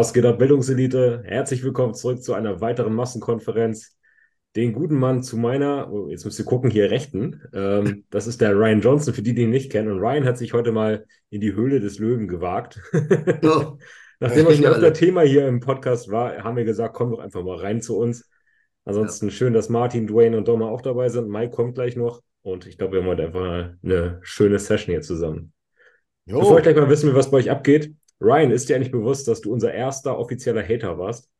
Was 0.00 0.14
geht 0.14 0.24
ab, 0.24 0.38
Bildungselite? 0.38 1.24
Herzlich 1.26 1.62
willkommen 1.62 1.92
zurück 1.92 2.22
zu 2.22 2.32
einer 2.32 2.62
weiteren 2.62 2.94
Massenkonferenz. 2.94 3.98
Den 4.56 4.72
guten 4.72 4.94
Mann 4.94 5.22
zu 5.22 5.36
meiner, 5.36 5.92
oh, 5.92 6.08
jetzt 6.08 6.24
müsst 6.24 6.38
ihr 6.38 6.46
gucken, 6.46 6.70
hier 6.70 6.90
rechten. 6.90 7.42
Ähm, 7.52 8.06
das 8.08 8.26
ist 8.26 8.40
der 8.40 8.54
Ryan 8.54 8.80
Johnson, 8.80 9.12
für 9.12 9.20
die, 9.20 9.34
die 9.34 9.42
ihn 9.42 9.50
nicht 9.50 9.70
kennen. 9.70 9.92
Und 9.92 9.98
Ryan 9.98 10.24
hat 10.24 10.38
sich 10.38 10.54
heute 10.54 10.72
mal 10.72 11.04
in 11.28 11.42
die 11.42 11.52
Höhle 11.52 11.80
des 11.80 11.98
Löwen 11.98 12.28
gewagt. 12.28 12.80
Oh. 13.42 13.76
Nachdem 14.20 14.46
er 14.46 14.54
schon 14.54 14.64
öfter 14.64 14.94
Thema 14.94 15.20
hier 15.20 15.46
im 15.46 15.60
Podcast 15.60 16.10
war, 16.10 16.44
haben 16.44 16.56
wir 16.56 16.64
gesagt, 16.64 16.94
komm 16.94 17.10
doch 17.10 17.18
einfach 17.18 17.42
mal 17.42 17.58
rein 17.58 17.82
zu 17.82 17.98
uns. 17.98 18.26
Ansonsten 18.86 19.26
ja. 19.26 19.32
schön, 19.32 19.52
dass 19.52 19.68
Martin, 19.68 20.06
Dwayne 20.06 20.38
und 20.38 20.48
Doma 20.48 20.70
auch 20.70 20.80
dabei 20.80 21.10
sind. 21.10 21.28
Mike 21.28 21.54
kommt 21.54 21.74
gleich 21.74 21.94
noch. 21.94 22.22
Und 22.40 22.66
ich 22.66 22.78
glaube, 22.78 22.94
wir 22.94 23.02
haben 23.02 23.08
heute 23.08 23.24
einfach 23.24 23.74
eine 23.82 24.18
schöne 24.22 24.58
Session 24.58 24.94
hier 24.94 25.02
zusammen. 25.02 25.52
Jo. 26.24 26.38
Bevor 26.38 26.56
ich 26.56 26.62
gleich 26.62 26.76
mal 26.76 26.88
wissen 26.88 27.10
will, 27.10 27.16
was 27.16 27.30
bei 27.30 27.36
euch 27.36 27.50
abgeht, 27.50 27.92
Ryan, 28.20 28.50
ist 28.50 28.68
dir 28.68 28.76
eigentlich 28.76 28.92
bewusst, 28.92 29.28
dass 29.28 29.40
du 29.40 29.52
unser 29.52 29.72
erster 29.72 30.18
offizieller 30.18 30.62
Hater 30.62 30.98
warst? 30.98 31.30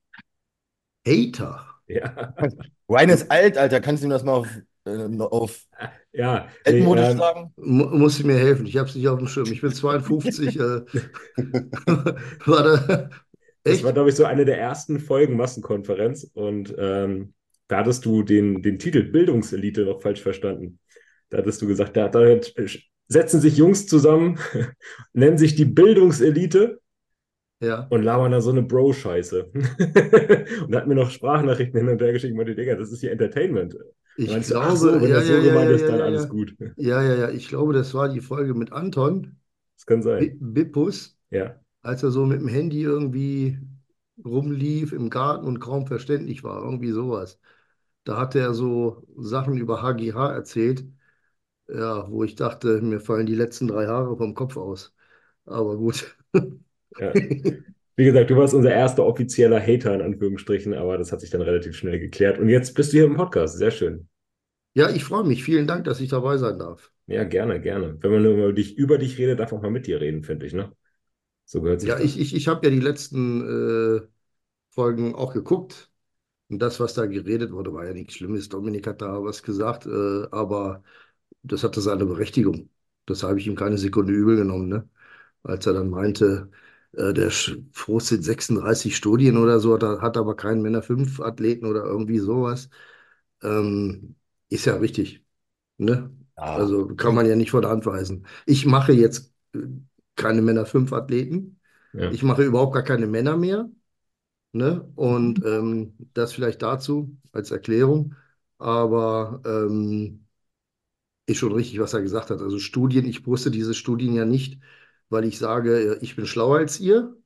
Hater? 1.07 1.67
Ja. 1.87 2.35
Ryan 2.89 3.11
ist 3.11 3.31
alt, 3.31 3.59
Alter. 3.59 3.81
Kannst 3.81 4.03
du 4.03 4.07
ihm 4.07 4.11
das 4.11 4.25
mal 4.25 4.33
auf, 4.33 4.49
äh, 4.85 5.19
auf 5.19 5.67
ja, 6.13 6.49
nee, 6.67 6.79
ähm, 6.79 7.19
sagen? 7.19 7.53
Muss 7.57 8.19
ich 8.19 8.25
mir 8.25 8.37
helfen. 8.37 8.67
Ich 8.67 8.77
habe 8.77 8.89
es 8.89 8.95
nicht 8.95 9.09
auf 9.09 9.19
dem 9.19 9.29
Schirm. 9.29 9.51
Ich 9.53 9.61
bin 9.61 9.73
52. 9.73 10.57
äh, 10.57 10.61
war 12.47 12.63
da, 12.63 13.11
das 13.63 13.85
war, 13.85 13.93
glaube 13.93 14.09
ich, 14.09 14.17
so 14.17 14.25
eine 14.25 14.45
der 14.45 14.59
ersten 14.59 15.01
Folgen 15.01 15.37
Massenkonferenz. 15.37 16.25
Und 16.33 16.75
ähm, 16.79 17.35
da 17.69 17.79
hattest 17.79 18.05
du 18.05 18.23
den, 18.23 18.63
den 18.63 18.79
Titel 18.79 19.05
Bildungselite 19.05 19.85
noch 19.85 20.01
falsch 20.01 20.23
verstanden. 20.23 20.79
Da 21.29 21.39
hattest 21.39 21.63
du 21.63 21.67
gesagt, 21.67 21.97
da, 21.97 22.09
da 22.09 22.41
setzen 23.11 23.41
sich 23.41 23.57
Jungs 23.57 23.87
zusammen, 23.87 24.39
nennen 25.13 25.37
sich 25.37 25.57
die 25.57 25.65
Bildungselite 25.65 26.81
ja. 27.61 27.87
und 27.91 28.03
labern 28.03 28.33
da 28.33 28.41
so 28.41 28.51
eine 28.51 28.63
Bro-Scheiße. 28.63 29.51
und 30.67 30.77
hat 30.77 30.87
mir 30.87 30.95
noch 30.95 31.11
Sprachnachrichten 31.11 31.79
hin 31.79 31.89
und 31.89 32.01
her 32.01 32.13
geschickt 32.13 32.31
und 32.31 32.39
meinte, 32.39 32.55
Digga, 32.55 32.77
das 32.77 32.93
ist 32.93 33.01
hier 33.01 33.11
Entertainment. 33.11 33.77
Ich 34.17 34.31
Meinst 34.31 34.51
glaube, 34.51 34.77
so, 34.77 35.01
wenn 35.01 35.09
ja, 35.09 35.17
das 35.17 35.27
so 35.27 35.35
ja, 35.35 35.41
gemeint 35.41 35.71
ja, 35.71 35.77
ist, 35.77 35.89
dann 35.89 36.01
alles 36.01 36.29
gut. 36.29 36.55
Ja, 36.77 37.03
ja, 37.03 37.15
ja, 37.17 37.31
ich 37.31 37.49
glaube, 37.49 37.73
das 37.73 37.95
war 37.95 38.09
die 38.09 38.21
Folge 38.21 38.55
mit 38.55 38.73
Anton. 38.73 39.37
Das 39.77 39.87
kann 39.87 40.03
sein. 40.03 40.37
Bippus. 40.41 41.19
Ja. 41.31 41.61
Als 41.83 42.03
er 42.03 42.11
so 42.11 42.27
mit 42.27 42.41
dem 42.41 42.49
Handy 42.49 42.83
irgendwie 42.83 43.59
rumlief 44.25 44.93
im 44.93 45.11
Garten 45.11 45.47
und 45.47 45.59
kaum 45.59 45.87
verständlich 45.87 46.45
war, 46.45 46.63
irgendwie 46.63 46.91
sowas. 46.91 47.41
Da 48.05 48.19
hat 48.19 48.35
er 48.35 48.55
so 48.55 49.07
Sachen 49.17 49.57
über 49.57 49.83
HGH 49.83 50.33
erzählt 50.33 50.85
ja, 51.75 52.11
wo 52.11 52.25
ich 52.25 52.35
dachte, 52.37 52.81
mir 52.83 53.01
fallen 53.01 53.27
die 53.27 53.35
letzten 53.35 53.69
drei 53.69 53.87
Haare 53.87 54.17
vom 54.17 54.35
Kopf 54.35 54.57
aus. 54.57 54.95
Aber 55.47 55.77
gut. 55.77 56.17
Ja. 56.99 57.17
Wie 57.97 58.05
gesagt, 58.05 58.31
du 58.31 58.37
warst 58.37 58.55
unser 58.55 58.73
erster 58.73 59.05
offizieller 59.07 59.61
Hater 59.61 59.95
in 59.95 60.03
Anführungsstrichen, 60.03 60.75
aber 60.75 60.99
das 60.99 61.13
hat 61.13 61.21
sich 61.21 61.31
dann 61.31 61.43
relativ 61.43 61.77
schnell 61.77 61.99
geklärt. 62.01 62.39
Und 62.39 62.49
jetzt 62.49 62.75
bist 62.75 62.93
du 62.93 62.99
hier 62.99 63.07
im 63.07 63.17
Podcast. 63.17 63.59
Sehr 63.59 63.71
schön. 63.71 64.09
Ja, 64.75 64.91
ich 64.91 65.05
freue 65.05 65.23
mich. 65.25 65.45
Vielen 65.45 65.67
Dank, 65.69 65.85
dass 65.85 66.01
ich 66.01 66.11
dabei 66.11 66.37
sein 66.39 66.59
darf. 66.59 66.93
Ja, 67.07 67.25
gerne, 67.25 67.61
gerne. 67.61 68.01
Wenn 68.03 68.13
man 68.13 68.23
nur 68.23 68.33
über 68.35 68.53
dich, 68.53 68.77
über 68.79 68.97
dich 68.99 69.19
redet, 69.19 69.41
darf 69.41 69.51
man 69.53 69.59
auch 69.59 69.63
mal 69.65 69.71
mit 69.71 69.87
dir 69.87 70.01
reden, 70.01 70.23
finde 70.23 70.47
ich, 70.47 70.53
ne? 70.55 70.73
So 71.47 71.63
gehört 71.63 71.81
sich 71.83 71.95
Ja, 71.95 71.99
das. 71.99 72.15
ich, 72.15 72.19
ich, 72.19 72.35
ich 72.35 72.49
habe 72.49 72.67
ja 72.67 72.71
die 72.71 72.81
letzten 72.81 73.99
äh, 74.03 74.07
Folgen 74.71 75.15
auch 75.15 75.33
geguckt. 75.35 75.91
Und 76.49 76.61
das, 76.61 76.81
was 76.81 76.95
da 76.95 77.07
geredet 77.07 77.53
wurde, 77.53 77.73
war 77.75 77.87
ja 77.87 77.95
nichts 77.95 78.15
Schlimmes. 78.17 78.49
Dominik 78.51 78.87
hat 78.87 79.03
da 79.03 79.23
was 79.25 79.43
gesagt, 79.43 79.87
äh, 79.87 80.29
aber 80.33 80.85
das 81.43 81.65
hatte 81.65 81.81
seine 81.81 82.07
Berechtigung. 82.07 82.71
Das 83.07 83.23
habe 83.23 83.39
ich 83.39 83.47
ihm 83.47 83.57
keine 83.57 83.79
Sekunde 83.79 84.13
übel 84.13 84.37
genommen, 84.37 84.69
ne? 84.69 84.89
Als 85.43 85.67
er 85.67 85.73
dann 85.75 85.91
meinte, 85.91 86.51
äh, 86.93 87.13
der 87.15 87.31
frustet 87.73 88.25
36 88.25 88.97
Studien 88.97 89.37
oder 89.37 89.59
so, 89.61 89.75
hat, 89.75 89.83
hat 90.03 90.17
aber 90.17 90.37
keinen 90.37 90.63
Männer 90.63 90.83
5 90.83 91.21
Athleten 91.21 91.67
oder 91.67 91.85
irgendwie 91.85 92.19
sowas. 92.19 92.69
Ähm, 93.43 94.17
ist 94.49 94.67
ja 94.67 94.77
richtig. 94.77 95.25
Ne? 95.79 96.11
Ja. 96.37 96.45
Also 96.57 96.95
kann 96.97 97.15
man 97.15 97.27
ja 97.27 97.37
nicht 97.37 97.51
vor 97.51 97.63
der 97.63 97.71
Hand 97.71 97.87
weisen. 97.87 98.27
Ich 98.47 98.67
mache 98.67 98.93
jetzt 98.93 99.33
äh, 99.55 99.61
keine 100.17 100.43
Männer 100.43 100.67
5 100.67 100.93
Athleten. 100.93 101.61
Ja. 101.93 102.11
Ich 102.11 102.23
mache 102.23 102.45
überhaupt 102.45 102.75
gar 102.75 102.83
keine 102.83 103.07
Männer 103.07 103.37
mehr. 103.37 103.69
Ne? 104.53 104.91
Und 104.97 105.45
ähm, 105.45 105.97
das 106.15 106.33
vielleicht 106.33 106.63
dazu 106.63 107.17
als 107.33 107.51
Erklärung. 107.51 108.15
Aber 108.59 109.41
ähm, 109.47 110.27
ist 111.31 111.39
schon 111.39 111.53
richtig, 111.53 111.79
was 111.81 111.95
er 111.95 112.03
gesagt 112.03 112.31
hat. 112.31 112.41
Also 112.41 112.59
Studien, 112.59 113.07
ich 113.07 113.27
wusste 113.27 113.51
diese 113.51 113.75
Studien 113.75 114.15
ja 114.15 114.25
nicht, 114.25 114.61
weil 115.09 115.25
ich 115.25 115.39
sage, 115.39 115.99
ich 116.03 116.17
bin 116.17 116.27
schlauer 116.27 116.59
als 116.59 116.81
ihr. 116.81 117.17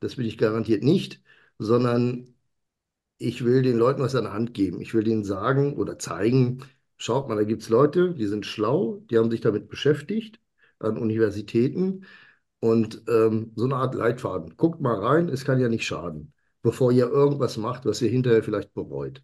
Das 0.00 0.16
bin 0.16 0.26
ich 0.26 0.38
garantiert 0.38 0.82
nicht, 0.82 1.22
sondern 1.58 2.34
ich 3.18 3.44
will 3.44 3.62
den 3.62 3.78
Leuten 3.78 4.02
was 4.02 4.14
an 4.14 4.24
der 4.24 4.32
Hand 4.32 4.54
geben. 4.54 4.80
Ich 4.80 4.94
will 4.94 5.04
denen 5.04 5.24
sagen 5.24 5.76
oder 5.76 5.98
zeigen, 5.98 6.64
schaut 6.96 7.28
mal, 7.28 7.36
da 7.36 7.44
gibt 7.44 7.62
es 7.62 7.68
Leute, 7.68 8.14
die 8.14 8.26
sind 8.26 8.46
schlau, 8.46 9.02
die 9.10 9.18
haben 9.18 9.30
sich 9.30 9.40
damit 9.40 9.68
beschäftigt 9.68 10.40
an 10.78 10.98
Universitäten 10.98 12.06
und 12.60 13.02
ähm, 13.08 13.52
so 13.56 13.64
eine 13.64 13.76
Art 13.76 13.94
Leitfaden. 13.94 14.56
Guckt 14.56 14.80
mal 14.80 14.98
rein, 14.98 15.28
es 15.28 15.44
kann 15.44 15.60
ja 15.60 15.68
nicht 15.68 15.86
schaden, 15.86 16.32
bevor 16.62 16.92
ihr 16.92 17.08
irgendwas 17.08 17.56
macht, 17.56 17.86
was 17.86 18.02
ihr 18.02 18.10
hinterher 18.10 18.42
vielleicht 18.42 18.74
bereut. 18.74 19.22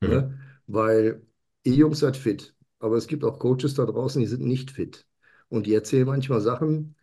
Mhm. 0.00 0.08
Ne? 0.08 0.38
Weil 0.66 1.22
ihr 1.64 1.74
Jungs 1.74 2.00
seid 2.00 2.16
fit. 2.16 2.54
Aber 2.80 2.96
es 2.96 3.06
gibt 3.08 3.24
auch 3.24 3.38
Coaches 3.40 3.74
da 3.74 3.86
draußen, 3.86 4.20
die 4.20 4.28
sind 4.28 4.42
nicht 4.46 4.72
fit. 4.72 5.06
Und 5.50 5.66
die 5.66 5.74
erzählen 5.74 6.06
manchmal 6.06 6.40
Sachen, 6.42 6.96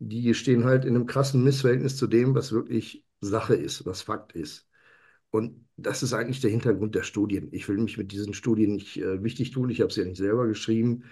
die 0.00 0.34
stehen 0.34 0.64
halt 0.64 0.84
in 0.84 0.96
einem 0.96 1.06
krassen 1.06 1.44
Missverhältnis 1.44 1.96
zu 1.96 2.06
dem, 2.08 2.34
was 2.34 2.52
wirklich 2.52 3.04
Sache 3.20 3.54
ist, 3.56 3.86
was 3.86 4.02
Fakt 4.02 4.32
ist. 4.34 4.68
Und 5.30 5.66
das 5.76 6.02
ist 6.02 6.12
eigentlich 6.12 6.40
der 6.40 6.50
Hintergrund 6.50 6.94
der 6.94 7.02
Studien. 7.04 7.48
Ich 7.52 7.68
will 7.68 7.78
mich 7.78 7.98
mit 7.98 8.12
diesen 8.12 8.34
Studien 8.34 8.74
nicht 8.74 8.98
äh, 8.98 9.22
wichtig 9.22 9.52
tun. 9.52 9.70
Ich 9.70 9.80
habe 9.80 9.90
es 9.90 9.96
ja 9.96 10.04
nicht 10.04 10.18
selber 10.18 10.46
geschrieben 10.46 11.04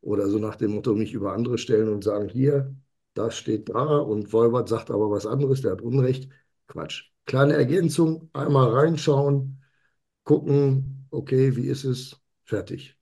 oder 0.00 0.28
so 0.28 0.38
nach 0.38 0.56
dem 0.56 0.72
Motto 0.72 0.94
mich 0.94 1.12
über 1.14 1.32
andere 1.32 1.58
stellen 1.58 1.88
und 1.88 2.04
sagen, 2.04 2.28
hier, 2.28 2.74
das 3.14 3.36
steht 3.36 3.68
da 3.68 3.98
und 3.98 4.32
Wolbert 4.32 4.68
sagt 4.68 4.90
aber 4.90 5.10
was 5.10 5.26
anderes, 5.26 5.62
der 5.62 5.72
hat 5.72 5.82
Unrecht. 5.82 6.30
Quatsch. 6.68 7.10
Kleine 7.26 7.54
Ergänzung, 7.54 8.30
einmal 8.32 8.70
reinschauen, 8.70 9.62
gucken, 10.24 11.06
okay, 11.10 11.56
wie 11.56 11.66
ist 11.68 11.84
es, 11.84 12.20
fertig. 12.44 12.95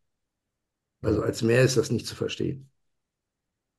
Also 1.05 1.23
als 1.23 1.43
mehr 1.43 1.63
ist 1.63 1.77
das 1.77 1.91
nicht 1.91 2.07
zu 2.07 2.15
verstehen. 2.15 2.69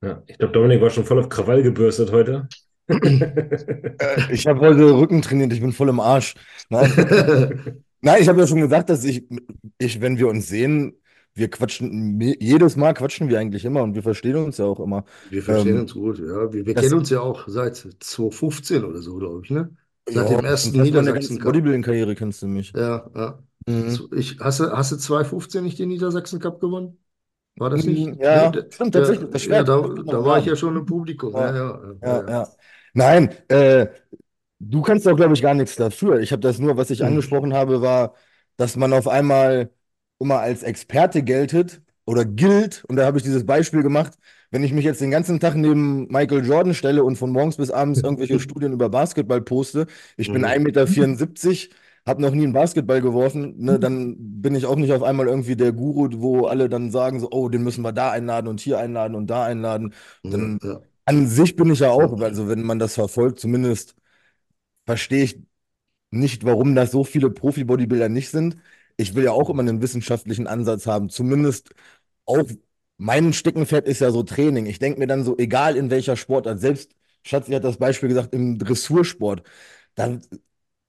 Ja, 0.02 0.22
ich 0.28 0.38
glaube, 0.38 0.54
Dominik 0.54 0.82
war 0.82 0.90
schon 0.90 1.06
voll 1.06 1.20
auf 1.20 1.30
Krawall 1.30 1.64
gebürstet 1.64 2.12
heute. 2.12 2.48
Äh, 2.88 4.32
ich 4.32 4.46
habe 4.46 4.60
heute 4.60 4.96
Rücken 4.98 5.22
trainiert, 5.22 5.52
ich 5.54 5.62
bin 5.62 5.72
voll 5.72 5.90
im 5.90 6.00
Arsch. 6.00 6.36
Nein, 6.70 6.92
Nein 8.02 8.22
ich 8.22 8.28
habe 8.28 8.40
ja 8.40 8.48
schon 8.48 8.62
gesagt, 8.62 8.90
dass 8.90 9.04
ich, 9.04 9.26
ich, 9.80 10.02
wenn 10.02 10.20
wir 10.20 10.28
uns 10.28 10.48
sehen, 10.48 10.94
wir 11.34 11.50
quatschen, 11.50 12.20
jedes 12.40 12.76
Mal 12.76 12.94
quatschen 12.94 13.28
wir 13.28 13.40
eigentlich 13.40 13.66
immer 13.66 13.84
und 13.84 13.96
wir 13.96 14.04
verstehen 14.04 14.38
uns 14.38 14.58
ja 14.58 14.66
auch 14.66 14.80
immer. 14.80 15.04
Wir 15.30 15.44
verstehen 15.44 15.76
ähm, 15.76 15.82
uns 15.82 15.94
gut, 15.94 16.20
ja. 16.20 16.54
Wir, 16.54 16.66
wir 16.66 16.74
kennen 16.74 16.94
uns 16.94 17.10
ja 17.10 17.20
auch 17.20 17.48
seit 17.48 17.76
2015 17.76 18.84
oder 18.84 19.02
so, 19.02 19.16
glaube 19.18 19.42
ich, 19.44 19.50
ne? 19.50 19.76
Seit 20.08 20.30
ja, 20.30 20.38
dem 20.38 20.46
ersten 20.46 20.82
Niedersachsen 20.82 21.40
Cup. 21.40 21.52
Bodybuilding-Karriere 21.52 22.16
kennst 22.16 22.42
du 22.42 22.48
mich. 22.48 22.72
Ja, 22.76 23.10
ja. 23.16 23.40
Mhm. 23.68 24.10
Ich, 24.16 24.38
hast, 24.40 24.60
du, 24.60 24.72
hast 24.72 24.92
du 24.92 24.98
2015 24.98 25.64
nicht 25.64 25.80
den 25.80 25.90
Niedersachsen 25.90 26.40
Cup 26.40 26.62
gewonnen? 26.62 26.98
War 27.58 27.70
das 27.70 27.86
nicht? 27.86 28.20
Ja, 28.20 28.50
nee, 28.50 28.62
stimmt, 28.70 28.94
tatsächlich. 28.94 29.30
Das 29.30 29.46
ja, 29.46 29.64
da, 29.64 29.80
da 29.80 30.26
war 30.26 30.40
ich 30.40 30.46
ja 30.46 30.56
schon 30.56 30.76
im 30.76 30.86
Publikum. 30.86 31.34
Ja, 31.34 31.56
ja, 31.56 31.82
ja. 32.02 32.30
ja 32.30 32.48
Nein, 32.94 33.30
äh, 33.48 33.88
du 34.60 34.82
kannst 34.82 35.06
doch, 35.06 35.16
glaube 35.16 35.34
ich, 35.34 35.42
gar 35.42 35.54
nichts 35.54 35.76
dafür. 35.76 36.20
Ich 36.20 36.32
habe 36.32 36.42
das 36.42 36.60
nur, 36.60 36.76
was 36.78 36.90
ich 36.90 37.00
hm. 37.00 37.08
angesprochen 37.08 37.54
habe, 37.54 37.82
war, 37.82 38.14
dass 38.58 38.76
man 38.76 38.94
auf 38.94 39.08
einmal 39.08 39.72
immer 40.20 40.40
als 40.40 40.64
Experte 40.64 41.24
geltet 41.24 41.82
oder 42.06 42.26
gilt. 42.26 42.84
Und 42.86 42.98
da 42.98 43.06
habe 43.06 43.18
ich 43.18 43.24
dieses 43.24 43.46
Beispiel 43.46 43.84
gemacht. 43.84 44.14
Wenn 44.52 44.64
ich 44.64 44.72
mich 44.72 44.86
jetzt 44.86 45.02
den 45.02 45.12
ganzen 45.12 45.40
Tag 45.40 45.56
neben 45.56 46.08
Michael 46.08 46.46
Jordan 46.46 46.74
stelle 46.74 47.04
und 47.04 47.18
von 47.18 47.32
morgens 47.32 47.58
bis 47.58 47.72
abends 47.72 48.00
irgendwelche 48.04 48.40
Studien 48.40 48.74
über 48.74 48.90
Basketball 48.90 49.42
poste, 49.42 49.88
ich 50.18 50.32
bin 50.32 50.46
1,74 50.46 50.58
mhm. 50.58 50.64
Meter, 50.64 51.76
habe 52.08 52.22
noch 52.22 52.32
nie 52.32 52.44
einen 52.44 52.54
Basketball 52.54 53.02
geworfen, 53.02 53.56
ne, 53.58 53.74
mhm. 53.74 53.82
dann 53.82 54.42
bin 54.42 54.56
ich 54.56 54.66
auch 54.66 54.76
nicht 54.76 54.94
auf 54.94 55.04
einmal 55.04 55.28
irgendwie 55.28 55.56
der 55.56 55.72
Guru, 55.72 56.10
wo 56.22 56.46
alle 56.46 56.70
dann 56.70 56.92
sagen 56.92 57.20
so, 57.20 57.30
oh, 57.32 57.50
den 57.50 57.64
müssen 57.64 57.82
wir 57.82 57.94
da 57.94 58.12
einladen 58.12 58.48
und 58.48 58.60
hier 58.60 58.78
einladen 58.78 59.16
und 59.16 59.28
da 59.28 59.44
einladen. 59.44 59.94
Dann, 60.24 60.60
ja, 60.62 60.74
ja. 60.74 60.82
An 61.06 61.28
sich 61.28 61.56
bin 61.56 61.72
ich 61.72 61.80
ja 61.80 61.90
auch, 61.92 62.20
also 62.22 62.48
wenn 62.48 62.64
man 62.64 62.80
das 62.80 62.96
verfolgt, 62.96 63.40
zumindest 63.40 63.96
verstehe 64.86 65.24
ich 65.24 65.42
nicht, 66.12 66.46
warum 66.46 66.76
das 66.76 66.92
so 66.92 67.04
viele 67.04 67.30
Profi-Bodybuilder 67.30 68.10
nicht 68.10 68.30
sind. 68.30 68.58
Ich 68.98 69.16
will 69.16 69.24
ja 69.26 69.32
auch 69.32 69.50
immer 69.50 69.62
einen 69.62 69.82
wissenschaftlichen 69.82 70.48
Ansatz 70.48 70.88
haben, 70.88 71.10
zumindest 71.10 71.72
auch 72.26 72.44
mein 72.98 73.34
Steckenpferd 73.34 73.88
ist 73.88 74.00
ja 74.00 74.12
so 74.12 74.24
Training. 74.24 74.68
Ich 74.68 74.80
denke 74.80 75.00
mir 75.00 75.08
dann 75.08 75.24
so, 75.24 75.38
egal 75.38 75.76
in 75.76 75.90
welcher 75.90 76.16
Sportart, 76.16 76.60
selbst 76.60 76.92
Schatzi 77.24 77.52
hat 77.52 77.64
das 77.64 77.78
Beispiel 77.78 78.10
gesagt, 78.10 78.34
im 78.34 78.58
Dressursport, 78.58 79.44
dann 79.96 80.22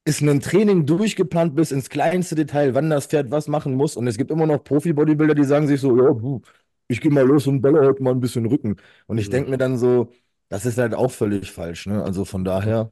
ist 0.07 0.23
ein 0.23 0.41
Training 0.41 0.87
durchgeplant 0.87 1.57
bis 1.57 1.73
ins 1.73 1.91
kleinste 1.91 2.35
Detail, 2.37 2.75
wann 2.75 2.91
das 2.91 3.07
Pferd 3.09 3.31
was 3.31 3.49
machen 3.49 3.75
muss. 3.75 3.97
Und 3.97 4.07
es 4.07 4.17
gibt 4.19 4.31
immer 4.31 4.47
noch 4.47 4.65
Profi-Bodybuilder, 4.65 5.35
die 5.35 5.45
sagen 5.45 5.67
sich 5.69 5.81
so, 5.81 5.97
ja, 5.99 6.41
ich 6.89 7.01
gehe 7.01 7.11
mal 7.13 7.27
los 7.27 7.47
und 7.49 7.61
baller 7.63 7.87
heute 7.87 8.03
mal 8.03 8.13
ein 8.13 8.21
bisschen 8.21 8.47
Rücken. 8.47 8.77
Und 9.07 9.19
ich 9.19 9.31
denke 9.31 9.51
mir 9.51 9.59
dann 9.59 9.79
so, 9.79 10.13
das 10.49 10.67
ist 10.67 10.79
halt 10.79 10.95
auch 10.95 11.11
völlig 11.11 11.51
falsch. 11.53 11.87
Ne? 11.87 12.03
Also 12.03 12.25
von 12.25 12.45
daher. 12.45 12.91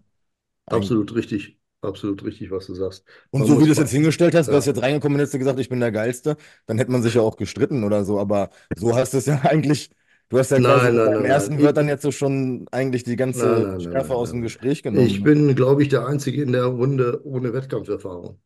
Absolut 0.66 1.14
richtig. 1.14 1.58
Absolut 1.82 2.24
richtig, 2.24 2.50
was 2.50 2.66
du 2.66 2.74
sagst. 2.74 3.04
Und 3.30 3.40
Man 3.40 3.48
so 3.48 3.60
wie 3.60 3.66
du 3.66 3.72
es 3.72 3.78
jetzt 3.78 3.90
hingestellt 3.90 4.34
hast, 4.34 4.46
Ja. 4.48 4.52
wärst 4.54 4.66
jetzt 4.68 4.80
reingekommen 4.82 5.16
und 5.16 5.20
hättest 5.20 5.34
du 5.34 5.38
gesagt, 5.38 5.58
ich 5.58 5.68
bin 5.68 5.80
der 5.80 5.92
Geilste, 5.92 6.36
dann 6.66 6.78
hätte 6.78 6.90
man 6.92 7.02
sich 7.02 7.14
ja 7.14 7.22
auch 7.22 7.36
gestritten 7.36 7.84
oder 7.84 8.04
so. 8.04 8.18
Aber 8.20 8.50
so 8.76 8.94
hast 8.96 9.12
du 9.12 9.18
es 9.18 9.26
ja 9.26 9.40
eigentlich, 9.42 9.90
du 10.28 10.38
hast 10.38 10.50
ja 10.50 10.58
Nein, 10.58 10.78
quasi 10.78 10.96
nein, 10.96 11.12
nein, 11.12 11.24
ersten 11.24 11.54
Ich- 11.58 11.62
Wörtern 11.64 11.88
jetzt 11.88 12.02
so 12.02 12.10
schon 12.10 12.66
eigentlich 12.70 13.04
die 13.04 13.16
ganze 13.16 13.46
Nein, 13.46 13.62
nein, 13.62 13.70
nein, 13.72 13.80
Schärfe 13.80 14.08
nein, 14.08 14.16
aus 14.18 14.30
dem. 14.30 14.42
Gespräch 14.42 14.82
genommen. 14.82 15.06
Ich 15.06 15.22
bin, 15.22 15.54
glaube 15.54 15.82
ich, 15.82 15.88
der 15.88 16.06
Einzige 16.06 16.42
in 16.42 16.52
der 16.52 16.64
Runde 16.66 17.20
ohne 17.24 17.52
Wettkampferfahrung. 17.52 18.38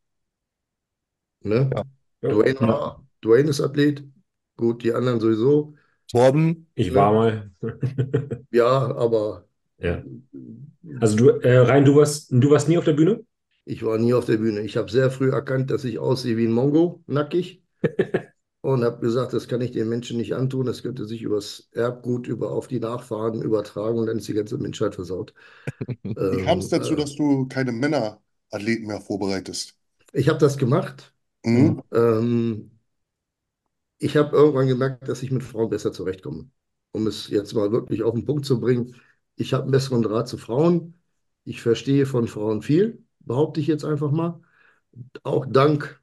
Ne? 1.44 1.70
Ja. 1.74 1.84
Dwayne, 2.30 2.58
Ja. 2.60 2.68
war, 2.68 3.06
Dwayne 3.24 3.50
ist 3.50 3.60
Athlet. 3.60 4.04
Gut, 4.56 4.82
die 4.82 4.92
anderen 4.92 5.20
sowieso. 5.20 5.74
Torben, 6.10 6.66
Ich 6.74 6.94
war 6.94 7.12
mal. 7.12 7.50
Ja, 8.50 8.66
aber 8.96 9.44
Ja. 9.78 10.02
Also 11.00 11.16
du, 11.16 11.28
äh, 11.28 11.58
Ryan, 11.58 11.84
du 11.84 11.96
warst, 11.96 12.28
du 12.32 12.50
warst 12.50 12.68
nie 12.68 12.78
auf 12.78 12.84
der 12.84 12.94
Bühne? 12.94 13.20
ich 13.66 13.84
war 13.84 13.98
nie 13.98 14.14
auf 14.14 14.24
der 14.24 14.38
Bühne. 14.38 14.60
Ich 14.62 14.78
habe 14.78 14.90
sehr 14.90 15.10
früh 15.10 15.30
erkannt, 15.30 15.70
dass 15.70 15.84
ich 15.84 15.98
aussehe 15.98 16.36
wie 16.38 16.46
ein 16.46 16.52
Mongo, 16.52 17.02
nackig. 17.06 17.62
Und 18.72 18.84
habe 18.84 19.00
gesagt, 19.00 19.32
das 19.32 19.48
kann 19.48 19.60
ich 19.62 19.72
den 19.72 19.88
Menschen 19.88 20.16
nicht 20.18 20.34
antun. 20.34 20.66
Das 20.66 20.82
könnte 20.82 21.06
sich 21.06 21.22
übers 21.22 21.68
Erbgut 21.72 22.26
über 22.28 22.50
auf 22.52 22.68
die 22.68 22.80
Nachfahren 22.80 23.42
übertragen 23.42 23.98
und 23.98 24.06
dann 24.06 24.18
ist 24.18 24.28
die 24.28 24.34
ganze 24.34 24.58
Menschheit 24.58 24.94
versaut. 24.94 25.34
Wie 26.30 26.36
Ähm, 26.36 26.38
kam 26.38 26.58
es 26.60 26.68
dazu, 26.68 26.94
äh, 26.94 26.96
dass 26.96 27.14
du 27.16 27.46
keine 27.48 27.72
Männerathleten 27.72 28.86
mehr 28.86 29.00
vorbereitest? 29.00 29.76
ich 30.12 30.28
habe 30.28 30.38
das 30.38 30.58
gemacht. 30.58 31.14
Mhm. 31.44 31.80
Ähm, 31.92 32.72
ich 33.98 34.16
habe 34.16 34.36
irgendwann 34.36 34.68
gemerkt, 34.68 35.08
dass 35.08 35.22
ich 35.22 35.30
mit 35.30 35.42
Frauen 35.42 35.70
besser 35.70 35.92
zurechtkomme. 35.92 36.50
Um 36.92 37.06
es 37.06 37.28
jetzt 37.28 37.54
mal 37.54 37.72
wirklich 37.72 38.02
auf 38.02 38.14
den 38.14 38.24
Punkt 38.24 38.46
zu 38.46 38.60
bringen. 38.60 38.96
Ich 39.36 39.52
habe 39.54 39.64
einen 39.64 39.72
besseren 39.72 40.02
Draht 40.02 40.28
zu 40.28 40.38
Frauen. 40.38 41.00
Ich 41.44 41.60
verstehe 41.62 42.06
von 42.06 42.28
Frauen 42.28 42.62
viel, 42.62 43.04
behaupte 43.20 43.60
ich 43.60 43.66
jetzt 43.66 43.84
einfach 43.84 44.10
mal. 44.10 44.40
Auch 45.24 45.46
dank 45.48 45.97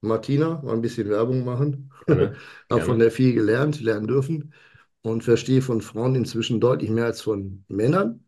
Martina, 0.00 0.60
mal 0.62 0.74
ein 0.74 0.80
bisschen 0.82 1.08
Werbung 1.08 1.44
machen. 1.44 1.92
Gerne, 2.06 2.34
Habe 2.70 2.82
von 2.84 2.98
der 2.98 3.10
viel 3.10 3.34
gelernt, 3.34 3.80
lernen 3.80 4.06
dürfen 4.06 4.54
und 5.02 5.24
verstehe 5.24 5.62
von 5.62 5.80
Frauen 5.80 6.14
inzwischen 6.14 6.60
deutlich 6.60 6.90
mehr 6.90 7.06
als 7.06 7.20
von 7.22 7.64
Männern 7.68 8.24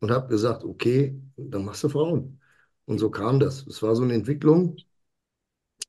und 0.00 0.10
habe 0.10 0.28
gesagt, 0.28 0.64
okay, 0.64 1.20
dann 1.36 1.64
machst 1.64 1.84
du 1.84 1.88
Frauen. 1.90 2.40
Und 2.86 2.98
so 2.98 3.10
kam 3.10 3.40
das. 3.40 3.66
Es 3.66 3.82
war 3.82 3.96
so 3.96 4.02
eine 4.04 4.14
Entwicklung 4.14 4.76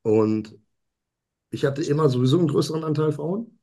und 0.03 0.57
ich 1.51 1.65
hatte 1.65 1.83
immer 1.83 2.09
sowieso 2.09 2.39
einen 2.39 2.47
größeren 2.50 2.83
Anteil 2.83 3.12
Frauen. 3.12 3.59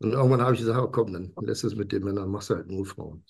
Und 0.00 0.12
irgendwann 0.12 0.42
habe 0.42 0.54
ich 0.54 0.60
gesagt, 0.60 0.80
oh, 0.80 0.90
komm, 0.90 1.12
dann 1.14 1.34
lässt 1.42 1.64
es 1.64 1.74
mit 1.76 1.92
den 1.92 2.04
Männern, 2.04 2.30
machst 2.30 2.50
du 2.50 2.56
halt 2.56 2.68
nur 2.68 2.86
Frauen. 2.86 3.24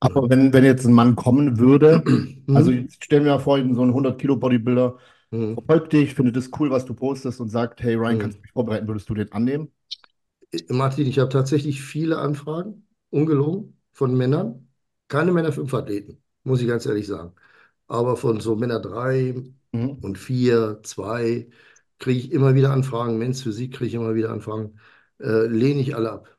Aber 0.00 0.28
wenn, 0.30 0.52
wenn 0.52 0.64
jetzt 0.64 0.86
ein 0.86 0.92
Mann 0.94 1.14
kommen 1.16 1.58
würde, 1.58 2.02
Mhm. 2.46 2.56
also 2.56 2.70
jetzt 2.70 3.04
stellen 3.04 3.24
wir 3.24 3.32
mal 3.32 3.38
vor, 3.38 3.58
so 3.58 3.82
ein 3.82 3.92
100 3.92 4.18
Kilo 4.20 4.36
Bodybuilder 4.36 4.98
Mhm. 5.32 5.66
verfolgt 5.66 5.92
dich, 5.92 6.14
findet 6.14 6.36
es 6.36 6.50
cool, 6.58 6.70
was 6.70 6.84
du 6.86 6.94
postest 6.94 7.40
und 7.40 7.48
sagt, 7.50 7.82
hey 7.82 7.94
Ryan, 7.94 8.18
Mhm. 8.18 8.18
kannst 8.18 8.38
du 8.38 8.42
mich 8.42 8.52
vorbereiten, 8.52 8.88
würdest 8.88 9.08
du 9.08 9.14
den 9.14 9.30
annehmen? 9.32 9.72
Martin, 10.68 11.06
ich 11.06 11.18
habe 11.18 11.28
tatsächlich 11.28 11.80
viele 11.82 12.18
Anfragen, 12.18 12.86
ungelogen, 13.10 13.80
von 13.92 14.16
Männern. 14.16 14.68
Keine 15.08 15.32
Männer 15.32 15.52
fünf 15.52 15.72
Athleten, 15.74 16.22
muss 16.44 16.60
ich 16.60 16.68
ganz 16.68 16.86
ehrlich 16.86 17.06
sagen. 17.06 17.34
Aber 17.88 18.16
von 18.16 18.40
so 18.40 18.56
Männer 18.56 18.80
drei 18.80 19.34
Mhm. 19.72 20.00
und 20.00 20.18
vier, 20.18 20.80
zwei, 20.82 21.50
kriege 21.98 22.20
ich 22.20 22.32
immer 22.32 22.54
wieder 22.54 22.72
Anfragen. 22.72 23.18
Men's 23.18 23.42
Physik 23.42 23.74
kriege 23.74 23.88
ich 23.88 23.94
immer 23.94 24.14
wieder 24.14 24.30
Anfragen. 24.32 24.78
Äh, 25.20 25.46
lehne 25.46 25.80
ich 25.80 25.94
alle 25.96 26.12
ab. 26.12 26.38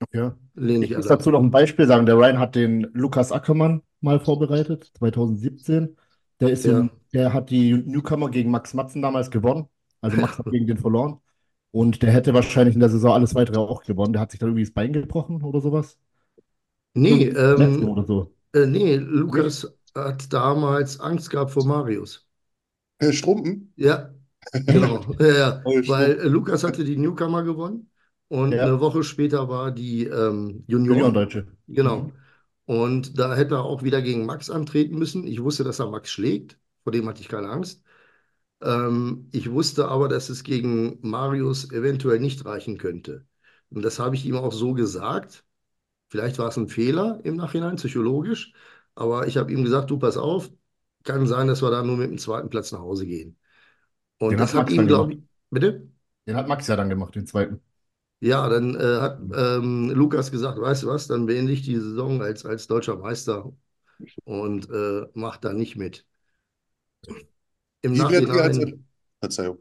Okay. 0.00 0.30
Lehne 0.54 0.84
Ich 0.84 0.94
ich 0.96 0.96
muss 0.96 1.06
ab. 1.06 1.06
dazu 1.06 1.30
noch 1.30 1.40
ein 1.40 1.50
Beispiel 1.50 1.86
sagen. 1.86 2.06
Der 2.06 2.16
Ryan 2.16 2.38
hat 2.38 2.54
den 2.54 2.82
Lukas 2.92 3.32
Ackermann 3.32 3.82
mal 4.00 4.20
vorbereitet, 4.20 4.90
2017. 4.98 5.96
Der 6.40 6.50
ist 6.50 6.64
Ja. 6.64 6.68
im, 6.68 6.90
der 7.12 7.32
hat 7.32 7.50
die 7.50 7.72
Newcomer 7.74 8.30
gegen 8.30 8.50
Max 8.50 8.74
Matzen 8.74 9.02
damals 9.02 9.30
gewonnen. 9.30 9.68
Also 10.00 10.16
Max 10.18 10.38
hat 10.38 10.50
gegen 10.50 10.66
den 10.66 10.78
verloren. 10.78 11.20
Und 11.72 12.02
der 12.02 12.12
hätte 12.12 12.34
wahrscheinlich 12.34 12.74
in 12.74 12.80
der 12.80 12.90
Saison 12.90 13.12
alles 13.12 13.34
weitere 13.34 13.58
auch 13.58 13.82
gewonnen. 13.84 14.12
Der 14.12 14.22
hat 14.22 14.30
sich 14.30 14.40
dann 14.40 14.50
irgendwie 14.50 14.64
das 14.64 14.72
Bein 14.74 14.92
gebrochen 14.92 15.42
oder 15.42 15.60
sowas. 15.60 15.98
Nee, 16.94 17.26
Letzte 17.56 17.84
ähm, 17.84 17.88
oder 17.88 18.04
so. 18.06 18.34
äh, 18.54 18.66
nee, 18.66 18.96
Lukas 18.96 19.66
hat 19.94 20.32
damals 20.32 21.00
Angst 21.00 21.30
gehabt 21.30 21.52
vor 21.52 21.64
Marius. 21.66 22.26
Herr 23.00 23.12
Strumpen? 23.14 23.72
Ja, 23.76 24.14
genau. 24.68 25.14
Ja, 25.18 25.26
ja. 25.38 25.64
Voll 25.64 25.82
Weil 25.84 26.18
äh, 26.20 26.28
Lukas 26.28 26.64
hatte 26.64 26.84
die 26.84 26.96
Newcomer 26.96 27.42
gewonnen 27.42 27.90
und 28.28 28.58
Ja. 28.58 28.62
eine 28.62 28.80
Woche 28.80 29.02
später 29.04 29.48
war 29.48 29.70
die 29.72 30.04
ähm, 30.06 30.64
Junioren. 30.66 31.28
Junioren-Deutsche. 31.28 31.46
Genau. 31.68 32.12
Und 32.66 33.18
da 33.18 33.34
hätte 33.36 33.56
er 33.56 33.64
auch 33.64 33.82
wieder 33.82 34.02
gegen 34.02 34.26
Max 34.26 34.50
antreten 34.50 34.98
müssen. 34.98 35.26
Ich 35.26 35.42
wusste, 35.42 35.64
dass 35.64 35.78
er 35.80 35.90
Max 35.90 36.10
schlägt. 36.10 36.58
Vor 36.84 36.92
dem 36.92 37.08
hatte 37.08 37.20
ich 37.22 37.28
keine 37.28 37.48
Angst. 37.50 37.82
Ähm, 38.62 39.28
ich 39.32 39.50
wusste 39.50 39.88
aber, 39.88 40.08
dass 40.08 40.28
es 40.30 40.44
gegen 40.44 40.98
Marius 41.02 41.70
eventuell 41.72 42.20
nicht 42.20 42.44
reichen 42.44 42.78
könnte. 42.78 43.26
Und 43.70 43.82
das 43.84 43.98
habe 43.98 44.16
ich 44.16 44.24
ihm 44.26 44.36
auch 44.36 44.52
so 44.52 44.74
gesagt. 44.74 45.44
Vielleicht 46.10 46.38
war 46.38 46.48
es 46.48 46.56
ein 46.58 46.68
Fehler 46.68 47.20
im 47.24 47.36
Nachhinein, 47.36 47.76
psychologisch. 47.76 48.54
Aber 48.94 49.26
ich 49.28 49.36
habe 49.38 49.52
ihm 49.52 49.64
gesagt, 49.64 49.90
du 49.90 49.98
pass 49.98 50.16
auf, 50.18 50.50
kann 51.04 51.26
sein, 51.26 51.48
dass 51.48 51.62
wir 51.62 51.70
da 51.70 51.82
nur 51.82 51.96
mit 51.98 52.10
dem 52.10 52.18
zweiten 52.18 52.50
Platz 52.50 52.72
nach 52.72 52.80
Hause 52.80 53.06
gehen. 53.06 53.38
Und 54.18 54.38
Den 54.38 54.40
das 54.40 54.54
hat 54.54 54.56
hat 54.56 54.70
ihm, 54.70 54.86
glaube 54.86 55.14
ich, 55.14 55.20
bitte? 55.50 55.88
Den 56.26 56.36
hat 56.36 56.46
Max 56.48 56.66
ja 56.68 56.76
dann 56.76 56.88
gemacht, 56.88 57.14
den 57.16 57.26
zweiten. 57.26 57.60
Ja, 58.20 58.48
dann 58.48 58.74
äh, 58.74 59.00
hat 59.00 59.20
ähm, 59.34 59.90
Lukas 59.90 60.30
gesagt, 60.30 60.58
weißt 60.58 60.84
du 60.84 60.86
was, 60.88 61.06
dann 61.06 61.26
beende 61.26 61.52
ich 61.52 61.62
die 61.62 61.76
Saison 61.76 62.22
als, 62.22 62.46
als 62.46 62.66
deutscher 62.66 62.96
Meister 62.96 63.52
und 64.24 64.70
äh, 64.70 65.06
mach 65.14 65.36
da 65.36 65.52
nicht 65.52 65.76
mit. 65.76 66.06
Im 67.82 67.94
Wie 67.94 67.98
werdet 67.98 68.28
ihr 68.28 68.42
als, 68.42 68.56
Nachhinein, 68.56 68.86
Verzeihung. 69.20 69.58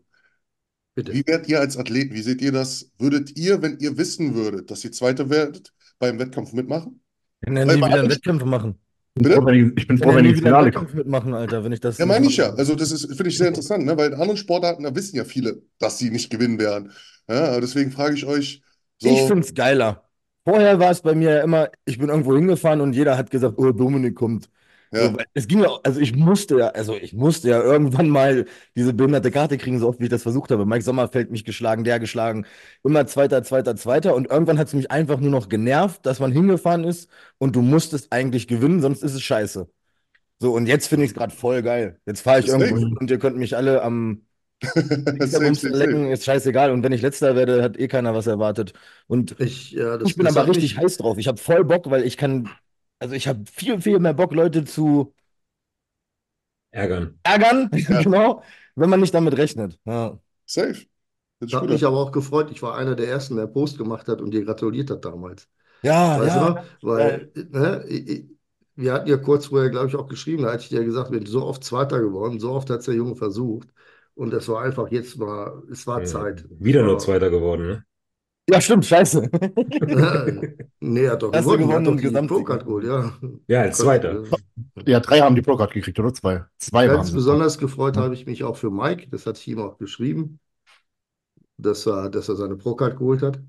bitte. 0.96 1.14
Wie 1.14 1.28
werdet 1.28 1.50
ihr 1.50 1.60
als 1.60 1.78
Athleten, 1.78 2.14
wie 2.14 2.22
seht 2.22 2.42
ihr 2.42 2.54
das? 2.54 2.92
Würdet 2.98 3.38
ihr, 3.38 3.62
wenn 3.62 3.78
ihr 3.80 3.98
wissen 3.98 4.36
würdet, 4.36 4.72
dass 4.72 4.84
ihr 4.86 4.92
Zweiter 4.92 5.30
werdet, 5.30 5.74
beim 6.00 6.18
Wettkampf 6.18 6.54
mitmachen? 6.54 7.02
Weil 7.42 7.54
nie 7.54 7.82
bei 7.82 7.88
wieder 7.90 8.10
Wettkampf 8.10 8.44
machen. 8.46 8.80
Ich 9.16 9.24
bin 9.24 9.26
Bitte? 9.30 9.34
froh, 9.34 9.46
wenn 9.46 9.56
ich, 9.56 9.78
ich 9.78 9.88
bin 9.88 9.98
Ich 9.98 10.02
froh, 10.02 10.14
kann 10.14 10.16
wenn 10.16 10.26
ich 10.26 10.38
Finale 10.38 10.74
Wettkampf 10.74 10.94
mitmachen, 10.94 11.34
Alter, 11.34 11.64
wenn 11.64 11.72
ich 11.72 11.80
das 11.80 11.98
Ja, 11.98 12.06
meine 12.06 12.28
ich 12.28 12.38
ja. 12.38 12.54
Also 12.56 12.76
das 12.76 12.92
ist, 12.92 13.06
finde 13.08 13.30
ich 13.30 13.38
sehr 13.38 13.48
interessant, 13.48 13.86
ne? 13.86 13.98
Weil 13.98 14.08
in 14.10 14.14
anderen 14.16 14.38
Sportarten, 14.38 14.84
da 14.84 14.94
wissen 14.96 15.16
ja 15.16 15.24
viele, 15.24 15.62
dass 15.80 15.98
sie 15.98 16.10
nicht 16.10 16.30
gewinnen 16.30 16.60
werden. 16.60 16.92
Ja, 17.30 17.50
aber 17.52 17.62
deswegen 17.62 17.92
frage 17.92 18.16
ich 18.16 18.26
euch 18.26 18.62
so, 18.98 19.10
Ich 19.10 19.22
finde 19.22 19.42
es 19.46 19.54
geiler. 19.54 20.04
Vorher 20.46 20.80
war 20.80 20.92
es 20.92 21.02
bei 21.02 21.16
mir 21.16 21.32
ja 21.38 21.42
immer, 21.44 21.70
ich 21.86 21.98
bin 21.98 22.10
irgendwo 22.10 22.36
hingefahren 22.36 22.82
und 22.82 22.94
jeder 22.94 23.18
hat 23.18 23.32
gesagt, 23.32 23.58
oh, 23.58 23.72
Dominik 23.72 24.16
kommt. 24.16 24.50
Ja, 24.92 25.12
So, 25.12 25.18
es 25.34 25.48
ging 25.48 25.62
ja, 25.62 25.70
also 25.84 26.00
ich 26.00 26.16
musste 26.16 26.58
ja, 26.60 26.68
also 26.70 26.96
ich 26.96 27.14
musste 27.14 27.50
ja 27.50 27.62
irgendwann 27.62 28.10
mal 28.10 28.46
diese 28.76 28.94
behinderte 28.94 29.30
Karte 29.32 29.58
kriegen, 29.58 29.80
so 29.80 29.90
oft 29.90 30.00
wie 30.00 30.06
ich 30.06 30.10
das 30.10 30.24
versucht 30.24 30.52
habe. 30.52 30.66
Mike 30.66 30.84
Sommerfeld 30.84 31.32
mich 31.32 31.44
geschlagen, 31.44 31.84
der 31.84 32.00
geschlagen, 32.00 32.46
immer 32.84 33.06
Zweiter, 33.08 33.44
Zweiter, 33.44 33.76
Zweiter. 33.76 34.16
Und 34.16 34.30
irgendwann 34.32 34.58
hat 34.58 34.68
es 34.68 34.74
mich 34.74 34.92
einfach 34.92 35.20
nur 35.20 35.32
noch 35.32 35.50
genervt, 35.50 36.06
dass 36.06 36.20
man 36.20 36.32
hingefahren 36.32 36.86
ist 36.86 37.10
und 37.40 37.56
du 37.58 37.62
musstest 37.62 38.12
eigentlich 38.14 38.48
gewinnen, 38.48 38.82
sonst 38.82 39.04
ist 39.04 39.14
es 39.16 39.22
scheiße. 39.22 39.70
So, 40.40 40.54
und 40.54 40.68
jetzt 40.68 40.88
finde 40.88 41.06
ich 41.06 41.12
es 41.12 41.16
gerade 41.16 41.34
voll 41.36 41.62
geil. 41.64 42.00
Jetzt 42.06 42.22
fahre 42.22 42.40
ich 42.40 42.48
irgendwo 42.48 42.78
hin 42.78 42.98
und 43.00 43.10
ihr 43.12 43.20
könnt 43.20 43.38
mich 43.38 43.56
alle 43.58 43.82
am 43.84 44.24
lecken, 45.72 46.12
ist 46.12 46.26
scheißegal. 46.26 46.72
Und 46.72 46.84
wenn 46.84 46.92
ich 46.94 47.02
letzter 47.02 47.36
werde, 47.36 47.64
hat 47.64 47.78
eh 47.80 47.88
keiner 47.88 48.14
was 48.16 48.28
erwartet. 48.28 48.74
Und 49.08 49.36
Ich, 49.38 49.72
ja, 49.72 49.98
das, 49.98 50.10
ich 50.10 50.16
bin 50.16 50.28
aber 50.28 50.48
richtig 50.48 50.78
heiß 50.78 50.98
drauf. 50.98 51.18
Ich 51.18 51.28
habe 51.28 51.38
voll 51.38 51.66
Bock, 51.66 51.90
weil 51.90 52.04
ich 52.04 52.18
kann, 52.18 52.50
also 53.00 53.16
ich 53.16 53.28
habe 53.28 53.44
viel, 53.52 53.82
viel 53.82 54.00
mehr 54.00 54.14
Bock, 54.14 54.34
Leute 54.34 54.66
zu 54.66 55.14
Ärgern. 56.72 57.20
ärgern, 57.24 57.70
Ja. 57.90 58.04
genau, 58.04 58.44
wenn 58.76 58.90
man 58.90 59.00
nicht 59.02 59.14
damit 59.14 59.38
rechnet. 59.38 59.80
Ja. 59.86 60.20
Safe. 60.46 60.88
Das 61.40 61.54
hat 61.54 61.70
mich 61.70 61.86
aber 61.86 61.98
auch 62.00 62.12
gefreut. 62.12 62.52
Ich 62.52 62.62
war 62.62 62.76
einer 62.78 62.96
der 62.96 63.08
ersten, 63.10 63.36
der 63.36 63.48
Post 63.48 63.78
gemacht 63.78 64.08
hat 64.08 64.22
und 64.22 64.32
dir 64.32 64.44
gratuliert 64.46 64.90
hat 64.90 65.06
damals. 65.06 65.50
Ja, 65.82 66.18
Weißt 66.18 66.36
du 66.36 66.40
ja. 66.40 66.50
noch? 66.52 66.66
Weil, 66.82 67.32
ne, 67.36 67.86
ich, 67.90 68.10
ich, 68.10 68.26
wir 68.76 68.94
hatten 68.94 69.10
ja 69.10 69.18
kurz 69.18 69.48
vorher, 69.48 69.70
glaube 69.72 69.88
ich, 69.90 69.96
auch 69.96 70.08
geschrieben, 70.10 70.44
da 70.44 70.52
hatte 70.54 70.64
ich 70.64 70.70
dir 70.70 70.86
gesagt, 70.86 71.12
wir 71.12 71.20
sind 71.20 71.30
so 71.30 71.46
oft 71.46 71.64
Zweiter 71.64 72.00
geworden, 72.02 72.40
so 72.40 72.52
oft 72.54 72.70
hat 72.70 72.80
es 72.82 72.86
der 72.86 72.96
Junge 72.96 73.16
versucht. 73.16 73.70
Und 74.16 74.34
es 74.34 74.48
war 74.50 74.64
einfach 74.64 74.92
jetzt 74.92 75.18
mal, 75.18 75.64
es 75.72 75.88
war 75.88 76.04
Ja, 76.04 76.06
Zeit. 76.06 76.46
Wieder 76.50 76.84
nur 76.84 77.00
Zweiter 77.00 77.30
geworden, 77.30 77.68
ne? 77.68 77.86
Ja, 78.50 78.62
stimmt, 78.62 78.86
scheiße. 78.86 79.30
nee, 80.80 81.04
er 81.06 81.12
hat 81.14 81.24
doch 81.24 81.32
Hast 81.34 81.46
du 81.46 81.52
gewonnen, 81.52 81.70
er 81.70 81.78
hat 81.78 81.82
gewonnen 81.82 81.88
doch 81.88 81.96
und 81.96 82.02
die. 82.02 82.28
Pro-Card 82.28 82.66
geholt, 82.66 82.86
ja. 82.86 83.14
Ja, 83.48 83.62
als 83.62 83.78
Zweiter. 83.78 84.24
Ja, 84.86 85.00
drei 85.00 85.20
haben 85.22 85.36
die 85.36 85.42
Pro-Card 85.42 85.72
gekriegt, 85.74 86.00
oder 86.00 86.14
zwei? 86.14 86.44
Zwei 86.58 86.88
waren 86.88 87.00
Ganz 87.00 87.10
es. 87.10 87.14
besonders 87.14 87.58
gefreut 87.58 87.98
habe 87.98 88.14
ich 88.14 88.26
mich 88.26 88.44
auch 88.44 88.56
für 88.58 88.72
Mike, 88.72 89.08
das 89.10 89.26
hatte 89.26 89.40
ich 89.40 89.48
ihm 89.48 89.60
auch 89.60 89.78
geschrieben, 89.78 90.40
dass 91.58 91.86
er, 91.88 92.10
dass 92.10 92.30
er 92.30 92.36
seine 92.36 92.56
Pro-Card 92.58 92.98
geholt 92.98 93.22
hat, 93.22 93.40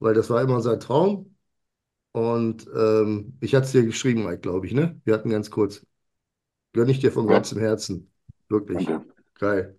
weil 0.00 0.14
das 0.14 0.30
war 0.30 0.42
immer 0.42 0.60
sein 0.62 0.80
Traum. 0.80 1.34
Und 2.12 2.68
ähm, 2.76 3.38
ich 3.40 3.54
hatte 3.54 3.66
es 3.66 3.72
dir 3.72 3.84
geschrieben, 3.84 4.24
Mike, 4.24 4.40
glaube 4.40 4.66
ich, 4.66 4.74
ne? 4.74 5.00
Wir 5.04 5.14
hatten 5.14 5.30
ganz 5.30 5.50
kurz. 5.50 5.86
Gönn 6.72 6.88
ich 6.90 7.00
dir 7.00 7.12
von 7.12 7.28
Ja. 7.28 7.34
ganzem 7.34 7.58
Herzen. 7.60 8.12
Wirklich. 8.48 8.86
Danke. 8.86 9.06
Geil. 9.34 9.78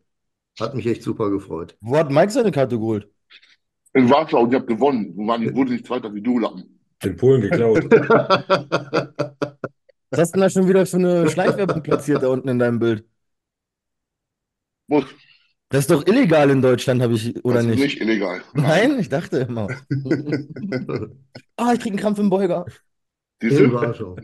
Hat 0.60 0.76
mich 0.76 0.88
echt 0.88 1.04
super 1.04 1.30
gefreut. 1.32 1.78
Wo 1.82 1.96
hat 1.98 2.10
Mike 2.10 2.32
seine 2.32 2.52
Karte 2.52 2.78
geholt? 2.80 3.10
In 3.94 4.10
Warschau 4.10 4.42
und 4.44 4.50
ich 4.54 4.56
habe 4.56 4.66
gewonnen. 4.66 5.14
Wo 5.16 5.28
waren- 5.28 5.56
wurde 5.56 5.72
nicht 5.74 5.86
Zweiter 5.86 6.14
wie 6.14 6.22
du, 6.22 6.40
Lappen. 6.40 6.80
In 7.04 7.16
Polen 7.16 7.42
geklaut. 7.42 7.84
Was 10.10 10.20
hast 10.20 10.30
du 10.32 10.34
denn 10.40 10.42
da 10.42 10.50
schon 10.50 10.68
wieder 10.68 10.86
für 10.86 10.98
eine 10.98 11.30
Schleichwerbung 11.30 11.82
platziert 11.82 12.22
da 12.24 12.28
unten 12.30 12.48
in 12.48 12.60
deinem 12.60 12.80
Bild? 12.80 13.06
Muss. 14.88 15.06
Das 15.70 15.82
ist 15.82 15.92
doch 15.92 16.06
illegal 16.06 16.52
in 16.52 16.62
Deutschland, 16.62 17.02
habe 17.02 17.14
ich, 17.14 17.44
oder 17.44 17.56
Das 17.56 17.64
ist 17.66 17.70
nicht? 17.72 17.82
nicht 17.84 18.02
illegal. 18.02 18.42
Nein, 18.54 19.00
ich 19.00 19.10
dachte 19.10 19.40
immer. 19.40 19.68
Ah, 21.58 21.74
ich 21.74 21.80
krieg 21.80 21.92
einen 21.92 22.00
Krampf 22.00 22.20
im 22.20 22.30
Beuger. 22.30 22.66
Du? 23.40 23.74
Warschau. 23.74 24.16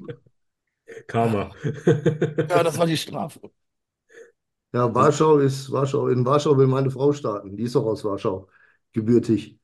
Karma. 1.07 1.51
Ja, 2.49 2.63
das 2.63 2.77
war 2.77 2.85
die 2.87 2.97
Strafe. 2.97 3.39
Ja, 4.73 4.93
Warschau 4.93 5.37
ist, 5.39 5.71
Warschau, 5.71 6.07
in 6.09 6.25
Warschau 6.25 6.57
will 6.57 6.67
meine 6.67 6.89
Frau 6.91 7.11
starten. 7.13 7.55
Die 7.57 7.63
ist 7.63 7.75
auch 7.75 7.85
aus 7.85 8.03
Warschau, 8.03 8.47
gebürtig. 8.93 9.58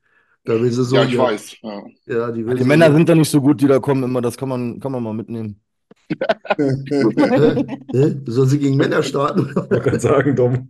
Da 0.46 0.60
will 0.60 0.70
sie 0.70 0.84
so, 0.84 0.96
Ja, 0.96 1.04
ich 1.04 1.12
ja, 1.12 1.22
weiß. 1.22 1.56
Ja. 1.62 1.82
ja, 2.06 2.30
die 2.30 2.46
will 2.46 2.56
Die 2.56 2.64
Männer 2.64 2.92
sind 2.92 3.08
da 3.08 3.14
nicht 3.14 3.28
so 3.28 3.40
gut, 3.40 3.60
die 3.60 3.66
da 3.66 3.80
kommen 3.80 4.04
immer. 4.04 4.22
Das 4.22 4.36
kann 4.36 4.48
man, 4.48 4.78
kann 4.78 4.92
man 4.92 5.02
mal 5.02 5.12
mitnehmen. 5.12 5.60
Hä? 6.56 7.64
Hä? 7.92 8.20
Soll 8.26 8.46
sie 8.46 8.58
gegen 8.60 8.76
Männer 8.76 9.02
starten? 9.02 9.48
Ich 9.48 9.82
gerade 9.82 10.00
sagen, 10.00 10.36
dumm. 10.36 10.68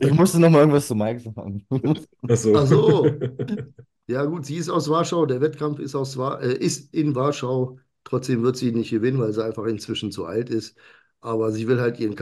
Ich 0.00 0.12
musste 0.12 0.40
noch 0.40 0.50
mal 0.50 0.58
irgendwas 0.58 0.88
zu 0.88 0.96
Mike 0.96 1.20
sagen. 1.20 1.64
Ach 2.28 2.36
so. 2.36 2.56
Ach 2.56 2.66
so. 2.66 3.06
Ja, 4.08 4.24
gut, 4.24 4.44
sie 4.46 4.56
ist 4.56 4.68
aus 4.68 4.88
Warschau. 4.88 5.26
Der 5.26 5.40
Wettkampf 5.40 5.78
ist, 5.78 5.94
aus, 5.94 6.16
äh, 6.16 6.52
ist 6.58 6.92
in 6.94 7.14
Warschau. 7.14 7.78
Trotzdem 8.04 8.42
wird 8.42 8.56
sie 8.56 8.72
nicht 8.72 8.90
gewinnen, 8.90 9.18
weil 9.18 9.32
sie 9.32 9.44
einfach 9.44 9.66
inzwischen 9.66 10.12
zu 10.12 10.26
alt 10.26 10.50
ist. 10.50 10.76
Aber 11.20 11.52
sie 11.52 11.66
will 11.68 11.80
halt 11.80 11.98
ihren 12.00 12.14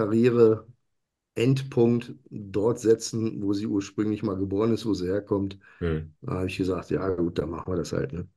Karriere-Endpunkt 1.34 2.14
dort 2.30 2.80
setzen, 2.80 3.42
wo 3.42 3.52
sie 3.52 3.66
ursprünglich 3.66 4.22
mal 4.22 4.36
geboren 4.36 4.72
ist, 4.72 4.86
wo 4.86 4.94
sie 4.94 5.06
herkommt. 5.08 5.58
Hm, 5.80 6.14
Da 6.22 6.34
habe 6.34 6.46
ich 6.46 6.56
gesagt, 6.56 6.90
ja, 6.90 7.08
gut, 7.10 7.38
dann 7.38 7.50
machen 7.50 7.72
wir 7.72 7.76
das 7.76 7.92
halt. 7.92 8.12
Ne? 8.12 8.28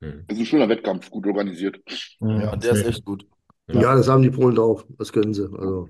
hm. 0.00 0.26
Das 0.28 0.36
ist 0.38 0.42
ein 0.42 0.46
schöner 0.46 0.68
Wettkampf, 0.68 1.10
gut 1.10 1.26
organisiert. 1.26 1.80
Ja, 2.20 2.56
der 2.56 2.72
ist 2.72 2.86
echt 2.86 3.04
gut. 3.04 3.26
Ja. 3.68 3.94
das 3.96 4.08
haben 4.08 4.22
die 4.22 4.30
Polen 4.30 4.54
drauf. 4.54 4.86
Das 4.98 5.12
können 5.12 5.34
sie. 5.34 5.44
Also, 5.44 5.88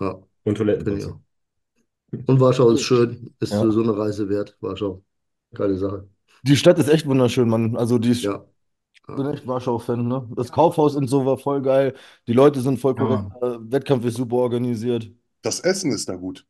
ja, 0.00 0.20
Und 0.44 0.56
Toiletten. 0.56 0.84
finde 0.84 1.00
ich 1.00 1.06
auch. 1.06 1.20
Und 2.26 2.40
Warschau 2.40 2.70
ist 2.70 2.82
schön. 2.82 3.34
Ist 3.40 3.52
Ja. 3.52 3.70
so 3.70 3.82
eine 3.82 3.96
Reise 3.96 4.28
wert. 4.28 4.56
Warschau. 4.60 5.02
Geile 5.54 5.76
Sache. 5.78 6.08
Die 6.42 6.56
Stadt 6.56 6.78
ist 6.78 6.88
echt 6.88 7.06
wunderschön, 7.06 7.48
Mann. 7.48 7.76
Also 7.76 7.98
die 7.98 8.10
ist, 8.10 8.24
Ja. 8.24 8.44
ich 8.94 9.02
bin 9.06 9.26
echt 9.26 9.46
Warschau-Fan, 9.46 10.06
ne? 10.08 10.28
Das 10.36 10.52
Kaufhaus 10.52 10.96
und 10.96 11.08
so 11.08 11.26
war 11.26 11.38
voll 11.38 11.62
geil. 11.62 11.94
Die 12.26 12.32
Leute 12.32 12.60
sind 12.60 12.78
voll 12.80 12.94
Ja, 12.96 13.04
korrekt. 13.06 13.24
Äh, 13.42 13.58
Wettkampf 13.72 14.04
ist 14.04 14.16
super 14.16 14.36
organisiert. 14.36 15.10
Das 15.42 15.60
Essen 15.60 15.92
ist 15.92 16.08
da 16.08 16.14
gut. 16.16 16.46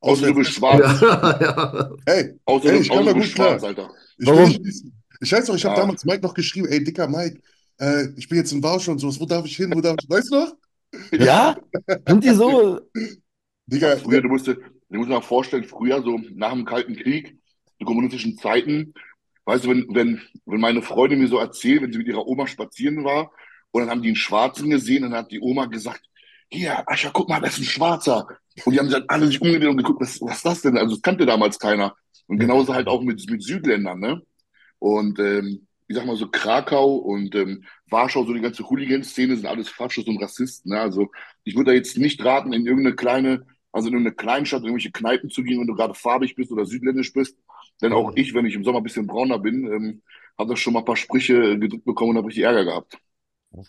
Außer 0.00 0.26
du 0.28 0.34
bist 0.34 0.52
schwarz. 0.52 0.80
Ja, 1.02 1.38
ja. 1.40 1.90
Hey, 2.06 2.38
Außer, 2.46 2.70
Ey, 2.70 2.76
du- 2.76 2.80
ich 2.82 2.90
kann 2.90 3.04
da 3.06 3.12
gut 3.12 3.24
klar. 3.24 3.50
schwarz, 3.50 3.64
Alter. 3.64 3.90
ich 4.18 4.26
Warum? 4.26 4.50
will 4.52 4.58
nicht, 4.60 4.84
ich 5.20 5.32
weiß 5.32 5.48
noch, 5.48 5.56
ich 5.56 5.64
habe 5.64 5.74
Ja. 5.74 5.80
damals 5.82 6.04
Mike 6.04 6.22
noch 6.22 6.34
geschrieben, 6.34 6.68
ey, 6.68 6.82
dicker 6.82 7.08
Mike, 7.08 7.40
äh, 7.78 8.06
ich 8.16 8.28
bin 8.28 8.38
jetzt 8.38 8.52
in 8.52 8.62
Warschau 8.62 8.92
und 8.92 8.98
sowas, 8.98 9.20
wo 9.20 9.26
darf 9.26 9.44
ich 9.44 9.56
hin, 9.56 9.70
wo 9.74 9.80
darf 9.80 9.96
ich, 10.00 10.08
weißt 10.08 10.30
du 10.30 10.36
noch? 10.36 10.54
Ja? 11.12 11.56
Sind 12.06 12.24
die 12.24 12.30
so? 12.34 12.80
Digga, 13.66 13.96
Früher, 13.96 14.22
du 14.22 14.28
musst 14.28 14.46
dir, 14.46 14.54
du 14.56 14.96
musst 14.96 15.08
dir 15.10 15.14
mal 15.14 15.20
vorstellen, 15.20 15.64
früher, 15.64 16.02
so 16.02 16.18
nach 16.34 16.52
dem 16.52 16.64
Kalten 16.64 16.96
Krieg, 16.96 17.38
die 17.80 17.84
kommunistischen 17.84 18.36
Zeiten, 18.36 18.94
weißt 19.44 19.64
du, 19.64 19.70
wenn, 19.70 19.86
wenn, 19.94 20.20
wenn 20.46 20.60
meine 20.60 20.82
Freundin 20.82 21.20
mir 21.20 21.28
so 21.28 21.38
erzählt, 21.38 21.82
wenn 21.82 21.92
sie 21.92 21.98
mit 21.98 22.08
ihrer 22.08 22.26
Oma 22.26 22.46
spazieren 22.46 23.04
war, 23.04 23.32
und 23.72 23.82
dann 23.82 23.90
haben 23.90 24.02
die 24.02 24.08
einen 24.08 24.16
Schwarzen 24.16 24.68
gesehen, 24.70 25.02
dann 25.02 25.14
hat 25.14 25.30
die 25.30 25.40
Oma 25.40 25.66
gesagt, 25.66 26.02
hier, 26.52 26.88
Ascha, 26.88 27.10
guck 27.12 27.28
mal, 27.28 27.40
das 27.40 27.54
ist 27.54 27.60
ein 27.60 27.64
Schwarzer. 27.64 28.26
Und 28.64 28.72
die 28.74 28.78
haben 28.78 28.90
dann 28.90 29.04
alle 29.08 29.26
sich 29.26 29.40
umgedreht 29.40 29.68
und 29.70 29.76
geguckt, 29.76 30.00
was, 30.00 30.20
was 30.20 30.38
ist 30.38 30.46
das 30.46 30.62
denn? 30.62 30.76
Also, 30.76 30.94
das 30.96 31.02
kannte 31.02 31.26
damals 31.26 31.58
keiner. 31.58 31.94
Und 32.26 32.38
genauso 32.38 32.74
halt 32.74 32.88
auch 32.88 33.02
mit, 33.02 33.28
mit 33.30 33.42
Südländern, 33.42 34.00
ne? 34.00 34.22
Und, 34.78 35.18
ähm, 35.18 35.66
ich 35.88 35.96
sag 35.96 36.06
mal 36.06 36.16
so, 36.16 36.28
Krakau 36.30 36.96
und 36.96 37.34
ähm, 37.34 37.64
Warschau, 37.90 38.24
so 38.24 38.32
die 38.34 38.40
ganze 38.40 38.68
Hooligan-Szene 38.68 39.36
sind 39.36 39.46
alles 39.46 39.68
Faschos 39.68 40.06
und 40.06 40.22
Rassisten, 40.22 40.72
ne? 40.72 40.80
Also, 40.80 41.10
ich 41.44 41.56
würde 41.56 41.72
da 41.72 41.74
jetzt 41.76 41.98
nicht 41.98 42.24
raten, 42.24 42.52
in 42.52 42.66
irgendeine 42.66 42.96
kleine, 42.96 43.46
also 43.72 43.88
in 43.88 43.94
irgendeine 43.94 44.16
Kleinstadt, 44.16 44.60
in 44.60 44.66
irgendwelche 44.66 44.92
Kneipen 44.92 45.30
zu 45.30 45.42
gehen, 45.42 45.60
wenn 45.60 45.66
du 45.66 45.74
gerade 45.74 45.94
farbig 45.94 46.34
bist 46.36 46.52
oder 46.52 46.66
südländisch 46.66 47.12
bist. 47.12 47.36
Denn 47.82 47.92
auch 47.92 48.12
ich, 48.16 48.34
wenn 48.34 48.46
ich 48.46 48.54
im 48.54 48.64
Sommer 48.64 48.78
ein 48.80 48.84
bisschen 48.84 49.06
brauner 49.06 49.38
bin, 49.38 49.66
ähm, 49.66 50.02
habe 50.38 50.50
da 50.50 50.56
schon 50.56 50.72
mal 50.74 50.80
ein 50.80 50.84
paar 50.84 50.96
Sprüche 50.96 51.58
gedrückt 51.58 51.84
bekommen 51.84 52.10
und 52.12 52.16
habe 52.18 52.28
richtig 52.28 52.44
Ärger 52.44 52.64
gehabt. 52.64 52.98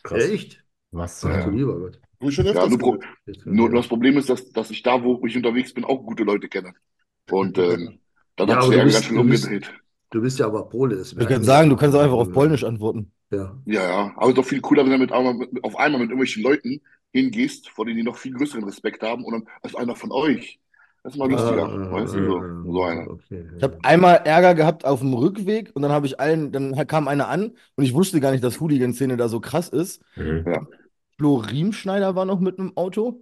Krass. 0.03 0.23
Echt? 0.23 0.63
Was? 0.91 1.23
Ach 1.25 1.43
du 1.43 1.49
Äh, 1.49 1.51
lieber 1.51 1.79
Gott. 1.79 1.99
Wo 2.21 2.29
ich 2.29 2.35
schon 2.35 2.45
Ja, 2.45 2.67
nur, 2.67 2.77
Pro 2.79 2.99
nur 3.45 3.69
das 3.71 3.87
Problem 3.87 4.17
ist, 4.17 4.29
dass, 4.29 4.49
dass 4.51 4.71
ich 4.71 4.83
da, 4.83 5.03
wo 5.03 5.25
ich 5.25 5.35
unterwegs 5.35 5.73
bin, 5.73 5.83
auch 5.83 6.03
gute 6.03 6.23
Leute 6.23 6.47
kenne. 6.47 6.73
Und 7.29 7.57
ähm, 7.57 7.99
dann 8.35 8.47
Ja, 8.49 8.55
hat 8.55 8.63
sich 8.63 8.81
bist- 8.83 8.93
ganz 8.93 9.05
schön 9.05 9.17
du 9.17 9.23
bist- 9.23 9.45
umgedreht. 9.45 9.73
Du 10.11 10.21
bist 10.21 10.39
ja 10.39 10.45
aber 10.45 10.67
Pole. 10.67 10.97
Das 10.97 11.13
Ich 11.13 11.27
kann 11.27 11.43
sagen, 11.43 11.69
du 11.69 11.77
kannst 11.77 11.95
auch 11.95 12.01
einfach 12.01 12.17
auf 12.17 12.31
Polnisch 12.31 12.63
antworten. 12.65 13.11
Ja. 13.31 13.57
Ja, 13.65 13.83
ja. 13.83 14.13
Aber 14.15 14.23
es 14.25 14.29
ist 14.29 14.37
doch 14.39 14.45
viel 14.45 14.59
cooler, 14.59 14.83
wenn 14.83 14.91
du 14.91 14.97
mit, 14.97 15.11
auf 15.13 15.77
einmal 15.77 16.01
mit 16.01 16.09
irgendwelchen 16.09 16.43
Leuten 16.43 16.81
hingehst, 17.13 17.69
vor 17.69 17.85
denen 17.85 17.97
die 17.97 18.03
noch 18.03 18.17
viel 18.17 18.33
größeren 18.33 18.63
Respekt 18.65 19.03
haben 19.03 19.23
und 19.23 19.33
dann 19.33 19.43
ist 19.63 19.77
einer 19.77 19.95
von 19.95 20.11
euch. 20.11 20.59
Das 21.03 21.13
ist 21.13 21.17
mal 21.19 21.31
lustiger, 21.31 21.63
Ah, 21.65 21.91
weißt 21.93 22.13
du, 22.13 22.19
ah, 22.37 22.61
so, 22.65 22.71
so 22.73 22.83
einer. 22.83 23.09
okay. 23.09 23.45
Ich 23.57 23.63
habe 23.63 23.77
einmal 23.83 24.21
Ärger 24.25 24.53
gehabt 24.53 24.85
auf 24.85 24.99
dem 24.99 25.13
Rückweg 25.13 25.71
und 25.73 25.81
dann 25.81 25.91
habe 25.91 26.05
ich 26.05 26.19
allen, 26.19 26.51
dann 26.51 26.75
kam 26.87 27.07
einer 27.07 27.27
an 27.29 27.53
und 27.75 27.83
ich 27.85 27.93
wusste 27.93 28.19
gar 28.19 28.31
nicht, 28.31 28.43
dass 28.43 28.59
Hooligan-Szene 28.59 29.17
da 29.17 29.29
so 29.29 29.39
krass 29.39 29.69
ist. 29.69 30.03
Mhm. 30.17 30.45
Flo 31.21 31.35
Riemschneider 31.35 32.15
war 32.15 32.25
noch 32.25 32.39
mit 32.39 32.57
einem 32.57 32.75
Auto. 32.75 33.21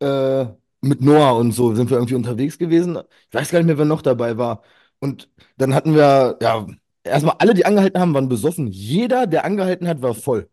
Äh, 0.00 0.46
mit 0.80 1.02
Noah 1.02 1.36
und 1.36 1.52
so 1.52 1.74
sind 1.74 1.90
wir 1.90 1.98
irgendwie 1.98 2.14
unterwegs 2.14 2.56
gewesen. 2.56 2.98
Ich 3.28 3.34
weiß 3.34 3.50
gar 3.50 3.58
nicht 3.58 3.66
mehr, 3.66 3.76
wer 3.76 3.84
noch 3.84 4.00
dabei 4.00 4.38
war. 4.38 4.62
Und 5.00 5.28
dann 5.58 5.74
hatten 5.74 5.94
wir, 5.94 6.38
ja, 6.40 6.66
erstmal 7.04 7.34
alle, 7.38 7.52
die 7.52 7.66
angehalten 7.66 8.00
haben, 8.00 8.14
waren 8.14 8.30
besoffen. 8.30 8.68
Jeder, 8.68 9.26
der 9.26 9.44
angehalten 9.44 9.86
hat, 9.86 10.00
war 10.00 10.14
voll. 10.14 10.48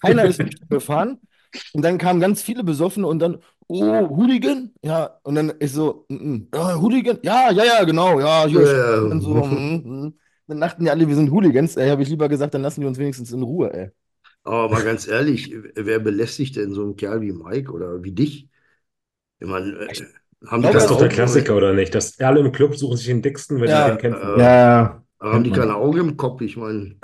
Keiner 0.00 0.22
ist 0.24 0.40
gefahren. 0.70 1.18
Und 1.72 1.82
dann 1.82 1.98
kamen 1.98 2.20
ganz 2.20 2.42
viele 2.42 2.62
Besoffene 2.62 3.08
und 3.08 3.18
dann, 3.18 3.38
oh, 3.66 4.08
Hooligan? 4.10 4.72
Ja, 4.84 5.18
und 5.24 5.34
dann 5.34 5.50
ist 5.50 5.74
so, 5.74 6.06
mm, 6.10 6.14
mm, 6.14 6.48
ja, 6.54 6.80
Hooligan? 6.80 7.18
Ja, 7.24 7.50
ja, 7.50 7.64
ja, 7.64 7.82
genau, 7.82 8.20
ja, 8.20 8.46
hier. 8.46 8.62
Ja. 8.62 9.00
Und 9.00 9.20
so, 9.20 9.34
mm, 9.34 10.06
mm. 10.06 10.14
Dann 10.46 10.60
dachten 10.60 10.84
die 10.84 10.90
alle, 10.90 11.08
wir 11.08 11.16
sind 11.16 11.32
Hooligans. 11.32 11.76
Ey, 11.76 11.88
habe 11.88 12.04
ich 12.04 12.08
lieber 12.08 12.28
gesagt, 12.28 12.54
dann 12.54 12.62
lassen 12.62 12.82
die 12.82 12.86
uns 12.86 12.98
wenigstens 12.98 13.32
in 13.32 13.42
Ruhe, 13.42 13.74
ey. 13.74 13.90
Aber 14.44 14.68
mal 14.70 14.82
ganz 14.84 15.06
ehrlich, 15.06 15.52
wer 15.74 15.98
belästigt 15.98 16.56
denn 16.56 16.72
so 16.72 16.82
einen 16.82 16.96
Kerl 16.96 17.20
wie 17.20 17.32
Mike 17.32 17.72
oder 17.72 18.02
wie 18.02 18.12
dich? 18.12 18.48
Ich 19.40 19.48
meine, 19.48 19.72
äh, 19.72 20.06
haben 20.46 20.62
die 20.62 20.68
Ja, 20.68 20.72
Das 20.72 20.84
ist 20.84 20.90
doch 20.90 20.98
der 20.98 21.08
Klassiker, 21.08 21.56
oder 21.56 21.72
nicht? 21.72 21.94
Dass 21.94 22.18
alle 22.20 22.40
im 22.40 22.52
Club 22.52 22.76
suchen 22.76 22.96
sich 22.96 23.06
den 23.06 23.22
dicksten, 23.22 23.60
wenn 23.60 23.72
Ja, 23.72 23.74
sie 23.74 23.84
den 23.84 23.98
kämpfen. 23.98 24.32
äh, 24.34 24.40
ja, 24.40 25.02
Haben 25.20 25.44
die 25.44 25.52
keine 25.52 25.76
Augen 25.76 25.98
im 26.00 26.16
Kopf? 26.16 26.40
Ich 26.42 26.56
meine, 26.56 26.96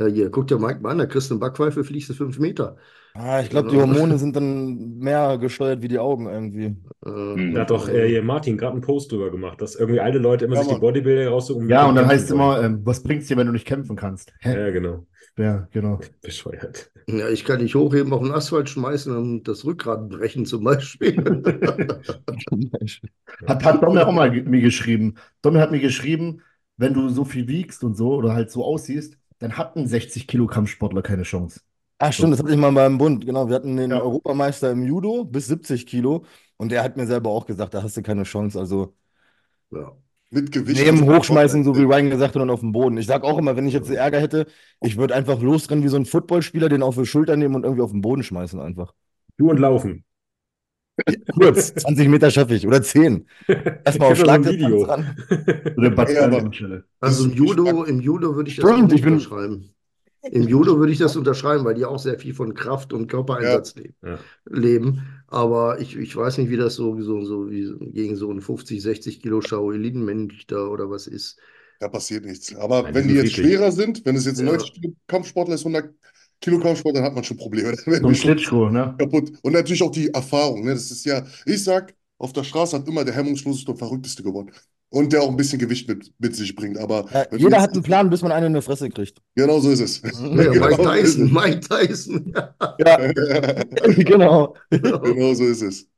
ja, 0.00 0.06
hier, 0.08 0.30
guck 0.30 0.48
dir 0.48 0.58
Mike 0.58 0.80
mal 0.80 0.92
an, 0.92 0.98
da 0.98 1.06
kriegst 1.06 1.30
du 1.30 1.34
eine 1.34 1.40
Backpfeife, 1.40 1.84
fliegst 1.84 2.10
du 2.10 2.14
fünf 2.14 2.38
Meter. 2.38 2.78
Ah, 3.14 3.40
ich 3.42 3.50
glaube, 3.50 3.68
die. 3.68 3.76
Hormone 3.76 4.18
sind 4.18 4.34
dann 4.36 4.98
mehr 4.98 5.36
gesteuert 5.38 5.82
wie 5.82 5.88
die 5.88 5.98
Augen 5.98 6.26
irgendwie. 6.28 6.76
Äh. 7.04 7.38
Da 7.52 7.60
hat 7.62 7.70
doch 7.70 7.88
äh, 7.88 8.08
hier 8.08 8.22
Martin 8.22 8.56
gerade 8.58 8.72
einen 8.72 8.80
Post 8.82 9.12
drüber 9.12 9.30
gemacht, 9.30 9.60
dass 9.60 9.74
irgendwie 9.74 10.00
alle 10.00 10.18
Leute 10.18 10.44
immer 10.44 10.54
Ja, 10.54 10.64
sich 10.64 10.68
die. 10.68 10.80
Bodybuilder 10.80 11.28
raussuchen. 11.30 11.68
ja, 11.68 11.86
und 11.86 11.94
dann 11.96 12.06
heißt 12.06 12.24
es 12.26 12.30
immer, 12.30 12.62
ähm, 12.62 12.84
was 12.86 13.02
bringt's 13.02 13.28
dir, 13.28 13.36
wenn 13.36 13.46
du 13.46 13.52
nicht 13.52 13.66
kämpfen 13.66 13.96
kannst? 13.96 14.32
Hä? 14.40 14.58
Ja, 14.58 14.70
genau. 14.70 15.06
Ja, 15.36 15.68
genau. 15.72 16.00
Bescheuert. 16.22 16.90
Ja, 17.08 17.28
ich 17.28 17.44
kann 17.44 17.58
dich 17.58 17.74
hochheben, 17.74 18.12
auf 18.12 18.22
den 18.22 18.32
Asphalt 18.32 18.68
schmeißen 18.68 19.16
und 19.16 19.44
das 19.48 19.64
Rückgrat 19.64 20.08
brechen 20.08 20.46
zum 20.46 20.64
Beispiel. 20.64 21.16
Hat, 23.46 23.64
hat 23.64 23.82
Domme 23.82 24.06
auch 24.06 24.12
mal 24.12 24.30
mir 24.30 24.60
geschrieben. 24.60 25.16
Domme 25.42 25.60
hat 25.60 25.70
mir 25.70 25.80
geschrieben, 25.80 26.42
wenn 26.76 26.94
du 26.94 27.08
so 27.08 27.24
viel 27.24 27.48
wiegst 27.48 27.84
und 27.84 27.94
so 27.96 28.14
oder 28.14 28.34
halt 28.34 28.50
so 28.50 28.64
aussiehst, 28.64 29.16
dann 29.38 29.56
hat 29.56 29.76
ein 29.76 29.86
60 29.86 30.26
Kilogramm 30.26 30.66
Sportler 30.66 31.02
keine 31.02 31.22
Chance. 31.24 31.60
Ach, 31.98 32.12
stimmt, 32.12 32.32
das 32.32 32.40
hatte 32.40 32.50
ich 32.52 32.56
mal 32.58 32.72
beim 32.72 32.98
Bund. 32.98 33.24
Genau, 33.24 33.48
wir 33.48 33.54
hatten 33.56 33.76
den 33.76 33.92
Ja. 33.92 34.00
Europameister 34.00 34.70
im 34.72 34.82
Judo 34.82 35.24
bis 35.24 35.46
70 35.46 35.86
Kilo 35.86 36.24
und 36.56 36.70
der 36.72 36.82
hat 36.82 36.96
mir 36.96 37.06
selber 37.06 37.30
auch 37.30 37.46
gesagt, 37.46 37.74
da 37.74 37.82
hast 37.82 37.96
du 37.96 38.02
keine 38.02 38.24
Chance. 38.24 38.58
Also 38.58 38.94
Ja. 39.70 39.96
Mit 40.34 40.50
Gewicht. 40.50 40.82
neben 40.82 41.04
Hochschmeißen, 41.04 41.62
so 41.62 41.76
wie 41.76 41.82
Ryan 41.82 42.08
gesagt 42.08 42.34
hat, 42.34 42.40
und 42.42 42.48
auf 42.48 42.60
dem 42.60 42.72
Boden. 42.72 42.96
Ich 42.96 43.06
sag 43.06 43.22
auch 43.22 43.36
immer, 43.36 43.54
wenn 43.54 43.66
ich 43.66 43.74
jetzt 43.74 43.90
Ärger 43.90 44.18
hätte, 44.18 44.46
ich 44.80 44.96
würde 44.96 45.14
einfach 45.14 45.40
losrennen 45.42 45.84
wie 45.84 45.88
so 45.88 45.96
ein 45.96 46.06
Footballspieler, 46.06 46.70
den 46.70 46.82
auf 46.82 46.96
die 46.96 47.04
Schulter 47.04 47.36
nehmen 47.36 47.54
und 47.54 47.64
irgendwie 47.64 47.82
auf 47.82 47.90
den 47.92 48.00
Boden 48.00 48.22
schmeißen 48.22 48.58
einfach. 48.58 48.94
Du 49.36 49.50
und 49.50 49.58
Laufen. 49.58 50.04
Kurz, 51.34 51.74
20 51.76 52.08
Meter 52.08 52.30
schaffe 52.30 52.54
ich 52.54 52.66
oder 52.66 52.82
10. 52.82 53.26
Erstmal 53.84 54.12
auf 54.12 54.18
Schlagdistanz 54.18 54.56
Video. 54.66 54.82
ran. 54.84 55.16
Oder 55.76 55.92
Spencer 55.92 56.52
Stelle. 56.52 56.84
Also 57.00 57.24
im 57.24 57.32
Judo, 57.34 57.84
im 57.84 58.00
Judo 58.00 58.34
würde 58.34 58.50
ich 58.50 58.56
das 58.56 58.64
auch 58.64 58.78
ich 58.90 59.02
bin- 59.02 59.14
unterschreiben. 59.14 59.70
Im 60.30 60.46
Judo 60.46 60.78
würde 60.78 60.92
ich 60.92 60.98
das 60.98 61.16
unterschreiben, 61.16 61.64
weil 61.64 61.74
die 61.74 61.84
auch 61.84 61.98
sehr 61.98 62.18
viel 62.18 62.32
von 62.32 62.54
Kraft 62.54 62.92
und 62.92 63.08
Körpereinsatz 63.08 63.74
leben. 63.74 63.94
Ja. 64.02 64.18
leben. 64.48 65.02
Aber 65.26 65.80
ich, 65.80 65.96
ich 65.96 66.14
weiß 66.14 66.38
nicht, 66.38 66.50
wie 66.50 66.56
das 66.56 66.74
so, 66.74 67.00
so, 67.00 67.24
so 67.24 67.50
wie 67.50 67.72
gegen 67.92 68.16
so 68.16 68.30
einen 68.30 68.40
50, 68.40 68.80
60 68.80 69.20
Kilo 69.20 69.40
Shaolin-Mensch 69.40 70.46
da 70.46 70.66
oder 70.66 70.90
was 70.90 71.06
ist. 71.06 71.38
Da 71.80 71.88
passiert 71.88 72.24
nichts. 72.24 72.54
Aber 72.54 72.82
Nein, 72.82 72.94
wenn 72.94 73.08
die 73.08 73.14
jetzt 73.14 73.32
schwerer 73.32 73.72
sind, 73.72 74.04
wenn 74.04 74.14
es 74.14 74.24
jetzt 74.26 74.38
ein 74.38 74.46
Ja. 74.46 74.52
90 74.52 74.74
Kilo 74.74 74.94
Kampfsportler 75.08 75.54
ist, 75.56 75.62
100 75.66 75.92
Kilo 76.40 76.60
Kampfsportler, 76.60 77.00
dann 77.00 77.08
hat 77.08 77.14
man 77.14 77.24
schon 77.24 77.36
Probleme. 77.36 77.74
So 77.84 77.90
ein 77.90 78.14
schon 78.14 78.14
Klitschko, 78.14 78.68
ne? 78.68 78.94
kaputt. 78.98 79.32
Und 79.42 79.52
natürlich 79.52 79.82
auch 79.82 79.90
die 79.90 80.08
Erfahrung. 80.08 80.64
Ne? 80.64 80.74
Das 80.74 80.90
ist 80.90 81.04
ja, 81.04 81.26
ich 81.46 81.64
sag, 81.64 81.94
auf 82.18 82.32
der 82.32 82.44
Straße 82.44 82.76
hat 82.76 82.86
immer 82.86 83.04
der 83.04 83.14
hemmungsloseste 83.14 83.72
und 83.72 83.78
verrückteste 83.78 84.22
gewonnen. 84.22 84.52
Und 84.92 85.12
der 85.12 85.22
auch 85.22 85.28
ein 85.30 85.36
bisschen 85.36 85.58
Gewicht 85.58 85.88
mit, 85.88 86.12
mit 86.18 86.36
sich 86.36 86.54
bringt. 86.54 86.78
Aber 86.78 87.06
Ja, 87.12 87.26
jeder 87.36 87.60
hat 87.60 87.72
einen 87.72 87.82
Plan, 87.82 88.10
bis 88.10 88.22
man 88.22 88.30
einen 88.30 88.48
in 88.48 88.54
die 88.54 88.62
Fresse 88.62 88.90
kriegt. 88.90 89.20
Genau 89.34 89.58
so 89.58 89.70
ist 89.70 89.80
es. 89.80 90.02
Ja, 90.02 90.10
Genau 90.50 90.68
Mike 90.68 90.76
so 90.76 90.90
ist 90.90 91.16
Tyson, 91.16 91.32
Mike 91.32 91.60
Tyson. 91.60 92.32
Ja, 92.78 92.98
es. 92.98 93.96
genau. 94.04 94.54
genau 94.70 95.34
so 95.34 95.44
ist 95.44 95.62
es. 95.62 95.88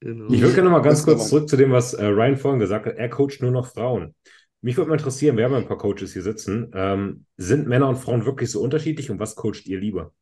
Genau. 0.00 0.32
Ich 0.32 0.40
würde 0.40 0.54
gerne 0.54 0.70
noch 0.70 0.76
mal 0.78 0.82
ganz 0.82 1.04
kurz 1.04 1.28
zurück 1.28 1.48
zu 1.48 1.56
dem, 1.56 1.72
was 1.72 1.94
äh, 1.94 2.04
Ryan 2.04 2.36
vorhin 2.36 2.60
gesagt 2.60 2.86
hat. 2.86 2.96
Er 2.96 3.08
coacht 3.08 3.40
nur 3.40 3.50
noch 3.50 3.66
Frauen. 3.66 4.14
Mich 4.60 4.76
würde 4.76 4.90
mal 4.90 4.96
interessieren, 4.96 5.36
wir 5.36 5.44
haben 5.44 5.52
ja 5.52 5.58
ein 5.58 5.66
paar 5.66 5.78
Coaches 5.78 6.12
hier 6.12 6.22
sitzen. 6.22 6.70
Ähm, 6.74 7.26
sind 7.36 7.66
Männer 7.66 7.88
und 7.88 7.96
Frauen 7.96 8.24
wirklich 8.24 8.50
so 8.50 8.60
unterschiedlich 8.60 9.10
und 9.10 9.18
was 9.18 9.34
coacht 9.34 9.66
ihr 9.66 9.78
lieber? 9.80 10.12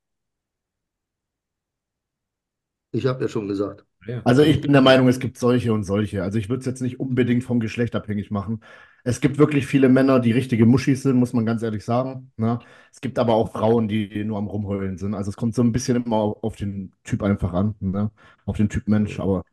Ich 2.93 3.07
habe 3.07 3.23
ja 3.23 3.29
schon 3.29 3.49
gesagt. 3.49 3.85
Ja. 4.07 4.23
Also 4.25 4.43
ich 4.43 4.61
bin 4.61 4.73
der 4.73 4.81
Meinung, 4.81 5.09
es 5.09 5.21
gibt 5.21 5.37
solche 5.39 5.73
und 5.73 5.85
solche. 5.85 6.23
Also 6.23 6.39
ich 6.39 6.49
würde 6.49 6.61
es 6.61 6.67
jetzt 6.67 6.81
nicht 6.81 7.01
unbedingt 7.01 7.45
vom 7.45 7.61
Geschlecht 7.61 7.95
abhängig 7.95 8.31
machen. 8.31 8.61
Es 9.05 9.21
gibt 9.21 9.39
wirklich 9.39 9.67
viele 9.67 9.89
Männer, 9.89 10.21
die 10.21 10.33
richtige 10.33 10.67
Muschis 10.67 11.03
sind, 11.03 11.17
muss 11.17 11.33
man 11.33 11.47
ganz 11.47 11.63
ehrlich 11.63 11.85
sagen. 11.85 12.33
Ne? 12.37 12.59
Es 12.93 13.01
gibt 13.01 13.19
aber 13.19 13.35
auch 13.35 13.53
Frauen, 13.53 13.89
die 13.89 14.25
nur 14.25 14.39
am 14.39 14.47
Rumheulen 14.47 14.97
sind. 14.99 15.15
Also 15.15 15.31
es 15.31 15.37
kommt 15.37 15.55
so 15.55 15.63
ein 15.63 15.73
bisschen 15.73 16.03
immer 16.03 16.17
auf, 16.17 16.43
auf 16.43 16.57
den 16.57 16.93
Typ 17.05 17.23
einfach 17.23 17.53
an, 17.53 17.75
ne? 17.81 18.11
Auf 18.47 18.57
den 18.57 18.69
Typ 18.69 18.89
Mensch. 18.89 19.21
Aber 19.21 19.45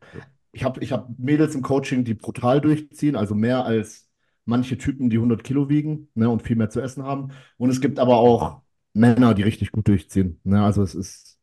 ich 0.52 0.64
habe 0.64 0.80
ich 0.82 0.92
hab 0.92 1.08
Mädels 1.18 1.54
im 1.54 1.62
Coaching, 1.62 2.04
die 2.04 2.14
brutal 2.14 2.60
durchziehen, 2.60 3.16
also 3.16 3.34
mehr 3.34 3.64
als 3.64 4.08
manche 4.44 4.78
Typen, 4.78 5.10
die 5.10 5.16
100 5.16 5.44
Kilo 5.44 5.68
wiegen 5.68 6.08
ne? 6.14 6.28
und 6.30 6.42
viel 6.42 6.56
mehr 6.56 6.70
zu 6.70 6.80
essen 6.80 7.04
haben. 7.04 7.32
Und 7.58 7.70
es 7.70 7.80
gibt 7.80 7.98
aber 7.98 8.16
auch 8.18 8.62
Männer, 8.94 9.34
die 9.34 9.42
richtig 9.42 9.72
gut 9.72 9.88
durchziehen. 9.88 10.40
Ne? 10.44 10.62
Also 10.64 10.82
es 10.82 10.94
ist 10.94 11.38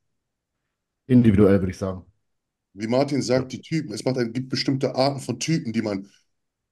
individuell, 1.08 1.60
würde 1.62 1.72
ich 1.72 1.78
sagen. 1.78 2.06
Wie 2.76 2.88
Martin 2.88 3.22
sagt, 3.22 3.52
die 3.54 3.62
Typen, 3.62 3.94
es 3.94 4.06
macht, 4.06 4.18
gibt 4.34 4.50
bestimmte 4.50 4.96
Arten 4.96 5.20
von 5.22 5.40
Typen, 5.40 5.74
die 5.74 5.82
man 5.82 6.10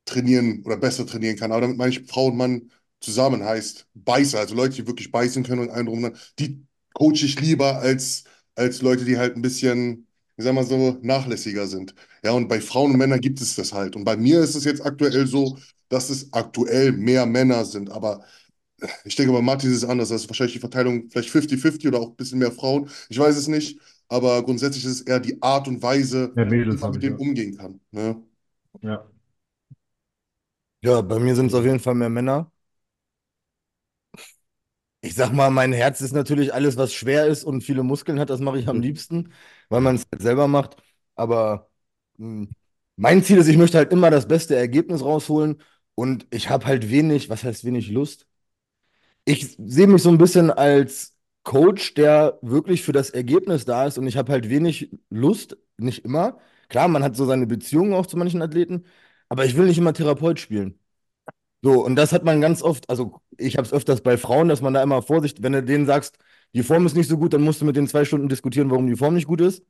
trainieren 0.06 0.64
oder 0.66 0.78
besser 0.78 1.06
trainieren 1.06 1.38
kann. 1.38 1.52
Aber 1.52 1.62
damit 1.62 1.78
meine 1.78 1.92
ich 1.92 2.06
Frau 2.08 2.28
und 2.28 2.38
Mann 2.38 2.72
zusammen 3.00 3.44
heißt 3.44 3.88
Beißer, 3.94 4.40
also 4.40 4.56
Leute, 4.56 4.76
die 4.78 4.88
wirklich 4.88 5.12
beißen 5.12 5.44
können 5.44 5.62
und 5.62 5.70
einen 5.72 5.88
drum, 5.88 6.12
die 6.40 6.66
coache 6.94 7.26
ich 7.26 7.40
lieber 7.42 7.78
als, 7.80 8.24
als 8.56 8.82
Leute, 8.82 9.06
die 9.06 9.18
halt 9.18 9.36
ein 9.36 9.42
bisschen, 9.42 10.08
ich 10.38 10.44
sag 10.46 10.54
mal 10.54 10.66
so, 10.66 10.98
nachlässiger 11.02 11.68
sind. 11.68 11.96
Ja, 12.24 12.32
und 12.32 12.48
bei 12.48 12.62
Frauen 12.62 12.92
und 12.92 12.98
Männern 12.98 13.22
gibt 13.22 13.42
es 13.42 13.56
das 13.56 13.74
halt. 13.74 13.96
Und 13.96 14.04
bei 14.06 14.18
mir 14.18 14.40
ist 14.42 14.56
es 14.56 14.64
jetzt 14.66 14.86
aktuell 14.86 15.28
so, 15.28 15.58
dass 15.90 16.10
es 16.10 16.32
aktuell 16.34 16.92
mehr 16.94 17.26
Männer 17.26 17.66
sind. 17.66 17.92
Aber 17.92 18.24
ich 19.06 19.16
denke, 19.16 19.34
bei 19.34 19.42
Martin 19.42 19.72
ist 19.72 19.78
es 19.84 19.86
anders. 19.90 20.10
Das 20.10 20.24
ist 20.24 20.30
wahrscheinlich 20.30 20.54
die 20.54 20.60
Verteilung 20.60 21.10
vielleicht 21.10 21.30
50-50 21.30 21.88
oder 21.88 22.00
auch 22.00 22.10
ein 22.12 22.16
bisschen 22.16 22.40
mehr 22.40 22.52
Frauen. 22.52 22.90
Ich 23.10 23.18
weiß 23.20 23.36
es 23.38 23.48
nicht. 23.48 23.80
Aber 24.14 24.44
grundsätzlich 24.44 24.86
ist 24.86 24.92
es 24.92 25.02
eher 25.02 25.20
die 25.20 25.42
Art 25.42 25.68
und 25.68 25.82
Weise, 25.82 26.36
Ja, 26.36 26.44
wie 26.70 26.78
man 26.78 26.92
mit 26.94 27.04
dem 27.04 27.16
ja. 27.16 27.20
umgehen 27.20 27.58
kann. 27.58 27.80
Ne? 27.92 28.22
Ja. 28.82 29.08
Ja, 30.82 31.02
bei 31.02 31.18
mir 31.20 31.36
sind 31.36 31.48
es 31.48 31.54
auf 31.56 31.64
jeden 31.66 31.80
Fall 31.80 31.96
mehr 31.96 32.10
Männer. 32.10 32.52
Ich 35.02 35.16
sag 35.16 35.34
mal, 35.34 35.50
mein 35.50 35.74
Herz 35.74 36.00
ist 36.02 36.14
natürlich 36.14 36.54
alles, 36.54 36.78
was 36.78 36.94
schwer 36.94 37.28
ist 37.28 37.44
und 37.44 37.62
viele 37.62 37.84
Muskeln 37.84 38.20
hat, 38.20 38.30
das 38.30 38.40
mache 38.40 38.58
ich 38.60 38.68
am 38.70 38.80
liebsten, 38.82 39.34
weil 39.70 39.82
man 39.82 39.96
es 39.96 40.04
halt 40.12 40.22
selber 40.22 40.48
macht. 40.48 40.78
Aber 41.16 41.70
mh, 42.18 42.48
mein 42.96 43.22
Ziel 43.24 43.38
ist, 43.38 43.48
ich 43.48 43.58
möchte 43.58 43.78
halt 43.78 43.92
immer 43.92 44.10
das 44.12 44.28
beste 44.28 44.56
Ergebnis 44.56 45.04
rausholen 45.04 45.62
und 45.96 46.26
ich 46.32 46.50
habe 46.50 46.66
halt 46.66 46.90
wenig, 46.90 47.30
was 47.30 47.44
heißt 47.44 47.66
wenig 47.66 47.90
Lust? 47.92 48.28
Ich 49.26 49.56
sehe 49.60 49.88
mich 49.88 50.04
so 50.04 50.10
ein 50.10 50.18
bisschen 50.18 50.52
als 50.52 51.13
Coach, 51.44 51.94
der 51.96 52.40
wirklich 52.42 52.84
für 52.84 52.94
das 52.94 53.10
Ergebnis 53.10 53.66
da 53.66 53.86
ist 53.88 53.98
und 53.98 54.08
ich 54.08 54.18
habe 54.18 54.32
halt 54.32 54.50
wenig 54.50 54.92
Lust, 55.10 55.58
nicht 55.78 56.06
immer. 56.06 56.38
Klar, 56.70 56.88
man 56.88 57.04
hat 57.04 57.16
so 57.16 57.26
seine 57.26 57.48
Beziehungen 57.48 57.94
auch 57.94 58.06
zu 58.06 58.18
manchen 58.18 58.42
Athleten, 58.42 58.86
aber 59.30 59.46
ich 59.46 59.56
will 59.58 59.66
nicht 59.68 59.78
immer 59.78 59.94
Therapeut 59.94 60.40
spielen. 60.40 60.80
So, 61.62 61.84
und 61.86 61.96
das 61.96 62.12
hat 62.12 62.24
man 62.26 62.42
ganz 62.42 62.62
oft, 62.62 62.90
also 62.90 63.22
ich 63.38 63.56
habe 63.58 63.66
es 63.66 63.72
öfters 63.74 64.02
bei 64.02 64.18
Frauen, 64.18 64.50
dass 64.50 64.62
man 64.62 64.74
da 64.74 64.84
immer 64.84 65.02
Vorsicht, 65.02 65.44
wenn 65.44 65.54
du 65.54 65.64
denen 65.64 65.86
sagst, 65.86 66.18
die 66.54 66.64
Form 66.64 66.86
ist 66.86 66.96
nicht 66.96 67.08
so 67.10 67.18
gut, 67.18 67.34
dann 67.34 67.42
musst 67.42 67.62
du 67.62 67.66
mit 67.66 67.76
denen 67.78 67.88
zwei 67.88 68.04
Stunden 68.06 68.28
diskutieren, 68.30 68.70
warum 68.70 68.88
die 68.88 68.98
Form 68.98 69.14
nicht 69.14 69.28
gut 69.28 69.40
ist. 69.42 69.64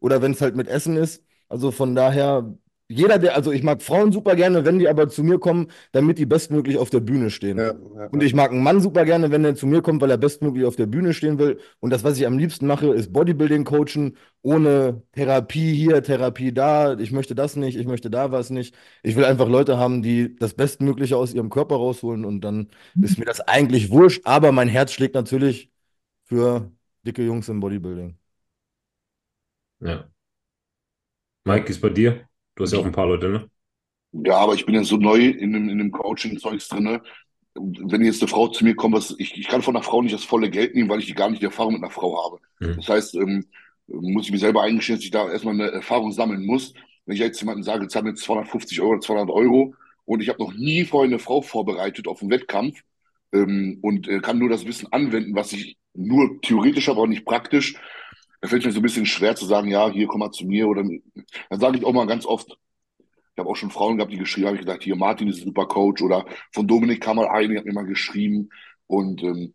Oder 0.00 0.20
wenn 0.22 0.32
es 0.32 0.40
halt 0.42 0.56
mit 0.56 0.68
Essen 0.68 0.96
ist. 0.96 1.24
Also 1.48 1.70
von 1.70 1.94
daher, 1.94 2.54
jeder, 2.90 3.18
der, 3.18 3.36
also 3.36 3.52
ich 3.52 3.62
mag 3.62 3.82
Frauen 3.82 4.12
super 4.12 4.34
gerne, 4.34 4.64
wenn 4.64 4.78
die 4.78 4.88
aber 4.88 5.10
zu 5.10 5.22
mir 5.22 5.38
kommen, 5.38 5.70
damit 5.92 6.18
die 6.18 6.24
bestmöglich 6.24 6.78
auf 6.78 6.88
der 6.88 7.00
Bühne 7.00 7.28
stehen. 7.30 7.58
Ja, 7.58 7.74
ja, 7.96 8.06
Und 8.06 8.22
ich 8.22 8.34
mag 8.34 8.50
einen 8.50 8.62
Mann 8.62 8.80
super 8.80 9.04
gerne, 9.04 9.30
wenn 9.30 9.44
er 9.44 9.54
zu 9.54 9.66
mir 9.66 9.82
kommt, 9.82 10.00
weil 10.00 10.10
er 10.10 10.16
bestmöglich 10.16 10.64
auf 10.64 10.76
der 10.76 10.86
Bühne 10.86 11.12
stehen 11.12 11.38
will. 11.38 11.60
Und 11.80 11.90
das, 11.90 12.02
was 12.02 12.18
ich 12.18 12.26
am 12.26 12.38
liebsten 12.38 12.66
mache, 12.66 12.86
ist 12.94 13.12
Bodybuilding 13.12 13.64
coachen, 13.64 14.16
ohne 14.40 15.02
Therapie 15.12 15.74
hier, 15.74 16.02
Therapie 16.02 16.52
da. 16.52 16.98
Ich 16.98 17.12
möchte 17.12 17.34
das 17.34 17.56
nicht, 17.56 17.76
ich 17.76 17.86
möchte 17.86 18.08
da 18.08 18.32
was 18.32 18.48
nicht. 18.48 18.74
Ich 19.02 19.16
will 19.16 19.24
einfach 19.26 19.48
Leute 19.48 19.76
haben, 19.76 20.02
die 20.02 20.34
das 20.36 20.54
Bestmögliche 20.54 21.18
aus 21.18 21.34
ihrem 21.34 21.50
Körper 21.50 21.76
rausholen 21.76 22.24
und 22.24 22.40
dann 22.40 22.68
ist 23.02 23.18
mir 23.18 23.26
das 23.26 23.40
eigentlich 23.42 23.90
wurscht. 23.90 24.22
Aber 24.24 24.50
mein 24.50 24.68
Herz 24.68 24.92
schlägt 24.92 25.14
natürlich 25.14 25.70
für 26.24 26.72
dicke 27.04 27.22
Jungs 27.22 27.48
im 27.50 27.60
Bodybuilding. 27.60 28.16
Ja. 29.80 30.08
Mike, 31.44 31.68
ist 31.70 31.80
bei 31.80 31.88
dir? 31.88 32.28
Du 32.58 32.64
hast 32.64 32.72
ja 32.72 32.80
auch 32.80 32.84
ein 32.84 32.92
paar 32.92 33.06
Leute, 33.06 33.28
ne? 33.28 33.48
Ja, 34.10 34.38
aber 34.38 34.54
ich 34.54 34.66
bin 34.66 34.74
ja 34.74 34.82
so 34.82 34.96
neu 34.96 35.26
in 35.26 35.52
dem, 35.52 35.68
in 35.68 35.78
dem 35.78 35.92
Coaching-Zeugs 35.92 36.66
drinne. 36.66 37.02
Wenn 37.54 38.04
jetzt 38.04 38.20
eine 38.20 38.28
Frau 38.28 38.48
zu 38.48 38.64
mir 38.64 38.74
kommt, 38.74 38.96
was, 38.96 39.14
ich, 39.16 39.38
ich 39.38 39.46
kann 39.46 39.62
von 39.62 39.76
einer 39.76 39.84
Frau 39.84 40.02
nicht 40.02 40.12
das 40.12 40.24
volle 40.24 40.50
Geld 40.50 40.74
nehmen, 40.74 40.88
weil 40.88 40.98
ich 40.98 41.14
gar 41.14 41.30
nicht 41.30 41.40
die 41.40 41.46
Erfahrung 41.46 41.74
mit 41.74 41.82
einer 41.84 41.92
Frau 41.92 42.20
habe. 42.24 42.40
Mhm. 42.58 42.76
Das 42.76 42.88
heißt, 42.88 43.14
ähm, 43.14 43.46
muss 43.86 44.26
ich 44.26 44.32
mir 44.32 44.38
selber 44.38 44.62
eingestehen, 44.62 44.98
dass 44.98 45.04
ich 45.04 45.12
da 45.12 45.30
erstmal 45.30 45.54
eine 45.54 45.70
Erfahrung 45.70 46.10
sammeln 46.10 46.44
muss. 46.44 46.74
Wenn 47.06 47.14
ich 47.14 47.20
jetzt 47.20 47.40
jemanden 47.40 47.62
sage, 47.62 47.86
zahl 47.86 48.02
mir 48.02 48.14
250 48.14 48.80
Euro 48.80 48.94
oder 48.94 49.00
200 49.02 49.30
Euro 49.30 49.74
und 50.04 50.20
ich 50.20 50.28
habe 50.28 50.42
noch 50.42 50.52
nie 50.52 50.84
vorher 50.84 51.08
eine 51.08 51.20
Frau 51.20 51.40
vorbereitet 51.40 52.08
auf 52.08 52.22
einen 52.22 52.32
Wettkampf 52.32 52.80
ähm, 53.32 53.78
und 53.82 54.08
äh, 54.08 54.18
kann 54.18 54.38
nur 54.38 54.48
das 54.48 54.66
Wissen 54.66 54.92
anwenden, 54.92 55.36
was 55.36 55.52
ich 55.52 55.76
nur 55.94 56.40
theoretisch 56.40 56.88
habe, 56.88 56.98
aber 56.98 57.08
nicht 57.08 57.24
praktisch, 57.24 57.76
da 58.40 58.48
fällt 58.48 58.62
es 58.62 58.66
mir 58.66 58.72
so 58.72 58.80
ein 58.80 58.82
bisschen 58.82 59.06
schwer 59.06 59.36
zu 59.36 59.46
sagen, 59.46 59.68
ja, 59.68 59.90
hier 59.90 60.06
komm 60.06 60.20
mal 60.20 60.30
zu 60.30 60.46
mir 60.46 60.68
oder 60.68 60.82
dann 60.84 61.60
sage 61.60 61.78
ich 61.78 61.84
auch 61.84 61.92
mal 61.92 62.06
ganz 62.06 62.26
oft, 62.26 62.48
ich 62.98 63.38
habe 63.38 63.48
auch 63.48 63.56
schon 63.56 63.70
Frauen 63.70 63.96
gehabt, 63.96 64.12
die 64.12 64.18
geschrieben 64.18 64.48
haben, 64.48 64.54
ich 64.56 64.62
gesagt, 64.62 64.82
hier, 64.84 64.96
Martin 64.96 65.28
ist 65.28 65.38
ein 65.38 65.44
super 65.44 65.66
Coach 65.66 66.02
oder 66.02 66.26
von 66.52 66.66
Dominik 66.66 67.00
kam 67.00 67.16
mal 67.16 67.28
eine, 67.28 67.48
die 67.48 67.58
hat 67.58 67.66
mir 67.66 67.72
mal 67.72 67.86
geschrieben 67.86 68.50
und 68.86 69.22
ähm, 69.22 69.54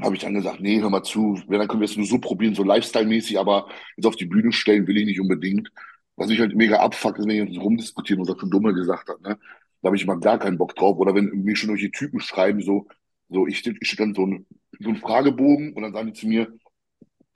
habe 0.00 0.14
ich 0.16 0.22
dann 0.22 0.34
gesagt, 0.34 0.60
nee, 0.60 0.80
hör 0.80 0.90
mal 0.90 1.02
zu, 1.02 1.40
wenn, 1.48 1.58
dann 1.58 1.68
können 1.68 1.80
wir 1.80 1.86
es 1.86 1.96
nur 1.96 2.06
so 2.06 2.18
probieren, 2.18 2.54
so 2.54 2.64
Lifestyle-mäßig, 2.64 3.38
aber 3.38 3.68
jetzt 3.96 4.06
auf 4.06 4.16
die 4.16 4.26
Bühne 4.26 4.52
stellen 4.52 4.86
will 4.86 4.96
ich 4.96 5.06
nicht 5.06 5.20
unbedingt. 5.20 5.70
Was 6.16 6.30
ich 6.30 6.40
halt 6.40 6.54
mega 6.56 6.78
abfuckt, 6.78 7.18
ist, 7.18 7.26
wenn 7.26 7.36
ich 7.36 7.48
uns 7.48 7.60
rumdiskutieren, 7.64 8.22
was 8.22 8.28
er 8.28 8.38
schon 8.38 8.50
Dumme 8.50 8.72
gesagt 8.74 9.08
hat, 9.08 9.20
ne? 9.22 9.38
Da 9.82 9.88
habe 9.88 9.96
ich 9.96 10.06
mal 10.06 10.18
gar 10.18 10.38
keinen 10.38 10.58
Bock 10.58 10.74
drauf. 10.76 10.96
Oder 10.98 11.14
wenn 11.14 11.26
mir 11.44 11.56
schon 11.56 11.68
solche 11.68 11.90
Typen 11.90 12.20
schreiben, 12.20 12.62
so, 12.62 12.86
so, 13.28 13.46
ich 13.46 13.66
ich 13.66 13.76
steh 13.88 13.96
dann 13.96 14.14
so, 14.14 14.24
ein, 14.24 14.46
so 14.80 14.88
einen 14.88 14.98
Fragebogen 14.98 15.74
und 15.74 15.82
dann 15.82 15.92
sagen 15.92 16.06
die 16.08 16.18
zu 16.18 16.26
mir, 16.26 16.52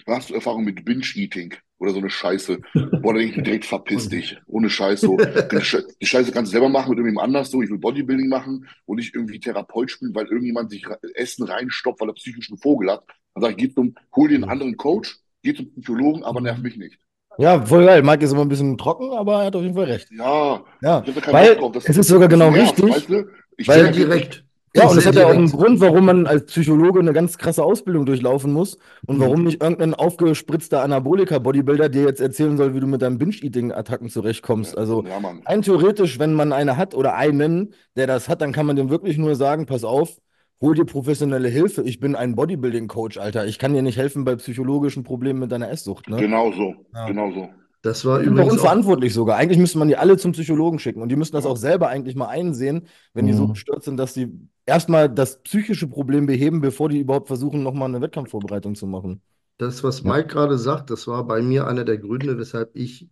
hast 0.06 0.30
du 0.30 0.34
Erfahrung 0.34 0.64
mit 0.64 0.84
Binge-Eating? 0.84 1.54
Oder 1.80 1.92
so 1.92 1.98
eine 1.98 2.10
Scheiße. 2.10 2.58
Boah, 2.74 3.12
dann 3.14 3.18
denk 3.22 3.36
ich 3.36 3.42
direkt, 3.44 3.64
verpiss 3.64 4.08
dich. 4.08 4.36
Ohne 4.46 4.68
Scheiß, 4.68 5.00
so. 5.02 5.16
Die 5.16 5.22
Sche- 5.58 5.84
die 6.00 6.06
Scheiße 6.06 6.32
kannst 6.32 6.50
du 6.50 6.52
selber 6.52 6.68
machen 6.68 6.90
mit 6.90 6.98
irgendjemand 6.98 7.26
anders, 7.26 7.50
so. 7.50 7.62
Ich 7.62 7.70
will 7.70 7.78
Bodybuilding 7.78 8.28
machen 8.28 8.66
und 8.86 8.96
nicht 8.96 9.14
irgendwie 9.14 9.38
Therapeut 9.38 9.90
spielen, 9.90 10.14
weil 10.14 10.26
irgendjemand 10.26 10.70
sich 10.70 10.84
Essen 11.14 11.44
reinstopft, 11.44 12.00
weil 12.00 12.08
er 12.10 12.14
psychischen 12.14 12.58
Vogel 12.58 12.90
hat. 12.90 13.04
Dann 13.34 13.42
sag 13.42 13.50
ich, 13.52 13.56
geh 13.58 13.72
zum, 13.72 13.94
hol 14.16 14.28
dir 14.28 14.36
einen 14.36 14.44
anderen 14.44 14.76
Coach, 14.76 15.18
geh 15.42 15.54
zum 15.54 15.70
Psychologen, 15.72 16.24
aber 16.24 16.40
nerv 16.40 16.58
mich 16.58 16.76
nicht. 16.76 16.98
Ja, 17.38 17.64
voll 17.64 17.84
geil. 17.86 18.02
Mike 18.02 18.24
ist 18.24 18.32
immer 18.32 18.42
ein 18.42 18.48
bisschen 18.48 18.76
trocken, 18.76 19.12
aber 19.12 19.40
er 19.42 19.46
hat 19.46 19.54
auf 19.56 19.62
jeden 19.62 19.74
Fall 19.76 19.84
recht. 19.84 20.10
Ja, 20.10 20.64
Ja, 20.82 21.00
da 21.02 21.32
weil 21.32 21.54
drauf. 21.54 21.70
Das, 21.72 21.88
es 21.88 21.96
ist 21.96 22.08
sogar 22.08 22.28
genau 22.28 22.50
nervt, 22.50 22.82
richtig, 22.82 22.90
weißt 22.96 23.08
du? 23.08 23.28
Ich 23.56 23.68
weil 23.68 23.84
denke, 23.84 23.98
direkt. 23.98 24.44
Ja, 24.74 24.86
und 24.86 24.96
das 24.96 25.06
hat 25.06 25.14
ja 25.14 25.26
auch 25.26 25.30
einen. 25.30 25.50
Grund, 25.50 25.80
warum 25.80 26.04
man 26.04 26.26
als 26.26 26.44
Psychologe 26.46 27.00
eine 27.00 27.12
ganz 27.12 27.38
krasse 27.38 27.64
Ausbildung 27.64 28.06
durchlaufen 28.06 28.52
muss 28.52 28.78
und 29.06 29.16
Mhm. 29.16 29.20
warum 29.20 29.44
nicht 29.44 29.62
irgendein 29.62 29.94
aufgespritzter 29.94 30.82
Anabolika-Bodybuilder 30.82 31.88
dir 31.88 32.02
jetzt 32.02 32.20
erzählen 32.20 32.56
soll, 32.56 32.74
wie 32.74 32.80
du 32.80 32.86
mit 32.86 33.02
deinen 33.02 33.18
Binge-Eating-Attacken 33.18 34.08
zurechtkommst. 34.10 34.76
Also 34.76 35.04
ja, 35.04 35.60
theoretisch, 35.60 36.18
wenn 36.18 36.34
man 36.34 36.52
eine 36.52 36.76
hat 36.76 36.94
oder 36.94 37.14
einen, 37.14 37.74
der 37.96 38.06
das 38.06 38.28
hat, 38.28 38.40
dann 38.42 38.52
kann 38.52 38.66
man 38.66 38.76
dem 38.76 38.90
wirklich 38.90 39.18
nur 39.18 39.34
sagen, 39.36 39.66
pass 39.66 39.84
auf, 39.84 40.16
hol 40.60 40.74
dir 40.74 40.84
professionelle 40.84 41.48
Hilfe. 41.48 41.82
Ich 41.82 42.00
bin 42.00 42.14
ein 42.14 42.34
Bodybuilding-Coach, 42.34 43.18
Alter. 43.18 43.46
Ich 43.46 43.58
kann 43.58 43.74
dir 43.74 43.82
nicht 43.82 43.96
helfen 43.96 44.24
bei 44.24 44.36
psychologischen 44.36 45.02
Problemen 45.04 45.40
mit 45.40 45.52
deiner 45.52 45.70
Esssucht, 45.70 46.08
ne? 46.08 46.16
Genau 46.16 46.52
so, 46.52 46.74
Ja. 46.94 47.06
genau 47.06 47.30
so. 47.32 47.48
Das 47.82 48.04
war 48.04 48.20
übrigens 48.20 48.58
auch, 48.58 48.72
unverantwortlich 48.72 49.14
sogar. 49.14 49.36
Eigentlich 49.36 49.58
müsste 49.58 49.78
man 49.78 49.88
die 49.88 49.96
alle 49.96 50.16
zum 50.16 50.32
Psychologen 50.32 50.78
schicken 50.78 51.02
und 51.02 51.08
die 51.10 51.16
müssen 51.16 51.32
das 51.34 51.44
Ja. 51.44 51.50
auch 51.50 51.56
selber 51.56 51.88
eigentlich 51.88 52.16
mal 52.16 52.26
einsehen, 52.28 52.88
wenn 53.14 53.26
die 53.26 53.32
so 53.32 53.46
Mhm. 53.46 53.48
gestört 53.48 53.84
sind, 53.84 53.96
dass 53.96 54.14
sie 54.14 54.32
erstmal 54.66 55.08
das 55.08 55.42
psychische 55.42 55.86
Problem 55.88 56.26
beheben, 56.26 56.60
bevor 56.60 56.88
die 56.88 56.98
überhaupt 57.00 57.28
versuchen, 57.28 57.62
nochmal 57.62 57.88
eine 57.88 58.00
Wettkampfvorbereitung 58.00 58.74
zu 58.74 58.86
machen. 58.86 59.22
das, 59.58 59.82
was 59.84 60.04
Ja. 60.04 60.10
Mike 60.12 60.28
gerade 60.28 60.58
sagt, 60.58 60.90
das 60.90 61.06
war 61.06 61.26
bei 61.26 61.42
mir 61.42 61.66
einer 61.66 61.84
der 61.84 61.98
Gründe, 61.98 62.38
weshalb 62.38 62.74
ich, 62.76 63.08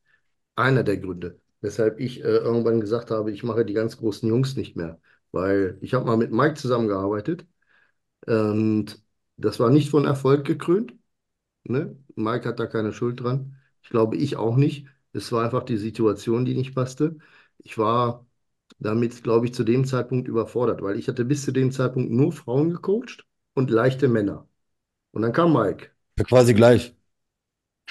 einer 0.56 0.82
der 0.84 0.98
Gründe, 0.98 1.40
weshalb 1.60 2.00
ich 2.00 2.20
äh, 2.20 2.24
irgendwann 2.38 2.80
gesagt 2.80 3.10
habe, 3.10 3.32
ich 3.32 3.44
mache 3.44 3.64
die 3.64 3.74
ganz 3.74 3.96
großen 3.98 4.28
Jungs 4.28 4.56
nicht 4.56 4.76
mehr. 4.76 5.00
Weil 5.32 5.78
ich 5.82 5.94
habe 5.94 6.06
mal 6.06 6.16
mit 6.16 6.32
Mike 6.32 6.54
zusammengearbeitet 6.56 7.46
und 8.26 9.02
das 9.38 9.60
war 9.60 9.70
nicht 9.70 9.90
von 9.90 10.06
Erfolg 10.06 10.46
gekrönt. 10.46 10.94
Ne? 11.64 11.96
Mike 12.16 12.48
hat 12.48 12.60
da 12.60 12.66
keine 12.66 12.92
Schuld 12.92 13.20
dran. 13.22 13.56
Ich 13.86 13.90
glaube, 13.90 14.16
ich 14.16 14.36
auch 14.36 14.56
nicht. 14.56 14.88
Es 15.12 15.30
war 15.30 15.44
einfach 15.44 15.62
die 15.62 15.76
Situation, 15.76 16.44
die 16.44 16.54
nicht 16.56 16.74
passte. 16.74 17.18
Ich 17.58 17.78
war 17.78 18.26
damit, 18.80 19.22
glaube 19.22 19.46
ich, 19.46 19.54
zu 19.54 19.62
dem 19.62 19.84
Zeitpunkt 19.84 20.26
überfordert, 20.26 20.82
weil 20.82 20.98
ich 20.98 21.06
hatte 21.06 21.24
bis 21.24 21.44
zu 21.44 21.52
dem 21.52 21.70
Zeitpunkt 21.70 22.10
nur 22.10 22.32
Frauen 22.32 22.70
gecoacht 22.70 23.26
und 23.54 23.70
leichte 23.70 24.08
Männer. 24.08 24.48
Und 25.12 25.22
dann 25.22 25.32
kam 25.32 25.52
Mike. 25.52 25.90
Ja, 26.18 26.24
quasi 26.24 26.54
gleich. 26.54 26.94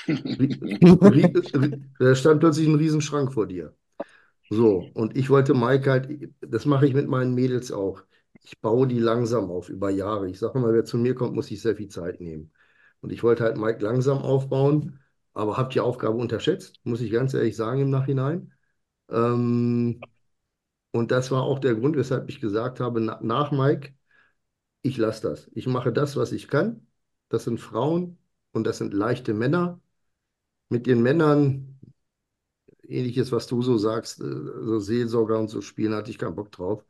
Da 1.99 2.15
stand 2.15 2.39
plötzlich 2.41 2.67
ein 2.67 2.75
Riesenschrank 2.75 3.33
vor 3.33 3.47
dir. 3.47 3.73
So, 4.49 4.91
und 4.93 5.17
ich 5.17 5.29
wollte 5.29 5.53
Mike 5.53 5.89
halt, 5.91 6.09
das 6.41 6.65
mache 6.65 6.87
ich 6.87 6.93
mit 6.93 7.07
meinen 7.07 7.35
Mädels 7.35 7.71
auch. 7.71 8.03
Ich 8.43 8.59
baue 8.61 8.87
die 8.87 8.99
langsam 8.99 9.51
auf 9.51 9.69
über 9.69 9.89
Jahre. 9.89 10.29
Ich 10.29 10.39
sage 10.39 10.59
mal, 10.59 10.73
wer 10.73 10.85
zu 10.85 10.97
mir 10.97 11.15
kommt, 11.15 11.35
muss 11.35 11.47
sich 11.47 11.61
sehr 11.61 11.75
viel 11.75 11.89
Zeit 11.89 12.21
nehmen. 12.21 12.51
Und 13.01 13.11
ich 13.11 13.23
wollte 13.23 13.43
halt 13.43 13.57
Mike 13.57 13.79
langsam 13.83 14.19
aufbauen, 14.19 14.99
aber 15.35 15.57
habe 15.57 15.73
die 15.73 15.81
Aufgabe 15.81 16.17
unterschätzt, 16.17 16.81
muss 16.85 17.01
ich 17.01 17.11
ganz 17.13 17.35
ehrlich 17.35 17.57
sagen 17.57 17.81
im 17.81 17.91
Nachhinein. 17.91 18.53
Ähm, 19.11 20.07
und 20.91 21.11
das 21.11 21.31
war 21.31 21.43
auch 21.43 21.59
der 21.59 21.75
Grund, 21.75 21.95
weshalb 21.97 22.29
ich 22.29 22.41
gesagt 22.41 22.79
habe, 22.79 23.01
na, 23.01 23.19
nach 23.21 23.51
Mike, 23.51 23.93
ich 24.83 24.97
lasse 24.97 25.23
das. 25.29 25.49
Ich 25.53 25.67
mache 25.67 25.93
das, 25.93 26.15
was 26.17 26.31
ich 26.31 26.47
kann. 26.47 26.87
Das 27.29 27.45
sind 27.45 27.59
Frauen 27.59 28.17
und 28.53 28.65
das 28.65 28.77
sind 28.79 28.93
leichte 28.93 29.33
Männer. 29.33 29.81
Mit 30.69 30.87
den 30.87 31.03
Männern, 31.03 31.79
ähnliches, 32.87 33.31
was 33.31 33.47
du 33.47 33.61
so 33.61 33.77
sagst, 33.77 34.19
äh, 34.21 34.23
so 34.23 34.79
Seelsorger 34.79 35.39
und 35.39 35.49
so 35.49 35.61
spielen, 35.61 35.93
hatte 35.93 36.11
ich 36.11 36.17
keinen 36.17 36.35
Bock 36.35 36.51
drauf. 36.51 36.85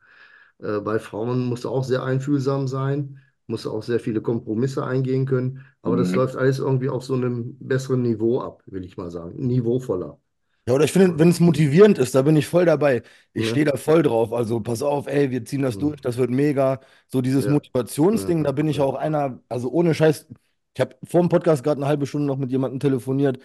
Äh, 0.59 0.79
bei 0.81 0.99
Frauen 0.99 1.45
musst 1.47 1.63
du 1.65 1.69
auch 1.69 1.83
sehr 1.83 2.03
einfühlsam 2.03 2.67
sein, 2.67 3.21
musst 3.47 3.65
du 3.65 3.71
auch 3.71 3.83
sehr 3.83 3.99
viele 3.99 4.21
Kompromisse 4.21 4.85
eingehen 4.85 5.25
können. 5.25 5.65
Aber 5.81 5.95
mhm. 5.95 5.99
das 5.99 6.13
läuft 6.13 6.35
alles 6.35 6.59
irgendwie 6.59 6.89
auf 6.89 7.03
so 7.03 7.13
einem 7.13 7.57
besseren 7.59 8.01
Niveau 8.01 8.41
ab, 8.41 8.63
will 8.65 8.83
ich 8.83 8.97
mal 8.97 9.11
sagen. 9.11 9.35
Niveauvoller. 9.35 10.19
Ja, 10.67 10.73
oder 10.73 10.85
ich 10.85 10.91
finde, 10.91 11.19
wenn 11.19 11.29
es 11.29 11.39
motivierend 11.39 11.99
ist, 11.99 12.15
da 12.15 12.23
bin 12.23 12.35
ich 12.35 12.47
voll 12.47 12.65
dabei. 12.65 13.03
Ich 13.33 13.45
ja. 13.45 13.49
stehe 13.51 13.65
da 13.65 13.77
voll 13.77 14.01
drauf. 14.01 14.33
Also 14.33 14.59
pass 14.61 14.81
auf, 14.81 15.05
ey, 15.05 15.29
wir 15.29 15.45
ziehen 15.45 15.61
das 15.61 15.75
ja. 15.75 15.81
durch, 15.81 16.01
das 16.01 16.17
wird 16.17 16.31
mega. 16.31 16.79
So 17.07 17.21
dieses 17.21 17.45
ja. 17.45 17.51
Motivationsding, 17.51 18.43
da 18.43 18.51
bin 18.51 18.67
ich 18.67 18.81
auch 18.81 18.95
einer, 18.95 19.39
also 19.47 19.69
ohne 19.69 19.93
Scheiß. 19.93 20.27
Ich 20.73 20.81
habe 20.81 20.95
vor 21.03 21.21
dem 21.21 21.29
Podcast 21.29 21.63
gerade 21.63 21.79
eine 21.79 21.87
halbe 21.87 22.07
Stunde 22.07 22.25
noch 22.25 22.37
mit 22.37 22.49
jemandem 22.49 22.79
telefoniert. 22.79 23.37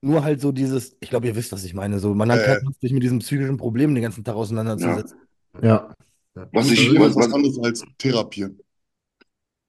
Nur 0.00 0.22
halt 0.22 0.40
so 0.40 0.52
dieses, 0.52 0.96
ich 1.00 1.10
glaube, 1.10 1.26
ihr 1.26 1.34
wisst, 1.34 1.50
was 1.50 1.64
ich 1.64 1.74
meine. 1.74 1.98
So, 1.98 2.14
man 2.14 2.30
hat 2.30 2.38
äh. 2.38 2.60
sich 2.80 2.92
mit 2.92 3.02
diesem 3.02 3.18
psychischen 3.18 3.56
Problem 3.56 3.92
den 3.94 4.02
ganzen 4.02 4.22
Tag 4.22 4.36
auseinanderzusetzen. 4.36 5.18
Ja. 5.60 5.92
Was 6.52 6.70
ich 6.70 6.98
was, 6.98 7.16
was 7.16 7.32
anderes 7.32 7.58
als 7.58 7.84
therapieren. 7.98 8.60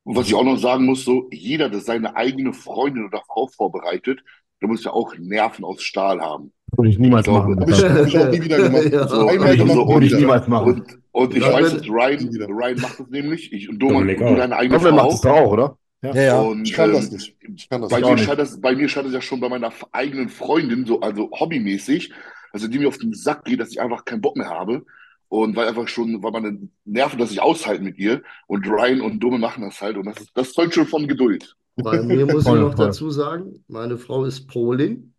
Und 0.03 0.15
was 0.15 0.27
ich 0.27 0.35
auch 0.35 0.43
noch 0.43 0.57
sagen 0.57 0.85
muss, 0.85 1.05
so 1.05 1.27
jeder, 1.31 1.69
der 1.69 1.79
seine 1.79 2.15
eigene 2.15 2.53
Freundin 2.53 3.05
oder 3.05 3.21
Frau 3.27 3.47
vorbereitet, 3.47 4.19
der 4.61 4.69
muss 4.69 4.83
ja 4.83 4.91
auch 4.91 5.13
Nerven 5.17 5.65
aus 5.65 5.81
Stahl 5.81 6.21
haben. 6.21 6.51
Würde 6.75 6.89
ich 6.89 6.99
niemals 6.99 7.27
ich 7.27 7.33
machen. 7.33 7.59
Habe 7.59 7.71
ich, 7.71 7.83
hab 7.83 8.07
ich, 8.07 8.17
auch 8.17 8.29
nie 8.29 8.41
wieder 8.41 8.57
gemacht. 8.57 8.85
ja. 8.91 9.07
so, 9.07 9.27
einmal 9.27 9.57
gemacht, 9.57 9.73
so, 9.73 9.87
würde 9.87 10.05
ich 10.05 10.13
niemals 10.13 10.47
machen. 10.47 10.73
Und, 10.73 10.99
und 11.11 11.35
ich 11.35 11.43
ja, 11.43 11.53
weiß, 11.53 11.73
dass 11.73 11.89
Ryan, 11.89 12.29
Ryan 12.47 12.81
macht 12.81 12.99
das 12.99 13.09
nämlich. 13.09 13.51
Ich, 13.51 13.69
und 13.69 13.79
Dominik, 13.79 14.21
und 14.21 14.27
du 14.27 14.35
deine 14.35 14.55
eigene 14.55 14.79
Frau. 14.79 14.91
macht 14.91 15.11
das 15.11 15.25
auch, 15.25 15.51
oder? 15.51 15.77
Ja, 16.03 16.15
ja. 16.15 16.39
Und, 16.39 16.67
ich 16.67 16.73
kann 16.73 16.89
ähm, 16.89 16.95
das 16.95 17.11
nicht. 17.11 17.35
Ich 17.55 17.69
kann 17.69 17.81
das 17.81 17.91
bei, 17.91 17.99
mir 17.99 18.17
scheint 18.17 18.39
das, 18.39 18.59
bei 18.59 18.75
mir 18.75 18.89
scheint 18.89 19.05
das 19.07 19.13
ja 19.13 19.21
schon 19.21 19.39
bei 19.39 19.49
meiner 19.49 19.71
eigenen 19.91 20.29
Freundin, 20.29 20.85
so, 20.85 20.99
also 21.01 21.29
hobbymäßig, 21.31 22.11
also 22.51 22.67
die 22.67 22.79
mir 22.79 22.87
auf 22.87 22.97
den 22.97 23.13
Sack 23.13 23.45
geht, 23.45 23.59
dass 23.59 23.71
ich 23.71 23.81
einfach 23.81 24.05
keinen 24.05 24.21
Bock 24.21 24.35
mehr 24.35 24.49
habe. 24.49 24.83
Und 25.31 25.55
weil 25.55 25.69
einfach 25.69 25.87
schon, 25.87 26.21
weil 26.21 26.31
meine 26.33 26.59
Nerven 26.83 27.17
das 27.17 27.29
nicht 27.29 27.41
aushalten 27.41 27.85
mit 27.85 27.97
ihr. 27.97 28.21
Und 28.47 28.67
Ryan 28.67 28.99
und 28.99 29.21
Dumme 29.21 29.37
machen 29.37 29.63
das 29.63 29.79
halt. 29.81 29.95
Und 29.95 30.05
das, 30.05 30.19
ist, 30.19 30.31
das 30.35 30.51
zeugt 30.51 30.73
schon 30.73 30.85
von 30.87 31.07
Geduld. 31.07 31.55
Bei 31.77 32.01
mir 32.01 32.25
muss 32.25 32.49
ich 32.49 32.57
noch 32.57 32.75
dazu 32.75 33.09
sagen, 33.11 33.63
meine 33.69 33.97
Frau 33.97 34.25
ist 34.25 34.47
Polin. 34.47 35.13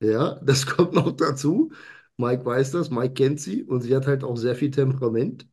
Ja, 0.00 0.40
das 0.42 0.66
kommt 0.68 0.94
noch 0.94 1.12
dazu. 1.12 1.72
Mike 2.16 2.44
weiß 2.44 2.72
das, 2.72 2.90
Mike 2.90 3.14
kennt 3.14 3.40
sie 3.40 3.62
und 3.64 3.82
sie 3.82 3.94
hat 3.94 4.06
halt 4.08 4.24
auch 4.24 4.36
sehr 4.36 4.56
viel 4.56 4.72
Temperament. 4.72 5.46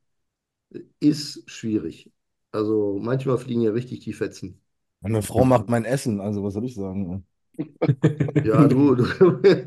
Ist 1.00 1.50
schwierig. 1.50 2.12
Also 2.52 2.98
manchmal 3.02 3.38
fliegen 3.38 3.62
ja 3.62 3.72
richtig 3.72 4.02
die 4.02 4.14
Fetzen. 4.14 4.62
Meine 5.02 5.22
Frau 5.22 5.46
macht 5.46 5.70
mein 5.70 5.86
Essen, 5.86 6.20
also 6.22 6.44
was 6.44 6.54
soll 6.56 6.66
ich 6.66 6.74
sagen? 6.76 7.26
Ja, 8.44 8.68
du, 8.68 8.96
du, 8.96 9.06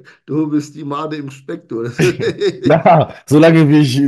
du 0.26 0.50
bist 0.50 0.74
die 0.74 0.85
Made 0.85 1.16
im 1.16 1.30
Speck, 1.30 1.68
du. 1.68 1.85
ja, 2.64 3.14
solange 3.26 3.68
wie 3.68 3.80
ich 3.80 4.02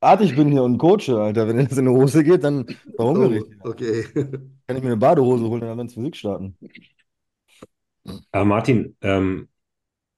artig 0.00 0.36
bin 0.36 0.50
hier 0.50 0.62
und 0.62 0.78
coache, 0.78 1.16
Alter, 1.18 1.48
wenn 1.48 1.58
es 1.58 1.76
in 1.76 1.86
die 1.86 1.90
Hose 1.90 2.24
geht, 2.24 2.44
dann 2.44 2.66
verhungere 2.96 3.38
ich. 3.38 3.44
Oh, 3.64 3.70
okay. 3.70 4.04
Kann 4.12 4.76
ich 4.76 4.82
mir 4.82 4.90
eine 4.90 4.96
Badehose 4.96 5.44
holen 5.44 5.62
und 5.62 5.68
dann 5.68 5.78
ins 5.80 5.94
Physik 5.94 6.16
starten. 6.16 6.56
Aber 8.32 8.44
Martin, 8.44 8.96
ähm, 9.02 9.48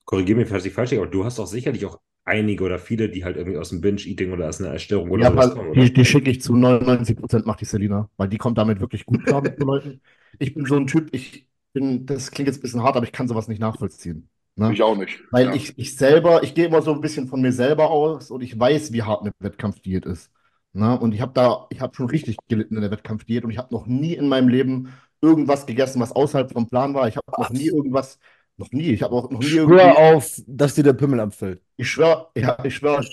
korrigiere 0.04 0.38
mich, 0.38 0.48
falls 0.48 0.64
ich 0.64 0.72
falsch 0.72 0.90
liege, 0.90 1.02
aber 1.02 1.10
du 1.10 1.24
hast 1.24 1.38
doch 1.38 1.46
sicherlich 1.46 1.84
auch 1.86 1.98
einige 2.24 2.64
oder 2.64 2.78
viele, 2.78 3.08
die 3.08 3.24
halt 3.24 3.36
irgendwie 3.36 3.58
aus 3.58 3.70
dem 3.70 3.80
Binge-Eating 3.80 4.32
oder 4.32 4.48
aus 4.48 4.60
einer 4.60 4.70
Erstörung 4.72 5.10
oder 5.10 5.24
ja, 5.24 5.30
sowas 5.30 5.54
kommen, 5.54 5.70
oder? 5.70 5.82
Die, 5.82 5.92
die 5.92 6.04
schicke 6.04 6.30
ich 6.30 6.40
zu 6.40 6.54
99 6.54 7.16
Prozent, 7.16 7.46
macht 7.46 7.60
die 7.60 7.64
Selina, 7.64 8.08
weil 8.16 8.28
die 8.28 8.38
kommt 8.38 8.58
damit 8.58 8.80
wirklich 8.80 9.04
gut 9.04 9.24
klar 9.24 9.42
mit 9.42 9.58
den 9.58 9.66
Leuten. 9.66 10.00
Ich 10.38 10.54
bin 10.54 10.66
so 10.66 10.76
ein 10.76 10.86
Typ, 10.86 11.08
ich 11.12 11.49
bin, 11.72 12.06
das 12.06 12.30
klingt 12.30 12.48
jetzt 12.48 12.58
ein 12.58 12.62
bisschen 12.62 12.82
hart, 12.82 12.96
aber 12.96 13.06
ich 13.06 13.12
kann 13.12 13.28
sowas 13.28 13.48
nicht 13.48 13.60
nachvollziehen. 13.60 14.28
Ne? 14.56 14.72
Ich 14.72 14.82
auch 14.82 14.96
nicht. 14.96 15.20
Weil 15.30 15.46
ja. 15.46 15.54
ich, 15.54 15.78
ich 15.78 15.96
selber, 15.96 16.42
ich 16.42 16.54
gehe 16.54 16.66
immer 16.66 16.82
so 16.82 16.92
ein 16.92 17.00
bisschen 17.00 17.28
von 17.28 17.40
mir 17.40 17.52
selber 17.52 17.90
aus 17.90 18.30
und 18.30 18.42
ich 18.42 18.58
weiß, 18.58 18.92
wie 18.92 19.02
hart 19.02 19.22
eine 19.22 19.32
Wettkampfdiät 19.38 20.04
ist. 20.04 20.30
Ne? 20.72 20.98
Und 20.98 21.14
ich 21.14 21.20
habe 21.20 21.32
da, 21.32 21.66
ich 21.70 21.80
habe 21.80 21.94
schon 21.94 22.06
richtig 22.06 22.36
gelitten 22.48 22.76
in 22.76 22.82
der 22.82 22.90
Wettkampfdiät 22.90 23.44
und 23.44 23.50
ich 23.50 23.58
habe 23.58 23.74
noch 23.74 23.86
nie 23.86 24.14
in 24.14 24.28
meinem 24.28 24.48
Leben 24.48 24.92
irgendwas 25.20 25.66
gegessen, 25.66 26.00
was 26.00 26.12
außerhalb 26.12 26.52
vom 26.52 26.68
Plan 26.68 26.94
war. 26.94 27.08
Ich 27.08 27.16
habe 27.16 27.26
noch 27.38 27.50
nie 27.50 27.66
irgendwas 27.66 28.18
noch 28.56 28.70
nie. 28.72 28.90
Ich 28.90 29.02
habe 29.02 29.14
auch 29.14 29.30
noch 29.30 29.40
nie 29.40 29.46
Schwör 29.46 29.96
auf, 29.96 30.40
dass 30.46 30.74
dir 30.74 30.84
der 30.84 30.92
Pimmel 30.92 31.20
abfällt. 31.20 31.62
Ich 31.76 31.90
schwöre, 31.90 32.28
ja, 32.36 32.62
ich 32.64 32.76
schwöre, 32.76 33.04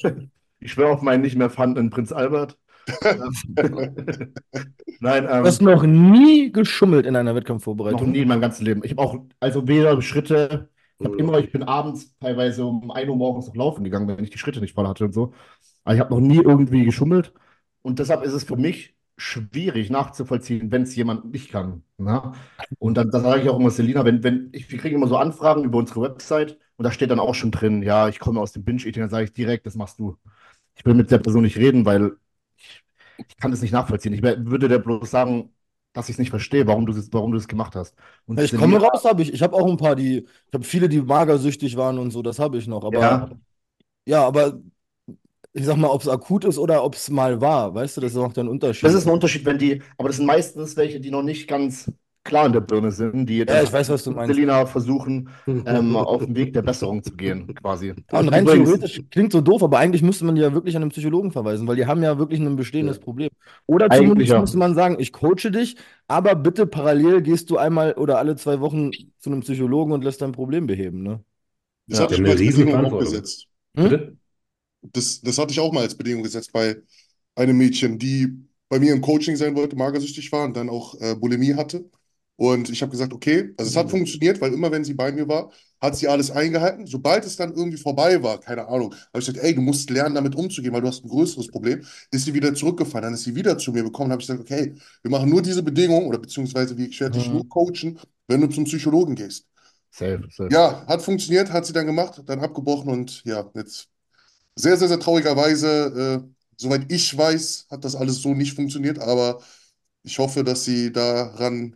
ich 0.60 0.72
schwöre 0.72 0.91
auf 0.91 1.02
meinen 1.02 1.22
nicht 1.22 1.36
mehr 1.36 1.50
vorhandenen 1.50 1.89
Prinz 1.89 2.12
Albert. 2.12 2.58
Nein, 5.00 5.23
ähm, 5.23 5.43
du 5.43 5.45
hast 5.45 5.62
noch 5.62 5.84
nie 5.84 6.52
geschummelt 6.52 7.06
in 7.06 7.15
einer 7.15 7.36
Wettkampfvorbereitung. 7.36 8.02
Noch 8.02 8.08
nie 8.08 8.19
in 8.19 8.28
meinem 8.28 8.41
ganzen 8.41 8.65
Leben. 8.65 8.82
Ich 8.84 8.91
habe 8.91 9.02
auch, 9.02 9.17
also 9.39 9.67
weder 9.67 10.02
Schritte, 10.02 10.69
ich 11.00 11.06
habe 11.06 11.17
immer, 11.17 11.39
ich 11.39 11.52
bin 11.52 11.63
abends 11.63 12.17
teilweise 12.19 12.65
um 12.65 12.89
1 12.91 13.10
Uhr 13.10 13.15
morgens 13.15 13.47
noch 13.47 13.56
laufen 13.56 13.84
gegangen, 13.84 14.08
wenn 14.08 14.23
ich 14.23 14.30
die 14.32 14.38
Schritte 14.38 14.62
nicht 14.62 14.73
voll 14.73 14.88
hatte 14.88 15.06
und 15.06 15.13
so. 15.13 15.34
Aber 15.84 15.95
ich 15.95 16.00
habe 16.00 16.13
noch 16.13 16.21
nie 16.21 16.38
irgendwie 16.38 16.86
geschummelt. 16.86 17.34
Und 17.82 18.00
deshalb 18.00 18.23
ist 18.23 18.34
es 18.34 18.43
für 18.43 18.58
mich 18.58 18.95
schwierig 19.17 19.89
nachzuvollziehen, 19.89 20.71
wenn 20.71 20.84
es 20.84 20.95
jemand 20.95 21.32
nicht 21.32 21.52
kann. 21.52 21.84
Ne? 21.97 22.34
Und 22.80 22.95
dann, 22.97 23.10
dann 23.12 23.23
sage 23.23 23.41
ich 23.41 23.50
auch 23.50 23.60
immer, 23.60 23.71
Selina, 23.71 24.06
wenn, 24.06 24.23
wenn 24.23 24.50
ich, 24.54 24.71
wir 24.71 24.78
kriegen 24.78 24.95
immer 24.95 25.08
so 25.08 25.17
Anfragen 25.17 25.63
über 25.63 25.80
unsere 25.80 26.02
Website 26.02 26.60
und 26.78 26.84
da 26.86 26.91
steht 26.91 27.10
dann 27.10 27.19
auch 27.19 27.34
schon 27.34 27.52
drin, 27.52 27.82
ja, 27.82 28.08
ich 28.08 28.19
komme 28.19 28.39
aus 28.39 28.52
dem 28.52 28.63
Binge-Eating, 28.63 29.02
dann 29.02 29.10
sage 29.10 29.26
ich 29.26 29.34
direkt, 29.34 29.65
das 29.65 29.76
machst 29.76 30.00
du. 30.00 30.17
Ich 30.76 30.86
will 30.86 30.93
mit 30.93 31.10
der 31.10 31.17
Person 31.17 31.41
nicht 31.43 31.58
reden, 31.58 31.86
weil 31.86 32.17
ich, 33.17 33.38
kann 33.38 33.51
das 33.51 33.62
nicht 33.62 33.71
nachvollziehen. 33.71 34.13
Ich 34.13 34.21
würde 34.21 34.67
der 34.67 34.80
bloß 34.80 35.10
sagen, 35.10 35.53
dass 35.93 36.10
ich 36.10 36.15
es 36.15 36.19
nicht 36.19 36.30
verstehe, 36.30 36.67
warum 36.67 36.86
du 36.86 36.93
das, 36.93 37.12
warum 37.12 37.32
du 37.32 37.38
das 37.38 37.47
gemacht 37.47 37.75
hast. 37.75 37.95
Und 38.25 38.39
ich 38.39 38.56
komme 38.56 38.77
raus, 38.77 39.03
habe 39.03 39.21
ich. 39.21 39.34
Ich 39.34 39.41
habe 39.41 39.56
auch 39.56 39.67
ein 39.67 39.77
paar, 39.77 39.95
die, 39.95 40.19
ich 40.19 40.53
habe 40.53 40.63
viele, 40.63 40.89
die 40.89 41.01
magersüchtig 41.01 41.75
waren 41.75 41.97
und 41.97 42.12
so, 42.12 42.21
das 42.21 42.39
habe 42.39 42.58
ich 42.58 42.67
noch. 42.67 42.84
Aber 42.84 42.99
ja, 42.99 43.30
ja 44.06 44.27
aber 44.27 44.60
ich 45.53 45.65
sag 45.65 45.77
mal, 45.77 45.89
ob 45.89 46.01
es 46.01 46.08
akut 46.08 46.45
ist 46.45 46.60
oder 46.60 46.84
ob 46.84 46.93
es 46.93 47.10
mal 47.10 47.41
war, 47.41 47.73
weißt 47.73 47.97
du, 47.97 48.01
das 48.01 48.12
ist 48.12 48.17
auch 48.17 48.36
ein 48.36 48.47
Unterschied. 48.47 48.84
Das 48.84 48.93
ist 48.93 49.08
ein 49.08 49.13
Unterschied, 49.13 49.43
wenn 49.45 49.58
die, 49.58 49.82
aber 49.97 50.10
das 50.10 50.17
sind 50.17 50.27
meistens 50.27 50.77
welche, 50.77 50.99
die 50.99 51.10
noch 51.10 51.23
nicht 51.23 51.47
ganz 51.47 51.91
klar 52.28 52.46
in 52.46 52.54
der 52.54 52.62
Birne 52.62 52.92
sind, 52.92 53.26
die 53.28 53.38
ja, 53.38 53.63
ich 53.63 53.74
weiß, 53.74 53.90
was 53.90 54.04
du 54.04 54.12
meinst. 54.12 54.34
Selina 54.34 54.66
versuchen, 54.66 55.30
ähm, 55.48 55.96
auf 55.96 56.24
dem 56.24 56.36
Weg 56.36 56.54
der 56.54 56.62
Besserung 56.62 57.02
zu 57.02 57.13
gehen, 57.13 57.56
quasi. 57.56 57.94
Ja, 58.12 58.20
und 58.20 58.30
rein 58.30 58.46
theoretisch 58.46 59.02
klingt 59.10 59.32
so 59.32 59.42
doof, 59.42 59.63
aber 59.63 59.80
eigentlich 59.80 60.04
müsste 60.04 60.26
man 60.26 60.36
die 60.36 60.42
ja 60.42 60.54
wirklich 60.54 60.76
an 60.76 60.84
einen 60.84 60.92
Psychologen 60.92 61.32
verweisen, 61.32 61.68
weil 61.68 61.76
die 61.76 61.86
haben 61.86 62.04
ja 62.04 62.20
wirklich 62.20 62.40
ein 62.40 62.56
bestehendes 62.56 62.98
ja. 62.98 63.04
Problem. 63.04 63.30
Oder 63.66 63.90
zumindest 63.90 64.30
ja. 64.30 64.40
müsste 64.40 64.58
man 64.58 64.76
sagen, 64.76 64.98
ich 65.00 65.12
coache 65.12 65.50
dich, 65.50 65.76
aber 66.08 66.36
bitte 66.36 66.68
parallel 66.68 67.22
gehst 67.22 67.50
du 67.50 67.58
einmal 67.58 67.94
oder 67.94 68.20
alle 68.20 68.36
zwei 68.36 68.60
Wochen 68.60 68.92
zu 69.20 69.32
einem 69.32 69.42
Psychologen 69.42 69.92
und 69.94 70.04
lässt 70.04 70.22
dein 70.22 70.34
Problem 70.34 70.68
beheben, 70.68 71.02
ne? 71.02 71.24
Das 71.88 72.00
ja, 72.00 72.04
hatte 72.04 72.16
ich 72.16 72.22
mal 72.22 72.32
als 72.32 72.40
Bedingung 72.40 72.86
aufgesetzt. 72.86 73.48
Hm? 73.76 73.84
Bitte? 73.84 74.18
Das, 74.82 75.22
das 75.22 75.38
hatte 75.38 75.52
ich 75.52 75.60
auch 75.60 75.72
mal 75.72 75.82
als 75.82 75.96
Bedingung 75.96 76.24
gesetzt 76.24 76.52
bei 76.52 76.76
einem 77.36 77.58
Mädchen, 77.58 77.98
die 77.98 78.48
bei 78.70 78.80
mir 78.80 78.94
im 78.94 79.02
Coaching 79.02 79.36
sein 79.36 79.56
wollte, 79.56 79.76
magersüchtig 79.76 80.32
war 80.32 80.46
und 80.46 80.56
dann 80.58 80.70
auch 80.70 81.00
äh, 81.00 81.16
Bulimie 81.16 81.56
hatte. 81.56 81.90
Und 82.38 82.69
ich 82.69 82.82
habe 82.84 82.91
gesagt, 82.91 83.13
okay, 83.13 83.54
also 83.58 83.69
es 83.69 83.76
hat 83.76 83.88
mhm. 83.88 83.91
funktioniert, 83.91 84.39
weil 84.39 84.54
immer 84.54 84.71
wenn 84.71 84.84
sie 84.84 84.93
bei 84.93 85.12
mir 85.12 85.28
war, 85.28 85.52
hat 85.82 85.95
sie 85.95 86.08
alles 86.08 86.30
eingehalten. 86.30 86.86
Sobald 86.86 87.26
es 87.26 87.36
dann 87.36 87.54
irgendwie 87.54 87.78
vorbei 87.78 88.21
war, 88.21 88.39
keine 88.39 88.67
Ahnung, 88.67 88.93
habe 88.93 89.19
ich 89.19 89.26
gesagt, 89.26 89.43
ey, 89.43 89.56
du 89.56 89.62
musst 89.62 89.89
lernen, 89.89 90.15
damit 90.15 90.36
umzugehen, 90.36 90.71
weil 90.73 90.82
du 90.82 90.88
hast 90.88 91.04
ein 91.04 91.10
größeres 91.10 91.47
Problem. 91.47 91.84
Ist 92.12 92.26
sie 92.26 92.34
wieder 92.34 92.54
zurückgefallen, 92.54 93.04
dann 93.04 93.13
ist 93.15 93.23
sie 93.23 93.36
wieder 93.36 93.58
zu 93.58 93.71
mir 93.71 93.84
gekommen, 93.84 94.12
habe 94.12 94.21
ich 94.21 94.28
gesagt, 94.28 94.41
okay, 94.41 94.76
wir 95.02 95.12
machen 95.12 95.30
nur 95.30 95.41
diese 95.41 95.63
Bedingungen 95.63 96.08
oder 96.08 96.19
beziehungsweise 96.19 96.76
ich 96.80 97.00
werde 97.00 97.17
dich 97.17 97.28
mhm. 97.28 97.34
nur 97.34 97.50
coachen, 97.50 98.00
wenn 98.28 98.41
du 98.41 98.47
zum 98.47 98.65
Psychologen 98.65 99.15
gehst. 99.15 99.47
Safe, 99.89 100.21
safe. 100.30 100.50
Ja, 100.52 100.86
hat 100.86 101.02
funktioniert, 101.02 101.52
hat 101.52 101.65
sie 101.65 101.73
dann 101.73 101.88
gemacht, 101.88 102.21
dann 102.26 102.39
abgebrochen 102.39 102.91
und 102.91 103.23
ja, 103.26 103.50
jetzt 103.56 103.89
sehr, 104.56 104.78
sehr, 104.78 104.88
sehr 104.88 105.00
traurigerweise, 105.00 106.23
äh, 106.23 106.34
soweit 106.56 106.91
ich 106.91 107.17
weiß, 107.17 107.67
hat 107.71 107.84
das 107.84 107.95
alles 107.95 108.21
so 108.21 108.36
nicht 108.36 108.54
funktioniert, 108.54 109.00
aber 109.00 109.41
ich 110.04 110.19
hoffe, 110.19 110.43
dass 110.43 110.65
sie 110.65 110.91
daran 110.91 111.76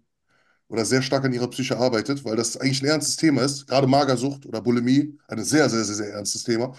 oder 0.72 0.86
sehr 0.86 1.02
stark 1.02 1.26
an 1.26 1.34
ihrer 1.34 1.50
Psyche 1.50 1.78
arbeitet, 1.78 2.26
weil 2.26 2.38
das 2.38 2.58
eigentlich 2.58 2.82
ein 2.84 2.88
ernstes 2.88 3.18
Thema 3.18 3.44
ist. 3.44 3.68
Gerade 3.68 3.88
Magersucht 3.88 4.46
oder 4.46 4.62
Bulimie, 4.62 5.18
ein 5.28 5.44
sehr, 5.44 5.70
sehr, 5.70 5.84
sehr, 5.84 5.96
sehr 5.96 6.14
ernstes 6.14 6.44
Thema. 6.44 6.74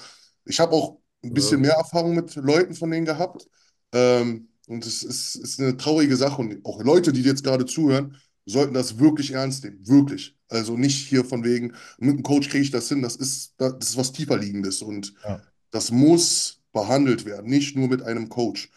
Ich 0.46 0.60
habe 0.60 0.72
auch 0.72 0.98
ein 1.24 1.34
bisschen 1.34 1.60
mehr 1.60 1.74
Erfahrung 1.74 2.14
mit 2.14 2.34
Leuten 2.36 2.74
von 2.74 2.90
denen 2.90 3.06
gehabt. 3.06 3.46
Ähm, 3.92 4.48
und 4.66 4.86
es 4.86 5.02
ist, 5.02 5.34
ist 5.36 5.60
eine 5.60 5.76
traurige 5.76 6.16
Sache. 6.16 6.40
Und 6.40 6.64
auch 6.64 6.82
Leute, 6.82 7.12
die 7.12 7.22
jetzt 7.22 7.44
gerade 7.44 7.66
zuhören, 7.66 8.16
sollten 8.46 8.74
das 8.74 8.98
wirklich 8.98 9.32
ernst 9.32 9.64
nehmen. 9.64 9.86
Wirklich. 9.86 10.36
Also 10.48 10.76
nicht 10.76 11.06
hier 11.08 11.24
von 11.24 11.44
wegen, 11.44 11.74
mit 11.98 12.14
einem 12.14 12.22
Coach 12.22 12.48
kriege 12.48 12.64
ich 12.64 12.70
das 12.70 12.88
hin. 12.88 13.02
Das 13.02 13.16
ist, 13.16 13.54
das 13.58 13.74
ist 13.90 13.96
was 13.96 14.12
tiefer 14.12 14.38
liegendes. 14.38 14.82
Und 14.82 15.14
Ja. 15.24 15.42
das 15.70 15.90
muss 15.90 16.60
behandelt 16.72 17.26
werden, 17.26 17.50
nicht 17.50 17.76
nur 17.76 17.88
mit 17.88 18.02
einem 18.02 18.28
Coach. 18.28 18.70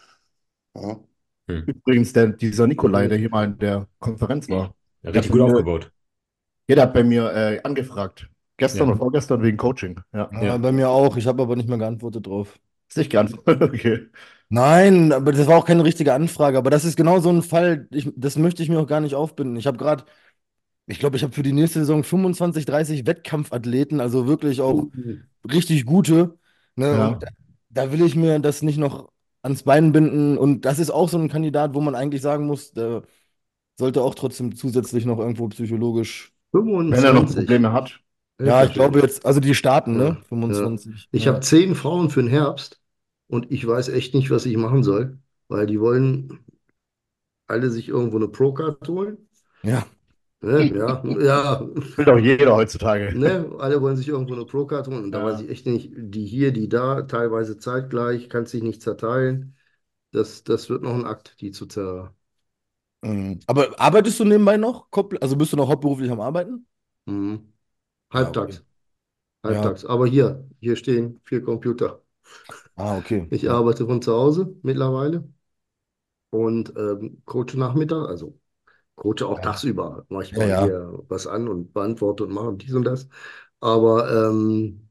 Ja. 0.74 1.00
Übrigens, 1.48 2.12
der, 2.12 2.28
dieser 2.28 2.66
Nikolai, 2.66 3.08
der 3.08 3.18
hier 3.18 3.30
mal 3.30 3.44
in 3.44 3.58
der 3.58 3.88
Konferenz 3.98 4.48
war, 4.48 4.74
Ja, 5.06 5.12
richtig 5.12 5.32
gut 5.32 5.40
aufgebaut. 5.40 5.90
ja, 6.68 6.74
der 6.76 6.84
hat 6.84 6.94
bei 6.94 7.04
mir 7.04 7.32
äh, 7.32 7.60
angefragt. 7.62 8.28
Gestern 8.58 8.86
Ja. 8.88 8.92
und 8.92 8.98
vorgestern 8.98 9.42
wegen 9.42 9.56
Coaching. 9.56 10.00
Ja. 10.12 10.30
Ja, 10.32 10.42
Ja. 10.42 10.56
bei 10.58 10.72
mir 10.72 10.88
auch. 10.88 11.16
Ich 11.16 11.26
habe 11.26 11.42
aber 11.42 11.56
nicht 11.56 11.68
mehr 11.68 11.78
geantwortet 11.78 12.26
drauf. 12.26 12.58
Ist 12.88 12.98
nicht 12.98 13.10
geantwortet. 13.10 13.62
Okay. 13.62 14.06
Nein, 14.48 15.12
aber 15.12 15.32
das 15.32 15.46
war 15.48 15.58
auch 15.58 15.64
keine 15.66 15.84
richtige 15.84 16.14
Anfrage. 16.14 16.56
Aber 16.56 16.70
das 16.70 16.84
ist 16.84 16.96
genau 16.96 17.18
so 17.20 17.30
ein 17.30 17.42
Fall, 17.42 17.88
ich, 17.90 18.10
das 18.16 18.36
möchte 18.36 18.62
ich 18.62 18.68
mir 18.68 18.78
auch 18.78 18.86
gar 18.86 19.00
nicht 19.00 19.14
aufbinden. 19.16 19.56
Ich 19.56 19.66
habe 19.66 19.76
gerade, 19.76 20.04
ich 20.86 20.98
glaube, 21.00 21.16
ich 21.16 21.22
habe 21.24 21.32
für 21.32 21.42
die 21.42 21.52
nächste 21.52 21.80
Saison 21.80 22.04
25, 22.04 22.64
30 22.66 23.06
Wettkampfathleten, 23.06 24.00
also 24.00 24.26
wirklich 24.28 24.60
auch 24.60 24.86
richtig 25.50 25.84
gute. 25.86 26.38
Ne? 26.76 26.86
Ja. 26.86 27.10
Da, 27.20 27.28
da 27.70 27.92
will 27.92 28.02
ich 28.02 28.16
mir 28.16 28.38
das 28.38 28.62
nicht 28.62 28.78
noch 28.78 29.10
ans 29.42 29.64
Bein 29.64 29.92
binden. 29.92 30.38
Und 30.38 30.64
das 30.64 30.78
ist 30.78 30.90
auch 30.90 31.08
so 31.08 31.18
ein 31.18 31.28
Kandidat, 31.28 31.74
wo 31.74 31.80
man 31.80 31.94
eigentlich 31.96 32.22
sagen 32.22 32.46
muss, 32.46 32.72
der 32.72 33.02
sollte 33.76 34.02
auch 34.02 34.14
trotzdem 34.14 34.54
zusätzlich 34.56 35.04
noch 35.04 35.18
irgendwo 35.18 35.48
psychologisch. 35.48 36.32
Wenn 36.88 37.04
er 37.04 37.12
noch 37.12 37.26
25. 37.26 37.34
Probleme 37.34 37.72
hat. 37.72 38.00
Ja, 38.42 38.64
ich 38.64 38.72
glaube 38.74 39.00
jetzt, 39.00 39.26
also 39.26 39.40
die 39.40 39.54
starten, 39.54 39.96
Ja, 39.96 39.98
ne? 39.98 40.18
25. 40.28 41.08
Ich 41.12 41.26
Ja. 41.26 41.32
habe 41.32 41.40
zehn 41.40 41.74
Frauen 41.74 42.10
für 42.10 42.20
den 42.22 42.28
Herbst 42.30 42.80
und 43.28 43.50
ich 43.52 43.66
weiß 43.66 43.88
echt 43.88 44.14
nicht, 44.14 44.30
was 44.30 44.46
ich 44.46 44.56
machen 44.56 44.82
soll, 44.82 45.18
weil 45.48 45.66
die 45.66 45.80
wollen 45.80 46.40
alle 47.48 47.70
sich 47.70 47.88
irgendwo 47.88 48.18
eine 48.18 48.28
Pro-Card 48.28 48.86
holen. 48.88 49.28
Ja. 49.62 49.86
Ne? 50.42 50.72
Ja, 50.76 51.02
ja, 51.20 51.66
Will 51.96 52.04
doch 52.06 52.18
jeder 52.18 52.54
heutzutage. 52.56 53.14
ne? 53.14 53.50
Alle 53.58 53.80
wollen 53.82 53.96
sich 53.96 54.08
irgendwo 54.08 54.34
eine 54.34 54.44
Pro-Card 54.46 54.88
holen 54.88 55.04
und 55.04 55.12
da 55.12 55.18
Ja. 55.18 55.24
weiß 55.24 55.40
ich 55.40 55.50
echt 55.50 55.66
nicht, 55.66 55.92
die 55.96 56.26
hier, 56.26 56.52
die 56.52 56.68
da, 56.68 57.02
teilweise 57.02 57.58
zeitgleich, 57.58 58.28
kannst 58.28 58.52
dich 58.52 58.62
nicht 58.62 58.82
zerteilen. 58.82 59.56
Das, 60.12 60.44
das 60.44 60.70
wird 60.70 60.82
noch 60.82 60.94
ein 60.94 61.04
Akt, 61.06 61.40
die 61.40 61.50
zu 61.52 61.66
zer. 61.66 62.14
Mhm. 63.06 63.40
Aber 63.46 63.78
arbeitest 63.80 64.20
du 64.20 64.24
nebenbei 64.24 64.56
noch? 64.56 64.88
Also 65.20 65.36
bist 65.36 65.52
du 65.52 65.56
noch 65.56 65.68
hauptberuflich 65.68 66.10
am 66.10 66.20
Arbeiten? 66.20 66.66
Mhm. 67.06 67.52
Halbtags. 68.12 68.64
Ja. 69.44 69.44
Halbtags. 69.44 69.84
Aber 69.86 70.06
hier, 70.08 70.48
hier 70.60 70.76
stehen 70.76 71.20
vier 71.24 71.42
Computer. 71.44 72.02
Ah, 72.76 72.96
okay. 72.96 73.30
Ich 73.30 73.48
arbeite 73.48 73.86
von 73.86 74.02
zu 74.02 74.12
Hause 74.12 74.56
mittlerweile 74.62 75.22
und 76.30 76.72
ähm, 76.76 77.22
coache 77.24 77.56
Nachmittag, 77.56 78.08
also 78.08 78.38
coache 78.96 79.26
auch 79.26 79.38
Ja. 79.38 79.42
tagsüber. 79.42 80.06
Mache 80.10 80.24
ich 80.24 80.36
Ja, 80.36 80.44
mal 80.44 80.48
ja. 80.48 80.78
hier 80.78 81.04
was 81.08 81.26
an 81.26 81.48
und 81.48 81.72
beantworte 81.74 82.24
und 82.24 82.32
mache 82.34 82.54
dies 82.56 82.74
und 82.74 82.84
das. 82.84 83.08
Aber 83.60 84.30
ähm, 84.30 84.90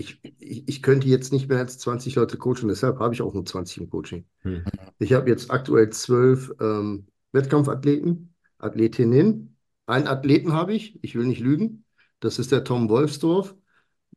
ich, 0.00 0.20
ich, 0.38 0.68
ich 0.68 0.82
könnte 0.82 1.06
jetzt 1.08 1.32
nicht 1.32 1.48
mehr 1.48 1.58
als 1.58 1.78
20 1.78 2.14
Leute 2.16 2.36
coachen, 2.38 2.68
deshalb 2.68 2.98
habe 2.98 3.14
ich 3.14 3.22
auch 3.22 3.34
nur 3.34 3.44
20 3.44 3.78
im 3.78 3.90
Coaching. 3.90 4.24
Hm. 4.42 4.64
Ich 4.98 5.12
habe 5.12 5.28
jetzt 5.28 5.50
aktuell 5.50 5.90
zwölf 5.90 6.52
ähm, 6.60 7.06
Wettkampfathleten, 7.32 8.34
Athletinnen. 8.58 9.56
Einen 9.86 10.06
Athleten 10.06 10.52
habe 10.52 10.72
ich, 10.74 10.98
ich 11.02 11.14
will 11.14 11.26
nicht 11.26 11.40
lügen. 11.40 11.84
Das 12.20 12.38
ist 12.38 12.52
der 12.52 12.64
Tom 12.64 12.88
Wolfsdorf. 12.88 13.54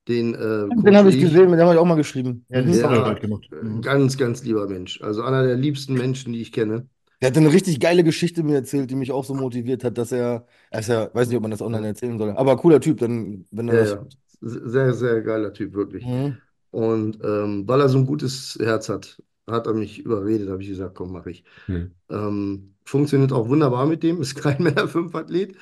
Den, 0.08 0.34
äh, 0.36 0.68
Den 0.84 0.98
habe 0.98 1.10
ich 1.10 1.20
gesehen, 1.20 1.50
mit 1.50 1.60
dem 1.60 1.66
habe 1.66 1.76
ich 1.76 1.80
auch 1.80 1.86
mal 1.86 1.96
geschrieben. 1.96 2.46
Ja, 2.50 2.60
Ja. 2.60 3.14
gemacht. 3.14 3.48
Äh. 3.52 3.82
Ganz, 3.82 4.18
ganz 4.18 4.44
lieber 4.44 4.68
Mensch. 4.68 5.02
Also 5.02 5.24
einer 5.24 5.44
der 5.44 5.56
liebsten 5.56 5.94
Menschen, 5.94 6.34
die 6.34 6.42
ich 6.42 6.52
kenne. 6.52 6.88
Der 7.22 7.30
hat 7.30 7.38
eine 7.38 7.54
richtig 7.54 7.80
geile 7.80 8.04
Geschichte 8.04 8.44
mir 8.44 8.56
erzählt, 8.56 8.92
die 8.92 8.96
mich 8.96 9.14
auch 9.14 9.24
so 9.24 9.34
motiviert 9.34 9.86
hat, 9.86 9.98
dass 9.98 10.12
er, 10.12 10.46
ja, 10.74 11.10
weiß 11.14 11.30
nicht, 11.30 11.38
ob 11.38 11.42
man 11.42 11.52
das 11.52 11.62
online 11.62 11.88
erzählen 11.88 12.18
soll, 12.18 12.32
aber 12.32 12.58
cooler 12.58 12.82
Typ, 12.82 12.98
dann, 12.98 13.46
wenn 13.50 13.70
er 13.70 13.76
Ja, 13.76 13.80
das. 13.82 13.92
ja. 13.92 14.06
Sehr, 14.46 14.94
sehr 14.94 15.22
geiler 15.22 15.54
Typ, 15.54 15.74
wirklich. 15.74 16.04
Mhm. 16.04 16.38
Und 16.72 17.24
ähm, 17.24 17.68
weil 17.68 17.82
er 17.82 17.90
so 17.90 17.98
ein 18.00 18.06
gutes 18.06 18.58
Herz 18.60 18.90
hat, 18.90 19.22
hat 19.48 19.68
er 19.68 19.74
mich 19.74 20.00
überredet, 20.00 20.50
habe 20.50 20.62
ich 20.62 20.70
gesagt, 20.70 20.96
komm, 20.96 21.12
mache 21.14 21.32
ich. 21.32 21.44
Hm. 21.68 21.94
Ähm, 22.10 22.76
funktioniert 22.84 23.32
auch 23.32 23.48
wunderbar 23.48 23.86
mit 23.86 24.04
dem, 24.04 24.22
ist 24.22 24.36
kein 24.36 24.62
Männer-5-Athlet. 24.62 25.56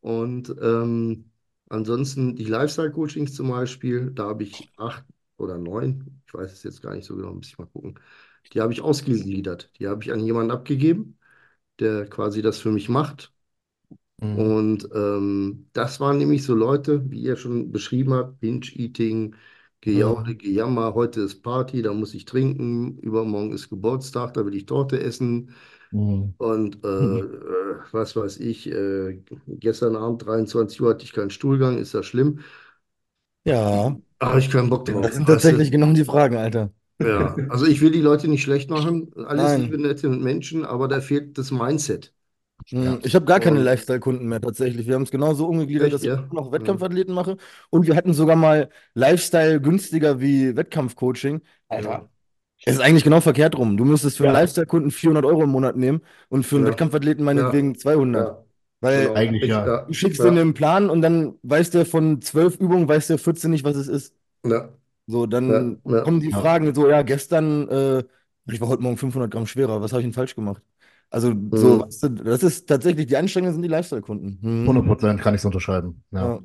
Und 0.00 0.54
ähm, 0.60 1.30
ansonsten 1.68 2.36
die 2.36 2.44
Lifestyle-Coachings 2.44 3.34
zum 3.34 3.48
Beispiel, 3.48 4.10
da 4.10 4.28
habe 4.28 4.42
ich 4.42 4.70
acht 4.76 5.04
oder 5.38 5.58
neun, 5.58 6.22
ich 6.26 6.34
weiß 6.34 6.52
es 6.52 6.62
jetzt 6.62 6.82
gar 6.82 6.94
nicht 6.94 7.06
so 7.06 7.16
genau, 7.16 7.32
muss 7.34 7.48
ich 7.48 7.58
mal 7.58 7.66
gucken. 7.66 7.98
Die 8.52 8.60
habe 8.60 8.72
ich 8.72 8.80
ausgegliedert. 8.80 9.70
Die 9.78 9.88
habe 9.88 10.02
ich 10.02 10.12
an 10.12 10.20
jemanden 10.20 10.50
abgegeben, 10.52 11.18
der 11.80 12.06
quasi 12.08 12.42
das 12.42 12.58
für 12.60 12.72
mich 12.72 12.88
macht. 12.88 13.32
Mhm. 14.20 14.46
Und 14.46 14.88
ähm, 14.94 15.68
das 15.72 16.00
waren 16.00 16.18
nämlich 16.18 16.44
so 16.44 16.54
Leute, 16.54 17.10
wie 17.10 17.20
ihr 17.22 17.36
schon 17.36 17.72
beschrieben 17.72 18.12
habt, 18.14 18.40
Binge-Eating, 18.40 19.34
Gejaule, 19.80 20.16
Mhm. 20.24 20.36
Gejammer, 20.36 20.94
heute 20.94 21.22
ist 21.22 21.42
Party, 21.42 21.82
da 21.82 21.92
muss 21.94 22.14
ich 22.14 22.24
trinken, 22.26 22.98
übermorgen 22.98 23.52
ist 23.52 23.70
Geburtstag, 23.70 24.34
da 24.34 24.44
will 24.44 24.54
ich 24.54 24.66
Torte 24.66 25.00
essen 25.00 25.54
Mhm. 25.92 26.34
und 26.38 26.84
äh, 26.84 26.88
äh, 26.88 27.78
was 27.92 28.16
weiß 28.16 28.38
ich, 28.40 28.68
äh, 28.70 29.22
gestern 29.48 29.96
Abend 29.96 30.26
23 30.26 30.80
Uhr 30.82 30.90
hatte 30.90 31.04
ich 31.04 31.12
keinen 31.12 31.30
Stuhlgang, 31.30 31.78
ist 31.78 31.94
das 31.94 32.06
schlimm? 32.06 32.40
Ja, 33.44 33.96
habe 34.22 34.38
ich 34.40 34.50
keinen 34.50 34.68
Bock 34.70 34.84
drauf. 34.86 35.10
das 35.10 35.14
sind 35.16 35.26
weißt 35.26 35.50
du? 35.52 35.56
tatsächlich 35.56 35.70
genau 35.70 35.92
die 35.92 36.04
Fragen, 36.04 36.36
Alter. 36.36 36.72
Ja, 37.02 37.44
also 37.48 37.66
ich 37.66 37.80
will 37.82 37.90
die 37.90 38.00
Leute 38.02 38.26
nicht 38.28 38.42
schlecht 38.42 38.70
machen, 38.70 39.12
alles 39.26 39.56
Nein. 39.56 39.56
liebe, 39.56 39.78
nette 39.78 40.08
Menschen, 40.08 40.64
aber 40.64 40.88
da 40.88 41.00
fehlt 41.02 41.36
das 41.38 41.50
Mindset. 41.50 42.14
Mhm. 42.70 42.98
Ich 43.04 43.14
habe 43.14 43.24
gar 43.26 43.38
keine 43.40 43.58
Und- 43.58 43.64
Lifestyle-Kunden 43.64 44.26
mehr 44.26 44.40
tatsächlich. 44.40 44.86
Wir 44.86 44.94
haben 44.94 45.02
es 45.02 45.10
genauso 45.10 45.46
umgegliedert, 45.46 45.86
Echt, 45.86 45.94
dass 45.94 46.02
ich 46.02 46.08
ja? 46.08 46.26
noch 46.32 46.50
Wettkampfathleten 46.52 47.14
mache. 47.14 47.36
Und 47.70 47.86
wir 47.86 47.94
hatten 47.94 48.12
sogar 48.12 48.36
mal 48.36 48.70
Lifestyle 48.94 49.60
günstiger 49.60 50.20
wie 50.20 50.56
Wettkampfcoaching. 50.56 51.42
Alter, 51.68 52.08
es 52.64 52.74
ist 52.74 52.80
eigentlich 52.80 53.04
genau 53.04 53.20
verkehrt 53.20 53.56
rum. 53.56 53.76
Du 53.76 53.84
müsstest 53.84 54.16
für 54.16 54.24
einen 54.24 54.34
Ja. 54.34 54.40
Lifestyle-Kunden 54.40 54.90
400 54.90 55.24
Euro 55.24 55.44
im 55.44 55.50
Monat 55.50 55.76
nehmen 55.76 56.00
und 56.28 56.44
für 56.44 56.56
einen 56.56 56.64
Ja. 56.66 56.72
Wettkampfathleten 56.72 57.24
meinetwegen 57.24 57.76
200. 57.76 58.26
Ja, 58.28 58.42
Weil 58.80 59.02
genau. 59.04 59.14
Eigentlich 59.14 59.42
Ich- 59.44 59.48
ja. 59.48 59.84
du 59.86 59.92
schickst 59.94 60.18
ja. 60.18 60.30
dir 60.30 60.40
einen 60.40 60.54
Plan 60.54 60.90
und 60.90 61.02
dann 61.02 61.34
weiß 61.42 61.70
der 61.70 61.86
von 61.86 62.20
12 62.20 62.56
Übungen, 62.56 62.88
weiß 62.88 63.06
der 63.06 63.18
14 63.18 63.50
nicht, 63.50 63.64
was 63.64 63.76
es 63.76 63.88
ist. 63.88 64.14
Ja, 64.44 64.68
So, 65.08 65.26
dann 65.26 65.78
Ja, 65.84 65.98
ja. 65.98 66.00
kommen 66.02 66.18
die 66.20 66.30
Ja. 66.30 66.38
Fragen 66.40 66.74
so, 66.74 66.88
ja, 66.88 67.02
gestern, 67.02 67.68
äh, 67.68 68.02
ich 68.50 68.60
war 68.60 68.66
heute 68.68 68.82
Morgen 68.82 68.96
500 68.96 69.30
Gramm 69.30 69.46
schwerer, 69.46 69.80
was 69.80 69.92
habe 69.92 70.00
ich 70.02 70.06
denn 70.06 70.12
falsch 70.12 70.34
gemacht? 70.34 70.60
Also, 71.10 71.28
so, 71.52 71.76
Mhm. 71.76 71.80
weißt 71.82 72.02
du, 72.02 72.08
das 72.10 72.42
ist 72.42 72.66
tatsächlich, 72.68 73.06
die 73.06 73.16
Anstrengenden 73.16 73.54
sind 73.54 73.62
die 73.62 73.68
Lifestyle-Kunden. 73.68 74.38
Mhm. 74.42 74.66
100 74.66 74.86
Prozent 74.86 75.20
kann 75.20 75.34
ich 75.34 75.40
es 75.40 75.44
unterschreiben. 75.44 76.02
Ja. 76.10 76.34
Ja. 76.34 76.40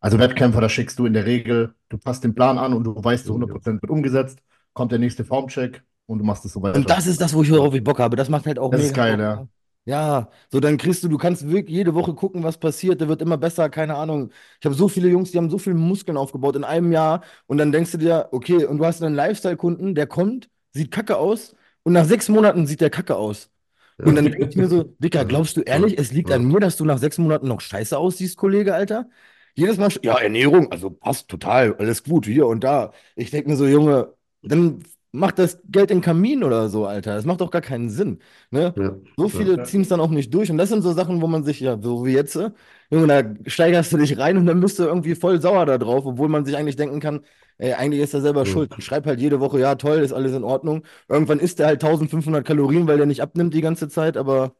Also 0.00 0.18
Wettkämpfer, 0.18 0.60
da 0.60 0.68
schickst 0.68 0.98
du 0.98 1.06
in 1.06 1.14
der 1.14 1.24
Regel, 1.26 1.74
du 1.88 1.98
passt 1.98 2.24
den 2.24 2.34
Plan 2.34 2.58
an 2.58 2.74
und 2.74 2.84
du 2.84 2.94
weißt, 3.02 3.24
zu 3.26 3.32
100 3.32 3.50
Prozent 3.50 3.82
wird 3.82 3.90
umgesetzt, 3.90 4.38
kommt 4.74 4.92
der 4.92 4.98
nächste 4.98 5.24
Formcheck 5.24 5.82
und 6.06 6.18
du 6.18 6.24
machst 6.24 6.44
es 6.44 6.52
so 6.52 6.62
weiter. 6.62 6.76
Und 6.76 6.88
das 6.90 7.06
ist 7.06 7.20
das, 7.20 7.32
wo 7.34 7.42
ich, 7.42 7.50
worauf 7.50 7.74
ich 7.74 7.82
Bock 7.82 7.98
habe. 7.98 8.14
Das 8.16 8.28
macht 8.28 8.46
halt 8.46 8.58
auch 8.58 8.70
Das 8.70 8.82
ist 8.82 8.90
mega 8.90 9.02
geil, 9.02 9.16
Bock, 9.16 9.22
ja. 9.22 9.36
ne? 9.36 9.48
Ja, 9.86 10.28
so 10.50 10.60
dann 10.60 10.78
kriegst 10.78 11.04
du, 11.04 11.08
du 11.08 11.18
kannst 11.18 11.46
wirklich 11.48 11.76
jede 11.76 11.94
Woche 11.94 12.14
gucken, 12.14 12.42
was 12.42 12.56
passiert. 12.56 13.00
Der 13.02 13.08
wird 13.08 13.20
immer 13.20 13.36
besser, 13.36 13.68
keine 13.68 13.96
Ahnung. 13.96 14.30
Ich 14.60 14.64
habe 14.64 14.74
so 14.74 14.88
viele 14.88 15.08
Jungs, 15.08 15.30
die 15.30 15.36
haben 15.38 15.50
so 15.50 15.58
viele 15.58 15.76
Muskeln 15.76 16.16
aufgebaut 16.16 16.56
in 16.56 16.64
einem 16.64 16.90
Jahr. 16.92 17.22
Und 17.46 17.58
dann 17.58 17.70
denkst 17.72 17.92
du 17.92 17.98
dir, 17.98 18.28
okay, 18.32 18.64
und 18.64 18.78
du 18.78 18.84
hast 18.86 19.02
einen 19.02 19.14
Lifestyle-Kunden, 19.14 19.94
der 19.94 20.06
kommt, 20.06 20.48
sieht 20.72 20.90
kacke 20.90 21.18
aus. 21.18 21.54
Und 21.82 21.92
nach 21.92 22.06
sechs 22.06 22.28
Monaten 22.30 22.66
sieht 22.66 22.80
der 22.80 22.88
kacke 22.90 23.16
aus. 23.16 23.50
Und 23.98 24.16
dann 24.16 24.24
denke 24.24 24.46
ich 24.48 24.56
mir 24.56 24.66
so, 24.66 24.82
Dicker, 24.98 25.24
glaubst 25.24 25.56
du 25.56 25.60
ehrlich, 25.60 25.98
es 25.98 26.12
liegt 26.12 26.30
an 26.32 26.44
mir, 26.46 26.60
dass 26.60 26.76
du 26.76 26.84
nach 26.84 26.98
sechs 26.98 27.18
Monaten 27.18 27.46
noch 27.46 27.60
scheiße 27.60 27.96
aussiehst, 27.96 28.36
Kollege, 28.36 28.74
Alter? 28.74 29.08
Jedes 29.54 29.76
Mal, 29.78 29.88
ja, 30.02 30.18
Ernährung, 30.18 30.72
also 30.72 30.90
passt 30.90 31.28
total, 31.28 31.76
alles 31.76 32.02
gut, 32.02 32.26
hier 32.26 32.46
und 32.46 32.64
da. 32.64 32.92
Ich 33.14 33.30
denke 33.30 33.50
mir 33.50 33.56
so, 33.56 33.66
Junge, 33.66 34.12
dann 34.42 34.82
mach 35.12 35.30
das 35.30 35.60
Geld 35.70 35.92
in 35.92 35.98
den 35.98 36.02
Kamin 36.02 36.42
oder 36.42 36.68
so, 36.68 36.86
Alter. 36.86 37.14
Das 37.14 37.24
macht 37.24 37.40
doch 37.40 37.52
gar 37.52 37.62
keinen 37.62 37.88
Sinn. 37.88 38.18
Ne? 38.50 38.74
ja. 38.76 38.96
So 39.16 39.28
viele 39.28 39.62
ziehen 39.62 39.82
es 39.82 39.88
dann 39.88 40.00
auch 40.00 40.10
nicht 40.10 40.34
durch. 40.34 40.50
Und 40.50 40.58
das 40.58 40.70
sind 40.70 40.82
so 40.82 40.92
Sachen, 40.92 41.22
wo 41.22 41.28
man 41.28 41.44
sich, 41.44 41.60
ja, 41.60 41.78
so 41.80 42.04
wie 42.04 42.12
jetzt, 42.12 42.34
äh, 42.34 42.50
Junge, 42.90 43.06
da 43.06 43.48
steigerst 43.48 43.92
du 43.92 43.96
dich 43.96 44.18
rein 44.18 44.36
und 44.36 44.46
dann 44.46 44.60
bist 44.60 44.78
du 44.80 44.84
irgendwie 44.84 45.14
voll 45.14 45.40
sauer 45.40 45.66
da 45.66 45.78
drauf, 45.78 46.04
obwohl 46.04 46.28
man 46.28 46.44
sich 46.44 46.56
eigentlich 46.56 46.76
denken 46.76 46.98
kann, 46.98 47.20
ey, 47.58 47.72
eigentlich 47.74 48.02
ist 48.02 48.14
er 48.14 48.20
selber 48.20 48.44
Ja. 48.44 48.46
schuld. 48.46 48.72
Dann 48.72 48.80
schreib 48.80 49.06
halt 49.06 49.20
jede 49.20 49.40
Woche, 49.40 49.60
ja, 49.60 49.74
toll, 49.76 49.98
ist 50.00 50.12
alles 50.12 50.32
in 50.34 50.44
Ordnung. 50.44 50.84
Irgendwann 51.08 51.38
isst 51.40 51.60
er 51.60 51.66
halt 51.66 51.80
1500 51.82 52.46
Kalorien, 52.46 52.86
weil 52.86 52.96
der 52.98 53.06
nicht 53.06 53.22
abnimmt 53.22 53.54
die 53.54 53.60
ganze 53.62 53.88
Zeit, 53.88 54.16
aber 54.16 54.54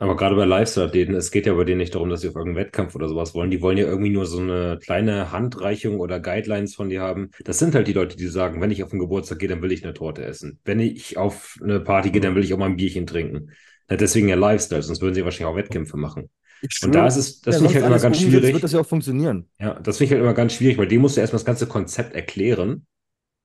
Aber 0.00 0.14
gerade 0.16 0.36
bei 0.36 0.44
Lifestyle-Athleten, 0.44 1.14
es 1.16 1.32
geht 1.32 1.46
ja 1.46 1.54
bei 1.54 1.64
denen 1.64 1.78
nicht 1.78 1.92
darum, 1.94 2.08
dass 2.08 2.20
sie 2.20 2.28
auf 2.28 2.36
irgendeinen 2.36 2.64
Wettkampf 2.66 2.94
oder 2.94 3.08
sowas 3.08 3.34
wollen. 3.34 3.50
Die 3.50 3.60
wollen 3.62 3.78
ja 3.78 3.84
irgendwie 3.86 4.10
nur 4.10 4.26
so 4.26 4.38
eine 4.38 4.78
kleine 4.80 5.32
Handreichung 5.32 5.98
oder 5.98 6.20
Guidelines 6.20 6.76
von 6.76 6.88
dir 6.88 7.00
haben. 7.00 7.30
Das 7.44 7.58
sind 7.58 7.74
halt 7.74 7.88
die 7.88 7.92
Leute, 7.94 8.16
die 8.16 8.28
sagen, 8.28 8.60
wenn 8.60 8.70
ich 8.70 8.84
auf 8.84 8.92
einen 8.92 9.00
Geburtstag 9.00 9.40
gehe, 9.40 9.48
dann 9.48 9.60
will 9.60 9.72
ich 9.72 9.82
eine 9.84 9.94
Torte 9.94 10.24
essen. 10.24 10.60
Wenn 10.64 10.78
ich 10.78 11.16
auf 11.18 11.56
eine 11.60 11.80
Party 11.80 12.10
gehe, 12.12 12.20
dann 12.20 12.36
will 12.36 12.44
ich 12.44 12.54
auch 12.54 12.58
mal 12.58 12.66
ein 12.66 12.76
Bierchen 12.76 13.06
trinken. 13.08 13.50
Ja, 13.90 13.96
deswegen 13.96 14.28
ja 14.28 14.36
Lifestyle, 14.36 14.82
sonst 14.82 15.02
würden 15.02 15.14
sie 15.14 15.24
wahrscheinlich 15.24 15.52
auch 15.52 15.56
Wettkämpfe 15.56 15.96
machen. 15.96 16.30
Und 16.82 16.94
da 16.94 17.06
ist 17.06 17.16
es, 17.16 17.40
das 17.40 17.54
ja, 17.54 17.58
finde 17.60 17.70
ich 17.70 17.74
halt 17.76 17.86
immer 17.86 17.98
ganz 18.02 18.20
schwierig. 18.20 18.54
wird 18.54 18.64
das 18.64 18.72
ja 18.72 18.80
auch 18.80 18.86
funktionieren. 18.86 19.46
Ja, 19.60 19.74
das 19.80 19.98
finde 19.98 20.04
ich 20.06 20.10
halt 20.12 20.22
immer 20.22 20.34
ganz 20.34 20.52
schwierig, 20.54 20.78
weil 20.78 20.88
dem 20.88 21.00
musst 21.00 21.16
du 21.16 21.20
erstmal 21.20 21.38
das 21.38 21.44
ganze 21.46 21.66
Konzept 21.66 22.14
erklären. 22.14 22.86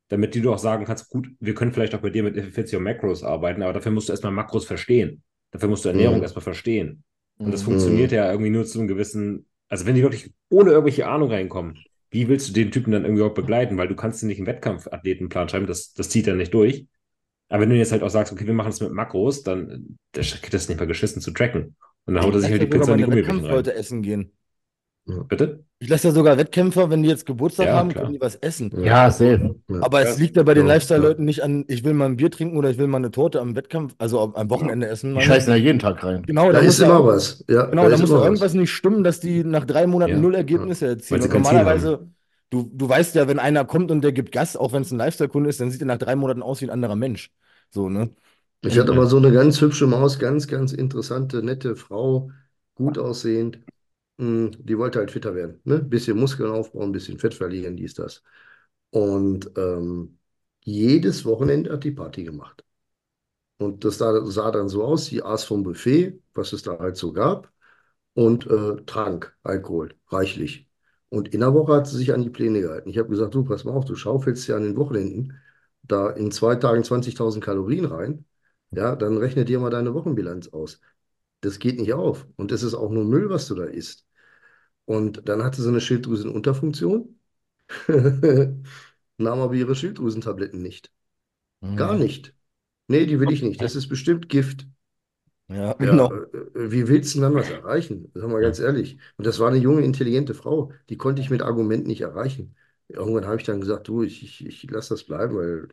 damit 0.09 0.35
du 0.35 0.53
auch 0.53 0.59
sagen 0.59 0.85
kannst, 0.85 1.09
gut, 1.09 1.29
wir 1.39 1.55
können 1.55 1.71
vielleicht 1.71 1.95
auch 1.95 2.01
bei 2.01 2.11
dir 2.11 2.21
mit 2.23 2.37
Effizienz 2.37 2.71
Macros 2.73 3.23
arbeiten, 3.23 3.63
aber 3.63 3.73
dafür 3.73 3.91
musst 3.91 4.09
du 4.09 4.13
erstmal 4.13 4.31
Makros 4.33 4.65
verstehen. 4.65 5.23
Dafür 5.51 5.69
musst 5.69 5.85
du 5.85 5.89
Ernährung 5.89 6.17
Mhm. 6.17 6.21
erstmal 6.21 6.43
verstehen. 6.43 7.03
Und 7.39 7.51
das 7.51 7.61
Mhm. 7.61 7.65
funktioniert 7.65 8.11
ja 8.11 8.29
irgendwie 8.29 8.51
nur 8.51 8.65
zu 8.65 8.77
einem 8.79 8.87
gewissen, 8.87 9.47
also 9.69 9.85
wenn 9.87 9.95
die 9.95 10.03
wirklich 10.03 10.31
ohne 10.49 10.71
irgendwelche 10.71 11.07
Ahnung 11.07 11.31
reinkommen, 11.31 11.79
wie 12.11 12.27
willst 12.27 12.49
du 12.49 12.53
den 12.53 12.69
Typen 12.69 12.91
dann 12.91 13.05
irgendwie 13.05 13.23
auch 13.23 13.33
begleiten? 13.33 13.77
Weil 13.77 13.87
du 13.87 13.95
kannst 13.95 14.21
dir 14.21 14.27
nicht 14.27 14.37
einen 14.37 14.45
Wettkampfathletenplan 14.47 15.49
schreiben, 15.49 15.65
das, 15.67 15.93
das 15.93 16.09
zieht 16.09 16.27
er 16.27 16.35
nicht 16.35 16.53
durch. 16.53 16.85
Aber 17.49 17.61
wenn 17.63 17.69
du 17.69 17.75
jetzt 17.77 17.91
halt 17.91 18.03
auch 18.03 18.09
sagst, 18.09 18.33
okay, 18.33 18.45
wir 18.47 18.53
machen 18.53 18.69
das 18.71 18.81
mit 18.81 18.91
Makros, 18.91 19.43
dann 19.43 19.97
der 20.15 20.23
kriegt 20.23 20.53
das 20.53 20.69
nicht 20.69 20.79
mal 20.79 20.85
geschissen 20.87 21.21
zu 21.21 21.31
tracken. 21.31 21.75
Und 22.05 22.15
dann 22.15 22.23
haut 22.23 22.33
er 22.33 22.41
sich 22.41 22.51
halt 22.51 22.61
die 22.61 22.67
Pizza 22.67 22.91
in 22.91 22.97
die 22.97 23.03
Gummibärchen 23.03 23.31
rein. 23.31 23.43
Wettkampfleute 23.43 23.73
essen 23.75 24.01
gehen. 24.01 24.31
Bitte? 25.05 25.65
Ich 25.79 25.89
lasse 25.89 26.07
ja 26.07 26.13
sogar 26.13 26.37
Wettkämpfer, 26.37 26.89
wenn 26.89 27.03
die 27.03 27.09
jetzt 27.09 27.25
Geburtstag 27.25 27.67
Ja, 27.67 27.75
haben, 27.75 27.89
klar. 27.89 28.03
können 28.05 28.13
die 28.13 28.21
was 28.21 28.35
essen. 28.35 28.71
Ja, 28.85 29.11
safe. 29.11 29.55
Aber 29.81 30.01
es 30.01 30.15
Ja. 30.15 30.21
liegt 30.23 30.37
ja 30.37 30.43
bei 30.43 30.53
den 30.53 30.65
Ja, 30.65 30.73
Lifestyle-Leuten 30.75 31.25
nicht 31.25 31.43
an, 31.43 31.65
ich 31.67 31.83
will 31.83 31.93
mal 31.93 32.05
ein 32.05 32.15
Bier 32.15 32.31
trinken 32.31 32.55
oder 32.55 32.69
ich 32.69 32.77
will 32.77 32.87
mal 32.87 32.97
eine 32.97 33.11
Torte 33.11 33.41
am 33.41 33.55
Wettkampf, 33.57 33.93
also 33.97 34.21
am- 34.33 34.49
Wochenende 34.49 34.87
essen. 34.87 35.13
Die 35.13 35.21
scheißen 35.21 35.49
ja 35.51 35.57
jeden 35.57 35.79
Tag 35.79 36.01
rein. 36.05 36.23
Genau, 36.25 36.45
Da 36.47 36.53
da 36.53 36.63
muss 36.63 36.75
ist 36.75 36.79
ja 36.79 36.85
immer 36.85 37.05
was. 37.05 37.43
Ja, 37.49 37.65
Genau, 37.65 37.83
da 37.83 37.89
da 37.89 37.97
muss 37.97 38.09
doch 38.09 38.15
was. 38.19 38.23
irgendwas 38.25 38.53
nicht 38.53 38.71
stimmen, 38.71 39.03
dass 39.03 39.19
die 39.19 39.43
nach 39.43 39.65
drei 39.65 39.85
Monaten 39.87 40.13
Ja. 40.13 40.19
null 40.19 40.35
Ergebnisse 40.35 40.87
erzielen. 40.87 41.19
Normalerweise, 41.29 42.07
du, 42.49 42.69
du 42.73 42.87
weißt 42.87 43.15
ja, 43.15 43.27
wenn 43.27 43.39
einer 43.39 43.65
kommt 43.65 43.91
und 43.91 44.01
der 44.03 44.13
gibt 44.13 44.31
Gas, 44.31 44.55
auch 44.55 44.71
wenn 44.71 44.83
es 44.83 44.91
ein 44.91 44.97
Lifestyle-Kunde 44.99 45.49
ist, 45.49 45.59
dann 45.59 45.69
sieht 45.69 45.81
er 45.81 45.87
nach 45.87 45.97
drei 45.97 46.15
Monaten 46.15 46.41
aus 46.41 46.61
wie 46.61 46.65
ein 46.65 46.69
anderer 46.71 46.95
Mensch. 46.95 47.29
So, 47.71 47.89
ne? 47.89 48.11
Ich 48.65 48.77
hatte 48.79 48.93
mal 48.93 49.07
so 49.07 49.17
eine 49.17 49.31
ganz 49.31 49.59
hübsche 49.61 49.87
Maus, 49.87 50.19
ganz, 50.19 50.47
ganz 50.47 50.71
interessante, 50.73 51.43
nette 51.43 51.75
Frau, 51.75 52.31
gut 52.75 52.97
aussehend. 52.97 53.59
Hm, 54.19 54.51
Die 54.65 54.77
wollte 54.77 54.99
halt 54.99 55.11
fitter 55.11 55.35
werden. 55.35 55.61
Ne? 55.65 55.79
Bisschen 55.79 56.17
Muskeln 56.19 56.51
aufbauen, 56.51 56.91
bisschen 56.91 57.19
Fett 57.19 57.33
verlieren, 57.33 57.75
dies, 57.77 57.93
das. 57.95 58.23
Und 58.91 59.51
ähm, 59.57 60.19
jedes 60.63 61.25
Wochenende 61.25 61.73
hat 61.73 61.83
die 61.83 61.91
Party 61.91 62.23
gemacht. 62.23 62.63
Und 63.57 63.85
das 63.85 63.97
sah, 63.99 64.25
sah 64.25 64.51
dann 64.51 64.69
so 64.69 64.83
aus, 64.85 65.05
sie 65.07 65.23
aß 65.23 65.45
vom 65.45 65.63
Buffet, 65.63 66.21
was 66.33 66.53
es 66.53 66.63
da 66.63 66.79
halt 66.79 66.97
so 66.97 67.13
gab, 67.13 67.51
und 68.15 68.47
äh, 68.47 68.77
trank 68.85 69.37
Alkohol, 69.43 69.95
reichlich. 70.09 70.69
Und 71.09 71.29
in 71.33 71.41
der 71.41 71.53
Woche 71.53 71.73
hat 71.75 71.87
sie 71.87 71.97
sich 71.97 72.13
an 72.13 72.23
die 72.23 72.29
Pläne 72.31 72.61
gehalten. 72.61 72.89
Ich 72.89 72.97
habe 72.99 73.09
gesagt, 73.09 73.35
du, 73.35 73.43
pass 73.45 73.63
mal 73.65 73.73
auf, 73.73 73.85
du 73.85 73.95
schaufelst 73.95 74.47
ja 74.47 74.57
an 74.57 74.63
den 74.63 74.77
Wochenenden 74.77 75.39
da 75.83 76.09
in 76.11 76.31
zwei 76.31 76.55
Tagen 76.55 76.83
20.000 76.83 77.43
Kalorien 77.45 77.85
rein. 77.85 78.25
Ja, 78.75 78.95
dann 78.95 79.17
rechne 79.17 79.45
dir 79.45 79.59
mal 79.59 79.69
deine 79.69 79.93
Wochenbilanz 79.93 80.49
aus. 80.49 80.81
Das 81.41 81.59
geht 81.59 81.79
nicht 81.79 81.93
auf. 81.93 82.27
Und 82.37 82.51
es 82.51 82.63
ist 82.63 82.73
auch 82.75 82.91
nur 82.91 83.05
Müll, 83.05 83.29
was 83.29 83.47
du 83.47 83.55
da 83.55 83.65
isst. 83.65 84.05
Und 84.85 85.27
dann 85.29 85.43
hatte 85.43 85.61
sie 85.61 85.69
eine 85.69 85.81
Schilddrüsenunterfunktion, 85.81 87.19
nahm 89.17 89.39
aber 89.41 89.53
ihre 89.55 89.75
Schilddrüsentabletten 89.75 90.61
nicht. 90.61 90.91
Gar 91.75 91.95
nicht. 91.95 92.35
Nee, 92.87 93.05
die 93.07 93.19
will 93.19 93.31
ich 93.31 93.43
nicht. 93.43 93.61
Das 93.61 93.75
ist 93.75 93.89
bestimmt 93.89 94.29
Gift. 94.29 94.67
Ja, 95.47 95.73
Ja, 95.79 95.91
genau. 95.91 96.09
äh, 96.09 96.71
wie 96.71 96.87
willst 96.87 97.13
du 97.13 97.19
denn 97.19 97.23
dann 97.23 97.35
was 97.35 97.49
erreichen? 97.49 98.11
Sag 98.13 98.29
mal 98.29 98.41
ganz 98.41 98.59
ehrlich. 98.59 98.97
Und 99.17 99.25
das 99.27 99.39
war 99.39 99.49
eine 99.49 99.57
junge, 99.57 99.81
intelligente 99.83 100.33
Frau. 100.33 100.71
Die 100.89 100.97
konnte 100.97 101.21
ich 101.21 101.29
mit 101.29 101.41
Argumenten 101.41 101.87
nicht 101.87 102.01
erreichen. 102.01 102.55
Irgendwann 102.87 103.25
habe 103.25 103.37
ich 103.37 103.43
dann 103.43 103.59
gesagt, 103.61 103.87
du, 103.87 104.03
ich, 104.03 104.23
ich, 104.23 104.45
ich 104.45 104.69
lasse 104.71 104.93
das 104.93 105.03
bleiben, 105.03 105.35
weil 105.35 105.67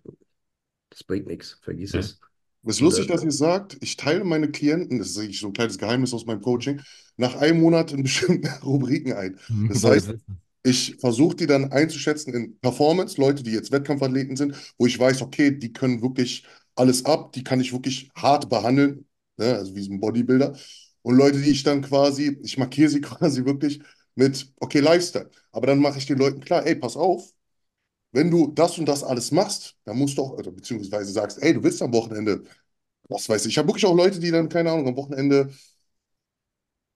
das 0.91 1.05
bringt 1.05 1.27
nichts. 1.27 1.55
Vergiss 1.63 1.95
Ja. 1.95 2.01
es. 2.01 2.21
Es 2.63 2.77
ist 2.77 2.81
lustig, 2.81 3.07
dass 3.07 3.23
ihr 3.25 3.33
sagt, 3.33 3.79
ich 3.81 3.97
teile 3.97 4.25
meine 4.25 4.51
Klienten, 4.51 4.99
das 4.99 5.11
ist 5.11 5.19
eigentlich 5.19 5.41
so 5.41 5.47
ein 5.49 5.53
kleines 5.55 5.79
Geheimnis 5.79 6.13
aus 6.13 6.27
meinem 6.27 6.43
Coaching, 6.43 6.81
nach 7.17 7.37
einem 7.37 7.61
Monat 7.61 7.93
in 7.93 8.03
bestimmten 8.03 8.49
Rubriken 8.63 9.13
ein. 9.15 9.39
Das 9.67 9.83
heißt, 9.85 10.15
ich 10.63 10.97
versuche 11.01 11.37
die 11.37 11.47
dann 11.47 11.73
einzuschätzen 11.73 12.35
in 12.35 12.59
Performance, 12.61 13.19
Leute, 13.21 13.43
die 13.43 13.53
jetzt 13.53 13.73
Wettkampfathleten 13.73 14.37
sind, 14.37 14.55
wo 14.79 14.87
ich 14.87 14.99
weiß, 14.99 15.23
okay, 15.23 15.51
die 15.57 15.73
können 15.73 16.03
wirklich 16.03 16.45
alles 16.75 17.05
ab, 17.07 17.33
die 17.33 17.45
kann 17.45 17.61
ich 17.61 17.73
wirklich 17.73 18.11
hart 18.15 18.49
behandeln, 18.51 19.07
ne, 19.39 19.57
also 19.57 19.75
wie 19.75 19.83
so 19.83 19.93
ein 19.93 20.01
Bodybuilder. 20.01 20.55
Und 21.03 21.17
Leute, 21.17 21.41
die 21.41 21.51
ich 21.51 21.63
dann 21.63 21.81
quasi, 21.83 22.39
ich 22.43 22.59
markiere 22.59 22.91
sie 22.91 23.01
quasi 23.03 23.45
wirklich 23.47 23.81
mit, 24.15 24.53
okay, 24.61 24.81
Lifestyle. 24.81 25.31
Aber 25.51 25.67
dann 25.67 25.79
mache 25.81 25.99
ich 25.99 26.07
den 26.07 26.19
Leuten 26.19 26.41
klar, 26.41 26.67
ey, 26.67 26.75
pass 26.77 26.97
auf, 26.97 27.33
wenn 28.13 28.31
du 28.31 28.49
das 28.53 28.79
und 28.79 28.87
das 28.87 29.05
alles 29.05 29.31
machst, 29.33 29.77
dann 29.85 29.99
musst 29.99 30.19
du 30.19 30.23
auch, 30.23 30.37
also 30.39 30.53
beziehungsweise 30.53 31.13
sagst, 31.13 31.43
ey, 31.43 31.55
du 31.55 31.63
willst 31.63 31.83
am 31.83 31.93
Wochenende, 31.93 32.43
was 33.09 33.29
weiß 33.29 33.47
ich. 33.47 33.53
Ich 33.53 33.59
habe 33.59 33.69
wirklich 33.69 33.87
auch 33.87 33.95
Leute, 33.97 34.21
die 34.21 34.31
dann, 34.33 34.49
keine 34.49 34.73
Ahnung, 34.73 34.89
am 34.89 34.97
Wochenende 34.97 35.51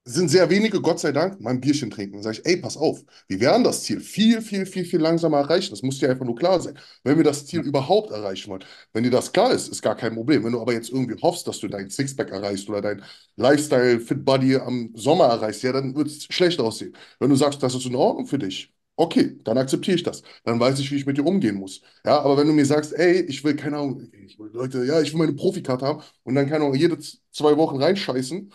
sind 0.06 0.28
sehr 0.28 0.50
wenige, 0.50 0.82
Gott 0.82 1.00
sei 1.00 1.12
Dank, 1.12 1.40
mal 1.40 1.50
ein 1.50 1.60
Bierchen 1.62 1.90
trinken. 1.90 2.14
Dann 2.14 2.22
sage 2.22 2.38
ich, 2.40 2.46
ey, 2.46 2.58
pass 2.58 2.76
auf, 2.76 3.02
wir 3.26 3.40
werden 3.40 3.64
das 3.64 3.84
Ziel 3.84 4.00
viel, 4.00 4.42
viel, 4.42 4.66
viel, 4.66 4.84
viel 4.84 5.00
langsamer 5.00 5.38
erreichen. 5.38 5.70
Das 5.70 5.82
muss 5.82 5.98
dir 5.98 6.10
einfach 6.10 6.26
nur 6.26 6.36
klar 6.36 6.60
sein. 6.60 6.78
Wenn 7.04 7.16
wir 7.16 7.24
das 7.24 7.46
Ziel 7.46 7.60
überhaupt 7.60 8.10
erreichen 8.10 8.50
wollen, 8.50 8.64
wenn 8.92 9.02
dir 9.04 9.10
das 9.10 9.32
klar 9.32 9.50
ist, 9.52 9.68
ist 9.68 9.80
gar 9.80 9.96
kein 9.96 10.14
Problem. 10.14 10.44
Wenn 10.44 10.52
du 10.52 10.60
aber 10.60 10.74
jetzt 10.74 10.90
irgendwie 10.90 11.18
hoffst, 11.22 11.48
dass 11.48 11.58
du 11.60 11.68
dein 11.68 11.88
Sixpack 11.88 12.30
erreichst 12.30 12.68
oder 12.68 12.82
dein 12.82 13.02
Lifestyle 13.36 13.98
Fit 14.00 14.24
Body 14.26 14.56
am 14.56 14.90
Sommer 14.94 15.24
erreichst, 15.26 15.62
ja, 15.62 15.72
dann 15.72 15.94
wird 15.96 16.08
es 16.08 16.24
schlecht 16.24 16.60
aussehen. 16.60 16.94
Wenn 17.18 17.30
du 17.30 17.36
sagst, 17.36 17.62
das 17.62 17.74
ist 17.74 17.86
in 17.86 17.94
Ordnung 17.96 18.26
für 18.26 18.38
dich, 18.38 18.73
okay, 18.96 19.38
dann 19.44 19.58
akzeptiere 19.58 19.96
ich 19.96 20.02
das. 20.02 20.22
Dann 20.44 20.60
weiß 20.60 20.78
ich, 20.78 20.90
wie 20.90 20.96
ich 20.96 21.06
mit 21.06 21.16
dir 21.18 21.26
umgehen 21.26 21.56
muss. 21.56 21.82
Ja, 22.04 22.20
aber 22.20 22.36
wenn 22.36 22.46
du 22.46 22.52
mir 22.52 22.66
sagst, 22.66 22.92
ey, 22.94 23.22
ich 23.22 23.42
will, 23.44 23.56
keine 23.56 23.78
Ahnung, 23.78 24.08
ich 24.12 24.38
will, 24.38 24.50
Leute, 24.52 24.84
ja, 24.84 25.00
ich 25.00 25.12
will 25.12 25.18
meine 25.20 25.32
Profikarte 25.34 25.86
haben 25.86 26.02
und 26.22 26.34
dann, 26.34 26.46
keine 26.48 26.64
Ahnung, 26.64 26.74
jede 26.76 26.98
zwei 27.30 27.56
Wochen 27.56 27.76
reinscheißen, 27.82 28.52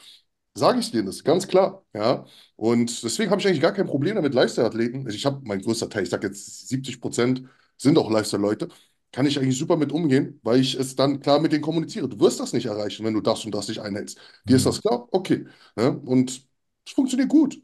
sage 0.53 0.79
ich 0.79 0.91
dir 0.91 1.03
das, 1.03 1.23
ganz 1.23 1.47
klar. 1.47 1.85
Ja, 1.93 2.25
und 2.55 3.03
deswegen 3.03 3.31
habe 3.31 3.41
ich 3.41 3.47
eigentlich 3.47 3.61
gar 3.61 3.73
kein 3.73 3.87
Problem 3.87 4.15
damit, 4.15 4.33
Lifestyle-Athleten. 4.33 5.05
Also 5.05 5.15
Ich 5.17 5.25
habe 5.25 5.41
mein 5.43 5.61
größter 5.61 5.89
Teil, 5.89 6.03
ich 6.03 6.09
sage 6.09 6.27
jetzt 6.27 6.67
70 6.67 6.99
Prozent 7.01 7.43
sind 7.77 7.97
auch 7.97 8.11
Lifestyle-Leute, 8.11 8.67
kann 9.11 9.25
ich 9.25 9.39
eigentlich 9.39 9.57
super 9.57 9.77
mit 9.77 9.91
umgehen, 9.91 10.39
weil 10.43 10.59
ich 10.59 10.75
es 10.75 10.95
dann 10.95 11.19
klar 11.21 11.39
mit 11.39 11.51
denen 11.51 11.61
kommuniziere. 11.63 12.07
Du 12.09 12.19
wirst 12.19 12.39
das 12.39 12.53
nicht 12.53 12.65
erreichen, 12.67 13.05
wenn 13.05 13.13
du 13.13 13.21
das 13.21 13.43
und 13.45 13.55
das 13.55 13.67
nicht 13.67 13.79
einhältst. 13.79 14.19
Dir 14.47 14.57
ist 14.57 14.65
das 14.65 14.81
klar? 14.81 15.07
Okay. 15.11 15.45
Ja, 15.77 15.89
und 15.89 16.45
es 16.85 16.91
funktioniert 16.93 17.29
gut, 17.29 17.59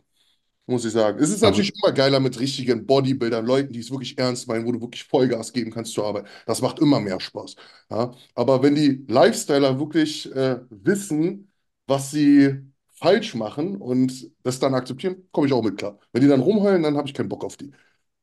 muss 0.67 0.85
ich 0.85 0.91
sagen. 0.91 1.19
Es 1.19 1.29
ist 1.29 1.43
Aber- 1.43 1.51
natürlich 1.51 1.73
immer 1.81 1.93
geiler 1.93 2.19
mit 2.19 2.39
richtigen 2.39 2.85
Bodybuildern, 2.85 3.45
Leuten, 3.45 3.73
die 3.73 3.79
es 3.79 3.91
wirklich 3.91 4.17
ernst 4.17 4.47
meinen, 4.47 4.65
wo 4.65 4.71
du 4.71 4.81
wirklich 4.81 5.03
Vollgas 5.03 5.53
geben 5.53 5.71
kannst 5.71 5.93
zur 5.93 6.05
Arbeit. 6.05 6.25
Das 6.45 6.61
macht 6.61 6.79
immer 6.79 6.99
mehr 6.99 7.19
Spaß. 7.19 7.55
Ja, 7.91 8.11
aber 8.33 8.63
wenn 8.63 8.75
die 8.75 9.05
Lifestyler 9.07 9.79
wirklich 9.79 10.33
äh, 10.35 10.59
wissen, 10.69 11.51
was 11.87 12.11
sie 12.11 12.55
falsch 12.97 13.35
machen 13.35 13.75
und 13.77 14.31
das 14.43 14.59
dann 14.59 14.73
akzeptieren, 14.73 15.27
komme 15.31 15.47
ich 15.47 15.53
auch 15.53 15.63
mit 15.63 15.77
klar. 15.77 15.99
Wenn 16.13 16.21
die 16.21 16.27
dann 16.27 16.39
rumheulen, 16.41 16.81
dann 16.83 16.97
habe 16.97 17.07
ich 17.07 17.13
keinen 17.13 17.29
Bock 17.29 17.43
auf 17.43 17.57
die. 17.57 17.71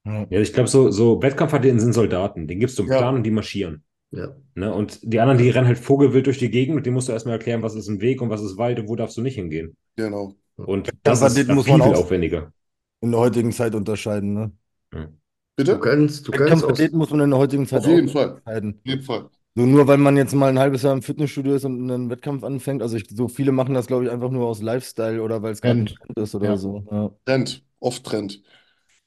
Ja, 0.05 0.27
ich 0.41 0.53
glaube, 0.53 0.69
so, 0.69 0.91
so 0.91 1.23
Wettkampfathleten 1.23 1.79
sind 1.79 1.93
Soldaten. 1.93 2.49
Den 2.49 2.59
gibst 2.59 2.77
du 2.79 2.83
einen 2.83 2.91
Ja. 2.91 2.99
Plan 2.99 3.15
und 3.15 3.23
die 3.23 3.31
marschieren. 3.31 3.85
Ja. 4.11 4.35
Ne? 4.57 4.75
Und 4.75 4.99
die 5.05 5.21
anderen, 5.21 5.39
die 5.39 5.49
rennen 5.49 5.69
halt 5.69 5.79
vogelwild 5.79 6.27
durch 6.27 6.39
die 6.39 6.51
Gegend 6.51 6.77
und 6.77 6.85
denen 6.85 6.95
musst 6.95 7.09
du 7.09 7.13
erstmal 7.13 7.35
erklären, 7.37 7.63
was 7.63 7.75
ist 7.77 7.89
ein 7.89 8.01
Weg 8.01 8.21
und 8.21 8.29
was 8.29 8.43
ist 8.43 8.57
Wald 8.57 8.81
und 8.81 8.89
wo 8.89 8.97
darfst 8.97 9.17
du 9.17 9.23
nicht 9.23 9.37
hingehen. 9.37 9.77
Genau. 9.97 10.35
Und 10.57 10.91
das 11.03 11.21
ist 11.21 11.37
Wettkampfathleten 11.37 11.55
muss 11.55 11.65
viel, 11.67 11.77
man 11.79 11.83
viel 11.89 11.95
auch- 11.97 12.01
aufwendiger. 12.01 12.53
In 13.01 13.11
der 13.11 13.21
heutigen 13.21 13.53
Zeit 13.53 13.75
unterscheiden, 13.75 14.35
ne? 14.35 14.53
Du 14.93 15.09
Bitte? 15.57 15.79
kannst, 15.81 16.29
du 16.29 16.33
kannst 16.33 16.65
aus, 16.65 16.79
muss 16.93 17.11
man 17.11 17.21
in 17.21 17.31
der 17.31 17.39
heutigen 17.39 17.67
Zeit 17.67 17.81
Auf 17.81 17.87
jeden 17.89 18.09
auch 18.09 18.13
Fall. 18.13 18.29
unterscheiden. 18.31 18.75
Auf 18.79 18.87
jeden 18.91 19.03
Fall. 19.03 19.29
So 19.55 19.67
nur 19.67 19.87
weil 19.87 19.99
man 19.99 20.17
jetzt 20.17 20.35
mal 20.35 20.49
ein 20.49 20.59
halbes 20.59 20.83
Jahr 20.83 20.95
im 20.95 21.03
Fitnessstudio 21.03 21.55
ist 21.55 21.65
und 21.67 21.91
einen 21.91 22.09
Wettkampf 22.09 22.43
anfängt, 22.43 22.81
also 22.81 22.97
ich, 22.97 23.07
so 23.11 23.29
viele 23.29 23.53
machen 23.53 23.75
das, 23.75 23.87
glaube 23.87 24.05
ich, 24.05 24.11
einfach 24.11 24.31
nur 24.31 24.47
aus 24.47 24.63
Lifestyle 24.63 25.21
oder 25.23 25.43
weil 25.43 25.53
es 25.53 25.61
gerade 25.61 25.81
ein 25.81 25.87
Trend. 25.87 26.19
Ist 26.19 26.35
oder 26.35 26.47
Ja. 26.47 26.57
so. 26.57 26.85
Ja. 26.91 27.11
Trend. 27.27 27.63
Oft 27.81 28.05
Trend. 28.05 28.43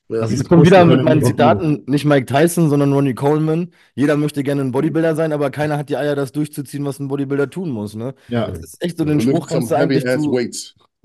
ja, 0.10 0.20
Das 0.20 0.32
Ich 0.32 0.42
ist 0.42 0.48
komme 0.50 0.64
wieder 0.64 0.86
mit 0.86 1.02
meinen 1.04 1.24
Zitaten, 1.24 1.84
nicht 1.88 2.06
Mike 2.06 2.28
Tyson, 2.28 2.70
sondern 2.70 2.94
Ronnie 2.94 3.16
Coleman. 3.16 3.72
Jeder 3.96 4.16
möchte 4.18 4.44
gerne 4.44 4.62
ein 4.62 4.72
Bodybuilder 4.72 5.16
sein, 5.16 5.34
aber 5.34 5.50
keiner 5.50 5.78
hat 5.80 5.90
die 5.90 5.98
Eier, 5.98 6.16
das 6.16 6.32
durchzuziehen, 6.32 6.86
was 6.86 7.00
ein 7.00 7.08
Bodybuilder 7.08 7.50
tun 7.50 7.72
muss. 7.72 7.96
Ne? 7.96 8.14
Ja, 8.28 8.48
Das 8.52 8.60
ist 8.60 8.84
echt 8.84 8.98
so, 9.00 9.06
den 9.06 9.20
Spruch 9.22 9.48
kannst 9.48 9.72
du 9.72 9.76
eigentlich 9.76 10.04
zu. 10.04 10.32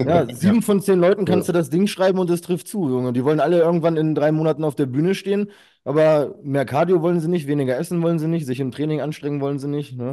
ja, 0.06 0.26
sieben 0.32 0.62
von 0.62 0.80
zehn 0.80 0.98
Leuten 0.98 1.24
kannst 1.24 1.46
Ja. 1.46 1.52
du 1.52 1.52
das 1.52 1.70
Ding 1.70 1.86
schreiben 1.86 2.18
und 2.18 2.30
es 2.30 2.40
trifft 2.40 2.68
zu, 2.68 2.88
Junge. 2.88 3.12
Die 3.12 3.24
wollen 3.24 3.40
alle 3.40 3.58
irgendwann 3.60 3.96
in 3.96 4.14
drei 4.14 4.32
Monaten 4.32 4.64
auf 4.64 4.74
der 4.74 4.86
Bühne 4.86 5.14
stehen, 5.14 5.50
aber 5.84 6.36
mehr 6.42 6.64
Cardio 6.64 7.02
wollen 7.02 7.20
sie 7.20 7.28
nicht, 7.28 7.46
weniger 7.46 7.76
essen 7.78 8.02
wollen 8.02 8.18
sie 8.18 8.28
nicht, 8.28 8.46
sich 8.46 8.60
im 8.60 8.70
Training 8.72 9.00
anstrengen 9.00 9.40
wollen 9.40 9.58
sie 9.58 9.68
nicht. 9.68 9.96
Ne? 9.96 10.12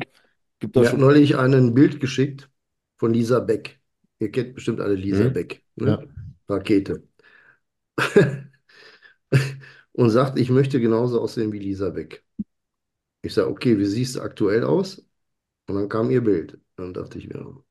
Gibt 0.59 0.75
hat 0.77 0.88
schon. 0.88 0.99
neulich 0.99 1.38
ein 1.38 1.73
Bild 1.73 1.99
geschickt 1.99 2.49
von 2.97 3.13
Lisa 3.13 3.39
Beck. 3.39 3.79
Ihr 4.19 4.31
kennt 4.31 4.55
bestimmt 4.55 4.81
alle 4.81 4.95
Lisa 4.95 5.25
Mhm. 5.25 5.33
Beck. 5.33 5.63
Ne? 5.75 5.85
Ja. 5.88 5.99
Rakete. 6.49 7.03
Und 9.93 10.09
sagt, 10.11 10.38
ich 10.39 10.49
möchte 10.49 10.79
genauso 10.79 11.21
aussehen 11.21 11.51
wie 11.51 11.59
Lisa 11.59 11.89
Beck. 11.89 12.23
Ich 13.21 13.33
sage, 13.35 13.49
okay, 13.49 13.77
wie 13.79 13.85
siehst 13.85 14.15
du 14.15 14.21
aktuell 14.21 14.63
aus? 14.63 14.99
Und 15.67 15.75
dann 15.75 15.89
kam 15.89 16.11
ihr 16.11 16.21
Bild. 16.23 16.59
Dann 16.77 16.93
dachte 16.93 17.19
ich 17.19 17.29
mir, 17.29 17.63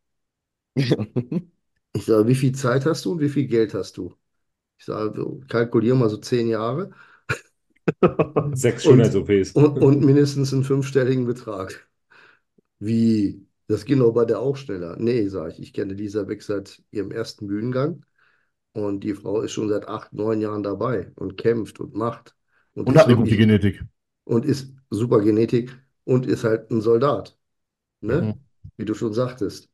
ich 1.96 2.04
sage, 2.06 2.26
wie 2.28 2.34
viel 2.34 2.52
Zeit 2.54 2.86
hast 2.86 3.04
du 3.04 3.12
und 3.12 3.20
wie 3.20 3.28
viel 3.28 3.46
Geld 3.46 3.74
hast 3.74 3.96
du? 3.96 4.14
Ich 4.78 4.84
sage, 4.84 5.40
kalkulier 5.48 5.94
mal 5.94 6.10
so 6.10 6.18
zehn 6.18 6.48
Jahre 6.48 6.90
Sechs 8.54 8.84
Und- 8.86 8.96
Schönheits-OPs. 9.04 9.52
und, 9.52 9.78
und 9.78 10.04
mindestens 10.04 10.52
einen 10.52 10.64
fünfstelligen 10.64 11.24
Betrag. 11.26 11.88
Wie? 12.78 13.46
Das 13.68 13.84
ging 13.84 13.98
doch 13.98 14.12
bei 14.12 14.24
der 14.24 14.38
auch 14.40 14.56
schneller. 14.56 14.96
Nee, 14.98 15.26
sage 15.28 15.52
ich, 15.52 15.60
ich 15.60 15.72
kenne 15.72 15.94
Lisa 15.94 16.22
Beck 16.22 16.42
seit 16.42 16.82
ihrem 16.92 17.10
ersten 17.10 17.46
Bühnengang 17.48 18.04
und 18.72 19.00
die 19.02 19.14
Frau 19.14 19.40
ist 19.40 19.52
schon 19.52 19.68
seit 19.68 19.88
acht, 19.88 20.12
neun 20.12 20.40
Jahren 20.40 20.62
dabei 20.62 21.10
und 21.16 21.36
kämpft 21.36 21.80
und 21.80 21.94
macht. 21.94 22.36
und 22.74 22.88
hat 22.90 23.06
eine 23.06 23.16
gute 23.16 23.30
wirklich- 23.30 23.38
Genetik. 23.38 23.84
und 24.24 24.44
ist 24.44 24.72
super 24.90 25.20
Genetik 25.20 25.76
und 26.04 26.26
ist 26.26 26.44
halt 26.44 26.70
ein 26.70 26.80
Soldat. 26.80 27.36
Ne? 28.00 28.22
Mhm. 28.22 28.34
Wie 28.76 28.84
du 28.84 28.94
schon 28.94 29.12
sagtest. 29.14 29.68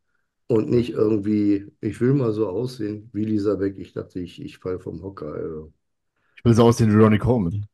Und 0.52 0.68
nicht 0.68 0.90
irgendwie, 0.90 1.72
ich 1.80 1.98
will 2.02 2.12
mal 2.12 2.30
so 2.32 2.46
aussehen 2.46 3.08
wie 3.14 3.24
Lisa 3.24 3.54
Beck. 3.54 3.78
Ich 3.78 3.94
dachte, 3.94 4.20
ich, 4.20 4.38
ich 4.42 4.58
fall 4.58 4.78
vom 4.78 5.02
Hocker. 5.02 5.32
Also. 5.32 5.72
Ich 6.36 6.44
will 6.44 6.52
so 6.52 6.64
aussehen 6.64 6.92
wie 6.92 7.02
Ronnie 7.02 7.16
Coleman. 7.16 7.64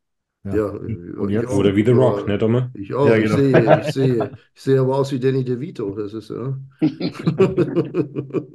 Ja, 0.45 0.55
ja 0.55 1.49
oder 1.49 1.74
wie 1.74 1.85
The 1.85 1.91
Rock, 1.91 2.29
ne, 2.29 2.39
Domme? 2.39 2.70
Ich 2.74 2.95
auch. 2.95 3.09
Ja, 3.09 3.18
genau. 3.18 3.37
ich, 3.37 3.41
sehe, 3.41 3.81
ich, 3.85 3.93
sehe, 3.93 4.31
ich 4.55 4.62
sehe 4.62 4.81
aber 4.81 4.95
aus 4.95 5.11
wie 5.11 5.18
Danny 5.18 5.45
DeVito. 5.45 5.91
Das 5.91 6.14
ist 6.14 6.31
ja. 6.31 6.57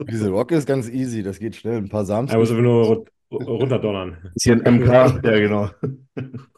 Diese 0.09 0.30
Rock 0.30 0.53
ist 0.53 0.65
ganz 0.65 0.88
easy, 0.89 1.21
das 1.21 1.38
geht 1.38 1.57
schnell. 1.57 1.76
Ein 1.76 1.89
paar 1.89 2.05
Sams. 2.05 2.32
Er 2.32 2.39
muss 2.39 2.49
einfach 2.49 2.63
nur 2.63 3.03
runterdonnern. 3.30 4.32
Ist 4.36 4.43
hier 4.43 4.53
ein 4.53 4.80
MK, 4.80 4.88
ja, 5.21 5.39
genau. 5.39 5.69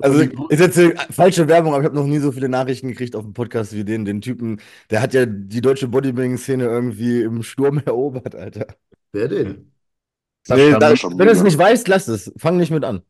Also 0.00 0.20
ist 0.20 0.60
jetzt 0.60 0.78
eine 0.78 0.94
falsche 1.10 1.48
Werbung, 1.48 1.72
aber 1.72 1.82
ich 1.82 1.86
habe 1.86 1.96
noch 1.96 2.06
nie 2.06 2.18
so 2.18 2.32
viele 2.32 2.48
Nachrichten 2.48 2.88
gekriegt 2.88 3.16
auf 3.16 3.24
dem 3.24 3.32
Podcast 3.32 3.74
wie 3.74 3.84
den, 3.84 4.04
den 4.04 4.20
Typen. 4.20 4.60
Der 4.90 5.00
hat 5.00 5.14
ja 5.14 5.26
die 5.26 5.60
deutsche 5.60 5.88
Bodybuilding-Szene 5.88 6.64
irgendwie 6.64 7.22
im 7.22 7.42
Sturm 7.42 7.78
erobert, 7.84 8.34
Alter. 8.34 8.66
Wer 9.12 9.28
denn? 9.28 9.72
Nee, 10.48 10.72
da, 10.72 10.90
wenn 10.92 11.18
du 11.18 11.30
es 11.30 11.42
nicht 11.42 11.58
weißt, 11.58 11.86
lass 11.88 12.08
es. 12.08 12.32
Fang 12.36 12.56
nicht 12.56 12.70
mit 12.70 12.84
an. 12.84 13.02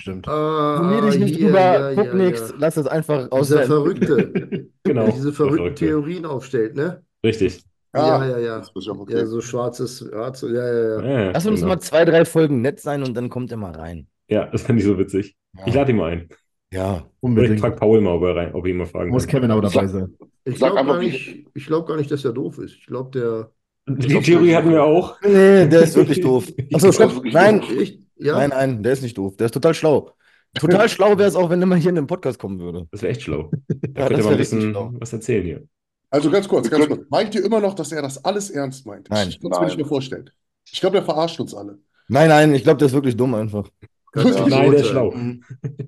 Stimmt. 0.00 0.26
Ah, 0.26 1.00
dich 1.02 1.18
nicht 1.18 1.38
drüber, 1.38 1.60
ja, 1.60 1.94
guck 1.94 2.06
ja, 2.06 2.14
nichts, 2.14 2.48
ja. 2.48 2.54
lass 2.58 2.76
es 2.78 2.86
einfach 2.86 3.30
aus. 3.30 3.48
Dieser 3.48 3.64
Verrückte. 3.64 4.68
genau. 4.82 5.04
Der 5.04 5.12
diese 5.12 5.32
verrückten 5.32 5.58
Verrückte. 5.58 5.84
Theorien 5.84 6.24
aufstellt, 6.24 6.74
ne? 6.74 7.04
Richtig. 7.22 7.62
Ja, 7.94 8.24
ja, 8.24 8.38
ja. 8.38 8.62
Okay. 8.74 9.18
Ja, 9.18 9.26
so 9.26 9.42
schwarzes, 9.42 9.98
schwarz, 9.98 10.42
ja, 10.42 10.48
ja, 10.48 11.02
ja. 11.02 11.30
Lass 11.32 11.44
uns 11.44 11.60
genau. 11.60 11.74
mal 11.74 11.80
zwei, 11.80 12.06
drei 12.06 12.24
Folgen 12.24 12.62
nett 12.62 12.80
sein 12.80 13.02
und 13.02 13.14
dann 13.14 13.28
kommt 13.28 13.50
er 13.50 13.58
mal 13.58 13.72
rein. 13.72 14.06
Ja, 14.30 14.46
das 14.46 14.62
fände 14.62 14.80
ich 14.80 14.86
so 14.86 14.96
witzig. 14.98 15.36
Ich 15.66 15.74
lade 15.74 15.90
ihn 15.90 15.96
mal 15.96 16.12
ein. 16.12 16.28
Ja, 16.72 17.04
unbedingt. 17.18 17.56
Ich 17.56 17.60
frage 17.60 17.76
Paul 17.76 18.00
mal, 18.00 18.14
ob 18.14 18.22
er, 18.22 18.36
rein, 18.36 18.54
ob 18.54 18.64
ich 18.64 18.70
ihn 18.70 18.78
mal 18.78 18.86
fragen 18.86 19.10
Muss 19.10 19.26
Kevin 19.26 19.50
aber 19.50 19.62
dabei 19.62 19.88
sein. 19.88 20.16
Ich 20.44 20.54
glaube 20.54 20.84
gar, 20.84 20.98
nicht, 20.98 21.44
glaub 21.54 21.86
gar 21.88 21.96
nicht, 21.96 22.10
dass 22.10 22.24
er 22.24 22.32
doof 22.32 22.58
ist. 22.58 22.76
Ich 22.76 22.86
glaube, 22.86 23.10
der. 23.10 23.50
Die 23.88 24.20
Theorie 24.20 24.54
hatten 24.54 24.70
wir 24.70 24.84
auch. 24.84 25.20
Nee, 25.22 25.66
der 25.66 25.82
ist 25.82 25.96
wirklich 25.96 26.20
doof. 26.22 26.46
Achso, 26.72 26.92
stopp. 26.92 27.24
Nein, 27.24 27.62
ja? 28.16 28.36
nein, 28.36 28.50
nein, 28.50 28.82
der 28.84 28.92
ist 28.92 29.02
nicht 29.02 29.18
doof. 29.18 29.36
Der 29.36 29.46
ist 29.46 29.52
total 29.52 29.74
schlau. 29.74 30.12
Total 30.54 30.88
schlau 30.88 31.18
wäre 31.18 31.28
es 31.28 31.34
auch, 31.34 31.50
wenn 31.50 31.60
er 31.60 31.66
mal 31.66 31.78
hier 31.78 31.90
in 31.90 31.96
den 31.96 32.06
Podcast 32.06 32.38
kommen 32.38 32.60
würde. 32.60 32.86
Das 32.92 33.02
wäre 33.02 33.12
echt 33.12 33.22
schlau. 33.22 33.50
Da 33.92 34.02
ja, 34.02 34.08
könnte 34.08 34.24
mal 34.24 34.32
ein 34.32 34.38
bisschen 34.38 34.74
was 34.74 35.12
erzählen 35.12 35.44
hier. 35.44 35.62
Also 36.10 36.30
ganz 36.30 36.46
kurz, 36.46 36.70
ganz 36.70 36.86
kurz. 36.86 37.02
Meint 37.08 37.34
ihr 37.34 37.44
immer 37.44 37.60
noch, 37.60 37.74
dass 37.74 37.90
er 37.90 38.02
das 38.02 38.24
alles 38.24 38.50
ernst 38.50 38.86
meint? 38.86 39.08
Nein. 39.10 39.28
Ich 39.28 39.40
kann 39.40 39.50
es 39.50 39.58
mir 39.58 39.66
nicht 39.66 39.76
mehr 39.76 39.86
vorstellen. 39.86 40.30
Ich 40.70 40.80
glaube, 40.80 40.98
er 40.98 41.02
verarscht 41.02 41.40
uns 41.40 41.54
alle. 41.54 41.78
Nein, 42.08 42.28
nein, 42.28 42.54
ich 42.54 42.62
glaube, 42.62 42.78
der 42.78 42.86
ist 42.86 42.92
wirklich 42.92 43.16
dumm 43.16 43.34
einfach. 43.34 43.68
Kannst 44.12 44.38
Nein, 44.48 44.70
der 44.70 44.80
ist 44.80 44.88
schlau. 44.88 45.14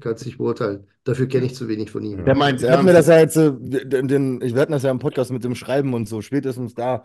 Kannst 0.01 0.27
nicht 0.27 0.39
beurteilen. 0.39 0.87
Dafür 1.05 1.27
kenne 1.27 1.47
ich 1.47 1.55
zu 1.55 1.68
wenig 1.68 1.91
von 1.91 2.03
ihm. 2.03 2.25
Der 2.25 2.37
meint, 2.37 2.62
hat 2.62 2.83
mir 2.85 2.93
das 2.93 3.09
ja 3.09 3.18
jetzt, 3.18 3.37
den, 3.37 4.09
den, 4.09 4.41
ich 4.43 4.55
werde 4.55 4.73
das 4.73 4.83
ja 4.83 4.91
im 4.91 4.99
Podcast 4.99 5.33
mit 5.33 5.43
dem 5.45 5.55
Schreiben 5.55 5.95
und 5.95 6.09
so, 6.09 6.23
spätestens 6.23 6.75
da 6.75 7.05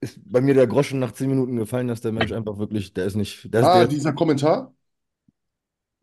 ist 0.00 0.20
bei 0.24 0.40
mir 0.40 0.54
der 0.54 0.66
Groschen 0.66 1.00
nach 1.00 1.12
zehn 1.12 1.28
Minuten 1.28 1.56
gefallen, 1.56 1.88
dass 1.88 2.00
der 2.00 2.12
Mensch 2.12 2.32
einfach 2.32 2.58
wirklich, 2.58 2.92
der 2.94 3.06
ist 3.06 3.16
nicht. 3.16 3.52
Der 3.52 3.64
ah, 3.64 3.78
der 3.78 3.88
dieser 3.88 4.12
Kommentar? 4.12 4.74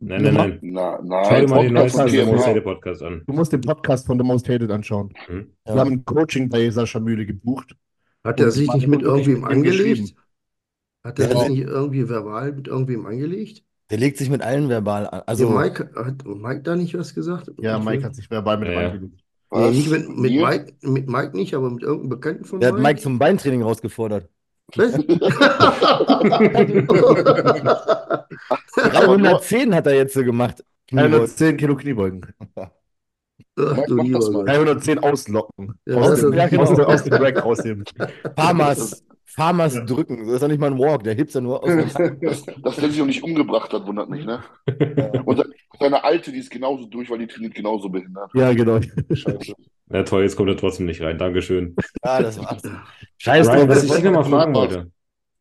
Nein, 0.02 0.22
nein, 0.24 0.34
nein. 0.34 0.60
Na, 0.62 1.00
nein. 1.04 1.26
Schau 1.28 1.40
dir 1.40 1.50
mal 1.50 1.64
den 1.64 1.74
neuesten 1.74 2.08
The 2.08 2.26
Most 2.26 2.48
Hated 2.48 2.64
Podcast 2.64 3.04
an. 3.04 3.24
Du 3.28 3.34
musst 3.34 3.52
den 3.52 3.62
Podcast 3.62 4.06
von 4.06 4.18
The 4.18 4.24
Most 4.24 4.48
Hated 4.48 4.72
anschauen. 4.72 5.14
Mhm. 5.28 5.52
Wir 5.66 5.76
haben 5.76 5.92
ein 5.92 6.06
Coaching 6.06 6.50
bei 6.50 6.70
Sascha 6.70 7.00
Mühle 7.00 7.26
gebucht. 7.26 7.76
Hat 8.24 8.40
er 8.40 8.52
sich 8.52 8.72
nicht 8.74 8.88
mit 8.88 9.02
irgendwem 9.02 9.44
angelegt? 9.44 10.16
Hat 11.04 11.20
er 11.20 11.38
sich 11.38 11.50
nicht 11.50 11.64
irgendwie 11.64 12.08
verbal 12.08 12.54
mit 12.54 12.68
irgendwem 12.68 13.06
angelegt? 13.06 13.64
Der 13.90 13.98
legt 13.98 14.18
sich 14.18 14.30
mit 14.30 14.42
allen 14.42 14.70
verbal 14.70 15.08
an. 15.08 15.24
Also, 15.26 15.50
ja, 15.50 15.56
Mike, 15.56 15.90
hat 15.96 16.26
Mike 16.26 16.62
da 16.62 16.76
nicht 16.76 16.98
was 16.98 17.16
gesagt? 17.16 17.52
Ja, 17.60 17.80
Mike 17.80 18.04
hat 18.04 18.16
sich 18.16 18.30
verbal 18.30 18.58
mit 18.58 18.70
ja, 18.70 18.76
dem 18.76 18.86
angelegt. 18.92 19.24
Nee, 19.52 19.72
nicht 19.72 19.90
mit, 19.90 20.10
mit, 20.10 20.32
Mike, 20.32 20.74
mit 20.82 21.10
Mike 21.10 21.36
nicht, 21.36 21.56
aber 21.56 21.72
mit 21.72 21.82
irgendeinem 21.82 22.10
Bekannten 22.10 22.46
von 22.46 22.60
Der 22.60 22.72
Mike. 22.72 22.84
hat 22.84 22.84
Mike 22.88 23.02
zum 23.02 23.18
Beintraining 23.18 23.64
rausgefordert. 23.64 24.30
Was? 24.76 24.94
310 28.76 29.74
hat 29.74 29.88
er 29.88 29.96
jetzt 29.96 30.14
so 30.14 30.24
gemacht. 30.24 30.64
310 30.92 31.58
Kilo 31.58 31.76
Kniebeugen. 31.76 32.28
Ach, 32.56 32.70
du 33.88 33.98
310 33.98 35.00
auslocken. 35.00 35.74
Ja, 35.86 35.96
aus, 35.96 36.22
dem, 36.22 36.32
genau. 36.32 36.62
aus, 36.62 36.80
aus 36.80 37.04
dem 37.04 37.14
Rack 37.14 37.44
rausheben. 37.44 37.84
Farmers, 38.36 39.04
Farmers 39.40 39.76
ja. 39.76 39.86
drücken. 39.86 40.26
Das 40.26 40.36
ist 40.36 40.42
ja 40.42 40.48
nicht 40.50 40.60
mal 40.60 40.72
ein 40.72 40.78
Walk, 40.78 41.04
der 41.04 41.16
hebt 41.16 41.34
ja 41.34 41.40
nur 41.40 41.64
aus. 41.64 41.94
Dass 42.62 42.76
der 42.76 42.90
sich 42.90 43.00
noch 43.00 43.06
nicht 43.06 43.24
umgebracht 43.24 43.72
hat, 43.72 43.88
wundert 43.88 44.10
mich, 44.10 44.26
ne? 44.26 44.44
Und 45.26 45.46
seine 45.80 46.04
Alte, 46.04 46.34
die 46.34 46.40
ist 46.40 46.52
genauso 46.52 46.86
durch, 46.88 47.10
weil 47.10 47.20
die 47.20 47.28
trainiert 47.28 47.56
genauso 47.56 47.88
behindert. 47.88 48.30
Ja, 48.34 48.52
genau. 48.54 48.82
Scheiße. 48.82 49.54
Ja, 49.92 50.04
toll, 50.04 50.24
jetzt 50.24 50.36
kommt 50.36 50.50
er 50.50 50.58
trotzdem 50.58 50.88
nicht 50.88 51.02
rein. 51.02 51.18
Dankeschön. 51.18 51.76
Ja, 52.04 52.22
das 52.22 52.38
war's. 52.38 52.62
Scheiß 53.18 53.48
drauf. 53.48 53.68
Was 53.70 53.84
ich 53.86 53.92
dich 53.92 54.04
mal 54.04 54.26
fragen 54.26 54.54
wollte. 54.54 54.92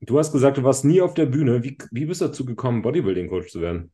Du 0.01 0.16
hast 0.16 0.30
gesagt, 0.30 0.59
du 0.59 0.62
warst 0.62 0.84
nie 0.84 1.01
auf 1.01 1.14
der 1.14 1.26
Bühne. 1.26 1.64
Wie, 1.64 1.76
wie 1.90 2.07
bist 2.07 2.20
du 2.20 2.26
dazu 2.26 2.44
gekommen, 2.44 2.82
Bodybuilding-Coach 2.82 3.49
zu 3.51 3.61
werden? 3.61 3.90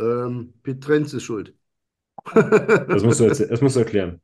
Ähm, 0.00 0.54
Petrenz 0.62 1.12
ist 1.12 1.24
schuld. 1.24 1.54
das, 2.34 3.02
musst 3.02 3.18
du 3.18 3.26
das 3.26 3.60
musst 3.60 3.74
du 3.74 3.80
erklären. 3.80 4.20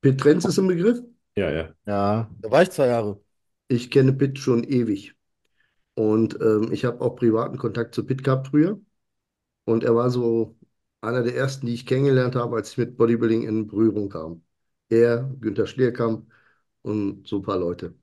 Petrenz 0.00 0.44
ist 0.44 0.58
ein 0.58 0.68
Begriff? 0.68 1.00
Ja, 1.36 1.50
ja. 1.50 1.74
Ja, 1.86 2.30
da 2.40 2.50
war 2.50 2.62
ich 2.62 2.70
zwei 2.70 2.86
Jahre. 2.88 3.22
Ich 3.68 3.90
kenne 3.90 4.12
Pitt 4.12 4.38
schon 4.38 4.64
ewig. 4.64 5.14
Und 5.94 6.40
ähm, 6.40 6.72
ich 6.72 6.84
habe 6.86 7.00
auch 7.02 7.16
privaten 7.16 7.58
Kontakt 7.58 7.94
zu 7.94 8.06
Pitt 8.06 8.24
gehabt 8.24 8.48
früher. 8.48 8.80
Und 9.66 9.84
er 9.84 9.96
war 9.96 10.10
so 10.10 10.56
einer 11.02 11.22
der 11.22 11.36
ersten, 11.36 11.66
die 11.66 11.74
ich 11.74 11.86
kennengelernt 11.86 12.36
habe, 12.36 12.56
als 12.56 12.72
ich 12.72 12.78
mit 12.78 12.96
Bodybuilding 12.96 13.42
in 13.44 13.66
Berührung 13.68 14.08
kam. 14.10 14.44
Er, 14.90 15.24
Günther 15.40 15.66
Schlierkamp 15.66 16.30
und 16.82 17.26
so 17.28 17.38
ein 17.38 17.42
paar 17.42 17.58
Leute. 17.58 17.94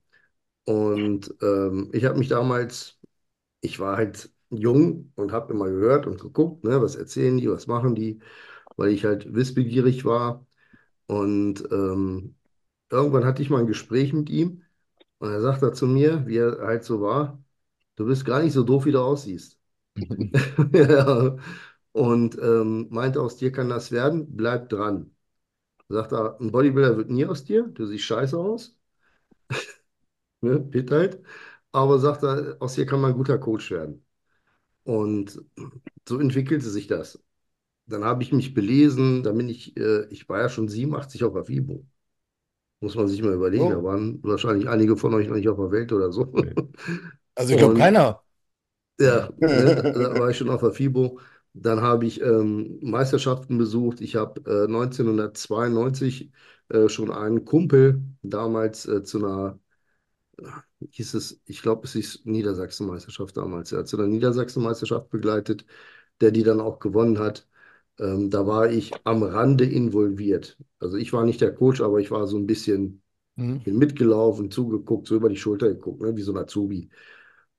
Und 0.66 1.34
ähm, 1.42 1.90
ich 1.94 2.06
habe 2.06 2.18
mich 2.20 2.28
damals, 2.30 3.00
ich 3.62 3.80
war 3.80 3.98
halt 3.98 4.32
jung 4.50 5.12
und 5.16 5.32
habe 5.34 5.54
immer 5.54 5.68
gehört 5.70 6.08
und 6.08 6.22
geguckt, 6.22 6.64
ne, 6.66 6.82
was 6.82 6.96
erzählen 6.96 7.38
die, 7.38 7.50
was 7.52 7.68
machen 7.68 7.96
die, 7.96 8.20
weil 8.78 8.92
ich 8.92 9.06
halt 9.06 9.34
wissbegierig 9.36 10.06
war. 10.06 10.46
Und 11.08 11.64
ähm, 11.72 12.37
irgendwann 12.90 13.26
hatte 13.26 13.42
ich 13.42 13.50
mal 13.50 13.60
ein 13.60 13.68
Gespräch 13.68 14.14
mit 14.14 14.30
ihm 14.30 14.64
und 15.20 15.32
er 15.32 15.42
sagt 15.42 15.64
da 15.64 15.74
zu 15.74 15.88
mir, 15.88 16.28
wie 16.28 16.38
er 16.38 16.60
halt 16.62 16.84
so 16.86 17.02
war, 17.02 17.44
du 17.98 18.06
bist 18.08 18.26
gar 18.26 18.42
nicht 18.44 18.54
so 18.54 18.64
doof, 18.64 18.86
wie 18.86 18.92
du 18.94 19.02
aussiehst. 19.02 19.60
ja. 20.74 21.38
Und 21.94 22.38
ähm, 22.42 22.88
meinte, 22.92 23.22
aus 23.22 23.38
dir 23.38 23.52
kann 23.52 23.70
das 23.70 23.92
werden, 23.92 24.36
bleib 24.38 24.70
dran. 24.70 25.16
Sagt 25.90 26.14
er, 26.14 26.40
ein 26.42 26.52
Bodybuilder 26.52 26.98
wird 26.98 27.10
nie 27.12 27.26
aus 27.26 27.44
dir, 27.46 27.64
du 27.68 27.86
siehst 27.88 28.06
scheiße 28.06 28.38
aus. 28.38 28.78
ne, 30.42 30.60
Pitt 30.60 30.92
halt. 30.92 31.22
Aber 31.72 32.00
sagt 32.00 32.24
er, 32.24 32.58
aus 32.60 32.76
dir 32.76 32.86
kann 32.86 33.02
man 33.02 33.12
ein 33.12 33.18
guter 33.18 33.38
Coach 33.38 33.72
werden. 33.72 34.06
Und 34.84 35.42
so 36.08 36.20
entwickelte 36.20 36.70
sich 36.70 36.88
das. 36.88 37.24
Dann 37.88 38.06
habe 38.06 38.24
ich 38.24 38.34
mich 38.34 38.54
belesen, 38.56 39.24
da 39.24 39.34
bin 39.34 39.50
ich, 39.50 39.78
äh, 39.78 40.06
ich 40.10 40.30
war 40.30 40.42
ja 40.42 40.50
schon 40.50 40.70
87 40.70 41.24
auf 41.26 41.34
der 41.34 41.46
FIBO. 41.46 41.86
Muss 42.80 42.96
man 42.96 43.08
sich 43.08 43.22
mal 43.22 43.34
überlegen. 43.34 43.70
Da 43.70 43.84
waren 43.84 44.20
wahrscheinlich 44.24 44.70
einige 44.70 44.98
von 44.98 45.14
euch 45.14 45.28
noch 45.28 45.36
nicht 45.36 45.50
auf 45.50 45.58
der 45.58 45.72
Welt 45.72 45.92
oder 45.92 46.12
so. 46.12 46.34
Also 47.36 47.54
ich 47.54 47.60
glaube 47.60 47.76
keiner. 47.76 48.22
Ja, 49.00 49.30
ne, 49.40 49.76
da 49.94 50.20
war 50.20 50.30
ich 50.30 50.38
schon 50.38 50.50
auf 50.50 50.62
der 50.62 50.72
FIBO. 50.72 51.20
Dann 51.54 51.82
habe 51.82 52.06
ich 52.06 52.22
ähm, 52.22 52.80
Meisterschaften 52.82 53.58
besucht. 53.58 54.02
Ich 54.02 54.16
habe 54.16 54.42
äh, 54.46 54.68
1992 54.68 56.32
äh, 56.70 56.90
schon 56.90 57.12
einen 57.12 57.46
Kumpel 57.46 58.02
damals 58.22 58.86
äh, 58.88 59.04
zu 59.04 59.20
einer, 59.20 59.60
hieß 60.92 61.14
es, 61.16 61.42
ich 61.46 61.62
glaube, 61.62 61.86
es 61.86 61.96
ist 61.96 62.26
Niedersachsen-Meisterschaft 62.26 63.38
damals, 63.38 63.72
ja, 63.72 63.86
zu 63.86 63.98
einer 63.98 64.08
Niedersachsen-Meisterschaft 64.08 65.10
begleitet, 65.10 65.66
der 66.22 66.32
die 66.32 66.44
dann 66.44 66.62
auch 66.62 66.80
gewonnen 66.80 67.20
hat. 67.20 67.48
Ähm, 68.00 68.30
da 68.30 68.46
war 68.48 68.70
ich 68.70 68.94
am 69.06 69.24
Rande 69.24 69.66
involviert. 69.66 70.58
Also 70.80 70.98
ich 70.98 71.14
war 71.14 71.26
nicht 71.26 71.42
der 71.42 71.54
Coach, 71.54 71.82
aber 71.82 72.00
ich 72.00 72.12
war 72.12 72.28
so 72.28 72.38
ein 72.38 72.48
bisschen 72.48 73.02
mhm. 73.36 73.62
mitgelaufen, 73.66 74.52
zugeguckt, 74.52 75.08
so 75.08 75.16
über 75.16 75.30
die 75.30 75.38
Schulter 75.38 75.70
geguckt, 75.70 76.02
ne, 76.02 76.16
wie 76.16 76.22
so 76.22 76.32
ein 76.34 76.38
Azubi. 76.38 76.90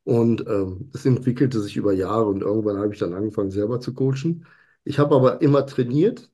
Und 0.05 0.47
ähm, 0.49 0.91
es 0.95 1.05
entwickelte 1.07 1.61
sich 1.61 1.77
über 1.77 1.93
Jahre 1.93 2.27
und 2.27 2.43
irgendwann 2.43 2.79
habe 2.79 2.93
ich 2.95 2.99
dann 3.01 3.15
angefangen, 3.15 3.51
selber 3.51 3.81
zu 3.81 3.95
coachen. 3.95 4.47
Ich 4.85 4.99
habe 4.99 5.15
aber 5.15 5.43
immer 5.43 5.67
trainiert, 5.67 6.31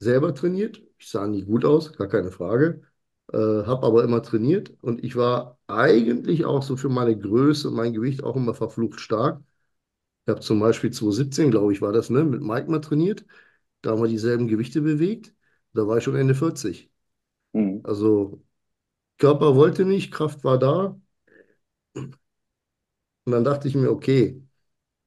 selber 0.00 0.34
trainiert. 0.34 0.82
Ich 0.98 1.08
sah 1.10 1.26
nie 1.26 1.44
gut 1.44 1.64
aus, 1.64 1.92
gar 1.94 2.08
keine 2.08 2.30
Frage. 2.30 2.82
Äh, 3.32 3.36
habe 3.38 3.86
aber 3.86 4.04
immer 4.04 4.22
trainiert 4.22 4.72
und 4.82 5.04
ich 5.04 5.16
war 5.16 5.58
eigentlich 5.66 6.44
auch 6.44 6.62
so 6.62 6.76
für 6.76 6.88
meine 6.88 7.18
Größe 7.18 7.68
und 7.68 7.74
mein 7.76 7.92
Gewicht 7.92 8.22
auch 8.24 8.36
immer 8.36 8.54
verflucht 8.54 9.00
stark. 9.00 9.40
Ich 10.26 10.30
habe 10.30 10.40
zum 10.40 10.58
Beispiel 10.58 10.90
2017, 10.90 11.52
glaube 11.52 11.72
ich, 11.72 11.80
war 11.80 11.92
das, 11.92 12.10
ne, 12.10 12.24
mit 12.24 12.42
Mike 12.42 12.68
mal 12.68 12.80
trainiert. 12.80 13.24
Da 13.80 13.92
haben 13.92 14.02
wir 14.02 14.08
dieselben 14.08 14.48
Gewichte 14.48 14.80
bewegt. 14.80 15.32
Da 15.72 15.86
war 15.86 15.98
ich 15.98 16.04
schon 16.04 16.16
Ende 16.16 16.34
40. 16.34 16.90
Mhm. 17.52 17.80
Also 17.84 18.42
Körper 19.18 19.54
wollte 19.54 19.84
nicht, 19.84 20.12
Kraft 20.12 20.42
war 20.42 20.58
da. 20.58 21.00
Und 21.94 22.12
dann 23.24 23.44
dachte 23.44 23.68
ich 23.68 23.76
mir, 23.76 23.90
okay, 23.90 24.42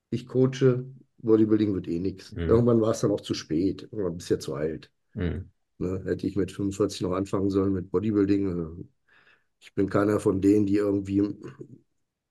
ich 0.10 0.26
coache 0.26 0.86
Bodybuilding 1.18 1.74
wird 1.74 1.90
eh 1.90 2.00
nichts. 2.00 2.32
Mhm. 2.32 2.48
Irgendwann 2.48 2.80
war 2.80 2.92
es 2.92 3.02
dann 3.02 3.12
auch 3.12 3.22
zu 3.22 3.34
spät. 3.34 3.84
Irgendwann 3.92 4.16
bist 4.16 4.30
du 4.30 4.36
ja 4.36 4.40
zu 4.40 4.54
alt. 4.56 4.90
Mhm. 5.16 5.50
Ne? 5.80 6.02
Hätte 6.06 6.28
ich 6.28 6.38
mit 6.38 6.52
45 6.52 7.02
noch 7.02 7.12
anfangen 7.12 7.50
sollen 7.50 7.74
mit 7.74 7.92
Bodybuilding. 7.92 8.90
Ich 9.60 9.74
bin 9.74 9.90
keiner 9.90 10.22
von 10.22 10.40
denen, 10.40 10.66
die 10.66 10.78
irgendwie 10.78 11.36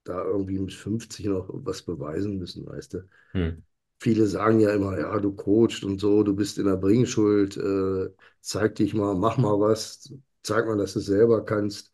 da 0.09 0.25
irgendwie 0.25 0.59
mit 0.61 0.75
50 0.75 1.27
noch 1.27 1.49
was 1.53 1.83
beweisen 1.83 2.39
müssen, 2.39 2.67
weißt 2.67 2.95
du. 2.95 3.09
Mhm. 3.35 3.63
Viele 4.01 4.27
sagen 4.27 4.61
ja 4.61 4.71
immer, 4.73 4.99
ja, 4.99 5.19
du 5.21 5.33
coachst 5.35 5.85
und 5.85 5.99
so, 6.01 6.23
du 6.23 6.35
bist 6.37 6.59
in 6.59 6.67
der 6.67 6.77
Bringschuld, 6.77 7.57
äh, 7.57 8.11
zeig 8.41 8.77
dich 8.77 8.95
mal, 8.95 9.15
mach 9.17 9.39
mal 9.39 9.59
was, 9.61 10.13
zeig 10.43 10.67
mal, 10.67 10.79
dass 10.79 10.93
du 10.95 11.01
es 11.01 11.07
selber 11.07 11.45
kannst. 11.45 11.93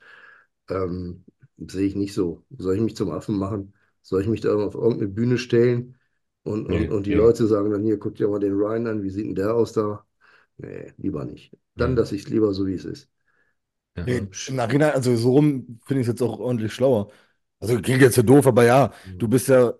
Ähm, 0.69 1.25
sehe 1.59 1.87
ich 1.87 1.97
nicht 1.97 2.15
so. 2.15 2.45
Soll 2.59 2.77
ich 2.77 2.81
mich 2.83 2.97
zum 2.97 3.11
Affen 3.11 3.37
machen? 3.39 3.75
Soll 4.03 4.23
ich 4.23 4.29
mich 4.29 4.41
da 4.43 4.55
auf 4.55 4.75
irgendeine 4.75 5.09
Bühne 5.09 5.39
stellen? 5.39 5.97
Und, 6.43 6.67
Nee, 6.67 6.69
und, 6.69 6.91
und 6.91 7.07
die 7.07 7.12
nee. 7.12 7.15
Leute 7.15 7.47
sagen 7.47 7.71
dann, 7.71 7.85
hier, 7.85 7.99
guck 7.99 8.17
dir 8.17 8.29
mal 8.29 8.41
den 8.41 8.53
Ryan 8.55 8.87
an, 8.87 9.03
wie 9.03 9.11
sieht 9.11 9.27
denn 9.27 9.35
der 9.35 9.55
aus 9.55 9.73
da? 9.73 10.05
Nee, 10.59 10.93
lieber 10.99 11.25
nicht. 11.25 11.57
Dann 11.77 11.97
Mhm. 11.97 11.97
lasse 11.97 12.17
ich 12.17 12.25
es 12.25 12.29
lieber 12.31 12.53
so, 12.55 12.67
wie 12.67 12.75
es 12.75 12.85
ist. 12.85 13.11
Ja. 13.97 14.07
Nee, 14.07 14.29
im 14.47 14.57
Nachhinein, 14.57 14.93
also 14.93 15.17
so 15.17 15.33
rum 15.33 15.81
finde 15.87 16.03
ich 16.03 16.07
es 16.09 16.12
jetzt 16.12 16.23
auch 16.23 16.39
ordentlich 16.39 16.73
schlauer. 16.75 17.11
Also 17.69 17.81
klingt 17.81 18.03
jetzt 18.03 18.15
so 18.17 18.23
doof, 18.23 18.47
aber 18.47 18.65
ja, 18.65 18.93
du 19.19 19.29
bist 19.29 19.49
ja 19.49 19.73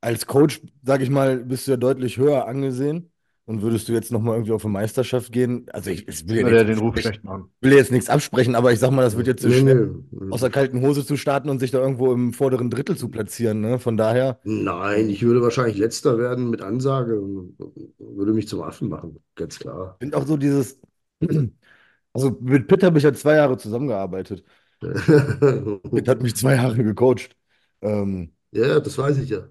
als 0.00 0.26
Coach, 0.26 0.60
sag 0.82 1.00
ich 1.00 1.10
mal, 1.10 1.38
bist 1.44 1.66
du 1.66 1.72
ja 1.72 1.76
deutlich 1.76 2.16
höher 2.18 2.46
angesehen. 2.46 3.10
Und 3.46 3.62
würdest 3.62 3.88
du 3.88 3.92
jetzt 3.92 4.12
nochmal 4.12 4.34
irgendwie 4.36 4.52
auf 4.52 4.64
eine 4.64 4.72
Meisterschaft 4.72 5.32
gehen? 5.32 5.66
Also 5.72 5.90
ich, 5.90 6.06
ich 6.06 6.28
will 6.28 6.54
ja 6.54 6.64
nichts 6.64 6.64
den 6.64 6.78
Ruf 6.78 6.98
schlecht 6.98 7.24
machen. 7.24 7.50
will 7.60 7.72
jetzt 7.72 7.90
nichts 7.92 8.08
absprechen, 8.08 8.54
aber 8.54 8.72
ich 8.72 8.78
sag 8.78 8.90
mal, 8.90 9.02
das 9.02 9.16
wird 9.16 9.26
jetzt 9.26 9.42
so 9.42 9.48
Nee, 9.48 9.60
schwer, 9.62 9.76
nee. 10.10 10.26
aus 10.28 10.40
der 10.40 10.50
kalten 10.50 10.80
Hose 10.82 11.04
zu 11.04 11.16
starten 11.16 11.48
und 11.50 11.58
sich 11.60 11.70
da 11.70 11.78
irgendwo 11.78 12.12
im 12.12 12.32
vorderen 12.32 12.70
Drittel 12.70 12.96
zu 12.96 13.08
platzieren. 13.08 13.60
Ne? 13.60 13.78
Von 13.78 13.96
daher, 13.96 14.40
Nein, 14.42 15.08
ich 15.10 15.22
würde 15.22 15.42
wahrscheinlich 15.42 15.76
letzter 15.78 16.18
werden 16.18 16.50
mit 16.50 16.60
Ansage 16.62 17.20
und 17.20 17.56
würde 17.98 18.32
mich 18.32 18.48
zum 18.48 18.62
Affen 18.62 18.88
machen, 18.88 19.22
ganz 19.34 19.58
klar. 19.58 19.98
finde 19.98 20.16
auch 20.16 20.26
so 20.26 20.36
dieses, 20.36 20.80
also 22.12 22.36
mit 22.40 22.68
Pitt 22.68 22.82
habe 22.82 22.98
ich 22.98 23.04
ja 23.04 23.12
zwei 23.12 23.36
Jahre 23.36 23.58
zusammengearbeitet. 23.58 24.44
Pitt 25.94 26.08
hat 26.08 26.22
mich 26.22 26.34
zwei 26.36 26.54
Jahre 26.56 26.82
gecoacht. 26.82 27.36
Ähm, 27.82 28.34
Ja, 28.52 28.78
das 28.80 28.96
weiß 28.98 29.18
ich 29.18 29.30
ja. 29.30 29.48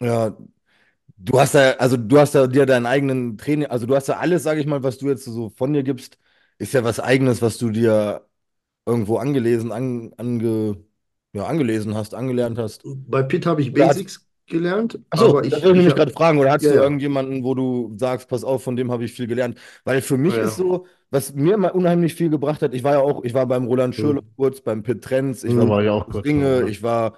Ja, 0.00 0.36
du 1.16 1.40
hast 1.40 1.54
ja, 1.54 1.72
also 1.78 1.96
du 1.96 2.18
hast 2.18 2.34
ja 2.34 2.46
dir 2.46 2.66
deinen 2.66 2.86
eigenen 2.86 3.38
Training, 3.38 3.66
also 3.68 3.86
du 3.86 3.96
hast 3.96 4.08
ja 4.08 4.18
alles, 4.18 4.42
sage 4.44 4.60
ich 4.60 4.66
mal, 4.66 4.82
was 4.82 4.98
du 4.98 5.08
jetzt 5.08 5.24
so 5.24 5.50
von 5.50 5.72
dir 5.72 5.82
gibst, 5.84 6.18
ist 6.58 6.74
ja 6.74 6.84
was 6.84 7.00
Eigenes, 7.00 7.42
was 7.42 7.58
du 7.58 7.70
dir 7.70 8.26
irgendwo 8.86 9.18
angelesen, 9.18 9.72
an, 9.72 10.12
ange, 10.18 10.84
ja, 11.32 11.46
angelesen 11.46 11.94
hast, 11.96 12.14
angelernt 12.14 12.58
hast. 12.58 12.84
Bei 12.84 13.22
Pitt 13.22 13.46
habe 13.46 13.62
ich 13.62 13.72
Basics 13.74 14.25
gelernt, 14.46 14.98
Achso, 15.10 15.40
das 15.40 15.40
ich, 15.40 15.62
wollte 15.62 15.62
ich 15.62 15.62
ich 15.80 15.88
nämlich 15.88 15.94
hab- 15.94 15.94
gerade 15.94 16.10
fragen, 16.12 16.38
oder 16.38 16.50
hast 16.50 16.68
Ja, 16.68 16.70
du 16.70 16.74
ja. 16.74 16.82
irgendjemanden, 16.82 17.44
wo 17.44 17.54
du 17.54 17.94
sagst, 17.96 18.28
pass 18.28 18.42
auf, 18.44 18.62
von 18.64 18.76
dem 18.76 18.90
habe 18.90 19.04
ich 19.04 19.12
viel 19.12 19.26
gelernt? 19.28 19.58
Weil 19.84 20.02
für 20.02 20.18
mich 20.18 20.36
Ja, 20.36 20.42
ja. 20.42 20.50
ist 20.50 20.56
so, 20.56 20.86
was 21.10 21.32
mir 21.34 21.54
immer 21.54 21.74
unheimlich 21.74 22.14
viel 22.14 22.28
gebracht 22.28 22.60
hat, 22.60 22.74
ich 22.74 22.82
war 22.82 22.92
ja 22.94 22.98
auch, 23.00 23.22
ich 23.24 23.32
war 23.32 23.46
beim 23.46 23.66
Roland 23.66 23.94
Schürrle 23.94 24.20
Mhm. 24.20 24.36
kurz, 24.36 24.60
beim 24.60 24.82
Pitt 24.82 25.02
Trenz, 25.04 25.44
ich 25.44 25.54
Mhm. 25.54 25.56
war 25.56 25.66
war 25.68 25.82
bei 25.82 25.84
auch 25.88 26.08
Ringe, 26.24 26.62
ja. 26.62 26.66
ich 26.66 26.82
war, 26.82 27.16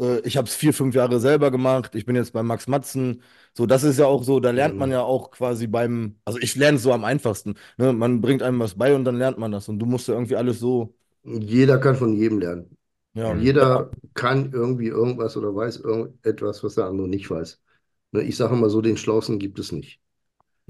äh, 0.00 0.20
ich 0.20 0.36
habe 0.36 0.46
es 0.46 0.54
vier, 0.54 0.74
fünf 0.74 0.94
Jahre 0.94 1.20
selber 1.20 1.50
gemacht, 1.50 1.94
ich 1.94 2.04
bin 2.04 2.16
jetzt 2.16 2.32
bei 2.32 2.42
Max 2.42 2.66
Matzen. 2.68 3.22
So, 3.54 3.64
das 3.66 3.82
ist 3.82 3.98
ja 3.98 4.06
auch 4.06 4.22
so, 4.24 4.38
da 4.38 4.50
lernt 4.50 4.76
man 4.78 4.90
ja 4.90 5.00
auch 5.02 5.30
quasi 5.30 5.66
beim, 5.66 6.16
also 6.26 6.38
ich 6.38 6.54
lerne 6.56 6.76
es 6.76 6.82
so 6.82 6.92
am 6.92 7.04
einfachsten. 7.04 7.54
Ne? 7.78 7.92
Man 7.94 8.20
bringt 8.20 8.42
einem 8.42 8.60
was 8.60 8.76
bei 8.76 8.94
und 8.94 9.04
dann 9.04 9.16
lernt 9.16 9.38
man 9.38 9.52
das. 9.52 9.68
Und 9.68 9.78
du 9.78 9.86
musst 9.86 10.06
ja 10.08 10.14
irgendwie 10.14 10.36
alles 10.36 10.60
so, 10.60 10.94
Jeder 11.24 11.78
kann 11.80 11.96
von 11.96 12.12
jedem 12.14 12.38
lernen. 12.38 12.76
Ja. 13.14 13.34
Jeder 13.36 13.90
kann 14.14 14.52
irgendwie 14.52 14.86
irgendwas 14.88 15.36
oder 15.36 15.54
weiß 15.54 15.78
irgendetwas, 15.78 16.62
was 16.64 16.74
der 16.76 16.86
andere 16.86 17.08
nicht 17.08 17.30
weiß. 17.30 17.60
Ne, 18.12 18.22
Ich 18.22 18.36
sage 18.36 18.54
immer 18.54 18.70
so, 18.70 18.80
den 18.82 18.96
Schlausten 18.96 19.38
gibt 19.38 19.58
es 19.58 19.72
nicht. 19.72 20.00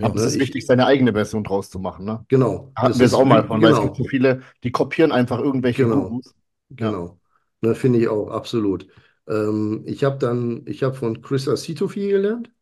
Aber 0.01 0.17
es 0.17 0.25
Ne, 0.25 0.27
ist 0.27 0.39
ich- 0.39 0.41
wichtig, 0.41 0.67
seine 0.67 0.87
eigene 0.87 1.13
Version 1.13 1.45
draus 1.45 1.71
zu 1.71 1.79
machen. 1.79 2.05
Ne? 2.05 2.27
Genau. 2.29 2.73
Hatten 2.77 2.99
Das 2.99 3.01
wir 3.01 3.07
es 3.07 3.13
ist 3.13 3.15
auch 3.15 3.25
mal 3.25 3.47
von, 3.47 3.63
weil 3.63 3.73
es 3.73 3.81
genau. 3.81 3.83
gibt 3.83 3.97
so 3.97 4.05
viele, 4.05 4.43
die 4.65 4.73
kopieren 4.73 5.13
einfach 5.13 5.39
irgendwelche 5.41 5.85
Genau. 5.85 5.89
Gurus. 5.89 6.35
Genau. 6.71 7.21
Ne, 7.63 7.75
finde 7.75 8.01
ich 8.01 8.09
auch, 8.09 8.29
absolut. 8.31 8.87
Ähm, 9.29 9.85
ich 9.87 10.05
habe 10.05 10.19
dann, 10.19 10.67
ich 10.67 10.83
habe 10.83 10.95
von 10.95 11.23
Chris 11.23 11.49
Acito 11.49 11.89
viel 11.89 12.11
gelernt, 12.11 12.53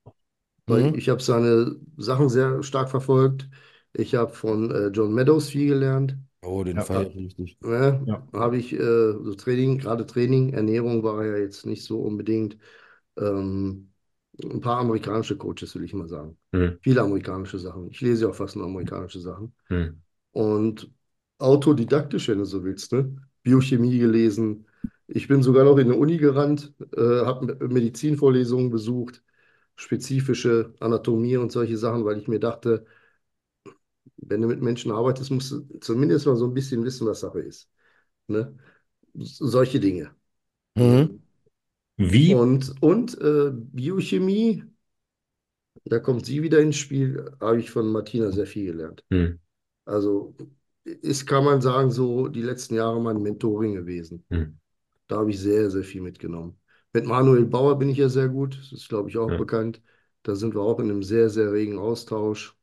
weil 0.66 0.90
Mhm. 0.90 0.94
ich 0.96 1.08
habe 1.10 1.22
seine 1.22 1.76
Sachen 1.98 2.28
sehr 2.30 2.62
stark 2.62 2.90
verfolgt. 2.90 3.48
Ich 3.94 4.14
habe 4.16 4.32
von 4.34 4.70
äh, 4.72 4.88
John 4.88 5.14
Meadows 5.14 5.50
viel 5.50 5.68
gelernt. 5.68 6.16
Oh, 6.42 6.64
den 6.64 6.80
Ja, 6.80 6.82
feiere 6.82 7.02
ja. 7.02 7.10
ich 7.10 7.16
richtig. 7.16 7.58
Ne? 7.62 8.06
Ja. 8.06 8.26
Habe 8.32 8.56
ich 8.58 8.72
äh, 8.72 8.78
so 8.78 9.34
Training, 9.34 9.78
gerade 9.78 10.06
Training, 10.06 10.52
Ernährung 10.54 11.02
war 11.02 11.24
ja 11.24 11.36
jetzt 11.36 11.66
nicht 11.66 11.84
so 11.84 12.00
unbedingt. 12.02 12.56
Ähm, 13.18 13.92
ein 14.44 14.60
paar 14.60 14.78
amerikanische 14.80 15.36
Coaches, 15.36 15.74
will 15.74 15.84
ich 15.84 15.94
mal 15.94 16.08
sagen. 16.08 16.38
Mhm. 16.52 16.78
Viele 16.80 17.02
amerikanische 17.02 17.58
Sachen. 17.58 17.90
Ich 17.90 18.00
lese 18.00 18.24
ja 18.24 18.30
auch 18.30 18.34
fast 18.36 18.56
nur 18.56 18.66
amerikanische 18.66 19.20
Sachen. 19.20 19.54
Mhm. 19.70 20.00
Und 20.32 20.90
autodidaktisch, 21.38 22.28
wenn 22.28 22.38
du 22.38 22.44
so 22.44 22.64
willst, 22.64 22.92
ne? 22.92 23.16
Biochemie 23.42 23.98
gelesen. 23.98 24.66
Ich 25.08 25.28
bin 25.28 25.42
sogar 25.42 25.64
noch 25.64 25.78
in 25.78 25.88
eine 25.88 25.96
Uni 25.96 26.18
gerannt, 26.18 26.74
äh, 26.96 27.00
habe 27.26 27.68
Medizinvorlesungen 27.68 28.70
besucht, 28.70 29.22
spezifische 29.76 30.74
Anatomie 30.80 31.36
und 31.36 31.52
solche 31.52 31.76
Sachen, 31.78 32.04
weil 32.04 32.18
ich 32.18 32.28
mir 32.28 32.40
dachte, 32.40 32.86
wenn 34.30 34.42
du 34.42 34.48
mit 34.48 34.62
Menschen 34.62 34.92
arbeitest, 34.92 35.30
musst 35.32 35.52
du 35.52 35.62
zumindest 35.80 36.26
mal 36.26 36.36
so 36.36 36.46
ein 36.46 36.54
bisschen 36.54 36.84
wissen, 36.84 37.06
was 37.08 37.20
Sache 37.20 37.40
ist. 37.40 37.70
Ne? 38.28 38.56
Solche 39.14 39.80
Dinge. 39.80 40.14
Mhm. 40.76 41.20
Wie? 41.98 42.34
Und, 42.34 42.74
und 42.82 43.18
äh, 43.20 43.50
Biochemie, 43.52 44.64
da 45.84 45.98
kommt 45.98 46.26
sie 46.26 46.42
wieder 46.42 46.60
ins 46.60 46.76
Spiel, 46.76 47.30
habe 47.40 47.60
ich 47.60 47.70
von 47.70 47.90
Martina 47.90 48.30
sehr 48.32 48.46
viel 48.46 48.66
gelernt. 48.66 49.04
Mhm. 49.10 49.38
Also 49.86 50.36
ist, 50.84 51.26
kann 51.26 51.44
man 51.44 51.60
sagen, 51.62 51.90
so 51.90 52.28
die 52.28 52.42
letzten 52.42 52.76
Jahre 52.76 53.00
mein 53.00 53.22
Mentoring 53.22 53.74
gewesen. 53.74 54.24
Mhm. 54.30 54.58
Da 55.08 55.18
habe 55.18 55.30
ich 55.30 55.40
sehr, 55.40 55.70
sehr 55.70 55.84
viel 55.84 56.02
mitgenommen. 56.02 56.58
Mit 56.92 57.06
Manuel 57.06 57.46
Bauer 57.46 57.78
bin 57.78 57.88
ich 57.90 57.98
ja 57.98 58.08
sehr 58.10 58.28
gut, 58.28 58.58
das 58.58 58.72
ist, 58.72 58.88
glaube 58.88 59.10
ich, 59.10 59.18
auch 59.18 59.30
Ja. 59.30 59.38
bekannt. 59.38 59.82
Da 60.22 60.36
sind 60.36 60.54
wir 60.54 60.62
auch 60.62 60.80
in 60.80 60.90
einem 60.90 61.02
sehr, 61.02 61.30
sehr 61.30 61.52
regen 61.52 61.78
Austausch. 61.78 62.56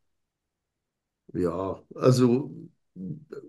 Ja, 1.34 1.82
also 1.96 2.52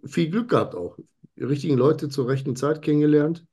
viel 0.04 0.30
Glück 0.30 0.50
gehabt 0.50 0.74
auch. 0.74 0.98
Die 1.36 1.44
richtigen 1.44 1.76
Leute 1.76 2.08
zur 2.08 2.28
rechten 2.28 2.56
Zeit 2.56 2.82
kennengelernt, 2.82 3.46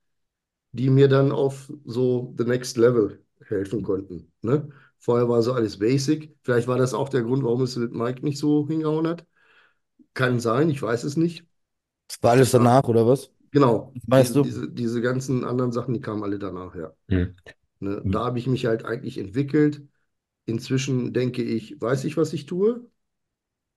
die 0.71 0.89
mir 0.89 1.07
dann 1.07 1.31
auf 1.31 1.71
so 1.85 2.33
the 2.37 2.45
next 2.45 2.77
level 2.77 3.23
helfen 3.47 3.83
konnten. 3.83 4.31
Ne? 4.41 4.69
Vorher 4.99 5.29
war 5.29 5.41
so 5.43 5.53
alles 5.53 5.79
basic. 5.79 6.35
Vielleicht 6.43 6.67
war 6.67 6.77
das 6.77 6.93
auch 6.93 7.09
der 7.09 7.23
Grund, 7.23 7.43
warum 7.43 7.61
es 7.63 7.75
mit 7.77 7.93
Mike 7.93 8.23
nicht 8.23 8.39
so 8.39 8.67
hingehauen 8.67 9.07
hat. 9.07 9.25
Kann 10.13 10.39
sein, 10.39 10.69
ich 10.69 10.81
weiß 10.81 11.03
es 11.03 11.17
nicht. 11.17 11.45
Das 12.07 12.21
war 12.21 12.31
alles 12.31 12.51
danach, 12.51 12.83
oder 12.85 13.07
was? 13.07 13.31
Genau. 13.51 13.93
Weißt 14.07 14.31
diese, 14.31 14.35
du? 14.35 14.43
Diese, 14.43 14.71
diese 14.71 15.01
ganzen 15.01 15.43
anderen 15.45 15.71
Sachen, 15.71 15.93
die 15.93 16.01
kamen 16.01 16.23
alle 16.23 16.39
danach, 16.39 16.75
ja. 16.75 16.93
Mhm. 17.07 17.35
Ne? 17.79 18.03
Da 18.05 18.25
habe 18.25 18.39
ich 18.39 18.47
mich 18.47 18.65
halt 18.65 18.85
eigentlich 18.85 19.17
entwickelt. 19.17 19.83
Inzwischen 20.45 21.13
denke 21.13 21.43
ich, 21.43 21.79
weiß 21.81 22.03
ich, 22.05 22.17
was 22.17 22.33
ich 22.33 22.45
tue, 22.45 22.85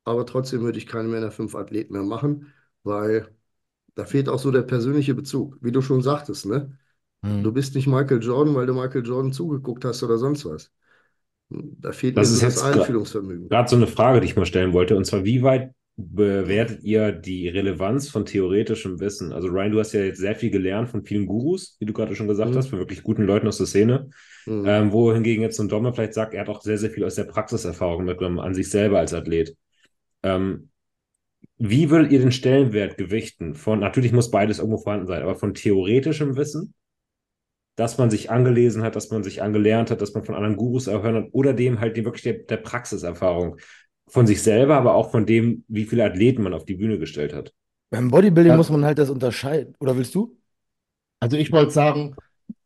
aber 0.08 0.26
trotzdem 0.26 0.62
würde 0.62 0.78
ich 0.78 0.86
keine 0.86 1.08
Männer 1.08 1.30
fünf 1.30 1.54
Athleten 1.54 1.92
mehr 1.94 2.02
machen, 2.02 2.52
weil 2.84 3.28
da 3.96 4.04
fehlt 4.06 4.28
auch 4.28 4.38
so 4.40 4.50
der 4.52 4.62
persönliche 4.62 5.14
Bezug, 5.14 5.58
wie 5.62 5.72
du 5.72 5.82
schon 5.82 6.02
sagtest, 6.02 6.46
ne? 6.46 6.78
Du 7.42 7.52
Mhm. 7.52 7.54
bist 7.54 7.74
nicht 7.74 7.86
Michael 7.88 8.22
Jordan, 8.22 8.54
weil 8.56 8.66
du 8.66 8.74
Michael 8.74 9.06
Jordan 9.06 9.32
zugeguckt 9.32 9.84
hast 9.84 10.02
oder 10.04 10.18
sonst 10.18 10.44
was. 10.46 10.72
Da 11.50 11.92
fehlt 11.92 12.16
Das 12.16 12.30
mir 12.30 12.30
ist 12.30 12.40
so 12.40 12.46
das 12.46 12.58
Einfühlungsvermögen. 12.58 13.48
Gerade 13.50 13.68
so 13.68 13.76
eine 13.76 13.86
Frage, 13.86 14.20
die 14.20 14.26
ich 14.26 14.36
mal 14.36 14.46
stellen 14.46 14.72
wollte, 14.72 14.96
und 14.96 15.04
zwar, 15.04 15.24
wie 15.24 15.42
weit 15.42 15.72
bewertet 15.96 16.82
ihr 16.84 17.12
die 17.12 17.48
Relevanz 17.48 18.08
von 18.08 18.24
theoretischem 18.26 19.00
Wissen? 19.00 19.32
Also 19.32 19.48
Ryan, 19.48 19.72
du 19.72 19.80
hast 19.80 19.92
ja 19.92 20.00
jetzt 20.02 20.18
sehr 20.20 20.34
viel 20.36 20.50
gelernt 20.50 20.88
von 20.88 21.02
vielen 21.04 21.26
Gurus, 21.26 21.76
wie 21.80 21.86
du 21.86 21.92
gerade 21.92 22.14
schon 22.14 22.28
gesagt 22.28 22.54
Mhm. 22.54 22.56
hast, 22.56 22.68
von 22.68 22.78
wirklich 22.78 23.02
guten 23.02 23.22
Leuten 23.24 23.48
aus 23.48 23.58
der 23.58 23.66
Szene. 23.66 24.10
Mhm. 24.46 24.80
Ähm, 24.80 24.92
wohingegen 24.92 25.42
jetzt 25.42 25.56
so 25.56 25.62
ein 25.62 25.68
Dommer 25.68 25.92
vielleicht 25.92 26.14
sagt, 26.14 26.34
er 26.34 26.42
hat 26.42 26.48
auch 26.48 26.62
sehr, 26.62 26.78
sehr 26.78 26.90
viel 26.90 27.04
aus 27.04 27.14
der 27.14 27.24
Praxiserfahrung 27.24 28.04
mitgenommen, 28.04 28.38
an 28.40 28.54
sich 28.54 28.70
selber 28.70 28.98
als 28.98 29.14
Athlet. 29.14 29.56
Ähm, 30.22 30.70
wie 31.56 31.90
würdet 31.90 32.12
ihr 32.12 32.20
den 32.20 32.32
Stellenwert 32.32 32.96
gewichten 32.96 33.54
von, 33.54 33.80
natürlich 33.80 34.12
muss 34.12 34.30
beides 34.30 34.58
irgendwo 34.58 34.78
vorhanden 34.78 35.06
sein, 35.06 35.22
aber 35.22 35.34
von 35.34 35.54
theoretischem 35.54 36.36
Wissen, 36.36 36.74
dass 37.76 37.98
man 37.98 38.10
sich 38.10 38.30
angelesen 38.30 38.82
hat, 38.82 38.96
dass 38.96 39.10
man 39.10 39.22
sich 39.22 39.42
angelernt 39.42 39.90
hat, 39.90 40.00
dass 40.00 40.14
man 40.14 40.24
von 40.24 40.34
anderen 40.34 40.56
Gurus 40.56 40.88
erhört 40.88 41.14
hat, 41.14 41.28
oder 41.32 41.52
dem 41.52 41.80
halt 41.80 41.96
die, 41.96 42.04
wirklich 42.04 42.22
der, 42.24 42.34
der 42.34 42.56
Praxiserfahrung 42.56 43.56
von 44.08 44.26
sich 44.26 44.42
selber, 44.42 44.76
aber 44.76 44.94
auch 44.94 45.10
von 45.10 45.26
dem, 45.26 45.64
wie 45.68 45.84
viele 45.84 46.04
Athleten 46.04 46.42
man 46.42 46.54
auf 46.54 46.64
die 46.64 46.74
Bühne 46.74 46.98
gestellt 46.98 47.34
hat. 47.34 47.52
Beim 47.90 48.10
Bodybuilding 48.10 48.52
Ja. 48.52 48.56
muss 48.56 48.70
man 48.70 48.84
halt 48.84 48.98
das 48.98 49.10
unterscheiden. 49.10 49.74
Oder 49.80 49.96
willst 49.96 50.14
du? 50.14 50.36
Also 51.20 51.36
ich 51.36 51.52
wollte 51.52 51.70
sagen, 51.70 52.16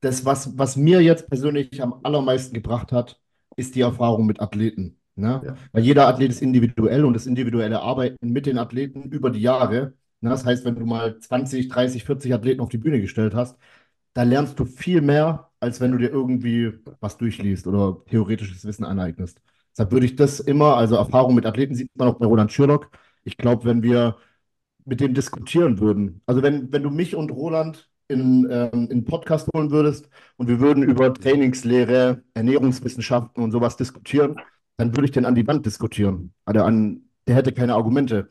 das, 0.00 0.24
was, 0.24 0.56
was 0.56 0.76
mir 0.76 1.00
jetzt 1.00 1.28
persönlich 1.28 1.82
am 1.82 2.00
allermeisten 2.02 2.54
gebracht 2.54 2.92
hat, 2.92 3.20
ist 3.56 3.74
die 3.74 3.80
Erfahrung 3.82 4.26
mit 4.26 4.40
Athleten. 4.40 4.98
Ne? 5.14 5.42
Ja. 5.44 5.54
Weil 5.72 5.84
jeder 5.84 6.08
Athlet 6.08 6.30
ist 6.30 6.42
individuell 6.42 7.04
und 7.04 7.14
das 7.14 7.26
individuelle 7.26 7.80
Arbeiten 7.80 8.30
mit 8.30 8.46
den 8.46 8.58
Athleten 8.58 9.04
über 9.10 9.30
die 9.30 9.40
Jahre. 9.40 9.94
Ne? 10.20 10.30
Das 10.30 10.44
heißt, 10.44 10.64
wenn 10.64 10.76
du 10.76 10.86
mal 10.86 11.18
20, 11.18 11.68
30, 11.68 12.04
40 12.04 12.32
Athleten 12.34 12.60
auf 12.60 12.70
die 12.70 12.78
Bühne 12.78 13.00
gestellt 13.00 13.34
hast, 13.34 13.58
da 14.14 14.22
lernst 14.24 14.58
du 14.58 14.64
viel 14.64 15.00
mehr, 15.00 15.50
als 15.60 15.80
wenn 15.80 15.92
du 15.92 15.98
dir 15.98 16.10
irgendwie 16.10 16.72
was 17.00 17.16
durchliest 17.16 17.66
oder 17.66 18.04
theoretisches 18.06 18.64
Wissen 18.64 18.84
aneignest. 18.84 19.40
Deshalb 19.72 19.92
würde 19.92 20.06
ich 20.06 20.16
das 20.16 20.40
immer, 20.40 20.76
also 20.76 20.96
Erfahrung 20.96 21.34
mit 21.34 21.46
Athleten 21.46 21.74
sieht 21.74 21.90
man 21.94 22.08
auch 22.08 22.18
bei 22.18 22.26
Roland 22.26 22.52
Schürlock. 22.52 22.90
Ich 23.24 23.36
glaube, 23.38 23.64
wenn 23.64 23.82
wir 23.82 24.16
mit 24.84 25.00
dem 25.00 25.14
diskutieren 25.14 25.80
würden, 25.80 26.22
also 26.26 26.42
wenn, 26.42 26.72
wenn 26.72 26.82
du 26.82 26.90
mich 26.90 27.16
und 27.16 27.30
Roland 27.30 27.88
in, 28.08 28.46
ähm, 28.50 28.84
in 28.84 28.90
einen 28.90 29.04
Podcast 29.04 29.48
holen 29.54 29.70
würdest 29.70 30.08
und 30.36 30.48
wir 30.48 30.60
würden 30.60 30.82
über 30.82 31.14
Trainingslehre, 31.14 32.22
Ernährungswissenschaften 32.34 33.42
und 33.42 33.52
sowas 33.52 33.76
diskutieren, 33.76 34.36
dann 34.82 34.96
würde 34.96 35.04
ich 35.04 35.12
den 35.12 35.26
an 35.26 35.36
die 35.36 35.46
Wand 35.46 35.64
diskutieren. 35.64 36.34
Also 36.44 36.64
an, 36.64 37.02
der 37.28 37.36
hätte 37.36 37.52
keine 37.52 37.74
Argumente. 37.74 38.30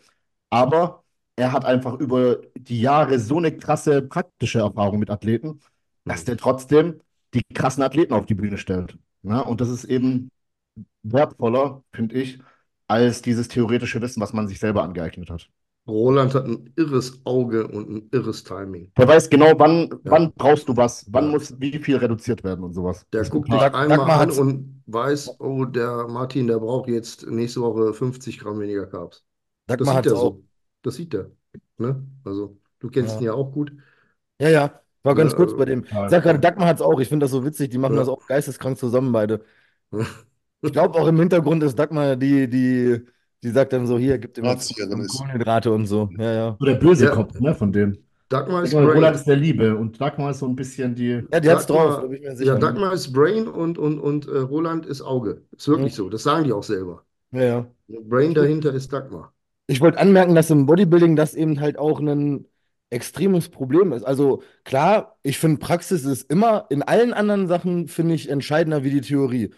Aber 0.50 1.06
er 1.38 1.54
hat 1.54 1.64
einfach 1.64 1.98
über 1.98 2.42
die 2.56 2.82
Jahre 2.82 3.20
so 3.20 3.38
eine 3.38 3.56
krasse 3.56 4.02
praktische 4.02 4.60
Erfahrung 4.60 5.00
mit 5.00 5.10
Athleten, 5.10 5.62
dass 6.04 6.26
der 6.26 6.36
trotzdem 6.36 7.00
die 7.34 7.42
krassen 7.54 7.84
Athleten 7.84 8.14
auf 8.14 8.26
die 8.26 8.36
Bühne 8.36 8.58
stellt. 8.58 8.98
Ja, 9.24 9.40
und 9.40 9.62
das 9.62 9.70
ist 9.70 9.86
eben 9.86 10.30
wertvoller, 11.04 11.84
finde 11.94 12.16
ich, 12.16 12.40
als 12.88 13.22
dieses 13.22 13.48
theoretische 13.48 14.02
Wissen, 14.02 14.20
was 14.22 14.34
man 14.34 14.50
sich 14.50 14.60
selber 14.60 14.84
angeeignet 14.84 15.30
hat. 15.30 15.50
Roland 15.88 16.36
hat 16.36 16.46
ein 16.46 16.72
irres 16.76 17.22
Auge 17.26 17.68
und 17.68 17.90
ein 17.90 18.10
irres 18.12 18.44
Timing. 18.44 18.92
Der 18.98 19.08
weiß 19.08 19.30
genau, 19.30 19.54
wann, 19.58 19.90
ja. 19.90 20.12
wann 20.12 20.34
brauchst 20.34 20.70
du 20.70 20.78
was, 20.78 21.06
wann 21.10 21.26
ja. 21.26 21.32
muss 21.32 21.60
wie 21.60 21.78
viel 21.80 21.98
reduziert 21.98 22.44
werden 22.44 22.64
und 22.64 22.74
sowas. 22.74 23.06
Der 23.12 23.28
guckt 23.28 23.52
dich 23.52 23.62
einmal 23.62 24.00
an 24.00 24.32
und 24.32 24.84
weiß, 24.86 25.40
oh, 25.40 25.66
der 25.66 26.08
Martin, 26.08 26.48
der 26.48 26.60
braucht 26.60 26.88
jetzt 26.88 27.28
nächste 27.28 27.62
Woche 27.62 27.94
50 27.94 28.40
Gramm 28.40 28.60
weniger 28.60 28.86
Carbs. 28.86 29.24
Dagmar 29.68 30.02
das 30.02 30.04
sieht 30.04 30.12
er 30.12 30.18
so. 30.18 30.44
Das 30.84 30.96
sieht 30.96 31.14
er. 31.14 31.32
Ne? 31.78 32.06
Also, 32.24 32.58
du 32.80 32.90
kennst 32.90 33.16
ja. 33.16 33.20
ihn 33.20 33.26
ja 33.26 33.34
auch 33.34 33.52
gut. 33.52 33.74
Ja, 34.40 34.50
ja. 34.50 34.82
War 35.04 35.16
ganz 35.16 35.32
ja, 35.32 35.38
kurz 35.38 35.58
bei 35.58 35.66
dem. 35.66 35.84
Ich 35.84 35.90
sag 35.90 36.22
gerade, 36.24 36.40
Dagmar 36.40 36.68
hat 36.68 36.76
es 36.76 36.82
auch. 36.82 37.00
Ich 37.00 37.10
finde 37.10 37.24
das 37.24 37.32
so 37.32 37.44
witzig. 37.44 37.72
Die 37.72 37.80
machen 37.80 37.96
das 37.96 38.08
auch 38.08 38.28
geisteskrank 38.28 38.78
zusammen, 38.78 39.12
beide. 39.12 39.44
ich 40.62 40.72
glaube, 40.72 41.00
auch 41.00 41.08
im 41.08 41.20
Hintergrund 41.20 41.64
ist 41.64 41.78
Dagmar 41.78 42.16
die, 42.16 42.48
die 42.48 43.04
die 43.44 43.50
sagt 43.50 43.74
dann 43.74 43.88
so, 43.88 43.98
hier, 43.98 44.18
gibt 44.18 44.38
ihm 44.38 44.44
Kohlenhydrate 44.44 45.72
und 45.72 45.86
so. 45.88 46.10
Ja, 46.18 46.34
ja. 46.34 46.58
So 46.60 46.66
der 46.66 46.76
böse 46.76 47.06
ja. 47.06 47.12
Kopf, 47.12 47.40
ne, 47.40 47.56
von 47.56 47.72
dem. 47.72 47.98
Dagmar 48.30 48.64
ist 48.64 48.72
Brain. 48.72 48.86
Roland 48.86 49.16
ist 49.16 49.28
der 49.28 49.36
Liebe 49.36 49.76
und 49.76 50.00
Dagmar 50.00 50.32
ist 50.32 50.40
so 50.40 50.48
ein 50.48 50.56
bisschen 50.56 50.96
die. 50.96 51.22
Ja, 51.32 51.40
die 51.40 51.50
hat's 51.50 51.66
drauf, 51.66 52.02
bin 52.02 52.14
ich 52.14 52.22
mir 52.22 52.36
sicher. 52.36 52.54
Ja, 52.54 52.60
Dagmar 52.60 52.94
ist 52.94 53.12
Brain 53.12 53.48
und, 53.48 53.78
und, 53.78 54.00
und 54.00 54.28
äh, 54.28 54.38
Roland 54.38 54.86
ist 54.86 55.02
Auge. 55.02 55.42
Ist 55.52 55.68
wirklich 55.68 55.92
ja. 55.92 55.98
so. 55.98 56.10
Das 56.10 56.24
sagen 56.24 56.46
die 56.46 56.54
auch 56.54 56.64
selber. 56.64 57.04
Ja, 57.32 57.42
ja. 57.42 57.66
Brain 57.88 58.34
dahinter 58.34 58.74
ist 58.74 58.94
Dagmar. 58.94 59.34
Ich 59.68 59.82
wollte 59.82 60.00
anmerken, 60.00 60.36
dass 60.36 60.50
im 60.50 60.66
Bodybuilding 60.66 61.16
das 61.16 61.34
eben 61.34 61.60
halt 61.60 61.78
auch 61.78 62.00
ein 62.00 62.46
extremes 62.90 63.50
Problem 63.50 63.92
ist. 63.94 64.04
Also 64.04 64.44
klar, 64.64 65.18
ich 65.24 65.38
finde, 65.38 65.60
Praxis 65.60 66.06
ist 66.06 66.30
immer, 66.30 66.68
in 66.70 66.84
allen 66.84 67.14
anderen 67.14 67.48
Sachen 67.48 67.88
finde 67.88 68.16
ich 68.16 68.30
entscheidender 68.30 68.84
wie 68.84 68.92
die 68.92 69.02
Theorie. 69.02 69.52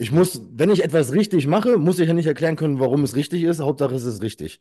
Ich 0.00 0.12
muss, 0.12 0.40
wenn 0.50 0.70
ich 0.70 0.82
etwas 0.82 1.12
richtig 1.12 1.46
mache, 1.46 1.76
muss 1.76 1.98
ich 1.98 2.08
ja 2.08 2.14
nicht 2.14 2.26
erklären 2.26 2.56
können, 2.56 2.80
warum 2.80 3.04
es 3.04 3.14
richtig 3.14 3.42
ist. 3.42 3.60
Hauptsache 3.60 3.94
es 3.94 4.04
ist 4.04 4.22
richtig. 4.22 4.58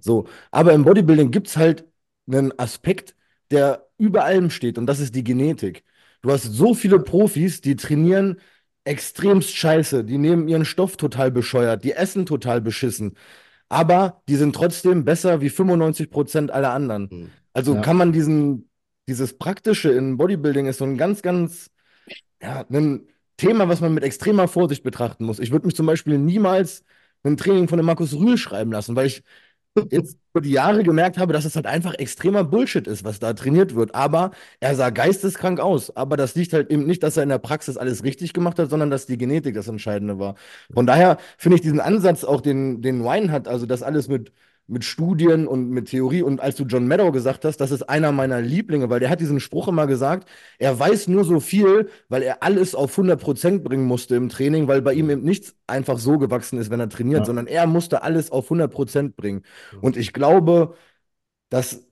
So. 0.00 0.26
Aber 0.50 0.72
im 0.72 0.82
Bodybuilding 0.82 1.30
gibt 1.30 1.46
es 1.46 1.56
halt 1.56 1.84
einen 2.26 2.58
Aspekt, 2.58 3.14
der 3.52 3.86
über 3.98 4.24
allem 4.24 4.50
steht, 4.50 4.78
und 4.78 4.86
das 4.86 4.98
ist 4.98 5.14
die 5.14 5.22
Genetik. 5.22 5.84
Du 6.22 6.32
hast 6.32 6.42
so 6.42 6.74
viele 6.74 6.98
Profis, 6.98 7.60
die 7.60 7.76
trainieren 7.76 8.40
extremst 8.82 9.56
scheiße, 9.56 10.02
die 10.02 10.18
nehmen 10.18 10.48
ihren 10.48 10.64
Stoff 10.64 10.96
total 10.96 11.30
bescheuert, 11.30 11.84
die 11.84 11.92
essen 11.92 12.26
total 12.26 12.60
beschissen. 12.60 13.16
Aber 13.68 14.22
die 14.28 14.34
sind 14.34 14.56
trotzdem 14.56 15.04
besser 15.04 15.40
wie 15.40 15.50
95 15.50 16.10
Prozent 16.10 16.50
aller 16.50 16.72
anderen. 16.72 17.08
Hm. 17.10 17.30
Also 17.52 17.76
ja. 17.76 17.80
kann 17.80 17.96
man 17.96 18.12
diesen, 18.12 18.68
dieses 19.06 19.38
Praktische 19.38 19.92
in 19.92 20.16
Bodybuilding 20.16 20.66
ist 20.66 20.78
so 20.78 20.84
ein 20.84 20.96
ganz, 20.96 21.22
ganz, 21.22 21.70
ja, 22.42 22.66
ein 22.68 23.06
Thema, 23.40 23.68
was 23.68 23.80
man 23.80 23.94
mit 23.94 24.04
extremer 24.04 24.48
Vorsicht 24.48 24.82
betrachten 24.82 25.24
muss. 25.24 25.38
Ich 25.38 25.50
würde 25.50 25.66
mich 25.66 25.76
zum 25.76 25.86
Beispiel 25.86 26.18
niemals 26.18 26.84
ein 27.24 27.36
Training 27.36 27.68
von 27.68 27.78
dem 27.78 27.86
Markus 27.86 28.14
Rühl 28.14 28.38
schreiben 28.38 28.72
lassen, 28.72 28.96
weil 28.96 29.06
ich 29.06 29.22
jetzt 29.90 30.18
über 30.32 30.40
die 30.40 30.50
Jahre 30.50 30.82
gemerkt 30.82 31.18
habe, 31.18 31.32
dass 31.32 31.44
es 31.44 31.56
halt 31.56 31.66
einfach 31.66 31.94
extremer 31.94 32.44
Bullshit 32.44 32.86
ist, 32.86 33.04
was 33.04 33.18
da 33.20 33.32
trainiert 33.32 33.74
wird. 33.74 33.94
Aber 33.94 34.32
er 34.60 34.74
sah 34.74 34.90
geisteskrank 34.90 35.60
aus. 35.60 35.94
Aber 35.96 36.16
das 36.16 36.34
liegt 36.34 36.52
halt 36.52 36.70
eben 36.70 36.86
nicht, 36.86 37.02
dass 37.02 37.16
er 37.16 37.22
in 37.22 37.28
der 37.28 37.38
Praxis 37.38 37.76
alles 37.76 38.04
richtig 38.04 38.32
gemacht 38.32 38.58
hat, 38.58 38.70
sondern 38.70 38.90
dass 38.90 39.06
die 39.06 39.18
Genetik 39.18 39.54
das 39.54 39.68
Entscheidende 39.68 40.18
war. 40.18 40.34
Von 40.72 40.86
daher 40.86 41.18
finde 41.38 41.56
ich 41.56 41.62
diesen 41.62 41.80
Ansatz 41.80 42.24
auch, 42.24 42.40
den, 42.40 42.82
den 42.82 43.04
Wine 43.04 43.30
hat, 43.32 43.48
also 43.48 43.66
das 43.66 43.82
alles 43.82 44.08
mit 44.08 44.32
mit 44.70 44.84
Studien 44.84 45.46
und 45.46 45.70
mit 45.70 45.88
Theorie. 45.90 46.22
Und 46.22 46.40
als 46.40 46.56
du 46.56 46.64
John 46.64 46.86
Meadow 46.86 47.10
gesagt 47.12 47.44
hast, 47.44 47.58
das 47.58 47.70
ist 47.72 47.82
einer 47.88 48.12
meiner 48.12 48.40
Lieblinge, 48.40 48.88
weil 48.88 49.00
der 49.00 49.10
hat 49.10 49.20
diesen 49.20 49.40
Spruch 49.40 49.68
immer 49.68 49.86
gesagt, 49.86 50.28
er 50.58 50.78
weiß 50.78 51.08
nur 51.08 51.24
so 51.24 51.40
viel, 51.40 51.90
weil 52.08 52.22
er 52.22 52.42
alles 52.42 52.74
auf 52.74 52.92
100 52.92 53.20
Prozent 53.20 53.64
bringen 53.64 53.84
musste 53.84 54.14
im 54.14 54.28
Training, 54.28 54.68
weil 54.68 54.80
bei 54.82 54.94
ihm 54.94 55.10
eben 55.10 55.22
nichts 55.22 55.54
einfach 55.66 55.98
so 55.98 56.18
gewachsen 56.18 56.58
ist, 56.58 56.70
wenn 56.70 56.80
er 56.80 56.88
trainiert, 56.88 57.20
ja. 57.20 57.24
sondern 57.26 57.46
er 57.46 57.66
musste 57.66 58.02
alles 58.02 58.30
auf 58.30 58.44
100 58.46 58.70
Prozent 58.70 59.16
bringen. 59.16 59.42
Und 59.80 59.96
ich 59.96 60.12
glaube, 60.12 60.74
dass 61.48 61.89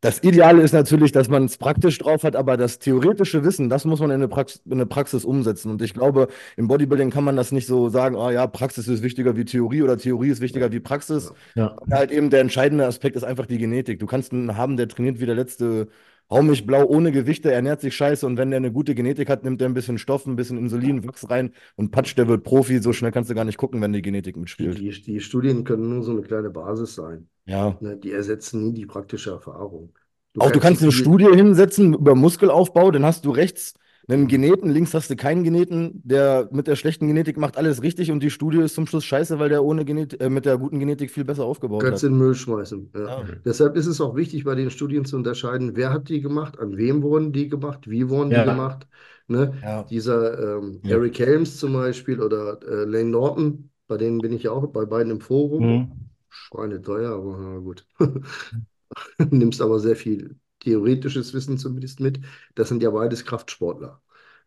das 0.00 0.22
Ideale 0.22 0.62
ist 0.62 0.72
natürlich, 0.72 1.12
dass 1.12 1.28
man 1.28 1.44
es 1.44 1.56
praktisch 1.56 1.98
drauf 1.98 2.22
hat, 2.22 2.36
aber 2.36 2.56
das 2.56 2.78
theoretische 2.78 3.44
Wissen, 3.44 3.68
das 3.68 3.84
muss 3.84 4.00
man 4.00 4.10
in 4.10 4.16
eine, 4.16 4.28
Praxis, 4.28 4.60
in 4.64 4.72
eine 4.72 4.86
Praxis 4.86 5.24
umsetzen. 5.24 5.70
Und 5.70 5.82
ich 5.82 5.94
glaube, 5.94 6.28
im 6.56 6.68
Bodybuilding 6.68 7.10
kann 7.10 7.24
man 7.24 7.36
das 7.36 7.52
nicht 7.52 7.66
so 7.66 7.88
sagen, 7.88 8.14
oh 8.16 8.30
ja, 8.30 8.46
Praxis 8.46 8.86
ist 8.88 9.02
wichtiger 9.02 9.36
wie 9.36 9.44
Theorie 9.44 9.82
oder 9.82 9.98
Theorie 9.98 10.30
ist 10.30 10.40
wichtiger 10.40 10.70
wie 10.72 10.80
Praxis. 10.80 11.32
Ja. 11.54 11.76
Halt 11.90 12.10
eben 12.10 12.30
der 12.30 12.40
entscheidende 12.40 12.86
Aspekt 12.86 13.16
ist 13.16 13.24
einfach 13.24 13.46
die 13.46 13.58
Genetik. 13.58 13.98
Du 13.98 14.06
kannst 14.06 14.32
einen 14.32 14.56
haben, 14.56 14.76
der 14.76 14.88
trainiert 14.88 15.20
wie 15.20 15.26
der 15.26 15.34
letzte 15.34 15.88
Haumich 16.30 16.66
blau 16.66 16.84
ohne 16.84 17.10
Gewichte, 17.10 17.50
ernährt 17.50 17.80
sich 17.80 17.96
scheiße 17.96 18.26
und 18.26 18.36
wenn 18.36 18.50
der 18.50 18.58
eine 18.58 18.70
gute 18.70 18.94
Genetik 18.94 19.30
hat, 19.30 19.44
nimmt 19.44 19.62
er 19.62 19.68
ein 19.68 19.74
bisschen 19.74 19.96
Stoff, 19.96 20.26
ein 20.26 20.36
bisschen 20.36 20.58
Insulin, 20.58 21.06
Wachs 21.06 21.30
rein 21.30 21.52
und 21.76 21.90
patscht, 21.90 22.18
der 22.18 22.28
wird 22.28 22.44
Profi. 22.44 22.80
So 22.80 22.92
schnell 22.92 23.12
kannst 23.12 23.30
du 23.30 23.34
gar 23.34 23.44
nicht 23.44 23.56
gucken, 23.56 23.80
wenn 23.80 23.92
die 23.94 24.02
Genetik 24.02 24.36
mitspielt. 24.36 24.78
Die, 24.78 24.90
die 24.90 25.20
Studien 25.20 25.64
können 25.64 25.88
nur 25.88 26.02
so 26.02 26.12
eine 26.12 26.20
kleine 26.20 26.50
Basis 26.50 26.94
sein. 26.94 27.28
Ja. 27.46 27.78
Ne, 27.80 27.96
die 27.96 28.12
ersetzen 28.12 28.68
nie 28.68 28.74
die 28.74 28.86
praktische 28.86 29.30
Erfahrung. 29.30 29.94
Du 30.34 30.42
auch 30.42 30.50
du 30.50 30.60
kannst 30.60 30.82
eine 30.82 30.92
Studie 30.92 31.28
hinsetzen 31.34 31.94
über 31.94 32.14
Muskelaufbau, 32.14 32.90
dann 32.90 33.06
hast 33.06 33.24
du 33.24 33.30
rechts 33.30 33.74
einen 34.08 34.26
Geneten, 34.26 34.70
links 34.70 34.94
hast 34.94 35.10
du 35.10 35.16
keinen 35.16 35.44
Geneten, 35.44 36.00
der 36.02 36.48
mit 36.50 36.66
der 36.66 36.76
schlechten 36.76 37.06
Genetik 37.06 37.36
macht 37.36 37.58
alles 37.58 37.82
richtig 37.82 38.10
und 38.10 38.22
die 38.22 38.30
Studie 38.30 38.58
ist 38.58 38.74
zum 38.74 38.86
Schluss 38.86 39.04
scheiße, 39.04 39.38
weil 39.38 39.50
der 39.50 39.62
ohne 39.62 39.84
Genet 39.84 40.18
äh, 40.20 40.30
mit 40.30 40.46
der 40.46 40.56
guten 40.56 40.78
Genetik 40.78 41.10
viel 41.10 41.24
besser 41.24 41.44
aufgebaut 41.44 41.82
kannst 41.82 41.86
hat. 41.86 41.90
Kannst 41.92 42.04
in 42.04 42.12
den 42.12 42.18
Müll 42.18 42.34
schmeißen. 42.34 42.90
Ja. 42.94 43.06
Ja. 43.06 43.24
Deshalb 43.44 43.76
ist 43.76 43.86
es 43.86 44.00
auch 44.00 44.16
wichtig, 44.16 44.44
bei 44.44 44.54
den 44.54 44.70
Studien 44.70 45.04
zu 45.04 45.16
unterscheiden, 45.16 45.76
wer 45.76 45.92
hat 45.92 46.08
die 46.08 46.22
gemacht, 46.22 46.58
an 46.58 46.76
wem 46.78 47.02
wurden 47.02 47.32
die 47.32 47.48
gemacht, 47.48 47.88
wie 47.90 48.08
wurden 48.08 48.30
ja. 48.30 48.44
die 48.44 48.50
gemacht. 48.50 48.86
Ne? 49.26 49.52
Dieser 49.90 50.56
ähm, 50.56 50.80
Eric 50.84 51.18
Helms 51.18 51.58
zum 51.58 51.74
Beispiel 51.74 52.22
oder 52.22 52.58
äh, 52.62 52.84
Lane 52.84 53.10
Norton, 53.10 53.70
bei 53.86 53.98
denen 53.98 54.18
bin 54.18 54.32
ich 54.32 54.44
ja 54.44 54.52
auch 54.52 54.66
bei 54.68 54.86
beiden 54.86 55.12
im 55.12 55.20
Forum. 55.20 55.66
Mhm. 55.66 55.92
Schweine 56.30 56.80
teuer, 56.80 57.12
aber 57.12 57.38
na 57.38 57.58
gut. 57.58 57.86
nimmst 59.30 59.60
aber 59.60 59.80
sehr 59.80 59.96
viel 59.96 60.36
theoretisches 60.60 61.34
Wissen 61.34 61.58
zumindest 61.58 62.00
mit. 62.00 62.20
Das 62.54 62.68
sind 62.68 62.82
ja 62.82 62.90
beides 62.90 63.24
Kraftsportler. 63.24 64.02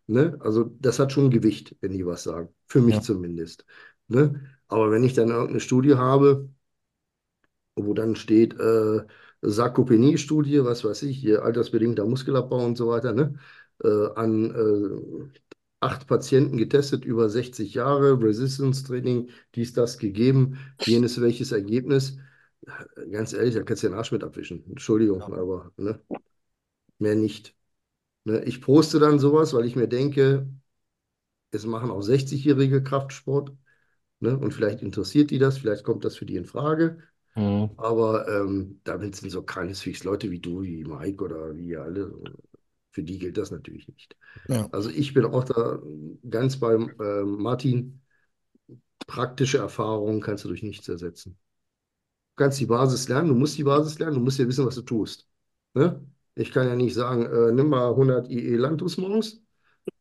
Ne? 0.06 0.36
Also 0.40 0.64
das 0.80 0.98
hat 0.98 1.12
schon 1.12 1.30
Gewicht, 1.30 1.76
wenn 1.80 1.92
die 1.92 2.06
was 2.06 2.24
sagen. 2.24 2.48
Für 2.66 2.80
mich 2.80 2.96
ja. 2.96 3.00
zumindest. 3.02 3.64
Ne? 4.08 4.40
Aber 4.68 4.90
wenn 4.90 5.04
ich 5.04 5.14
dann 5.14 5.28
irgendeine 5.30 5.60
Studie 5.60 5.94
habe, 5.96 6.48
wo 7.76 7.94
dann 7.94 8.16
steht, 8.16 8.58
äh, 8.58 9.00
Sarkopenie-Studie, 9.42 10.64
was 10.64 10.84
weiß 10.84 11.02
ich, 11.04 11.18
hier 11.18 11.44
altersbedingter 11.44 12.06
Muskelabbau 12.06 12.64
und 12.64 12.76
so 12.78 12.88
weiter, 12.88 13.12
ne? 13.12 13.34
Äh, 13.82 14.08
an 14.14 14.50
äh, 14.54 15.40
acht 15.80 16.06
Patienten 16.06 16.56
getestet, 16.58 17.04
über 17.04 17.28
60 17.28 17.74
Jahre, 17.74 18.20
Resistance-Training, 18.22 19.30
dies, 19.54 19.72
das 19.72 19.98
gegeben, 19.98 20.58
jenes, 20.80 21.20
welches 21.20 21.52
Ergebnis 21.52 22.18
ganz 23.10 23.32
ehrlich, 23.32 23.54
da 23.54 23.62
kannst 23.62 23.82
du 23.82 23.88
den 23.88 23.96
Arsch 23.96 24.12
mit 24.12 24.24
abwischen. 24.24 24.64
Entschuldigung, 24.68 25.20
ja. 25.20 25.26
aber 25.26 25.72
ne? 25.76 26.00
mehr 26.98 27.14
nicht. 27.14 27.54
Ne? 28.24 28.44
Ich 28.44 28.60
poste 28.60 28.98
dann 28.98 29.18
sowas, 29.18 29.52
weil 29.54 29.66
ich 29.66 29.76
mir 29.76 29.88
denke, 29.88 30.48
es 31.50 31.66
machen 31.66 31.90
auch 31.90 32.00
60-jährige 32.00 32.82
Kraftsport. 32.82 33.52
Ne? 34.20 34.38
Und 34.38 34.54
vielleicht 34.54 34.82
interessiert 34.82 35.30
die 35.30 35.38
das, 35.38 35.58
vielleicht 35.58 35.84
kommt 35.84 36.04
das 36.04 36.16
für 36.16 36.26
die 36.26 36.36
in 36.36 36.46
Frage. 36.46 36.98
Mhm. 37.34 37.70
Aber 37.76 38.28
ähm, 38.28 38.80
damit 38.84 39.16
sind 39.16 39.30
so 39.30 39.42
keineswegs 39.42 40.04
Leute 40.04 40.30
wie 40.30 40.38
du, 40.38 40.62
wie 40.62 40.84
Mike 40.84 41.24
oder 41.24 41.56
wie 41.56 41.68
ihr 41.68 41.82
alle. 41.82 42.12
Für 42.90 43.02
die 43.02 43.18
gilt 43.18 43.38
das 43.38 43.50
natürlich 43.50 43.88
nicht. 43.88 44.16
Ja. 44.48 44.68
Also 44.70 44.90
ich 44.90 45.14
bin 45.14 45.24
auch 45.24 45.44
da 45.44 45.80
ganz 46.28 46.58
beim 46.58 46.94
äh, 47.00 47.22
Martin. 47.22 48.00
Praktische 49.06 49.58
Erfahrungen 49.58 50.20
kannst 50.20 50.44
du 50.44 50.48
durch 50.48 50.62
nichts 50.62 50.88
ersetzen. 50.88 51.36
Du 52.34 52.44
kannst 52.44 52.60
die 52.60 52.66
Basis 52.66 53.08
lernen, 53.08 53.28
du 53.28 53.34
musst 53.34 53.58
die 53.58 53.64
Basis 53.64 53.98
lernen, 53.98 54.14
du 54.14 54.20
musst 54.20 54.38
ja 54.38 54.48
wissen, 54.48 54.64
was 54.64 54.74
du 54.74 54.82
tust. 54.82 55.28
Ne? 55.74 56.00
Ich 56.34 56.50
kann 56.50 56.66
ja 56.66 56.74
nicht 56.74 56.94
sagen, 56.94 57.26
äh, 57.26 57.52
nimm 57.52 57.68
mal 57.68 57.90
100 57.90 58.30
IE 58.30 58.56
Lantus 58.56 58.96
morgens 58.96 59.42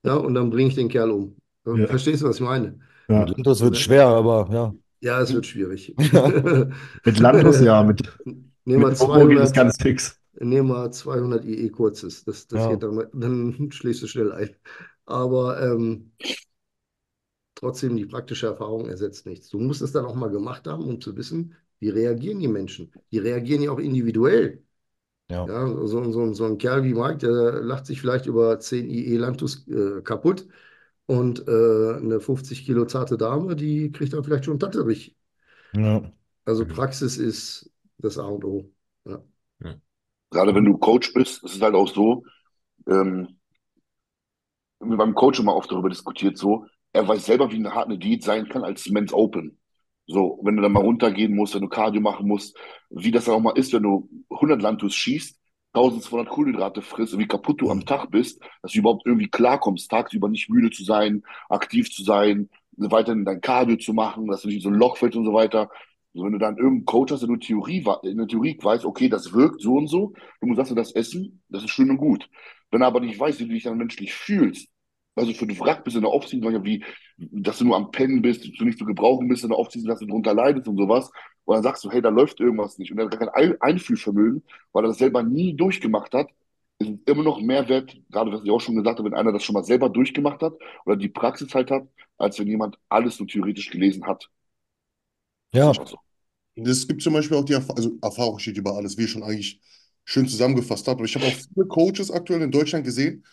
ja, 0.03 0.15
und 0.15 0.33
dann 0.33 0.49
bringe 0.49 0.69
ich 0.69 0.75
den 0.75 0.87
Kerl 0.87 1.11
um. 1.11 1.35
Ja. 1.65 1.87
Verstehst 1.87 2.21
du, 2.21 2.27
was 2.27 2.37
ich 2.37 2.41
meine? 2.41 2.79
Ja. 3.09 3.25
Lantus 3.25 3.61
wird 3.61 3.77
schwer, 3.77 4.07
aber 4.07 4.49
ja. 4.51 4.73
Ja, 5.01 5.19
es 5.19 5.33
wird 5.33 5.45
schwierig. 5.45 5.93
mit 7.05 7.19
Lantus, 7.19 7.59
ja, 7.61 7.83
mit, 7.83 8.01
nehmen 8.65 8.83
wir 8.83 8.93
200, 8.93 9.53
ganz 9.53 9.81
fix. 9.81 10.17
Nehmen 10.39 10.69
wir 10.69 10.89
200 10.89 11.43
IE 11.43 11.69
kurzes, 11.69 12.23
das, 12.23 12.47
das 12.47 12.61
ja. 12.61 12.71
geht 12.71 12.83
dann, 12.83 13.07
dann 13.13 13.71
schlägst 13.71 14.01
du 14.01 14.07
schnell 14.07 14.31
ein. 14.31 14.55
Aber 15.05 15.61
ähm, 15.61 16.11
trotzdem, 17.55 17.97
die 17.97 18.05
praktische 18.05 18.47
Erfahrung 18.47 18.87
ersetzt 18.87 19.25
nichts. 19.25 19.49
Du 19.49 19.59
musst 19.59 19.81
es 19.81 19.91
dann 19.91 20.05
auch 20.05 20.15
mal 20.15 20.29
gemacht 20.29 20.67
haben, 20.67 20.85
um 20.85 21.01
zu 21.01 21.15
wissen, 21.17 21.55
wie 21.81 21.89
reagieren 21.89 22.39
die 22.39 22.47
Menschen. 22.47 22.91
Die 23.11 23.17
reagieren 23.17 23.63
ja 23.63 23.71
auch 23.71 23.79
individuell. 23.79 24.63
Ja. 25.29 25.45
Ja, 25.47 25.67
so, 25.67 26.11
so, 26.11 26.33
so 26.33 26.45
ein 26.45 26.57
Kerl 26.57 26.83
wie 26.83 26.93
Mike, 26.93 27.17
der 27.17 27.61
lacht 27.61 27.85
sich 27.85 27.99
vielleicht 27.99 28.27
über 28.27 28.59
10 28.59 28.89
IE 28.89 29.17
Lantus 29.17 29.67
äh, 29.67 30.01
kaputt 30.01 30.47
und 31.07 31.47
äh, 31.47 31.95
eine 31.95 32.19
50 32.19 32.65
Kilo 32.65 32.85
zarte 32.85 33.17
Dame, 33.17 33.55
die 33.55 33.91
kriegt 33.91 34.13
dann 34.13 34.23
vielleicht 34.23 34.45
schon 34.45 34.59
Tatterich. 34.59 35.15
Ja. 35.73 36.11
Also. 36.45 36.65
Praxis 36.65 37.17
ist 37.17 37.71
das 37.97 38.17
A 38.17 38.25
und 38.25 38.45
O. 38.45 38.69
Ja. 39.05 39.23
Gerade 40.29 40.53
wenn 40.53 40.65
du 40.65 40.77
Coach 40.77 41.13
bist, 41.13 41.43
ist 41.43 41.55
es 41.55 41.61
halt 41.61 41.75
auch 41.75 41.87
so, 41.87 42.23
ähm, 42.87 43.39
wir 44.79 44.97
beim 44.97 45.15
Coach 45.15 45.39
immer 45.39 45.55
oft 45.55 45.71
darüber 45.71 45.89
diskutiert, 45.89 46.37
so, 46.37 46.65
er 46.93 47.07
weiß 47.07 47.25
selber, 47.25 47.51
wie 47.51 47.57
eine 47.57 47.73
harte 47.73 47.97
Diät 47.97 48.23
sein 48.23 48.47
kann 48.47 48.63
als 48.63 48.87
Men's 48.89 49.13
Open. 49.13 49.57
So, 50.07 50.39
wenn 50.43 50.55
du 50.57 50.61
dann 50.61 50.73
mal 50.73 50.81
runtergehen 50.83 51.35
musst, 51.35 51.55
wenn 51.55 51.61
du 51.61 51.69
Cardio 51.69 52.01
machen 52.01 52.27
musst, 52.27 52.57
wie 52.89 53.11
das 53.11 53.25
dann 53.25 53.35
auch 53.35 53.39
mal 53.39 53.57
ist, 53.57 53.71
wenn 53.73 53.83
du 53.83 54.09
100 54.29 54.61
Lantus 54.61 54.93
schießt, 54.95 55.39
1200 55.73 56.27
Kohlenhydrate 56.27 56.81
frisst 56.81 57.13
und 57.13 57.19
wie 57.19 57.27
kaputt 57.27 57.61
du 57.61 57.69
am 57.71 57.85
Tag 57.85 58.11
bist, 58.11 58.41
dass 58.61 58.73
du 58.73 58.79
überhaupt 58.79 59.05
irgendwie 59.05 59.29
klarkommst, 59.29 59.89
tagsüber 59.89 60.27
nicht 60.27 60.49
müde 60.49 60.69
zu 60.69 60.83
sein, 60.83 61.23
aktiv 61.49 61.89
zu 61.91 62.03
sein, 62.03 62.49
weiterhin 62.73 63.23
dein 63.25 63.39
Cardio 63.41 63.77
zu 63.77 63.93
machen, 63.93 64.27
dass 64.27 64.41
du 64.41 64.47
nicht 64.49 64.57
in 64.57 64.61
so 64.63 64.69
ein 64.69 64.75
Loch 64.75 64.97
fällst 64.97 65.17
und 65.17 65.25
so 65.25 65.33
weiter. 65.33 65.69
Also 66.13 66.25
wenn 66.25 66.33
du 66.33 66.39
dann 66.39 66.57
irgendeinen 66.57 66.85
Coach 66.85 67.11
hast, 67.13 67.21
der 67.21 67.29
nur 67.29 67.39
Theorie, 67.39 67.85
in 68.03 68.17
der 68.17 68.27
Theorie 68.27 68.57
weiß, 68.61 68.83
okay, 68.85 69.07
das 69.07 69.31
wirkt 69.33 69.61
so 69.61 69.75
und 69.75 69.87
so, 69.87 70.13
du 70.41 70.47
musst 70.47 70.59
das 70.59 70.69
und 70.71 70.75
das 70.75 70.91
essen, 70.91 71.41
das 71.47 71.63
ist 71.63 71.69
schön 71.69 71.89
und 71.89 71.97
gut. 71.97 72.29
Wenn 72.69 72.81
er 72.81 72.87
aber 72.87 72.99
nicht 72.99 73.17
weiß, 73.19 73.39
wie 73.39 73.45
du 73.45 73.53
dich 73.53 73.63
dann 73.63 73.77
menschlich 73.77 74.13
fühlst, 74.13 74.67
also 75.15 75.33
für 75.33 75.47
den 75.47 75.59
Wrack 75.59 75.83
bist 75.83 75.95
in 75.95 76.03
der 76.03 76.11
Offseason, 76.11 76.63
wie, 76.63 76.83
dass 77.17 77.57
du 77.59 77.65
nur 77.65 77.75
am 77.75 77.91
Pennen 77.91 78.21
bist, 78.21 78.43
dass 78.43 78.51
du 78.57 78.65
nicht 78.65 78.79
zu 78.79 78.85
gebrauchen 78.85 79.27
bist 79.27 79.43
in 79.43 79.49
der 79.49 79.59
Offseason, 79.59 79.89
dass 79.89 79.99
du 79.99 80.05
drunter 80.07 80.33
leidest 80.33 80.67
und 80.67 80.77
sowas. 80.77 81.11
Und 81.45 81.55
dann 81.55 81.63
sagst 81.63 81.83
du, 81.83 81.91
hey, 81.91 82.01
da 82.01 82.09
läuft 82.09 82.39
irgendwas 82.39 82.77
nicht. 82.77 82.91
Und 82.91 82.99
er 82.99 83.05
hat 83.05 83.11
gar 83.11 83.19
kein 83.19 83.51
Ein- 83.51 83.61
Einfühlvermögen, 83.61 84.43
weil 84.71 84.85
er 84.85 84.89
das 84.89 84.97
selber 84.97 85.23
nie 85.23 85.55
durchgemacht 85.55 86.13
hat, 86.13 86.29
ist 86.79 86.89
es 86.89 86.99
immer 87.05 87.23
noch 87.23 87.39
mehr 87.41 87.67
wert, 87.69 87.95
gerade 88.09 88.31
was 88.31 88.43
ich 88.43 88.49
auch 88.51 88.61
schon 88.61 88.75
gesagt 88.75 88.99
habe, 88.99 89.09
wenn 89.11 89.17
einer 89.17 89.31
das 89.31 89.43
schon 89.43 89.53
mal 89.53 89.63
selber 89.63 89.89
durchgemacht 89.89 90.41
hat 90.41 90.53
oder 90.85 90.95
die 90.95 91.09
Praxis 91.09 91.53
halt 91.53 91.71
hat, 91.71 91.87
als 92.17 92.39
wenn 92.39 92.47
jemand 92.47 92.77
alles 92.89 93.19
nur 93.19 93.27
theoretisch 93.27 93.69
gelesen 93.69 94.05
hat. 94.07 94.29
Ja. 95.53 95.71
Das 95.73 95.89
so. 95.89 95.97
Es 96.55 96.87
gibt 96.87 97.01
zum 97.01 97.13
Beispiel 97.13 97.37
auch 97.37 97.45
die 97.45 97.53
Erfahrung, 97.53 97.77
also 97.77 97.97
Erfahrung 98.01 98.39
steht 98.39 98.57
über 98.57 98.75
alles, 98.75 98.97
wie 98.97 99.03
ihr 99.03 99.07
schon 99.07 99.23
eigentlich 99.23 99.61
schön 100.03 100.27
zusammengefasst 100.27 100.87
habt. 100.87 100.97
Aber 100.99 101.05
ich 101.05 101.15
habe 101.15 101.25
auch 101.25 101.31
viele 101.31 101.67
Coaches 101.67 102.11
aktuell 102.11 102.41
in 102.41 102.51
Deutschland 102.51 102.83
gesehen, 102.85 103.25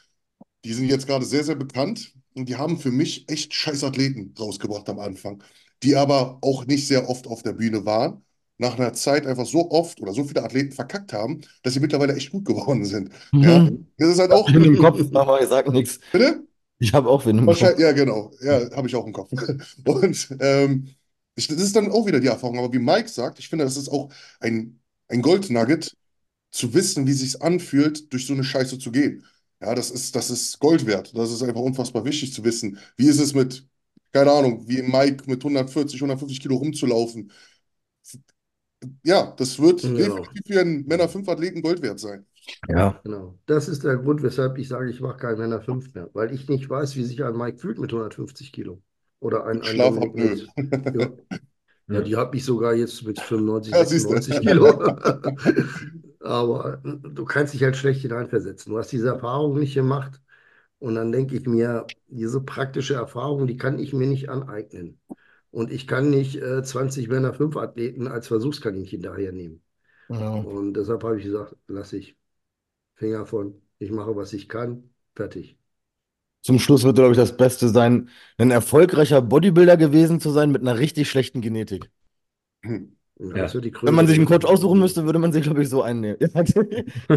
die 0.64 0.72
sind 0.72 0.88
jetzt 0.88 1.06
gerade 1.06 1.24
sehr, 1.24 1.44
sehr 1.44 1.54
bekannt 1.56 2.14
und 2.34 2.48
die 2.48 2.56
haben 2.56 2.78
für 2.78 2.90
mich 2.90 3.28
echt 3.28 3.54
scheiß 3.54 3.84
Athleten 3.84 4.34
rausgebracht 4.38 4.88
am 4.88 4.98
Anfang, 4.98 5.42
die 5.82 5.96
aber 5.96 6.38
auch 6.42 6.66
nicht 6.66 6.86
sehr 6.88 7.09
oft 7.09 7.26
auf 7.26 7.42
der 7.42 7.52
Bühne 7.52 7.84
waren, 7.84 8.24
nach 8.59 8.76
einer 8.78 8.92
Zeit 8.92 9.26
einfach 9.26 9.46
so 9.46 9.70
oft 9.70 10.00
oder 10.00 10.12
so 10.12 10.24
viele 10.24 10.42
Athleten 10.42 10.72
verkackt 10.72 11.12
haben, 11.12 11.42
dass 11.62 11.74
sie 11.74 11.80
mittlerweile 11.80 12.14
echt 12.16 12.32
gut 12.32 12.44
geworden 12.44 12.84
sind. 12.84 13.12
Ja, 13.40 13.61
Mhm. 13.61 13.86
das 13.98 14.09
ist 14.11 14.18
halt 14.18 14.32
auch. 14.32 14.48
In 14.48 14.62
dem 14.62 14.76
Kopf, 14.76 15.00
aber 15.14 15.40
ich 15.40 15.48
sag 15.48 15.68
nichts. 15.68 16.00
Bitte? 16.11 16.44
Ich 16.78 16.92
habe 16.94 17.09
auch 17.09 17.26
wen 17.26 17.38
im 17.38 17.46
Kopf. 17.46 17.61
Ja, 17.78 17.92
genau. 17.92 18.30
Ja, 18.40 18.70
habe 18.76 18.88
ich 18.88 18.96
auch 18.96 19.06
im 19.06 19.12
Kopf. 19.12 19.30
Und 19.84 20.36
ähm, 20.40 20.94
ich, 21.34 21.48
das 21.48 21.59
ist 21.61 21.76
dann 21.76 21.90
auch 21.90 22.06
wieder 22.06 22.20
die 22.20 22.26
Erfahrung. 22.26 22.59
Aber 22.59 22.72
wie 22.72 22.78
Mike 22.78 23.09
sagt, 23.09 23.38
ich 23.38 23.48
finde, 23.48 23.64
das 23.64 23.76
ist 23.76 23.88
auch 23.88 24.11
ein, 24.40 24.80
ein 25.09 25.22
Goldnugget, 25.22 25.94
zu 26.52 26.74
wissen, 26.74 27.06
wie 27.06 27.12
sich 27.14 27.42
anfühlt, 27.42 28.12
durch 28.12 28.26
so 28.26 28.34
eine 28.34 28.44
Scheiße 28.44 28.78
zu 28.78 28.92
gehen. 28.92 29.24
Ja, 29.61 29.74
das 29.74 29.90
ist, 29.90 30.14
das 30.14 30.30
ist 30.30 30.59
Gold 30.61 30.86
wert. 30.86 31.16
Das 31.16 31.32
ist 31.32 31.42
einfach 31.42 31.61
unfassbar 31.61 32.04
wichtig 32.04 32.32
zu 32.32 32.44
wissen. 32.44 32.78
Wie 32.96 33.09
ist 33.09 33.18
es 33.18 33.34
mit, 33.34 33.66
keine 34.12 34.30
Ahnung, 34.30 34.68
wie 34.68 34.82
Mike 34.82 35.24
mit 35.26 35.42
140, 35.44 36.00
150 36.00 36.40
Kilo 36.40 36.56
rumzulaufen? 36.56 37.32
Ja, 39.04 39.34
das 39.36 39.59
wird 39.59 39.82
definitiv 39.82 40.42
für 40.46 40.61
einen 40.61 40.86
Männer-5-Athleten 40.86 41.62
Gold 41.62 41.82
wert 41.82 41.98
sein. 41.98 42.24
Ja. 42.68 43.00
Genau. 43.02 43.38
Das 43.46 43.68
ist 43.68 43.84
der 43.84 43.96
Grund, 43.96 44.22
weshalb 44.22 44.56
ich 44.59 44.68
sage, 44.68 44.88
ich 44.90 45.00
mache 45.00 45.18
keinen 45.18 45.38
Männer 45.38 45.61
5 45.61 45.92
mehr, 45.94 46.09
weil 46.14 46.32
ich 46.32 46.48
nicht 46.48 46.70
weiß, 46.70 46.96
wie 46.96 47.04
sich 47.04 47.22
ein 47.24 47.36
Mike 47.36 47.59
fühlt 47.59 47.78
mit 47.78 47.92
150 47.92 48.52
Kilo. 48.52 48.80
Oder 49.20 49.46
ein, 49.46 49.59
ein 49.59 49.64
Schlafapnoe. 49.64 50.46
Ja. 50.98 51.11
Ja, 51.90 52.02
die 52.02 52.16
habe 52.16 52.36
ich 52.36 52.44
sogar 52.44 52.74
jetzt 52.74 53.02
mit 53.04 53.18
95, 53.18 53.72
Ja, 53.72 53.82
siehst 53.84 54.04
du. 54.04 54.11
96 54.11 54.40
Kilo. 54.42 54.78
Aber 56.20 56.78
du 56.84 57.24
kannst 57.24 57.54
dich 57.54 57.62
halt 57.62 57.76
schlecht 57.76 58.02
hineinversetzen. 58.02 58.72
Du 58.72 58.78
hast 58.78 58.90
diese 58.92 59.08
Erfahrung 59.08 59.58
nicht 59.58 59.74
gemacht. 59.74 60.20
Und 60.80 60.94
dann 60.96 61.12
denke 61.12 61.36
ich 61.36 61.46
mir, 61.46 61.86
diese 62.08 62.40
praktische 62.42 62.94
Erfahrung, 62.94 63.46
die 63.46 63.56
kann 63.56 63.78
ich 63.78 63.92
mir 63.94 64.06
nicht 64.06 64.28
aneignen. 64.30 65.00
Und 65.50 65.72
ich 65.72 65.86
kann 65.88 66.10
nicht 66.10 66.36
äh, 66.36 66.62
20 66.62 67.08
Männer 67.08 67.34
5 67.34 67.56
Athleten 67.56 68.08
als 68.08 68.28
Versuchskaninchen 68.28 69.02
daher 69.02 69.32
nehmen. 69.32 69.62
Ja. 70.08 70.44
Und 70.44 70.74
deshalb 70.74 71.04
habe 71.04 71.18
ich 71.18 71.24
gesagt, 71.24 71.56
lass 71.68 71.92
ich 71.94 72.16
Finger 72.96 73.26
von, 73.26 73.62
ich 73.78 73.90
mache, 73.92 74.16
was 74.16 74.32
ich 74.34 74.48
kann, 74.48 74.90
fertig. 75.16 75.58
Zum 76.42 76.58
Schluss 76.58 76.84
wird, 76.84 76.96
glaube 76.96 77.12
ich, 77.12 77.16
das 77.18 77.36
Beste 77.36 77.68
sein, 77.68 78.08
ein 78.38 78.50
erfolgreicher 78.50 79.20
Bodybuilder 79.22 79.76
gewesen 79.76 80.20
zu 80.20 80.30
sein 80.30 80.50
mit 80.50 80.62
einer 80.62 80.78
richtig 80.78 81.08
schlechten 81.10 81.40
Genetik. 81.40 81.90
Ja. 83.20 83.46
die 83.48 83.72
Wenn 83.82 83.94
man 83.94 84.06
sich 84.06 84.16
einen 84.16 84.26
Coach 84.26 84.44
aussuchen 84.46 84.78
müsste, 84.78 85.04
würde 85.04 85.18
man 85.18 85.32
sich, 85.32 85.42
glaube 85.42 85.62
ich, 85.62 85.68
so 85.68 85.82
einnehmen. 85.82 86.16
Ich 86.20 86.34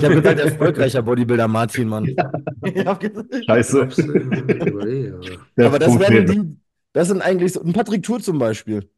habe 0.03 0.15
gesagt, 0.15 0.39
erfolgreicher 0.39 1.01
Bodybuilder 1.03 1.47
Martin, 1.47 1.87
Mann. 1.89 2.05
Ich 2.63 2.73
gesagt- 2.73 3.11
Scheiße. 3.45 3.81
Aber- 3.81 4.85
Der 5.57 5.79
das 5.79 5.99
werden 5.99 6.25
die, 6.27 6.57
das 6.93 7.07
sind 7.07 7.21
eigentlich 7.21 7.53
so, 7.53 7.61
ein 7.61 7.73
Patrick 7.73 8.03
Tuhr 8.03 8.19
zum 8.19 8.39
Beispiel. 8.39 8.89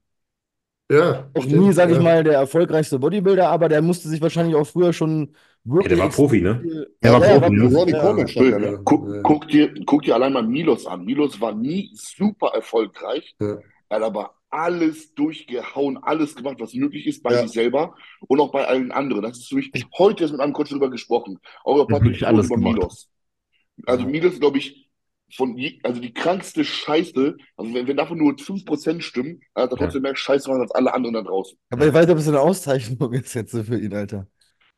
Ja, 0.92 1.30
Auch 1.34 1.44
stimmt, 1.44 1.62
nie, 1.62 1.74
sage 1.74 1.92
ich 1.94 1.98
ja. 1.98 2.04
mal, 2.04 2.24
der 2.24 2.34
erfolgreichste 2.34 3.00
Bodybuilder, 3.00 3.48
aber 3.50 3.70
der 3.70 3.82
musste 3.82 4.10
sich 4.10 4.22
wahrscheinlich 4.22 4.56
auch 4.56 4.66
früher 4.68 4.92
schon 4.94 5.34
wirklich. 5.64 5.90
der 5.90 5.98
war 6.04 6.10
Profi, 6.10 6.42
ne? 6.42 6.60
viel- 6.62 6.88
Der 7.02 7.14
war 7.14 7.26
Ja, 7.26 7.40
Profi, 7.40 7.56
ne? 7.56 7.92
Ja. 7.92 8.00
Coleman 8.02 8.28
stand 8.28 8.52
da, 8.54 8.60
ne? 8.60 8.80
Guck, 8.84 9.08
Ja. 9.14 9.22
guck, 9.24 9.48
dir, 9.48 9.74
guck 9.86 10.02
dir 10.04 10.16
allein 10.16 10.34
mal 10.34 10.44
Milos 10.44 10.86
an. 10.86 11.06
Milos 11.06 11.40
war 11.40 11.54
nie 11.56 11.90
super 11.96 12.52
erfolgreich. 12.54 13.34
Ja. 13.40 13.58
Er 13.90 13.96
hat 13.98 14.04
aber 14.04 14.34
alles 14.54 15.14
durchgehauen, 15.16 15.98
alles 15.98 16.36
gemacht, 16.36 16.58
was 16.60 16.74
möglich 16.74 17.08
ist 17.08 17.24
bei 17.24 17.34
Ja. 17.34 17.42
sich 17.42 17.52
selber 17.52 17.96
und 18.22 18.40
auch 18.40 18.52
bei 18.52 18.66
allen 18.68 18.92
anderen. 18.92 19.24
Das 19.24 19.40
ist 19.40 19.52
durch, 19.52 19.72
heute 19.98 20.24
ist 20.26 20.32
mit 20.32 20.42
einem 20.42 20.54
Coach 20.54 20.70
darüber 20.70 20.90
gesprochen. 20.92 21.40
Auch 21.64 21.76
über 21.76 21.88
Patrick 21.88 22.22
alles 22.24 22.48
über 22.48 22.56
gemacht. 22.56 22.76
Milos. 22.76 23.10
Also 23.86 24.06
Ja. 24.06 24.10
Milos, 24.10 24.40
glaube 24.40 24.60
ich, 24.60 24.90
von 25.36 25.58
je, 25.58 25.80
also 25.84 26.00
die 26.00 26.14
krankste 26.14 26.64
Scheiße, 26.64 27.36
also 27.58 27.74
wenn, 27.74 27.88
wenn 27.88 27.98
davon 27.98 28.20
nur 28.20 28.38
5% 28.38 29.04
stimmen, 29.04 29.42
dann 29.56 29.64
hat 29.64 29.72
er 29.72 29.78
trotzdem 29.78 30.04
mehr 30.04 30.16
Scheiße 30.16 30.46
gemacht 30.46 30.62
als 30.62 30.72
alle 30.72 30.94
anderen 30.94 31.16
da 31.16 31.22
draußen. 31.24 31.58
Aber 31.72 31.88
ich 31.88 31.94
weiß 31.94 32.06
nicht, 32.06 32.14
ob 32.14 32.20
es 32.20 32.28
eine 32.28 32.40
Auszeichnung 32.40 33.14
ist 33.14 33.34
jetzt 33.34 33.52
für 33.52 33.80
ihn, 33.80 33.94
Alter. 33.94 34.28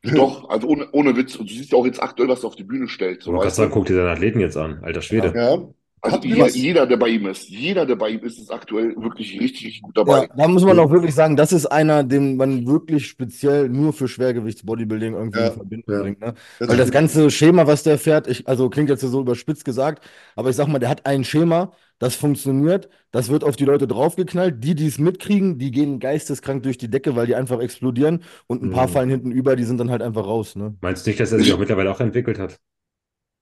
Doch, 0.03 0.49
also 0.49 0.67
ohne, 0.67 0.88
ohne 0.91 1.15
Witz. 1.17 1.36
Und 1.36 1.49
du 1.49 1.53
siehst 1.53 1.71
ja 1.71 1.78
auch 1.78 1.86
jetzt 1.86 2.01
aktuell, 2.01 2.30
was 2.30 2.43
er 2.43 2.47
auf 2.47 2.55
die 2.55 2.63
Bühne 2.63 2.88
stellt. 2.88 3.19
Ich 3.19 3.26
So, 3.26 3.32
du? 3.32 3.49
sagen, 3.49 3.71
guck 3.71 3.86
dir 3.88 3.95
deinen 3.97 4.07
Athleten 4.09 4.39
jetzt 4.39 4.55
an. 4.55 4.84
Alter 4.84 5.01
Schwede. 5.01 5.34
Ja. 5.36 5.67
Also 6.02 6.20
jeder, 6.20 6.48
jeder, 6.50 6.86
der 6.86 6.98
bei 6.98 7.08
ihm 7.10 7.26
ist, 7.26 7.50
jeder, 7.50 7.86
der 7.88 7.96
bei 7.96 8.10
ihm 8.10 8.20
ist, 8.20 8.38
ist 8.38 8.52
aktuell 8.52 8.96
wirklich 8.96 9.39
richtig, 9.39 9.66
richtig 9.66 9.82
gut 9.82 9.98
dabei. 9.98 10.22
Ja, 10.22 10.28
da 10.36 10.48
muss 10.48 10.64
man 10.64 10.78
auch 10.78 10.91
wirklich 10.91 11.16
sagen, 11.16 11.36
das 11.36 11.52
ist 11.52 11.66
einer, 11.66 12.04
den 12.04 12.38
man 12.38 12.68
wirklich 12.68 13.08
speziell 13.08 13.70
nur 13.70 13.91
für 13.91 14.08
Schwergewichtsbodybuilding 14.08 15.14
irgendwie 15.16 15.39
Ja. 15.39 15.48
in 15.48 15.54
Verbindung 15.54 15.96
Ja. 15.96 16.02
bringt. 16.02 16.22
Ne? 16.22 16.36
Das 16.60 16.70
Weil 16.70 16.78
das 16.78 16.91
ganze 16.91 17.32
Schema, 17.32 17.66
was 17.66 17.82
der 17.82 17.98
fährt, 17.98 18.28
ich, 18.28 18.48
also 18.48 18.70
klingt 18.70 18.89
jetzt 18.89 19.02
so 19.02 19.20
überspitzt 19.20 19.66
gesagt, 19.66 20.08
aber 20.36 20.52
ich 20.52 20.56
sag 20.56 20.68
mal, 20.68 20.78
der 20.78 20.89
hat 20.89 21.08
ein 21.08 21.24
Schema, 21.24 21.72
das 21.98 22.14
funktioniert, 22.16 22.88
das 23.10 23.30
wird 23.30 23.43
auf 23.43 23.56
die 23.56 23.66
Leute 23.66 23.88
draufgeknallt. 23.88 24.64
Die, 24.64 24.76
die 24.76 24.86
es 24.86 25.00
mitkriegen, 25.00 25.58
die 25.58 25.72
gehen 25.72 26.00
geisteskrank 26.00 26.62
durch 26.62 26.78
die 26.78 26.89
Decke, 26.89 27.16
weil 27.16 27.26
die 27.26 27.34
einfach 27.36 27.60
explodieren 27.62 28.24
und 28.46 28.62
ein 28.62 28.70
paar 28.70 28.88
Mhm. 28.88 28.91
fallen 28.91 29.10
hinten 29.10 29.32
über, 29.32 29.56
die 29.56 29.64
sind 29.64 29.80
dann 29.80 29.89
halt 29.89 30.04
einfach 30.04 30.28
raus. 30.28 30.56
Ne? 30.56 30.76
Meinst 30.82 31.06
du 31.06 31.10
nicht, 31.10 31.20
dass 31.20 31.32
er 31.32 31.39
sich 31.39 31.52
auch 31.52 31.58
mittlerweile 31.60 31.89
auch 31.91 32.00
entwickelt 32.00 32.38
hat? 32.38 32.60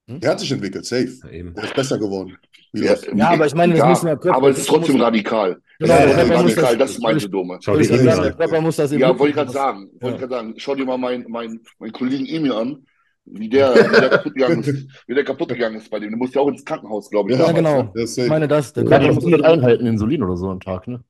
Der 0.07 0.31
hat 0.31 0.39
sich 0.39 0.51
entwickelt, 0.51 0.85
safe. 0.85 1.09
Ja, 1.23 1.29
eben. 1.29 1.53
Der 1.53 1.63
ist 1.63 1.75
besser 1.75 1.97
geworden. 1.97 2.37
Ja, 2.73 2.91
das? 2.93 3.05
Ja, 3.15 3.29
aber 3.29 3.45
ich 3.45 3.55
meine, 3.55 3.73
das 3.73 3.79
ja, 3.79 3.89
muss 3.89 4.03
man- 4.03 4.19
aber 4.29 4.49
es 4.49 4.57
ist 4.59 4.67
trotzdem 4.67 4.95
muss- 4.97 5.05
radikal. 5.05 5.51
Es 5.79 5.87
Genau, 5.87 5.93
ist 5.93 5.99
der 5.99 6.07
trotzdem 6.15 6.27
muss 6.27 6.41
radikal, 6.43 6.77
das- 6.77 6.91
das 6.93 6.99
meinte 7.01 7.29
Dome. 7.29 7.59
Schau 7.61 7.77
dir 7.77 7.89
Emil 7.91 8.09
an. 8.09 8.37
Körper 8.37 8.61
muss 8.61 8.75
das 8.75 8.91
eben 8.91 9.01
Ja, 9.01 9.09
wollte 9.09 9.29
ich 9.29 9.35
gerade 9.35 9.51
sagen. 9.51 9.89
Wollte 9.99 10.07
Ja. 10.21 10.27
gerade 10.27 10.33
sagen. 10.33 10.53
Schau 10.57 10.75
dir 10.75 10.85
mal 10.85 10.97
meinen 10.97 11.25
mein, 11.29 11.59
mein 11.79 11.91
Kollegen 11.91 12.25
Emil 12.25 12.51
an, 12.51 12.85
wie 13.25 13.47
der, 13.47 13.73
wie 13.75 13.99
der 14.01 14.09
kaputt 14.09 14.33
gegangen 14.33 14.63
ist, 14.63 14.87
wie 15.07 15.13
der 15.13 15.23
kaputt 15.23 15.49
gegangen 15.49 15.75
ist 15.77 15.89
bei 15.89 15.99
dem. 15.99 16.09
Der 16.09 16.17
musste 16.17 16.35
ja 16.35 16.41
auch 16.41 16.47
ins 16.49 16.65
Krankenhaus, 16.65 17.09
glaube 17.09 17.31
ich. 17.31 17.37
Ja, 17.37 17.45
Ja, 17.47 17.53
damals, 17.53 17.75
genau. 17.85 17.93
ne? 17.95 18.01
Ist 18.03 18.17
Ich 18.17 18.27
meine 18.27 18.47
das. 18.47 18.73
Der 18.73 18.83
Ja, 18.83 18.89
Ja, 18.89 18.97
Körper 18.97 19.09
die 19.09 19.15
muss 19.15 19.23
100 19.23 19.43
Einheiten 19.43 19.85
Insulin 19.85 20.23
oder 20.23 20.35
so 20.35 20.49
am 20.49 20.59
Tag, 20.59 20.87
ne? 20.87 21.01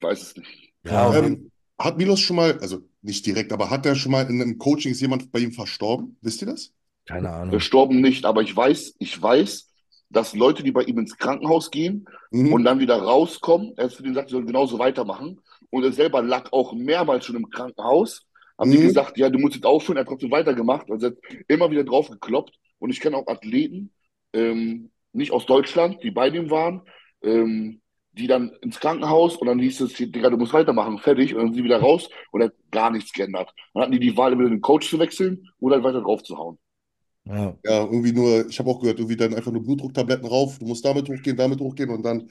Weiß 0.00 0.20
es 0.22 0.36
nicht. 0.36 0.72
Ja, 0.84 1.14
Ähm, 1.16 1.50
hat 1.78 1.96
Milos 1.96 2.20
schon 2.20 2.36
mal, 2.36 2.58
also 2.60 2.80
nicht 3.00 3.24
direkt, 3.24 3.52
aber 3.52 3.70
hat 3.70 3.86
er 3.86 3.94
schon 3.94 4.12
mal 4.12 4.28
in 4.28 4.42
einem 4.42 4.58
Coaching, 4.58 4.92
ist 4.92 5.00
jemand 5.00 5.30
bei 5.32 5.38
ihm 5.38 5.52
verstorben? 5.52 6.16
Wisst 6.20 6.42
ihr 6.42 6.46
das? 6.48 6.72
Keine 7.06 7.30
Ahnung. 7.30 7.50
Verstorben 7.50 8.00
nicht, 8.00 8.24
aber 8.24 8.42
ich 8.42 8.56
weiß, 8.56 8.96
ich 8.98 9.20
weiß, 9.20 9.68
dass 10.10 10.34
Leute, 10.34 10.62
die 10.62 10.72
bei 10.72 10.82
ihm 10.82 10.98
ins 10.98 11.16
Krankenhaus 11.16 11.70
gehen 11.70 12.06
Mhm. 12.30 12.52
und 12.52 12.64
dann 12.64 12.78
wieder 12.80 12.96
rauskommen, 13.00 13.72
er 13.76 13.84
hat 13.84 13.92
zu 13.92 14.02
denen 14.02 14.14
gesagt, 14.14 14.28
sie 14.28 14.34
sollen 14.34 14.46
genauso 14.46 14.78
weitermachen. 14.78 15.40
Und 15.70 15.84
er 15.84 15.92
selber 15.92 16.20
lag 16.22 16.52
auch 16.52 16.74
mehrmals 16.74 17.24
schon 17.24 17.36
im 17.36 17.48
Krankenhaus. 17.48 18.26
Haben 18.58 18.70
die 18.70 18.78
Mhm. 18.78 18.82
gesagt, 18.82 19.16
ja, 19.16 19.30
du 19.30 19.38
musst 19.38 19.54
jetzt 19.54 19.64
aufhören, 19.64 19.96
er 19.96 20.00
hat 20.00 20.08
trotzdem 20.08 20.30
weitergemacht. 20.30 20.90
Also 20.90 21.06
er 21.06 21.10
hat 21.12 21.18
immer 21.48 21.70
wieder 21.70 21.84
drauf 21.84 22.10
gekloppt. 22.10 22.54
Und 22.78 22.90
ich 22.90 23.00
kenne 23.00 23.16
auch 23.16 23.26
Athleten, 23.26 23.90
ähm, 24.34 24.90
nicht 25.12 25.32
aus 25.32 25.46
Deutschland, 25.46 26.02
die 26.02 26.10
bei 26.10 26.28
dem 26.30 26.50
waren, 26.50 26.82
ähm, 27.22 27.80
die 28.12 28.26
dann 28.26 28.50
ins 28.60 28.78
Krankenhaus 28.80 29.36
und 29.36 29.46
dann 29.46 29.58
hieß 29.58 29.80
es, 29.80 29.94
Digga, 29.94 30.28
du 30.28 30.36
musst 30.36 30.52
weitermachen, 30.52 30.98
fertig. 30.98 31.32
Und 31.34 31.38
dann 31.40 31.46
sind 31.48 31.54
sie 31.54 31.64
wieder 31.64 31.80
raus 31.80 32.10
und 32.30 32.42
hat 32.42 32.52
gar 32.70 32.90
nichts 32.90 33.12
geändert. 33.12 33.50
Dann 33.72 33.84
hatten 33.84 33.92
die 33.92 33.98
die 34.00 34.16
Wahl, 34.18 34.32
entweder 34.32 34.50
den 34.50 34.60
Coach 34.60 34.90
zu 34.90 34.98
wechseln 34.98 35.48
oder 35.58 35.76
halt 35.76 35.84
weiter 35.84 36.02
drauf 36.02 36.22
zu 36.22 36.36
hauen. 36.36 36.58
Ja. 37.24 37.56
ja, 37.64 37.84
irgendwie 37.84 38.12
nur, 38.12 38.48
ich 38.48 38.58
habe 38.58 38.68
auch 38.68 38.80
gehört, 38.80 38.98
irgendwie 38.98 39.16
dann 39.16 39.34
einfach 39.34 39.52
nur 39.52 39.62
Blutdrucktabletten 39.62 40.26
rauf, 40.26 40.58
du 40.58 40.66
musst 40.66 40.84
damit 40.84 41.08
hochgehen, 41.08 41.36
damit 41.36 41.60
hochgehen 41.60 41.90
und 41.90 42.02
dann 42.02 42.28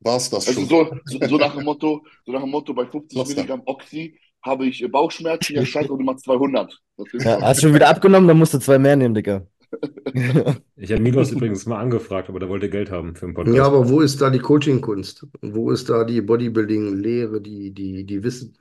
war 0.00 0.16
es 0.16 0.30
das 0.30 0.46
also 0.46 0.60
schon. 0.60 1.00
So, 1.04 1.18
so, 1.18 1.26
so, 1.26 1.36
nach 1.36 1.54
dem 1.54 1.64
Motto, 1.64 2.04
so 2.24 2.32
nach 2.32 2.40
dem 2.40 2.50
Motto, 2.50 2.72
bei 2.72 2.86
50 2.86 3.18
Lass 3.18 3.28
Milligramm 3.28 3.62
Oxy 3.66 4.18
habe 4.42 4.66
ich 4.66 4.86
Bauchschmerzen, 4.90 5.56
ja 5.56 5.66
scheiße, 5.66 5.92
und 5.92 5.98
du 5.98 6.04
machst 6.04 6.24
200. 6.24 6.80
Ja, 7.14 7.40
hast 7.42 7.58
du 7.58 7.66
schon 7.66 7.74
wieder 7.74 7.88
abgenommen, 7.88 8.28
dann 8.28 8.38
musst 8.38 8.54
du 8.54 8.58
zwei 8.58 8.78
mehr 8.78 8.96
nehmen, 8.96 9.14
Digga. 9.14 9.46
Ich 10.76 10.90
habe 10.90 11.02
Milos 11.02 11.30
übrigens 11.30 11.66
mal 11.66 11.78
angefragt, 11.78 12.28
aber 12.28 12.40
der 12.40 12.48
wollte 12.48 12.70
Geld 12.70 12.90
haben 12.90 13.14
für 13.14 13.26
den 13.26 13.34
Podcast. 13.34 13.56
Ja, 13.56 13.66
aber 13.66 13.88
wo 13.88 14.00
ist 14.00 14.20
da 14.20 14.30
die 14.30 14.38
Coaching-Kunst? 14.38 15.26
Wo 15.42 15.70
ist 15.70 15.88
da 15.90 16.04
die 16.04 16.22
Bodybuilding-Lehre, 16.22 17.40
die, 17.40 17.72
die, 17.72 18.04
die 18.04 18.24
Wissen? 18.24 18.56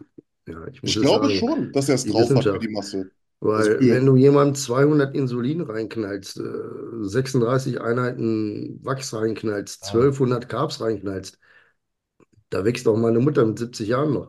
Ja, 0.47 0.67
ich, 0.67 0.83
ich 0.83 0.99
glaube 0.99 1.27
sagen, 1.27 1.39
schon, 1.39 1.71
dass 1.71 1.89
er 1.89 1.95
es 1.95 2.05
drauf 2.05 2.29
hat 2.29 2.43
für 2.43 2.59
die 2.59 2.67
Masse. 2.67 3.09
Weil 3.41 3.79
wenn 3.79 4.05
du 4.05 4.17
jemandem 4.17 4.55
200 4.55 5.15
Insulin 5.15 5.61
reinknallst, 5.61 6.41
36 7.01 7.75
äh, 7.75 7.79
Einheiten 7.79 8.79
Wachs 8.83 9.13
reinknallst, 9.13 9.85
1200 9.85 10.49
Carbs 10.49 10.81
reinknallst, 10.81 11.39
da 12.49 12.65
wächst 12.65 12.85
doch 12.85 12.97
meine 12.97 13.19
Mutter 13.19 13.45
mit 13.45 13.59
70 13.59 13.87
Jahren 13.87 14.13
noch. 14.13 14.27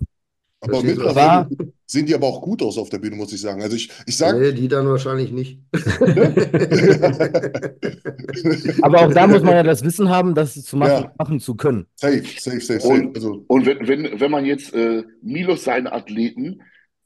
Aber 0.63 0.83
mittlerweile 0.83 1.49
sehen 1.87 2.05
die 2.05 2.15
aber 2.15 2.27
auch 2.27 2.43
gut 2.43 2.63
aus 2.63 2.77
auf 2.77 2.91
der 2.91 2.99
Bühne, 2.99 3.17
muss 3.17 3.33
ich 3.33 3.41
sagen. 3.41 3.63
Also 3.63 3.77
ich, 3.77 3.91
ich 4.07 4.15
sage. 4.17 4.39
Nee, 4.39 4.53
die 4.53 4.69
dann 4.69 4.87
wahrscheinlich 4.87 5.33
nicht. 5.33 5.59
aber 8.83 9.01
auch 9.01 9.13
da 9.13 9.27
muss 9.27 9.43
man 9.43 9.55
ja 9.55 9.63
das 9.63 9.83
Wissen 9.83 10.11
haben, 10.11 10.35
das 10.35 10.63
zu 10.63 10.77
machen, 10.77 11.05
ja. 11.05 11.15
machen 11.19 11.41
zu 11.41 11.55
können. 11.55 11.87
Safe, 11.97 12.23
safe, 12.39 12.61
safe, 12.61 12.81
safe. 12.81 12.87
Und, 12.87 13.17
also. 13.17 13.43
und 13.49 13.65
wenn, 13.65 13.89
wenn, 13.89 14.21
wenn 14.21 14.31
man 14.31 14.45
jetzt 14.45 14.75
äh, 14.75 15.03
Milos 15.23 15.65
seine 15.65 15.93
Athleten 15.93 16.61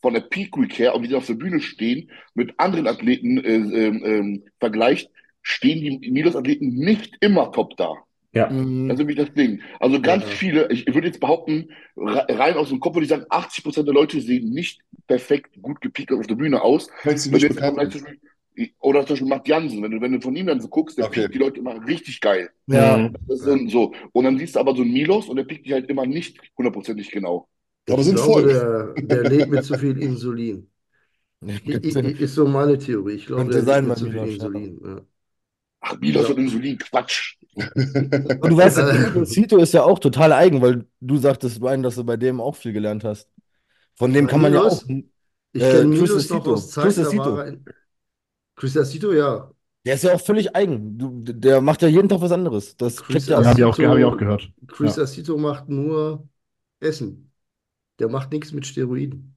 von 0.05 0.13
der 0.13 0.21
Peak 0.21 0.55
Week 0.59 0.79
her, 0.79 0.95
und 0.95 1.03
wie 1.03 1.07
sie 1.07 1.15
auf 1.15 1.25
der 1.25 1.33
Bühne 1.33 1.61
stehen, 1.61 2.11
mit 2.35 2.53
anderen 2.59 2.87
Athleten 2.87 3.39
äh, 3.39 3.87
äh, 3.87 4.43
vergleicht, 4.61 5.11
stehen 5.41 5.81
die 5.81 6.11
Milos-Athleten 6.11 6.75
nicht 6.75 7.15
immer 7.21 7.51
top 7.53 7.75
da. 7.79 7.95
Ja. 8.35 8.51
Mhm. 8.51 8.89
Das 8.89 8.97
ist 8.97 8.99
nämlich 8.99 9.17
das 9.17 9.33
Ding. 9.33 9.63
Also 9.81 10.03
ganz 10.03 10.25
ja. 10.25 10.29
viele, 10.29 10.71
ich 10.71 10.87
würde 10.93 11.07
jetzt 11.07 11.21
behaupten, 11.21 11.71
rein 11.97 12.57
aus 12.57 12.69
dem 12.69 12.81
Kopf 12.81 12.97
würde 12.97 13.05
ich 13.05 13.09
sagen, 13.09 13.25
80 13.31 13.65
Prozent 13.65 13.89
der 13.89 13.95
Leute 13.95 14.21
sehen 14.21 14.51
nicht 14.51 14.83
perfekt 15.07 15.63
gut 15.63 15.81
gepiekt 15.81 16.13
auf 16.13 16.27
der 16.27 16.35
Bühne 16.35 16.61
aus. 16.61 16.91
Nicht 17.05 17.33
Beispiel, 17.33 17.57
oder 18.81 19.07
zum 19.07 19.15
Beispiel 19.15 19.29
Matt 19.29 19.49
Jansen, 19.49 19.83
wenn 19.83 19.91
du, 19.91 20.03
wenn 20.03 20.13
du 20.13 20.21
von 20.21 20.37
ihm 20.37 20.49
dann 20.49 20.61
so 20.61 20.69
guckst, 20.69 20.99
der 20.99 21.07
okay. 21.07 21.21
piekt 21.23 21.35
die 21.35 21.39
Leute 21.39 21.61
immer 21.61 21.83
richtig 21.87 22.21
geil. 22.21 22.51
Ja. 22.67 23.11
so. 23.27 23.95
Und 24.13 24.25
dann 24.25 24.37
siehst 24.37 24.55
du 24.55 24.61
aber 24.61 24.77
so 24.77 24.83
einen 24.83 24.93
Milos 24.93 25.31
und 25.31 25.37
der 25.37 25.45
piekt 25.45 25.65
die 25.65 25.73
halt 25.73 25.89
immer 25.89 26.05
nicht 26.05 26.39
hundertprozentig 26.59 27.11
genau. 27.11 27.49
Aber 27.91 28.03
sind 28.03 28.17
glaube, 28.17 28.33
voll. 28.33 28.49
Der, 28.49 28.95
der 28.95 29.31
lebt 29.31 29.51
mit 29.51 29.65
zu 29.65 29.79
viel 29.79 30.01
Insulin. 30.01 30.69
Ich, 31.47 31.67
ich, 31.67 32.21
ist 32.21 32.35
so 32.35 32.47
meine 32.47 32.79
Theorie. 32.79 33.15
Ich 33.15 33.27
glaube, 33.27 33.51
der 33.51 33.63
lebt 33.63 33.89
mit 33.89 33.99
zu 33.99 34.11
viel 34.11 34.17
Insulin. 34.17 34.81
Ja. 34.85 35.01
Ach, 35.81 36.01
Milos 36.01 36.31
und 36.31 36.39
Insulin, 36.39 36.79
Quatsch. 36.79 37.37
Und 37.55 38.51
du 38.51 38.57
weißt, 38.57 39.27
Cito 39.27 39.59
ist 39.59 39.75
ja 39.75 39.85
auch 39.85 39.99
total 39.99 40.33
eigen, 40.33 40.61
weil 40.61 40.87
du 41.01 41.19
sagtest, 41.19 41.61
Brian, 41.61 41.83
dass 41.83 41.95
du 41.95 42.05
bei 42.05 42.17
dem 42.17 42.41
auch 42.41 42.57
viel 42.57 42.73
gelernt 42.73 43.05
hast. 43.05 43.29
Von 43.95 44.13
dem 44.13 44.27
kann 44.27 44.41
man 44.41 44.55
ja 44.55 44.63
auch. 44.63 44.83
Ich 44.89 45.63
äh, 45.63 45.71
kenne 45.71 45.85
Milos 45.85 46.31
noch 46.31 46.47
aus 46.47 46.71
Zeit, 46.71 46.85
Chris 46.85 46.97
da 46.97 47.17
war 47.17 47.45
ein... 47.45 47.65
Chris 48.57 48.77
Acito, 48.77 49.13
ja. 49.13 49.51
Der 49.85 49.95
ist 49.95 50.05
ja 50.05 50.15
auch 50.15 50.21
völlig 50.21 50.57
eigen. 50.57 50.99
Du, 50.99 51.21
der 51.23 51.61
macht 51.61 51.83
ja 51.83 51.89
jeden 51.89 52.09
Tag 52.09 52.21
was 52.21 52.33
anderes. 52.33 52.77
Das 52.77 52.97
Chris 52.97 53.27
ja, 53.29 53.45
habe 53.45 53.57
ich, 53.57 53.65
auch, 53.65 53.79
hab 53.79 53.99
ich 53.99 54.05
auch 54.05 54.17
gehört. 54.17 54.51
Chris 54.67 54.97
ja. 54.97 55.03
Acito 55.03 55.37
macht 55.37 55.69
nur 55.69 56.27
Essen. 56.81 57.31
Der 57.99 58.09
macht 58.09 58.33
nichts 58.33 58.53
mit 58.53 58.67
Steroiden. 58.67 59.37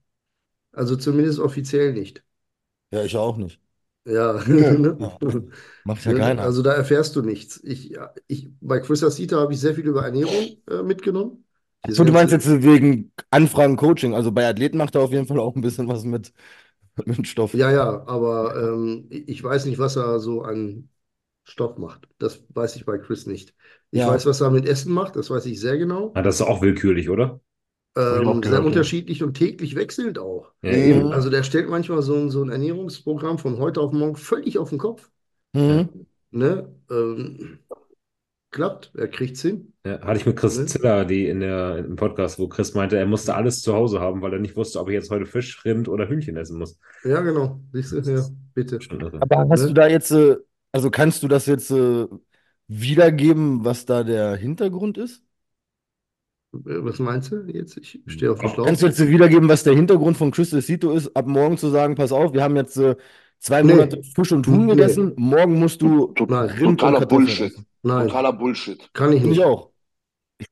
Also 0.72 0.96
zumindest 0.96 1.38
offiziell 1.38 1.92
nicht. 1.92 2.22
Ja, 2.90 3.04
ich 3.04 3.16
auch 3.16 3.36
nicht. 3.36 3.60
Ja, 4.04 4.42
ja. 4.42 4.76
macht 5.84 6.04
ja 6.04 6.14
keiner. 6.14 6.42
Also 6.42 6.62
da 6.62 6.72
erfährst 6.72 7.14
du 7.16 7.22
nichts. 7.22 7.60
Ich, 7.62 7.94
ich, 8.26 8.48
bei 8.60 8.80
Chris 8.80 9.04
Asita 9.04 9.38
habe 9.38 9.52
ich 9.52 9.60
sehr 9.60 9.74
viel 9.74 9.86
über 9.86 10.04
Ernährung 10.04 10.56
äh, 10.70 10.82
mitgenommen. 10.82 11.44
So, 11.86 12.04
du 12.04 12.12
meinst 12.12 12.32
jetzt 12.32 12.48
wegen 12.62 13.12
Anfragen 13.30 13.76
Coaching. 13.76 14.14
Also 14.14 14.32
bei 14.32 14.48
Athleten 14.48 14.78
macht 14.78 14.94
er 14.94 15.02
auf 15.02 15.12
jeden 15.12 15.26
Fall 15.26 15.38
auch 15.38 15.54
ein 15.54 15.60
bisschen 15.60 15.88
was 15.88 16.04
mit, 16.04 16.32
mit 17.04 17.26
Stoff. 17.26 17.54
Ja, 17.54 17.70
ja, 17.70 18.06
aber 18.06 18.56
ähm, 18.56 19.06
ich 19.10 19.42
weiß 19.42 19.66
nicht, 19.66 19.78
was 19.78 19.96
er 19.96 20.20
so 20.20 20.42
an 20.42 20.88
Stoff 21.44 21.78
macht. 21.78 22.08
Das 22.18 22.44
weiß 22.50 22.76
ich 22.76 22.84
bei 22.84 22.98
Chris 22.98 23.26
nicht. 23.26 23.54
Ich 23.90 24.00
ja. 24.00 24.08
weiß, 24.08 24.26
was 24.26 24.40
er 24.40 24.50
mit 24.50 24.66
Essen 24.66 24.92
macht, 24.92 25.16
das 25.16 25.30
weiß 25.30 25.46
ich 25.46 25.60
sehr 25.60 25.78
genau. 25.78 26.12
Ah, 26.14 26.22
das 26.22 26.36
ist 26.36 26.42
auch 26.42 26.60
willkürlich, 26.60 27.08
oder? 27.08 27.40
Ähm, 27.98 28.42
sehr 28.44 28.64
unterschiedlich 28.64 29.24
und 29.24 29.34
täglich 29.34 29.74
wechselnd 29.74 30.20
auch. 30.20 30.52
Ja, 30.62 31.08
also 31.08 31.30
der 31.30 31.42
stellt 31.42 31.68
manchmal 31.68 32.00
so 32.02 32.14
ein, 32.14 32.30
so 32.30 32.44
ein 32.44 32.48
Ernährungsprogramm 32.48 33.38
von 33.38 33.58
heute 33.58 33.80
auf 33.80 33.92
morgen 33.92 34.14
völlig 34.14 34.56
auf 34.58 34.70
den 34.70 34.78
Kopf. 34.78 35.10
Mhm. 35.52 35.88
Ne? 36.30 36.68
Ähm, 36.92 37.58
klappt, 38.52 38.92
er 38.96 39.08
kriegt 39.08 39.34
es 39.34 39.42
hin. 39.42 39.72
Ja, 39.84 40.00
hatte 40.02 40.20
ich 40.20 40.26
mit 40.26 40.36
Chris 40.36 40.58
ne? 40.58 40.66
Ziller, 40.66 41.04
die 41.04 41.26
in 41.26 41.40
der, 41.40 41.78
im 41.78 41.96
Podcast, 41.96 42.38
wo 42.38 42.46
Chris 42.46 42.74
meinte, 42.74 42.96
er 42.96 43.06
musste 43.06 43.34
alles 43.34 43.62
zu 43.62 43.74
Hause 43.74 43.98
haben, 43.98 44.22
weil 44.22 44.32
er 44.32 44.38
nicht 44.38 44.56
wusste, 44.56 44.78
ob 44.78 44.88
er 44.88 44.94
jetzt 44.94 45.10
heute 45.10 45.26
Fisch, 45.26 45.64
Rind 45.64 45.88
oder 45.88 46.08
Hühnchen 46.08 46.36
essen 46.36 46.58
muss. 46.58 46.78
Ja, 47.02 47.20
genau. 47.20 47.60
Siehst 47.72 47.92
du, 47.92 47.98
ja, 47.98 48.24
bitte. 48.54 48.78
Aber 49.18 49.48
hast 49.50 49.62
ne? 49.62 49.68
du 49.68 49.74
da 49.74 49.88
jetzt, 49.88 50.12
äh, 50.12 50.36
also 50.70 50.90
kannst 50.90 51.24
du 51.24 51.28
das 51.28 51.46
jetzt 51.46 51.72
äh, 51.72 52.06
wiedergeben, 52.68 53.64
was 53.64 53.86
da 53.86 54.04
der 54.04 54.36
Hintergrund 54.36 54.98
ist? 54.98 55.24
Was 56.52 56.98
meinst 56.98 57.30
du 57.30 57.44
jetzt? 57.46 57.76
Ich 57.76 58.00
stehe 58.06 58.32
auf 58.32 58.38
dem 58.38 58.48
Schlauch. 58.48 58.64
Kannst 58.64 58.82
du 58.82 58.86
jetzt 58.86 59.06
wiedergeben, 59.06 59.48
was 59.48 59.64
der 59.64 59.74
Hintergrund 59.74 60.16
von 60.16 60.30
Crystal 60.30 60.62
Cito 60.62 60.92
ist, 60.92 61.14
ab 61.14 61.26
morgen 61.26 61.58
zu 61.58 61.68
sagen, 61.68 61.94
pass 61.94 62.10
auf, 62.10 62.32
wir 62.32 62.42
haben 62.42 62.56
jetzt 62.56 62.78
äh, 62.78 62.96
zwei 63.38 63.62
nee. 63.62 63.74
Monate 63.74 64.02
Fisch 64.02 64.32
und 64.32 64.46
Huhn 64.46 64.64
nee. 64.64 64.72
gegessen, 64.72 65.12
morgen 65.16 65.58
musst 65.58 65.82
du 65.82 66.14
Nein. 66.26 66.48
Rind 66.48 66.80
Totaler 66.80 67.04
Bullshit. 67.04 67.54
Nein. 67.82 68.06
Totaler 68.06 68.32
Bullshit. 68.32 68.90
Kann 68.94 69.12
ich 69.12 69.22
nicht. 69.22 69.38
Ich 69.38 69.44
auch. 69.44 69.70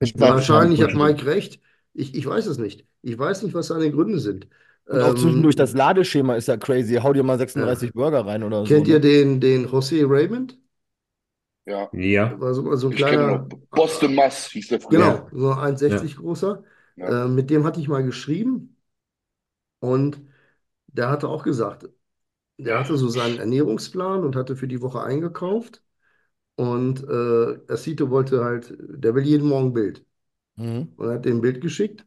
Ich 0.01 0.19
Wahrscheinlich 0.19 0.83
hat 0.83 0.95
Mike 0.95 1.25
recht. 1.25 1.61
Ich, 1.95 2.15
ich 2.15 2.27
weiß 2.27 2.47
es 2.47 2.59
nicht. 2.59 2.87
Ich 3.03 3.19
weiß 3.19 3.43
nicht, 3.43 3.55
was 3.55 3.69
seine 3.69 3.91
Gründe 3.91 4.19
sind. 4.19 4.49
Und 4.87 5.01
auch 5.01 5.11
ähm, 5.11 5.17
zwischendurch 5.17 5.57
das 5.57 5.73
Ladeschema 5.73 6.35
ist 6.37 6.49
ja 6.49 6.57
crazy. 6.57 6.97
Hau 6.97 7.13
dir 7.13 7.23
mal 7.23 7.39
36 7.39 7.89
ja. 7.89 7.93
Burger 7.95 8.27
rein 8.27 8.43
oder 8.43 8.65
Kennt 8.65 8.69
so. 8.69 8.75
Kennt 8.75 8.89
ihr 8.89 8.95
ne? 8.95 9.01
den, 9.01 9.41
den 9.41 9.67
José 9.69 10.05
Raymond? 10.07 10.59
Ja. 11.67 11.89
Ja. 11.93 12.41
War 12.41 12.55
so, 12.55 12.75
so 12.77 12.89
ein 12.89 12.95
kleiner. 12.95 13.49
Boston 13.71 14.15
Mass 14.15 14.47
hieß 14.47 14.69
der 14.69 14.81
früher. 14.81 14.99
Genau, 14.99 15.29
so 15.33 15.51
1,60 15.53 16.05
ja. 16.05 16.17
großer. 16.17 16.65
Ja. 16.97 17.25
Äh, 17.25 17.29
mit 17.29 17.51
dem 17.51 17.65
hatte 17.65 17.81
ich 17.81 17.89
mal 17.89 18.05
geschrieben 18.05 18.77
und 19.81 20.23
der 20.87 21.11
hatte 21.11 21.29
auch 21.29 21.43
gesagt, 21.43 21.89
der 22.57 22.79
hatte 22.79 22.97
so 22.97 23.09
seinen 23.09 23.39
Ernährungsplan 23.39 24.25
und 24.25 24.37
hatte 24.37 24.57
für 24.57 24.69
die 24.69 24.81
Woche 24.81 25.03
eingekauft. 25.03 25.83
Und 26.55 27.05
äh, 27.07 27.59
Asito 27.71 28.09
wollte 28.09 28.43
halt, 28.43 28.75
der 28.79 29.15
will 29.15 29.25
jeden 29.25 29.47
Morgen 29.47 29.75
Bild. 29.75 30.07
Mhm. 30.55 30.93
Und 30.97 31.09
hat 31.11 31.27
dem 31.27 31.43
Bild 31.43 31.61
geschickt 31.61 32.07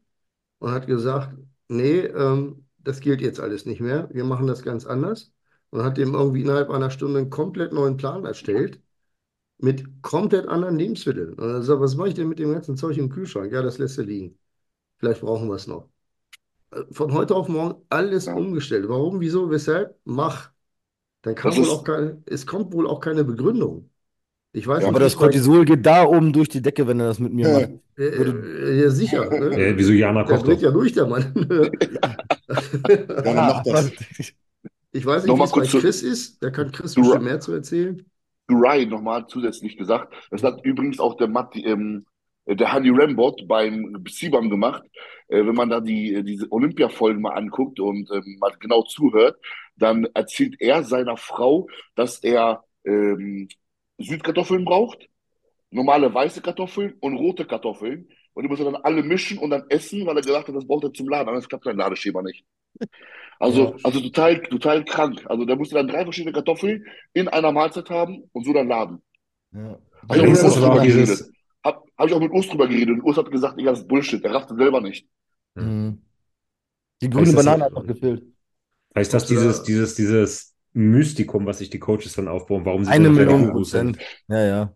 und 0.57 0.72
hat 0.72 0.88
gesagt, 0.88 1.38
nee, 1.68 1.99
ähm, 1.99 2.66
das 2.80 2.99
gilt 2.99 3.22
jetzt 3.22 3.39
alles 3.39 3.68
nicht 3.68 3.82
mehr. 3.82 4.10
Wir 4.12 4.24
machen 4.24 4.47
das 4.47 4.64
ganz 4.64 4.88
anders. 4.88 5.32
Und 5.70 5.84
hat 5.84 5.97
dem 5.97 6.16
irgendwie 6.16 6.41
innerhalb 6.41 6.72
einer 6.72 6.89
Stunde 6.89 7.20
einen 7.20 7.30
komplett 7.30 7.74
neuen 7.74 7.97
Plan 7.97 8.26
erstellt 8.26 8.82
mit 9.60 10.01
komplett 10.01 10.47
anderen 10.47 10.78
Lebensmitteln. 10.78 11.34
Und 11.34 11.49
er 11.49 11.62
sagt, 11.62 11.82
was 11.82 11.95
mache 11.95 12.10
ich 12.10 12.14
denn 12.16 12.30
mit 12.30 12.39
dem 12.39 12.51
ganzen 12.51 12.78
Zeug 12.78 12.97
im 12.97 13.10
Kühlschrank? 13.10 13.51
Ja, 13.51 13.62
das 13.62 13.78
lässt 13.78 13.97
er 13.97 14.05
liegen. 14.05 14.38
Vielleicht 14.97 15.22
brauchen 15.22 15.47
wir 15.47 15.55
es 15.55 15.68
noch. 15.68 15.89
Äh, 16.72 16.84
von 16.91 17.14
heute 17.14 17.36
auf 17.36 17.49
morgen 17.49 17.82
alles 17.89 18.26
ja. 18.26 18.34
umgestellt. 18.36 18.88
Warum, 18.88 19.20
wieso, 19.20 19.49
weshalb? 19.51 19.95
Mach. 20.05 20.51
Dann 21.22 21.36
kann 21.36 21.55
wohl 21.55 21.70
auch 21.70 21.84
keine, 21.84 22.24
es 22.26 22.45
kommt 22.45 22.72
wohl 22.74 22.88
auch 22.88 23.01
keine 23.01 23.26
Begründung. 23.26 23.89
Ich 24.53 24.66
weiß 24.66 24.78
ja, 24.78 24.80
nicht, 24.80 24.89
aber 24.89 24.99
das 24.99 25.16
Cortisol 25.16 25.66
geht 25.66 25.86
da 25.86 26.05
oben 26.05 26.34
durch 26.34 26.49
die 26.49 26.62
Decke, 26.62 26.88
wenn 26.88 26.99
er 26.99 27.07
das 27.07 27.20
mit 27.20 27.34
mir 27.34 27.47
ja. 27.47 27.60
macht. 27.60 27.70
Ja, 27.97 28.05
äh, 28.05 28.82
ja 28.82 28.89
sicher. 28.89 29.30
Ne? 29.30 29.70
Ja, 29.70 29.78
wieso 29.78 29.91
Jana 29.91 30.24
kocht? 30.24 30.47
Der 30.47 30.55
dreht 30.55 30.62
ja 30.62 30.72
durch, 30.72 30.93
der 30.93 31.05
Mann. 31.05 31.34
ja, 33.26 33.34
macht 33.34 33.68
das. 33.72 33.91
Ich 34.91 35.05
weiß 35.05 35.26
nicht, 35.26 35.38
was 35.38 35.51
bei 35.51 35.66
Chris 35.66 36.01
ist. 36.01 36.41
Da 36.41 36.49
kann 36.49 36.72
Chris 36.72 36.95
bestimmt 36.95 37.24
mehr 37.24 37.39
zu 37.41 37.51
erzählen. 37.51 38.03
Ryan 38.54 38.89
nochmal 38.89 39.28
zusätzlich 39.28 39.78
gesagt. 39.78 40.14
Das 40.32 40.43
hat 40.43 40.64
übrigens 40.64 41.00
auch 41.00 41.16
der 41.18 41.28
Matti, 41.28 41.66
ähm, 41.66 42.06
der 42.45 42.74
Honey 42.74 42.89
Rambot 42.91 43.47
beim 43.47 44.04
Sibam 44.08 44.50
gemacht. 44.50 44.84
Äh, 45.28 45.45
wenn 45.45 45.56
man 45.56 45.70
da 45.70 45.80
die, 45.80 46.16
äh, 46.16 46.24
diese 46.24 46.52
Olympia-Folgen 46.52 47.22
mal 47.22 47.34
anguckt 47.34 47.80
und 47.80 48.10
ähm, 48.12 48.38
mal 48.39 48.52
genau 48.60 48.84
zuhört, 48.84 49.39
dann 49.76 50.06
erzählt 50.14 50.56
er 50.60 50.84
seiner 50.84 51.18
Frau, 51.18 51.68
dass 51.95 52.20
er 52.24 52.64
ähm, 52.86 53.47
Südkartoffeln 54.00 54.66
braucht, 54.66 55.08
normale 55.72 56.14
weiße 56.14 56.41
Kartoffeln 56.41 56.95
und 57.00 57.16
rote 57.18 57.45
Kartoffeln. 57.45 58.10
Und 58.34 58.43
die 58.43 58.50
muss 58.50 58.60
er 58.60 58.72
dann 58.72 58.82
alle 58.84 59.04
mischen 59.04 59.38
und 59.38 59.50
dann 59.50 59.66
essen, 59.70 60.06
weil 60.06 60.16
er 60.16 60.22
gesagt 60.24 60.47
hat, 60.47 60.56
das 60.56 60.66
braucht 60.66 60.86
er 60.86 60.93
zum 60.93 61.10
Laden. 61.10 61.30
Anders 61.30 61.50
klappt 61.50 61.66
sein 61.66 61.78
Ladeschema 61.78 62.22
nicht. 62.22 62.45
Also, 63.40 63.70
ja. 63.70 63.76
also 63.84 64.02
total, 64.02 64.42
total 64.42 64.86
krank. 64.86 65.24
Also 65.26 65.46
der 65.46 65.56
musste 65.56 65.76
dann 65.76 65.88
drei 65.88 66.04
verschiedene 66.04 66.34
Kartoffeln 66.34 66.86
in 67.14 67.28
einer 67.30 67.52
Mahlzeit 67.52 67.90
haben 67.90 68.30
und 68.34 68.46
so 68.46 68.54
dann 68.54 68.68
laden. 68.68 69.02
Ja. 69.54 69.80
Hab 70.08 70.16
ich, 70.16 70.22
auch 70.22 70.28
mit 70.28 70.44
Urs 70.44 70.82
dieses... 70.84 71.32
hab, 71.64 71.84
hab 71.98 72.08
ich 72.08 72.14
auch 72.14 72.20
mit 72.20 72.32
Urs 72.32 72.48
drüber 72.48 72.68
geredet 72.68 72.96
und 72.96 73.02
Urs 73.04 73.18
hat 73.18 73.32
gesagt, 73.32 73.60
Digga, 73.60 73.72
das 73.72 73.80
ist 73.80 73.88
Bullshit, 73.88 74.24
der 74.24 74.34
rafft 74.34 74.50
selber 74.50 74.82
nicht. 74.82 75.08
Mhm. 75.56 76.02
Die 77.02 77.10
grüne 77.10 77.32
Banane 77.32 77.66
hat 77.66 77.74
noch 77.74 77.88
gefehlt. 77.88 78.24
Heißt 78.96 79.14
das 79.14 79.26
dieses, 79.26 79.64
dieses, 79.64 79.96
dieses 79.96 80.56
Mystikum, 80.74 81.46
was 81.46 81.60
sich 81.60 81.70
die 81.70 81.80
Coaches 81.80 82.14
dann 82.14 82.28
aufbauen, 82.28 82.66
warum 82.66 82.84
sie 82.84 82.92
Eine 82.92 83.08
so 83.08 83.14
Million 83.14 83.52
Prozent. 83.52 83.98
Ja, 84.28 84.46
ja. 84.46 84.76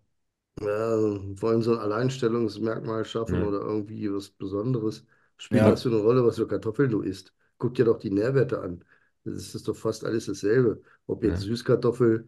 Ja, 0.62 0.98
wollen 1.42 1.62
so 1.62 1.74
ein 1.74 1.80
Alleinstellungsmerkmal 1.80 3.06
schaffen 3.06 3.42
ja. 3.42 3.48
oder 3.48 3.60
irgendwie 3.62 4.12
was 4.14 4.30
Besonderes. 4.30 5.06
Spielt 5.38 5.62
ja. 5.62 5.72
das 5.72 5.82
für 5.82 5.90
eine 5.90 5.98
Rolle, 5.98 6.24
was 6.24 6.38
für 6.38 6.48
Kartoffeln 6.48 6.92
du 6.92 7.02
isst? 7.02 7.34
Guck 7.58 7.76
dir 7.76 7.86
doch 7.86 8.00
die 8.00 8.12
Nährwerte 8.12 8.62
an. 8.62 8.84
Das 9.24 9.56
ist 9.56 9.68
doch 9.68 9.76
fast 9.76 10.06
alles 10.06 10.26
dasselbe. 10.26 10.82
Ob 11.08 11.24
jetzt 11.24 11.44
ja. 11.44 11.48
Süßkartoffel, 11.48 12.28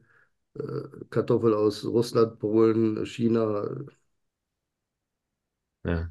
äh, 0.57 0.61
Kartoffel 1.09 1.53
aus 1.53 1.85
Russland, 1.85 2.39
Polen, 2.39 3.05
China. 3.05 3.67
Ja. 5.83 6.09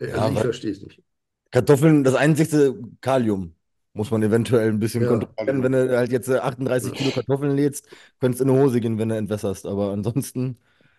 Also 0.00 0.32
ich 0.32 0.40
verstehe 0.40 0.72
es 0.72 0.82
nicht. 0.82 1.02
Kartoffeln, 1.50 2.02
das 2.02 2.14
einzigste 2.14 2.74
Kalium 3.00 3.54
muss 3.92 4.10
man 4.10 4.22
eventuell 4.22 4.70
ein 4.70 4.80
bisschen 4.80 5.04
ja. 5.04 5.08
kontrollieren. 5.08 5.62
Wenn 5.62 5.72
du 5.72 5.96
halt 5.96 6.10
jetzt 6.10 6.28
38 6.28 6.92
Kilo 6.92 7.10
Kartoffeln 7.12 7.54
lädst, 7.54 7.88
könntest 8.20 8.40
du 8.40 8.44
in 8.44 8.50
eine 8.50 8.60
Hose 8.60 8.80
gehen, 8.80 8.98
wenn 8.98 9.08
du 9.08 9.16
entwässerst. 9.16 9.66
Aber 9.66 9.92
ansonsten. 9.92 10.58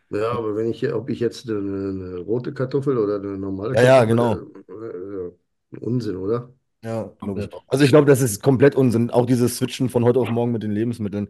Ja, 0.09 0.31
aber 0.31 0.55
wenn 0.55 0.69
ich, 0.69 0.93
ob 0.93 1.09
ich 1.09 1.19
jetzt 1.19 1.49
eine, 1.49 1.59
eine 1.59 2.17
rote 2.19 2.53
Kartoffel 2.53 2.97
oder 2.97 3.15
eine 3.15 3.37
normale 3.37 3.73
Kartoffel. 3.73 3.85
Ja, 3.85 3.97
ja, 3.97 4.05
genau. 4.05 4.35
Äh, 4.69 5.77
äh, 5.77 5.79
Unsinn, 5.81 6.15
oder? 6.15 6.53
Ja, 6.85 7.11
glaube 7.19 7.49
Also 7.67 7.83
ich 7.83 7.89
glaube, 7.89 8.05
das 8.05 8.21
ist 8.21 8.43
komplett 8.43 8.75
Unsinn. 8.75 9.09
Auch 9.09 9.25
dieses 9.25 9.57
Switchen 9.57 9.89
von 9.89 10.03
heute 10.05 10.19
auf 10.19 10.29
morgen 10.29 10.51
mit 10.51 10.61
den 10.63 10.71
Lebensmitteln. 10.71 11.29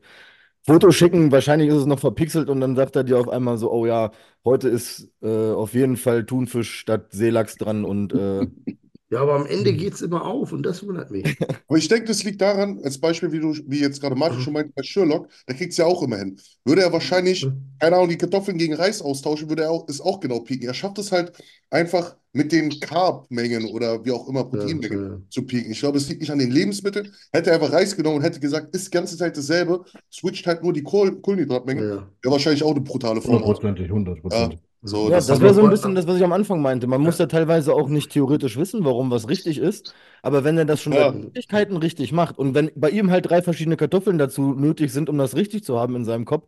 Foto 0.63 0.91
schicken, 0.91 1.31
wahrscheinlich 1.31 1.69
ist 1.69 1.75
es 1.75 1.85
noch 1.85 1.99
verpixelt 1.99 2.49
und 2.49 2.59
dann 2.59 2.75
sagt 2.75 2.95
er 2.95 3.03
dir 3.03 3.19
auf 3.19 3.29
einmal 3.29 3.57
so, 3.57 3.71
oh 3.71 3.85
ja, 3.85 4.11
heute 4.43 4.67
ist 4.69 5.09
äh, 5.21 5.51
auf 5.51 5.73
jeden 5.73 5.95
Fall 5.97 6.25
Thunfisch 6.25 6.79
statt 6.79 7.07
Seelachs 7.11 7.55
dran 7.57 7.85
und 7.85 8.13
äh, 8.13 8.47
Ja, 9.15 9.21
aber 9.21 9.35
am 9.35 9.45
Ende 9.45 9.71
geht 9.71 9.93
es 9.93 10.01
immer 10.01 10.25
auf 10.25 10.51
und 10.51 10.63
das 10.63 10.85
wundert 10.85 11.09
mich. 11.09 11.23
Aber 11.67 11.77
ich 11.77 11.87
denke, 11.87 12.05
das 12.05 12.23
liegt 12.25 12.41
daran, 12.41 12.81
als 12.83 12.97
Beispiel, 12.97 13.31
wie 13.31 13.39
du, 13.39 13.55
wie 13.65 13.79
jetzt 13.79 14.01
gerade 14.01 14.15
Martin 14.15 14.41
schon 14.41 14.51
meinte, 14.51 14.73
bei 14.75 14.83
Sherlock, 14.83 15.29
da 15.47 15.53
kriegt 15.53 15.71
es 15.71 15.77
ja 15.77 15.85
auch 15.85 16.03
immer 16.03 16.17
hin. 16.17 16.37
Würde 16.65 16.81
er 16.81 16.91
wahrscheinlich, 16.91 17.47
keine 17.79 17.95
Ahnung, 17.95 18.09
die 18.09 18.17
Kartoffeln 18.17 18.57
gegen 18.57 18.73
Reis 18.73 19.01
austauschen, 19.01 19.47
würde 19.47 19.63
er 19.63 19.71
auch, 19.71 19.87
es 19.87 20.01
auch 20.01 20.19
genau 20.19 20.41
pieken. 20.41 20.67
Er 20.67 20.73
schafft 20.73 20.99
es 20.99 21.13
halt 21.13 21.31
einfach 21.69 22.17
mit 22.33 22.51
den 22.51 22.77
Carb-Mengen 22.81 23.65
oder 23.67 24.03
wie 24.03 24.11
auch 24.11 24.27
immer 24.27 24.43
Proteinmengen 24.43 25.01
ja, 25.01 25.09
ja. 25.11 25.21
zu 25.29 25.43
pieken. 25.43 25.71
Ich 25.71 25.79
glaube, 25.79 25.97
es 25.97 26.09
liegt 26.09 26.19
nicht 26.19 26.31
an 26.31 26.39
den 26.39 26.51
Lebensmitteln. 26.51 27.13
Hätte 27.31 27.51
er 27.51 27.55
einfach 27.55 27.71
Reis 27.71 27.95
genommen 27.95 28.17
und 28.17 28.23
hätte 28.23 28.41
gesagt, 28.41 28.75
ist 28.75 28.87
die 28.87 28.91
ganze 28.91 29.17
Zeit 29.17 29.37
dasselbe, 29.37 29.85
switcht 30.11 30.45
halt 30.45 30.61
nur 30.61 30.73
die 30.73 30.83
Kohl 30.83 31.21
Kohlenhydratmenge, 31.21 31.81
ja. 31.81 32.09
wäre 32.21 32.31
wahrscheinlich 32.33 32.63
auch 32.63 32.71
eine 32.71 32.81
brutale 32.81 33.21
Form. 33.21 33.41
100%, 33.41 33.89
100%. 33.89 34.57
So, 34.87 35.09
ja, 35.09 35.15
das, 35.15 35.25
das 35.25 35.41
wäre 35.41 35.53
so 35.55 35.63
ein 35.63 35.71
bisschen 35.71 35.95
das, 35.95 36.05
was 36.05 36.17
ich 36.17 36.23
am 36.23 36.31
Anfang 36.31 36.61
meinte. 36.61 36.85
Man 36.85 37.01
muss 37.01 37.17
ja 37.17 37.25
teilweise 37.25 37.73
auch 37.73 37.89
nicht 37.89 38.11
theoretisch 38.11 38.55
wissen, 38.55 38.85
warum 38.85 39.09
was 39.09 39.27
richtig 39.27 39.57
ist. 39.57 39.95
Aber 40.21 40.43
wenn 40.43 40.59
er 40.59 40.65
das 40.65 40.79
schon 40.79 40.93
ja. 40.93 41.11
Möglichkeiten 41.11 41.75
richtig 41.77 42.11
macht 42.11 42.37
und 42.37 42.53
wenn 42.53 42.69
bei 42.75 42.91
ihm 42.91 43.09
halt 43.09 43.27
drei 43.27 43.41
verschiedene 43.41 43.77
Kartoffeln 43.77 44.19
dazu 44.19 44.53
nötig 44.53 44.93
sind, 44.93 45.09
um 45.09 45.17
das 45.17 45.35
richtig 45.35 45.63
zu 45.63 45.79
haben 45.79 45.95
in 45.95 46.05
seinem 46.05 46.25
Kopf, 46.25 46.47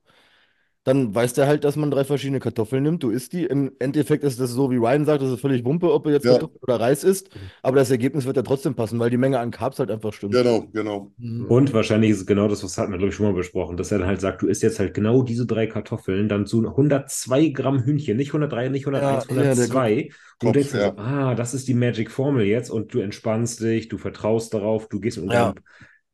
dann 0.87 1.13
weiß 1.13 1.33
der 1.33 1.47
halt, 1.47 1.65
dass 1.65 1.75
man 1.75 1.91
drei 1.91 2.05
verschiedene 2.05 2.39
Kartoffeln 2.39 2.81
nimmt. 2.81 3.03
Du 3.03 3.09
isst 3.09 3.33
die. 3.33 3.43
Im 3.43 3.73
Endeffekt 3.77 4.23
ist 4.23 4.39
das 4.39 4.51
so, 4.51 4.71
wie 4.71 4.77
Ryan 4.77 5.03
sagt, 5.03 5.21
das 5.21 5.31
ist 5.31 5.41
völlig 5.41 5.65
Wumpe, 5.65 5.91
ob 5.91 6.05
er 6.05 6.13
jetzt 6.13 6.23
ja. 6.23 6.31
Kartoffeln 6.31 6.61
oder 6.61 6.79
Reis 6.79 7.03
isst. 7.03 7.29
Aber 7.61 7.75
das 7.75 7.91
Ergebnis 7.91 8.25
wird 8.25 8.37
ja 8.37 8.41
trotzdem 8.41 8.73
passen, 8.73 8.97
weil 8.97 9.09
die 9.09 9.17
Menge 9.17 9.37
an 9.37 9.51
Carbs 9.51 9.79
halt 9.79 9.91
einfach 9.91 10.13
stimmt. 10.13 10.31
Genau, 10.33 10.65
genau. 10.71 11.11
Mhm. 11.17 11.47
Und 11.47 11.73
wahrscheinlich 11.73 12.11
ist 12.11 12.19
es 12.19 12.25
genau 12.25 12.47
das, 12.47 12.63
was 12.63 12.77
hatten 12.77 12.93
wir, 12.93 12.99
glaube 12.99 13.09
ich, 13.09 13.15
schon 13.15 13.25
mal 13.25 13.33
besprochen, 13.33 13.75
dass 13.75 13.91
er 13.91 13.99
dann 13.99 14.07
halt 14.07 14.21
sagt, 14.21 14.43
du 14.43 14.47
isst 14.47 14.63
jetzt 14.63 14.79
halt 14.79 14.93
genau 14.93 15.23
diese 15.23 15.45
drei 15.45 15.67
Kartoffeln, 15.67 16.29
dann 16.29 16.45
zu 16.45 16.65
102 16.65 17.49
Gramm 17.49 17.83
Hühnchen, 17.83 18.15
nicht 18.15 18.29
103, 18.29 18.69
nicht 18.69 18.87
101, 18.87 19.25
ja, 19.25 19.35
102. 19.35 19.91
Ja, 19.91 20.05
und 20.05 20.15
du 20.39 20.51
denkst 20.53 20.73
ja. 20.73 20.91
so, 20.91 20.97
ah, 20.99 21.35
das 21.35 21.53
ist 21.53 21.67
die 21.67 21.73
Magic 21.73 22.09
Formel 22.09 22.45
jetzt 22.45 22.69
und 22.69 22.93
du 22.93 22.99
entspannst 22.99 23.59
dich, 23.59 23.89
du 23.89 23.97
vertraust 23.97 24.53
darauf, 24.53 24.87
du 24.87 25.01
gehst 25.01 25.17
und 25.17 25.33
ja. 25.33 25.53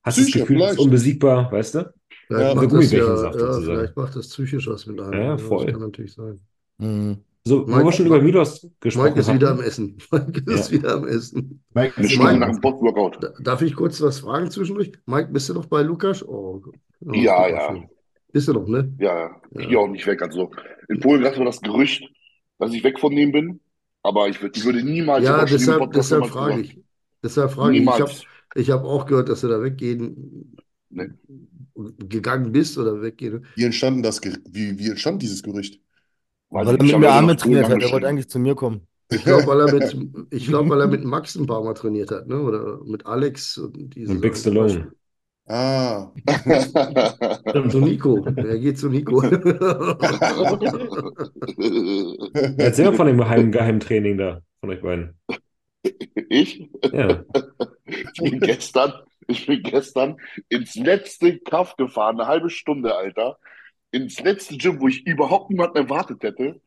hast 0.02 0.16
Psyche, 0.16 0.40
das 0.40 0.48
Gefühl, 0.48 0.62
du 0.62 0.66
bist 0.66 0.80
unbesiegbar, 0.80 1.52
weißt 1.52 1.76
du? 1.76 1.94
Vielleicht, 2.34 2.56
ja, 2.56 2.62
macht, 2.62 2.74
das 2.74 2.92
ja, 2.92 3.48
ja, 3.48 3.62
vielleicht 3.62 3.96
macht 3.96 4.16
das 4.16 4.28
psychisch 4.28 4.68
was 4.68 4.86
mit 4.88 5.00
einem. 5.00 5.22
Ja, 5.22 5.38
voll. 5.38 5.66
Das 5.66 5.74
kann 5.74 5.82
natürlich 5.82 6.14
sein. 6.14 6.40
Mhm. 6.80 7.18
So, 7.46 7.66
Mike, 7.66 7.82
wo 7.82 7.86
wir 7.86 7.92
schon 7.92 8.06
über 8.06 8.22
Milos 8.22 8.68
gesprochen 8.80 9.10
Mike 9.10 9.20
ist 9.20 9.28
hatten. 9.28 9.38
wieder 9.38 9.52
am 9.52 9.62
Essen. 9.62 9.98
Mike 10.12 10.52
ist 10.52 10.72
ja. 10.72 10.78
wieder 10.78 10.94
am 10.96 11.08
Essen. 11.08 11.64
Mike 11.74 12.02
ist 12.02 12.18
Mike, 12.18 12.38
nach 12.38 12.52
dem 12.52 12.62
Box-Workout. 12.62 13.34
Darf 13.42 13.62
ich 13.62 13.76
kurz 13.76 14.02
was 14.02 14.20
fragen 14.20 14.50
zwischendurch? 14.50 14.94
Mike, 15.06 15.30
bist 15.32 15.50
du 15.50 15.54
noch 15.54 15.66
bei 15.66 15.82
Lukas? 15.82 16.26
Oh, 16.28 16.64
oh 17.06 17.12
ja, 17.12 17.48
ja. 17.48 17.84
Bist 18.32 18.48
du 18.48 18.54
noch, 18.54 18.68
ne? 18.68 18.92
Ja, 18.98 19.20
ja. 19.20 19.42
Ich 19.52 19.68
gehe 19.68 19.78
auch 19.78 19.88
nicht 19.88 20.08
weg. 20.08 20.22
Also 20.22 20.50
in 20.88 21.00
Polen 21.00 21.22
gab 21.22 21.34
es 21.34 21.40
das 21.40 21.62
Gerücht, 21.62 22.04
dass 22.58 22.74
ich 22.74 22.84
weg 22.84 23.00
von 23.00 23.16
dem 23.16 23.32
bin. 23.32 23.60
Aber 24.02 24.28
ich, 24.28 24.42
ich 24.42 24.66
würde 24.66 24.82
niemals. 24.82 25.24
Ja, 25.24 25.46
deshalb, 25.46 25.92
deshalb 25.92 26.26
frage 26.28 26.62
ich. 26.62 26.80
Deshalb 27.22 27.52
frage 27.52 27.78
ich. 27.78 27.84
Ich 28.56 28.70
habe 28.70 28.84
hab 28.84 28.86
auch 28.86 29.06
gehört, 29.06 29.30
dass 29.30 29.42
du 29.42 29.50
da 29.50 29.62
weggehen. 29.62 30.58
Nee 30.90 31.10
gegangen 31.76 32.52
bist 32.52 32.78
oder 32.78 33.02
weggehen. 33.02 33.46
Wie 33.56 33.64
entstand 33.64 34.06
das, 34.06 34.22
wie, 34.22 34.78
wie 34.78 34.90
entstand 34.90 35.22
dieses 35.22 35.44
Gerücht? 35.44 35.80
Weil, 36.50 36.68
weil 36.68 36.76
er 36.76 36.84
mit 36.84 37.00
mir 37.00 37.12
Arme 37.12 37.36
trainiert 37.36 37.70
hat, 37.70 37.82
er 37.82 37.92
wollte 37.92 38.08
eigentlich 38.08 38.30
zu 38.30 38.40
mir 38.40 38.56
kommen. 38.56 38.88
Ich 39.10 39.24
glaube, 39.24 39.48
weil, 39.48 39.62
er 39.62 39.74
mit, 39.74 39.96
glaub, 40.46 40.70
weil 40.70 40.82
er 40.82 40.88
mit 40.88 41.04
Max 41.04 41.36
ein 41.36 41.46
paar 41.46 41.64
Mal 41.64 41.74
trainiert 41.74 42.12
hat, 42.12 42.28
ne? 42.28 42.42
Oder 42.42 42.80
mit 42.86 43.06
Alex 43.06 43.58
und 43.58 43.96
diese. 43.96 44.14
Und 44.14 44.22
Big 44.22 44.38
Stallone. 44.38 44.92
Ah. 45.46 46.10
zu 47.70 47.80
Nico. 47.80 48.26
Er 48.26 48.60
geht 48.60 48.80
zu 48.80 48.90
Nico. 48.90 49.22
Erzähl 52.58 52.86
mal 52.86 52.96
von 52.96 53.08
dem 53.08 53.18
geheimen 53.18 53.52
Geheimtraining 53.52 54.18
da, 54.18 54.40
von 54.62 54.70
euch 54.70 54.82
beiden. 54.82 55.20
Ich? 56.30 56.70
Ja. 56.94 57.26
Ich 57.86 58.22
bin 58.22 58.40
gestern, 58.40 58.94
ich 59.28 59.46
bin 59.46 59.64
gestern 59.64 60.18
ins 60.50 60.76
letzte 60.76 61.40
Kaff 61.40 61.76
gefahren, 61.76 62.20
eine 62.20 62.28
halbe 62.28 62.50
Stunde, 62.50 62.96
Alter. 62.96 63.38
Ins 63.92 64.20
letzte 64.22 64.58
Gym, 64.58 64.82
wo 64.82 64.88
ich 64.88 65.06
überhaupt 65.06 65.50
niemanden 65.50 65.78
erwartet 65.78 66.24
hätte. 66.24 66.62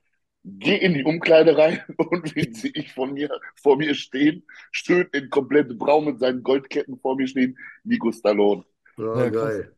Geh 0.44 0.76
in 0.76 0.94
die 0.94 1.02
Umkleide 1.02 1.58
rein 1.58 1.82
und 1.96 2.36
wen 2.36 2.54
sehe 2.54 2.70
ich 2.74 2.92
von 2.92 3.14
mir, 3.14 3.28
vor 3.60 3.76
mir 3.76 3.94
stehen? 3.94 4.44
Schön 4.70 5.08
in 5.12 5.28
komplett 5.28 5.76
braun 5.76 6.04
mit 6.04 6.20
seinen 6.20 6.42
Goldketten 6.42 6.98
vor 7.00 7.16
mir 7.16 7.26
stehen. 7.26 7.58
Nico 7.82 8.12
Stallone. 8.12 8.64
Ja, 8.96 9.24
ja 9.24 9.28
geil. 9.30 9.72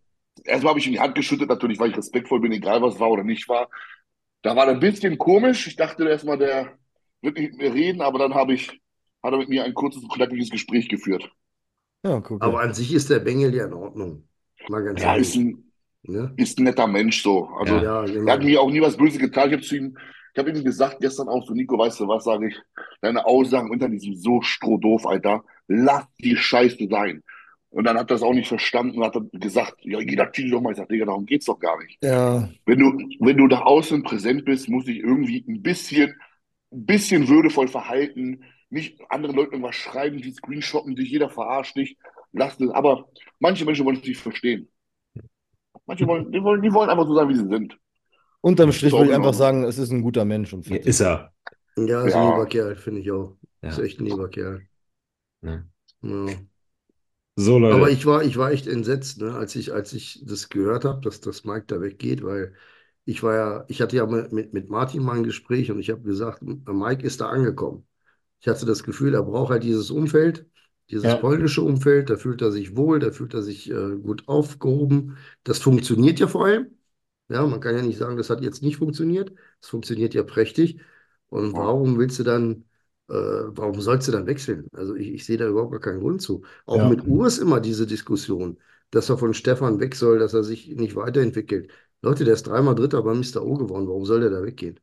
Erstmal 0.45 0.71
habe 0.71 0.81
ich 0.81 0.87
ihm 0.87 0.93
die 0.93 1.01
Hand 1.01 1.15
geschüttet, 1.15 1.49
natürlich, 1.49 1.81
weil 1.81 1.91
ich 1.91 1.97
respektvoll 1.97 2.41
bin, 2.41 2.53
egal 2.53 2.83
was 2.83 3.01
war 3.01 3.11
oder 3.11 3.25
nicht 3.25 3.49
war. 3.49 3.71
Da 4.43 4.55
war 4.55 4.67
er 4.67 4.75
ein 4.75 4.81
bisschen 4.81 5.19
komisch. 5.19 5.67
Ich 5.67 5.77
dachte 5.77 6.09
erstmal, 6.09 6.39
der 6.39 6.79
wird 7.23 7.39
nicht 7.39 7.53
mit 7.53 7.59
mir 7.59 7.75
reden, 7.75 8.03
aber 8.03 8.19
dann 8.19 8.35
habe 8.35 8.55
ich, 8.55 8.69
hat 9.23 9.33
er 9.33 9.39
mit 9.39 9.49
mir 9.49 9.65
ein 9.65 9.75
kurzes, 9.75 10.03
knackiges 10.09 10.51
Gespräch 10.51 10.89
geführt. 10.89 11.29
Ja, 12.05 12.21
guck, 12.21 12.43
Aber 12.43 12.61
an 12.61 12.75
sich 12.75 12.93
ist 12.93 13.11
der 13.11 13.19
Bengel 13.19 13.55
ja 13.55 13.67
in 13.67 13.73
Ordnung. 13.73 14.29
Mal 14.69 14.85
ganz 14.85 15.03
ja, 15.03 15.15
ist 15.15 15.37
ein, 15.37 15.73
ne? 16.03 16.33
ist 16.37 16.59
ein 16.59 16.65
netter 16.65 16.87
Mensch 16.87 17.23
so. 17.23 17.47
Also, 17.47 17.77
ja, 17.77 18.05
genau. 18.05 18.27
er 18.27 18.33
hat 18.35 18.43
mir 18.43 18.61
auch 18.61 18.71
nie 18.71 18.81
was 18.81 18.97
Böses 18.97 19.19
getan. 19.19 19.49
Ich 19.49 19.55
habe 19.55 19.63
zu 19.63 19.77
ihm, 19.77 19.99
ich 20.33 20.39
habe 20.39 20.51
ihm 20.51 20.65
gesagt, 20.65 21.01
gestern 21.01 21.29
auch 21.29 21.45
so, 21.47 21.55
Nico, 21.55 21.79
weißt 21.79 22.01
du 22.01 22.09
was, 22.09 22.25
sage 22.25 22.49
ich, 22.49 22.57
deine 23.01 23.27
Aussagen 23.27 23.71
unter 23.71 23.89
diesem 23.89 24.15
so 24.15 24.41
strohdoof, 24.43 25.07
Alter. 25.07 25.45
Lass 25.67 26.07
die 26.19 26.37
Scheiße 26.37 26.87
sein. 26.89 27.23
Und 27.71 27.85
dann 27.85 27.99
hat 27.99 28.11
er 28.11 28.15
das 28.15 28.23
auch 28.23 28.33
nicht 28.33 28.49
verstanden 28.49 28.99
und 28.99 29.05
hat 29.05 29.17
dann 29.17 29.29
gesagt, 29.33 29.75
ja, 29.83 30.01
jeder 30.01 30.33
Titel 30.33 30.51
doch 30.51 30.61
mal. 30.61 30.71
Ich 30.71 30.79
sage, 30.79 30.89
Digga, 30.89 31.07
darum 31.07 31.27
geht's 31.27 31.47
doch 31.47 31.59
gar 31.59 31.79
nicht. 31.83 31.99
Ja. 32.03 32.49
Wenn 32.65 32.79
du, 32.79 32.99
wenn 33.21 33.37
du 33.37 33.47
nach 33.47 33.63
außen 33.63 34.03
präsent 34.03 34.45
bist, 34.45 34.69
muss 34.69 34.89
ich 34.89 34.99
irgendwie 34.99 35.45
ein 35.47 35.63
bisschen, 35.63 36.15
ein 36.73 36.87
bisschen 36.87 37.29
würdevoll 37.29 37.69
verhalten, 37.69 38.43
nicht 38.71 39.01
anderen 39.11 39.37
Leuten 39.37 39.53
irgendwas 39.53 39.77
schreiben, 39.77 40.19
die 40.19 40.33
screenshotten 40.33 40.97
dich, 40.97 41.11
jeder 41.11 41.31
verarscht 41.31 41.77
dich. 41.77 41.97
Lass 42.33 42.59
das. 42.59 42.71
Aber 42.71 43.09
manche 43.39 43.65
Menschen 43.65 43.85
wollen 43.85 43.97
es 43.97 44.05
nicht 44.05 44.21
verstehen. 44.21 44.69
Manche 45.87 46.07
wollen 46.07 46.31
die, 46.31 46.43
wollen, 46.43 46.61
die 46.61 46.73
wollen 46.73 46.91
einfach 46.91 47.07
so 47.07 47.15
sein, 47.15 47.29
wie 47.29 47.35
sie 47.35 47.49
sind. 47.49 47.79
Unterm 48.41 48.73
Strich 48.73 48.93
würde 48.93 49.11
ich 49.11 49.15
einfach 49.15 49.35
sagen, 49.35 49.65
es 49.65 49.79
ist 49.79 49.91
ein 49.91 50.03
guter 50.03 50.25
Mensch. 50.25 50.53
Und 50.53 50.67
fertig. 50.67 50.87
ist 50.87 51.01
er. 51.01 51.33
Ja, 51.77 52.05
ist 52.05 52.13
ja. 52.13 52.21
ein 52.21 52.31
lieber 52.31 52.47
Kerl, 52.47 52.77
finde 52.77 53.01
ich 53.01 53.11
auch. 53.11 53.37
Ja. 53.63 53.71
Ist 53.71 53.79
echt 53.79 54.01
ein 54.01 54.07
lieber 54.07 54.29
Kerl. 54.29 54.63
Ja. 55.43 55.65
ja. 56.03 56.27
So, 57.37 57.59
Leute. 57.59 57.77
Aber 57.77 57.91
ich 57.91 58.05
war, 58.05 58.23
ich 58.23 58.37
war 58.37 58.51
echt 58.51 58.67
entsetzt, 58.67 59.21
ne, 59.21 59.35
als 59.35 59.57
ich, 59.57 59.73
als 59.73 59.93
ich 59.93 60.23
das 60.27 60.49
gehört 60.49 60.85
habe, 60.85 61.01
dass 61.01 61.21
das 61.21 61.45
Mike 61.45 61.67
da 61.69 61.81
weggeht, 61.81 62.23
weil 62.23 62.55
ich 63.05 63.23
war 63.23 63.35
ja, 63.35 63.65
ich 63.69 63.81
hatte 63.81 63.97
ja 63.97 64.07
mit, 64.07 64.53
mit 64.53 64.69
Martin 64.69 65.03
mal 65.03 65.17
ein 65.17 65.25
Gespräch 65.25 65.71
und 65.71 65.79
ich 65.79 65.89
habe 65.89 66.03
gesagt, 66.03 66.43
Mike 66.43 67.03
ist 67.03 67.21
da 67.21 67.29
angekommen. 67.29 67.88
Ich 68.41 68.49
hatte 68.49 68.67
das 68.67 68.83
Gefühl, 68.83 69.15
er 69.15 69.23
braucht 69.23 69.51
halt 69.51 69.65
dieses 69.65 69.91
Umfeld, 69.91 70.47
dieses 70.91 71.05
ja. 71.05 71.17
polnische 71.17 71.63
Umfeld, 71.63 72.11
da 72.11 72.17
fühlt 72.17 72.41
er 72.41 72.51
sich 72.51 72.77
wohl, 72.77 72.99
da 72.99 73.11
fühlt 73.11 73.35
er 73.35 73.43
sich 73.43 73.71
äh, 73.71 73.97
gut 73.97 74.27
aufgehoben. 74.27 75.17
Das 75.45 75.59
funktioniert 75.59 76.21
ja 76.21 76.29
vor 76.29 76.47
allem. 76.47 76.69
Ja, 77.29 77.47
man 77.47 77.61
kann 77.61 77.77
ja 77.77 77.83
nicht 77.83 77.99
sagen, 77.99 78.17
das 78.17 78.31
hat 78.31 78.41
jetzt 78.41 78.63
nicht 78.63 78.79
funktioniert. 78.79 79.33
Es 79.61 79.69
funktioniert 79.69 80.15
ja 80.15 80.23
prächtig. 80.23 80.81
Und 81.29 81.53
warum 81.53 81.99
willst 81.99 82.19
du 82.19 82.23
dann, 82.23 82.65
äh, 83.09 83.13
warum 83.15 83.81
sollst 83.81 84.09
du 84.09 84.13
dann 84.13 84.27
wechseln? 84.27 84.67
Also 84.73 84.95
ich, 84.95 85.09
ich 85.09 85.27
sehe 85.27 85.37
da 85.37 85.47
überhaupt 85.47 85.73
gar 85.73 85.81
keinen 85.81 86.01
Grund 86.01 86.23
zu. 86.23 86.43
Auch 86.65 86.79
ja. 86.79 86.89
mit 86.89 87.07
Urs 87.07 87.37
immer 87.37 87.61
diese 87.61 87.87
Diskussion, 87.87 88.59
dass 88.91 89.11
er 89.11 89.19
von 89.19 89.35
Stefan 89.35 89.79
weg 89.79 89.95
soll, 89.95 90.19
dass 90.19 90.33
er 90.33 90.43
sich 90.43 90.69
nicht 90.69 90.97
weiterentwickelt. 90.97 91.71
Leute, 92.01 92.25
der 92.25 92.35
ist 92.35 92.47
dreimal 92.47 92.75
Dritter 92.75 93.03
bei 93.03 93.13
Mr. 93.13 93.43
O 93.43 93.55
geworden. 93.55 93.89
Warum 93.89 94.07
soll 94.07 94.21
der 94.21 94.31
da 94.31 94.43
weggehen? 94.43 94.81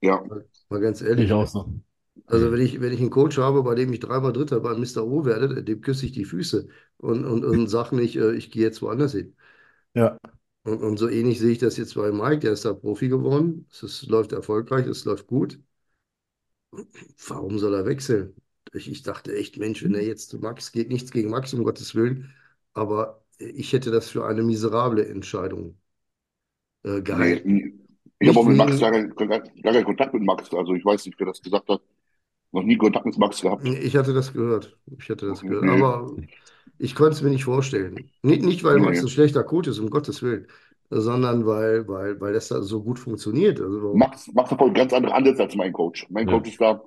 Ja. 0.00 0.22
Mal, 0.22 0.46
mal 0.70 0.80
ganz 0.80 1.02
ehrlich. 1.02 1.26
Ich 1.26 1.32
auch 1.32 1.46
so. 1.46 1.68
Also 2.26 2.52
wenn 2.52 2.60
ich, 2.60 2.80
wenn 2.80 2.92
ich 2.92 3.00
einen 3.00 3.10
Coach 3.10 3.38
habe, 3.38 3.62
bei 3.62 3.74
dem 3.74 3.92
ich 3.92 4.00
dreimal 4.00 4.32
Dritter 4.32 4.60
bei 4.60 4.74
Mr. 4.74 5.04
O 5.04 5.24
werde, 5.24 5.62
dem 5.62 5.80
küsse 5.80 6.06
ich 6.06 6.12
die 6.12 6.24
Füße 6.24 6.68
und, 6.98 7.24
und, 7.24 7.44
und 7.44 7.68
sage 7.68 7.96
nicht, 7.96 8.16
äh, 8.16 8.32
ich 8.34 8.50
gehe 8.50 8.62
jetzt 8.62 8.82
woanders 8.82 9.12
hin. 9.12 9.34
Ja. 9.94 10.18
Und, 10.64 10.82
und 10.82 10.96
so 10.98 11.08
ähnlich 11.08 11.38
sehe 11.40 11.52
ich 11.52 11.58
das 11.58 11.76
jetzt 11.76 11.94
bei 11.94 12.12
Mike, 12.12 12.40
der 12.40 12.52
ist 12.52 12.64
da 12.64 12.72
Profi 12.74 13.08
geworden. 13.08 13.66
Es 13.70 13.82
ist, 13.82 14.06
läuft 14.06 14.32
erfolgreich, 14.32 14.86
es 14.86 15.04
läuft 15.04 15.26
gut. 15.26 15.58
Warum 17.26 17.58
soll 17.58 17.74
er 17.74 17.84
wechseln? 17.86 18.34
Ich, 18.72 18.90
ich 18.90 19.02
dachte 19.02 19.34
echt, 19.36 19.58
Mensch, 19.58 19.82
wenn 19.84 19.94
er 19.94 20.02
jetzt 20.02 20.30
zu 20.30 20.38
Max 20.38 20.72
geht, 20.72 20.88
nichts 20.88 21.10
gegen 21.10 21.30
Max, 21.30 21.52
um 21.52 21.64
Gottes 21.64 21.94
Willen, 21.94 22.32
aber 22.72 23.22
ich 23.38 23.72
hätte 23.72 23.90
das 23.90 24.08
für 24.08 24.24
eine 24.24 24.42
miserable 24.42 25.06
Entscheidung 25.06 25.76
äh, 26.84 27.02
gehalten. 27.02 27.54
Nee, 27.54 27.74
ich 28.20 28.28
habe 28.28 28.40
auch 28.40 28.46
mit 28.46 28.56
Max 28.56 28.78
gar 28.78 28.92
keinen 28.92 29.14
Kontakt 29.84 30.14
mit 30.14 30.22
Max. 30.22 30.52
Also 30.54 30.74
ich 30.74 30.84
weiß 30.84 31.06
nicht, 31.06 31.18
wer 31.18 31.26
das 31.26 31.42
gesagt 31.42 31.68
hat. 31.68 31.82
Noch 32.52 32.62
nie 32.62 32.76
Kontakt 32.76 33.06
mit 33.06 33.18
Max 33.18 33.40
gehabt. 33.40 33.66
Ich 33.66 33.96
hatte 33.96 34.12
das 34.12 34.32
gehört. 34.32 34.76
Ich 34.98 35.08
hatte 35.08 35.26
das 35.26 35.40
gehört. 35.40 35.64
Nee. 35.64 35.70
Aber 35.82 36.14
ich 36.78 36.94
konnte 36.94 37.12
es 37.12 37.22
mir 37.22 37.30
nicht 37.30 37.44
vorstellen. 37.44 38.10
Nicht, 38.22 38.42
nicht 38.42 38.62
weil 38.64 38.78
Nee. 38.78 38.86
Max 38.86 39.00
ein 39.00 39.08
schlechter 39.08 39.42
Coach 39.42 39.68
ist, 39.68 39.78
um 39.78 39.88
Gottes 39.90 40.22
Willen, 40.22 40.46
sondern 40.90 41.46
weil, 41.46 41.88
weil, 41.88 42.20
weil 42.20 42.32
das 42.34 42.48
da 42.48 42.60
so 42.62 42.82
gut 42.82 42.98
funktioniert. 42.98 43.60
Also, 43.60 43.94
Max, 43.94 44.30
Max 44.34 44.48
verfolgt 44.48 44.76
ganz 44.76 44.92
andere 44.92 45.14
Ansätze 45.14 45.42
als 45.44 45.54
mein 45.56 45.72
Coach. 45.72 46.06
Mein 46.10 46.28
Ja. 46.28 46.34
Coach 46.34 46.50
ist 46.50 46.60
da 46.60 46.82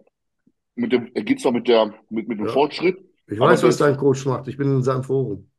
mit 0.75 0.91
dem, 0.91 1.09
er 1.13 1.23
geht 1.23 1.41
zwar 1.41 1.51
mit 1.51 1.67
der, 1.67 1.93
mit, 2.09 2.27
mit 2.27 2.37
dem 2.39 2.45
Ja. 2.47 2.51
Fortschritt. 2.51 2.97
ich 3.27 3.39
weiß, 3.39 3.63
was 3.63 3.77
dein 3.77 3.97
Coach 3.97 4.25
macht. 4.25 4.47
Ich 4.47 4.57
bin 4.57 4.67
in 4.71 4.83
seinem 4.83 5.03
Forum. 5.03 5.49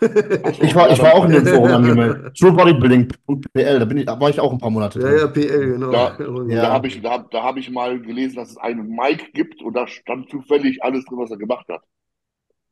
Ich 0.00 0.74
war, 0.74 0.90
ich 0.90 1.00
war 1.00 1.14
auch 1.14 1.24
in 1.26 1.32
dem 1.32 1.46
Forum 1.46 1.70
angemeldet. 1.70 2.36
TrueBodybuilding.pl, 2.38 3.78
da 3.78 3.84
bin 3.84 3.98
ich, 3.98 4.06
da 4.06 4.20
war 4.20 4.30
ich 4.30 4.40
auch 4.40 4.52
ein 4.52 4.58
paar 4.58 4.70
Monate 4.70 5.00
Ja, 5.00 5.06
drin. 5.08 5.18
ja, 5.18 5.26
PL, 5.28 5.66
genau. 5.72 5.92
Da- 5.92 6.16
Ja. 6.48 6.62
Da 6.62 6.72
habe 6.72 6.88
ich, 6.88 7.00
da, 7.02 7.18
da 7.18 7.42
habe 7.42 7.60
ich 7.60 7.70
mal 7.70 8.00
gelesen, 8.00 8.36
dass 8.36 8.50
es 8.50 8.56
einen 8.58 8.88
Mike 8.88 9.26
gibt 9.32 9.62
und 9.62 9.74
da 9.74 9.86
stand 9.86 10.30
zufällig 10.30 10.82
alles 10.82 11.04
drin, 11.04 11.18
was 11.18 11.30
er 11.30 11.36
gemacht 11.36 11.66
hat. 11.68 11.82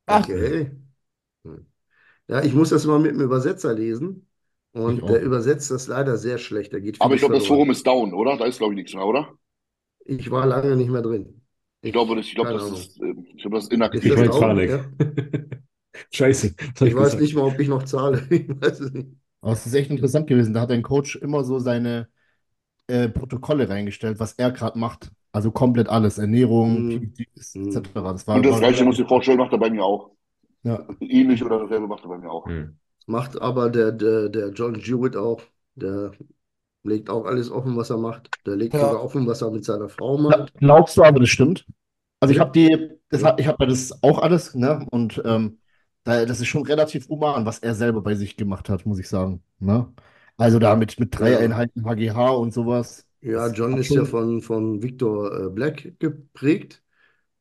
Okay. 0.08 0.70
Hm. 1.44 1.66
Ja, 2.28 2.42
ich 2.42 2.54
muss 2.54 2.70
das 2.70 2.86
mal 2.86 2.98
mit 2.98 3.12
dem 3.12 3.20
Übersetzer 3.20 3.74
lesen. 3.74 4.28
Und 4.72 5.00
Ich 5.00 5.04
der 5.06 5.22
übersetzt 5.22 5.70
das 5.70 5.86
leider 5.86 6.16
sehr 6.16 6.38
schlecht. 6.38 6.72
Da 6.72 6.78
geht 6.80 7.00
Aber 7.00 7.14
ich 7.14 7.20
glaube, 7.20 7.34
das. 7.34 7.46
Forum 7.46 7.70
ist 7.70 7.86
down, 7.86 8.14
oder? 8.14 8.36
Da 8.38 8.46
ist, 8.46 8.58
glaube 8.58 8.72
ich, 8.74 8.76
nichts 8.76 8.94
mehr, 8.94 9.06
oder? 9.06 9.28
Ich 10.04 10.30
war 10.30 10.46
lange 10.46 10.76
nicht 10.76 10.90
mehr 10.90 11.02
drin. 11.02 11.42
Ich 11.82 11.92
glaube, 11.92 12.14
das, 12.16 12.26
ich 12.26 12.34
glaube, 12.34 12.52
das 12.52 12.70
ist, 12.70 13.00
äh, 13.02 13.14
ich 13.34 13.42
glaube, 13.42 13.56
das 13.56 13.64
ist 13.64 13.72
inaktiv. 13.72 14.04
Ist 14.04 14.12
Ich 14.12 14.28
weiß? 14.28 14.40
Panik. 14.40 14.70
Ja. 14.70 14.84
Scheiße. 16.12 16.54
Hab 16.80 16.86
Ich 16.86 16.94
weiß 16.94 17.16
gesagt? 17.16 17.20
nicht 17.20 17.34
mal, 17.34 17.42
ob 17.42 17.58
ich 17.60 17.68
noch 17.68 17.84
zahle. 17.84 18.26
Ich 18.30 18.48
weiß 18.48 18.80
es 18.80 18.92
nicht. 18.92 19.08
Aber 19.40 19.52
es 19.52 19.66
ist 19.66 19.74
echt 19.74 19.90
interessant 19.90 20.26
gewesen. 20.26 20.54
Da 20.54 20.60
hat 20.62 20.70
ein 20.70 20.82
Coach 20.82 21.16
immer 21.16 21.44
so 21.44 21.58
seine 21.58 22.08
äh, 22.88 23.08
Protokolle 23.08 23.68
reingestellt, 23.68 24.20
was 24.20 24.34
er 24.34 24.52
gerade 24.52 24.78
macht. 24.78 25.10
Also 25.32 25.50
komplett 25.52 25.88
alles. 25.88 26.18
Ernährung, 26.18 26.84
Mhm. 26.84 27.14
PTs, 27.14 27.54
Mhm. 27.56 27.68
etc. 27.68 28.12
Das 28.12 28.26
war, 28.26 28.36
Und 28.36 28.46
das 28.46 28.58
Gleiche, 28.58 28.84
muss 28.84 28.98
ich 28.98 29.08
vorstellen, 29.08 29.38
macht 29.38 29.52
er 29.52 29.58
bei 29.58 29.70
mir 29.70 29.84
auch. 29.84 30.10
Ja. 30.62 30.86
Ähnlich 31.00 31.42
oder 31.44 31.60
dasselbe 31.60 31.86
macht 31.88 32.04
er 32.04 32.08
bei 32.08 32.18
mir 32.18 32.30
auch. 32.30 32.46
Hm. 32.46 32.78
Macht 33.06 33.40
aber 33.40 33.70
der, 33.70 33.92
der, 33.92 34.28
der 34.28 34.50
John 34.50 34.74
Jewett 34.76 35.16
auch. 35.16 35.42
Der 35.74 36.12
legt 36.84 37.10
auch 37.10 37.24
alles 37.26 37.50
offen, 37.50 37.76
was 37.76 37.90
er 37.90 37.98
macht. 37.98 38.30
Der 38.46 38.56
legt 38.56 38.74
Ja. 38.74 38.80
sogar 38.80 39.02
offen, 39.04 39.26
was 39.26 39.42
er 39.42 39.50
mit 39.50 39.64
seiner 39.64 39.88
Frau 39.88 40.18
macht. 40.18 40.54
Glaubst 40.58 40.96
du 40.96 41.02
aber, 41.04 41.20
das 41.20 41.28
stimmt? 41.30 41.66
Also 42.20 42.32
ich 42.34 42.40
habe 42.40 42.52
die, 42.52 42.90
das, 43.08 43.22
ich 43.38 43.46
habe 43.46 43.56
ja 43.60 43.66
das 43.66 44.02
auch 44.02 44.18
alles, 44.20 44.54
ne? 44.54 44.86
Und 44.90 45.20
ähm, 45.24 45.58
das 46.04 46.40
ist 46.40 46.48
schon 46.48 46.66
relativ 46.66 47.08
human, 47.08 47.46
was 47.46 47.58
er 47.60 47.74
selber 47.74 48.02
bei 48.02 48.14
sich 48.14 48.36
gemacht 48.36 48.68
hat, 48.68 48.86
muss 48.86 48.98
ich 48.98 49.08
sagen. 49.08 49.42
Ne? 49.58 49.92
Also 50.36 50.58
da 50.58 50.74
mit, 50.76 50.98
mit 50.98 51.18
drei. 51.18 51.36
Einheiten 51.36 51.84
HGH 51.84 52.30
und 52.30 52.52
sowas. 52.52 53.06
Ja, 53.20 53.48
John 53.52 53.76
ist 53.76 53.94
ja 53.94 54.04
von, 54.04 54.42
von 54.42 54.82
Victor 54.82 55.46
äh, 55.46 55.48
Black 55.50 55.98
geprägt. 56.00 56.82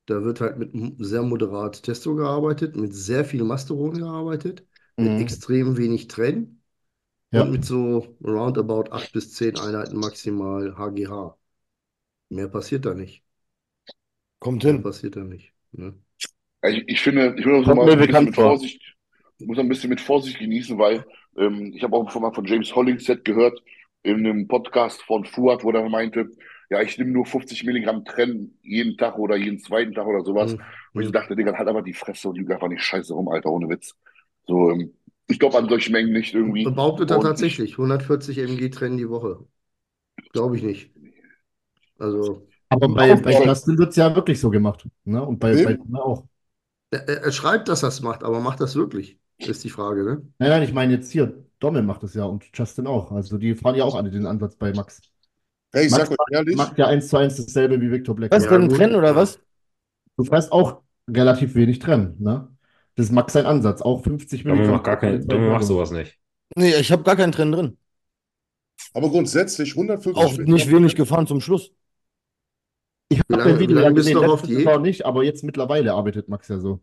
Da 0.08 0.24
wird 0.24 0.42
halt 0.42 0.58
mit 0.60 0.74
sehr 1.06 1.24
moderat 1.24 1.84
Testo 1.84 2.16
gearbeitet, 2.16 2.76
mit 2.78 2.94
sehr 2.96 3.26
viel 3.26 3.44
Masteron 3.44 3.96
gearbeitet, 4.00 4.68
mit 5.00 5.20
Mhm. 5.20 5.20
extrem 5.20 5.78
wenig 5.78 6.08
Trenn 6.08 6.62
Ja. 7.32 7.42
und 7.42 7.52
mit 7.52 7.66
so 7.66 8.18
roundabout 8.24 8.92
8 8.92 9.14
bis 9.14 9.34
10 9.36 9.58
Einheiten 9.58 9.98
maximal 9.98 10.78
HGH. 10.78 11.38
Mehr 12.30 12.50
passiert 12.50 12.86
da 12.86 12.94
nicht. 12.96 13.24
Kommt 14.40 14.64
Mehr 14.64 14.78
hin. 14.78 14.80
passiert 14.80 15.16
da 15.18 15.24
nicht. 15.26 15.54
Ne? 15.74 15.94
Ich, 16.64 16.84
ich 16.88 17.02
finde, 17.02 17.36
ich 17.38 17.44
Kommt 17.44 17.66
mal 17.78 17.92
ein 17.92 18.00
bisschen 18.00 18.26
mit 18.26 18.36
vor. 18.36 18.44
Vorsicht, 18.46 18.82
muss 19.40 19.58
ein 19.58 19.70
bisschen 19.70 19.90
mit 19.90 20.02
Vorsicht 20.02 20.40
genießen, 20.40 20.78
weil 20.78 21.06
ähm, 21.38 21.74
ich 21.76 21.84
habe 21.84 21.96
auch 21.96 22.10
schon 22.12 22.22
mal 22.22 22.34
von 22.34 22.46
James 22.46 22.74
Hollingshead 22.76 23.26
gehört 23.26 23.62
in 24.04 24.18
einem 24.26 24.48
Podcast 24.48 25.02
von 25.04 25.26
Fuad, 25.26 25.64
wo 25.64 25.72
er 25.72 25.90
meinte, 25.90 26.30
ja, 26.70 26.82
ich 26.82 26.98
nehme 26.98 27.12
nur 27.12 27.26
50 27.26 27.64
Milligramm 27.66 28.06
Trenn 28.06 28.58
jeden 28.62 28.98
Tag 28.98 29.18
oder 29.18 29.36
jeden 29.36 29.60
zweiten 29.60 29.94
Tag 29.94 30.08
oder 30.08 30.24
sowas. 30.24 30.54
Hm, 30.54 30.62
Wo 30.94 31.00
ich 31.02 31.08
hm. 31.08 31.14
dachte, 31.14 31.36
Digga, 31.36 31.58
halt 31.58 31.68
aber 31.68 31.82
die 31.82 31.94
Fresse 31.94 32.30
und 32.30 32.38
lüge 32.38 32.54
einfach 32.54 32.70
nicht 32.70 32.82
scheiße 32.84 33.14
rum, 33.14 33.28
Alter, 33.28 33.52
ohne 33.52 33.68
Witz. 33.68 33.96
So, 34.48 34.72
ähm, 34.72 34.94
ich 35.28 35.40
glaube 35.40 35.58
an 35.58 35.68
solchen 35.68 35.92
Mengen 35.92 36.14
nicht 36.14 36.34
irgendwie. 36.34 36.64
Behauptet 36.64 37.12
er 37.12 37.18
Und 37.18 37.24
ich- 37.24 37.30
tatsächlich 37.30 37.78
140 37.78 38.38
mg 38.38 38.70
Trennen 38.70 38.98
die 38.98 39.10
Woche. 39.10 39.46
Glaube 40.32 40.56
ich 40.58 40.64
nicht. 40.64 40.92
Also, 42.00 42.48
Aber 42.70 42.88
bei, 42.90 43.16
bei. 43.16 43.46
Justin 43.46 43.78
wird 43.78 43.90
es 43.90 43.96
ja 43.98 44.14
wirklich 44.16 44.40
so 44.40 44.50
gemacht. 44.50 44.88
Ne? 45.04 45.24
Und 45.24 45.40
bei, 45.40 45.56
Wem? 45.56 45.80
bei 45.86 46.00
auch. 46.00 46.26
Er, 46.92 47.24
er 47.24 47.32
schreibt, 47.32 47.68
dass 47.68 47.84
er 47.84 47.90
es 47.90 48.02
macht, 48.02 48.24
aber 48.24 48.40
macht 48.40 48.60
das 48.62 48.76
wirklich? 48.76 49.18
Ist 49.38 49.64
die 49.64 49.70
Frage, 49.70 50.04
ne? 50.04 50.22
Nein, 50.38 50.50
nein, 50.50 50.64
ich 50.64 50.74
meine 50.74 50.94
jetzt 50.94 51.12
hier, 51.12 51.34
Dommel 51.60 51.82
macht 51.82 52.04
es 52.04 52.14
ja 52.14 52.26
und 52.26 52.46
Justin 52.54 52.86
auch. 52.86 53.12
Also 53.12 53.38
die 53.38 53.56
fahren 53.56 53.76
ja 53.76 53.84
auch 53.86 53.96
alle 53.96 54.12
den 54.12 54.26
Ansatz 54.26 54.56
bei 54.56 54.72
Max. 54.74 55.02
Hey, 55.74 55.86
ich 55.86 55.92
Max 55.92 56.10
sag 56.10 56.12
euch 56.12 56.32
ehrlich, 56.32 56.56
macht 56.56 56.78
ja 56.78 56.88
eins 56.88 57.08
zu 57.08 57.18
eins 57.18 57.38
dasselbe 57.38 57.82
wie 57.82 57.90
Victor 57.90 58.16
Black. 58.16 58.32
Was 58.32 58.44
Ja, 58.44 58.52
denn, 58.52 58.68
gut. 58.68 58.78
Trennen 58.78 58.96
oder 58.96 59.16
was? 59.16 59.40
Du 60.18 60.24
fährst 60.26 60.52
auch 60.52 60.82
relativ 61.10 61.56
wenig 61.56 61.80
trennen, 61.80 62.16
ne? 62.20 62.50
Das 62.96 63.06
ist 63.08 63.12
Max 63.14 63.34
sein 63.34 63.46
Ansatz, 63.46 63.82
auch 63.82 64.04
50 64.04 64.44
Dommel 64.44 64.58
Milligramm. 64.58 64.76
macht 64.76 64.86
gar 64.86 64.98
kein, 64.98 65.28
Dommel 65.28 65.50
macht 65.50 65.64
sowas 65.64 65.92
nicht. 65.92 66.20
Nee, 66.56 66.76
ich 66.76 66.92
habe 66.92 67.04
gar 67.04 67.16
keinen 67.16 67.32
Trennen 67.32 67.52
drin. 67.54 67.78
aber 68.94 69.10
grundsätzlich 69.10 69.76
150 69.76 70.24
Auch 70.24 70.38
nicht 70.38 70.70
wenig 70.70 70.96
gefahren 70.96 71.28
zum 71.28 71.42
Schluss. 71.42 71.72
Ich 73.12 73.20
habe 73.20 73.34
lange- 73.42 73.54
ein 73.54 73.60
Video 73.60 73.80
ja 73.80 73.90
du 73.90 73.96
gesehen, 73.96 74.16
noch 74.16 74.24
auf 74.30 74.42
letzte 74.42 74.48
Diät? 74.56 74.66
Saison 74.66 74.82
nicht, 74.82 75.06
aber 75.06 75.24
jetzt 75.24 75.44
mittlerweile 75.44 75.94
arbeitet 75.94 76.30
Max 76.30 76.48
ja 76.48 76.60
so. 76.60 76.80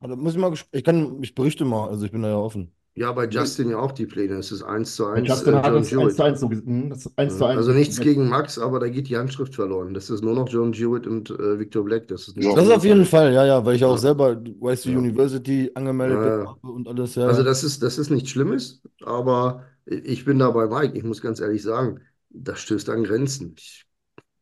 Also 0.00 0.16
muss 0.16 0.32
ich 0.34 0.38
mal, 0.38 0.52
ich 0.72 0.84
kann, 0.84 1.22
ich 1.22 1.34
berichte 1.34 1.64
mal, 1.64 1.88
also 1.88 2.04
ich 2.04 2.12
bin 2.12 2.22
da 2.22 2.28
ja 2.28 2.36
offen. 2.36 2.72
Ja, 2.94 3.12
bei 3.12 3.28
Justin 3.28 3.70
ja 3.70 3.78
auch 3.78 3.92
die 3.92 4.06
Pläne. 4.06 4.34
Es 4.38 4.50
ist 4.50 4.64
1 4.64 4.96
zu 4.96 5.04
Bei 5.04 5.12
1 5.14 5.28
Justin 5.28 5.54
äh, 5.54 5.56
hat 5.58 5.66
John 5.66 5.76
uns 5.76 5.92
1 5.92 5.92
Jewett. 5.92 6.16
zu 6.16 6.22
1 6.24 6.40
so 6.40 6.46
ges- 6.48 6.64
hm, 6.66 6.90
das 6.90 7.06
ist 7.06 7.12
1 7.16 7.38
zu 7.38 7.44
1. 7.44 7.56
Also 7.56 7.72
nichts 7.72 8.00
gegen 8.00 8.28
Max, 8.28 8.58
aber 8.58 8.80
da 8.80 8.88
geht 8.88 9.08
die 9.08 9.16
Handschrift 9.16 9.54
verloren. 9.54 9.94
Das 9.94 10.10
ist 10.10 10.22
nur 10.24 10.34
noch 10.34 10.48
John 10.48 10.72
Jewett 10.72 11.06
und 11.06 11.30
äh, 11.30 11.58
Victor 11.60 11.84
Black. 11.84 12.08
Das 12.08 12.26
ist 12.26 12.36
nicht 12.36 12.46
Ja. 12.46 12.54
Das 12.56 12.68
auf 12.70 12.84
jeden 12.84 13.04
Fall, 13.04 13.32
ja, 13.32 13.46
ja, 13.46 13.64
weil 13.64 13.76
ich 13.76 13.84
auch 13.84 13.92
Ja. 13.92 13.98
selber 13.98 14.32
YC 14.60 14.86
Ja. 14.90 14.98
University 14.98 15.70
angemeldet 15.74 16.18
Ja, 16.18 16.36
bin 16.36 16.44
ja. 16.46 16.70
und 16.70 16.88
alles, 16.88 17.14
ja. 17.14 17.26
Also 17.26 17.44
das 17.44 17.62
ist, 17.62 17.82
das 17.84 17.98
ist 17.98 18.10
nichts 18.10 18.30
Schlimmes, 18.30 18.82
aber 19.04 19.62
ich 19.86 20.24
bin 20.24 20.40
da 20.40 20.50
bei 20.50 20.66
Mike. 20.66 20.96
Ich 20.98 21.04
muss 21.04 21.20
ganz 21.22 21.38
ehrlich 21.38 21.62
sagen, 21.62 22.00
das 22.30 22.58
stößt 22.60 22.90
an 22.90 23.04
Grenzen. 23.04 23.54
Ich, 23.56 23.84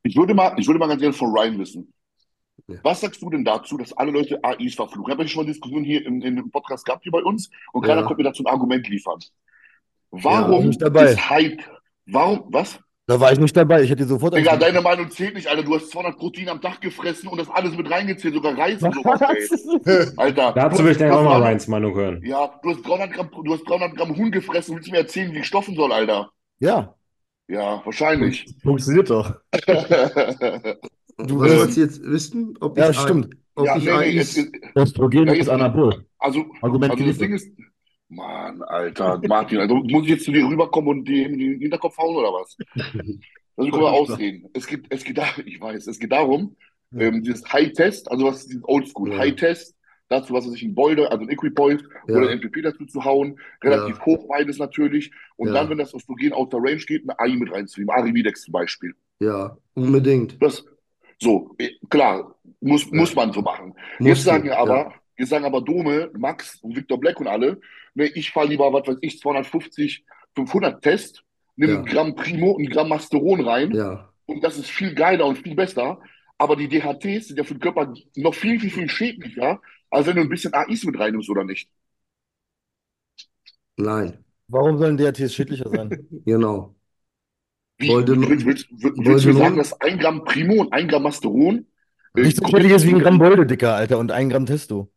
Ich 0.07 0.17
würde 0.17 0.35
mal, 0.35 0.55
ich 0.57 0.67
würde 0.67 0.79
mal 0.79 0.89
ganz 0.89 1.01
gerne 1.01 1.13
von 1.15 1.31
Ryan 1.31 1.59
wissen. 1.59 1.93
Ja. 2.69 2.77
Was 2.83 3.01
sagst 3.01 3.23
du 3.23 3.31
denn 3.31 3.45
dazu, 3.45 3.77
dass 3.77 3.93
alle 3.93 4.11
Leute 4.11 4.43
AIs 4.43 4.75
verfluchen? 4.75 5.05
Ich 5.07 5.13
habe 5.13 5.23
ja 5.23 5.29
schon 5.29 5.45
mal 5.45 5.53
Diskussionen 5.53 5.85
hier 5.85 6.05
in, 6.07 6.21
in 6.23 6.37
dem 6.37 6.51
Podcast 6.51 6.85
gehabt 6.85 7.03
hier 7.05 7.13
bei 7.13 7.23
uns 7.23 7.51
und 7.73 7.83
keiner 7.83 8.01
Ja. 8.01 8.07
konnte 8.07 8.23
mir 8.23 8.29
dazu 8.29 8.43
ein 8.43 8.53
Argument 8.53 8.89
liefern. 8.89 9.19
war 10.11 10.49
Warum 10.51 10.67
nicht 10.69 10.81
dabei. 10.83 11.11
ist 11.13 11.31
Hype? 11.31 11.61
Warum? 12.07 12.45
Was? 12.49 12.79
Da 13.09 13.21
war 13.21 13.31
ich 13.33 13.39
nicht 13.39 13.57
dabei, 13.57 13.83
ich 13.83 13.91
hätte 13.91 14.05
sofort 14.05 14.35
Digga, 14.35 14.57
deine 14.57 14.81
Meinung 14.81 15.09
zählt 15.13 15.35
nicht, 15.35 15.47
Alter. 15.47 15.63
Du 15.63 15.77
hast 15.77 15.91
200 15.93 16.19
Protein 16.19 16.49
am 16.49 16.61
Tag 16.61 16.81
gefressen 16.81 17.29
und 17.29 17.39
das 17.39 17.49
alles 17.49 17.77
mit 17.77 17.89
reingezählt, 17.89 18.35
sogar 18.35 18.59
Reis 18.59 18.83
und 18.83 18.93
sowas. 18.95 19.21
Alter. 20.17 20.53
Dazu 20.53 20.83
will 20.85 20.91
ich 20.91 20.99
dann 20.99 21.13
auch 21.13 21.23
mal 21.23 21.39
300 21.39 21.49
Ryans 21.49 21.69
Meinung 21.69 21.95
hören. 21.95 22.21
Ja, 22.25 22.51
du 22.65 22.71
hast 22.71 22.83
300 22.83 23.13
Gramm, 23.13 23.31
du 23.45 23.53
hast 23.53 23.63
300 23.69 23.95
Gramm 23.97 24.17
Huhn 24.17 24.33
gefressen. 24.33 24.75
Willst 24.75 24.89
du 24.89 24.93
mir 24.93 24.99
erzählen, 24.99 25.33
wie 25.33 25.39
ich 25.39 25.47
stoffen 25.47 25.77
soll, 25.77 25.93
Alter? 25.93 26.31
Ja, 26.59 26.95
Ja, 27.49 27.81
wahrscheinlich. 27.85 28.47
Funktioniert 28.63 29.11
doch. 29.11 29.37
Du 31.19 31.41
was 31.41 31.51
willst- 31.51 31.77
du 31.77 31.81
jetzt 31.81 32.03
wissen? 32.03 32.55
Ob 32.61 32.77
ja, 32.77 32.91
ich, 32.91 32.99
stimmt. 32.99 33.35
ob 33.55 33.67
ja, 33.67 33.77
ich 33.77 33.85
nee, 33.85 33.99
nee, 33.99 34.11
jetzt, 34.11 34.39
Östrogen 34.77 35.27
Ja, 35.29 35.33
ist 35.35 35.49
Anabol. 35.49 36.05
also, 36.19 36.45
Argument 36.61 36.93
also 36.93 37.05
das. 37.07 37.19
Ding 37.19 37.33
ist, 37.35 37.51
Mann, 38.09 38.63
Alter, 38.63 39.21
Martin, 39.27 39.59
also 39.59 39.77
muss 39.77 40.05
ich 40.05 40.11
jetzt 40.11 40.25
zu 40.25 40.33
dir 40.33 40.47
rüberkommen 40.47 40.91
und 40.91 41.05
dir 41.09 41.27
in 41.27 41.39
den 41.39 41.61
Hinterkopf 41.61 41.97
hauen 41.99 42.17
oder 42.17 42.29
was? 42.33 42.57
Also 43.57 43.71
können 43.71 43.83
wir 43.83 43.91
ausreden. 43.93 44.49
Es 44.53 44.67
geht, 44.67 44.85
es 44.91 45.03
geht 45.05 45.17
da, 45.19 45.25
ich 45.47 45.61
weiß, 45.61 45.87
es 45.87 45.99
geht 45.99 46.13
darum, 46.13 46.55
Ja. 46.91 47.03
ähm, 47.07 47.23
dieses 47.23 47.51
High-Test, 47.53 48.11
also 48.11 48.27
was 48.27 48.41
ist 48.41 48.51
dieses 48.51 48.65
Oldschool, 48.69 49.13
Ja. 49.13 49.19
High-Test, 49.19 49.75
dazu, 50.09 50.33
was 50.35 50.47
weiß 50.47 50.55
ich, 50.55 50.63
ein 50.63 50.75
Boulder, 50.75 51.11
also 51.11 51.25
ein 51.25 51.31
Equipoise 51.31 51.85
oder 52.05 52.23
Ja. 52.23 52.29
ein 52.31 52.39
MPP 52.39 52.63
dazu 52.63 52.87
zu 52.87 53.05
hauen, 53.05 53.39
relativ 53.63 53.97
Ja. 53.99 54.07
hoch 54.07 54.27
beides 54.29 54.59
natürlich, 54.59 55.11
und 55.37 55.49
Ja. 55.49 55.55
dann, 55.55 55.71
wenn 55.71 55.79
das 55.79 55.95
Östrogen 55.95 56.33
out 56.33 56.53
der 56.53 56.61
Range 56.61 56.77
geht, 56.87 57.03
eine 57.09 57.19
AI 57.19 57.37
mit 57.37 57.53
reinzunehmen, 57.53 57.95
Arimidex 57.95 58.43
zum 58.43 58.53
Beispiel. 58.53 58.95
Ja, 59.21 59.57
unbedingt. 59.75 60.41
Das, 60.41 60.65
so, 61.19 61.55
eh, 61.59 61.71
klar, 61.89 62.35
muss, 62.61 62.91
muss 62.91 63.15
man 63.15 63.33
so 63.33 63.41
machen. 63.43 63.75
Musst 63.99 64.09
Jetzt 64.09 64.23
sagen 64.25 64.47
ja 64.47 64.59
aber, 64.59 64.93
jetzt 65.19 65.31
sagen 65.31 65.45
aber 65.45 65.63
Dome, 65.63 66.11
Max 66.17 66.57
und 66.63 66.77
Victor 66.77 66.99
Black 67.01 67.19
und 67.21 67.27
alle, 67.27 67.61
ne, 67.95 68.07
ich 68.07 68.31
fahre 68.31 68.49
lieber, 68.49 68.73
was 68.73 68.87
weiß 68.87 68.99
ich, 69.01 69.19
250, 69.19 70.05
500 70.35 70.83
Test, 70.83 71.25
nimm 71.57 71.71
ein 71.79 71.85
Gramm 71.87 72.15
Primo 72.15 72.51
und 72.53 72.65
ein 72.65 72.69
Gramm 72.71 72.91
Masteron 72.91 73.41
rein 73.41 73.73
Ja, 73.75 74.13
und 74.27 74.45
das 74.45 74.59
ist 74.59 74.71
viel 74.71 74.95
geiler 74.95 75.25
und 75.27 75.39
viel 75.39 75.55
besser. 75.55 76.01
Aber 76.39 76.55
die 76.57 76.69
DHTs 76.69 77.29
sind 77.29 77.39
ja 77.39 77.45
für 77.45 77.55
den 77.55 77.61
Körper 77.61 77.95
noch 78.17 78.35
viel, 78.35 78.61
viel, 78.61 78.71
viel 78.71 78.91
schädlicher, 78.91 79.63
als 79.97 80.07
wenn 80.07 80.17
du 80.17 80.23
ein 80.23 80.29
bisschen 80.29 80.55
AIs 80.55 80.85
mit 80.85 80.99
reinnimmst 80.99 81.29
oder 81.31 81.45
nicht. 81.45 81.69
nein, 83.77 84.25
Warum 84.49 84.79
sollen 84.79 84.97
DHTs 84.97 85.35
schädlicher 85.35 85.69
sein? 85.71 85.91
genau. 86.25 86.75
Wie, 87.79 87.89
Boldenon- 87.89 88.29
willst, 88.29 88.47
willst, 88.47 88.69
willst, 88.71 88.99
willst 89.05 89.25
du 89.25 89.29
mir 89.29 89.35
sagen, 89.35 89.57
dass 89.57 89.79
ein 89.81 89.99
Gramm 89.99 90.25
Primo 90.25 90.61
und 90.63 90.73
ein 90.73 90.89
Gramm 90.89 91.03
Masteron 91.03 91.67
äh, 92.15 92.23
Nicht 92.23 92.39
so 92.39 92.47
schädlich 92.49 92.73
ist 92.73 92.87
wie 92.87 92.95
ein 92.95 92.99
Gramm 92.99 93.19
Bolde, 93.19 93.47
Dicker, 93.47 93.75
Alter, 93.75 93.99
und 93.99 94.13
ein 94.13 94.29
Gramm 94.29 94.47
Testo. 94.47 94.91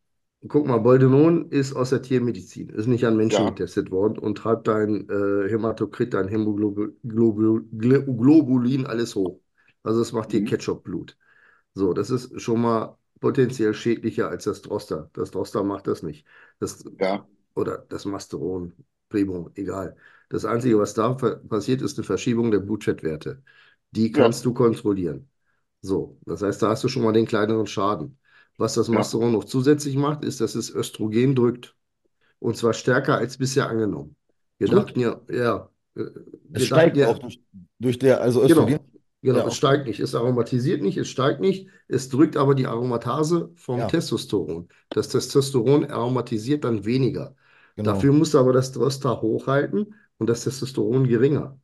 Guck 0.48 0.68
mal, 0.68 0.78
Boldenon 0.80 1.50
ist 1.50 1.74
aus 1.74 1.90
der 1.90 2.02
Tiermedizin, 2.02 2.70
ist 2.70 2.88
nicht 2.88 3.06
an 3.06 3.18
Menschen 3.18 3.46
Ja. 3.46 3.46
getestet 3.46 3.92
worden 3.92 4.18
und 4.18 4.38
treibt 4.38 4.68
dein 4.70 5.10
äh, 5.10 5.50
Hämatokrit, 5.50 6.14
dein 6.14 6.30
Hämoglobulin 6.30 8.86
alles 8.88 9.16
hoch. 9.16 9.42
Also 9.84 10.02
es 10.02 10.14
macht 10.14 10.32
dir 10.32 10.40
Mhm. 10.42 10.46
Ketchupblut. 10.46 11.18
So, 11.74 11.94
das 11.94 12.10
ist 12.12 12.40
schon 12.42 12.62
mal 12.62 12.98
potenziell 13.20 13.74
schädlicher 13.74 14.30
als 14.30 14.46
das 14.46 14.62
Droster. 14.62 15.10
Das 15.14 15.32
Droster 15.32 15.64
macht 15.64 15.88
das 15.88 16.04
nicht. 16.04 16.26
Das, 16.60 16.84
Ja, 17.00 17.28
oder 17.56 17.80
das 17.90 18.06
Masteron, 18.06 18.74
Primo, 19.10 19.50
egal. 19.56 19.96
Das 20.30 20.46
Einzige, 20.46 20.78
was 20.80 20.94
da 20.94 21.14
passiert, 21.14 21.82
ist 21.82 21.98
eine 21.98 22.06
Verschiebung 22.06 22.52
der 22.52 22.60
Blutfettwerte. 22.60 23.44
Die 23.91 24.12
kannst 24.12 24.46
du 24.46 24.54
kontrollieren. 24.54 25.30
So, 25.82 26.20
das 26.26 26.41
heißt, 26.41 26.62
da 26.62 26.70
hast 26.70 26.84
du 26.84 26.88
schon 26.90 27.04
mal 27.04 27.14
den 27.14 27.26
kleineren 27.26 27.68
Schaden. 27.68 28.20
Was 28.58 28.74
das 28.76 28.90
Ja. 28.91 28.98
Masteron 28.98 29.32
noch 29.34 29.46
zusätzlich 29.46 29.96
macht, 29.96 30.24
ist, 30.24 30.41
dass 30.41 30.56
es 30.56 30.70
Östrogen 30.74 31.36
drückt. 31.36 31.76
Und 32.40 32.58
zwar 32.58 32.74
stärker 32.74 33.18
als 33.18 33.38
bisher 33.38 33.70
angenommen. 33.70 34.16
Wir 34.58 34.68
Drückt? 34.68 34.70
dachten 34.70 35.00
ja, 35.00 35.20
ja. 35.30 35.70
äh, 35.96 36.04
Wir 36.54 36.66
Es 36.66 36.66
steigt 36.68 36.98
ja, 36.98 37.08
auch 37.08 37.20
durch, 37.20 37.41
durch 37.80 38.00
der, 38.00 38.22
also 38.22 38.44
Genau, 38.46 38.66
Östrogen. 38.66 38.80
genau, 38.80 38.86
Ja. 39.22 39.48
es 39.48 39.56
steigt 39.56 39.86
nicht, 39.86 40.00
es 40.00 40.16
aromatisiert 40.16 40.82
nicht, 40.82 40.98
es 40.98 41.10
steigt 41.10 41.41
nicht, 41.41 41.68
es 41.88 42.10
drückt 42.10 42.38
aber 42.38 42.56
die 42.56 42.68
Aromatase 42.68 43.52
vom 43.56 43.80
Ja. 43.80 43.88
Testosteron. 43.88 44.70
Das 44.90 45.10
Testosteron 45.10 45.86
aromatisiert 45.91 46.64
dann 46.64 46.86
weniger. 46.86 47.36
Genau. 47.76 47.94
Dafür 47.94 48.14
musst 48.14 48.34
du 48.34 48.40
aber 48.40 48.54
das 48.54 48.72
Dröster 48.72 49.22
hochhalten 49.22 49.94
und 50.18 50.28
das 50.30 50.44
Testosteron 50.44 51.08
geringer. 51.08 51.60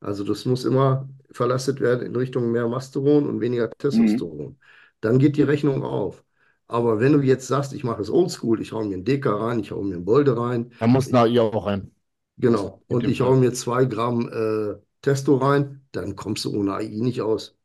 Also 0.00 0.24
das 0.24 0.44
muss 0.44 0.64
immer 0.64 1.08
verlastet 1.30 1.80
werden 1.80 2.06
in 2.06 2.16
Richtung 2.16 2.50
mehr 2.52 2.68
Masteron 2.68 3.28
und 3.28 3.40
weniger 3.40 3.70
Testosteron. 3.70 4.58
Dann 5.00 5.18
geht 5.18 5.36
die 5.36 5.42
Rechnung 5.42 5.82
auf. 5.84 6.24
Aber 6.66 7.00
wenn 7.00 7.12
du 7.12 7.20
jetzt 7.20 7.46
sagst, 7.46 7.72
ich 7.72 7.84
mache 7.84 8.02
es 8.02 8.10
oldschool, 8.10 8.60
ich 8.60 8.72
hau 8.72 8.82
mir 8.84 8.94
einen 8.94 9.04
Deka 9.04 9.34
rein, 9.36 9.60
ich 9.60 9.70
hau 9.72 9.82
mir 9.82 9.96
einen 9.96 10.04
Bolde 10.04 10.36
rein, 10.36 10.72
Da 10.78 10.86
muss 10.86 11.10
nach 11.10 11.26
ihr 11.26 11.42
auch 11.44 11.64
rein. 11.66 11.90
genau, 12.38 12.82
und 12.88 13.06
ich 13.06 13.20
hau 13.20 13.34
mir 13.36 13.52
zwei 13.52 13.84
Gramm 13.84 14.28
äh, 14.28 14.74
Testo 15.02 15.36
rein, 15.36 15.86
dann 15.92 16.16
kommst 16.16 16.44
du 16.46 16.56
ohne 16.58 16.74
AI 16.74 16.88
nicht 17.00 17.20
aus. 17.22 17.56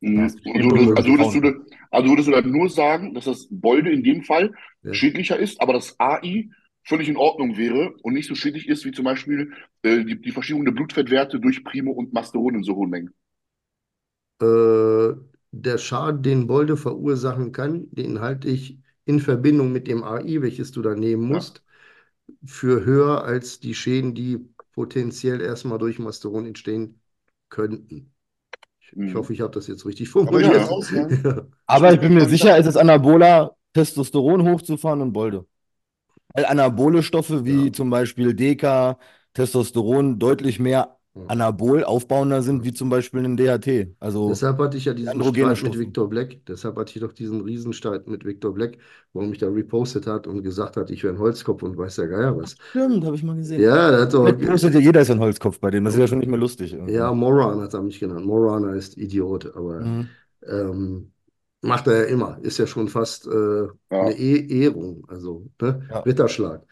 Mhm. 0.00 0.34
Also 0.54 0.70
würdest, 0.70 0.96
also, 0.96 1.08
würdest 1.10 1.34
du, 1.34 1.40
also 1.90 2.08
würdest 2.10 2.28
du 2.28 2.32
dann 2.32 2.50
nur 2.50 2.70
sagen, 2.70 3.14
dass 3.14 3.24
das 3.26 3.48
Bolde 3.50 3.90
in 3.92 4.02
dem 4.02 4.22
Fall 4.22 4.54
Ja. 4.82 5.00
schädlicher 5.00 5.38
ist, 5.38 5.60
aber 5.60 5.72
das 5.74 5.98
AI 6.00 6.48
völlig 6.84 7.08
in 7.08 7.16
Ordnung 7.18 7.56
wäre 7.58 7.94
und 8.02 8.14
nicht 8.14 8.26
so 8.28 8.34
schädlich 8.34 8.66
ist 8.68 8.84
wie 8.84 8.92
zum 8.92 9.04
Beispiel 9.04 9.52
äh, 9.82 10.04
die, 10.04 10.20
die 10.20 10.30
Verschiebung 10.32 10.64
der 10.64 10.72
Blutfettwerte 10.72 11.38
durch 11.40 11.62
Primo 11.64 11.92
und 11.92 12.12
Masteron 12.14 12.54
in 12.56 12.62
so 12.64 12.74
hohen 12.76 12.90
Mengen. 12.90 13.14
Äh, 14.40 15.14
der 15.52 15.78
Schaden, 15.78 16.22
den 16.22 16.46
Bolde 16.46 16.76
verursachen 16.76 17.52
kann, 17.52 17.88
den 17.90 18.20
halte 18.20 18.48
ich 18.48 18.78
in 19.04 19.20
Verbindung 19.20 19.72
mit 19.72 19.88
dem 19.88 20.04
AI, 20.04 20.40
welches 20.42 20.70
du 20.72 20.82
da 20.82 20.94
nehmen 20.94 21.24
Ja. 21.28 21.40
musst, 21.40 21.62
für 22.46 22.84
höher 22.86 23.24
als 23.24 23.60
die 23.60 23.74
Schäden, 23.74 24.14
die 24.14 24.38
potenziell 24.72 25.40
erstmal 25.40 25.78
durch 25.78 25.98
Masteron 25.98 26.46
entstehen 26.46 27.02
könnten. 27.48 28.14
Ich, 28.80 28.96
ich 29.04 29.14
Mhm. 29.14 29.16
hoffe, 29.16 29.32
ich 29.34 29.40
habe 29.42 29.52
das 29.54 29.68
jetzt 29.68 29.86
richtig 29.86 30.10
Aber 30.24 30.40
ich 30.42 30.50
formuliert. 30.50 30.52
will 30.52 30.64
auch 30.64 30.82
sagen, 30.82 31.22
Aber 31.66 31.92
ich 31.94 32.00
bin 32.00 32.14
mir 32.14 32.26
sicher, 32.26 32.58
es 32.58 32.66
ist 32.66 32.76
Anabola, 32.76 33.56
Testosteron 33.74 34.48
hochzufahren 34.50 35.02
und 35.02 35.12
Bolde. 35.12 35.46
Weil 36.34 36.46
anabole 36.46 37.02
Stoffe 37.04 37.46
wie 37.46 37.72
Ja. 37.72 37.72
zum 37.72 37.90
Beispiel 37.90 38.34
Deka, 38.34 38.98
Testosteron 39.34 40.18
deutlich 40.20 40.60
mehr 40.60 40.98
Ja. 40.98 40.99
Anabol 41.26 41.84
aufbauender 41.84 42.42
sind, 42.42 42.64
wie 42.64 42.72
zum 42.72 42.88
Beispiel 42.88 43.24
ein 43.24 43.36
DHT. 43.36 43.88
Also, 44.00 44.28
Deshalb 44.28 44.58
hatte 44.58 44.76
ich 44.76 44.84
ja 44.84 44.94
diesen 44.94 45.22
Streit 45.22 45.62
mit. 45.62 45.78
Victor 45.78 46.08
Black. 46.08 46.44
Deshalb 46.46 46.76
hatte 46.76 46.92
ich 46.94 47.00
doch 47.00 47.12
diesen 47.12 47.40
Riesenstreit 47.42 48.06
mit 48.06 48.24
Victor 48.24 48.54
Black, 48.54 48.78
wo 49.12 49.20
er 49.20 49.26
mich 49.26 49.38
da 49.38 49.48
repostet 49.48 50.06
hat 50.06 50.26
und 50.26 50.42
gesagt 50.42 50.76
hat, 50.76 50.90
ich 50.90 51.02
wäre 51.04 51.14
ein 51.14 51.18
Holzkopf 51.18 51.62
und 51.62 51.76
weiß 51.76 51.96
der 51.96 52.08
Geier 52.08 52.36
was. 52.36 52.56
stimmt, 52.70 53.04
habe 53.04 53.16
ich 53.16 53.22
mal 53.22 53.36
gesehen. 53.36 53.60
Ja, 53.60 53.90
der 53.90 54.00
hat 54.02 54.14
doch. 54.14 54.30
Postet 54.38 54.74
ja 54.74 54.80
jeder 54.80 55.00
ist 55.00 55.10
ein 55.10 55.20
Holzkopf 55.20 55.58
bei 55.58 55.70
dem. 55.70 55.84
Das 55.84 55.94
ist 55.94 56.00
ja 56.00 56.06
schon 56.06 56.18
nicht 56.18 56.28
mehr 56.28 56.38
lustig. 56.38 56.72
irgendwie. 56.72 56.94
Ja, 56.94 57.12
Moran 57.12 57.60
hat 57.60 57.74
er 57.74 57.82
mich 57.82 57.98
genannt. 58.00 58.24
Moran 58.24 58.66
heißt 58.66 58.96
Idiot, 58.96 59.54
aber 59.54 59.80
Mhm. 59.80 60.08
ähm, 60.46 61.12
macht 61.62 61.86
er 61.88 61.98
ja 61.98 62.04
immer. 62.04 62.38
Ist 62.42 62.58
ja 62.58 62.66
schon 62.66 62.88
fast 62.88 63.26
äh, 63.26 63.66
eine 63.90 64.12
e 64.18 64.62
Ehrung, 64.64 65.04
also 65.08 65.46
ne? 65.60 65.86
Ja. 65.90 66.00
Ritterschlag. 66.00 66.62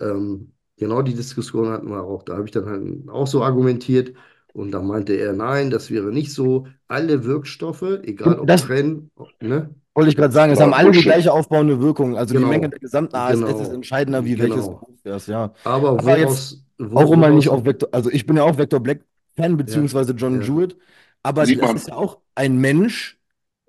Ähm, 0.00 0.52
genau 0.78 1.02
die 1.02 1.14
Diskussion 1.14 1.68
hatten 1.68 1.88
wir 1.90 2.02
auch. 2.02 2.22
Da 2.22 2.34
habe 2.36 2.44
ich 2.46 2.50
dann 2.52 2.66
halt 2.66 3.08
auch 3.08 3.26
so 3.26 3.42
argumentiert. 3.42 4.12
Und 4.54 4.72
da 4.72 4.80
meinte 4.82 5.12
er, 5.14 5.32
nein, 5.34 5.70
das 5.70 5.90
wäre 5.90 6.06
nicht 6.12 6.32
so. 6.32 6.66
Alle 6.88 7.24
Wirkstoffe, 7.24 7.82
egal 8.02 8.38
ob 8.40 8.46
Das- 8.46 8.62
Tren, 8.64 9.10
ne? 9.40 9.70
Wollte 9.94 10.10
ich 10.10 10.16
gerade 10.16 10.32
sagen, 10.32 10.52
es 10.52 10.60
haben 10.60 10.72
alle 10.74 10.92
die 10.92 11.00
gleiche 11.02 11.32
aufbauende 11.32 11.80
Wirkung. 11.80 12.16
Also 12.16 12.32
die 12.32 12.38
Genau. 12.38 12.50
Menge 12.50 12.68
der 12.68 12.78
gesamten 12.78 13.16
ASS 13.16 13.40
Genau. 13.40 13.60
ist 13.60 13.68
entscheidender, 13.72 14.24
wie 14.24 14.38
welches 14.38 14.64
Genau. 14.66 14.80
du 14.86 14.96
fährst, 15.02 15.26
ja. 15.28 15.52
Aber 15.64 15.90
Aber 15.90 16.04
woraus, 16.04 16.62
wo- 16.78 16.96
Auch 17.00 17.10
immer 17.12 17.30
nicht 17.30 17.48
auf 17.48 17.64
Vector, 17.64 17.88
also 17.92 18.08
ich 18.10 18.24
bin 18.24 18.36
ja 18.36 18.44
auch 18.44 18.56
Vector 18.58 18.78
Black 18.80 19.00
Fan, 19.36 19.56
beziehungsweise 19.56 20.12
John 20.12 20.40
ja. 20.40 20.46
Jewett, 20.46 20.76
aber 21.24 21.46
Sieht 21.46 21.60
das 21.60 21.66
man. 21.66 21.76
ist 21.76 21.88
ja 21.88 21.96
auch 21.96 22.18
ein 22.36 22.58
Mensch, 22.58 23.18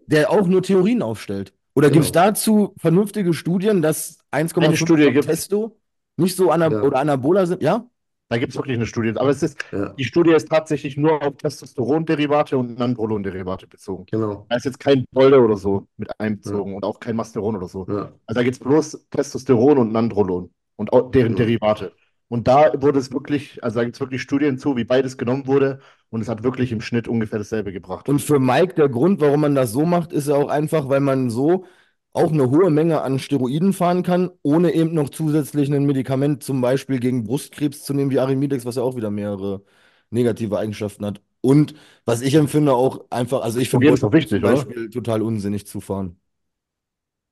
der 0.06 0.30
auch 0.32 0.48
nur 0.48 0.62
Theorien 0.62 1.02
aufstellt. 1.02 1.52
Oder 1.76 1.90
gibt 1.90 2.06
es 2.06 2.12
Genau. 2.12 2.26
dazu 2.26 2.74
vernünftige 2.78 3.34
Studien, 3.34 3.82
dass 3.82 4.20
1,5 4.32 4.68
Eine 4.70 4.78
Studie 4.78 5.04
Gramm 5.06 5.14
gibt's. 5.14 5.28
Testo 5.28 5.79
nicht 6.20 6.36
so 6.36 6.52
ana 6.52 6.70
Ja. 6.72 6.82
oder 6.82 7.00
Anabola 7.00 7.46
sind? 7.46 7.62
Ja? 7.62 7.86
Da 8.32 8.38
gibt 8.38 8.52
es 8.52 8.58
wirklich 8.58 8.76
eine 8.78 8.86
Studie. 8.86 9.14
Aber 9.16 9.30
es 9.30 9.42
ist, 9.42 9.58
Ja, 9.72 9.90
die 9.90 10.04
Studie 10.04 10.32
ist 10.34 10.48
tatsächlich 10.50 10.98
nur 10.98 11.22
auf 11.24 11.36
Testosteronderivate 11.38 12.58
und 12.58 12.78
Nandrolon-Derivate 12.78 13.66
bezogen. 13.68 14.06
genau. 14.10 14.46
Da 14.50 14.56
ist 14.58 14.66
jetzt 14.66 14.80
kein 14.80 15.06
Bolde 15.12 15.40
oder 15.42 15.58
so 15.58 15.88
mit 15.98 16.12
einbezogen 16.20 16.76
und 16.76 16.84
auch 16.86 17.00
kein 17.00 17.16
Masteron 17.16 17.56
oder 17.56 17.68
so. 17.68 17.88
Ja. 17.90 18.12
Also 18.28 18.40
da 18.40 18.44
geht 18.44 18.54
es 18.54 18.60
bloß 18.60 19.08
Testosteron 19.10 19.80
und 19.80 19.92
Nandrolon 19.92 20.52
und 20.76 20.94
auch 20.94 21.10
deren 21.12 21.32
Ja. 21.32 21.38
Derivate. 21.38 21.92
Und 22.28 22.48
da 22.48 22.72
wurde 22.80 23.00
es 23.00 23.12
wirklich, 23.12 23.64
also 23.64 23.80
da 23.80 23.84
gibt 23.86 23.96
es 23.96 24.00
wirklich 24.00 24.22
Studien 24.22 24.60
zu, 24.60 24.78
wie 24.78 24.84
beides 24.84 25.18
genommen 25.18 25.48
wurde 25.48 25.80
und 26.12 26.22
es 26.22 26.30
hat 26.30 26.44
wirklich 26.44 26.72
im 26.72 26.82
Schnitt 26.82 27.08
ungefähr 27.08 27.40
dasselbe 27.40 27.74
gebracht. 27.74 28.08
Und 28.08 28.22
für 28.22 28.38
Mike 28.40 28.76
der 28.76 28.90
Grund, 28.90 29.20
warum 29.22 29.42
man 29.42 29.56
das 29.56 29.72
so 29.72 29.84
macht, 29.88 30.14
ist 30.14 30.28
ja 30.28 30.36
auch 30.36 30.50
einfach, 30.50 30.88
weil 30.90 31.00
man 31.00 31.32
so 31.32 31.66
auch 32.14 32.32
eine 32.32 32.50
hohe 32.50 32.70
Menge 32.72 33.02
an 33.02 33.20
Steroiden 33.20 33.74
fahren 33.74 34.04
kann, 34.04 34.32
ohne 34.44 34.74
eben 34.74 34.94
noch 34.94 35.10
zusätzlich 35.10 35.72
ein 35.74 35.86
Medikament 35.86 36.44
zum 36.44 36.62
Beispiel 36.62 37.00
gegen 37.00 37.24
Brustkrebs 37.24 37.84
zu 37.84 37.94
nehmen 37.94 38.12
wie 38.12 38.20
Arimidex, 38.20 38.66
was 38.66 38.76
ja 38.76 38.84
auch 38.84 38.96
wieder 38.96 39.12
mehrere 39.12 39.64
negative 40.10 40.58
Eigenschaften 40.58 41.06
hat. 41.06 41.22
Und 41.42 41.74
was 42.06 42.22
ich 42.22 42.34
empfinde 42.36 42.74
auch 42.74 43.06
einfach, 43.12 43.42
also 43.44 43.60
ich 43.60 43.70
finde 43.70 43.88
Östrogen 43.88 43.94
ist 43.94 44.04
doch 44.04 44.14
wichtig, 44.14 44.32
zum 44.32 44.42
oder? 44.44 44.52
Beispiel 44.56 44.90
total 44.90 45.22
unsinnig 45.22 45.68
zu 45.68 45.82
fahren. 45.82 46.20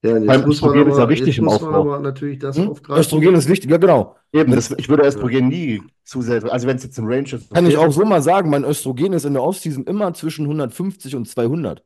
Ja, 0.04 0.16
und 0.16 0.24
Beim 0.26 0.42
jetzt 0.42 0.46
muss 0.46 0.62
man 0.62 0.76
Östrogen 0.76 0.88
ist 0.88 0.98
ja 0.98 1.08
aber, 1.08 1.10
wichtig 1.10 1.38
jetzt 1.38 1.40
im 1.40 1.46
muss 1.46 1.60
man 1.62 1.74
Aufbau. 1.74 1.82
aber 1.82 2.00
natürlich 2.00 2.40
das 2.40 2.58
Hm? 2.58 2.68
aufgreifen. 2.70 3.00
Östrogen 3.00 3.36
ist 3.36 3.50
wichtig, 3.50 3.70
ja 3.72 3.78
genau. 3.78 4.16
Eben, 4.34 4.52
das, 4.54 4.72
ich 4.72 4.90
würde 4.90 5.04
Östrogen 5.08 5.48
nie 5.48 5.82
zusätzlich, 6.04 6.52
also 6.52 6.68
wenn 6.68 6.78
es 6.78 6.84
jetzt 6.84 6.98
ein 7.00 7.08
Range 7.08 7.24
ist. 7.34 7.50
Kann 7.54 7.66
ich 7.66 7.78
auch 7.78 7.92
so 7.92 8.06
mal 8.06 8.22
sagen, 8.22 8.50
mein 8.50 8.64
Östrogen 8.64 9.14
ist 9.14 9.26
in 9.26 9.34
der 9.34 9.44
Offseason 9.44 9.86
immer 9.86 10.14
zwischen 10.14 10.48
150 10.48 11.16
und 11.16 11.28
200. 11.28 11.84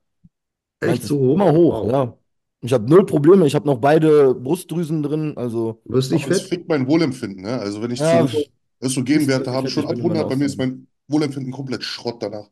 Meins 0.81 1.01
Echt 1.01 1.07
so 1.07 1.19
hoch? 1.19 1.35
Immer 1.35 1.51
hoch, 1.53 1.84
Wow. 1.84 1.91
ja. 1.91 2.18
Ich 2.61 2.73
habe 2.73 2.88
null 2.89 3.05
Probleme, 3.05 3.47
ich 3.47 3.55
habe 3.55 3.65
noch 3.65 3.79
beide 3.79 4.35
Brustdrüsen 4.35 5.01
drin, 5.01 5.33
also 5.35 5.81
Du 5.85 5.93
wirst 5.93 6.11
nicht 6.11 6.25
aber 6.25 6.31
es 6.33 6.41
fett? 6.41 6.49
fickt 6.49 6.69
mein 6.69 6.88
Wohlempfinden. 6.88 7.43
Ne? 7.43 7.59
Also 7.59 7.81
wenn 7.81 7.91
ich 7.91 7.99
Ja, 7.99 8.27
zu 8.27 8.43
Östrogenwerte 8.81 9.49
ich 9.49 9.55
habe, 9.55 9.69
schon 9.69 9.85
ab 9.85 9.95
mit 9.95 9.97
meiner 9.99 10.03
100, 10.03 10.29
bei 10.29 10.35
mir 10.35 10.45
ist 10.45 10.57
mein 10.57 10.88
Wohlempfinden 11.07 11.51
komplett 11.51 11.83
Schrott 11.83 12.21
danach. 12.21 12.49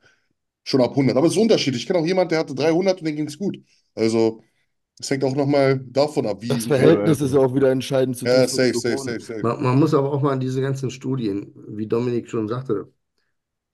Schon 0.63 0.81
ab 0.81 0.95
100. 0.95 1.17
Aber 1.17 1.27
es 1.27 1.33
ist 1.33 1.39
unterschiedlich. 1.39 1.83
Ich 1.83 1.87
kenne 1.87 1.99
auch 1.99 2.05
jemanden, 2.05 2.29
der 2.29 2.39
hatte 2.39 2.55
300 2.55 2.99
und 2.99 3.07
dem 3.07 3.15
ging 3.15 3.27
es 3.27 3.37
gut. 3.37 3.57
Also 3.95 4.43
es 4.99 5.09
hängt 5.09 5.23
auch 5.23 5.35
nochmal 5.35 5.79
davon 5.89 6.25
ab, 6.27 6.41
wie... 6.41 6.49
das 6.49 6.65
Verhältnis 6.65 7.21
ist 7.21 7.33
ja 7.33 7.39
auch 7.39 7.53
wieder 7.55 7.71
entscheidend 7.71 8.17
zu 8.17 8.25
Ja, 8.25 8.47
safe, 8.47 8.73
safe, 8.73 8.97
safe, 8.97 9.19
safe. 9.19 9.41
Man, 9.41 9.63
man 9.63 9.79
muss 9.79 9.93
aber 9.93 10.11
auch 10.11 10.21
mal 10.21 10.33
an 10.33 10.39
diese 10.39 10.61
ganzen 10.61 10.91
Studien, 10.91 11.53
wie 11.67 11.87
Dominik 11.87 12.29
schon 12.29 12.47
sagte, 12.47 12.91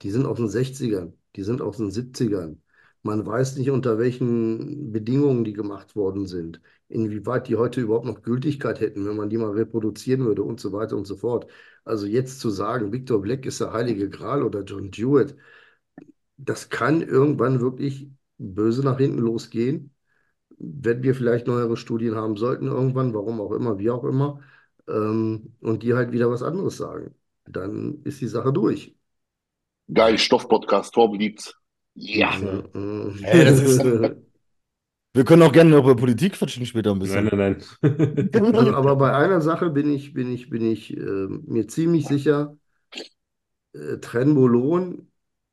die 0.02 0.10
sind 0.10 0.26
aus 0.26 0.38
den 0.38 0.48
60ern, 0.48 1.14
die 1.36 1.42
sind 1.42 1.62
aus 1.62 1.78
den 1.78 1.90
70ern. 1.90 2.58
Man 3.06 3.26
weiß 3.26 3.56
nicht, 3.56 3.70
unter 3.70 3.98
welchen 3.98 4.92
Bedingungen 4.92 5.44
die 5.44 5.52
gemacht 5.52 5.96
worden 5.96 6.26
sind, 6.26 6.60
inwieweit 6.88 7.48
die 7.48 7.56
heute 7.56 7.80
überhaupt 7.80 8.06
noch 8.06 8.22
Gültigkeit 8.22 8.80
hätten, 8.80 9.06
wenn 9.06 9.16
man 9.16 9.30
die 9.30 9.38
mal 9.38 9.52
reproduzieren 9.52 10.24
würde 10.24 10.42
und 10.42 10.60
so 10.60 10.72
weiter 10.72 10.96
und 10.96 11.06
so 11.06 11.16
fort. 11.16 11.50
Also 11.84 12.06
jetzt 12.06 12.40
zu 12.40 12.50
sagen, 12.50 12.92
Victor 12.92 13.20
Black 13.22 13.46
ist 13.46 13.60
der 13.60 13.72
heilige 13.72 14.10
Gral 14.10 14.42
oder 14.42 14.62
John 14.64 14.90
Jewett, 14.92 15.36
das 16.36 16.68
kann 16.68 17.02
irgendwann 17.02 17.60
wirklich 17.60 18.10
böse 18.38 18.82
nach 18.84 18.98
hinten 18.98 19.18
losgehen, 19.18 19.94
wenn 20.58 21.02
wir 21.02 21.14
vielleicht 21.14 21.46
neuere 21.46 21.76
Studien 21.76 22.16
haben 22.16 22.36
sollten 22.36 22.66
irgendwann, 22.66 23.14
warum 23.14 23.40
auch 23.40 23.52
immer, 23.52 23.78
wie 23.78 23.90
auch 23.90 24.04
immer, 24.04 24.40
ähm, 24.88 25.54
und 25.60 25.82
die 25.82 25.94
halt 25.94 26.12
wieder 26.12 26.30
was 26.30 26.42
anderes 26.42 26.76
sagen. 26.76 27.14
Dann 27.46 28.02
ist 28.04 28.20
die 28.20 28.28
Sache 28.28 28.52
durch. 28.52 28.96
Geil, 29.92 30.18
Stoff-Podcast, 30.18 30.94
Torben 30.94 31.18
liebt's. 31.18 31.54
Ja. 31.96 32.38
Ey, 33.22 33.44
das 33.44 33.60
ist- 33.60 33.82
Wir 35.14 35.24
können 35.24 35.42
auch 35.42 35.52
gerne 35.52 35.70
noch 35.70 35.84
über 35.84 35.96
Politik 35.96 36.34
quatschen 36.34 36.66
später 36.66 36.90
ein 36.92 36.98
bisschen. 36.98 37.24
Nein, 37.24 37.38
nein, 37.38 37.64
nein. 37.82 38.28
Also, 38.54 38.72
aber 38.76 38.96
bei 38.96 39.14
einer 39.14 39.40
Sache 39.40 39.70
bin 39.70 39.90
ich, 39.90 40.12
bin 40.12 40.30
ich, 40.30 40.50
bin 40.50 40.64
ich 40.70 40.94
äh, 40.96 41.00
mir 41.00 41.66
ziemlich 41.68 42.06
sicher, 42.06 42.56
äh, 43.72 43.98
Trenbolon 43.98 45.08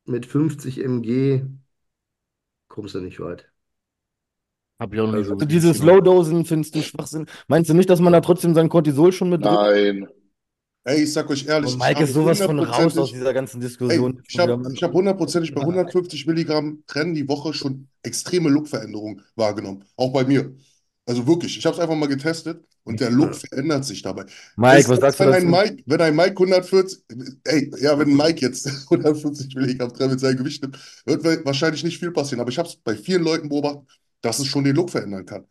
mit 0.06 0.26
50 0.26 0.80
mg 0.80 1.45
kommst 2.68 2.95
du 2.95 2.99
nicht 3.02 3.20
weit. 3.20 3.49
Hab 4.80 4.94
ich 4.94 4.99
auch 4.99 5.07
noch 5.07 5.14
nicht 5.14 5.28
so 5.28 5.34
Also 5.34 5.45
diese 5.45 5.74
Slowdosen 5.74 6.45
findest 6.45 6.76
du 6.76 6.82
Schwachsinn. 6.82 7.28
Meinst 7.48 7.70
du 7.70 7.74
nicht, 7.74 7.90
dass 7.90 7.99
man 8.02 8.11
da 8.11 8.22
trotzdem 8.22 8.53
sein 8.53 8.70
Cortisol 8.70 9.11
schon 9.11 9.30
mit 9.30 9.45
drin 9.45 9.53
Nein. 9.53 10.07
Ey, 10.85 11.03
ich 11.03 11.14
sag 11.14 11.30
euch 11.30 11.45
ehrlich, 11.47 11.72
Und 11.72 11.77
ich 11.77 11.84
Mike 11.84 11.95
habe 11.95 12.03
ist 12.05 12.14
sowas 12.14 12.41
von 12.41 12.60
raus 12.60 12.97
aus 12.97 13.11
dieser 13.11 13.34
ganzen 13.34 13.61
Ey, 13.61 13.68
Diskussion. 13.68 14.22
ich 14.27 14.38
habe 14.38 14.61
ich 14.73 14.84
hab 14.84 14.91
hundertprozentig 14.93 15.53
bei 15.55 15.61
150 15.61 16.27
Milligramm 16.27 16.84
Trennen 16.88 17.14
die 17.14 17.27
Woche 17.27 17.53
schon 17.53 17.88
extreme 18.03 18.49
Lookveränderungen 18.49 19.22
wahrgenommen. 19.35 19.85
Auch 19.95 20.11
bei 20.11 20.26
mir. 20.26 20.53
Also 21.05 21.26
wirklich, 21.27 21.57
ich 21.57 21.65
habe 21.65 21.76
es 21.76 21.80
einfach 21.81 21.95
mal 21.95 22.07
getestet 22.07 22.65
und 22.84 22.99
der 22.99 23.11
Look 23.11 23.35
verändert 23.35 23.85
sich 23.85 24.01
dabei. 24.01 24.26
Mike, 24.57 24.80
Es- 24.80 24.89
was 24.89 24.99
sagst 24.99 25.19
du 25.19 25.23
wenn 25.26 25.34
ein 25.34 25.51
dazu? 25.51 25.69
Mike, 25.69 25.84
wenn 25.85 26.01
ein 26.01 26.15
Mike 26.15 26.35
140, 26.38 26.99
ey, 27.45 27.72
ja, 27.81 27.97
wenn 27.97 28.14
Mike 28.15 28.41
jetzt 28.41 28.68
150 28.89 29.55
Milligramm 29.55 29.93
Trennen 29.93 30.11
mit 30.11 30.19
seinem 30.19 30.38
Gewicht 30.38 30.61
nimmt, 30.64 30.77
wird 31.05 31.23
wa- 31.23 31.45
wahrscheinlich 31.45 31.84
nicht 31.85 31.97
viel 31.99 32.11
passieren. 32.11 32.41
Aber 32.41 32.49
ich 32.51 32.57
habe 32.57 32.68
es 32.68 32.76
bei 32.76 32.95
vielen 32.95 33.23
Leuten 33.23 33.47
beobachtet, 33.49 33.84
dass 34.22 34.39
es 34.39 34.47
schon 34.47 34.64
den 34.65 34.76
Look 34.76 34.89
verändern 34.89 35.26
kann. 35.26 35.45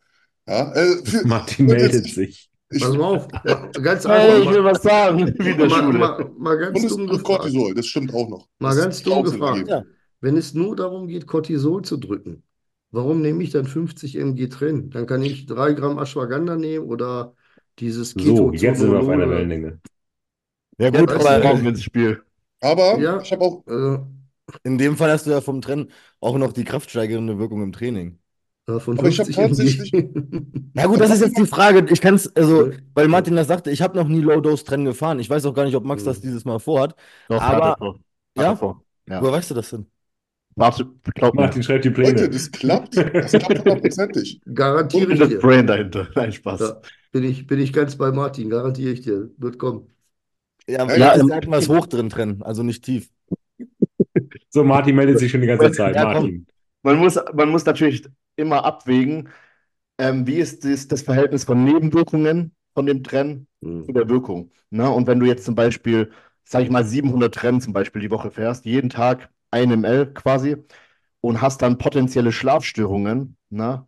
Ja, 0.47 0.73
äh, 0.75 1.05
für- 1.05 1.27
Martin 1.27 1.69
jetzt 1.69 1.79
meldet 1.81 2.03
nicht- 2.05 2.15
sich. 2.15 2.51
Ich, 2.73 2.83
Pass 2.83 2.97
mal 2.97 3.05
auf, 3.05 3.29
mal, 3.45 3.71
ganz 3.83 4.07
Hey, 4.07 4.43
ich 4.43 4.49
einfach, 4.49 4.55
will 4.55 4.65
was 4.65 4.83
sagen. 4.83 5.35
Wie 5.39 5.51
in 5.51 5.59
der 5.59 5.69
mal, 5.69 5.83
Schule. 5.83 5.99
mal, 5.99 6.31
mal 6.39 6.59
ganz 6.59 6.79
und 6.79 6.85
es 6.85 6.97
dumm 6.97 7.09
gefragt. 7.09 7.25
Cortisol, 7.25 7.75
das 7.75 7.87
stimmt 7.87 8.13
auch 8.15 8.29
noch. 8.29 8.49
Mal 8.59 8.75
Das 8.75 8.77
ganz 8.77 9.03
dumm 9.03 9.23
gefragt. 9.25 9.69
Ja. 9.69 9.85
Wenn 10.21 10.37
es 10.37 10.55
nur 10.55 10.77
darum 10.77 11.09
geht, 11.09 11.27
Cortisol 11.27 11.83
zu 11.85 11.97
drücken, 11.97 12.45
warum 12.91 13.21
nehme 13.23 13.43
ich 13.43 13.51
dann 13.51 13.67
50 13.67 14.17
mg 14.17 14.49
drin? 14.49 14.91
Dann 14.91 15.07
kann 15.07 15.23
ich 15.23 15.47
3 15.47 15.73
Gramm 15.73 15.99
Ashwagandha 15.99 16.57
nehmen 16.57 16.87
oder 16.87 17.35
dieses 17.79 18.15
So, 18.15 18.53
jetzt 18.53 18.79
sind 18.81 18.93
wir 18.93 19.01
auf 19.01 19.09
einer. 19.09 19.29
Wellenlänge. 19.29 19.81
Ja 20.79 20.91
gut, 20.91 21.11
weißt 21.11 21.27
aber 21.27 21.39
du, 21.39 21.49
Morgen 21.49 21.67
ins 21.67 21.83
Spiel. 21.83 22.23
Aber 22.61 23.01
Ja. 23.01 23.21
ich 23.21 23.33
habe 23.33 23.43
auch, 23.45 23.65
Also, 23.67 24.07
in 24.65 24.79
dem 24.79 24.97
Fall 24.97 25.11
hast 25.11 25.27
du 25.27 25.31
ja 25.31 25.41
vom 25.41 25.61
Trennen 25.63 25.91
auch 26.21 26.39
noch 26.39 26.53
die 26.53 26.65
kraftsteigernde 26.65 27.39
Wirkung 27.39 27.63
im 27.63 27.73
Training. 27.73 28.19
Ja, 28.69 28.79
von 28.79 28.99
Aber 28.99 29.09
ich 29.09 29.19
hab 29.19 29.27
50 29.27 29.37
tatsächlich-. 29.37 29.93
Ja 30.75 30.87
gut, 30.87 31.01
das 31.01 31.11
ist 31.11 31.21
jetzt 31.21 31.39
die 31.39 31.47
Frage. 31.47 31.87
Ich 31.91 32.01
kann 32.01 32.15
es, 32.15 32.35
also, 32.35 32.71
weil 32.95 33.09
Martin 33.09 33.37
das 33.37 33.49
sagte, 33.49 33.71
ich 33.71 33.83
habe 33.83 33.97
noch 33.97 34.09
nie 34.09 34.21
Low-Dose-Trennen 34.21 34.87
gefahren. 34.87 35.19
Ich 35.19 35.29
weiß 35.29 35.45
auch 35.47 35.55
gar 35.55 35.65
nicht, 35.65 35.75
ob 35.77 35.85
Max 35.85 36.05
das 36.05 36.21
dieses 36.21 36.45
Mal 36.45 36.59
vorhat. 36.59 36.95
Doch, 37.29 37.41
Aber- 37.43 37.67
er 37.71 37.77
vor. 37.77 38.01
Ja? 38.37 38.57
vor. 38.57 38.85
Ja. 39.09 39.21
Woher 39.21 39.33
weißt 39.35 39.51
du 39.51 39.55
das 39.55 39.71
denn? 39.71 39.87
Warte, 40.55 40.87
glaub 41.15 41.35
mir. 41.35 41.43
Martin 41.43 41.63
schreibt 41.63 41.85
die 41.85 41.89
Leute, 41.89 42.13
Pläne. 42.15 42.31
das 42.31 42.51
klappt. 42.51 42.97
Das 42.97 43.33
klappt 43.33 43.59
hundertprozentig. 43.59 44.41
Garantiere 44.55 45.07
Und 45.07 45.13
ich 45.13 45.19
das 45.19 45.29
dir. 45.31 45.39
Brain 45.39 45.67
dahinter. 45.67 46.09
Nein, 46.15 46.33
Spaß. 46.33 46.61
Ja, 46.61 46.81
bin 47.11 47.25
ich, 47.25 47.47
bin 47.47 47.59
ich 47.59 47.73
ganz 47.73 47.97
bei 47.97 48.13
Martin, 48.13 48.51
garantiere 48.51 48.93
ich 48.93 49.01
dir. 49.01 49.31
Wird 49.39 49.59
kommen. 49.59 49.89
Ja, 50.67 50.87
Ja, 50.89 51.17
ja, 51.17 51.25
sagt 51.27 51.49
mal 51.49 51.59
es 51.59 51.69
hoch 51.69 51.87
drin 51.87 52.09
trennen, 52.11 52.43
also 52.43 52.63
nicht 52.63 52.85
tief. 52.85 53.09
So, 54.51 54.63
Martin 54.63 54.95
meldet 54.95 55.19
sich 55.19 55.31
schon 55.31 55.41
die 55.41 55.47
ganze 55.47 55.73
Zeit. 55.73 55.95
Ja, 55.95 56.13
komm. 56.15 56.47
Man 56.83 56.99
muss, 56.99 57.19
man 57.33 57.49
muss 57.51 57.65
natürlich 57.65 58.09
immer 58.37 58.65
abwägen, 58.65 59.29
ähm, 59.99 60.27
wie 60.27 60.37
ist 60.37 60.65
das, 60.65 60.89
das 60.89 61.03
Verhältnis 61.03 61.45
von 61.45 61.65
Nebenwirkungen 61.65 62.55
von 62.75 62.87
dem 62.87 63.05
Trennen 63.05 63.49
Hm. 63.63 63.85
zu 63.87 63.93
der 63.93 64.09
Wirkung. 64.09 64.53
Ne? 64.71 64.91
Und 64.91 65.07
wenn 65.07 65.21
du 65.21 65.27
jetzt 65.27 65.45
zum 65.45 65.55
Beispiel, 65.55 66.13
sag 66.45 66.63
ich 66.65 66.71
mal, 66.71 66.85
700 66.85 67.35
Trennen 67.35 67.61
zum 67.61 67.73
Beispiel 67.73 68.03
die 68.03 68.11
Woche 68.11 68.31
fährst, 68.31 68.65
jeden 68.67 68.91
Tag 68.91 69.31
1 69.51 69.71
ml 69.73 70.15
quasi, 70.15 70.57
und 71.21 71.41
hast 71.43 71.63
dann 71.63 71.79
potenzielle 71.79 72.33
Schlafstörungen, 72.33 73.37
ne? 73.51 73.87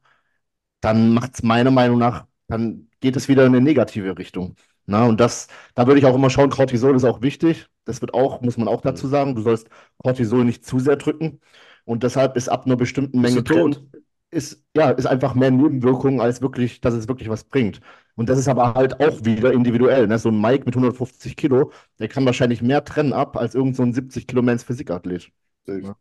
Dann 0.80 1.14
macht 1.14 1.34
es 1.34 1.42
meiner 1.42 1.70
Meinung 1.70 1.98
nach, 1.98 2.26
dann 2.48 2.88
geht 3.00 3.16
es 3.16 3.28
wieder 3.28 3.46
in 3.46 3.54
eine 3.54 3.60
negative 3.64 4.18
Richtung. 4.18 4.56
Ne? 4.86 5.02
Und 5.04 5.18
das, 5.20 5.48
da 5.74 5.86
würde 5.86 5.98
ich 6.00 6.06
auch 6.06 6.14
immer 6.14 6.30
schauen, 6.30 6.50
Cortisol 6.50 6.94
ist 6.96 7.04
auch 7.04 7.22
wichtig. 7.22 7.68
Das 7.84 8.00
wird 8.00 8.14
auch, 8.14 8.40
muss 8.42 8.56
man 8.58 8.68
auch 8.68 8.80
dazu 8.82 9.08
sagen, 9.08 9.34
du 9.34 9.42
sollst 9.42 9.68
Cortisol 9.98 10.44
nicht 10.44 10.64
zu 10.66 10.78
sehr 10.80 10.96
drücken. 10.96 11.40
Und 11.84 12.02
deshalb 12.02 12.36
ist 12.36 12.48
ab 12.48 12.66
einer 12.66 12.76
bestimmten 12.76 13.20
Menge 13.20 13.44
Trennen 13.44 13.72
tot? 13.72 13.82
ist, 14.30 14.64
ja, 14.76 14.90
ist 14.90 15.06
einfach 15.06 15.34
mehr 15.34 15.50
Nebenwirkungen, 15.50 16.20
als 16.20 16.42
wirklich, 16.42 16.80
dass 16.80 16.94
es 16.94 17.08
wirklich 17.08 17.28
was 17.28 17.44
bringt. 17.44 17.80
Und 18.16 18.28
das 18.28 18.38
ist 18.38 18.48
aber 18.48 18.74
halt 18.74 19.00
auch 19.00 19.24
wieder 19.24 19.52
individuell. 19.52 20.06
Ne? 20.06 20.18
So 20.18 20.30
ein 20.30 20.40
Mike 20.40 20.64
mit 20.66 20.74
150 20.74 21.36
Kilo, 21.36 21.72
der 21.98 22.08
kann 22.08 22.24
wahrscheinlich 22.26 22.62
mehr 22.62 22.84
trennen 22.84 23.12
ab 23.12 23.36
als 23.36 23.54
irgend 23.54 23.76
so 23.76 23.82
ein 23.82 23.92
70 23.92 24.26
Kilo 24.26 24.42
Men's 24.42 24.62
Physikathlet. 24.64 25.30
Safe. 25.66 25.94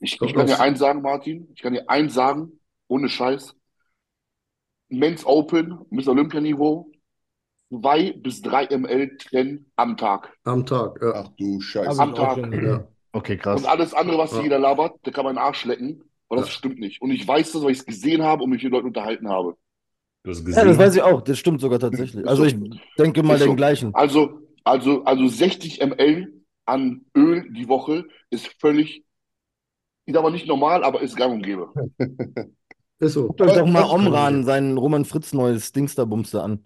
Ich, 0.00 0.20
ich 0.20 0.34
kann 0.34 0.46
dir 0.46 0.60
eins 0.60 0.78
sagen, 0.78 1.02
Martin. 1.02 1.48
Ich 1.54 1.60
kann 1.62 1.72
dir 1.72 1.88
eins 1.88 2.14
sagen, 2.14 2.52
ohne 2.88 3.08
Scheiß. 3.08 3.54
Men's 4.90 5.24
Open, 5.26 5.78
Mr. 5.90 6.08
Olympianiveau, 6.08 6.90
zwei 7.70 8.12
bis 8.12 8.40
drei 8.40 8.66
ml 8.66 9.16
trennen 9.18 9.70
am 9.76 9.96
Tag. 9.96 10.32
Am 10.44 10.64
Tag, 10.64 10.98
ja. 11.02 11.12
Ach 11.14 11.28
du 11.36 11.60
Scheiße. 11.60 12.00
Am 12.00 12.14
Tag. 12.14 12.36
schon- 12.36 12.64
ja. 12.64 12.88
Okay, 13.18 13.36
krass. 13.36 13.60
Und 13.60 13.66
alles 13.68 13.94
andere, 13.94 14.18
was 14.18 14.32
Ja. 14.32 14.42
jeder 14.42 14.58
labert, 14.58 15.04
der 15.04 15.12
kann 15.12 15.24
meinen 15.24 15.38
Arsch 15.38 15.64
lecken, 15.64 16.02
weil 16.28 16.38
das 16.38 16.48
Ja. 16.48 16.52
stimmt 16.54 16.78
nicht. 16.78 17.02
Und 17.02 17.10
ich 17.10 17.26
weiß 17.26 17.52
das, 17.52 17.62
weil 17.62 17.72
ich 17.72 17.78
es 17.78 17.86
gesehen 17.86 18.22
habe 18.22 18.44
und 18.44 18.50
mich 18.50 18.62
mit 18.62 18.72
Leuten 18.72 18.86
unterhalten 18.86 19.28
habe. 19.28 19.56
Du 20.22 20.30
hast 20.30 20.38
Ja, 20.40 20.44
gesehen. 20.44 20.68
das 20.68 20.78
weiß 20.78 20.94
ich 20.96 21.02
auch. 21.02 21.20
Das 21.22 21.38
stimmt 21.38 21.60
sogar 21.60 21.78
tatsächlich. 21.78 22.26
Also 22.26 22.42
so. 22.42 22.48
ich 22.48 22.56
denke 22.98 23.22
mal 23.22 23.38
den 23.38 23.56
gleichen. 23.56 23.94
Also, 23.94 24.40
also, 24.64 25.04
also 25.04 25.26
60 25.26 25.80
ml 25.80 26.32
an 26.66 27.06
Öl 27.16 27.50
die 27.52 27.68
Woche 27.68 28.04
ist 28.30 28.54
völlig, 28.60 29.04
ist 30.06 30.16
aber 30.16 30.30
nicht 30.30 30.46
normal, 30.46 30.84
aber 30.84 31.00
ist 31.00 31.16
gang 31.16 31.34
und 31.34 31.42
gäbe. 31.42 31.70
Ist 33.00 33.12
so. 33.12 33.28
Guckt 33.28 33.40
euch 33.42 33.52
doch 33.54 33.66
mal 33.66 33.84
Omran, 33.84 34.44
sein 34.44 34.76
Roman 34.76 35.04
Fritz 35.04 35.32
neues 35.32 35.70
Dingsterbumster 35.70 36.42
an. 36.42 36.64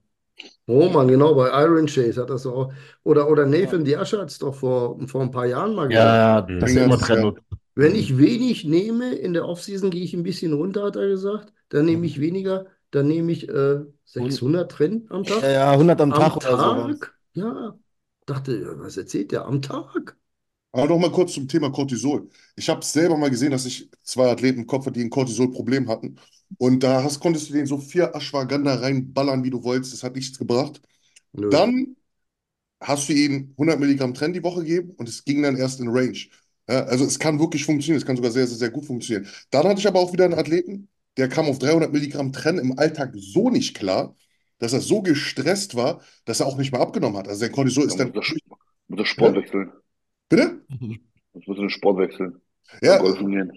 Roman, 0.69 1.09
genau, 1.09 1.35
bei 1.35 1.49
Iron 1.65 1.87
Chase 1.87 2.21
hat 2.23 2.31
das 2.31 2.45
doch 2.45 2.55
auch. 2.55 2.73
Oder, 3.03 3.29
oder 3.29 3.47
Nathan 3.47 3.85
Diascha 3.85 4.19
hat 4.19 4.31
es 4.31 4.39
doch 4.39 4.55
vor, 4.55 4.99
vor 5.09 5.23
ein 5.23 5.31
paar 5.31 5.47
Jahren 5.47 5.75
mal 5.75 5.89
gesagt. 5.91 6.25
Ja, 6.25 6.47
Mhm. 6.49 6.61
das 6.61 6.75
ist 6.75 6.77
immer 6.83 6.99
Ja. 6.99 6.99
trennen. 6.99 7.37
Wenn 7.75 7.95
ich 7.95 8.19
wenig 8.19 8.65
nehme, 8.65 9.15
in 9.15 9.33
der 9.33 9.49
Offseason 9.49 9.91
gehe 9.91 10.05
ich 10.05 10.15
ein 10.15 10.23
bisschen 10.23 10.53
runter, 10.53 10.85
hat 10.85 10.97
er 10.97 11.09
gesagt. 11.09 11.53
Dann 11.71 11.87
nehme 11.87 12.07
ich 12.07 12.21
weniger, 12.21 12.67
dann 12.91 13.09
nehme 13.09 13.33
ich 13.33 13.49
äh, 13.49 13.81
600 14.05 14.71
Trennen 14.73 15.07
am 15.11 15.27
Tag. 15.27 15.43
Ja, 15.43 15.49
ja, 15.51 15.73
100 15.77 16.01
am 16.01 16.15
Am 16.15 16.15
Tag 16.15 16.37
oder 16.37 16.57
so. 16.59 16.97
Tag? 16.97 17.15
Ja. 17.35 17.79
Dachte, 18.27 18.79
was 18.81 18.97
erzählt 18.99 19.33
der? 19.33 19.47
Am 19.47 19.63
Tag? 19.63 20.17
Aber 20.73 20.87
noch 20.89 20.99
mal 20.99 21.13
kurz 21.13 21.35
zum 21.35 21.49
Thema 21.49 21.71
Cortisol. 21.71 22.29
Ich 22.57 22.69
habe 22.71 22.83
selber 22.85 23.17
mal 23.17 23.29
gesehen, 23.31 23.51
dass 23.51 23.67
ich 23.67 23.91
zwei 24.03 24.31
Athleten 24.31 24.61
im 24.61 24.67
Kopf 24.67 24.87
hatte, 24.87 24.99
die 24.99 25.05
ein 25.05 25.11
Cortisol-Problem 25.11 25.89
hatten. 25.89 26.17
Und 26.59 26.83
da 26.83 27.03
hast, 27.03 27.21
konntest 27.21 27.49
du 27.49 27.55
denen 27.55 27.67
so 27.67 27.79
vier 27.79 28.15
Ashwagandha 28.15 28.75
reinballern, 28.77 29.45
wie 29.45 29.51
du 29.51 29.63
wolltest. 29.63 29.93
Das 29.93 30.03
hat 30.03 30.17
nichts 30.17 30.39
gebracht. 30.39 30.81
Nö. 31.33 31.51
Dann 31.51 31.97
hast 32.81 33.09
du 33.09 33.13
ihnen 33.13 33.51
100 33.53 33.79
Milligramm 33.79 34.15
Tren 34.15 34.33
die 34.33 34.43
Woche 34.43 34.61
gegeben 34.61 34.91
und 34.97 35.09
es 35.09 35.25
ging 35.25 35.43
dann 35.43 35.57
erst 35.57 35.81
in 35.81 35.89
Range. 35.89 36.19
Ja, 36.69 36.85
also 36.85 37.05
es 37.05 37.19
kann 37.19 37.39
wirklich 37.39 37.65
funktionieren. 37.65 38.01
Es 38.01 38.07
kann 38.07 38.17
sogar 38.17 38.31
sehr, 38.31 38.47
sehr, 38.47 38.59
sehr 38.59 38.71
gut 38.71 38.85
funktionieren. 38.85 39.29
Dann 39.51 39.65
hatte 39.65 39.81
ich 39.81 39.87
aber 39.87 40.01
auch 40.01 40.13
wieder 40.13 40.25
einen 40.25 40.35
Athleten, 40.35 40.89
der 41.17 41.29
kam 41.29 41.47
auf 41.47 41.59
300 41.59 41.93
Milligramm 41.93 42.33
Tren 42.33 42.59
im 42.59 42.79
Alltag 42.79 43.13
so 43.15 43.51
nicht 43.51 43.77
klar, 43.77 44.15
dass 44.59 44.73
er 44.73 44.81
so 44.81 45.03
gestresst 45.03 45.75
war, 45.75 46.03
dass 46.25 46.41
er 46.41 46.47
auch 46.47 46.57
nicht 46.57 46.73
mehr 46.73 46.81
abgenommen 46.81 47.19
hat. 47.19 47.29
Also 47.29 47.41
sein 47.41 47.53
Cortisol 47.53 47.87
ist 47.87 47.99
Da 47.99 48.05
dann... 48.05 48.15
muss 48.15 48.29
der, 48.29 48.57
muss 48.89 49.09
Sport 49.09 49.37
wechseln. 49.37 49.73
Bitte? 50.29 50.63
Das 51.35 51.47
muss 51.47 51.57
den 51.57 51.71
Sport 51.71 51.99
wechseln. 51.99 52.41
Ja, 52.83 52.97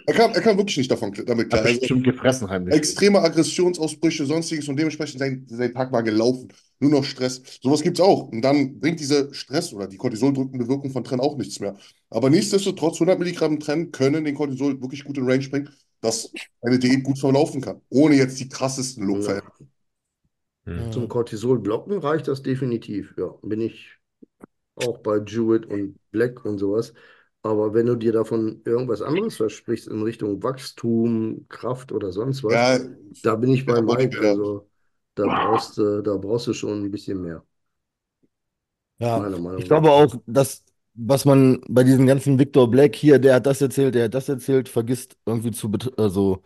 er 0.06 0.14
kam, 0.14 0.34
er 0.34 0.42
kam 0.42 0.58
wirklich 0.58 0.78
nicht 0.78 0.92
davon 0.92 1.14
damit 1.26 1.50
klar. 1.50 1.62
Hat 1.62 1.68
Also, 1.68 1.80
bestimmt 1.80 2.04
gefressen 2.04 2.50
heimlich. 2.50 2.76
extreme 2.76 3.20
Aggressionsausbrüche, 3.22 4.26
sonstiges 4.26 4.68
und 4.68 4.78
dementsprechend 4.78 5.20
sein, 5.20 5.46
sein 5.50 5.74
Tag 5.74 5.92
war 5.92 6.04
gelaufen. 6.04 6.50
Nur 6.80 6.92
noch 6.92 7.04
Stress. 7.06 7.42
Sowas 7.62 7.82
gibt 7.82 7.98
es 7.98 8.04
auch. 8.04 8.28
Und 8.28 8.42
dann 8.42 8.80
bringt 8.80 9.00
diese 9.00 9.34
Stress 9.34 9.74
oder 9.74 9.88
die 9.88 9.96
Cortisol-drückende 9.98 10.68
Wirkung 10.68 10.92
von 10.92 11.04
Tren 11.06 11.22
auch 11.22 11.38
nichts 11.38 11.60
mehr. 11.62 11.78
Aber 12.10 12.30
nichtsdestotrotz, 12.30 12.96
100 12.96 13.18
Milligramm 13.18 13.60
Tren 13.60 13.92
können 13.92 14.26
den 14.26 14.36
Cortisol 14.36 14.82
wirklich 14.82 15.06
gut 15.06 15.18
in 15.18 15.26
Range 15.26 15.48
bringen, 15.48 15.70
dass 16.02 16.32
eine 16.62 16.78
Diät 16.78 17.04
gut 17.04 17.18
verlaufen 17.18 17.62
kann. 17.62 17.82
Ohne 17.90 18.16
jetzt 18.16 18.40
die 18.40 18.50
krassesten 18.50 19.06
Lookveränderungen. 19.08 19.72
Hm. 20.66 20.92
Zum 20.92 21.08
Cortisol 21.08 21.60
blocken 21.60 22.00
reicht 22.00 22.28
das 22.28 22.42
definitiv. 22.42 23.14
Ja, 23.18 23.34
bin 23.42 23.62
ich 23.62 23.98
auch 24.76 24.98
bei 24.98 25.18
Jewett 25.18 25.66
und 25.68 25.98
Black 26.12 26.44
und 26.44 26.58
sowas. 26.58 26.94
Aber 27.46 27.74
wenn 27.74 27.86
du 27.88 27.96
dir 27.96 28.12
davon 28.14 28.62
irgendwas 28.66 29.02
anderes 29.02 29.38
versprichst 29.38 29.88
in 29.88 30.02
Richtung 30.04 30.42
Wachstum, 30.44 31.46
Kraft 31.50 31.92
oder 31.92 32.12
sonst 32.12 32.44
was, 32.44 32.66
Ja, 32.66 32.80
da 33.22 33.36
bin 33.36 33.52
ich 33.52 33.66
bei 33.66 33.82
Mike. 33.82 34.18
ja. 34.22 34.26
Also 34.26 34.70
da 35.16 35.28
brauchst 35.28 35.78
du, 35.78 36.02
da 36.04 36.18
brauchst 36.18 36.48
du 36.48 36.54
schon 36.54 36.84
ein 36.86 36.92
bisschen 36.92 37.22
mehr, 37.22 37.46
Ja, 38.98 39.28
meiner 39.28 39.40
Meinung 39.40 39.56
ich 39.56 39.66
glaube 39.66 39.92
auch, 39.92 40.16
dass, 40.26 40.64
was 40.94 41.26
man 41.26 41.62
bei 41.68 41.84
diesem 41.84 42.08
ganzen 42.08 42.40
Victor 42.40 42.70
Black 42.72 42.96
hier, 42.96 43.20
der 43.20 43.36
hat 43.36 43.46
das 43.46 43.62
erzählt, 43.62 43.96
der 43.96 44.06
hat 44.06 44.14
das 44.14 44.30
erzählt, 44.30 44.70
vergisst 44.70 45.18
irgendwie 45.26 45.52
zu, 45.52 45.70
also, 45.98 46.42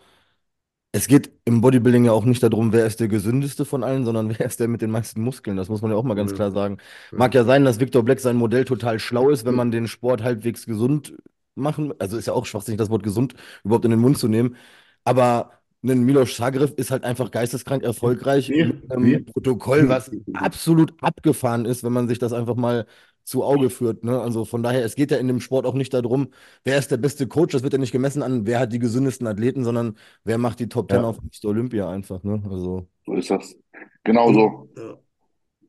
es 0.91 1.07
geht 1.07 1.31
im 1.45 1.61
Bodybuilding 1.61 2.05
ja 2.05 2.11
auch 2.13 2.25
nicht 2.25 2.41
darum, 2.41 2.73
wer 2.73 2.85
ist 2.85 2.99
der 2.99 3.07
gesündeste 3.07 3.63
von 3.65 3.83
allen, 3.83 4.05
sondern 4.05 4.29
wer 4.37 4.45
ist 4.45 4.59
der 4.59 4.67
mit 4.67 4.81
den 4.81 4.91
meisten 4.91 5.21
Muskeln. 5.21 5.57
Das 5.57 5.69
muss 5.69 5.81
man 5.81 5.91
ja 5.91 5.97
auch 5.97 6.03
mal 6.03 6.15
ganz 6.15 6.33
klar 6.33 6.51
sagen. 6.51 6.77
Mag 7.11 7.33
ja 7.35 7.43
sein, 7.43 7.63
dass 7.65 7.79
Victor 7.79 8.03
Black 8.03 8.19
sein 8.19 8.35
Modell 8.35 8.65
total 8.65 8.99
schlau 8.99 9.29
ist, 9.29 9.45
wenn 9.45 9.55
man 9.55 9.71
den 9.71 9.87
Sport 9.87 10.23
halbwegs 10.23 10.65
gesund 10.65 11.13
machen. 11.55 11.93
Also 11.99 12.17
ist 12.17 12.25
ja 12.25 12.33
auch 12.33 12.45
schwachsinnig, 12.45 12.79
das 12.79 12.89
Wort 12.89 13.03
gesund 13.03 13.35
überhaupt 13.63 13.85
in 13.85 13.91
den 13.91 13.99
Mund 13.99 14.17
zu 14.17 14.27
nehmen. 14.27 14.55
Aber 15.03 15.51
ein 15.83 16.03
Milos 16.03 16.35
Zagreb 16.35 16.77
ist 16.77 16.91
halt 16.91 17.03
einfach 17.03 17.31
geisteskrank 17.31 17.83
erfolgreich 17.83 18.49
Wie? 18.49 18.65
mit 18.65 18.91
einem 18.91 19.05
Wie? 19.05 19.19
Protokoll, 19.19 19.87
was 19.87 20.11
absolut 20.33 20.93
abgefahren 21.01 21.65
ist, 21.65 21.83
wenn 21.83 21.93
man 21.93 22.07
sich 22.07 22.19
das 22.19 22.33
einfach 22.33 22.55
mal 22.55 22.85
zu 23.29 23.43
Auge 23.43 23.69
führt. 23.69 24.03
Ne? 24.03 24.19
Also 24.19 24.43
von 24.45 24.63
daher, 24.63 24.83
es 24.83 24.95
geht 24.95 25.11
ja 25.11 25.17
in 25.17 25.27
dem 25.27 25.39
Sport 25.39 25.65
auch 25.65 25.73
nicht 25.75 25.93
darum, 25.93 26.29
wer 26.63 26.77
ist 26.77 26.91
der 26.91 26.97
beste 26.97 27.27
Coach. 27.27 27.53
Das 27.53 27.63
wird 27.63 27.73
ja 27.73 27.79
nicht 27.79 27.91
gemessen 27.91 28.23
an, 28.23 28.45
wer 28.47 28.59
hat 28.59 28.73
die 28.73 28.79
gesündesten 28.79 29.27
Athleten, 29.27 29.63
sondern 29.63 29.97
wer 30.23 30.37
macht 30.37 30.59
die 30.59 30.67
Top 30.69 30.87
Ten 30.89 31.01
Ja. 31.01 31.07
auf 31.07 31.19
Mr. 31.21 31.49
Olympia 31.49 31.89
einfach. 31.89 32.23
Ne? 32.23 32.41
Also 32.49 32.87
So 33.05 33.13
ist 33.13 33.29
das. 33.29 33.55
Genau 34.03 34.33
so. 34.33 34.69
Ja. 34.75 34.97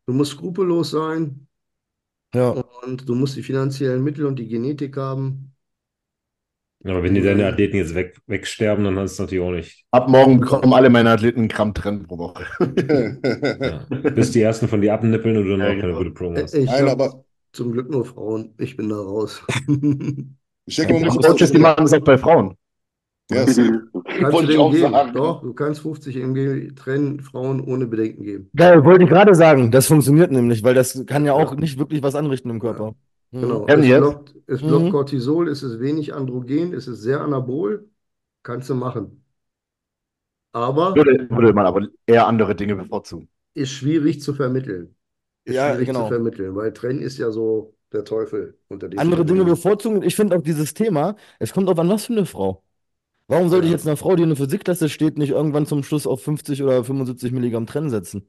Du 0.07 0.13
musst 0.15 0.33
skrupellos 0.33 0.91
sein 0.91 1.47
ja. 2.35 2.51
und 2.83 3.09
du 3.09 3.15
musst 3.15 3.37
die 3.37 3.43
finanziellen 3.43 4.03
Mittel 4.03 4.27
und 4.27 4.39
die 4.39 4.49
Genetik 4.49 4.97
haben. 4.97 5.55
Aber 6.83 7.03
wenn 7.03 7.15
dir 7.15 7.23
deine 7.23 7.47
Athleten 7.47 7.77
jetzt 7.77 7.95
weg, 7.95 8.17
wegsterben, 8.27 8.85
dann 8.87 8.99
hast 8.99 9.19
du 9.19 9.23
es 9.25 9.27
natürlich 9.27 9.45
auch 9.45 9.51
nicht. 9.53 9.85
Ab 9.91 10.09
morgen 10.09 10.41
bekommen 10.41 10.73
alle 10.73 10.89
meine 10.89 11.11
Athleten 11.11 11.41
einen 11.41 11.49
Gramm 11.49 11.75
Trend 11.75 12.09
pro 12.09 12.17
Woche. 12.17 12.45
Ja. 12.59 13.87
Bis 14.15 14.31
die 14.31 14.41
ersten 14.41 14.67
von 14.67 14.81
dir 14.81 14.95
abnippeln 14.95 15.37
und 15.37 15.45
du 15.45 15.51
dann 15.51 15.61
Ja, 15.61 15.67
auch 15.67 15.71
keine 15.73 15.83
genau. 15.89 15.99
gute 15.99 16.11
Promo 16.13 16.41
hast. 16.41 16.55
Ich 16.55 16.65
Nein, 16.65 16.89
aber 16.89 17.23
zum 17.53 17.73
Glück 17.73 17.91
nur 17.91 18.05
Frauen. 18.05 18.55
Ich 18.59 18.77
bin 18.77 18.89
da 18.89 18.97
raus. 18.97 19.43
ich 20.67 20.77
denke, 20.77 20.95
man 20.95 21.05
muss 21.05 21.19
das 21.19 21.27
Coaches, 21.33 21.53
die 21.53 21.59
machen 21.59 21.85
das 21.85 21.93
auch 21.93 22.01
bei 22.01 22.19
Frauen. 22.19 22.57
Ja. 23.31 23.47
Kannst 24.19 24.33
Wollte 24.33 24.53
du 24.53 24.53
ich 24.53 24.59
auch 24.59 24.71
geben? 24.73 24.91
sagen. 24.93 25.13
Doch, 25.15 25.43
du 25.43 25.55
kannst 25.55 25.81
50 25.81 26.17
MG 26.17 26.73
trennen, 26.75 27.21
Frauen 27.21 27.61
ohne 27.61 27.87
Bedenken 27.87 28.25
geben. 28.25 28.53
Geil, 28.57 28.85
wollte 28.85 29.05
ich 29.05 29.09
gerade 29.11 29.35
sagen. 29.35 29.71
Das 29.71 29.87
funktioniert 29.87 30.33
nämlich, 30.33 30.63
weil 30.65 30.75
das 30.75 31.05
kann 31.07 31.25
ja 31.25 31.35
auch 31.35 31.55
nicht 31.55 31.79
wirklich 31.79 32.03
was 32.03 32.15
anrichten 32.17 32.51
im 32.51 32.59
Körper. 32.61 32.95
Mhm. 33.33 33.41
Genau. 33.41 33.67
Kennen 33.67 33.83
Es 33.83 33.91
blockt, 33.91 34.35
es 34.47 34.65
blockt 34.65 34.89
Mhm. 34.89 34.91
Cortisol, 34.91 35.49
es 35.49 35.63
ist 35.63 35.81
wenig 35.81 36.15
Androgen, 36.15 36.73
es 36.75 36.87
ist 36.89 37.01
sehr 37.03 37.21
anabol. 37.23 37.91
Kannst 38.43 38.71
du 38.71 38.75
machen. 38.75 39.25
Aber 40.53 40.89
Würde, 40.95 41.29
würde 41.31 41.53
man 41.53 41.67
aber 41.67 41.89
eher 42.07 42.27
andere 42.29 42.55
Dinge 42.55 42.77
bevorzugen. 42.77 43.29
ist 43.55 43.71
schwierig 43.71 44.21
zu 44.21 44.35
vermitteln. 44.35 44.97
Ist 45.51 45.57
Ja, 45.57 45.73
schwierig 45.73 45.87
genau. 45.87 46.03
zu 46.03 46.09
vermitteln, 46.09 46.55
weil 46.57 46.73
Trennen 46.73 47.03
ist 47.03 47.19
ja 47.19 47.31
so 47.31 47.77
der 47.93 48.05
Teufel 48.05 48.59
unter 48.69 48.89
den 48.89 48.99
Andere 48.99 49.25
Dinge 49.25 49.45
bevorzugen. 49.45 50.03
Ich 50.03 50.15
finde 50.17 50.37
auch 50.37 50.43
dieses 50.43 50.75
Thema, 50.75 51.17
es 51.39 51.53
kommt 51.53 51.69
auf 51.69 51.79
an, 51.79 51.89
was 51.89 52.07
für 52.07 52.13
eine 52.13 52.27
Frau. 52.27 52.63
Warum 53.29 53.49
sollte 53.51 53.67
ich 53.67 53.73
Ja. 53.73 53.77
jetzt 53.79 53.87
einer 53.87 53.97
Frau, 53.99 54.17
die 54.17 54.25
in 54.25 54.31
der 54.31 54.37
Physikklasse 54.39 54.89
steht, 54.91 55.19
nicht 55.19 55.31
irgendwann 55.31 55.67
zum 55.67 55.83
Schluss 55.85 56.07
auf 56.07 56.23
50 56.23 56.63
oder 56.63 56.85
75 56.85 57.33
Milligramm 57.33 57.67
Trennen 57.67 57.91
setzen? 57.91 58.27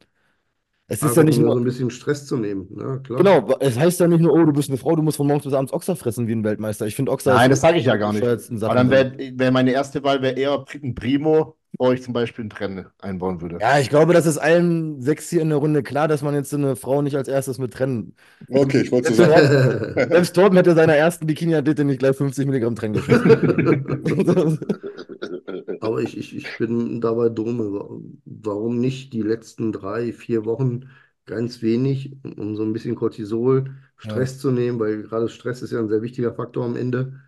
Es 0.88 1.02
ist 1.04 1.16
ja 1.16 1.24
nicht 1.24 1.38
um 1.38 1.44
nur, 1.44 1.54
so 1.54 1.58
ein 1.60 1.64
bisschen 1.64 1.90
Stress 1.90 2.26
zu 2.28 2.38
nehmen. 2.38 2.68
Ne? 2.76 3.02
Klar. 3.04 3.20
genau, 3.20 3.58
es 3.60 3.78
heißt 3.78 4.00
ja 4.00 4.08
nicht 4.08 4.22
nur, 4.22 4.34
oh, 4.34 4.46
du 4.46 4.54
bist 4.54 4.70
eine 4.70 4.78
Frau, 4.78 4.96
du 4.96 5.02
musst 5.02 5.18
von 5.18 5.28
morgens 5.28 5.44
bis 5.46 5.54
abends 5.54 5.74
Ochser 5.74 5.96
fressen 5.96 6.28
wie 6.28 6.34
ein 6.34 6.44
Weltmeister. 6.44 6.88
Ich 6.88 6.96
finde 6.96 7.12
Ochser 7.12 7.34
Nein, 7.34 7.50
ist 7.50 7.52
das 7.52 7.62
sage 7.62 7.78
ich 7.80 7.86
ja 7.86 7.96
gar 7.96 8.14
nicht. 8.14 8.24
Aber 8.64 8.76
dann 8.76 8.90
wäre 8.90 9.18
wär 9.38 9.52
meine 9.52 9.72
erste 9.72 10.04
Wahl 10.04 10.22
wär 10.22 10.38
eher 10.38 10.66
ein 10.84 10.96
Primo, 10.96 11.58
wo 11.78 11.92
ich 11.92 12.04
zum 12.04 12.14
Beispiel 12.14 12.44
einen 12.44 12.50
Trend 12.50 12.86
einbauen 13.00 13.42
würde. 13.42 13.58
Ja, 13.60 13.80
ich 13.80 13.90
glaube, 13.90 14.14
das 14.14 14.26
ist 14.26 14.38
allen 14.38 15.02
sechs 15.02 15.30
hier 15.30 15.42
in 15.42 15.50
der 15.50 15.58
Runde 15.58 15.84
klar, 15.84 16.08
dass 16.08 16.22
man 16.22 16.36
jetzt 16.36 16.50
so 16.50 16.58
eine 16.58 16.76
Frau 16.76 17.02
nicht 17.02 17.16
als 17.16 17.28
erstes 17.28 17.58
mit 17.58 17.74
Trennen. 17.74 18.16
Okay, 18.50 18.82
ich 18.82 18.92
wollte 18.92 19.14
sagen. 19.14 19.94
Selbst 20.10 20.34
Torben 20.36 20.58
hätte 20.58 20.76
seiner 20.76 20.96
ersten 20.96 21.26
Bikini-Athletin 21.28 21.88
nicht 21.88 22.00
gleich 22.00 22.16
50 22.16 22.46
Milligramm 22.46 22.76
Trennen 22.76 22.94
geschossen. 22.96 24.60
Aber 25.82 26.02
ich, 26.02 26.18
ich, 26.18 26.36
ich 26.36 26.58
bin 26.58 27.02
dabei 27.02 27.30
Dome. 27.30 28.02
Warum 28.26 28.80
nicht 28.80 29.14
die 29.14 29.22
letzten 29.22 29.72
drei, 29.72 30.14
vier 30.14 30.46
Wochen 30.46 30.90
ganz 31.26 31.62
wenig, 31.62 32.18
um 32.38 32.56
so 32.56 32.64
ein 32.64 32.74
bisschen 32.74 32.96
Cortisol, 32.96 33.72
Stress 33.98 34.40
zu 34.40 34.52
nehmen, 34.52 34.80
weil 34.80 35.04
gerade 35.04 35.30
Stress 35.30 35.62
ist 35.62 35.72
ja 35.72 35.80
ein 35.80 35.90
sehr 35.90 36.02
wichtiger 36.02 36.34
Faktor 36.34 36.66
am 36.66 36.76
Ende. 36.76 37.22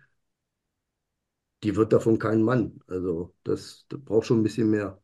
Die 1.64 1.74
wird 1.76 1.92
davon 1.92 2.18
kein 2.20 2.42
Mann. 2.42 2.80
Also 2.86 3.34
das, 3.42 3.86
das 3.88 4.00
braucht 4.04 4.26
schon 4.26 4.38
ein 4.40 4.42
bisschen 4.44 4.70
mehr. 4.70 5.00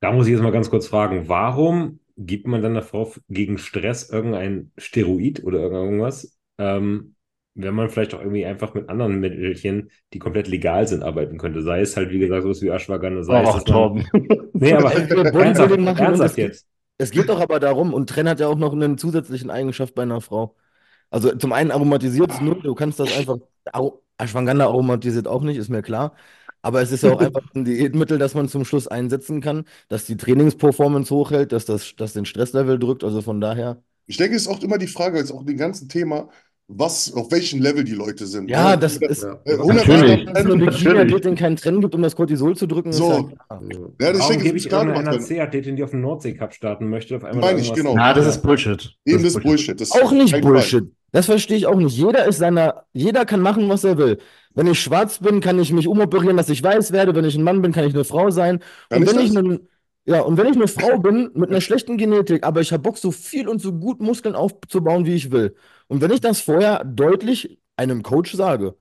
Da 0.00 0.12
muss 0.12 0.26
ich 0.26 0.32
jetzt 0.32 0.42
mal 0.42 0.50
ganz 0.52 0.68
kurz 0.70 0.88
fragen, 0.88 1.28
warum 1.28 2.00
gibt 2.16 2.46
man 2.46 2.62
dann 2.62 2.74
der 2.74 2.82
Frau 2.82 3.02
f- 3.04 3.20
gegen 3.28 3.58
Stress 3.58 4.10
irgendein 4.10 4.72
Steroid 4.76 5.44
oder 5.44 5.60
irgendwas, 5.60 6.36
ähm, 6.58 7.14
wenn 7.54 7.74
man 7.74 7.88
vielleicht 7.90 8.14
auch 8.14 8.20
irgendwie 8.20 8.44
einfach 8.46 8.74
mit 8.74 8.88
anderen 8.88 9.20
Mittelchen, 9.20 9.90
die 10.12 10.18
komplett 10.18 10.48
legal 10.48 10.86
sind, 10.88 11.02
arbeiten 11.02 11.38
könnte? 11.38 11.62
Sei 11.62 11.80
es 11.80 11.96
halt, 11.96 12.10
wie 12.10 12.18
gesagt, 12.18 12.42
sowas 12.42 12.62
wie 12.62 12.68
Ashwagandha, 12.68 13.22
sei 13.22 13.42
es, 13.42 13.52
Ach, 13.52 13.54
dass 13.54 13.66
man... 13.66 13.90
Torben. 13.90 14.06
Nee, 14.58 14.74
aber 14.74 14.92
ernsthaft, 15.38 15.76
ernsthaft 15.98 16.30
es 16.32 16.36
geht- 16.36 16.48
jetzt. 16.48 16.66
Es 16.98 17.10
geht 17.10 17.28
doch 17.28 17.40
aber 17.40 17.58
darum, 17.60 17.94
und 17.94 18.08
Trenn 18.10 18.28
hat 18.28 18.40
ja 18.40 18.46
auch 18.48 18.56
noch 18.58 18.72
eine 18.72 18.96
zusätzliche 18.96 19.50
Eigenschaft 19.50 19.94
bei 19.94 20.02
einer 20.02 20.20
Frau. 20.20 20.56
Also 21.10 21.34
zum 21.36 21.52
einen 21.52 21.70
aromatisiert 21.72 22.30
es 22.32 22.40
null, 22.40 22.62
du 22.62 22.74
kannst 22.74 23.00
das 23.00 23.12
einfach, 23.12 23.38
Ashwagandha 24.22 24.64
aromatisiert 24.66 25.26
auch 25.28 25.42
nicht, 25.42 25.56
ist 25.56 25.68
mir 25.68 25.82
klar. 25.82 26.14
Aber 26.62 26.80
es 26.80 26.92
ist 26.92 27.02
ja 27.02 27.12
auch 27.12 27.20
einfach 27.20 27.42
ein 27.54 27.64
Diätmittel, 27.64 28.18
das 28.18 28.34
man 28.34 28.48
zum 28.48 28.64
Schluss 28.64 28.86
einsetzen 28.86 29.40
kann, 29.40 29.64
dass 29.88 30.04
die 30.06 30.16
Trainingsperformance 30.16 31.12
hochhält, 31.14 31.52
dass 31.52 31.64
das, 31.64 31.94
das 31.96 32.12
den 32.12 32.24
Stresslevel 32.24 32.78
drückt. 32.78 33.04
Also 33.04 33.22
von 33.22 33.40
daher. 33.40 33.82
Ich 34.06 34.16
denke, 34.16 34.36
es 34.36 34.42
ist 34.42 34.48
auch 34.48 34.62
immer 34.62 34.78
die 34.78 34.86
Frage, 34.86 35.18
jetzt 35.18 35.32
auch 35.32 35.40
in 35.40 35.46
dem 35.46 35.56
ganzen 35.56 35.88
Thema, 35.88 36.28
was, 36.68 37.12
auf 37.12 37.30
welchem 37.30 37.60
Level 37.60 37.84
die 37.84 37.94
Leute 37.94 38.26
sind. 38.26 38.48
Ja, 38.48 38.70
ne? 38.70 38.78
das 38.78 38.96
ist. 38.96 39.22
Ja. 39.22 39.38
Äh, 39.44 39.56
Natürlich. 39.56 40.24
Dass 40.26 40.44
eine 40.44 40.56
Bikini-Athletin 40.56 41.34
keinen 41.34 41.56
Trend 41.56 41.80
gibt, 41.80 41.94
um 41.94 42.02
das 42.02 42.16
Cortisol 42.16 42.56
zu 42.56 42.66
drücken, 42.66 42.90
ist 42.90 42.96
So. 42.96 43.30
ja. 43.50 43.60
Ja. 44.00 44.12
Ja, 44.12 44.28
denke 44.28 44.44
gebe 44.44 44.56
ich, 44.58 44.68
gerade 44.68 44.92
werden. 44.92 45.20
C-Athletin, 45.20 45.76
die 45.76 45.84
auf 45.84 45.90
den 45.90 46.00
Nordsee-Cup 46.00 46.54
starten 46.54 46.88
möchte, 46.88 47.16
auf 47.16 47.24
einmal 47.24 47.52
Meine 47.52 47.60
ich, 47.60 47.72
genau. 47.72 47.94
Na, 47.94 48.14
das 48.14 48.26
ist 48.26 48.42
Bullshit. 48.42 48.96
Eben 49.04 49.22
das 49.22 49.34
ist 49.34 49.42
Bullshit. 49.42 49.80
Das 49.80 49.92
Auch 49.92 50.12
nicht 50.12 50.32
kein 50.32 50.42
Fall. 50.42 50.52
Bullshit. 50.52 50.84
Das 51.12 51.26
verstehe 51.26 51.58
ich 51.58 51.66
auch 51.66 51.76
nicht. 51.76 51.96
Jeder 51.96 52.26
ist 52.26 52.38
seiner, 52.38 52.84
jeder 52.94 53.26
kann 53.26 53.40
machen, 53.40 53.68
was 53.68 53.84
er 53.84 53.98
will. 53.98 54.18
Wenn 54.54 54.66
ich 54.66 54.80
schwarz 54.80 55.18
bin, 55.18 55.40
kann 55.40 55.58
ich 55.58 55.70
mich 55.72 55.86
umoperieren, 55.86 56.38
dass 56.38 56.48
ich 56.48 56.62
weiß 56.62 56.92
werde. 56.92 57.14
Wenn 57.14 57.24
ich 57.26 57.34
ein 57.36 57.42
Mann 57.42 57.60
bin, 57.60 57.72
kann 57.72 57.84
ich 57.84 57.94
eine 57.94 58.04
Frau 58.04 58.30
sein. 58.30 58.60
Kann 58.88 59.02
Und 59.02 59.08
ich 59.08 59.14
wenn 59.14 59.20
ich 59.20 59.34
das? 59.34 59.60
Ja, 60.04 60.20
und 60.22 60.36
wenn 60.36 60.46
ich 60.46 60.56
eine 60.56 60.66
Frau 60.68 60.98
bin 60.98 61.30
mit 61.34 61.50
einer 61.50 61.60
schlechten 61.60 61.96
Genetik, 61.96 62.44
aber 62.44 62.60
ich 62.60 62.72
habe 62.72 62.82
Bock, 62.82 62.98
so 62.98 63.10
viel 63.12 63.48
und 63.48 63.60
so 63.60 63.72
gut 63.72 64.00
Muskeln 64.00 64.34
aufzubauen, 64.34 65.06
wie 65.06 65.14
ich 65.14 65.30
will. 65.30 65.54
Und 65.88 66.00
wenn 66.00 66.10
ich 66.10 66.20
das 66.20 66.40
vorher 66.40 66.84
deutlich 66.84 67.58
einem 67.76 68.02
Coach 68.02 68.32
sage, 68.34 68.74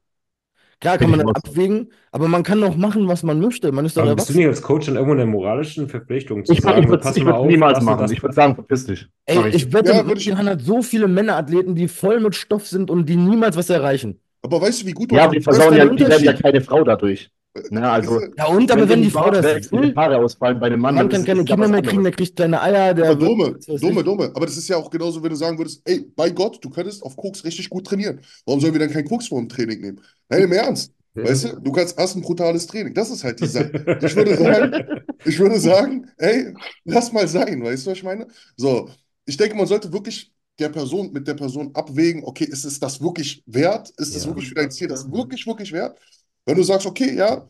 klar 0.80 0.98
kann 0.98 1.10
man 1.12 1.20
ich 1.20 1.26
dann 1.26 1.36
auch 1.36 1.42
so. 1.46 1.52
abwägen, 1.52 1.92
aber 2.12 2.28
man 2.28 2.44
kann 2.44 2.60
doch 2.62 2.76
machen, 2.76 3.08
was 3.08 3.24
man 3.24 3.40
möchte. 3.40 3.72
Man 3.72 3.86
ist 3.86 3.98
doch 3.98 4.04
Aber 4.04 4.16
bist 4.16 4.30
du 4.30 4.34
nicht 4.34 4.48
als 4.48 4.62
Coach 4.62 4.88
dann 4.88 4.96
irgendwo 4.96 5.14
in 5.14 5.20
der 5.20 5.28
moralischen 5.28 5.88
Verpflichtung 5.90 6.44
zu 6.46 6.54
Ich, 6.54 6.62
sagen, 6.62 6.84
ich 6.84 6.90
würde 6.90 7.04
pass 7.04 7.16
es 7.18 7.24
mal 7.24 7.34
auf, 7.34 7.48
niemals 7.48 7.78
das 7.80 7.86
machen. 7.86 8.02
das 8.02 8.12
Ich 8.12 8.22
würde 8.24 8.36
sagen, 8.36 8.56
verpiss 8.56 8.86
dich. 8.86 9.08
Ey, 9.26 9.38
Mach 9.38 9.46
ich. 9.48 9.56
ich 9.56 9.74
wette, 9.74 9.92
Ja, 9.92 10.06
würde 10.08 10.20
ich- 10.20 10.34
hat 10.34 10.62
so 10.62 10.82
viele 10.82 11.08
Männerathleten, 11.08 11.76
die 11.76 11.88
voll 11.88 12.20
mit 12.20 12.36
Stoff 12.36 12.68
sind 12.68 12.90
und 12.90 13.08
die 13.08 13.16
niemals 13.16 13.56
was 13.56 13.70
erreichen. 13.70 14.20
Aber 14.42 14.60
weißt 14.62 14.82
du, 14.82 14.88
wie 14.88 14.94
gut 14.94 15.12
Ja, 15.12 15.26
aber 15.26 15.36
die 15.36 15.42
versauen 15.42 15.76
ja, 15.76 15.86
die 15.86 16.00
werden 16.00 16.24
ja 16.24 16.34
keine 16.34 16.62
Frau 16.62 16.84
dadurch. 16.84 17.30
Ne, 17.70 17.90
also, 17.90 18.22
Ja, 18.38 18.46
und 18.46 18.72
aber 18.72 18.88
wenn 18.88 19.02
die 19.02 19.10
dem 19.10 19.12
Frau 19.12 19.30
das 19.30 19.44
wächst, 19.44 19.72
die 19.72 19.78
will, 19.78 19.96
Haare 19.96 20.18
ausfallen 20.18 20.60
bei 20.60 20.68
einem 20.68 20.80
Mann, 20.80 20.96
Man 20.96 21.10
dann 21.10 21.26
kann 21.26 21.26
keine 21.36 21.44
Kinder 21.44 21.68
mehr 21.68 21.82
kriegen, 21.82 22.04
der 22.04 22.12
kriegt 22.14 22.36
kleine 22.38 22.62
Eier, 22.62 22.94
der 22.94 23.10
Aber 23.10 23.16
dumme, 23.16 23.58
dumme, 23.80 24.04
dumme. 24.04 24.32
Aber 24.34 24.46
das 24.46 24.56
ist 24.58 24.70
ja 24.70 24.78
auch 24.78 24.90
genauso, 24.90 25.22
wenn 25.22 25.32
du 25.32 25.36
sagen 25.36 25.58
würdest, 25.58 25.82
ey, 25.86 26.06
bei 26.16 26.30
Gott, 26.30 26.64
du 26.64 26.70
könntest 26.70 27.04
auf 27.04 27.16
Koks 27.18 27.44
richtig 27.44 27.70
gut 27.70 27.86
trainieren. 27.86 28.22
Warum 28.46 28.62
sollen 28.62 28.74
wir 28.74 28.80
dann 28.80 28.90
keinen 28.90 29.06
Koks 29.08 29.28
vor 29.28 29.40
dem 29.40 29.50
Training 29.50 29.82
nehmen? 29.82 30.02
Nein, 30.30 30.44
im 30.44 30.52
Ernst. 30.54 30.94
Ja. 31.14 31.26
Weißt 31.26 31.44
du, 31.44 31.60
du 31.60 31.72
kannst 31.74 32.00
erst 32.00 32.16
ein 32.16 32.22
brutales 32.22 32.68
Training. 32.68 32.94
Das 32.94 33.12
ist 33.12 33.24
halt 33.24 33.40
die 33.42 33.48
Sache. 33.48 33.98
Ich 34.02 34.16
würde 34.16 34.38
sagen, 34.38 35.02
ich 35.26 35.38
würde 35.40 35.60
sagen, 35.60 36.10
ey, 36.18 36.54
lass 36.86 37.12
mal 37.12 37.28
sein, 37.28 37.62
weißt 37.64 37.86
du, 37.86 37.92
was 37.92 37.98
ich 37.98 38.04
meine? 38.04 38.28
So, 38.56 38.90
ich 39.26 39.36
denke, 39.36 39.56
man 39.58 39.68
sollte 39.68 39.92
wirklich 39.92 40.32
der 40.58 40.70
Person, 40.70 41.12
mit 41.12 41.28
der 41.28 41.34
Person 41.34 41.72
abwägen, 41.74 42.24
okay, 42.24 42.46
ist 42.46 42.64
es 42.66 42.80
das 42.80 43.02
wirklich 43.02 43.44
wert? 43.46 43.90
Ist 43.98 44.16
es 44.16 44.24
Ja. 44.24 44.30
wirklich 44.30 44.50
für 44.50 44.56
dein 44.56 44.72
Ziel 44.72 44.88
das 44.88 45.12
wirklich, 45.12 45.46
wirklich 45.48 45.72
wert? 45.72 45.98
Wenn 46.46 46.58
du 46.58 46.64
sagst, 46.64 46.86
okay, 46.88 47.16
ja, 47.16 47.48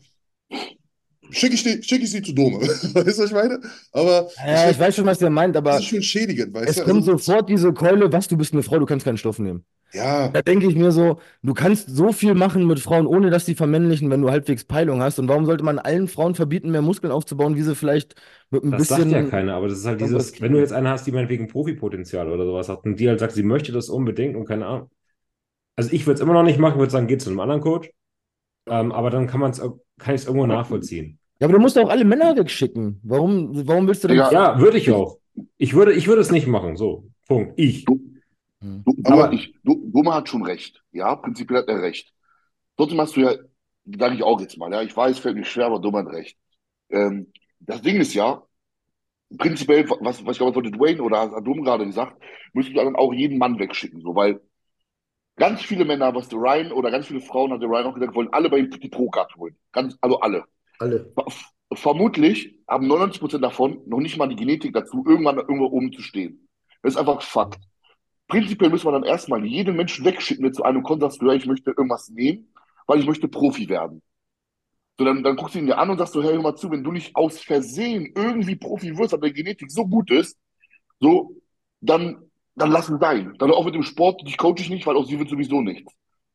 schicke 1.30 1.54
ich, 1.54 1.62
die- 1.64 1.82
schick 1.82 2.02
ich 2.02 2.10
sie 2.10 2.22
zu 2.22 2.32
Dome. 2.32 2.58
Weißt 2.60 2.84
du, 2.94 2.94
was 2.94 3.18
ich 3.18 3.32
meine? 3.32 3.60
Aber 3.92 4.30
Ja, 4.36 4.70
ich 4.70 4.78
weiß 4.78 4.96
schon, 4.96 5.06
was 5.06 5.18
der 5.18 5.30
meint, 5.30 5.56
aber 5.56 5.78
das 5.78 5.84
ist 5.84 5.88
schon 5.90 6.02
schädigend, 6.02 6.54
weißt 6.54 6.76
es 6.76 6.78
du? 6.78 6.82
kommt 6.82 7.04
Also, 7.04 7.06
sofort 7.06 7.48
diese 7.48 7.72
Keule, 7.74 8.12
was, 8.12 8.28
du 8.28 8.36
bist 8.38 8.52
eine 8.54 8.62
Frau, 8.64 8.78
du 8.78 8.86
kannst 8.86 9.04
keinen 9.06 9.18
Stoff 9.18 9.38
nehmen. 9.38 9.66
ja, 9.92 10.32
Da 10.32 10.42
denke 10.42 10.66
ich 10.68 10.76
mir 10.76 10.92
so, 10.92 11.20
du 11.42 11.54
kannst 11.54 11.90
so 11.90 12.12
viel 12.12 12.34
machen 12.34 12.66
mit 12.66 12.80
Frauen, 12.80 13.06
ohne 13.06 13.30
dass 13.30 13.46
sie 13.46 13.54
vermännlichen, 13.56 14.10
wenn 14.10 14.22
du 14.22 14.30
halbwegs 14.30 14.64
Peilung 14.64 15.02
hast. 15.02 15.18
Und 15.18 15.28
warum 15.28 15.46
sollte 15.46 15.64
man 15.64 15.78
allen 15.78 16.08
Frauen 16.08 16.34
verbieten, 16.36 16.70
mehr 16.72 16.82
Muskeln 16.82 17.12
aufzubauen, 17.12 17.56
wie 17.56 17.62
sie 17.62 17.76
vielleicht 17.76 18.16
mit 18.50 18.64
ein 18.64 18.70
Das 18.70 18.88
sagt 18.88 19.10
bisschen. 19.10 19.12
ja 19.12 19.22
keiner, 19.22 19.54
aber 19.54 19.68
das 19.68 19.78
ist 19.78 19.86
halt 19.86 20.00
dieses, 20.00 20.40
wenn 20.40 20.52
du 20.52 20.58
jetzt 20.58 20.72
eine 20.72 20.88
hast, 20.88 21.06
die 21.06 21.12
meinetwegen 21.12 21.46
Profipotenzial 21.48 22.30
oder 22.30 22.44
sowas 22.46 22.68
hat 22.68 22.84
und 22.84 22.96
die 22.98 23.08
halt 23.08 23.20
sagt, 23.20 23.32
sie 23.34 23.42
möchte 23.42 23.70
das 23.72 23.88
unbedingt 23.90 24.34
und 24.36 24.46
keine 24.46 24.66
Ahnung. 24.66 24.90
Also 25.76 25.92
ich 25.92 26.06
würde 26.06 26.16
es 26.16 26.20
immer 26.22 26.34
noch 26.34 26.44
nicht 26.44 26.58
machen, 26.58 26.78
würde 26.80 26.92
sagen, 26.92 27.06
geh 27.08 27.18
zu 27.18 27.30
einem 27.30 27.40
anderen 27.40 27.62
Coach. 27.62 27.90
Ähm, 28.66 28.92
aber 28.92 29.10
dann 29.10 29.26
kann 29.26 29.40
man 29.40 29.50
es, 29.50 29.58
kann 29.60 30.14
ich 30.14 30.22
es 30.22 30.26
irgendwo 30.26 30.46
nachvollziehen. 30.46 31.18
Ja, 31.40 31.46
aber 31.46 31.54
du 31.54 31.60
musst 31.60 31.78
auch 31.78 31.88
alle 31.88 32.04
Männer 32.04 32.36
wegschicken. 32.36 33.00
Warum, 33.02 33.66
warum 33.66 33.86
willst 33.88 34.04
du 34.04 34.08
denn. 34.08 34.18
Ja. 34.18 34.30
Ja, 34.32 34.60
würde 34.60 34.78
ich 34.78 34.90
auch. 34.92 35.18
Ich 35.58 35.74
würde, 35.74 35.92
ich 35.92 36.06
würde 36.06 36.20
es 36.20 36.30
nicht 36.30 36.46
machen. 36.46 36.76
So, 36.76 37.08
Punkt. 37.26 37.54
Ich. 37.56 37.84
Du, 37.84 37.98
Aber- 39.04 39.24
aber 39.24 39.32
ich, 39.32 39.54
du, 39.64 39.90
Doma 39.92 40.14
hat 40.14 40.28
schon 40.28 40.44
recht. 40.44 40.82
Ja, 40.92 41.16
prinzipiell 41.16 41.60
hat 41.62 41.68
er 41.68 41.82
recht. 41.82 42.12
Trotzdem 42.76 43.00
hast 43.00 43.16
du 43.16 43.22
ja, 43.22 43.34
sage 43.98 44.14
ich 44.14 44.22
auch 44.22 44.40
jetzt 44.40 44.56
mal, 44.56 44.72
ja, 44.72 44.82
ich 44.82 44.96
weiß, 44.96 45.18
fällt 45.18 45.36
mir 45.36 45.44
schwer, 45.44 45.66
aber 45.66 45.80
Doma 45.80 45.98
hat 46.00 46.12
recht. 46.12 46.38
Ähm, 46.90 47.32
das 47.58 47.82
Ding 47.82 47.96
ist 47.96 48.14
ja, 48.14 48.42
prinzipiell, 49.36 49.88
was, 50.00 50.24
was 50.24 50.32
ich 50.32 50.38
glaube, 50.38 50.58
hatte 50.60 50.70
Dwayne 50.70 51.02
oder 51.02 51.20
hat 51.22 51.46
Dom 51.46 51.64
gerade 51.64 51.86
gesagt, 51.86 52.22
müsstest 52.52 52.76
du 52.78 52.84
dann 52.84 52.96
auch 52.96 53.12
jeden 53.12 53.38
Mann 53.38 53.58
wegschicken, 53.58 54.00
so, 54.00 54.14
weil 54.14 54.40
ganz 55.42 55.60
viele 55.60 55.84
Männer, 55.84 56.14
was 56.14 56.28
der 56.28 56.38
Ryan 56.38 56.70
oder 56.70 56.92
ganz 56.92 57.08
viele 57.08 57.20
Frauen, 57.20 57.52
hat 57.52 57.60
der 57.60 57.68
Ryan 57.68 57.86
auch 57.86 57.94
gesagt, 57.94 58.14
wollen 58.14 58.32
alle 58.32 58.48
bei 58.48 58.58
ihm 58.58 58.70
die 58.70 58.88
Pro-Card 58.88 59.34
holen. 59.34 59.56
Ganz, 59.72 59.98
also 60.00 60.20
alle. 60.20 60.44
Alle. 60.78 61.12
Vermutlich 61.74 62.60
haben 62.68 62.86
99% 62.86 63.40
davon 63.40 63.82
noch 63.86 63.98
nicht 63.98 64.16
mal 64.16 64.28
die 64.28 64.36
Genetik 64.36 64.72
dazu, 64.72 65.02
irgendwann 65.04 65.38
irgendwo 65.38 65.66
oben 65.66 65.92
zu 65.92 66.00
stehen. 66.00 66.48
Das 66.80 66.94
ist 66.94 66.96
einfach 66.96 67.22
Fakt. 67.22 67.58
Prinzipiell 68.28 68.70
müssen 68.70 68.86
wir 68.86 68.92
dann 68.92 69.02
erstmal 69.02 69.44
jeden 69.44 69.74
Menschen 69.74 70.04
wegschicken, 70.04 70.44
der 70.44 70.52
zu 70.52 70.62
einem 70.62 70.84
kommt, 70.84 71.02
du, 71.02 71.26
ja, 71.26 71.32
ich 71.32 71.46
möchte 71.46 71.72
irgendwas 71.76 72.08
nehmen, 72.08 72.54
weil 72.86 73.00
ich 73.00 73.06
möchte 73.06 73.26
Profi 73.26 73.68
werden. 73.68 74.00
So, 74.96 75.04
dann, 75.04 75.24
dann 75.24 75.34
guckst 75.34 75.56
du 75.56 75.58
ihn 75.58 75.66
dir 75.66 75.78
an 75.78 75.90
und 75.90 75.98
sagst 75.98 76.14
hey, 76.14 76.22
hör 76.22 76.40
mal 76.40 76.54
zu, 76.54 76.70
wenn 76.70 76.84
du 76.84 76.92
nicht 76.92 77.16
aus 77.16 77.40
Versehen 77.40 78.12
irgendwie 78.14 78.54
Profi 78.54 78.96
wirst, 78.96 79.12
aber 79.12 79.26
die 79.26 79.34
Genetik 79.34 79.72
so 79.72 79.88
gut 79.88 80.12
ist, 80.12 80.38
so, 81.00 81.34
dann, 81.80 82.30
dann 82.54 82.70
lass 82.70 82.88
ihn 82.88 82.98
sein. 82.98 83.34
Dann 83.38 83.50
auch 83.50 83.64
mit 83.64 83.74
dem 83.74 83.82
Sport, 83.82 84.26
dich 84.26 84.36
coach 84.36 84.62
ich 84.62 84.70
nicht, 84.70 84.86
weil 84.86 84.96
aus 84.96 85.08
sie 85.08 85.18
wird 85.18 85.30
sowieso 85.30 85.60
nichts. 85.60 85.92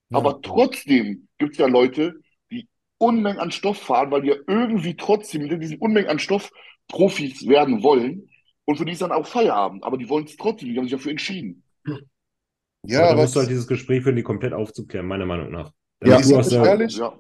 Ja. 0.10 0.18
Aber 0.18 0.42
trotzdem 0.42 1.28
gibt 1.38 1.54
es 1.54 1.58
ja 1.58 1.68
Leute, 1.68 2.16
die 2.52 2.68
Unmengen 2.98 3.40
an 3.40 3.52
Stoff 3.52 3.78
fahren, 3.78 4.12
weil 4.12 4.22
die 4.22 4.30
ja 4.30 4.36
irgendwie 4.48 4.96
trotzdem 4.96 5.44
mit 5.44 5.62
diesen 5.62 5.78
Unmengen 5.80 6.10
an 6.10 6.20
Stoff 6.20 6.52
Profis 6.88 7.48
werden 7.48 7.84
wollen. 7.84 8.30
Und 8.66 8.78
für 8.78 8.86
die 8.86 8.94
ist 8.94 9.02
dann 9.02 9.12
auch 9.12 9.28
Feierabend. 9.28 9.84
Aber 9.84 9.98
die 9.98 10.10
wollen 10.10 10.26
es 10.26 10.36
trotzdem, 10.38 10.70
die 10.70 10.78
haben 10.78 10.86
sich 10.86 10.94
dafür 10.94 11.12
entschieden. 11.12 11.64
Ja, 12.84 13.00
aber 13.00 13.08
da 13.08 13.14
aber 13.14 13.22
musst 13.22 13.36
du 13.36 13.40
halt 13.40 13.50
dieses 13.50 13.68
Gespräch 13.68 14.04
führen, 14.04 14.16
die 14.16 14.24
komplett 14.24 14.54
aufzuklären, 14.54 15.08
meiner 15.08 15.26
Meinung 15.26 15.52
nach. 15.52 15.72
Ja, 16.04 16.20
ich 16.20 16.28
du 16.28 16.42
sag 16.42 16.46
euch 16.46 16.54
ehrlich, 16.54 16.98
Ja. 16.98 17.20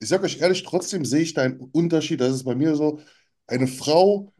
ich 0.00 0.08
sag 0.08 0.22
euch 0.22 0.40
ehrlich, 0.40 0.62
trotzdem 0.62 1.04
sehe 1.04 1.22
ich 1.22 1.34
da 1.34 1.42
einen 1.42 1.60
Unterschied. 1.72 2.20
Das 2.20 2.32
ist 2.32 2.44
bei 2.44 2.54
mir 2.54 2.74
so, 2.74 3.00
eine 3.46 3.66
Frau 3.66 4.32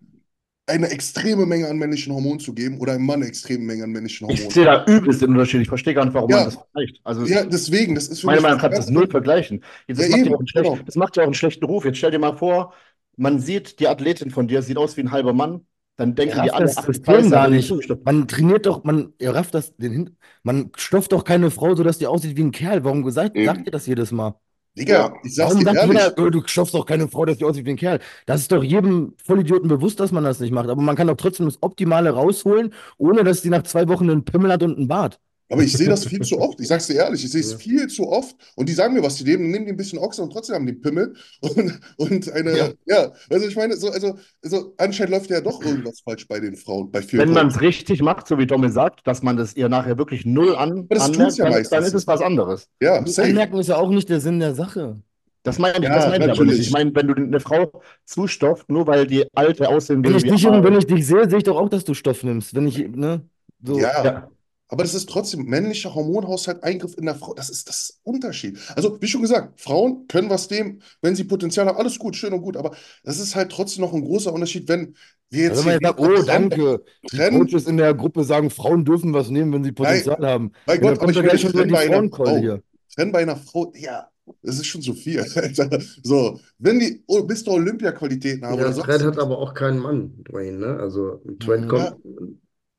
eine 0.66 0.88
extreme 0.88 1.44
Menge 1.46 1.68
an 1.68 1.76
männlichen 1.76 2.12
Hormonen 2.12 2.40
zu 2.40 2.54
geben 2.54 2.78
oder 2.80 2.92
einem 2.92 3.04
Mann 3.06 3.16
eine 3.16 3.26
extreme 3.26 3.64
Menge 3.64 3.84
an 3.84 3.90
männlichen 3.90 4.26
Ich 4.28 4.38
Hormonen. 4.38 4.54
sehe 4.54 4.64
da 4.64 4.84
übelst 4.86 5.20
den 5.22 5.30
Unterschied. 5.30 5.60
Ich 5.60 5.68
verstehe 5.68 5.94
gar 5.94 6.04
nicht, 6.04 6.14
warum 6.14 6.30
Ja. 6.30 6.36
man 6.36 6.44
das 6.46 6.54
vergleicht. 6.54 7.00
Also, 7.04 7.24
Ja, 7.26 7.44
deswegen, 7.44 7.94
das 7.94 8.08
ist 8.08 8.20
für 8.20 8.26
meiner 8.26 8.36
mich 8.38 8.42
Meinung 8.42 8.56
nach 8.58 8.62
kann 8.62 8.72
das 8.72 8.88
null 8.90 9.08
vergleichen. 9.10 9.62
Jetzt, 9.86 9.98
das, 9.98 10.08
Ja, 10.08 10.16
macht 10.16 10.20
eben, 10.20 10.30
ja 10.30 10.34
auch 10.34 10.38
einen 10.38 10.48
schlechten, 10.48 10.72
genau. 10.74 10.84
das 10.86 10.96
macht 10.96 11.16
ja 11.16 11.22
auch 11.22 11.26
einen 11.26 11.34
schlechten 11.34 11.64
Ruf. 11.66 11.84
Jetzt 11.84 11.98
stell 11.98 12.10
dir 12.10 12.18
mal 12.18 12.36
vor, 12.36 12.72
man 13.16 13.38
sieht, 13.40 13.78
die 13.78 13.88
Athletin 13.88 14.30
von 14.30 14.48
dir 14.48 14.62
sieht 14.62 14.76
aus 14.78 14.96
wie 14.96 15.02
ein 15.02 15.10
halber 15.10 15.32
Mann. 15.34 15.66
Dann 15.96 16.14
denken 16.16 16.42
die 16.42 16.50
alle, 16.50 16.64
das 16.66 16.74
System 16.84 17.30
gar 17.30 17.48
nicht. 17.48 17.70
Man 18.04 18.26
trainiert 18.26 18.66
doch, 18.66 18.82
man, 18.82 19.12
rafft 19.22 19.54
das, 19.54 19.76
den 19.76 19.92
hin, 19.92 20.16
man 20.42 20.72
stofft 20.76 21.12
doch 21.12 21.22
keine 21.24 21.50
Frau, 21.52 21.76
sodass 21.76 21.98
die 21.98 22.06
aussieht 22.08 22.36
wie 22.36 22.42
ein 22.42 22.50
Kerl. 22.50 22.82
Warum 22.84 23.08
sagt, 23.10 23.36
Eben. 23.36 23.46
sagt 23.46 23.66
ihr 23.66 23.70
das 23.72 23.86
jedes 23.86 24.10
Mal? 24.10 24.34
Digga, 24.76 25.14
ich 25.22 25.34
sag's 25.36 25.52
Warum 25.52 25.64
dir 25.64 25.72
ehrlich. 25.74 26.01
jeder, 26.01 26.14
"Oh, 26.18 26.30
du 26.30 26.42
stopfst 26.46 26.74
doch 26.74 26.84
keine 26.84 27.06
Frau, 27.09 27.24
dass 27.24 27.38
die 27.38 27.44
aussieht 27.44 27.64
wie 27.64 27.70
ein 27.70 27.76
Kerl? 27.76 28.01
Das 28.26 28.40
ist 28.40 28.51
doch 28.51 28.62
jedem 28.64 29.14
Vollidioten 29.24 29.68
bewusst, 29.68 30.01
dass 30.01 30.10
man 30.10 30.24
das 30.24 30.40
nicht 30.40 30.51
macht. 30.52 30.68
Aber 30.68 30.82
man 30.82 30.96
kann 30.96 31.06
doch 31.06 31.16
trotzdem 31.16 31.46
das 31.46 31.62
Optimale 31.62 32.10
rausholen, 32.10 32.72
ohne 32.98 33.22
dass 33.22 33.42
die 33.42 33.51
nach 33.51 33.62
zwei 33.62 33.86
Wochen 33.88 34.10
einen 34.10 34.24
Pimmel 34.24 34.51
hat 34.52 34.62
und 34.64 34.76
einen 34.76 34.88
Bart. 34.88 35.20
Aber 35.55 35.62
ich 35.62 35.72
sehe 35.72 35.89
das 35.89 36.05
viel 36.06 36.20
zu 36.20 36.39
oft. 36.40 36.60
Ich 36.60 36.68
sag's 36.68 36.86
dir 36.86 36.94
ehrlich, 36.94 37.24
ich 37.24 37.31
sehe 37.31 37.40
es 37.40 37.52
Ja. 37.52 37.59
viel 37.59 37.86
zu 37.89 38.09
oft. 38.09 38.36
Und 38.56 38.68
die 38.68 38.72
sagen 38.72 38.94
mir, 38.94 39.02
was 39.02 39.16
die 39.16 39.24
nehmen, 39.24 39.51
nehmen 39.51 39.66
die 39.66 39.72
ein 39.72 39.76
bisschen 39.76 39.98
Ochse 39.98 40.22
und 40.22 40.31
trotzdem 40.32 40.56
haben 40.56 40.66
die 40.66 40.72
Pimmel. 40.74 41.14
Und, 41.40 41.81
und 41.97 42.32
eine, 42.32 42.56
Ja. 42.56 42.68
ja. 42.86 43.12
also 43.31 43.47
ich 43.47 43.56
meine, 43.56 43.76
so, 43.76 43.89
also, 43.90 44.18
also 44.43 44.74
anscheinend 44.78 45.12
läuft 45.12 45.31
ja 45.31 45.40
doch 45.40 45.64
irgendwas 45.64 46.01
falsch 46.01 46.26
bei 46.28 46.40
den 46.40 46.56
Frauen, 46.56 46.90
bei 46.90 47.02
vielen 47.02 47.22
Wenn 47.22 47.32
man 47.32 47.48
es 47.48 47.60
richtig 47.60 48.02
macht, 48.02 48.26
so 48.26 48.39
wie 48.39 48.47
Dommel 48.47 48.70
sagt, 48.72 49.06
dass 49.06 49.22
man 49.22 49.36
das 49.36 49.55
ihr 49.56 49.68
nachher 49.68 49.97
wirklich 49.98 50.24
null 50.26 50.55
an, 50.56 50.86
das 50.89 51.02
anmerkt, 51.02 51.36
ja 51.36 51.44
dann, 51.44 51.52
meistens. 51.55 51.70
dann 51.70 51.85
ist 51.85 51.94
es 51.94 52.06
was 52.06 52.20
anderes. 52.20 52.68
Ja, 52.82 53.01
Das 53.01 53.14
safe. 53.14 53.28
Anmerken 53.28 53.59
ist 53.59 53.68
ja 53.68 53.76
auch 53.76 53.90
nicht 53.90 54.09
der 54.09 54.20
Sinn 54.20 54.40
der 54.40 54.55
Sache. 54.55 55.01
Das 55.44 55.59
meine 55.59 55.76
ich, 55.76 55.85
Ja, 55.85 55.94
das 55.97 56.09
meine 56.09 56.24
ich 56.24 56.31
aber 56.31 56.44
nicht. 56.47 56.59
Ich 56.59 56.70
meine, 56.72 56.94
wenn 56.94 57.06
du 57.06 57.14
eine 57.14 57.39
Frau 57.39 57.70
zustopft, 58.06 58.70
nur 58.70 58.86
weil 58.86 59.06
die 59.06 59.26
alte 59.35 59.68
aussehen 59.68 60.02
Wenn 60.02 60.12
will 60.12 60.16
ich 60.16 60.24
wie 60.24 60.31
dich, 60.31 60.44
wenn 60.44 60.74
ich 60.78 60.86
dich 60.86 61.06
sehe, 61.06 61.28
sehe 61.28 61.39
ich 61.39 61.44
doch 61.44 61.56
auch, 61.59 61.68
dass 61.68 61.85
du 61.85 61.93
Stoff 61.93 62.24
nimmst. 62.24 62.55
Wenn 62.55 62.66
ich, 62.66 62.78
ne? 62.89 63.22
So. 63.62 63.78
Ja. 63.78 64.05
Ja. 64.05 64.31
Aber 64.68 64.82
das 64.82 64.94
ist 64.94 65.08
trotzdem 65.08 65.44
männlicher 65.44 65.94
Hormonhaushalt, 65.94 66.62
Eingriff 66.64 66.96
in 66.96 67.04
der 67.04 67.14
Frau. 67.14 67.34
Das 67.34 67.50
ist 67.50 67.68
das 67.68 68.00
Unterschied. 68.02 68.58
Also, 68.74 69.00
wie 69.00 69.06
schon 69.06 69.20
gesagt, 69.22 69.60
Frauen 69.60 70.06
können 70.08 70.30
was 70.30 70.48
dem, 70.48 70.80
wenn 71.02 71.14
sie 71.14 71.24
Potenzial 71.24 71.66
haben, 71.66 71.76
alles 71.76 71.98
gut, 71.98 72.16
schön 72.16 72.32
und 72.32 72.40
gut. 72.42 72.56
Aber 72.56 72.74
das 73.04 73.18
ist 73.20 73.36
halt 73.36 73.52
trotzdem 73.52 73.82
noch 73.84 73.92
ein 73.92 74.02
großer 74.02 74.32
Unterschied, 74.32 74.66
wenn 74.68 74.94
wir 75.30 75.50
Also 75.50 75.62
jetzt 75.62 75.66
wenn 75.66 75.72
man 75.74 75.96
sagt, 75.96 76.00
oh, 76.00 76.22
trennen- 76.22 76.50
danke. 76.50 76.84
Die 77.12 77.16
trennen- 77.16 77.46
Coaches 77.46 77.66
in 77.66 77.76
der 77.76 77.92
Gruppe 77.94 78.24
sagen, 78.24 78.50
Frauen 78.50 78.84
dürfen 78.84 79.12
was 79.12 79.28
nehmen, 79.30 79.52
wenn 79.52 79.64
sie 79.64 79.72
Potenzial 79.72 80.24
haben. 80.26 80.52
Mein 80.66 80.82
Ja, 80.82 80.90
Gott, 80.90 81.00
aber 81.00 81.10
ich 81.10 81.16
ja 81.16 81.22
gleich 81.22 81.40
schon 81.40 81.52
die 81.52 81.70
bei 81.70 81.90
einer 81.90 82.08
Frau. 82.08 82.36
hier. 82.38 82.62
Trennen 82.94 83.12
bei 83.12 83.22
einer 83.22 83.36
Frau, 83.36 83.72
ja, 83.76 84.08
das 84.42 84.56
ist 84.56 84.66
schon 84.66 84.80
zu 84.80 84.94
viel. 84.94 85.24
So, 86.02 86.40
wenn 86.58 86.78
die 86.80 87.02
oh, 87.06 87.22
bis 87.24 87.44
zur 87.44 87.54
Olympia-Qualitäten 87.54 88.46
haben 88.46 88.58
Ja, 88.58 88.70
Trend 88.72 89.04
hat 89.04 89.18
aber 89.18 89.38
auch 89.38 89.52
keinen 89.52 89.78
Mann, 89.78 90.24
Dwayne, 90.24 90.58
ne? 90.58 90.78
Also 90.80 91.20
Trend 91.40 91.64
Mhm. 91.66 91.68
kommt. 91.68 91.96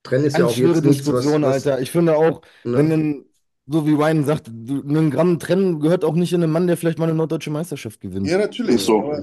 Trend 0.06 0.26
ist 0.26 0.38
ja 0.38 0.46
auch 0.46 0.52
schwere 0.52 0.74
jetzt 0.76 0.86
nichts, 0.86 1.08
was, 1.08 1.24
Diskussion, 1.24 1.42
was 1.44 1.66
Alter. 1.68 1.82
Ich 1.82 1.92
finde 1.92 2.16
auch, 2.18 2.42
ne? 2.64 2.78
wenn 2.78 2.92
ein, 2.92 3.26
so 3.68 3.86
wie 3.88 3.94
Ryan 3.94 4.24
sagt, 4.24 4.48
ein 4.48 5.12
Gramm 5.12 5.40
trennen 5.40 5.80
gehört 5.80 6.06
auch 6.06 6.14
nicht 6.16 6.34
in 6.34 6.44
einen 6.44 6.52
Mann, 6.52 6.68
der 6.68 6.78
vielleicht 6.78 7.00
mal 7.00 7.06
eine 7.06 7.16
norddeutsche 7.16 7.50
Meisterschaft 7.52 8.00
gewinnt. 8.02 8.28
Ja, 8.28 8.38
natürlich. 8.38 8.76
Ist 8.76 8.86
so. 8.86 9.14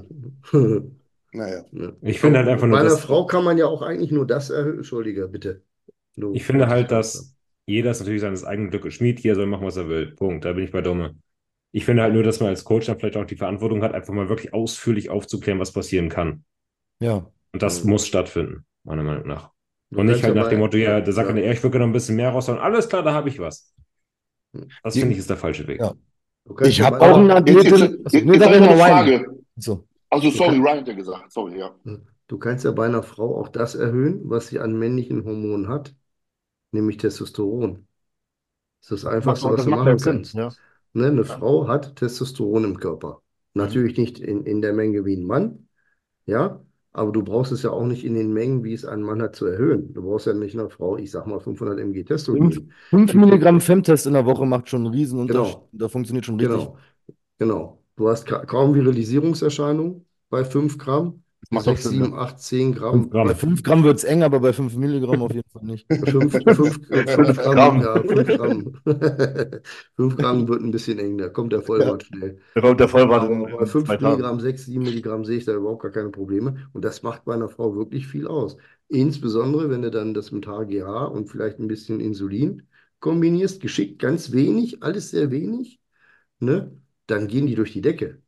Naja. 1.35 1.65
Ich 2.03 2.21
finde 2.21 2.41
halt 2.41 2.49
einfach 2.49 2.67
nur, 2.67 2.77
Bei 2.77 2.85
einer 2.85 2.99
Frau 2.99 3.25
kann 3.25 3.43
man 3.43 3.57
ja 3.57 3.65
auch 3.67 3.81
eigentlich 3.81 4.11
nur 4.11 4.27
das 4.27 4.51
erhöhen. 4.51 4.77
Entschuldige, 4.79 5.29
bitte. 5.29 5.63
Du- 6.15 6.35
Ich 6.35 6.45
finde 6.45 6.69
halt, 6.69 6.91
dass 6.91 7.35
jeder 7.65 7.91
ist 7.93 8.01
natürlich 8.01 8.21
seines 8.21 8.45
eigenen 8.45 8.69
Glückes 8.71 8.93
Schmied, 8.95 9.19
hier 9.19 9.35
soll 9.35 9.47
machen, 9.47 9.67
was 9.67 9.79
er 9.79 9.89
will. 9.89 10.09
Punkt. 10.15 10.45
Da 10.45 10.53
bin 10.53 10.65
ich 10.65 10.73
bei 10.73 10.83
Dumme. 10.83 11.15
Ich 11.71 11.87
finde 11.87 12.03
halt 12.03 12.13
nur, 12.13 12.23
dass 12.23 12.41
man 12.41 12.51
als 12.51 12.65
Coach 12.65 12.85
dann 12.85 12.99
vielleicht 12.99 13.17
auch 13.17 13.25
die 13.25 13.37
Verantwortung 13.37 13.83
hat, 13.83 13.95
einfach 13.95 14.13
mal 14.13 14.29
wirklich 14.29 14.53
ausführlich 14.53 15.09
aufzuklären, 15.09 15.59
was 15.59 15.73
passieren 15.73 16.11
kann. 16.11 16.45
Ja. 17.01 17.27
Und 17.53 17.63
das 17.63 17.83
Mhm. 17.85 17.91
muss 17.91 18.07
stattfinden, 18.07 18.67
meiner 18.85 19.03
Meinung 19.03 19.27
nach. 19.27 19.52
Und 19.99 20.07
nicht 20.07 20.23
halt 20.23 20.35
ja 20.35 20.43
nach 20.43 20.49
dem 20.49 20.59
Motto, 20.61 20.77
ja, 20.77 21.01
der 21.01 21.13
sagt 21.13 21.29
ja. 21.29 21.35
dann, 21.35 21.45
ja, 21.45 21.51
ich 21.53 21.63
würde 21.63 21.79
noch 21.79 21.87
ein 21.87 21.93
bisschen 21.93 22.17
mehr 22.17 22.31
raushauen. 22.31 22.59
Alles 22.59 22.89
klar, 22.89 23.03
da 23.03 23.13
habe 23.13 23.29
ich 23.29 23.39
was. 23.39 23.75
Das 24.83 24.95
Die- 24.95 25.01
finde 25.01 25.15
ich 25.15 25.19
ist 25.21 25.31
der 25.31 25.37
falsche 25.37 25.67
Weg. 25.67 25.81
Ja. 25.81 25.95
Du 26.45 26.55
kannst 26.55 26.71
Ich 26.73 26.79
ja 26.79 26.87
habe 26.87 27.01
auch 27.01 27.17
eine 27.17 27.35
Ryan. 27.35 28.79
Frage. 28.79 29.27
So. 29.57 29.87
Also, 30.11 30.31
sorry, 30.31 30.57
kann- 30.57 30.63
Ryan 30.67 30.79
hat 30.79 30.89
ja 30.89 30.95
gesagt. 30.95 31.33
Sorry, 31.33 31.59
ja. 31.59 31.75
Du 32.27 32.39
kannst 32.39 32.65
ja 32.65 32.73
bei 32.73 32.87
einer 32.87 33.03
Frau 33.03 33.39
auch 33.39 33.49
das 33.49 33.75
erhöhen, 33.75 34.21
was 34.25 34.49
sie 34.49 34.59
an 34.59 34.79
männlichen 34.79 35.25
Hormonen 35.25 35.69
hat, 35.69 35.95
nämlich 36.73 36.97
Testosteron. 36.97 37.87
Das 38.81 38.91
ist 38.91 39.05
das 39.05 39.13
Einfachste, 39.13 39.47
Macht- 39.47 39.53
was 39.53 39.57
das 39.59 39.65
du 39.67 39.71
machen 39.71 39.87
ja 39.87 39.97
kannst. 39.97 40.35
Ja. 40.35 40.53
Ne, 40.95 41.07
eine 41.07 41.25
Frau 41.25 41.69
hat 41.69 41.97
Testosteron 41.97 42.65
im 42.65 42.79
Körper. 42.79 43.23
Natürlich 43.55 43.97
nicht 43.97 44.19
in, 44.19 44.45
in 44.45 44.61
der 44.63 44.73
Menge 44.73 45.05
wie 45.05 45.17
ein 45.17 45.25
Mann, 45.25 45.69
ja, 46.27 46.61
aber 46.93 47.13
du 47.13 47.23
brauchst 47.23 47.53
es 47.53 47.63
ja 47.63 47.71
auch 47.71 47.87
nicht 47.87 48.05
in 48.05 48.15
den 48.15 48.33
Mengen, 48.33 48.65
wie 48.65 48.75
es 48.75 48.85
ein 48.85 49.03
Mann 49.03 49.23
hat, 49.23 49.35
zu 49.35 49.47
erhöhen. 49.47 49.93
Du 49.95 50.03
brauchst 50.03 50.27
ja 50.27 50.35
nicht 50.35 50.55
einer 50.55 50.69
Frau, 50.69 50.97
ich 50.97 51.11
sag 51.11 51.27
mal, 51.27 51.41
500 51.41 51.79
mg 51.79 52.05
Testo 52.05 52.35
Fünf, 52.35 52.55
geben. 52.55 52.73
fünf 52.91 53.15
Milligramm 53.15 53.61
Femtest 53.61 54.07
in 54.07 54.13
der 54.13 54.27
Woche 54.27 54.45
macht 54.47 54.69
schon 54.69 54.85
einen 54.85 54.95
riesen 54.95 55.19
Unterschied. 55.21 55.55
Genau. 55.55 55.69
Da 55.73 55.89
funktioniert 55.89 56.27
schon 56.27 56.39
richtig. 56.39 56.57
Genau, 56.57 56.77
genau. 57.39 57.79
Du 57.97 58.09
hast 58.09 58.27
ka 58.27 58.45
kaum 58.45 58.75
Virilisierungserscheinungen 58.75 60.07
bei 60.29 60.45
5 60.45 60.79
Gramm. 60.79 61.23
Das 61.43 61.51
macht 61.51 61.67
doch 61.67 61.77
6, 61.77 61.85
Sinn. 61.85 62.05
7, 62.05 62.15
8, 62.15 62.41
10 62.41 62.75
Gramm. 62.75 62.93
Fünf 62.93 63.11
Gramm. 63.11 63.27
Bei 63.29 63.35
5 63.35 63.63
Gramm 63.63 63.85
wird 63.85 63.99
es 63.99 64.05
eng, 64.05 64.23
aber 64.23 64.41
bei 64.41 64.53
5 64.53 64.75
Milligramm 64.77 65.23
auf 65.23 65.35
jeden 65.35 65.49
Fall 65.51 65.65
nicht. 65.65 65.87
5, 65.89 66.33
5, 66.33 66.81
5 66.89 67.43
Gramm, 67.43 67.81
Gramm. 67.81 67.81
ja, 67.81 68.03
5 68.03 68.27
Gramm. 68.37 68.75
5 69.97 70.17
Gramm 70.17 70.49
wird 70.49 70.63
ein 70.63 70.71
bisschen 70.71 70.99
eng, 70.99 71.19
da 71.19 71.29
kommt 71.29 71.53
der 71.53 71.63
Vollbart 71.63 72.05
schnell. 72.05 72.39
Da 72.55 72.61
kommt 72.61 72.81
der 72.81 72.89
Vollbart 72.89 73.29
bei 73.29 73.67
5 73.67 73.87
zwei 73.87 73.97
Tagen. 73.97 74.05
Milligramm, 74.17 74.41
6, 74.41 74.67
7 74.67 74.85
Milligramm 74.85 75.25
sehe 75.25 75.39
ich 75.39 75.45
da 75.45 75.55
überhaupt 75.55 75.83
gar 75.83 75.91
keine 75.93 76.11
Probleme. 76.11 76.69
Und 76.73 76.85
das 76.85 77.03
macht 77.03 77.25
bei 77.25 77.35
einer 77.35 77.49
Frau 77.49 77.75
wirklich 77.75 78.07
viel 78.07 78.27
aus. 78.27 78.57
Insbesondere, 78.89 79.71
wenn 79.71 79.83
du 79.83 79.91
dann 79.91 80.15
das 80.15 80.33
mit 80.33 80.47
HGH 80.47 81.05
und 81.07 81.29
vielleicht 81.29 81.59
ein 81.59 81.69
bisschen 81.69 82.01
Insulin 82.01 82.63
kombinierst, 83.01 83.61
geschickt 83.61 83.99
ganz 83.99 84.33
wenig, 84.33 84.83
alles 84.83 85.11
sehr 85.11 85.31
wenig, 85.31 85.81
ne? 86.41 86.73
Dann 87.07 87.29
gehen 87.29 87.47
die 87.47 87.55
durch 87.57 87.73
die 87.73 87.81
Decke. 87.83 88.23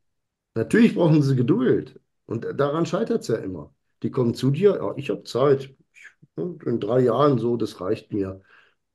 Natürlich 0.55 0.95
brauchen 0.95 1.23
sie 1.23 1.37
Geduld. 1.37 2.01
Und 2.27 2.47
daran 2.57 2.87
scheitert 2.87 3.23
es 3.23 3.29
ja 3.29 3.37
immer. 3.37 3.75
Die 4.03 4.11
kommen 4.11 4.35
zu 4.35 4.51
dir, 4.51 4.77
ja, 4.77 4.95
ich 4.97 5.11
habe 5.11 5.25
Zeit. 5.25 5.75
Ich, 5.93 6.09
in 6.37 6.81
drei 6.81 7.01
Jahren 7.01 7.39
so, 7.39 7.57
das 7.57 7.81
reicht 7.81 8.13
mir. 8.13 8.41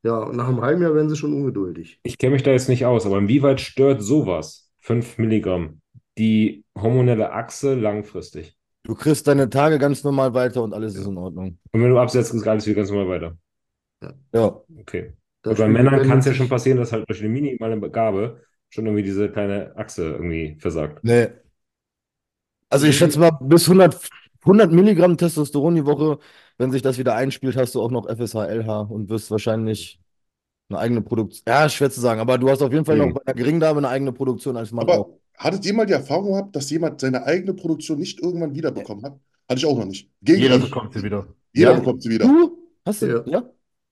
Ja, 0.03 0.17
und 0.19 0.37
nach 0.37 0.47
einem 0.47 0.61
halben 0.61 0.81
Jahr 0.81 0.95
werden 0.95 1.09
sie 1.09 1.15
schon 1.15 1.33
ungeduldig. 1.33 1.99
Ich 2.03 2.17
kenne 2.17 2.33
mich 2.33 2.43
da 2.43 2.51
jetzt 2.51 2.69
nicht 2.69 2.85
aus, 2.85 3.05
aber 3.05 3.17
inwieweit 3.17 3.59
stört 3.59 4.01
sowas, 4.01 4.71
5 4.79 5.17
Milligramm, 5.17 5.81
die 6.17 6.63
hormonelle 6.77 7.31
Achse 7.31 7.75
langfristig? 7.75 8.57
Du 8.83 8.95
kriegst 8.95 9.27
deine 9.27 9.49
Tage 9.49 9.77
ganz 9.77 10.03
normal 10.03 10.33
weiter 10.33 10.63
und 10.63 10.73
alles 10.73 10.95
ist 10.95 11.05
in 11.05 11.17
Ordnung. 11.17 11.59
Und 11.71 11.81
wenn 11.81 11.89
du 11.89 11.99
absetzt, 11.99 12.33
ist 12.33 12.47
alles 12.47 12.65
wieder 12.65 12.77
ganz 12.77 12.91
normal 12.91 13.09
weiter. 13.09 13.37
Ja. 14.33 14.61
Okay. 14.79 15.13
Da 15.41 15.51
Und 15.51 15.57
bei 15.57 15.67
Männern 15.67 16.07
kann 16.07 16.19
es 16.19 16.25
ja 16.25 16.33
schon 16.33 16.49
passieren, 16.49 16.77
dass 16.77 16.91
halt 16.91 17.07
durch 17.07 17.19
eine 17.19 17.29
minimale 17.29 17.79
Gabe 17.89 18.41
schon 18.69 18.85
irgendwie 18.85 19.03
diese 19.03 19.29
kleine 19.29 19.75
Achse 19.75 20.11
irgendwie 20.11 20.57
versagt. 20.59 21.03
Nee. 21.03 21.27
Also 22.69 22.85
ich 22.87 22.97
schätze 22.97 23.19
mal, 23.19 23.31
bis 23.41 23.67
100, 23.67 23.97
100 24.45 24.71
Milligramm 24.71 25.17
Testosteron 25.17 25.75
die 25.75 25.85
Woche, 25.85 26.19
wenn 26.57 26.71
sich 26.71 26.81
das 26.81 26.97
wieder 26.97 27.15
einspielt, 27.15 27.55
hast 27.55 27.75
du 27.75 27.81
auch 27.81 27.91
noch 27.91 28.07
FSH-LH 28.07 28.81
und 28.91 29.09
wirst 29.09 29.31
wahrscheinlich 29.31 29.99
eine 30.69 30.79
eigene 30.79 31.01
Produktion. 31.01 31.43
Ja, 31.47 31.69
schwer 31.69 31.89
zu 31.91 31.99
sagen, 32.01 32.19
aber 32.21 32.37
du 32.37 32.49
hast 32.49 32.61
auf 32.61 32.71
jeden 32.71 32.85
Fall 32.85 32.97
noch 32.97 33.07
Mhm. 33.07 33.13
bei 33.13 33.21
einer 33.25 33.33
Geringdame 33.35 33.79
eine 33.79 33.89
eigene 33.89 34.13
Produktion 34.13 34.57
als 34.57 34.71
Mann 34.71 34.87
Aber 34.87 34.99
auch. 34.99 35.19
hattet 35.37 35.65
ihr 35.65 35.73
mal 35.73 35.85
die 35.85 35.93
Erfahrung 35.93 36.31
gehabt, 36.33 36.55
dass 36.55 36.69
jemand 36.69 37.01
seine 37.01 37.23
eigene 37.23 37.53
Produktion 37.53 37.99
nicht 37.99 38.19
irgendwann 38.21 38.53
wiederbekommen 38.53 39.03
hat? 39.05 39.19
Hatte 39.49 39.59
ich 39.59 39.65
auch 39.65 39.77
noch 39.77 39.85
nicht. 39.85 40.09
Gegen 40.21 40.41
Jeder 40.41 40.55
euch. 40.55 40.65
bekommt 40.65 40.93
sie 40.93 41.03
wieder. 41.03 41.27
Jeder 41.53 41.71
Ja. 41.71 41.79
bekommt 41.79 42.03
sie 42.03 42.09
wieder. 42.09 42.25
Du? 42.27 42.57
Hast 42.85 43.01
du? 43.01 43.07
Ja. 43.07 43.23
Ja? 43.25 43.49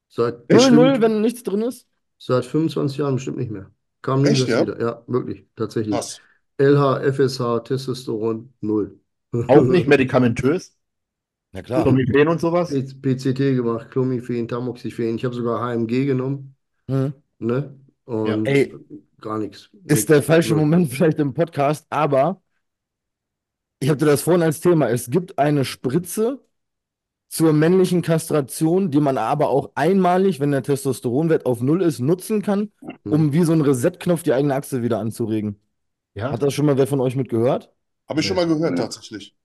Seit 0.10 0.50
Null, 0.52 0.72
null, 0.72 1.02
wenn 1.02 1.22
nichts 1.22 1.44
drin 1.44 1.62
ist? 1.64 1.88
Seit 2.20 2.46
25 2.46 2.98
Jahren 2.98 3.16
bestimmt 3.16 3.38
nicht 3.38 3.52
mehr. 3.52 3.72
Kam 4.02 4.22
nie 4.22 4.30
Echt, 4.30 4.48
ja? 4.48 4.62
wieder. 4.62 4.80
Ja, 4.80 5.04
wirklich, 5.08 5.46
tatsächlich. 5.56 5.96
Krass. 5.96 6.22
LH, 6.60 7.02
FSH, 7.14 7.60
Testosteron, 7.64 8.54
null. 8.62 9.00
Auch 9.48 9.62
nicht 9.64 9.88
medikamentös? 9.88 10.76
Na 11.52 11.62
klar. 11.62 11.84
Clomiphen 11.84 12.28
und 12.28 12.40
sowas? 12.40 12.70
PCT 12.70 13.56
gemacht, 13.56 13.92
Clomiphen, 13.92 14.48
Tamoxifen. 14.48 15.16
Ich 15.16 15.26
habe 15.26 15.36
sogar 15.36 15.60
HMG 15.62 16.06
genommen, 16.06 16.56
Mhm. 16.88 17.14
ne? 17.40 17.76
Und 18.06 18.48
Ey. 18.48 18.74
gar 19.22 19.38
nichts. 19.38 19.70
Ist 19.86 20.10
der 20.10 20.24
falsche. 20.24 20.56
Moment 20.56 20.90
vielleicht 20.94 21.20
im 21.20 21.34
Podcast, 21.34 21.86
aber 21.90 22.42
ich 23.80 23.90
hatte 23.90 24.06
das 24.06 24.22
vorhin 24.22 24.42
als 24.42 24.60
Thema. 24.60 24.90
Es 24.90 25.10
gibt 25.10 25.38
eine 25.38 25.64
Spritze 25.66 26.40
zur 27.30 27.54
männlichen 27.54 28.02
Kastration, 28.02 28.92
die 28.92 29.00
man 29.00 29.18
aber 29.18 29.50
auch 29.50 29.72
einmalig, 29.76 30.40
wenn 30.40 30.52
der 30.52 30.64
Testosteronwert 30.64 31.46
auf 31.46 31.62
Null 31.62 31.82
ist, 31.82 32.00
nutzen 32.00 32.42
kann, 32.42 32.72
um 33.04 33.34
wie 33.34 33.44
so 33.44 33.54
ein 33.54 33.62
Reset-Knopf 33.62 34.24
die 34.24 34.34
eigene 34.34 34.56
Achse 34.56 34.82
wieder 34.84 35.00
anzuregen. 35.00 35.60
Ja. 36.18 36.32
Hat 36.32 36.42
das 36.42 36.54
schon 36.54 36.66
mal 36.66 36.78
wer 36.78 36.88
von 36.88 37.00
euch 37.00 37.16
mit 37.16 37.30
gehört? 37.30 37.72
Habe 38.10 38.22
ich 38.22 38.26
schon 38.28 38.36
mal 38.36 38.48
gehört, 38.48 38.78
tatsächlich. 38.78 39.36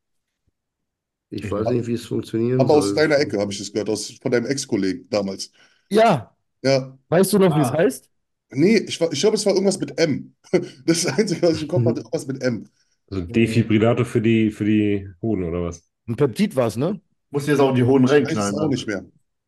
Ich 1.30 1.50
weiß 1.50 1.68
nicht, 1.70 1.86
wie 1.86 1.94
es 1.94 2.06
funktionieren 2.06 2.60
Aber 2.60 2.74
aus 2.74 2.86
soll. 2.86 2.94
deiner 2.96 3.18
Ecke 3.18 3.38
habe 3.40 3.52
ich 3.52 3.58
das 3.58 3.72
gehört, 3.72 3.88
aus, 3.88 4.10
von 4.20 4.30
deinem 4.30 4.46
Ex-Kollegen 4.46 5.08
damals. 5.08 5.50
Ja. 5.88 6.36
Ja. 6.62 6.96
Weißt 7.08 7.32
du 7.32 7.38
noch, 7.38 7.56
wie 7.56 7.60
es 7.60 7.68
Ah. 7.68 7.78
heißt? 7.78 8.10
Nee, 8.50 8.76
ich, 8.86 9.00
war- 9.00 9.10
ich 9.12 9.20
glaube, 9.20 9.36
es 9.36 9.46
war 9.46 9.54
irgendwas 9.54 9.78
mit 9.80 9.98
M. 9.98 10.34
Das 10.52 10.62
ist 10.98 11.06
das 11.06 11.18
Einzige, 11.18 11.42
was 11.42 11.56
ich 11.56 11.62
im 11.62 11.68
Kopf 11.68 11.84
hatte, 11.86 12.00
irgendwas 12.00 12.26
mit 12.26 12.42
M. 12.42 12.68
Also 13.10 13.24
Defibrillator 13.24 14.04
für 14.04 14.20
die, 14.20 14.50
für 14.50 14.64
die 14.64 15.08
Hoden 15.22 15.44
oder 15.44 15.62
was? 15.62 15.82
Ein 16.06 16.16
Peptid 16.16 16.54
war 16.54 16.66
es, 16.66 16.76
ne? 16.76 17.00
Musst 17.30 17.46
du 17.46 17.52
jetzt 17.52 17.60
auch 17.60 17.70
in 17.70 17.76
die 17.76 17.82
hohen 17.84 18.04
Ich 18.04 18.10
weiß 18.10 18.20
es 18.22 18.26
reinknallen. 18.28 18.54
auch 18.54 18.60
dann. 18.60 18.68
nicht 18.70 18.86
mehr. 18.86 19.04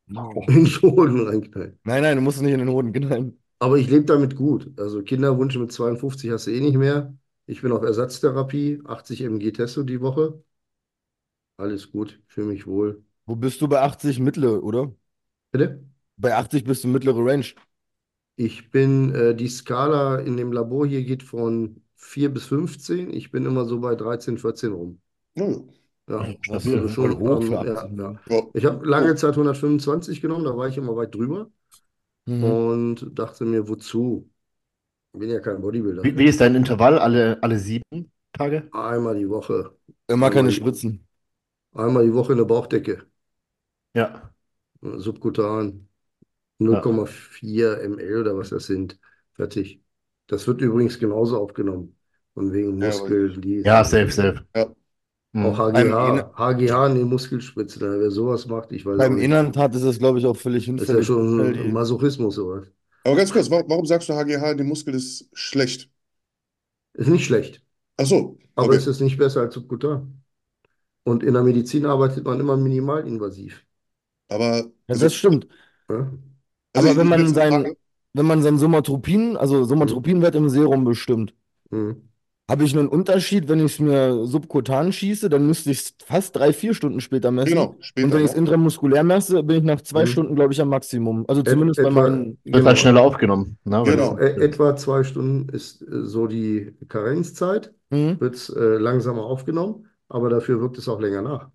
in 0.09 0.15
den 0.65 0.83
Hoden 0.83 1.21
reinknallen. 1.29 1.79
Nein, 1.85 2.03
nein, 2.03 2.17
du 2.17 2.23
musst 2.23 2.39
es 2.39 2.43
nicht 2.43 2.53
in 2.53 2.61
den 2.61 2.69
Hoden 2.71 2.93
knallen. 2.93 3.39
Aber 3.65 3.79
ich 3.79 3.89
lebe 3.89 4.05
damit 4.05 4.37
gut. 4.37 4.71
Also 4.79 5.03
Kinderwunsch 5.03 5.57
mit 5.57 5.73
52 5.73 6.31
hast 6.31 6.47
du 6.47 6.51
eh 6.51 6.61
nicht 6.61 6.77
mehr. 6.77 7.17
Ich 7.47 7.63
bin 7.63 7.73
auf 7.73 7.83
Ersatztherapie, 7.83 8.83
80 8.85 9.23
mg 9.23 9.53
Testo 9.53 9.85
die 9.85 10.03
Woche. 10.03 10.45
Alles 11.57 11.91
gut, 11.91 12.21
fühle 12.27 12.49
mich 12.49 12.67
wohl. 12.67 13.03
Wo 13.25 13.37
bist 13.37 13.63
du 13.63 13.67
bei 13.67 13.81
80 13.81 14.21
mittlere, 14.21 14.63
oder? 14.63 14.93
Bitte? 15.51 15.83
Bei 16.19 16.37
80 16.37 16.65
bist 16.65 16.85
du 16.85 16.89
mittlere 16.89 17.25
Range. 17.25 17.47
Ich 18.37 18.71
bin, 18.71 19.15
äh, 19.15 19.35
die 19.35 19.49
Skala 19.49 20.19
in 20.19 20.37
dem 20.37 20.53
Labor 20.53 20.87
hier 20.87 21.03
geht 21.03 21.23
von 21.23 21.81
4 21.97 22.35
bis 22.35 22.45
15. 22.45 23.15
Ich 23.15 23.31
bin 23.31 23.47
immer 23.47 23.65
so 23.65 23.81
bei 23.81 23.95
13, 23.95 24.37
14 24.37 24.73
rum. 24.75 25.01
Ja, 25.37 25.47
ja. 26.11 26.35
Das 26.51 26.67
ist 26.67 26.75
also 26.75 26.89
schon, 26.89 27.19
hoch 27.19 27.41
ähm, 27.41 27.51
ja, 27.51 27.61
80. 27.63 27.99
ja. 27.99 28.21
Ja. 28.29 28.43
Ich 28.53 28.67
habe 28.67 28.87
lange 28.87 29.15
Zeit 29.15 29.33
125 29.33 30.21
genommen, 30.21 30.45
da 30.45 30.55
war 30.55 30.69
ich 30.69 30.77
immer 30.77 30.95
weit 30.97 31.15
drüber 31.15 31.51
Mhm. 32.27 32.45
und 32.45 33.19
dachte 33.19 33.45
mir, 33.45 33.69
wozu? 33.69 34.31
Ich 35.13 35.21
bin 35.21 35.31
ja 35.31 35.41
kein 35.41 35.61
Bodybuilder. 35.61 36.03
Wie, 36.03 36.17
wie 36.19 36.25
ist 36.25 36.41
dein 36.41 36.55
Intervall? 36.55 36.99
Alle, 36.99 37.39
alle 37.43 37.59
sieben 37.59 38.11
Tage? 38.33 38.69
Einmal 38.73 39.17
die 39.17 39.29
Woche. 39.29 39.77
Immer 40.09 40.31
keine 40.31 40.49
Aber- 40.49 40.53
Spritzen. 40.53 41.07
Einmal 41.73 42.05
die 42.07 42.15
Woche 42.15 42.33
eine 42.33 42.45
Bauchdecke. 42.45 43.05
Ja. 43.95 44.31
Subkutan. 44.81 45.89
0,4 46.59 47.79
ml 47.89 48.21
oder 48.21 48.37
was 48.37 48.51
das 48.51 48.67
sind. 48.67 48.99
Fertig. 49.35 49.83
Das 50.27 50.47
wird 50.47 50.61
übrigens 50.61 50.99
genauso 50.99 51.41
aufgenommen. 51.41 51.97
Von 52.35 52.53
wegen 52.53 52.81
Ja, 52.81 52.89
Muskel, 52.89 53.37
die 53.41 53.61
Ja, 53.61 53.85
safe, 53.85 54.11
safe. 54.11 54.45
Ja. 54.55 54.75
Auch 55.37 55.59
HGH, 55.59 56.33
HGH 56.37 56.87
in 56.89 56.95
die 56.95 57.05
Muskelspitze. 57.05 57.79
Da, 57.81 57.87
wer 57.99 58.11
sowas 58.11 58.47
macht, 58.47 58.71
ich 58.73 58.87
weiß 58.87 58.95
auch 58.95 58.99
Beim 58.99 59.17
nicht. 59.17 59.25
Inlantat 59.25 59.75
ist 59.75 59.83
es, 59.83 59.99
glaube 59.99 60.19
ich, 60.21 60.27
auch 60.27 60.37
völlig 60.37 60.67
Das 60.67 60.83
ist 60.83 60.89
ja 60.89 60.95
hinfällig. 60.95 61.07
schon 61.07 61.41
ein 61.41 61.73
Masochismus, 61.73 62.37
sowas. 62.37 62.67
Aber 63.05 63.17
ganz 63.17 63.33
kurz, 63.33 63.51
warum, 63.51 63.85
sagst 63.85 64.09
du, 64.09 64.15
HGH 64.15 64.53
in 64.53 64.59
dem 64.59 64.69
Muskel 64.69 64.95
ist 64.95 65.29
schlecht? 65.33 65.91
Ist 66.95 67.09
nicht 67.09 67.25
schlecht, 67.25 67.63
Ach 67.97 68.07
so, 68.07 68.39
aber 68.55 68.69
okay. 68.69 68.77
es 68.77 68.87
ist 68.87 69.01
nicht 69.01 69.19
besser 69.19 69.41
als 69.41 69.55
Subkutan. 69.55 70.23
Und 71.03 71.23
in 71.25 71.35
der 71.35 71.43
Medizin 71.43 71.85
arbeitet 71.87 72.25
man 72.25 72.39
immer 72.41 72.57
minimalinvasiv. 72.57 73.65
Aber 74.29 74.59
Ja, 74.59 74.65
also, 74.89 75.05
das 75.07 75.15
stimmt. 75.15 75.49
Ja? 75.91 75.97
also 75.97 76.13
Aber 76.75 76.91
ich- 76.91 76.97
wenn 76.97 77.07
ich 77.07 77.11
man 77.11 77.35
sein- 77.35 77.53
fragen, 77.53 77.77
Wenn 78.17 78.27
man 78.27 78.43
sein 78.43 78.59
Somatropin, 78.59 79.37
also 79.37 79.65
Somatropinwert 79.65 80.37
im 80.37 80.49
Serum 80.49 80.85
bestimmt, 80.85 81.35
Mhm. 81.71 82.09
Habe 82.51 82.65
ich 82.65 82.77
einen 82.77 82.89
Unterschied, 82.89 83.49
wenn 83.49 83.59
ich 83.61 83.73
es 83.75 83.79
mir 83.81 84.27
subkutan 84.27 84.93
schieße, 84.93 85.31
dann 85.31 85.47
müsste 85.47 85.71
ich 85.71 85.79
es 85.79 85.95
fast 86.05 86.37
drei, 86.37 86.53
vier 86.53 86.75
Stunden 86.75 87.01
später 87.01 87.31
messen. 87.31 87.49
Genau, 87.51 87.67
Und 87.69 87.85
später. 87.85 88.11
wenn 88.13 88.19
ich 88.19 88.25
es 88.27 88.33
ne? 88.33 88.39
intramuskulär 88.41 89.03
messe, 89.03 89.43
bin 89.43 89.57
ich 89.59 89.63
nach 89.65 89.81
zwei 89.81 90.03
Mhm. 90.03 90.09
Stunden, 90.09 90.35
glaube 90.35 90.53
ich, 90.53 90.61
am 90.61 90.69
Maximum. 90.69 91.25
Also 91.27 91.41
Et- 91.41 91.49
zumindest 91.49 91.81
bei 91.83 91.89
etwa- 91.89 92.03
meinen. 92.03 92.39
Wird 92.45 92.65
halt 92.67 92.79
schneller 92.79 93.01
aufgenommen. 93.03 93.57
Ne? 93.65 93.83
Genau. 93.87 94.19
es- 94.19 94.37
E- 94.37 94.41
Etwa 94.45 94.77
zwei 94.77 95.05
Stunden 95.05 95.49
ist 95.49 95.81
äh, 95.83 96.05
so 96.05 96.27
die 96.27 96.75
Karenzzeit, 96.89 97.73
Mhm. 97.91 98.21
wird 98.21 98.35
es 98.35 98.51
äh, 98.51 98.61
langsamer 98.77 99.25
aufgenommen, 99.25 99.87
aber 100.09 100.29
dafür 100.29 100.61
wirkt 100.61 100.77
es 100.77 100.87
auch 100.89 101.01
länger 101.01 101.23
nach. 101.23 101.49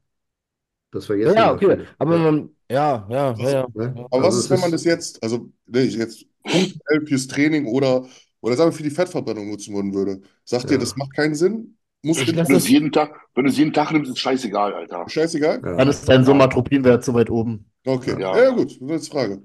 Das 0.91 1.05
vergessen 1.05 1.35
Ja, 1.35 1.43
immer 1.45 1.53
okay. 1.53 1.65
viele. 1.75 1.85
Aber 1.99 2.15
Ja. 2.15 2.31
man, 2.31 2.49
ja, 2.71 3.07
ja, 3.11 3.33
ja, 3.37 3.49
ja. 3.51 3.67
Ne? 3.75 3.93
Aber 4.09 4.23
was 4.23 4.25
Also 4.25 4.39
ist, 4.39 4.45
es 4.45 4.49
wenn 4.49 4.59
man 4.61 4.71
das 4.71 4.83
jetzt, 4.85 5.21
also 5.21 5.49
nee, 5.67 5.81
jetzt 5.83 6.25
punktuell 6.43 7.05
fürs 7.05 7.27
Training 7.27 7.67
oder, 7.67 8.07
oder 8.41 8.55
sagen 8.55 8.71
wir 8.71 8.77
für 8.77 8.83
die 8.83 8.89
Fettverbrennung 8.89 9.49
nutzen 9.49 9.73
wollen 9.73 9.93
würde? 9.93 10.21
Sagt 10.45 10.65
Ja. 10.65 10.71
ihr, 10.71 10.77
das 10.79 10.95
macht 10.95 11.13
keinen 11.15 11.35
Sinn? 11.35 11.75
Muskeln, 12.01 12.29
Ich 12.29 12.35
Wenn 12.37 12.45
du 12.45 12.53
das- 12.53 12.63
es 12.63 12.69
jeden 12.69 12.91
Tag, 12.93 13.13
wenn 13.35 13.43
du 13.43 13.49
es 13.51 13.57
jeden 13.57 13.73
Tag 13.73 13.91
nimmst, 13.91 14.09
ist 14.11 14.19
scheißegal, 14.19 14.73
Alter. 14.73 15.05
scheißegal? 15.09 15.61
Ja. 15.63 15.75
Dann 15.75 15.87
ist 15.89 16.07
dein 16.07 16.23
Somatropinwert 16.23 17.03
so 17.03 17.13
weit 17.13 17.29
oben. 17.29 17.65
Okay. 17.85 18.19
Ja. 18.19 18.37
Ja, 18.41 18.49
gut, 18.51 18.71
das 18.71 18.77
ist 18.81 18.89
jetzt 18.89 19.11
Frage. 19.11 19.41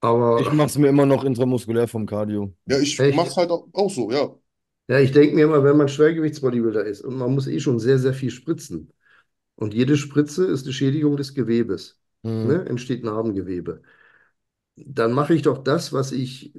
Aber 0.00 0.40
Ich 0.40 0.52
mache 0.52 0.66
es 0.68 0.76
mir 0.76 0.88
immer 0.88 1.06
noch 1.06 1.24
intramuskulär 1.24 1.88
vom 1.88 2.04
Cardio. 2.04 2.52
Ja, 2.66 2.78
ich 2.78 2.98
Echt? 3.00 3.16
mach's 3.16 3.36
halt 3.38 3.50
auch, 3.50 3.66
auch 3.72 3.90
so, 3.90 4.10
ja. 4.10 4.34
Ja, 4.88 4.98
ich 5.00 5.12
denke 5.12 5.34
mir 5.34 5.44
immer, 5.44 5.64
wenn 5.64 5.78
man 5.78 5.88
Schwergewichtsbodybuilder 5.88 6.84
ist 6.84 7.00
und 7.00 7.16
man 7.16 7.32
muss 7.34 7.46
eh 7.46 7.58
schon 7.58 7.78
sehr, 7.78 7.98
sehr 7.98 8.12
viel 8.12 8.30
spritzen. 8.30 8.92
Und 9.56 9.72
jede 9.72 9.96
Spritze 9.96 10.44
ist 10.44 10.64
eine 10.66 10.74
Schädigung 10.74 11.16
des 11.16 11.32
Gewebes. 11.32 11.98
Mhm. 12.22 12.46
Ne? 12.48 12.64
Entsteht 12.68 13.02
Narbengewebe. 13.04 13.80
Dann 14.76 15.12
mache 15.12 15.34
ich 15.34 15.42
doch 15.42 15.58
das, 15.58 15.92
was 15.94 16.12
ich 16.12 16.52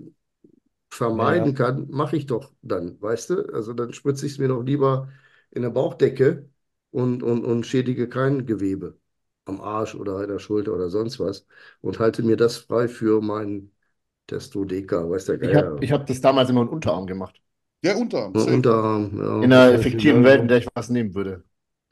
vermeiden 0.96 1.54
kann, 1.56 1.88
mache 1.90 2.18
ich 2.18 2.26
doch 2.26 2.52
dann, 2.62 3.02
weißt 3.02 3.30
du? 3.32 3.54
Also 3.54 3.74
dann 3.74 3.94
spritze 3.94 4.26
ich 4.26 4.34
es 4.34 4.38
mir 4.40 4.48
doch 4.50 4.64
lieber 4.64 5.10
in 5.52 5.62
der 5.64 5.70
Bauchdecke 5.70 6.50
und, 6.92 7.24
und, 7.24 7.44
und 7.46 7.66
schädige 7.66 8.10
kein 8.10 8.46
Gewebe 8.46 8.98
am 9.46 9.62
Arsch 9.62 9.96
oder 9.96 10.24
in 10.24 10.30
der 10.30 10.40
Schulter 10.40 10.74
oder 10.74 10.90
sonst 10.90 11.20
was 11.20 11.46
und 11.82 12.00
halte 12.00 12.24
mir 12.24 12.38
das 12.38 12.58
frei 12.58 12.88
für 12.88 13.22
meinen 13.22 13.72
Testodeka, 14.28 15.10
weiß 15.10 15.26
der 15.26 15.40
Ich 15.40 15.54
habe 15.56 15.74
ich 15.80 15.92
hab 15.92 16.06
das 16.08 16.20
damals 16.22 16.50
immer 16.50 16.62
im 16.62 16.70
Unterarm 16.70 17.08
gemacht. 17.08 17.42
Ja, 17.84 17.96
Unterarm. 17.96 18.36
Ja. 18.36 18.44
Unterarm, 18.44 19.18
ja. 19.18 19.36
In 19.40 19.54
einer 19.54 19.74
effektiven 19.74 20.24
egal. 20.24 20.26
Welt, 20.26 20.42
in 20.42 20.48
der 20.48 20.60
ich 20.60 20.68
was 20.76 20.90
nehmen 20.90 21.16
würde. 21.16 21.44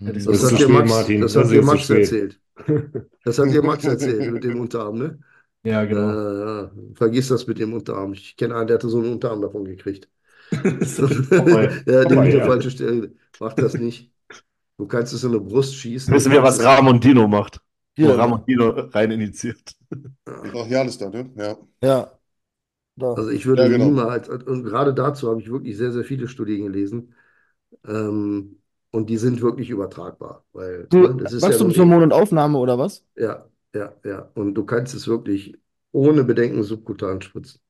Hätte 0.04 0.18
ich 0.20 0.24
Mhm. 0.24 0.32
Das 0.32 0.42
Das 0.42 0.52
hat 0.52 0.60
dir 0.60 0.68
Max, 0.70 0.88
Martin. 0.88 1.22
das 1.22 1.36
Das 1.36 1.36
hat 1.36 1.52
dir 1.52 1.62
Max 1.64 1.90
erzählt. 1.90 2.40
Das 3.24 3.40
hat 3.40 3.52
dir 3.54 3.62
Max 3.64 3.88
erzählt 3.88 4.28
mit 4.28 4.44
dem 4.44 4.56
Unterarm, 4.60 4.98
ne? 4.98 5.20
Ja, 5.64 5.86
genau. 5.86 6.10
Äh, 6.66 6.70
vergiss 6.96 7.28
das 7.30 7.48
mit 7.48 7.60
dem 7.60 7.74
Unterarm. 7.74 8.14
Ich 8.14 8.36
kenne 8.38 8.56
einen, 8.56 8.68
der 8.68 8.76
hatte 8.78 8.90
so 8.90 9.00
einen 9.00 9.14
Unterarm 9.14 9.42
davon 9.42 9.66
gekriegt. 9.66 10.10
Ja, 10.52 12.06
der 12.06 12.06
Vorbei, 12.10 12.26
liegt 12.26 12.36
ja. 12.36 12.42
auf 12.44 12.48
falsche 12.48 12.72
Stelle. 12.72 13.14
Mach 13.40 13.54
das 13.54 13.74
nicht. 13.76 14.12
Du 14.78 14.88
kannst 14.88 15.14
es 15.14 15.24
in 15.24 15.32
eine 15.32 15.40
Brust 15.40 15.76
schießen. 15.76 16.14
Wissen 16.14 16.32
wir, 16.32 16.44
was 16.44 16.64
Ramon 16.64 17.00
Dino 17.00 17.28
macht? 17.28 17.62
Hier, 17.96 18.18
Ramon 18.18 18.44
Dino 18.46 18.70
rein 18.70 19.12
initiiert. 19.12 19.76
Brachialis 20.26 20.98
da, 20.98 21.10
ne? 21.10 21.30
Ja. 21.36 21.58
ja. 21.84 22.20
Da. 22.96 23.14
Also 23.14 23.30
ich 23.30 23.46
würde 23.46 23.64
Ja, 23.64 23.70
genau. 23.70 23.86
niemals, 23.86 24.30
und 24.30 24.64
gerade 24.64 24.94
dazu 24.94 25.30
habe 25.30 25.42
ich 25.42 25.50
wirklich 25.52 25.78
sehr, 25.78 25.92
sehr 25.92 26.04
viele 26.04 26.28
Studien 26.28 26.66
gelesen. 26.66 27.16
Ähm, 27.88 28.60
und 28.92 29.10
die 29.10 29.18
sind 29.18 29.42
wirklich 29.42 29.70
übertragbar. 29.70 30.46
Weil 30.54 30.88
Du, 30.90 31.00
ne, 31.00 31.16
das 31.24 31.34
ist 31.34 31.44
ja 31.44 31.50
nur- 31.50 31.50
Wachstumshormon 31.50 32.04
und 32.04 32.14
Aufnahme 32.14 32.58
oder 32.60 32.78
was? 32.78 33.04
Ja, 33.16 33.46
ja, 33.74 33.94
ja. 34.04 34.32
Und 34.36 34.56
du 34.56 34.66
kannst 34.66 34.94
es 34.96 35.08
wirklich 35.08 35.58
ohne 35.92 36.24
Bedenken 36.24 36.64
subkutan 36.64 37.22
spritzen. 37.22 37.62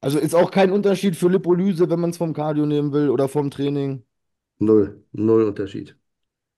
Also 0.00 0.18
ist 0.18 0.34
auch 0.34 0.50
kein 0.50 0.70
Unterschied 0.72 1.16
für 1.16 1.28
Lipolyse, 1.28 1.88
wenn 1.88 2.00
man 2.00 2.10
es 2.10 2.16
vom 2.18 2.34
Cardio 2.34 2.66
nehmen 2.66 2.92
will 2.92 3.08
oder 3.10 3.28
vom 3.28 3.50
Training. 3.50 4.04
Null, 4.58 5.04
null 5.12 5.44
Unterschied. 5.44 5.96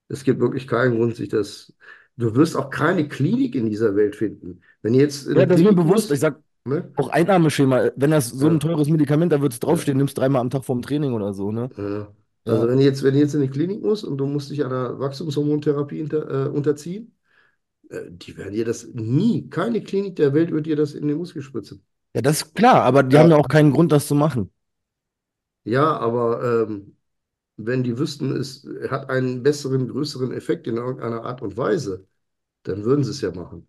Es 0.09 0.25
gibt 0.25 0.41
wirklich 0.41 0.69
keinen 0.69 0.97
Grund, 0.97 1.17
sich 1.17 1.29
das. 1.31 1.75
Du 2.17 2.35
wirst 2.37 2.57
auch 2.57 2.71
keine 2.71 3.09
Klinik 3.09 3.55
in 3.55 3.71
dieser 3.71 3.97
Welt 3.97 4.17
finden. 4.17 4.63
Wenn 4.83 4.95
jetzt 4.95 5.27
in 5.27 5.37
Ja, 5.37 5.47
das 5.47 5.61
ist 5.61 5.65
mir 5.65 5.73
Klinik 5.73 5.85
bewusst. 5.85 6.11
Ich 6.11 6.21
sag 6.21 6.41
ne? 6.65 6.93
auch 6.97 7.09
Einnahmeschema. 7.09 7.91
Wenn 7.97 8.11
das 8.13 8.31
so 8.31 8.49
ein 8.49 8.55
Ja. 8.55 8.59
teures 8.61 8.89
Medikament, 8.89 9.33
da 9.33 9.41
wird 9.41 9.53
es 9.53 9.61
draufstehen, 9.61 9.99
nimmst 9.99 10.19
dreimal 10.19 10.41
am 10.43 10.51
Tag 10.51 10.65
vorm 10.65 10.83
Training 10.83 11.13
oder 11.13 11.35
so, 11.35 11.51
ne? 11.53 11.71
Ja. 11.77 12.15
Also 12.47 12.63
Ja. 12.63 12.69
wenn 12.69 12.79
ihr 12.79 12.85
jetzt, 12.85 13.03
wenn 13.03 13.15
ihr 13.15 13.21
jetzt 13.21 13.35
in 13.35 13.41
die 13.43 13.49
Klinik 13.49 13.83
musst 13.83 14.05
und 14.05 14.19
du 14.19 14.27
musst 14.27 14.51
dich 14.51 14.65
einer 14.65 14.99
Wachstumshormontherapie 15.01 16.03
unter, 16.03 16.47
äh, 16.47 16.49
unterziehen, 16.51 17.14
die 18.11 18.37
werden 18.37 18.53
dir 18.55 18.65
das 18.65 18.87
nie, 18.95 19.49
keine 19.51 19.83
Klinik 19.83 20.17
der 20.17 20.35
Welt 20.35 20.51
wird 20.53 20.67
dir 20.67 20.77
das 20.77 20.95
in 20.95 21.09
den 21.09 21.19
Muskel 21.19 21.43
spritzen. 21.43 21.85
Ja, 22.15 22.23
das 22.23 22.39
ist 22.43 22.55
klar, 22.55 22.83
aber 22.83 23.03
die 23.03 23.19
Ja. 23.19 23.21
haben 23.21 23.31
ja 23.31 23.37
auch 23.37 23.49
keinen 23.49 23.73
Grund, 23.73 23.93
das 23.93 24.07
zu 24.09 24.15
machen. 24.15 24.51
Ja, 25.65 25.97
aber 25.99 26.67
ähm, 26.69 26.97
wenn 27.57 27.85
die 27.85 27.99
wüssten, 27.99 28.37
es 28.37 28.67
hat 28.91 29.11
einen 29.11 29.43
besseren, 29.43 29.89
größeren 29.89 30.33
Effekt 30.33 30.67
in 30.67 30.77
irgendeiner 30.79 31.25
Art 31.25 31.43
und 31.43 31.57
Weise, 31.57 32.07
dann 32.65 32.85
würden 32.85 33.05
sie 33.05 33.11
es 33.13 33.21
ja 33.23 33.33
machen. 33.33 33.69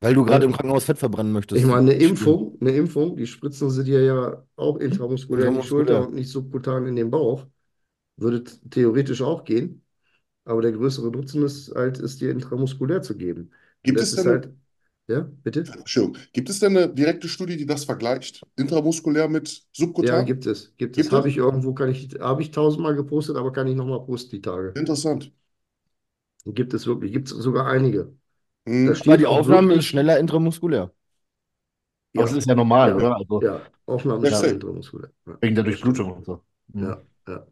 Weil 0.00 0.14
du 0.14 0.24
gerade 0.24 0.44
im 0.46 0.52
Krankenhaus 0.52 0.84
Fett 0.84 0.98
verbrennen 0.98 1.32
möchtest. 1.32 1.62
Ich 1.62 1.64
meine, 1.64 1.92
eine. 1.92 1.94
Impfung, 1.94 2.58
eine 2.60 2.72
Impfung, 2.76 3.16
die 3.16 3.26
spritzen 3.26 3.70
sie 3.70 3.84
dir 3.84 4.02
ja 4.04 4.46
auch 4.56 4.76
intramuskulär 4.76 5.48
in 5.48 5.54
die. 5.54 5.62
Schulter 5.62 6.00
und 6.00 6.14
nicht 6.14 6.28
subkutan 6.30 6.86
in 6.86 6.96
den 6.96 7.10
Bauch. 7.10 7.46
Würde 8.16 8.44
theoretisch 8.70 9.22
auch 9.22 9.44
gehen. 9.44 9.85
Aber 10.46 10.62
der 10.62 10.72
größere 10.72 11.10
Nutzen 11.10 11.42
ist 11.44 11.74
halt, 11.74 11.98
es 11.98 12.16
dir 12.16 12.30
intramuskulär 12.30 13.02
zu 13.02 13.16
geben. 13.16 13.50
Gibt 13.82 13.98
das 14.00 14.10
es 14.10 14.16
denn, 14.16 14.26
halt, 14.26 14.48
ja, 15.08 15.20
bitte? 15.42 15.60
Entschuldigung, 15.60 16.16
gibt 16.32 16.48
es 16.48 16.60
denn 16.60 16.76
eine 16.76 16.88
direkte 16.88 17.28
Studie, 17.28 17.56
die 17.56 17.66
das 17.66 17.84
vergleicht? 17.84 18.42
Intramuskulär 18.56 19.28
mit 19.28 19.48
Ja, 19.48 19.62
subkutan? 19.72 20.24
gibt 20.24 20.46
es. 20.46 20.72
Gibt 20.78 20.96
es. 20.96 21.02
Gibt 21.04 21.12
Habe 21.12 21.28
es? 21.28 21.34
ich 21.34 21.38
irgendwo, 21.38 21.74
kann 21.74 21.90
ich, 21.90 22.10
habe 22.20 22.42
ich 22.42 22.52
tausendmal 22.52 22.94
gepostet, 22.94 23.36
aber 23.36 23.52
kann 23.52 23.66
ich 23.66 23.76
nochmal 23.76 24.00
posten 24.06 24.30
die 24.30 24.40
Tage. 24.40 24.72
Interessant. 24.76 25.32
Gibt 26.46 26.74
es 26.74 26.86
wirklich, 26.86 27.12
gibt 27.12 27.28
es 27.30 27.36
sogar 27.36 27.66
einige. 27.66 28.14
Hm. 28.68 28.86
Da 28.86 28.92
Aber 29.04 29.16
die 29.16 29.26
Aufnahme 29.26 29.68
wirklich- 29.68 29.78
ist 29.80 29.86
schneller 29.86 30.18
intramuskulär. 30.18 30.92
Ja, 32.14 32.22
Das 32.22 32.32
ist 32.32 32.46
ja 32.48 32.54
normal, 32.54 32.90
Ja. 32.90 32.96
oder? 32.96 33.16
Also 33.16 33.42
ja, 33.42 33.60
Aufnahme 33.86 34.24
Ja, 34.26 34.32
ist 34.32 34.38
safe. 34.40 34.54
intramuskulär. 34.54 35.10
Ja. 35.26 35.38
wegen 35.40 35.54
der 35.54 35.64
Durchblutung 35.64 36.12
und 36.12 36.24
so. 36.24 36.40
Mhm. 36.72 36.82
Ja, 36.82 37.02
ja. 37.28 37.46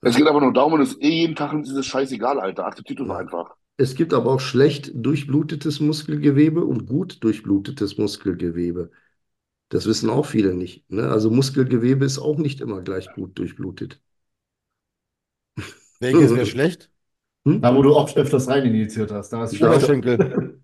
Es 0.00 0.16
geht 0.16 0.26
aber 0.26 0.40
nur 0.40 0.52
darum, 0.52 0.72
und 0.72 0.80
es 0.80 0.90
ist 0.94 1.02
eh 1.02 1.08
jeden 1.08 1.36
Tag 1.36 1.52
uns 1.52 1.68
dieses 1.68 1.86
scheißegal, 1.86 2.40
Alter. 2.40 2.66
Akzeptiert 2.66 2.98
Ja. 3.00 3.16
einfach. 3.16 3.54
Es 3.76 3.94
gibt 3.94 4.12
aber 4.14 4.32
auch 4.32 4.40
schlecht 4.40 4.90
durchblutetes 4.94 5.80
Muskelgewebe 5.80 6.64
und 6.64 6.86
gut 6.86 7.22
durchblutetes 7.24 7.96
Muskelgewebe. 7.98 8.90
Das 9.70 9.86
wissen 9.86 10.10
auch 10.10 10.26
viele 10.26 10.54
nicht. 10.54 10.90
Ne? 10.90 11.08
Also 11.08 11.30
Muskelgewebe 11.30 12.04
ist 12.04 12.18
auch 12.18 12.38
nicht 12.38 12.60
immer 12.60 12.82
gleich 12.82 13.12
gut 13.14 13.38
durchblutet. 13.38 14.00
Welches 16.00 16.30
wäre 16.34 16.46
schlecht? 16.46 16.90
Hm? 17.44 17.62
Da, 17.62 17.74
wo 17.74 17.82
du 17.82 17.94
auch 17.94 18.14
öfters 18.16 18.48
rein 18.48 18.66
injiziert 18.66 19.10
hast, 19.12 19.32
da 19.32 19.44
ist. 19.44 19.60
Oberschenkel. 19.60 20.60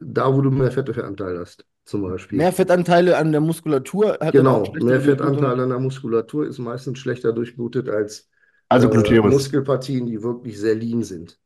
Da, 0.00 0.32
wo 0.34 0.40
du 0.40 0.50
mehr 0.50 0.70
Fettanteil 0.72 1.38
hast, 1.38 1.66
zum 1.84 2.02
Beispiel. 2.02 2.38
Mehr 2.38 2.52
Fettanteile 2.52 3.16
an 3.18 3.32
der 3.32 3.40
Muskulatur 3.40 4.18
hat 4.20 4.34
Genau, 4.34 4.72
mehr 4.72 5.00
Durchblutung. 5.00 5.00
Fettanteil 5.00 5.60
an 5.60 5.68
der 5.68 5.78
Muskulatur 5.78 6.46
ist 6.46 6.58
meistens 6.58 6.98
schlechter 6.98 7.32
durchblutet 7.32 7.88
als 7.88 8.28
Also 8.68 8.88
äh, 8.88 8.90
Gluteus. 8.90 9.32
Muskelpartien, 9.32 10.06
die 10.06 10.22
wirklich 10.22 10.58
sehr 10.58 10.74
lean 10.74 11.02
sind. 11.02 11.38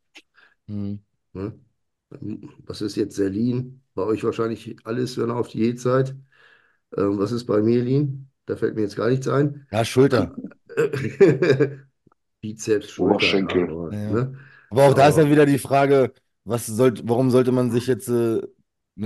Hm. 0.68 0.98
Ne? 1.32 1.52
Was 2.66 2.82
ist 2.82 2.96
jetzt 2.96 3.16
sehr 3.16 3.30
lean? 3.30 3.82
Bei 3.94 4.02
euch 4.04 4.24
wahrscheinlich 4.24 4.76
alles, 4.84 5.16
wenn 5.16 5.30
ihr 5.30 5.36
auf 5.36 5.48
Diät 5.48 5.80
seid. 5.80 6.14
Ähm, 6.96 7.18
was 7.18 7.32
ist 7.32 7.44
bei 7.46 7.60
mir 7.62 7.82
lean? 7.82 8.28
Da 8.46 8.56
fällt 8.56 8.74
mir 8.74 8.82
jetzt 8.82 8.96
gar 8.96 9.08
nichts 9.08 9.28
ein. 9.28 9.66
Ja, 9.70 9.84
Schulter. 9.84 10.34
Bizeps, 12.40 12.90
Schulter. 12.90 13.14
Oberschenkel. 13.16 13.64
aber, 13.70 13.92
Ja. 13.92 14.10
ne? 14.10 14.38
Aber 14.70 14.84
auch 14.84 14.94
da 14.94 15.08
ist 15.08 15.18
dann 15.18 15.30
wieder 15.30 15.46
die 15.46 15.58
Frage, 15.58 16.12
was 16.44 16.66
sollte, 16.66 17.02
warum 17.08 17.30
sollte 17.30 17.52
man 17.52 17.70
sich 17.70 17.86
jetzt 17.86 18.08
äh, 18.08 18.40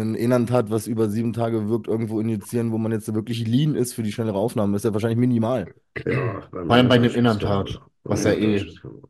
einen 0.00 0.14
Enantat, 0.14 0.70
was 0.70 0.86
über 0.86 1.08
sieben 1.08 1.32
Tage 1.32 1.68
wirkt, 1.68 1.86
irgendwo 1.88 2.20
injizieren, 2.20 2.72
wo 2.72 2.78
man 2.78 2.92
jetzt 2.92 3.12
wirklich 3.14 3.46
lean 3.46 3.74
ist 3.74 3.92
für 3.94 4.02
die 4.02 4.12
schnellere 4.12 4.36
Aufnahme? 4.38 4.72
Das 4.72 4.80
ist 4.80 4.88
ja 4.88 4.92
wahrscheinlich 4.92 5.18
minimal. 5.18 5.72
Ja, 6.06 6.42
Vor 6.50 6.70
allem 6.70 6.88
bei 6.88 6.98
keine 6.98 7.38
Rolle. 7.38 7.80
was 8.04 8.24
ja 8.24 8.32
eh- 8.32 8.66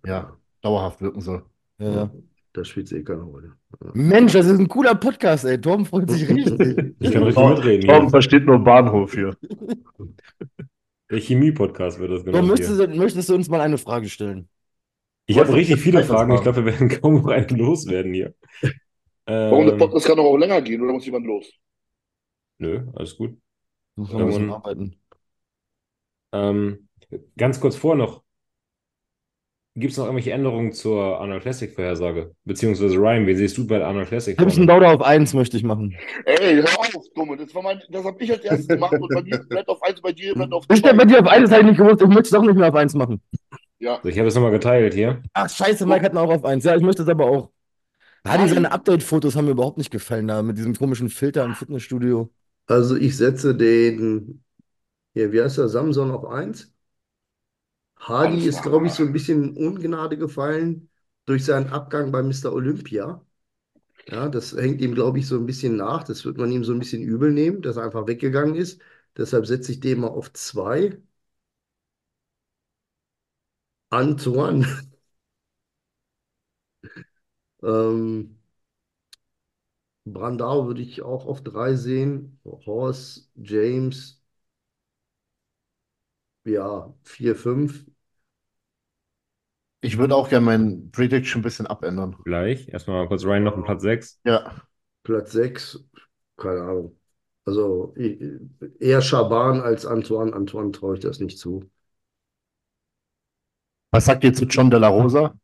ja. 0.06 0.36
dauerhaft 0.60 1.00
wirken 1.00 1.20
soll. 1.20 1.42
Ja, 1.78 1.90
ja. 1.90 2.10
Da 2.52 2.64
spielt 2.64 2.86
es 2.86 2.92
eh 2.92 3.02
keine 3.02 3.22
Rolle. 3.22 3.52
Ja. 3.82 3.90
Mensch, 3.94 4.32
das 4.32 4.46
ist 4.46 4.58
ein 4.58 4.68
cooler 4.68 4.94
Podcast, 4.94 5.44
ey. 5.44 5.60
Torben 5.60 5.84
freut 5.86 6.08
sich 6.10 6.28
richtig. 6.28 6.94
Ich 7.00 7.10
kann 7.10 7.22
richtig 7.24 7.44
mitreden 7.48 7.88
Tom 7.88 8.00
hier. 8.02 8.10
versteht 8.10 8.46
nur 8.46 8.58
Bahnhof 8.62 9.12
hier. 9.14 9.36
Der 11.10 11.20
Chemie-Podcast 11.20 11.98
wird 11.98 12.10
das 12.12 12.24
Torben, 12.24 12.32
genannt 12.32 12.48
möchtest, 12.48 12.76
hier. 12.78 12.86
du, 12.88 12.96
möchtest 12.96 13.28
du 13.28 13.34
uns 13.34 13.48
mal 13.48 13.60
eine 13.60 13.78
Frage 13.78 14.08
stellen? 14.08 14.48
Ich 15.26 15.38
habe 15.38 15.52
richtig 15.54 15.80
viele 15.80 16.02
Fragen. 16.04 16.32
Ich 16.34 16.42
glaube, 16.42 16.64
wir 16.64 16.72
werden 16.72 16.88
kaum 17.00 17.14
noch 17.14 17.26
eine 17.28 17.46
loswerden 17.46 18.12
hier. 18.14 18.34
Warum 19.48 19.66
der 19.66 19.74
Ähm, 19.74 19.78
Podcast 19.78 20.06
kann 20.06 20.16
doch 20.16 20.24
auch 20.24 20.36
länger 20.36 20.60
gehen, 20.62 20.82
oder 20.82 20.92
muss 20.92 21.06
jemand 21.06 21.26
los? 21.26 21.46
nö, 22.58 22.86
alles 22.94 23.16
gut. 23.16 23.38
Muss 23.96 24.12
noch 24.12 24.20
ein 24.20 24.26
bisschen 24.26 24.50
arbeiten. 24.50 25.00
Ähm, 26.32 26.88
ganz 27.36 27.60
kurz 27.60 27.76
vor 27.76 27.96
noch. 27.96 28.24
Gibt 29.76 29.92
es 29.92 29.98
noch 29.98 30.04
irgendwelche 30.06 30.32
Änderungen 30.32 30.72
zur 30.72 31.20
Arnold 31.20 31.42
Classic-Vorhersage? 31.42 32.34
Beziehungsweise 32.44 32.96
Ryan, 32.96 33.26
wen 33.26 33.36
siehst 33.36 33.56
du 33.58 33.66
bei 33.66 33.78
der 33.78 33.86
Arnold 33.88 34.08
Classic 34.08 34.36
Simpson 34.38 34.66
vorne? 34.66 34.66
Dauder 34.66 34.92
auf 34.94 35.02
1 35.02 35.34
möchte 35.34 35.56
ich 35.56 35.64
machen. 35.64 36.00
Ey, 36.24 36.56
hör 36.62 36.78
auf, 36.78 37.04
Dumme. 37.14 37.36
Das, 37.36 37.54
war 37.54 37.62
mein, 37.62 37.80
das 37.88 38.04
habe 38.04 38.22
ich 38.22 38.30
als 38.32 38.44
erstes 38.44 38.68
gemacht 38.68 38.98
und 39.00 39.12
bei 39.12 39.22
dir 39.22 39.38
bleibt 39.48 39.68
auf 39.68 39.82
eins, 39.82 40.00
bei 40.00 40.12
dir 40.12 40.34
bleibt 40.34 40.52
auf 40.52 40.64
Ich 40.70 40.78
stehe 40.78 40.94
bei 40.94 41.04
dir 41.04 41.20
auf 41.20 41.26
1, 41.26 41.42
das 41.48 41.50
habe 41.52 41.62
ich 41.62 41.68
nicht 41.70 41.78
gewusst. 41.78 42.02
Ich 42.02 42.08
möchte 42.08 42.22
es 42.28 42.34
auch 42.34 42.42
nicht 42.42 42.56
mehr 42.56 42.68
auf 42.68 42.74
1 42.74 42.94
machen. 42.94 43.20
Ja, 43.78 44.02
Also 44.02 44.08
ich 44.08 44.18
habe 44.18 44.28
es 44.28 44.34
nochmal 44.34 44.52
geteilt 44.52 44.94
hier. 44.94 45.22
Ach, 45.32 45.48
scheiße, 45.50 45.86
Mike 45.86 46.04
hat 46.04 46.12
ihn 46.12 46.18
auch 46.18 46.30
auf 46.30 46.44
1. 46.44 46.64
Ja, 46.64 46.76
ich 46.76 46.82
möchte 46.82 47.02
es 47.02 47.08
aber 47.08 47.26
auch. 47.26 47.50
Ah, 48.24 48.38
die, 48.38 48.48
seine 48.48 48.72
Update-Fotos 48.72 49.36
haben 49.36 49.44
mir 49.46 49.50
überhaupt 49.52 49.78
nicht 49.78 49.90
gefallen 49.90 50.26
da 50.28 50.42
mit 50.42 50.56
diesem 50.58 50.74
komischen 50.76 51.10
Filter 51.10 51.44
im 51.44 51.54
Fitnessstudio. 51.54 52.30
Also 52.66 52.96
ich 52.96 53.16
setze 53.16 53.54
den, 53.54 54.44
ja, 55.14 55.32
wie 55.32 55.42
heißt 55.42 55.58
der, 55.58 55.68
Samson 55.68 56.10
auf 56.12 56.26
1. 56.26 56.72
Hardy 57.98 58.44
ist, 58.46 58.62
glaube 58.62 58.86
ich, 58.86 58.92
so 58.92 59.02
ein 59.04 59.12
bisschen 59.12 59.56
in 59.56 59.66
Ungnade 59.66 60.16
gefallen 60.18 60.90
durch 61.26 61.44
seinen 61.44 61.68
Abgang 61.70 62.12
bei 62.12 62.22
Mr. 62.22 62.52
Olympia. 62.52 63.24
Ja, 64.08 64.28
das 64.30 64.54
hängt 64.56 64.80
ihm, 64.82 64.94
glaube 64.94 65.18
ich, 65.20 65.28
so 65.28 65.36
ein 65.38 65.46
bisschen 65.46 65.76
nach. 65.76 66.04
Das 66.04 66.24
wird 66.24 66.38
man 66.38 66.52
ihm 66.52 66.64
so 66.64 66.72
ein 66.74 66.78
bisschen 66.80 67.02
übel 67.02 67.32
nehmen, 67.32 67.62
dass 67.62 67.76
er 67.78 67.84
einfach 67.84 68.06
weggegangen 68.08 68.56
ist. 68.56 68.80
Deshalb 69.16 69.46
setze 69.46 69.72
ich 69.72 69.80
den 69.80 70.00
mal 70.00 70.08
auf 70.08 70.32
2. 70.34 70.98
Antoine. 73.90 74.66
Ähm, 77.64 78.36
Brandao 80.06 80.66
würde 80.66 80.80
ich 80.82 81.02
auch 81.02 81.26
auf 81.26 81.42
3 81.42 81.74
sehen. 81.74 82.38
Horst, 82.44 83.30
James, 83.36 84.22
ja, 86.44 86.94
4, 87.02 87.36
5. 87.36 87.84
Ich 89.80 89.98
würde 89.98 90.16
auch 90.16 90.30
gerne 90.30 90.46
meinen 90.46 90.90
Prediction 90.90 91.40
ein 91.40 91.42
bisschen 91.42 91.66
abändern. 91.66 92.16
Gleich. 92.24 92.68
Erstmal 92.68 93.02
mal 93.02 93.08
kurz 93.08 93.24
Ryan 93.24 93.44
noch 93.44 93.54
einen 93.54 93.64
Platz 93.64 93.82
6. 93.82 94.20
Ja. 94.24 94.62
Platz 95.02 95.32
6, 95.32 95.84
keine 96.38 96.62
Ahnung. 96.62 96.98
Also 97.44 97.94
eher 98.80 99.02
Schaban 99.02 99.60
als 99.60 99.84
Antoine. 99.84 100.32
Antoine 100.32 100.72
traue 100.72 100.94
ich 100.94 101.00
das 101.00 101.20
nicht 101.20 101.38
zu. 101.38 101.70
Was 103.90 104.06
sagt 104.06 104.24
ihr 104.24 104.32
zu 104.32 104.46
John 104.46 104.70
De 104.70 104.80
La 104.80 104.88
Rosa? 104.88 105.34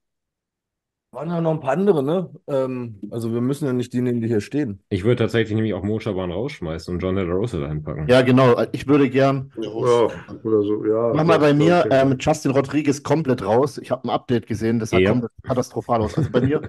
Waren 1.13 1.29
ja 1.29 1.41
noch 1.41 1.51
ein 1.51 1.61
paar 1.61 1.73
andere, 1.73 2.05
ne? 2.05 2.31
Ähm, 2.47 3.01
also 3.11 3.33
wir 3.33 3.41
müssen 3.41 3.67
ja 3.67 3.73
nicht 3.73 3.93
die 3.93 4.01
nehmen, 4.01 4.21
die 4.21 4.29
hier 4.29 4.41
stehen. 4.41 4.81
Ich 4.91 5.03
würde 5.03 5.17
tatsächlich 5.25 5.57
nämlich 5.57 5.75
auch 5.75 5.83
Mo 5.83 5.99
Shaban 5.99 6.31
rausschmeißen 6.31 6.95
und 6.95 7.01
John 7.01 7.17
De 7.17 7.25
La 7.25 7.33
Rosa 7.33 7.59
dahin 7.59 7.83
packen. 7.83 8.07
Ja, 8.09 8.23
genau. 8.23 8.57
Ich 8.71 8.87
würde 8.87 9.11
gern. 9.11 9.51
Ja, 9.61 9.69
oder 9.69 10.63
so, 10.63 10.85
ja. 10.87 11.13
Mach 11.13 11.25
mal 11.25 11.39
bei 11.41 11.53
mir 11.53 11.85
das- 11.89 12.05
ähm, 12.05 12.17
Justin 12.21 12.53
Rodriguez 12.53 13.03
komplett 13.03 13.45
raus. 13.45 13.79
Ich 13.79 13.91
habe 13.91 14.05
ein 14.07 14.11
Update 14.11 14.47
gesehen, 14.47 14.79
das 14.79 14.91
sah 14.91 14.99
Ja. 14.99 15.11
komplett 15.11 15.33
katastrophal 15.43 16.01
aus. 16.01 16.17
Also 16.17 16.31
bei 16.31 16.43
mir 16.43 16.63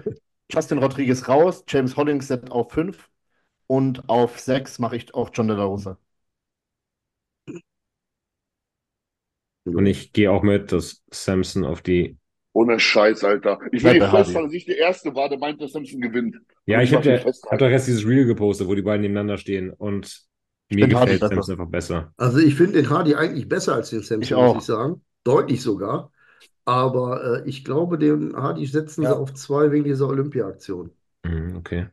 Justin 0.50 0.78
Rodriguez 0.78 1.28
raus, 1.28 1.64
James 1.68 1.96
Hollingshead 1.96 2.50
auf 2.50 2.72
5 2.72 3.10
und 3.68 4.08
auf 4.08 4.40
6 4.40 4.80
mache 4.80 4.96
ich 4.96 5.14
auch 5.14 5.30
John 5.32 5.46
De 5.48 5.56
La 5.56 5.64
Rosa. 5.64 5.98
Und 9.64 9.86
ich 9.86 10.12
gehe 10.12 10.30
auch 10.30 10.42
mit, 10.42 10.72
dass 10.72 11.02
Samson 11.10 11.64
auf 11.64 11.82
die. 11.82 12.18
Ohne 12.52 12.78
Scheiß, 12.80 13.24
Alter. 13.24 13.58
Ich 13.72 13.84
will 13.84 13.94
bei 13.96 14.06
dir 14.06 14.08
fest, 14.08 14.34
Hardy. 14.34 14.34
weil 14.34 14.52
ich 14.54 14.64
der 14.66 14.78
Erste 14.78 15.14
war, 15.14 15.28
der 15.28 15.38
meinte, 15.38 15.62
dass 15.64 15.72
Samson 15.72 16.00
gewinnt. 16.00 16.36
Ja, 16.66 16.80
Und 16.80 16.82
ich 16.82 16.92
ich 16.92 16.94
habe 16.94 17.08
ja, 17.10 17.24
hab 17.50 17.58
doch 17.58 17.68
erst 17.68 17.88
dieses 17.88 18.06
Reel 18.06 18.24
gepostet, 18.26 18.68
wo 18.68 18.74
die 18.74 18.82
beiden 18.82 19.02
nebeneinander 19.02 19.36
stehen 19.38 19.70
und 19.70 20.22
mir 20.70 20.88
gefällt. 20.88 21.20
Samson 21.22 21.54
einfach 21.60 21.70
besser. 21.70 22.14
Also 22.16 22.38
ich 22.38 22.54
finde 22.54 22.74
den 22.82 22.90
Hardy 22.90 23.14
eigentlich 23.14 23.48
besser 23.48 23.74
als 23.74 23.90
den 23.90 24.02
Ich 24.20 24.32
Samson, 24.32 24.34
auch. 24.34 24.54
muss 24.54 24.62
ich 24.62 24.64
sagen. 24.64 25.02
Deutlich 25.24 25.62
sogar. 25.62 26.12
Aber 26.66 27.44
äh, 27.44 27.48
ich 27.50 27.64
glaube, 27.64 27.98
den 27.98 28.36
Hardy 28.36 28.66
setzen 28.66 29.04
Ja. 29.04 29.08
sie 29.08 29.16
auf 29.16 29.34
2 29.34 29.72
wegen 29.72 29.84
dieser 29.84 30.08
Olympia-Aktion. 30.08 30.92
Mhm, 31.24 31.56
okay. 31.56 31.88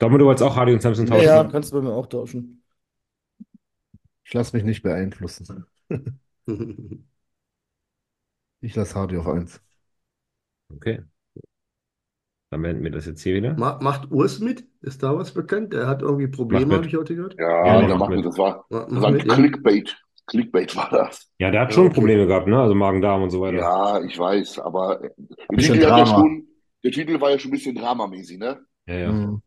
Domme, 0.00 0.18
du 0.18 0.26
wolltest 0.26 0.44
auch 0.44 0.56
Hardy 0.56 0.72
und 0.74 0.82
Samson 0.82 1.06
Ja, 1.08 1.16
tauschen? 1.16 1.44
ja, 1.44 1.44
kannst 1.44 1.72
du 1.72 1.76
bei 1.76 1.82
mir 1.82 1.92
auch 1.94 2.06
tauschen. 2.06 2.62
Ich 4.24 4.34
lasse 4.34 4.54
mich 4.56 4.64
nicht 4.64 4.82
beeinflussen. 4.82 5.64
Ich 8.66 8.74
lasse 8.74 8.96
Hardy 8.96 9.16
auf 9.16 9.28
1. 9.28 9.60
Okay. 10.74 10.98
Dann 12.50 12.62
beenden 12.62 12.82
wir 12.84 12.90
das 12.90 13.06
jetzt 13.06 13.22
hier 13.22 13.34
wieder. 13.36 13.54
Ma- 13.54 13.78
Macht 13.80 14.10
Urs 14.10 14.40
mit? 14.40 14.64
Ist 14.80 15.02
da 15.02 15.16
was 15.16 15.32
bekannt? 15.34 15.72
Der 15.72 15.86
hat 15.86 16.02
irgendwie 16.02 16.26
Probleme, 16.26 16.74
habe 16.76 16.86
ich 16.86 16.96
heute 16.96 17.14
gehört. 17.14 17.36
Ja, 17.38 17.66
Ja, 17.66 17.80
der 17.80 17.88
mach 17.90 17.98
macht 17.98 18.10
mit. 18.10 18.18
mit. 18.18 18.26
Das 18.26 18.38
war, 18.38 18.64
Ma- 18.70 18.84
das 18.90 19.00
war 19.02 19.08
ein 19.08 19.14
mit, 19.14 19.24
ja. 19.24 19.34
Clickbait. 19.34 19.96
Clickbait 20.26 20.74
war 20.76 20.90
das. 20.90 21.30
Ja, 21.38 21.50
der 21.50 21.60
hat 21.60 21.70
Ja, 21.70 21.74
schon 21.74 21.86
okay. 21.86 21.94
Probleme 21.94 22.26
gehabt, 22.26 22.48
ne? 22.48 22.58
Also 22.60 22.74
Magen-Darm 22.74 23.22
und 23.22 23.30
so 23.30 23.40
weiter. 23.40 23.58
Ja, 23.58 24.00
ich 24.02 24.18
weiß, 24.18 24.58
aber 24.58 24.98
der 24.98 25.56
Bisschen 25.56 25.74
Titel, 25.74 25.88
ja 25.88 26.06
schon, 26.06 26.46
der 26.82 26.90
Titel 26.92 27.20
war 27.20 27.30
ja 27.30 27.38
schon 27.38 27.50
ein 27.50 27.52
bisschen 27.54 27.76
dramamäßig, 27.76 28.38
ne? 28.38 28.60
Ja, 28.86 28.94
ja. 28.94 29.12
Mhm. 29.12 29.42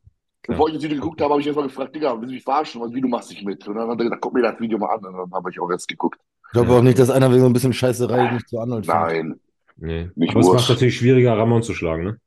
Bevor 0.47 0.67
ich 0.67 0.73
den 0.73 0.81
Titel 0.81 0.95
geguckt 0.95 1.21
habe, 1.21 1.31
habe 1.31 1.41
ich 1.41 1.47
erstmal 1.47 1.67
gefragt, 1.67 1.95
Digga, 1.95 2.13
willst 2.15 2.31
du 2.31 2.35
mich 2.35 2.43
verarschen? 2.43 2.81
Wie, 2.93 3.01
du 3.01 3.07
machst 3.07 3.29
dich 3.29 3.43
mit? 3.43 3.67
Und 3.67 3.75
dann 3.75 3.89
hat 3.89 3.99
er 3.99 4.05
gesagt, 4.05 4.21
guck 4.21 4.33
mir 4.33 4.41
das 4.41 4.59
Video 4.59 4.77
mal 4.79 4.87
an. 4.95 5.05
Und 5.05 5.13
dann 5.17 5.31
habe 5.33 5.51
ich 5.51 5.59
auch 5.59 5.69
jetzt 5.69 5.87
geguckt. 5.87 6.19
Ich 6.49 6.53
glaube 6.53 6.71
auch 6.71 6.81
nicht, 6.81 6.97
dass 6.97 7.11
einer 7.11 7.29
wegen 7.29 7.41
so 7.41 7.45
ein 7.45 7.53
bisschen 7.53 7.73
Scheißerei 7.73 8.31
nicht 8.33 8.49
zu 8.49 8.59
Arnold 8.59 8.85
findet. 8.85 9.03
Nein. 9.03 9.39
Nee. 9.77 10.09
Aber 10.29 10.39
es 10.39 10.47
macht 10.47 10.69
natürlich 10.69 10.97
schwieriger, 10.97 11.37
Ramon 11.37 11.61
zu 11.61 11.75
schlagen, 11.75 12.03
ne? 12.03 12.17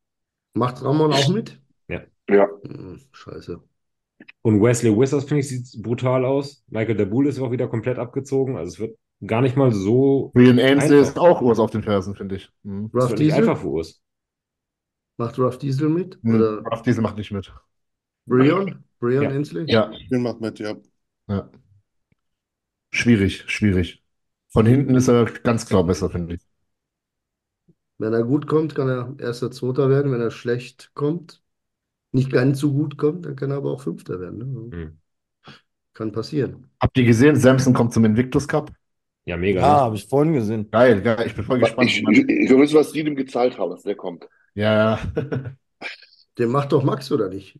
Macht 0.55 0.83
Ramon 0.83 1.13
auch 1.13 1.29
mit? 1.29 1.59
Ja. 1.89 2.49
Hm, 2.63 3.01
scheiße. 3.11 3.61
Und 4.43 4.63
Wesley 4.63 4.97
Wizards, 4.97 5.25
finde 5.25 5.41
ich, 5.41 5.49
sieht 5.49 5.83
brutal 5.83 6.25
aus. 6.25 6.65
Michael 6.69 6.97
Dabul 6.97 7.27
ist 7.27 7.41
auch 7.41 7.51
wieder 7.51 7.69
komplett 7.69 7.99
abgezogen. 7.99 8.57
Also 8.57 8.73
es 8.73 8.79
wird 8.81 8.99
gar 9.27 9.41
nicht 9.41 9.57
mal 9.57 9.73
so 9.73 10.31
Brian 10.35 10.59
Ainsley 10.59 11.01
ist 11.01 11.19
auch 11.19 11.43
Urs 11.43 11.59
auf 11.59 11.71
den 11.71 11.83
Fersen, 11.83 12.15
finde 12.15 12.37
ich. 12.37 12.51
Mhm. 12.63 12.91
Es 12.95 13.05
Ruff 13.05 13.15
Diesel? 13.15 13.41
einfach 13.41 13.59
für 13.59 13.69
Urs. 13.69 14.03
Macht 15.17 15.39
Ruff 15.39 15.59
Diesel 15.59 15.89
mit? 15.89 16.23
Mhm. 16.23 16.35
Oder 16.35 16.59
Ruff 16.63 16.83
Diesel 16.83 17.03
macht 17.03 17.17
nicht 17.17 17.33
mit. 17.33 17.53
Brian? 18.27 18.85
Brian 18.99 19.25
Ja. 19.25 19.31
Ainsley? 19.31 19.71
Ja, 19.71 19.93
Den 20.11 20.23
macht 20.23 20.41
mit, 20.41 20.59
ja. 20.59 20.77
ja. 21.29 21.51
Schwierig, 22.91 23.45
schwierig. 23.47 24.02
Von 24.53 24.67
hinten 24.67 24.95
ist 24.95 25.09
er 25.09 25.25
ganz 25.27 25.67
klar 25.67 25.85
besser, 25.85 26.09
finde 26.09 26.37
ich. 26.37 26.41
Wenn 27.99 28.13
er 28.13 28.25
gut 28.25 28.47
kommt, 28.47 28.75
kann 28.75 28.89
er 28.89 29.15
erster, 29.19 29.51
zweiter 29.51 29.89
werden. 29.91 30.13
Wenn 30.13 30.21
er 30.21 30.31
schlecht 30.31 30.91
kommt, 30.95 31.43
nicht 32.13 32.33
ganz 32.33 32.61
so 32.61 32.73
gut 32.73 32.99
kommt, 32.99 33.27
dann 33.27 33.37
kann 33.37 33.51
er 33.53 33.59
aber 33.59 33.73
auch 33.73 33.83
fünfter 33.83 34.21
werden. 34.21 34.39
Ne? 34.39 34.47
Mhm. 34.71 34.99
Kann 35.95 36.13
passieren. 36.13 36.71
Habt 36.81 36.99
ihr 36.99 37.05
gesehen, 37.05 37.37
Samson 37.37 37.75
kommt 37.75 37.93
zum 37.93 38.05
Invictus 38.05 38.49
Cup? 38.49 38.73
Ja, 39.25 39.37
mega. 39.37 39.63
Ja, 39.63 39.81
habe 39.83 39.97
ich 39.97 40.07
vorhin 40.07 40.33
gesehen. 40.35 40.71
Geil, 40.71 41.01
geil. 41.03 41.27
Ich 41.27 41.35
bin 41.35 41.45
voll 41.45 41.59
gespannt. 41.59 41.91
Ich, 41.91 42.03
ich, 42.09 42.29
ich 42.29 42.51
wissen, 42.51 42.77
was 42.77 42.93
die 42.93 43.05
dem 43.05 43.17
gezahlt 43.17 43.59
haben, 43.59 43.71
dass 43.71 43.83
der 43.83 43.97
kommt. 43.97 44.27
Ja, 44.55 44.99
Den 46.39 46.51
macht 46.51 46.73
doch 46.73 46.83
Max, 46.83 47.11
oder 47.13 47.29
nicht? 47.29 47.59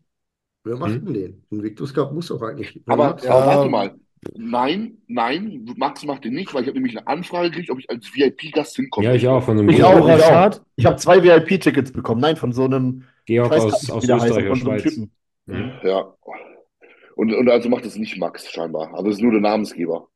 Wer 0.65 0.77
macht 0.79 1.01
Hm? 1.01 1.07
denn 1.07 1.15
den? 1.15 1.47
Invictus 1.51 1.95
Cup 1.95 2.13
muss 2.13 2.29
doch 2.29 2.43
eigentlich. 2.43 2.83
Aber 2.89 3.17
Ja. 3.23 3.35
warte 3.47 3.69
mal. 3.69 3.99
Nein, 4.35 4.99
nein, 5.09 5.67
Max 5.77 6.05
macht 6.05 6.25
den 6.25 6.35
nicht, 6.35 6.55
weil 6.55 6.63
ich 6.63 6.69
habe 6.69 6.79
nämlich 6.79 6.97
eine 6.97 7.07
Anfrage 7.07 7.51
gekriegt, 7.51 7.71
ob 7.71 7.79
ich 7.81 7.91
als 7.91 8.15
VIP-Gast 8.15 8.77
hinkomme. 8.77 9.07
Ja, 9.07 9.15
ich 9.15 9.27
auch. 9.27 9.43
Von 9.43 9.57
so 9.57 9.63
einem 9.63 9.71
Ich 9.71 9.77
Georg, 9.77 10.01
auch, 10.03 10.17
ich 10.17 10.25
auch. 10.25 10.61
Ich 10.77 10.87
habe 10.87 10.97
zwei 10.97 11.23
VIP-Tickets 11.23 11.91
bekommen. 11.93 12.21
Nein, 12.21 12.37
von 12.37 12.53
so 12.53 12.65
einem, 12.65 13.05
Georg 13.27 13.51
weiß 13.51 13.65
aus, 13.65 13.83
nicht, 13.83 13.91
aus 13.91 14.05
Österreich, 14.05 14.29
so 14.29 14.35
einem 14.37 14.57
Schweiz. 14.57 14.83
Typen. 14.83 15.11
Mhm. 15.47 15.73
Ja. 15.83 16.15
Und, 17.17 17.35
und 17.35 17.49
also 17.49 17.69
macht 17.69 17.85
es 17.85 17.97
nicht 17.97 18.17
Max 18.19 18.49
scheinbar. 18.51 18.95
Also 18.95 19.11
es 19.11 19.17
ist 19.17 19.23
nur 19.23 19.33
der 19.33 19.41
Namensgeber. 19.41 20.09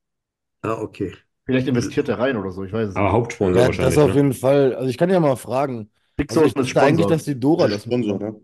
Ah, 0.63 0.81
okay. 0.81 1.13
Vielleicht 1.45 1.69
investiert 1.69 2.09
er 2.09 2.19
rein 2.19 2.37
oder 2.37 2.51
so, 2.51 2.65
ich 2.65 2.73
weiß 2.73 2.91
es 2.91 2.97
Aber 2.97 3.07
nicht. 3.07 3.13
Hauptsponsor 3.13 3.61
Ja, 3.61 3.67
wahrscheinlich. 3.67 3.95
das 3.95 4.03
auf 4.05 4.11
ne? 4.11 4.17
jeden 4.17 4.33
Fall. 4.33 4.75
Also 4.75 4.89
ich 4.89 4.99
kann 4.99 5.11
ja 5.11 5.21
mal 5.21 5.37
fragen. 5.37 5.91
Also 6.19 6.45
ich 6.45 6.57
ist 6.57 6.77
eigentlich, 6.77 7.07
dass 7.07 7.25
die 7.25 7.39
Dora 7.39 7.69
das 7.69 7.83
Sponsor, 7.85 8.19
ne? 8.19 8.41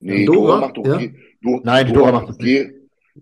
Nee, 0.00 0.24
Dora? 0.24 0.36
Dora, 0.36 0.60
macht 0.60 0.76
doch 0.76 0.86
Ja? 0.86 0.96
Ge- 0.98 1.14
Do 1.42 1.60
Nein, 1.64 1.92
Dora 1.92 2.12
macht 2.12 2.28
das 2.28 2.38
Ge 2.38 2.72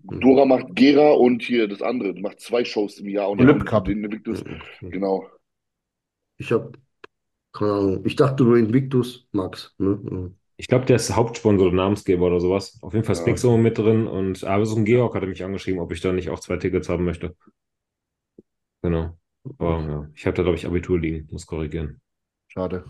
Dora 0.03 0.45
macht 0.45 0.75
Gera 0.75 1.13
und 1.13 1.43
hier 1.43 1.69
das 1.69 1.83
andere. 1.83 2.15
Die 2.15 2.23
macht 2.23 2.41
zwei 2.41 2.65
Shows 2.65 2.99
im 2.99 3.09
Jahr 3.09 3.31
und 3.31 3.41
Olymp 3.41 3.65
Cup. 3.67 3.85
den 3.87 4.05
Invictus. 4.05 4.43
Genau. 4.81 5.29
Ich 6.37 6.53
habe 6.53 6.73
keine 7.53 7.73
Ahnung. 7.73 8.07
Ich 8.07 8.17
dachte 8.17 8.45
nur 8.45 8.59
Invictus 8.59 9.29
Max. 9.33 9.75
Ne? 9.79 10.33
Ich 10.57 10.69
glaube, 10.69 10.85
der 10.87 10.97
ist 10.97 11.15
Hauptsponsor 11.15 11.69
oder 11.69 11.77
Namensgeber 11.77 12.27
oder 12.27 12.41
sowas. 12.41 12.79
Auf 12.83 12.93
jeden 12.95 13.05
Fall 13.05 13.15
ist 13.15 13.21
Ja. 13.21 13.25
Pixel 13.25 13.57
mit 13.59 13.79
drin. 13.79 14.07
Und 14.07 14.45
aber 14.45 14.67
so 14.67 14.77
ein 14.77 14.85
Georg 14.85 15.15
hatte 15.15 15.27
mich 15.27 15.43
angeschrieben, 15.45 15.81
ob 15.81 15.93
ich 15.93 16.01
da 16.01 16.13
nicht 16.13 16.31
auch 16.31 16.41
zwei 16.41 16.57
Tickets 16.57 16.89
haben 16.89 17.05
möchte. 17.05 17.37
Genau. 18.83 19.19
Aber 19.59 19.81
ja, 19.89 20.11
ich 20.15 20.27
habe 20.27 20.37
da, 20.37 20.43
glaube 20.43 20.57
ich, 20.57 20.67
Abitur 20.67 20.99
liegen. 21.01 21.29
Muss 21.33 21.47
korrigieren. 21.47 22.01
Schade. 22.49 22.85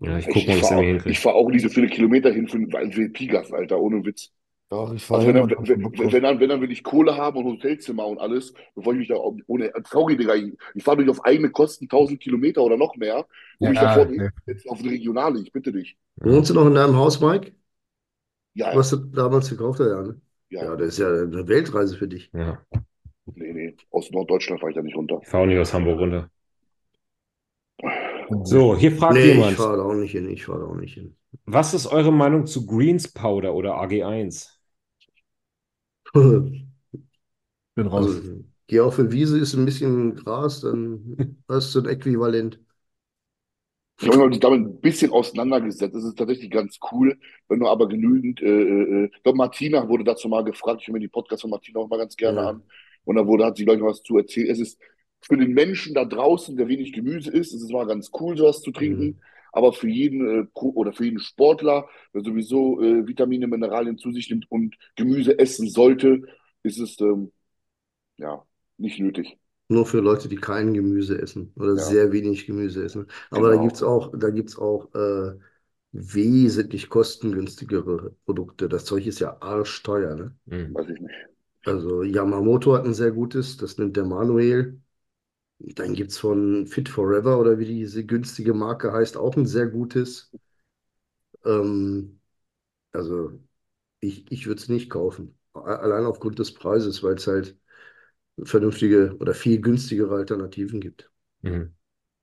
Ja, 0.00 0.18
ich 0.18 0.28
Ich, 0.28 0.28
gucke 0.28 0.48
mal, 0.48 0.58
ich 0.58 0.60
was 0.60 0.70
er 0.70 0.78
mir 0.78 0.86
fahre 0.86 1.02
ich 1.04 1.18
hinkriegt. 1.18 1.20
fahr 1.20 1.34
auch 1.34 1.48
nicht 1.50 1.62
so 1.62 1.68
viele 1.68 1.88
Kilometer 1.88 2.32
hin 2.32 2.48
für 2.48 2.56
einen 2.58 2.96
VIP-Gast, 2.96 3.52
Alter, 3.54 3.80
ohne 3.80 4.04
Witz. 4.04 4.32
Doch, 4.68 4.92
ich 4.94 5.04
fahre 5.04 5.22
Also 5.22 5.28
wenn 5.28 5.36
dann, 5.36 5.48
wenn, 5.48 5.92
wenn, 6.12 6.22
dann, 6.22 6.40
wenn 6.40 6.48
dann 6.48 6.60
will 6.60 6.70
ich 6.72 6.82
Kohle 6.82 7.16
haben 7.16 7.38
und 7.38 7.44
Hotelzimmer 7.46 8.06
und 8.06 8.18
alles, 8.18 8.52
bevor 8.74 8.92
ich 8.92 8.98
mich 9.00 9.08
da 9.08 9.16
ohne, 9.46 9.72
sorry, 9.88 10.16
Digga, 10.16 10.34
ich, 10.34 10.52
ich 10.74 10.82
fahre 10.84 10.98
durch 10.98 11.08
auf 11.10 11.24
eigene 11.24 11.50
Kosten 11.50 11.88
1000 11.88 12.20
Kilometer 12.20 12.62
oder 12.62 12.76
noch 12.76 12.96
mehr, 12.96 13.26
um 13.60 13.70
mich 13.70 13.78
Ja, 13.80 13.80
davor 13.80 14.08
nee. 14.16 14.28
jetzt 14.46 14.68
auf 14.68 14.80
eine 14.80 14.90
Regionale, 14.90 15.40
ich 15.40 15.52
bitte 15.52 15.72
dich. 15.72 15.96
Wohnst 16.16 16.50
du 16.50 16.54
noch 16.54 16.66
in 16.66 16.74
deinem 16.74 16.96
Haus, 16.96 17.20
Mike? 17.20 17.52
Ja, 18.54 18.72
Was 18.72 18.90
du 18.90 18.96
damals 18.98 19.48
gekauft 19.50 19.80
hast, 19.80 19.88
ja, 19.88 20.02
ne? 20.02 20.20
ja, 20.50 20.66
Ja, 20.66 20.76
das 20.76 20.88
ist 20.90 20.98
ja 20.98 21.08
eine 21.08 21.46
Weltreise 21.48 21.96
für 21.96 22.08
dich. 22.08 22.32
Ja, 22.32 22.64
nee, 23.34 23.52
nee, 23.52 23.76
aus 23.90 24.10
Norddeutschland 24.10 24.60
fahre 24.60 24.70
ich 24.72 24.76
da 24.76 24.82
nicht 24.82 24.96
runter. 24.96 25.20
ich 25.20 25.28
fahre 25.28 25.42
auch 25.44 25.46
nicht 25.46 25.58
aus 25.58 25.74
Hamburg 25.74 25.98
runter. 26.00 26.30
So, 28.44 28.76
hier 28.76 28.92
fragt 28.92 29.22
Nee, 29.22 29.40
ich 29.40 29.52
jemand, 29.52 29.56
fahre 29.56 29.78
da 29.78 29.82
auch 29.84 29.94
nicht 29.94 30.12
hin. 30.12 30.28
Ich 30.30 30.44
fahre 30.44 30.60
da 30.60 30.66
auch 30.66 30.74
nicht 30.76 30.94
hin. 30.94 31.16
was 31.44 31.74
ist 31.74 31.86
eure 31.86 32.12
Meinung 32.12 32.46
zu 32.46 32.66
Greens 32.66 33.08
Powder 33.12 33.54
oder 33.54 33.76
AG1? 33.76 34.55
Bin 37.74 37.86
raus. 37.86 38.20
Also, 38.20 38.44
geh 38.66 38.80
auf 38.80 38.98
eine 38.98 39.12
Wiese, 39.12 39.38
ist 39.38 39.54
ein 39.54 39.64
bisschen 39.64 40.16
Gras, 40.16 40.60
dann 40.60 41.16
hast 41.48 41.74
du 41.74 41.80
ein 41.80 41.86
Äquivalent. 41.86 42.60
Ich 43.98 44.08
habe 44.08 44.28
mich 44.28 44.40
damit 44.40 44.60
ein 44.60 44.80
bisschen 44.80 45.10
auseinandergesetzt. 45.10 45.94
Das 45.94 46.04
ist 46.04 46.18
tatsächlich 46.18 46.50
ganz 46.50 46.78
cool, 46.92 47.18
wenn 47.48 47.60
du 47.60 47.66
aber 47.68 47.88
genügend, 47.88 48.42
äh, 48.42 48.46
äh, 48.46 49.10
ich 49.14 49.22
glaube, 49.22 49.38
Martina 49.38 49.88
wurde 49.88 50.04
dazu 50.04 50.28
mal 50.28 50.44
gefragt, 50.44 50.82
ich 50.82 50.88
höre 50.88 50.92
mir 50.94 51.00
die 51.00 51.08
Podcasts 51.08 51.40
von 51.42 51.50
Martina 51.50 51.80
auch 51.80 51.88
mal 51.88 51.96
ganz 51.98 52.14
gerne 52.16 52.42
Ja. 52.42 52.44
an. 52.44 52.62
Und 53.04 53.16
da 53.16 53.26
wurde, 53.26 53.46
hat 53.46 53.56
sie, 53.56 53.64
glaube 53.64 53.78
ich, 53.80 53.84
was 53.86 54.02
zu 54.02 54.18
erzählen. 54.18 54.50
Es 54.50 54.58
ist 54.60 54.78
für 55.22 55.36
den 55.38 55.52
Menschen 55.54 55.94
da 55.94 56.04
draußen, 56.04 56.56
der 56.56 56.68
wenig 56.68 56.92
Gemüse 56.92 57.30
isst, 57.30 57.54
ist 57.54 57.62
es 57.62 57.70
mal 57.70 57.86
ganz 57.86 58.10
cool, 58.20 58.36
sowas 58.36 58.60
zu 58.60 58.70
trinken. 58.70 59.18
Aber 59.52 59.72
für 59.72 59.88
jeden 59.88 60.44
äh, 60.44 60.46
oder 60.54 60.92
für 60.92 61.04
jeden 61.04 61.20
Sportler, 61.20 61.88
der 62.14 62.22
sowieso 62.22 62.80
äh, 62.82 63.06
Vitamine, 63.06 63.46
Mineralien 63.46 63.98
zu 63.98 64.12
sich 64.12 64.30
nimmt 64.30 64.50
und 64.50 64.76
Gemüse 64.96 65.38
essen 65.38 65.68
sollte, 65.68 66.22
ist 66.62 66.78
es 66.78 67.00
ähm, 67.00 67.32
ja 68.18 68.44
nicht 68.78 69.00
nötig. 69.00 69.38
Nur 69.68 69.84
für 69.86 69.98
Leute, 70.00 70.28
die 70.28 70.36
kein 70.36 70.74
Gemüse 70.74 71.20
essen 71.20 71.52
oder 71.56 71.76
Ja. 71.76 71.76
sehr 71.76 72.12
wenig 72.12 72.46
Gemüse 72.46 72.84
essen. 72.84 73.06
Aber 73.30 73.48
da 73.50 73.56
Genau. 73.56 73.62
gibt 73.62 73.76
es 73.76 73.82
auch, 73.82 74.12
da 74.16 74.30
gibt's 74.30 74.56
auch 74.56 74.94
äh, 74.94 75.34
wesentlich 75.92 76.88
kostengünstigere 76.88 78.12
Produkte. 78.26 78.68
Das 78.68 78.84
Zeug 78.84 79.06
ist 79.06 79.18
ja 79.20 79.38
arschteuer, 79.40 80.14
ne? 80.14 80.36
Hm. 80.48 80.82
Weiß 80.82 80.88
ich 80.90 81.00
nicht. 81.00 81.14
Also 81.64 82.02
Yamamoto 82.04 82.74
hat 82.74 82.84
ein 82.86 82.94
sehr 82.94 83.12
gutes, 83.12 83.56
das 83.58 83.78
nimmt 83.78 83.96
der 83.96 84.04
Manuel. 84.06 84.80
Dann 85.58 85.92
gibt 85.92 86.12
es 86.12 86.18
von 86.18 86.66
Fit 86.66 86.88
Forever 86.88 87.38
oder 87.38 87.58
wie 87.58 87.66
diese 87.66 88.06
günstige 88.06 88.54
Marke 88.54 88.92
heißt, 88.92 89.18
auch 89.18 89.36
ein 89.36 89.44
sehr 89.44 89.66
gutes. 89.66 90.32
Ähm, 91.44 92.20
also 92.92 93.32
ich, 94.00 94.30
ich 94.32 94.46
würde 94.46 94.60
es 94.62 94.68
nicht 94.70 94.90
kaufen. 94.90 95.38
Allein 95.54 96.06
aufgrund 96.06 96.38
des 96.38 96.54
Preises, 96.54 97.02
weil 97.02 97.14
es 97.16 97.26
halt 97.26 97.58
vernünftige 98.44 99.16
oder 99.20 99.34
viel 99.34 99.60
günstigere 99.60 100.16
Alternativen 100.16 100.80
gibt. 100.80 101.10
Mhm. 101.42 101.74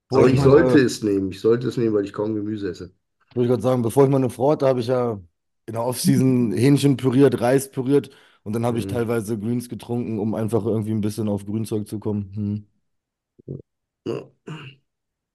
Aber 0.10 0.30
ich 0.30 0.40
meine- 0.40 0.52
sollte 0.52 0.80
es 0.80 1.04
nehmen. 1.04 1.32
Ich 1.32 1.42
sollte 1.42 1.68
es 1.68 1.78
nehmen, 1.78 1.94
weil 1.94 2.06
ich 2.06 2.14
kaum 2.14 2.36
Gemüse 2.36 2.70
esse. 2.70 2.94
Wollte 3.34 3.46
ich 3.46 3.50
gerade 3.50 3.62
sagen, 3.64 3.82
bevor 3.82 4.04
ich 4.06 4.10
meine 4.12 4.30
Frau 4.30 4.52
hatte, 4.52 4.68
habe 4.68 4.80
ich 4.80 4.88
ja 4.88 5.20
in 5.66 5.74
der 5.74 5.84
Offseason 5.84 6.52
Hähnchen 6.54 6.98
püriert, 6.98 7.40
Reis 7.42 7.72
püriert 7.72 8.10
und 8.44 8.54
dann 8.54 8.66
habe 8.66 8.78
ich 8.80 8.86
Mhm. 8.86 8.88
teilweise 8.88 9.38
Greens 9.40 9.70
getrunken, 9.70 10.20
um 10.20 10.36
einfach 10.36 10.66
irgendwie 10.66 10.92
ein 10.92 11.02
bisschen 11.02 11.28
auf 11.30 11.46
Grünzeug 11.46 11.88
zu 11.88 12.00
kommen. 12.00 12.32
Hm. 12.36 12.68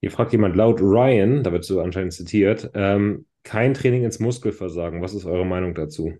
Hier 0.00 0.10
fragt 0.10 0.32
jemand 0.32 0.56
laut 0.56 0.80
Ryan, 0.80 1.42
da 1.44 1.52
wird 1.52 1.64
so 1.64 1.80
anscheinend 1.80 2.12
zitiert, 2.12 2.70
ähm, 2.74 3.26
kein 3.44 3.74
Training 3.74 4.04
ins 4.04 4.18
Muskelversagen. 4.20 5.02
Was 5.02 5.14
ist 5.14 5.24
eure 5.26 5.46
Meinung 5.46 5.74
dazu? 5.74 6.18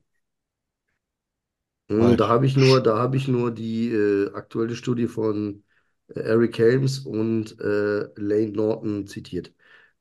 Hm, 1.89 2.17
Da 2.17 2.29
habe 2.29 2.47
ich 2.47 2.57
nur, 2.57 2.83
da 2.83 2.99
habe 2.99 3.17
ich 3.17 3.29
nur 3.29 3.51
die 3.51 3.89
äh, 3.91 4.33
aktuelle 4.35 4.75
Studie 4.77 5.07
von 5.09 5.65
äh, 6.09 6.21
Eric 6.21 6.59
Helms 6.59 6.99
und 7.01 7.59
äh, 7.61 8.01
Lane 8.21 8.53
Norton 8.53 9.07
zitiert, 9.07 9.55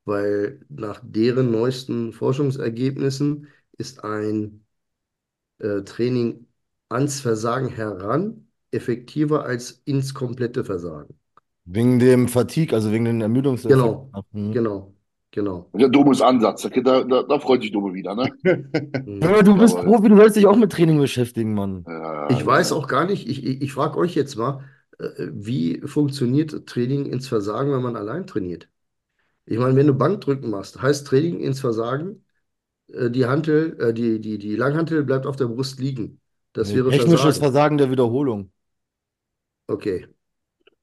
weil 0.05 0.65
nach 0.69 1.01
deren 1.03 1.51
neuesten 1.51 2.11
Forschungsergebnissen 2.13 3.47
ist 3.77 4.03
ein 4.03 4.65
äh, 5.59 5.83
Training 5.83 6.47
ans 6.89 7.21
Versagen 7.21 7.69
heran 7.69 8.47
effektiver 8.71 9.45
als 9.45 9.81
ins 9.85 10.13
komplette 10.13 10.65
Versagen. 10.65 11.16
Wegen 11.67 11.99
dem 11.99 12.27
Fatigue, 12.27 12.73
also 12.75 12.91
wegen 12.91 13.05
den 13.05 13.21
Ermüdungseffekten. 13.21 13.93
Genau, 13.93 14.13
Hm. 14.33 14.63
genau, 14.63 14.93
genau. 15.31 15.69
Der 15.73 15.89
dummes 15.89 16.21
Ansatz. 16.21 16.63
Da, 16.63 17.03
da, 17.03 17.23
da 17.23 17.39
freut 17.39 17.61
sich 17.61 17.71
Dumme 17.71 17.93
wieder, 17.93 18.15
ne? 18.15 18.31
Ja, 19.05 19.41
du 19.41 19.57
bist 19.57 19.79
Jawohl. 19.79 19.83
Profi, 19.83 20.09
du 20.09 20.15
sollst 20.17 20.35
dich 20.35 20.45
auch 20.47 20.55
mit 20.57 20.71
Training 20.71 20.99
beschäftigen, 20.99 21.53
Mann. 21.53 21.87
Ja, 21.87 22.29
Ich 22.29 22.45
weiß 22.45 22.71
auch 22.73 22.87
gar 22.87 23.05
nicht, 23.05 23.27
ich, 23.27 23.43
ich, 23.45 23.61
ich 23.61 23.73
frage 23.73 23.97
euch 23.97 24.13
jetzt 24.15 24.35
mal, 24.35 24.63
äh, 24.99 25.27
wie 25.31 25.79
funktioniert 25.85 26.67
Training 26.67 27.05
ins 27.05 27.27
Versagen, 27.27 27.71
wenn 27.71 27.81
man 27.81 27.95
allein 27.95 28.27
trainiert? 28.27 28.69
Ich 29.45 29.59
meine, 29.59 29.75
wenn 29.77 29.87
du 29.87 29.93
Bankdrücken 29.95 30.49
machst, 30.51 30.81
heißt 30.81 31.07
Training 31.07 31.39
ins 31.41 31.59
Versagen, 31.61 32.25
äh, 32.89 33.09
die 33.11 33.25
Hantel, 33.27 33.79
äh, 33.81 33.93
die, 33.93 34.21
die, 34.21 34.37
die 34.39 34.55
Langhantel 34.57 35.03
bleibt 35.05 35.25
auf 35.27 35.37
der 35.37 35.47
Brust 35.47 35.79
liegen. 35.79 36.21
Das 36.53 36.73
Nee, 36.73 36.75
wäre 36.75 36.91
Technisches 36.91 37.39
Versagen. 37.39 37.39
Versagen 37.39 37.79
der 37.79 37.89
Wiederholung. 37.89 38.51
Okay, 39.69 40.05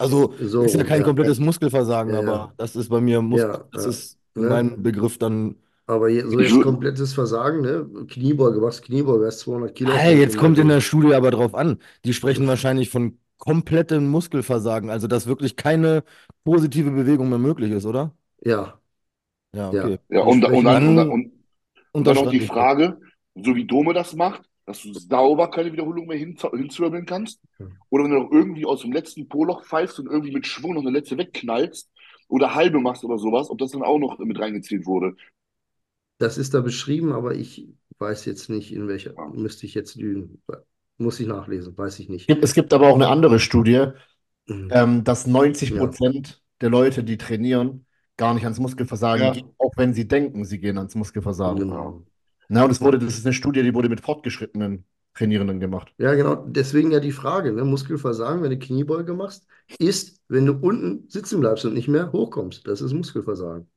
Also 0.05 0.35
so, 0.39 0.63
ist 0.63 0.75
ja 0.75 0.85
kein 0.85 1.03
ja, 1.03 1.05
komplettes 1.05 1.39
Muskelversagen, 1.39 2.15
Ja, 2.15 2.17
aber 2.17 2.55
das 2.57 2.77
ist 2.77 2.89
bei 2.89 3.01
mir 3.01 3.23
Muskel, 3.23 3.61
Ja, 3.61 3.69
das 3.73 3.87
ja. 3.87 3.87
ist 3.87 4.19
Ne? 4.37 4.47
mein 4.47 4.83
Begriff 4.83 5.19
dann. 5.19 5.57
Aber 5.87 6.09
je, 6.09 6.23
so 6.29 6.41
jetzt 6.41 6.61
komplettes 6.61 7.15
Versagen, 7.15 7.61
ne? 7.63 8.07
Kniebeuge, 8.09 8.61
machst 8.61 8.83
Kniebeuge, 8.85 9.27
hast 9.27 9.41
200 9.41 9.75
Kilo. 9.75 9.99
der 9.99 10.17
jetzt 10.19 10.37
kommt 10.37 10.59
in 10.59 10.69
Schulter. 10.69 10.69
der 10.69 10.81
Studie 10.81 11.15
aber 11.15 11.31
drauf 11.31 11.55
an. 11.55 11.79
Die 12.05 12.15
sprechen 12.15 12.47
wahrscheinlich 12.47 12.91
von 12.91 13.19
komplettem 13.39 14.09
Muskelversagen, 14.09 14.91
also 14.91 15.07
dass 15.07 15.27
wirklich 15.27 15.57
keine 15.57 16.05
positive 16.45 16.91
Bewegung 16.91 17.29
mehr 17.29 17.39
möglich 17.39 17.71
ist, 17.73 17.85
oder? 17.87 18.15
Ja, 18.45 18.81
Ja, 19.53 19.71
Ja. 19.71 19.73
okay. 19.73 19.99
Ja, 20.11 20.23
und, 20.23 20.45
und, 20.45 20.71
und, 20.71 21.07
und, 21.09 21.33
und 21.93 22.07
dann 22.07 22.17
noch 22.17 22.29
die. 22.31 22.41
Frage, 22.41 23.01
so 23.35 23.55
wie 23.57 23.67
Dome 23.67 23.95
das 23.95 24.15
macht, 24.15 24.43
dass 24.67 24.83
du 24.83 24.93
sauber 24.95 25.51
keine 25.51 25.73
Wiederholung 25.73 26.07
mehr 26.07 26.17
hin, 26.17 26.37
hinzwirbeln 26.53 27.07
kannst. 27.07 27.41
Oder 27.91 28.05
wenn 28.05 28.11
du 28.11 28.21
noch 28.21 28.33
irgendwie 28.33 28.65
aus 28.65 28.83
dem 28.83 28.93
letzten 28.93 29.29
Poloch 29.29 29.65
pfeifst 29.65 29.99
und 29.99 30.07
irgendwie 30.07 30.33
mit 30.33 30.47
Schwung 30.47 30.75
noch 30.75 30.83
eine 30.83 30.91
letzte 30.91 31.19
wegknallst 31.19 31.91
oder 32.29 32.55
halbe 32.55 32.81
machst 32.81 33.05
oder 33.05 33.19
sowas, 33.19 33.51
ob 33.51 33.59
das 33.59 33.73
dann 33.73 33.83
auch 33.83 33.99
noch 33.99 34.19
mit 34.19 34.39
reingezählt 34.39 34.87
wurde. 34.87 35.17
Das 36.19 36.39
ist 36.39 36.55
da 36.55 36.61
beschrieben, 36.61 37.13
aber 37.13 37.35
ich 37.35 37.69
weiß 37.99 38.25
jetzt 38.25 38.49
nicht, 38.49 38.73
in 38.73 38.89
welcher. 38.89 39.15
Müsste 39.33 39.67
ich 39.67 39.75
jetzt 39.75 39.97
lügen. 39.97 40.43
Muss 40.97 41.21
ich 41.21 41.27
nachlesen, 41.27 41.77
weiß 41.77 41.99
ich 41.99 42.09
nicht. 42.09 42.31
Es 42.31 42.55
gibt 42.55 42.73
aber 42.73 42.89
auch 42.89 42.95
eine 42.95 43.09
andere 43.09 43.41
Studie, 43.41 43.89
mhm. 44.47 44.69
ähm, 44.71 45.05
dass 45.05 45.27
90 45.27 45.77
Prozent 45.77 46.29
ja. 46.29 46.35
der 46.63 46.71
Leute, 46.71 47.03
die 47.03 47.19
trainieren, 47.19 47.85
gar 48.17 48.33
nicht 48.33 48.45
ans 48.45 48.61
Muskelversagen 48.61 49.27
ja. 49.27 49.33
gehen, 49.33 49.51
auch 49.59 49.73
wenn 49.77 49.93
sie 49.93 50.07
denken, 50.07 50.45
sie 50.45 50.61
gehen 50.61 50.79
ans 50.79 50.95
Muskelversagen. 50.95 51.59
Genau. 51.59 52.05
Na, 52.49 52.65
und 52.65 52.71
es 52.71 52.81
wurde, 52.81 52.99
das 52.99 53.19
ist 53.19 53.27
eine 53.27 53.33
Studie, 53.33 53.63
die 53.63 53.75
wurde 53.75 53.89
mit 53.89 54.01
fortgeschrittenen 54.01 54.85
Trainierenden 55.15 55.61
gemacht. 55.61 55.93
Ja, 55.99 56.15
genau. 56.15 56.45
Deswegen 56.47 56.91
ja 56.91 57.01
die 57.01 57.13
Frage, 57.13 57.53
ne? 57.53 57.65
Muskelversagen, 57.65 58.43
wenn 58.43 58.51
du 58.51 58.59
Kniebeuge 58.59 59.15
machst, 59.15 59.47
ist, 59.79 60.21
wenn 60.29 60.45
du 60.47 60.55
unten 60.55 61.09
sitzen 61.09 61.41
bleibst 61.41 61.65
und 61.65 61.75
nicht 61.75 61.89
mehr 61.89 62.13
hochkommst. 62.13 62.67
Das 62.67 62.81
ist 62.81 62.93
Muskelversagen. 62.93 63.69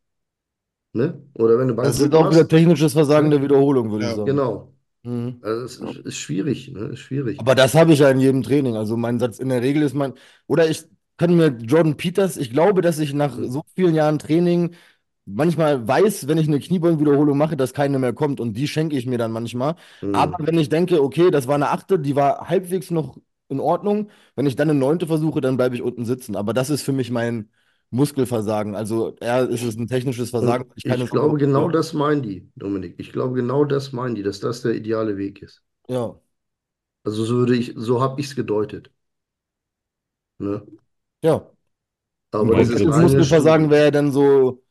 Ne? 0.94 1.22
Oder 1.36 1.60
wenn 1.60 1.68
du 1.68 1.76
Das 1.76 2.00
ist 2.00 2.14
auch 2.14 2.32
wieder 2.32 2.48
technisches 2.48 2.94
Versagen 2.94 3.30
der 3.30 3.42
Wiederholung, 3.42 3.92
würde 3.92 4.06
ja. 4.06 4.10
ich 4.10 4.16
sagen. 4.16 4.26
Genau. 4.26 4.74
Mhm. 5.04 5.38
Also 5.42 5.64
es 5.64 5.78
ist, 5.78 6.06
ist, 6.06 6.18
schwierig, 6.18 6.72
ne? 6.72 6.88
Ist 6.88 7.00
schwierig. 7.00 7.40
Aber 7.40 7.54
das 7.54 7.76
habe 7.76 7.94
ich 7.94 8.00
ja 8.00 8.10
in 8.10 8.20
jedem 8.20 8.42
Training. 8.42 8.76
Also 8.76 8.98
mein 8.98 9.20
Satz 9.20 9.38
in 9.38 9.50
der 9.50 9.62
Regel 9.62 9.84
ist 9.84 9.94
mein, 9.94 10.14
oder 10.48 10.68
ich 10.68 10.86
kann 11.18 11.36
mir 11.36 11.48
Jordan 11.48 11.98
Peters, 11.98 12.38
ich 12.38 12.52
glaube, 12.52 12.82
dass 12.82 13.00
ich 13.00 13.14
nach 13.14 13.38
so 13.38 13.64
vielen 13.76 13.96
Jahren 13.96 14.18
Training 14.18 14.76
manchmal 15.28 15.88
weiß, 15.88 16.28
wenn 16.28 16.38
ich 16.38 16.48
eine 16.48 16.60
Kniebeugenwiederholung 16.60 17.38
mache, 17.38 17.58
dass 17.58 17.74
keine 17.74 18.00
mehr 18.00 18.14
kommt 18.14 18.40
und 18.40 18.54
die 18.54 18.68
schenke 18.68 18.98
ich 18.98 19.06
mir 19.06 19.18
dann 19.18 19.32
manchmal. 19.32 19.76
Mhm. 20.02 20.16
Aber 20.16 20.48
wenn 20.48 20.58
ich 20.58 20.70
denke, 20.70 21.04
okay, 21.04 21.30
das 21.30 21.48
war 21.48 21.56
eine 21.56 21.70
achte, 21.70 22.00
die 22.00 22.16
war 22.16 22.50
halbwegs 22.50 22.90
noch 22.90 23.18
in 23.50 23.60
Ordnung, 23.60 24.10
wenn 24.36 24.46
ich 24.46 24.56
dann 24.56 24.70
eine 24.70 24.80
neunte 24.80 25.08
versuche, 25.08 25.42
dann 25.42 25.58
bleibe 25.58 25.76
ich 25.76 25.82
unten 25.82 26.06
sitzen. 26.06 26.36
Aber 26.36 26.54
das 26.54 26.70
ist 26.70 26.82
für 26.82 26.94
mich 26.94 27.12
mein 27.12 27.50
Muskelversagen. 27.90 28.76
Also 28.76 29.16
eher 29.20 29.48
ist 29.48 29.64
es 29.64 29.78
ein 29.78 29.88
technisches 29.88 30.30
Versagen. 30.32 30.70
Ich, 30.76 30.86
ich 30.86 31.10
glaube, 31.10 31.38
genau 31.38 31.70
das 31.70 31.94
meinen 31.94 32.22
die, 32.22 32.50
Dominik. 32.56 32.96
Ich 32.98 33.12
glaube, 33.12 33.36
genau 33.36 33.66
das 33.66 33.92
meinen 33.92 34.16
die, 34.16 34.24
dass 34.24 34.40
das 34.40 34.62
der 34.62 34.76
ideale 34.76 35.18
Weg 35.18 35.42
ist. 35.42 35.62
Ja. 35.88 36.20
Also 37.04 37.24
so 37.24 37.36
würde 37.36 37.56
ich, 37.56 37.74
so 37.76 38.02
habe 38.02 38.20
ich 38.20 38.28
es 38.28 38.36
gedeutet. 38.36 38.92
Ne? 40.40 40.66
Ja. 41.22 41.50
Aber 42.32 42.58
das 42.58 42.84
Muskelversagen 42.84 43.70
wäre 43.70 43.86
ja 43.86 43.92
dann 43.92 44.12
so 44.12 44.62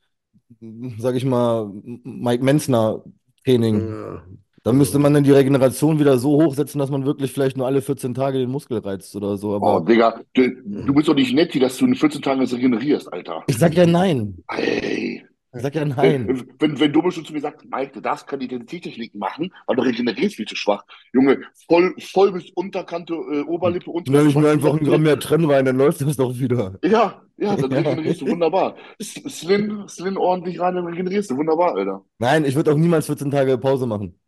sag 0.98 1.14
ich 1.14 1.24
mal, 1.24 1.70
Mike 2.04 2.44
Menzner 2.44 3.02
Training. 3.44 3.80
Ja. 3.80 4.22
Da 4.66 4.72
müsste 4.72 4.98
man 4.98 5.14
dann 5.14 5.22
die 5.22 5.30
Regeneration 5.30 6.00
wieder 6.00 6.18
so 6.18 6.42
hochsetzen, 6.42 6.80
dass 6.80 6.90
man 6.90 7.06
wirklich 7.06 7.30
vielleicht 7.30 7.56
nur 7.56 7.66
alle 7.66 7.80
14 7.80 8.14
Tage 8.14 8.38
den 8.38 8.50
Muskel 8.50 8.78
reizt 8.78 9.14
oder 9.14 9.36
so. 9.36 9.54
Aber 9.54 9.76
oh, 9.76 9.80
Digga, 9.80 10.20
du, 10.34 10.48
du 10.64 10.92
bist 10.92 11.06
doch 11.06 11.14
nicht 11.14 11.32
nett, 11.32 11.54
dass 11.62 11.76
du 11.76 11.86
in 11.86 11.94
14 11.94 12.20
Tagen 12.20 12.40
das 12.40 12.52
regenerierst, 12.52 13.12
Alter. 13.12 13.44
Ich 13.46 13.58
sag 13.58 13.74
ja 13.74 13.86
nein. 13.86 14.38
Hey. 14.48 15.24
Ich 15.56 15.62
sag 15.62 15.74
ja 15.74 15.84
nein. 15.84 16.28
Wenn, 16.28 16.46
wenn, 16.58 16.80
wenn 16.80 16.92
du 16.92 17.10
schon 17.10 17.24
zu 17.24 17.32
mir 17.32 17.40
sagst, 17.40 17.66
Mike, 17.70 17.92
du 17.92 18.00
darfst 18.00 18.26
keine 18.26 18.44
Identitätstechniken 18.44 19.18
machen, 19.18 19.52
weil 19.66 19.76
du 19.76 19.82
regenerierst 19.82 20.36
viel 20.36 20.46
zu 20.46 20.56
schwach. 20.56 20.84
Junge, 21.12 21.40
voll, 21.68 21.94
voll 22.00 22.32
bis 22.32 22.50
Unterkante, 22.50 23.14
äh, 23.14 23.42
Oberlippe, 23.42 23.90
Unterkante. 23.90 24.20
Wenn 24.20 24.30
ich 24.30 24.36
mir 24.36 24.50
einfach 24.50 24.74
ein 24.74 24.84
Gramm 24.84 25.02
mehr 25.02 25.18
Trennwein, 25.18 25.64
dann 25.64 25.76
läuft 25.76 26.00
das 26.00 26.16
doch 26.16 26.38
wieder. 26.38 26.78
Ja, 26.84 27.22
ja, 27.38 27.56
dann 27.56 27.72
regenerierst 27.72 28.20
du 28.22 28.28
wunderbar. 28.28 28.76
Slim, 29.00 29.88
Slim 29.88 30.16
ordentlich 30.16 30.60
rein, 30.60 30.74
dann 30.74 30.86
regenerierst 30.86 31.30
du 31.30 31.36
wunderbar, 31.36 31.74
Alter. 31.74 32.04
Nein, 32.18 32.44
ich 32.44 32.54
würde 32.54 32.72
auch 32.72 32.76
niemals 32.76 33.06
14 33.06 33.30
Tage 33.30 33.58
Pause 33.58 33.86
machen. 33.86 34.18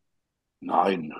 Nein. 0.61 1.13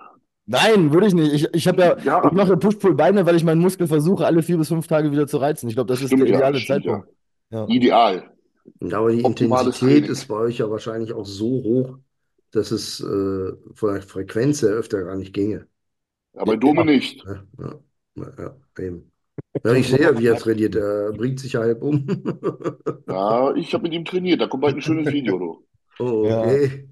Nein, 0.47 0.93
würde 0.93 1.07
ich 1.07 1.15
nicht. 1.15 1.33
Ich, 1.33 1.55
ich 1.55 1.69
habe 1.69 1.81
ja, 1.83 1.99
ja, 1.99 2.25
ich 2.25 2.33
mache 2.33 2.57
Push-Pull-Beine, 2.57 3.27
weil 3.27 3.37
ich 3.37 3.45
meinen 3.45 3.61
Muskel 3.61 3.87
versuche, 3.87 4.25
alle 4.25 4.43
vier 4.43 4.57
bis 4.57 4.69
fünf 4.69 4.87
Tage 4.87 5.13
wieder 5.13 5.27
zu 5.27 5.37
reizen. 5.37 5.69
Ich 5.69 5.75
glaube, 5.75 5.89
das 5.89 5.99
Stimmt, 5.99 6.13
ist 6.13 6.21
der 6.21 6.29
ideale 6.29 6.59
ja, 6.59 6.67
Zeitpunkt. 6.67 7.09
Ja. 7.51 7.67
Ideal. 7.69 8.31
Aber 8.93 9.13
die 9.13 9.23
Intensität 9.23 9.75
Training. 9.75 10.11
ist 10.11 10.27
bei 10.29 10.37
euch 10.37 10.59
ja 10.59 10.71
wahrscheinlich 10.71 11.13
auch 11.13 11.27
so 11.27 11.47
hoch, 11.47 11.99
dass 12.51 12.71
es 12.71 13.01
äh, 13.01 13.53
von 13.75 13.95
der 13.95 14.03
Frequenz 14.03 14.63
her 14.63 14.71
öfter 14.71 15.03
gar 15.05 15.17
nicht 15.17 15.33
ginge. 15.33 15.67
Aber 16.35 16.57
Dome 16.57 16.85
nicht. 16.85 17.25
Ja, 17.25 17.43
ja, 18.17 18.33
ja, 18.39 18.57
eben. 18.79 19.11
Ja, 19.65 19.73
ich 19.73 19.89
sehe 19.89 20.03
ja, 20.03 20.19
wie 20.19 20.27
er 20.27 20.37
trainiert. 20.37 20.75
Er 20.75 21.13
bringt 21.13 21.41
sich 21.41 21.53
ja 21.53 21.61
halb 21.61 21.83
um. 21.83 22.07
ja, 23.09 23.55
ich 23.55 23.73
habe 23.75 23.85
mit 23.85 23.93
ihm 23.93 24.05
trainiert. 24.05 24.41
Da 24.41 24.47
kommt 24.47 24.63
bald 24.63 24.77
ein 24.77 24.83
schönes 24.83 25.13
Video. 25.13 25.39
Du. 25.39 25.65
Oh, 26.01 26.23
okay. 26.29 26.89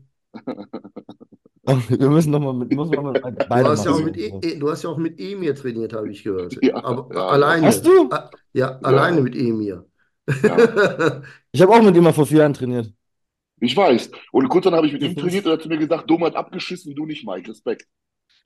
Wir 1.88 2.10
müssen 2.10 2.30
nochmal 2.30 2.54
mit, 2.54 2.72
muss 2.72 2.90
noch 2.90 3.12
mit 3.12 3.24
du, 3.24 3.50
hast 3.50 3.84
ja 3.84 3.90
auch 3.90 4.00
mit 4.00 4.16
e, 4.16 4.58
du 4.58 4.70
hast 4.70 4.84
ja 4.84 4.90
auch 4.90 4.98
mit 4.98 5.18
Emir 5.18 5.54
trainiert, 5.54 5.92
habe 5.92 6.10
ich 6.10 6.22
gehört. 6.22 6.56
Ja, 6.62 6.84
Aber 6.84 7.08
ja. 7.14 7.26
alleine. 7.26 7.66
Hast 7.66 7.84
du? 7.86 8.08
Ja, 8.10 8.30
ja, 8.52 8.78
alleine 8.80 9.20
mit 9.20 9.34
Emir. 9.34 9.84
Ja. 10.42 11.22
ich 11.52 11.62
habe 11.62 11.72
auch 11.72 11.82
mit 11.82 11.96
ihm 11.96 12.04
mal 12.04 12.12
vor 12.12 12.26
vier 12.26 12.38
Jahren 12.38 12.54
trainiert. 12.54 12.92
Ich 13.60 13.76
weiß. 13.76 14.10
Und 14.32 14.48
kurz 14.48 14.64
dann 14.64 14.74
habe 14.74 14.86
ich 14.86 14.92
mit 14.92 15.02
ihm 15.02 15.16
trainiert 15.16 15.46
und 15.46 15.52
er 15.52 15.54
hat 15.54 15.62
zu 15.62 15.68
mir 15.68 15.78
gesagt, 15.78 16.10
Dom 16.10 16.24
hat 16.24 16.36
abgeschissen, 16.36 16.94
du 16.94 17.06
nicht, 17.06 17.26
Mike. 17.26 17.50
Respekt. 17.50 17.86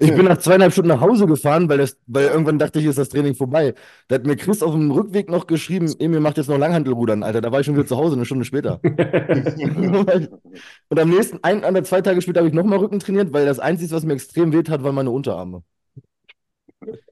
Ich 0.03 0.15
bin 0.15 0.25
nach 0.25 0.39
zweieinhalb 0.39 0.73
Stunden 0.73 0.89
nach 0.89 1.03
Hause 1.03 1.27
gefahren, 1.27 1.69
weil, 1.69 1.77
das, 1.77 1.99
weil 2.07 2.29
irgendwann 2.29 2.59
dachte 2.59 2.79
ich, 2.79 2.87
ist 2.87 2.97
das 2.97 3.11
Training 3.11 3.35
vorbei. 3.35 3.75
Da 4.09 4.15
hat 4.15 4.25
mir 4.25 4.35
Chris 4.35 4.63
auf 4.63 4.73
dem 4.73 4.91
Rückweg 4.91 5.29
noch 5.29 5.47
geschrieben, 5.47 5.95
Emil 5.99 6.21
macht 6.21 6.39
jetzt 6.39 6.49
noch 6.49 6.57
Langhantelrudern, 6.57 7.23
Alter. 7.23 7.43
Da 7.43 7.53
war 7.53 7.61
ich 7.61 7.67
schon 7.67 7.75
wieder 7.75 7.87
zu 7.87 7.99
Hause, 7.99 8.17
eine 8.17 8.25
Stunde 8.25 8.47
später. 8.47 8.81
und 10.89 10.99
am 10.99 11.11
nächsten, 11.11 11.41
ein 11.43 11.63
oder 11.63 11.85
zwei 11.85 12.01
Tage 12.01 12.23
später 12.23 12.41
habe 12.41 12.49
ich 12.49 12.55
nochmal 12.55 12.79
Rücken 12.79 12.99
trainiert, 12.99 13.35
weil 13.35 13.45
das 13.45 13.59
Einzige, 13.59 13.93
was 13.93 14.05
mir 14.05 14.15
extrem 14.15 14.55
weht 14.55 14.71
hat, 14.71 14.83
waren 14.83 14.95
meine 14.95 15.11
Unterarme. 15.11 15.65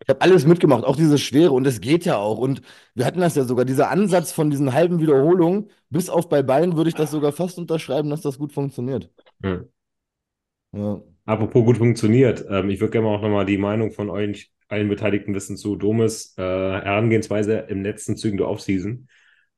Ich 0.09 0.15
habe 0.15 0.23
alles 0.23 0.47
mitgemacht, 0.47 0.85
auch 0.85 0.97
diese 0.97 1.19
Schwere 1.19 1.53
und 1.53 1.67
es 1.67 1.83
geht 1.83 2.07
ja 2.07 2.17
auch. 2.17 2.39
Und 2.39 2.63
wir 2.95 3.05
hatten 3.05 3.21
das 3.21 3.35
ja 3.35 3.45
sogar, 3.45 3.67
dieser 3.67 3.91
Ansatz 3.91 4.33
von 4.33 4.49
diesen 4.49 4.73
halben 4.73 5.01
Wiederholungen, 5.01 5.69
bis 5.91 6.09
auf 6.09 6.31
bei 6.31 6.43
Beinen 6.43 6.79
würde 6.79 6.89
ich 6.89 6.97
das 6.97 7.11
sogar 7.11 7.31
fast 7.31 7.59
unterschreiben, 7.59 8.09
dass 8.09 8.23
das 8.23 8.39
gut 8.39 8.55
funktioniert. 8.55 9.11
Hm. 9.43 9.69
Ja. 10.73 11.03
Apropos 11.27 11.63
gut 11.63 11.77
funktioniert, 11.77 12.43
ähm, 12.49 12.71
ich 12.71 12.81
würde 12.81 12.93
gerne 12.93 13.09
auch 13.09 13.21
nochmal 13.21 13.45
die 13.45 13.59
Meinung 13.59 13.91
von 13.93 14.09
euch 14.09 14.51
allen 14.69 14.89
Beteiligten 14.89 15.35
wissen 15.35 15.59
zu 15.59 15.77
Domes 15.77 16.35
äh, 16.39 16.43
Herangehensweise 16.43 17.67
im 17.69 17.83
letzten 17.83 18.17
Zügen 18.17 18.39
der 18.39 18.49
Offseason, 18.49 19.09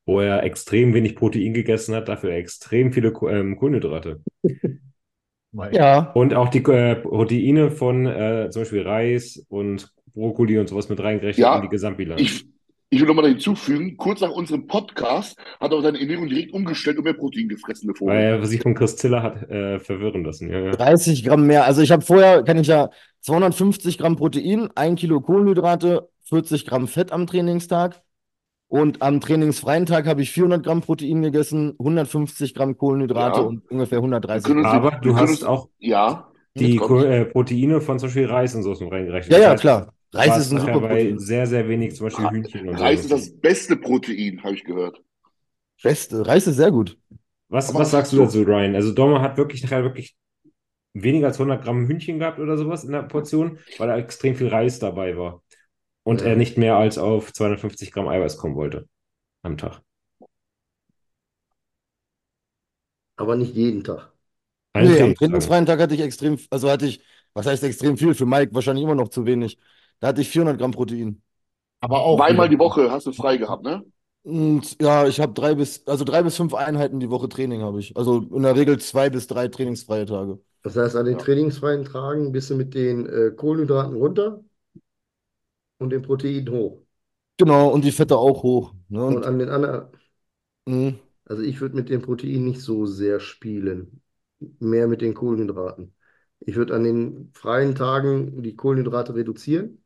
wo 0.05 0.19
er 0.19 0.43
extrem 0.43 0.93
wenig 0.93 1.15
Protein 1.15 1.53
gegessen 1.53 1.95
hat, 1.95 2.09
dafür 2.09 2.31
extrem 2.31 2.91
viele 2.91 3.13
ähm, 3.29 3.55
Kohlenhydrate. 3.55 4.21
ja. 5.71 6.11
Und 6.11 6.33
auch 6.33 6.49
die 6.49 6.63
äh, 6.63 6.97
Proteine 6.97 7.71
von 7.71 8.05
äh, 8.05 8.49
zum 8.51 8.63
Beispiel 8.63 8.81
Reis 8.81 9.45
und 9.47 9.93
Brokkoli 10.13 10.57
und 10.59 10.69
sowas 10.69 10.89
mit 10.89 10.99
reingerechnet 10.99 11.43
ja, 11.43 11.55
in 11.55 11.63
die 11.63 11.69
Gesamtbilanz. 11.69 12.21
Ich, 12.21 12.45
ich 12.89 12.99
will 12.99 13.07
nochmal 13.07 13.27
hinzufügen, 13.27 13.95
kurz 13.97 14.21
nach 14.21 14.31
unserem 14.31 14.67
Podcast 14.67 15.37
hat 15.59 15.71
er 15.71 15.81
seine 15.81 15.99
Ernährung 15.99 16.27
direkt 16.27 16.53
umgestellt 16.53 16.97
und 16.97 17.05
mehr 17.05 17.13
Protein 17.13 17.47
gefressen 17.47 17.87
bevor. 17.87 18.09
Weil 18.09 18.23
er 18.23 18.45
sich 18.45 18.61
von 18.61 18.75
Chris 18.75 18.97
Ziller 18.97 19.23
hat 19.23 19.49
äh, 19.49 19.79
verwirren 19.79 20.23
lassen. 20.23 20.49
Ja, 20.49 20.59
ja. 20.59 20.71
30 20.71 21.23
Gramm 21.23 21.47
mehr. 21.47 21.65
Also 21.65 21.81
ich 21.81 21.91
habe 21.91 22.03
vorher, 22.03 22.43
kann 22.43 22.57
ich 22.57 22.67
ja 22.67 22.89
250 23.21 23.97
Gramm 23.97 24.17
Protein, 24.17 24.69
1 24.75 24.99
Kilo 24.99 25.21
Kohlenhydrate, 25.21 26.09
40 26.23 26.65
Gramm 26.65 26.87
Fett 26.87 27.11
am 27.11 27.27
Trainingstag. 27.27 28.01
Und 28.67 29.01
am 29.01 29.19
trainingsfreien 29.19 29.85
Tag 29.85 30.07
habe 30.07 30.21
ich 30.21 30.31
400 30.31 30.63
Gramm 30.63 30.79
Protein 30.79 31.21
gegessen, 31.21 31.75
150 31.77 32.53
Gramm 32.53 32.77
Kohlenhydrate 32.77 33.41
ja. 33.41 33.45
und 33.45 33.69
ungefähr 33.69 33.97
130 33.97 34.49
Gramm. 34.49 34.65
Aber 34.65 34.91
du 34.91 35.17
hast 35.17 35.43
auch 35.43 35.67
ja, 35.77 36.31
die 36.55 36.77
äh, 36.77 37.25
Proteine 37.25 37.81
von 37.81 37.99
zum 37.99 38.07
Beispiel 38.07 38.27
Reis 38.27 38.55
und 38.55 38.63
so 38.63 38.71
reingerechnet. 38.71 39.37
Ja, 39.37 39.43
ja, 39.43 39.55
klar. 39.55 39.93
Reis 40.13 40.37
ist 40.37 40.51
ein 40.51 40.59
super 40.59 40.79
Protein. 40.79 41.19
sehr, 41.19 41.47
sehr 41.47 41.67
wenig, 41.69 41.95
zum 41.95 42.07
Beispiel 42.07 42.29
Hühnchen 42.29 42.69
und 42.69 42.75
Reis 42.75 43.03
so. 43.03 43.15
ist 43.15 43.27
das 43.27 43.39
beste 43.39 43.77
Protein, 43.77 44.43
habe 44.43 44.55
ich 44.55 44.63
gehört. 44.63 45.01
Beste. 45.81 46.25
Reis 46.25 46.47
ist 46.47 46.57
sehr 46.57 46.71
gut. 46.71 46.97
Was, 47.47 47.73
was 47.73 47.91
sagst 47.91 48.13
du 48.13 48.17
dazu, 48.17 48.43
Ryan? 48.43 48.75
Also 48.75 48.93
Dormer 48.93 49.21
hat 49.21 49.37
wirklich 49.37 49.63
nachher 49.63 49.83
wirklich 49.83 50.15
weniger 50.93 51.27
als 51.27 51.37
100 51.37 51.63
Gramm 51.63 51.87
Hühnchen 51.87 52.19
gehabt 52.19 52.39
oder 52.39 52.57
sowas 52.57 52.83
in 52.83 52.91
der 52.91 53.03
Portion, 53.03 53.59
weil 53.77 53.87
da 53.87 53.97
extrem 53.97 54.35
viel 54.35 54.47
Reis 54.47 54.79
dabei 54.79 55.17
war. 55.17 55.43
Und 56.03 56.21
ja. 56.21 56.27
er 56.27 56.35
nicht 56.35 56.57
mehr 56.57 56.75
als 56.75 56.97
auf 56.97 57.31
250 57.31 57.91
Gramm 57.91 58.07
Eiweiß 58.07 58.37
kommen 58.37 58.55
wollte 58.55 58.87
am 59.43 59.57
Tag. 59.57 59.81
Aber 63.15 63.35
nicht 63.35 63.55
jeden 63.55 63.83
Tag. 63.83 64.11
Nee, 64.75 65.01
am 65.01 65.15
trainingsfreien 65.15 65.65
Tag 65.65 65.79
hatte 65.79 65.93
ich 65.93 66.01
extrem, 66.01 66.37
also 66.49 66.69
hatte 66.69 66.87
ich, 66.87 67.03
was 67.33 67.45
heißt 67.45 67.63
extrem 67.63 67.97
viel? 67.97 68.15
Für 68.15 68.25
Mike 68.25 68.53
wahrscheinlich 68.53 68.83
immer 68.83 68.95
noch 68.95 69.09
zu 69.09 69.25
wenig. 69.25 69.57
Da 70.01 70.07
hatte 70.07 70.21
ich 70.21 70.29
400 70.29 70.57
Gramm 70.57 70.71
Protein. 70.71 71.21
Aber 71.79 72.01
auch. 72.01 72.17
Zweimal 72.17 72.49
die 72.49 72.59
Woche 72.59 72.91
hast 72.91 73.05
du 73.07 73.13
frei 73.13 73.37
gehabt, 73.37 73.63
ne? 73.63 73.83
Und 74.23 74.79
ja, 74.81 75.07
ich 75.07 75.19
habe 75.19 75.33
drei 75.33 75.55
bis, 75.55 75.87
also 75.87 76.03
drei 76.03 76.21
bis 76.21 76.35
fünf 76.35 76.53
Einheiten 76.53 76.99
die 76.99 77.09
Woche 77.09 77.29
Training 77.29 77.61
habe 77.61 77.79
ich. 77.79 77.95
Also 77.97 78.19
in 78.19 78.43
der 78.43 78.55
Regel 78.55 78.79
zwei 78.79 79.09
bis 79.09 79.27
drei 79.27 79.47
trainingsfreie 79.47 80.05
Tage. 80.05 80.39
Das 80.63 80.75
heißt, 80.75 80.95
an 80.95 81.05
den 81.05 81.17
ja. 81.17 81.23
trainingsfreien 81.23 81.85
Tagen 81.85 82.31
bist 82.31 82.49
du 82.49 82.55
mit 82.55 82.73
den 82.75 83.07
äh, 83.07 83.31
Kohlenhydraten 83.31 83.95
runter 83.95 84.43
und 85.79 85.89
den 85.89 86.03
Protein 86.03 86.49
hoch. 86.51 86.81
Genau, 87.37 87.69
und 87.69 87.83
die 87.83 87.91
Fette 87.91 88.17
auch 88.17 88.43
hoch. 88.43 88.73
Ne? 88.89 89.03
Und, 89.03 89.17
und, 89.17 89.25
an 89.25 89.39
den 89.39 89.49
anderen. 89.49 89.87
Mhm. 90.67 90.99
Also 91.25 91.41
ich 91.41 91.61
würde 91.61 91.75
mit 91.75 91.89
den 91.89 92.01
Proteinen 92.01 92.45
nicht 92.45 92.61
so 92.61 92.85
sehr 92.85 93.19
spielen. 93.19 94.01
Mehr 94.59 94.87
mit 94.87 95.01
den 95.01 95.15
Kohlenhydraten. 95.15 95.95
Ich 96.39 96.55
würde 96.55 96.75
an 96.75 96.83
den 96.83 97.31
freien 97.33 97.73
Tagen 97.73 98.43
die 98.43 98.55
Kohlenhydrate 98.55 99.15
reduzieren. 99.15 99.80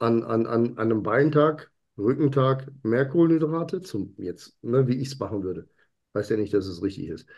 An, 0.00 0.24
an, 0.24 0.46
an, 0.46 0.78
einem 0.78 1.02
Beintag, 1.02 1.70
Rückentag 1.96 2.68
mehr 2.82 3.06
Kohlenhydrate, 3.06 3.82
zum 3.82 4.14
jetzt, 4.18 4.56
ne, 4.64 4.88
wie 4.88 4.96
ich 4.96 5.12
es 5.12 5.18
machen 5.18 5.42
würde. 5.44 5.68
Weiß 6.14 6.28
ja 6.30 6.36
nicht, 6.36 6.52
dass 6.54 6.66
es 6.66 6.82
richtig 6.82 7.08
ist. 7.08 7.28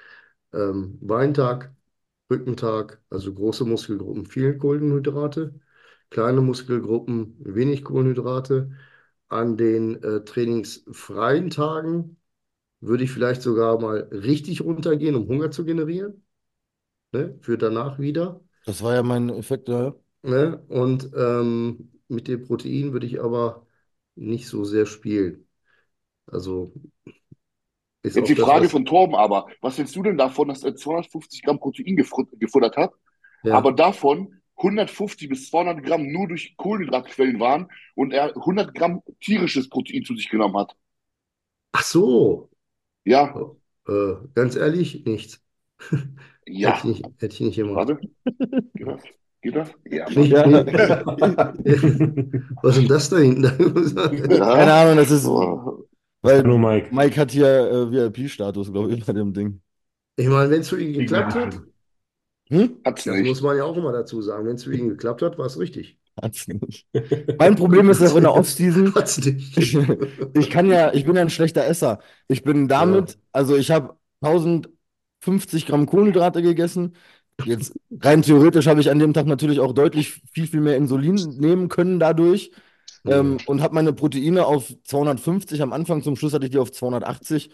Ähm, 0.52 0.98
Beintag, 1.00 1.74
Rückentag, 2.30 3.02
also 3.10 3.34
große 3.34 3.64
Muskelgruppen 3.64 4.26
viel 4.26 4.56
Kohlenhydrate, 4.56 5.60
kleine 6.10 6.40
Muskelgruppen 6.40 7.36
wenig 7.40 7.84
Kohlenhydrate. 7.84 8.72
An 9.28 9.56
den 9.56 10.02
äh, 10.02 10.24
trainingsfreien 10.24 11.50
Tagen 11.50 12.18
würde 12.80 13.04
ich 13.04 13.10
vielleicht 13.10 13.42
sogar 13.42 13.80
mal 13.80 14.08
richtig 14.12 14.60
runtergehen, 14.60 15.14
um 15.14 15.26
Hunger 15.28 15.50
zu 15.50 15.64
generieren. 15.64 16.24
Ne? 17.12 17.38
Für 17.40 17.58
danach 17.58 17.98
wieder. 17.98 18.40
Das 18.66 18.82
war 18.82 18.94
ja 18.94 19.02
mein 19.02 19.28
Effekt, 19.30 19.68
ja. 19.68 19.94
Ne? 20.22 20.62
Und 20.68 21.10
ähm, 21.16 21.91
mit 22.12 22.28
dem 22.28 22.44
Protein 22.46 22.92
würde 22.92 23.06
ich 23.06 23.20
aber 23.22 23.66
nicht 24.14 24.48
so 24.48 24.64
sehr 24.64 24.86
spielen. 24.86 25.48
Also 26.26 26.74
ist 28.02 28.14
Jetzt 28.14 28.28
die 28.28 28.36
das, 28.36 28.36
Frage 28.36 28.68
was, 28.68 28.70
von 28.70 28.84
Torben 28.84 29.14
aber, 29.14 29.46
was 29.60 29.78
hältst 29.78 29.96
du 29.96 30.02
denn 30.02 30.18
davon, 30.18 30.48
dass 30.48 30.64
er 30.64 30.76
250 30.76 31.42
Gramm 31.42 31.58
Protein 31.58 31.96
gefut- 31.96 32.28
gefuttert 32.38 32.76
hat, 32.76 32.92
ja. 33.42 33.62
aber 33.62 33.72
davon 33.72 34.40
150 34.56 35.28
bis 35.28 35.48
200 35.50 35.84
Gramm 35.84 36.06
nur 36.12 36.28
durch 36.28 36.54
Kohlenhydratquellen 36.56 37.40
waren 37.40 37.68
und 37.94 38.12
er 38.12 38.34
100 38.36 38.74
Gramm 38.74 39.02
tierisches 39.20 39.68
Protein 39.70 40.04
zu 40.04 40.14
sich 40.14 40.28
genommen 40.28 40.56
hat? 40.58 40.74
Ach 41.72 41.82
so, 41.84 42.50
Ja, 43.04 43.42
äh, 43.88 44.14
ganz 44.34 44.56
ehrlich, 44.56 45.04
nichts. 45.04 45.42
Hätte 46.60 46.70
ja. 46.74 46.78
ich 46.78 46.84
nicht, 46.84 47.04
hätte 47.18 47.34
ich 47.34 47.40
nicht 47.40 47.56
gemacht. 47.56 47.94
Warte. 48.76 49.12
Geht 49.42 49.56
das? 49.56 49.68
Ja, 49.90 50.08
Ja. 50.10 50.46
was 52.62 52.76
ist 52.76 52.82
denn 52.82 52.88
das 52.88 53.08
da 53.10 53.18
hinten? 53.18 53.94
Keine 53.94 54.36
Ja. 54.36 54.82
Ahnung, 54.82 54.96
das 54.96 55.10
ist, 55.10 55.26
Oh. 55.26 55.84
weil 56.22 56.38
Hallo 56.42 56.58
Mike. 56.58 56.94
Mike 56.94 57.20
hat 57.20 57.30
hier 57.32 57.46
äh, 57.48 57.90
VIP-Status, 57.90 58.72
glaube 58.72 58.92
ich, 58.94 59.04
bei 59.04 59.12
dem 59.12 59.32
Ding. 59.32 59.60
Ich 60.16 60.28
meine, 60.28 60.50
wenn 60.50 60.60
es 60.60 60.68
für 60.68 60.80
ihn 60.80 60.92
geklappt 60.92 61.34
hat, 61.34 61.60
Hm? 62.48 62.76
Hat's 62.84 63.04
das 63.04 63.16
nicht. 63.16 63.26
muss 63.28 63.42
man 63.42 63.56
ja 63.56 63.64
auch 63.64 63.76
immer 63.76 63.92
dazu 63.92 64.20
sagen, 64.22 64.46
wenn 64.46 64.56
es 64.56 64.64
für 64.64 64.74
ihn 64.76 64.88
geklappt 64.88 65.22
hat, 65.22 65.38
war 65.38 65.46
es 65.46 65.58
richtig. 65.58 65.98
Hat's 66.20 66.46
nicht. 66.46 66.86
Mein 67.38 67.56
Problem 67.56 67.88
ist 67.90 68.02
auch 68.02 68.14
in 68.16 68.22
der 68.24 68.34
Offseason, 68.34 68.92
Hat's 68.96 69.18
nicht. 69.24 69.56
ich 70.34 70.50
kann 70.50 70.66
ja, 70.66 70.92
ich 70.92 71.04
bin 71.04 71.16
ja 71.16 71.22
ein 71.22 71.30
schlechter 71.30 71.64
Esser. 71.66 71.98
Ich 72.28 72.42
bin 72.44 72.68
damit, 72.68 73.18
also 73.32 73.56
ich 73.56 73.70
habe 73.70 73.96
1050 74.20 75.66
Gramm 75.66 75.86
Kohlenhydrate 75.86 76.42
gegessen. 76.42 76.94
Jetzt 77.46 77.72
rein 78.00 78.22
theoretisch 78.22 78.66
habe 78.66 78.80
ich 78.80 78.90
an 78.90 78.98
dem 78.98 79.12
Tag 79.12 79.26
natürlich 79.26 79.60
auch 79.60 79.72
deutlich 79.72 80.20
viel, 80.32 80.46
viel 80.46 80.60
mehr 80.60 80.76
Insulin 80.76 81.16
nehmen 81.38 81.68
können 81.68 81.98
dadurch. 82.00 82.52
Ähm, 83.04 83.38
und 83.46 83.62
habe 83.62 83.74
meine 83.74 83.92
Proteine 83.92 84.46
auf 84.46 84.72
250 84.84 85.60
am 85.62 85.72
Anfang, 85.72 86.02
zum 86.02 86.16
Schluss 86.16 86.32
hatte 86.34 86.44
ich 86.46 86.52
die 86.52 86.58
auf 86.58 86.70
280 86.72 87.50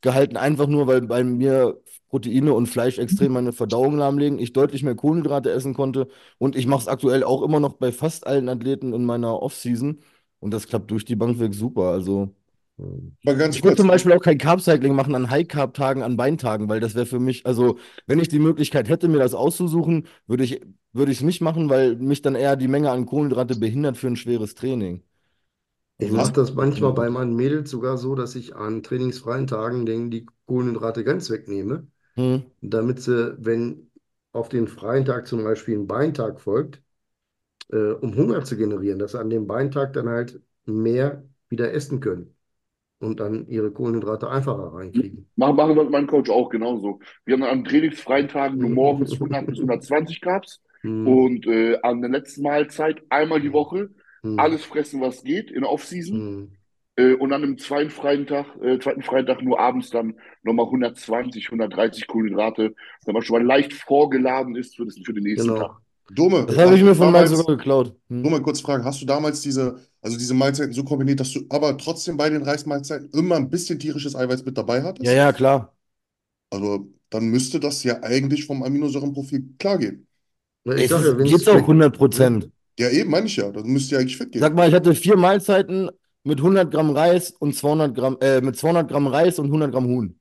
gehalten, 0.00 0.36
einfach 0.36 0.66
nur, 0.68 0.86
weil 0.86 1.02
bei 1.02 1.24
mir 1.24 1.80
Proteine 2.08 2.52
und 2.54 2.66
Fleisch 2.66 2.98
extrem 2.98 3.32
meine 3.32 3.52
Verdauung 3.52 3.96
lahmlegen, 3.96 4.38
ich 4.38 4.52
deutlich 4.52 4.82
mehr 4.82 4.94
Kohlenhydrate 4.94 5.50
essen 5.50 5.74
konnte 5.74 6.08
und 6.38 6.56
ich 6.56 6.66
mache 6.66 6.82
es 6.82 6.88
aktuell 6.88 7.24
auch 7.24 7.42
immer 7.42 7.58
noch 7.58 7.74
bei 7.74 7.90
fast 7.90 8.26
allen 8.26 8.48
Athleten 8.48 8.92
in 8.92 9.04
meiner 9.04 9.40
Off-Season 9.42 10.00
und 10.40 10.50
das 10.52 10.66
klappt 10.68 10.90
durch 10.90 11.04
die 11.04 11.16
Bank 11.16 11.38
weg 11.40 11.54
super. 11.54 11.84
Also 11.90 12.34
Mal 12.78 13.36
ganz 13.36 13.56
ich 13.56 13.62
würde 13.62 13.76
zum 13.76 13.88
Beispiel 13.88 14.12
auch 14.12 14.20
kein 14.22 14.38
Carb-Cycling 14.38 14.94
machen 14.94 15.14
an 15.14 15.30
High-Carb-Tagen, 15.30 16.02
an 16.02 16.16
Beintagen, 16.16 16.68
weil 16.68 16.80
das 16.80 16.94
wäre 16.94 17.06
für 17.06 17.20
mich, 17.20 17.46
also 17.46 17.78
wenn 18.06 18.18
ich 18.18 18.28
die 18.28 18.38
Möglichkeit 18.38 18.88
hätte, 18.88 19.08
mir 19.08 19.18
das 19.18 19.34
auszusuchen, 19.34 20.06
würde 20.26 20.44
ich 20.44 20.60
würde 20.94 21.12
es 21.12 21.22
nicht 21.22 21.40
machen, 21.40 21.70
weil 21.70 21.96
mich 21.96 22.20
dann 22.20 22.34
eher 22.34 22.56
die 22.56 22.68
Menge 22.68 22.90
an 22.90 23.06
Kohlenhydrate 23.06 23.56
behindert 23.56 23.96
für 23.96 24.08
ein 24.08 24.16
schweres 24.16 24.54
Training. 24.54 25.02
Ich 25.98 26.06
Also- 26.06 26.16
mache 26.16 26.32
das 26.32 26.54
manchmal 26.54 26.92
bei 26.92 27.08
meinen 27.08 27.34
Mädels 27.36 27.70
sogar 27.70 27.96
so, 27.96 28.14
dass 28.14 28.34
ich 28.34 28.56
an 28.56 28.82
trainingsfreien 28.82 29.46
Tagen 29.46 29.86
denen 29.86 30.10
die 30.10 30.26
Kohlenhydrate 30.46 31.04
ganz 31.04 31.30
wegnehme, 31.30 31.86
Hm. 32.16 32.42
damit 32.60 33.00
sie, 33.00 33.36
wenn 33.38 33.90
auf 34.32 34.48
den 34.48 34.66
freien 34.66 35.04
Tag 35.04 35.26
zum 35.26 35.44
Beispiel 35.44 35.78
ein 35.78 35.86
Beintag 35.86 36.40
folgt, 36.40 36.82
äh, 37.70 37.92
um 37.92 38.16
Hunger 38.16 38.44
zu 38.44 38.56
generieren, 38.56 38.98
dass 38.98 39.12
sie 39.12 39.20
an 39.20 39.30
dem 39.30 39.46
Beintag 39.46 39.92
dann 39.94 40.08
halt 40.08 40.40
mehr 40.66 41.24
wieder 41.48 41.72
essen 41.72 42.00
können 42.00 42.31
und 43.02 43.20
dann 43.20 43.46
ihre 43.48 43.72
Kohlenhydrate 43.72 44.30
einfacher 44.30 44.74
reinkriegen. 44.74 45.28
Machen, 45.36 45.56
machen 45.56 45.76
wir 45.76 45.82
mit 45.84 45.92
meinem 45.92 46.06
Coach 46.06 46.30
auch 46.30 46.48
genauso. 46.50 47.00
Wir 47.24 47.34
haben 47.34 47.42
an 47.44 47.64
trainingsfreien 47.64 48.28
Tagen 48.28 48.60
nur 48.60 48.70
morgens 48.70 49.14
100 49.14 49.46
bis 49.46 49.58
120 49.58 50.20
Carbs 50.20 50.62
Hm, 50.82 51.06
und 51.06 51.46
äh, 51.46 51.78
an 51.82 52.00
der 52.00 52.10
letzten 52.10 52.42
Mahlzeit 52.42 53.02
einmal 53.08 53.40
die 53.40 53.52
Woche 53.52 53.90
hm, 54.22 54.36
alles 54.36 54.64
fressen, 54.64 55.00
was 55.00 55.22
geht 55.24 55.50
in 55.50 55.64
Off-Season. 55.64 56.26
hm. 56.26 56.52
Äh, 56.96 57.14
und 57.14 57.30
dann 57.30 57.44
im 57.44 57.58
zweiten 57.58 57.90
freien 57.90 58.26
Tag, 58.26 58.46
äh, 58.62 58.78
zweiten 58.80 59.02
freien 59.02 59.26
Tag 59.26 59.42
nur 59.42 59.60
abends 59.60 59.90
dann 59.90 60.16
nochmal 60.44 60.66
120, 60.66 61.46
130 61.48 62.06
Kohlenhydrate, 62.08 62.74
wenn 63.06 63.14
man 63.14 63.22
schon 63.22 63.38
mal 63.38 63.46
leicht 63.46 63.74
vorgeladen 63.74 64.56
ist 64.56 64.76
für, 64.76 64.86
das, 64.86 64.98
für 65.04 65.14
den 65.14 65.24
nächsten 65.24 65.54
Genau. 65.54 65.56
Tag. 65.56 65.81
Dome, 66.14 66.46
Das 66.46 66.56
habe 66.58 66.76
ich 66.76 66.82
mir 66.82 66.94
von 66.94 67.12
damals, 67.12 67.30
sogar 67.30 67.56
geklaut. 67.56 67.94
Hm. 68.08 68.22
nur 68.22 68.30
mal 68.32 68.42
kurz 68.42 68.60
fragen, 68.60 68.84
hast 68.84 69.00
du 69.00 69.06
damals 69.06 69.40
diese, 69.40 69.78
also 70.00 70.16
diese 70.18 70.34
Mahlzeiten 70.34 70.72
so 70.72 70.84
kombiniert, 70.84 71.20
dass 71.20 71.32
du 71.32 71.40
aber 71.48 71.76
trotzdem 71.78 72.16
bei 72.16 72.28
den 72.30 72.42
Reismahlzeiten 72.42 73.10
immer 73.10 73.36
ein 73.36 73.50
bisschen 73.50 73.78
tierisches 73.78 74.14
Eiweiß 74.14 74.44
mit 74.44 74.56
dabei 74.58 74.82
hattest? 74.82 75.06
Ja, 75.06 75.12
ja, 75.12 75.32
klar. 75.32 75.74
Also 76.50 76.86
dann 77.10 77.26
müsste 77.26 77.60
das 77.60 77.82
ja 77.84 78.02
eigentlich 78.02 78.44
vom 78.46 78.62
Aminosäurenprofil 78.62 79.54
klar 79.58 79.78
gehen. 79.78 80.06
Ich 80.64 80.84
ist, 80.84 80.90
wenn 80.90 81.26
es 81.26 81.48
auch 81.48 81.66
100 81.66 81.96
Prozent. 81.96 82.50
Ja, 82.78 82.88
eben, 82.88 83.10
meine 83.10 83.26
ich 83.26 83.36
ja. 83.36 83.50
Das 83.50 83.64
müsste 83.64 83.94
ja 83.94 84.00
eigentlich 84.00 84.16
fit 84.16 84.32
gehen. 84.32 84.40
Sag 84.40 84.54
mal, 84.54 84.68
ich 84.68 84.74
hatte 84.74 84.94
vier 84.94 85.16
Mahlzeiten 85.16 85.90
mit 86.24 86.40
100 86.40 86.70
Gramm 86.70 86.90
Reis 86.90 87.32
und 87.32 87.54
200 87.54 87.94
Gramm, 87.94 88.16
äh, 88.20 88.40
mit 88.40 88.56
200 88.56 88.88
Gramm 88.88 89.06
Reis 89.06 89.38
und 89.38 89.50
100 89.50 89.72
Gramm 89.72 89.86
Huhn. 89.86 90.18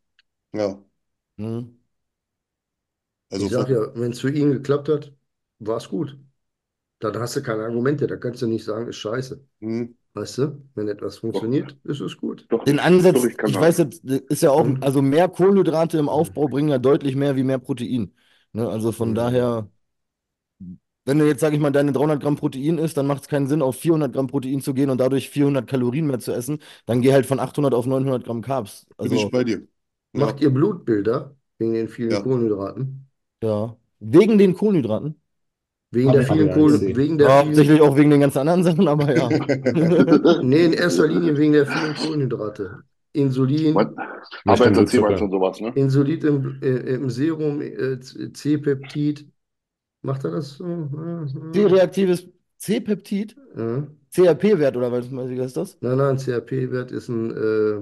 Ja, 0.53 0.77
Hm. 1.37 1.77
also 3.31 3.45
Ich 3.45 3.51
sag 3.53 3.69
ja, 3.69 3.95
wenn 3.95 4.11
es 4.11 4.19
für 4.21 4.31
ihn 4.31 4.51
geklappt 4.51 4.89
hat, 4.89 5.13
war 5.61 5.77
es 5.77 5.89
gut. 5.89 6.17
Dann 6.99 7.17
hast 7.19 7.35
du 7.37 7.43
keine 7.43 7.63
Argumente, 7.65 8.07
da 8.07 8.17
kannst 8.17 8.41
du 8.43 8.47
nicht 8.47 8.65
sagen, 8.65 8.87
ist 8.89 8.97
scheiße. 8.97 9.45
hm, 9.61 9.97
Weißt 10.13 10.39
du, 10.39 10.69
wenn 10.75 10.87
etwas 10.89 11.17
funktioniert, 11.19 11.77
ist 11.85 12.01
es 12.01 12.17
gut. 12.17 12.49
Doch, 12.49 12.67
Den 12.67 12.79
Ansatz, 12.79 13.23
doch, 13.23 13.25
ich 13.25 13.37
ich 13.45 13.59
weiß 13.59 13.77
jetzt, 13.79 14.03
ist 14.05 14.43
ja 14.43 14.51
auch, 14.51 14.75
Mhm. 14.75 14.81
also 14.81 15.01
mehr 15.01 15.27
Kohlenhydrate 15.29 15.97
im 15.97 16.09
Aufbau 16.09 16.47
bringen 16.47 16.69
ja 16.69 16.77
deutlich 16.77 17.15
mehr 17.15 17.35
wie 17.35 17.43
mehr 17.43 17.57
Protein. 17.59 18.13
Ne? 18.53 18.67
Also 18.69 18.91
von 18.91 19.15
Mhm. 19.15 19.15
daher, 19.15 19.69
wenn 21.05 21.17
du 21.19 21.25
jetzt, 21.27 21.39
sag 21.41 21.53
ich 21.53 21.59
mal, 21.59 21.71
deine 21.71 21.91
300 21.93 22.21
Gramm 22.21 22.35
Protein 22.35 22.77
isst, 22.77 22.95
dann 22.97 23.07
macht 23.07 23.23
es 23.23 23.27
keinen 23.27 23.47
Sinn, 23.47 23.61
auf 23.61 23.75
400 23.77 24.13
Gramm 24.13 24.27
Protein 24.27 24.61
zu 24.61 24.73
gehen 24.73 24.89
und 24.89 24.99
dadurch 24.99 25.29
400 25.29 25.67
Kalorien 25.67 26.05
mehr 26.07 26.19
zu 26.19 26.31
essen. 26.31 26.59
Dann 26.85 27.01
geh 27.01 27.11
halt 27.13 27.25
von 27.25 27.39
800 27.39 27.73
auf 27.73 27.85
900 27.87 28.23
Gramm 28.25 28.41
Carbs. 28.41 28.87
bin 29.01 29.11
ich 29.13 29.29
Also, 29.29 29.31
bei 29.31 29.43
dir. 29.43 29.67
Ja. 30.17 30.31
Macht 30.31 30.41
ihr 30.41 30.49
Blutbilder 30.51 31.35
wegen 31.59 31.73
den 31.73 31.87
vielen 31.89 32.17
Ja. 32.17 32.21
Kohlenhydraten? 32.21 33.07
ja. 33.43 33.77
Wegen 33.99 34.37
den 34.37 34.53
Kohlenhydraten. 34.55 35.20
Wegen 35.91 36.11
der 36.13 36.23
vielen 36.23 36.49
gesehen. 36.53 36.95
wegen 36.95 37.17
der 37.17 37.27
Ja, 37.29 37.35
vielen, 37.43 37.45
hauptsächlich 37.45 37.81
auch 37.81 37.97
wegen 37.97 38.09
den 38.11 38.21
ganzen 38.21 38.39
anderen 38.39 38.63
Sachen, 38.63 38.87
aber 38.87 39.15
ja. 39.15 39.29
nee, 40.41 40.65
in 40.65 40.73
erster 40.73 41.07
Linie 41.07 41.37
wegen 41.37 41.53
der 41.53 41.65
vielen 41.65 41.95
Kohlenhydrate. 41.95 42.83
Insulin, 43.13 43.75
Ja, 43.75 43.81
aber 44.53 44.65
mal 44.65 44.73
Blutzucker. 44.73 45.09
jetzt 45.11 45.19
von 45.19 45.31
sowas, 45.31 45.59
ne? 45.59 45.73
Insulin 45.75 46.21
im, 46.21 46.61
äh, 46.61 46.93
im 46.95 47.09
Serum, 47.09 47.61
äh, 47.61 47.99
C-Peptid. 47.99 49.27
Macht 50.01 50.23
er 50.25 50.31
das 50.31 50.55
so? 50.57 50.65
Ja, 50.67 51.25
ja. 51.25 51.27
C-reaktives 51.53 52.27
C-Peptid, 52.57 53.35
Ja. 53.55 53.87
CRP-Wert 54.13 54.75
oder 54.77 54.91
was 54.91 55.11
was 55.11 55.29
ist 55.31 55.57
das? 55.57 55.77
Nein, 55.79 55.97
nein, 55.97 56.17
CRP-Wert 56.17 56.91
ist 56.91 57.09
ein, 57.09 57.31
äh, 57.31 57.81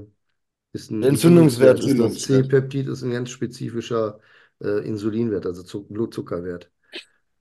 ist 0.74 0.92
ein 0.92 1.04
Entzündungswert 1.04 1.80
ist 1.80 2.00
das. 2.00 2.14
Entzündungswert. 2.14 2.22
C-Peptid 2.22 2.88
ist 2.88 3.04
ein 3.04 3.12
ganz 3.12 3.30
spezifischer 3.32 4.20
äh, 4.62 4.86
Insulinwert, 4.88 5.46
also 5.46 5.64
Zu 5.64 5.86
Blutzuckerwert. 5.88 6.72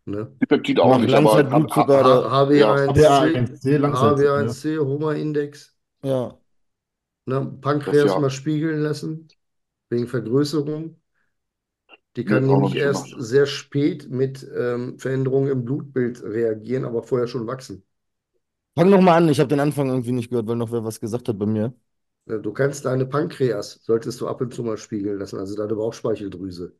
Ne? 0.08 0.20
Die 0.40 0.46
Peptid 0.46 0.80
auch 0.80 0.98
nicht, 0.98 1.14
aber 1.14 1.30
Langzeitblutzucker 1.30 2.00
oder. 2.00 2.30
HbA1c, 2.30 3.10
HbA1c, 3.10 3.76
Langzeit, 3.78 4.18
HbA1c, 4.18 4.78
Homa-Index, 4.78 5.76
Ja. 6.02 6.38
ne? 7.26 7.40
Pankreas 7.60 8.04
Das 8.04 8.12
ja. 8.12 8.20
mal 8.20 8.30
spiegeln 8.30 8.80
lassen, 8.82 9.28
wegen 9.90 10.06
Vergrößerung. 10.08 11.00
Die 12.16 12.24
kann 12.26 12.46
noch 12.46 12.46
nämlich 12.46 12.74
erst 12.76 13.14
gemacht. 13.14 13.16
sehr 13.18 13.46
spät 13.46 14.10
mit 14.10 14.46
ähm, 14.54 14.98
Veränderungen 14.98 15.50
im 15.50 15.64
Blutbild 15.64 16.22
reagieren, 16.22 16.84
aber 16.84 17.02
vorher 17.02 17.28
schon 17.28 17.46
wachsen. 17.46 17.82
Fang 18.76 18.88
noch 18.90 19.00
mal 19.02 19.16
an, 19.18 19.28
ich 19.28 19.40
habe 19.40 19.48
den 19.48 19.60
Anfang 19.60 19.88
irgendwie 19.90 20.12
nicht 20.12 20.30
gehört, 20.30 20.46
weil 20.46 20.56
noch 20.56 20.72
wer 20.72 20.82
was 20.84 21.00
gesagt 21.00 21.28
hat 21.28 21.38
bei 21.38 21.44
mir. 21.46 21.74
Du 22.26 22.52
kannst 22.52 22.84
deine 22.84 23.06
Pankreas, 23.06 23.80
solltest 23.82 24.20
du 24.20 24.28
ab 24.28 24.40
und 24.40 24.52
zu 24.54 24.62
mal 24.62 24.76
spiegeln 24.76 25.18
lassen, 25.18 25.38
also 25.38 25.56
deine 25.56 25.74
Bauchspeicheldrüse. 25.74 26.76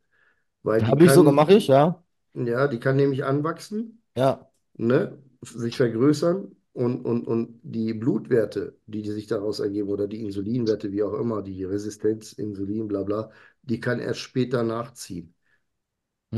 Weil 0.62 0.82
Habe 0.82 1.05
ich 1.05 1.12
kann, 1.12 1.14
sogar, 1.14 1.32
mache 1.32 1.55
ich, 1.55 1.66
ja. 1.68 2.02
Ja, 2.47 2.69
die 2.69 2.81
kann 2.81 2.97
nämlich 2.97 3.24
anwachsen, 3.24 4.02
Ja. 4.15 4.48
ne, 4.74 5.19
sich 5.43 5.77
vergrößern 5.77 6.56
und, 6.73 7.05
und, 7.06 7.27
und 7.27 7.60
die 7.65 7.94
Blutwerte, 7.94 8.78
die, 8.86 9.02
die 9.02 9.12
sich 9.12 9.27
daraus 9.28 9.60
ergeben, 9.60 9.89
oder 9.90 10.09
die 10.09 10.23
Insulinwerte, 10.23 10.93
wie 10.93 11.02
auch 11.02 11.15
immer, 11.15 11.43
die 11.43 11.65
Resistenz, 11.65 12.32
Insulin, 12.35 12.89
bla 12.89 13.02
bla, 13.05 13.31
die 13.62 13.81
kann 13.81 14.01
erst 14.01 14.20
später 14.20 14.62
nachziehen. 14.65 15.35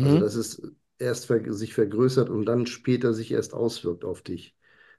Also 0.01 0.18
Mhm. 0.18 0.18
das 0.18 0.35
ist 0.35 0.62
erst 0.98 1.27
ver 1.27 1.52
sich 1.52 1.74
vergrößert 1.74 2.28
und 2.28 2.44
dann 2.47 2.66
später 2.66 3.14
sich 3.14 3.31
erst 3.32 3.55
auswirkt 3.55 4.05
auf 4.05 4.20
dich. 4.22 4.56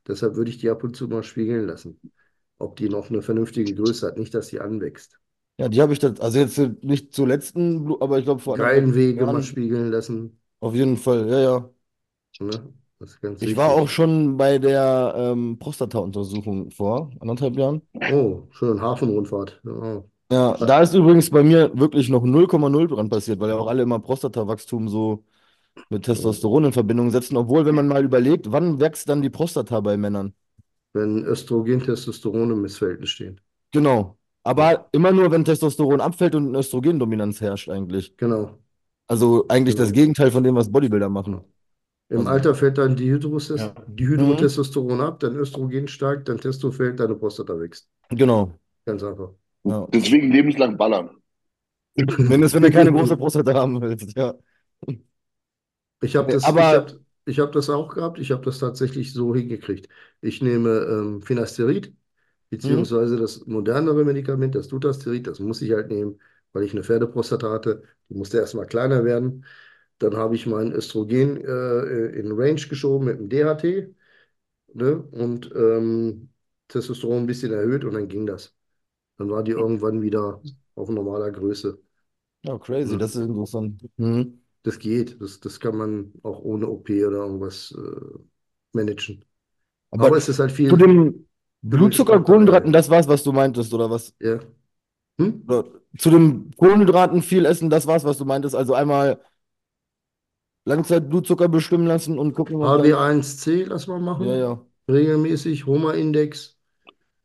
Deshalb 0.08 0.36
würde 0.36 0.50
ich 0.52 0.58
die 0.60 0.70
ab 0.70 0.84
und 0.84 0.96
zu 0.96 1.08
mal 1.08 1.24
spiegeln 1.24 1.68
lassen, 1.68 2.02
ob 2.60 2.78
die 2.78 2.90
noch 2.90 3.10
eine 3.10 3.22
vernünftige 3.22 3.76
Größe 3.76 4.08
hat, 4.08 4.18
nicht, 4.18 4.34
dass 4.34 4.48
sie 4.50 4.60
anwächst. 4.62 5.20
Ja, 5.58 5.70
die 5.70 5.82
habe 5.82 5.94
ich 5.94 6.00
dann, 6.00 6.18
also 6.20 6.40
jetzt 6.40 6.58
nicht 6.84 7.14
zur 7.14 7.28
letzten, 7.28 7.84
Blu- 7.86 8.02
aber 8.02 8.18
ich 8.18 8.26
glaube 8.26 8.42
vor 8.42 8.56
anderthalb 8.56 8.86
Reihenwege 8.86 9.26
mal 9.28 9.42
Jahren. 9.42 9.44
spiegeln 9.44 9.90
lassen. 9.92 10.41
Auf 10.62 10.74
jeden 10.76 10.96
Fall, 10.98 11.28
ja, 11.30 11.40
ja. 11.42 11.70
Ne? 12.42 12.74
Das 13.00 13.12
ist 13.12 13.22
ganz 13.22 13.40
Ich 13.40 13.56
war 13.58 13.72
wichtig. 13.72 13.76
auch 13.82 13.90
schon 13.90 14.38
bei 14.38 14.58
der 14.60 15.14
ähm, 15.18 15.58
Prostata-Untersuchung 15.60 16.72
vor 16.72 17.12
anderthalb 17.20 17.58
Jahren. 17.58 17.82
Oh, 18.12 18.48
schön, 18.52 18.82
Hafenrundfahrt. 18.82 19.60
Ja. 19.64 20.04
Ja, 20.32 20.54
da 20.58 20.82
ist 20.82 20.94
übrigens 20.94 21.30
bei 21.30 21.44
mir 21.44 21.72
wirklich 21.78 22.08
noch 22.10 22.24
0,0 22.24 22.88
dran 22.88 23.10
passiert, 23.10 23.40
weil 23.42 23.50
ja 23.50 23.58
auch 23.58 23.68
alle 23.68 23.84
immer 23.84 24.00
Prostatawachstum 24.00 24.88
so 24.88 25.26
mit 25.90 26.06
Testosteron 26.06 26.66
in 26.66 26.74
Verbindung 26.74 27.12
setzen. 27.12 27.38
Obwohl, 27.38 27.66
wenn 27.66 27.76
man 27.76 27.88
mal 27.88 28.04
überlegt, 28.06 28.52
wann 28.52 28.80
wächst 28.82 29.10
dann 29.10 29.22
die 29.24 29.30
Prostata 29.32 29.82
bei 29.82 29.98
Männern? 29.98 30.34
Wenn 30.94 31.26
Östrogen, 31.26 31.82
Testosteron 31.84 32.52
im 32.52 32.62
Missverhältnis 32.62 33.10
stehen. 33.10 33.42
Genau. 33.72 34.18
Aber 34.44 34.88
immer 34.92 35.12
nur, 35.12 35.32
wenn 35.32 35.46
Testosteron 35.46 36.02
abfällt 36.02 36.36
und 36.36 36.48
eine 36.50 36.60
Östrogendominanz 36.60 37.42
herrscht 37.42 37.70
eigentlich. 37.70 38.16
Genau. 38.18 38.61
Also 39.12 39.46
eigentlich 39.50 39.76
das. 39.76 39.92
Gegenteil 39.92 40.32
von 40.32 40.42
dem, 40.42 40.56
was 40.56 40.72
Bodybuilder 40.72 41.10
machen. 41.10 41.42
Im 42.08 42.20
Also- 42.20 42.30
Alter 42.30 42.56
fällt 42.56 42.78
dann 42.78 42.96
Dihydroses 42.96 43.60
Ja. 43.60 43.76
Dihydrotestosteron 43.88 45.02
ab, 45.02 45.20
dann 45.20 45.36
Östrogen 45.36 45.90
steigt, 45.90 46.30
dann 46.30 46.38
Testo 46.38 46.72
fällt, 46.72 47.02
deine 47.02 47.16
Prostata 47.16 47.60
wächst. 47.60 47.90
Genau. 48.10 48.54
Ganz 48.86 49.04
einfach. 49.04 49.32
Ja. 49.66 49.86
Deswegen 49.94 50.32
lebenslang 50.32 50.78
ballern. 50.78 51.10
Mindestens, 51.96 52.54
wenn 52.54 52.64
du 52.64 52.72
keine 52.72 52.92
große 52.94 53.18
Prostata 53.18 53.54
haben 53.54 53.82
willst, 53.82 54.16
ja. 54.16 54.34
Ich 56.02 56.16
habe 56.16 56.32
das, 56.32 56.46
aber- 56.46 56.60
ich 56.62 56.66
hab, 56.78 56.92
ich 57.26 57.40
hab 57.42 57.52
das 57.52 57.70
auch 57.70 57.94
gehabt. 57.94 58.18
Ich 58.18 58.32
habe 58.32 58.46
das 58.46 58.60
tatsächlich 58.60 59.12
so 59.12 59.36
hingekriegt. 59.36 59.90
Ich 60.22 60.42
nehme 60.42 60.70
ähm, 60.90 61.22
Finasterid, 61.22 61.94
beziehungsweise 62.50 63.18
das 63.18 63.46
modernere 63.46 64.06
Medikament, 64.06 64.56
das 64.56 64.70
Dutasterid, 64.70 65.28
das 65.28 65.40
muss 65.42 65.62
ich 65.62 65.74
halt 65.74 65.90
nehmen, 65.90 66.18
weil 66.54 66.64
ich 66.64 66.72
eine 66.74 66.84
Pferdeprostata 66.84 67.50
hatte. 67.52 67.84
Die 68.10 68.16
musste 68.16 68.38
erstmal 68.40 68.66
kleiner 68.68 69.04
werden. 69.06 69.46
Dann 70.00 70.16
habe 70.18 70.36
ich 70.36 70.48
mein 70.48 70.72
Östrogen 70.74 71.38
äh, 71.46 72.08
in 72.20 72.32
Range 72.34 72.62
geschoben 72.62 73.06
mit 73.06 73.20
dem 73.20 73.30
DHT 73.30 73.94
ne? 74.74 74.98
und 75.12 75.52
ähm, 75.56 76.30
Testosteron 76.70 77.24
ein 77.24 77.28
bisschen 77.28 77.54
erhöht 77.54 77.86
und 77.86 77.94
dann 77.96 78.08
ging 78.10 78.26
das. 78.28 78.56
Dann 79.18 79.30
war 79.32 79.44
die 79.44 79.52
irgendwann 79.54 80.02
wieder 80.04 80.42
auf 80.76 80.90
normaler 80.90 81.32
Größe. 81.32 81.80
Ja, 82.44 82.58
crazy, 82.60 82.98
Ja. 82.98 82.98
das 82.98 83.16
ist 83.16 83.22
interessant. 83.24 83.82
Mhm. 83.98 84.42
Das 84.64 84.80
geht. 84.80 85.22
Das, 85.22 85.40
das 85.40 85.60
kann 85.60 85.78
man 85.78 86.14
auch 86.24 86.40
ohne 86.42 86.68
OP 86.70 87.06
oder 87.06 87.18
irgendwas 87.20 87.72
äh, 87.78 88.20
managen. 88.74 89.26
Aber 89.92 90.12
Aber 90.12 90.18
es 90.18 90.30
ist 90.30 90.40
halt 90.40 90.52
viel. 90.52 90.70
zu 90.70 90.78
dem 90.78 91.28
Blutzucker, 91.62 92.22
Kohlenhydraten, 92.24 92.72
das 92.74 92.90
war's, 92.90 93.08
was 93.08 93.24
du 93.24 93.32
meintest, 93.34 93.74
oder 93.74 93.90
was? 93.90 94.16
Ja. 94.20 94.40
Hm? 95.22 95.44
Zu 95.98 96.10
dem 96.10 96.52
Kohlenhydraten 96.58 97.22
viel 97.22 97.46
essen, 97.46 97.70
das 97.70 97.88
war's, 97.88 98.04
was 98.04 98.18
du 98.18 98.26
meintest. 98.26 98.56
Also 98.56 98.74
einmal 98.74 99.20
Langzeitblutzucker 100.66 101.50
bestimmen 101.50 101.88
lassen 101.88 102.20
und 102.20 102.34
gucken, 102.34 102.56
ob 102.58 102.64
dann, 102.64 102.80
HB1C, 102.80 103.66
lass 103.66 103.88
mal 103.88 104.00
machen. 104.00 104.28
ja, 104.28 104.36
ja. 104.36 104.66
Regelmäßig. 104.88 105.66
Homa-Index 105.66 106.58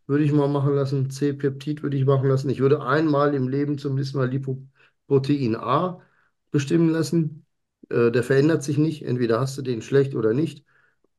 würde 0.07 0.25
ich 0.25 0.33
mal 0.33 0.49
machen 0.49 0.75
lassen. 0.75 1.11
C-Peptid 1.11 1.83
würde 1.83 1.97
ich 1.97 2.07
machen 2.07 2.29
lassen. 2.29 2.49
Ich 2.51 2.61
würde 2.61 2.83
einmal 2.83 3.35
im 3.35 3.49
Leben 3.49 3.79
zumindest 3.79 4.15
mal 4.15 4.29
Lipoprotein 4.29 5.57
A 5.57 6.01
bestimmen 6.51 6.91
lassen. 6.91 7.45
Äh, 7.89 8.11
der 8.11 8.23
verändert 8.23 8.63
sich 8.63 8.79
nicht. 8.79 9.03
Entweder 9.05 9.41
hast 9.41 9.59
du 9.59 9.63
den 9.63 9.83
schlecht 9.83 10.15
oder 10.15 10.33
nicht. 10.33 10.65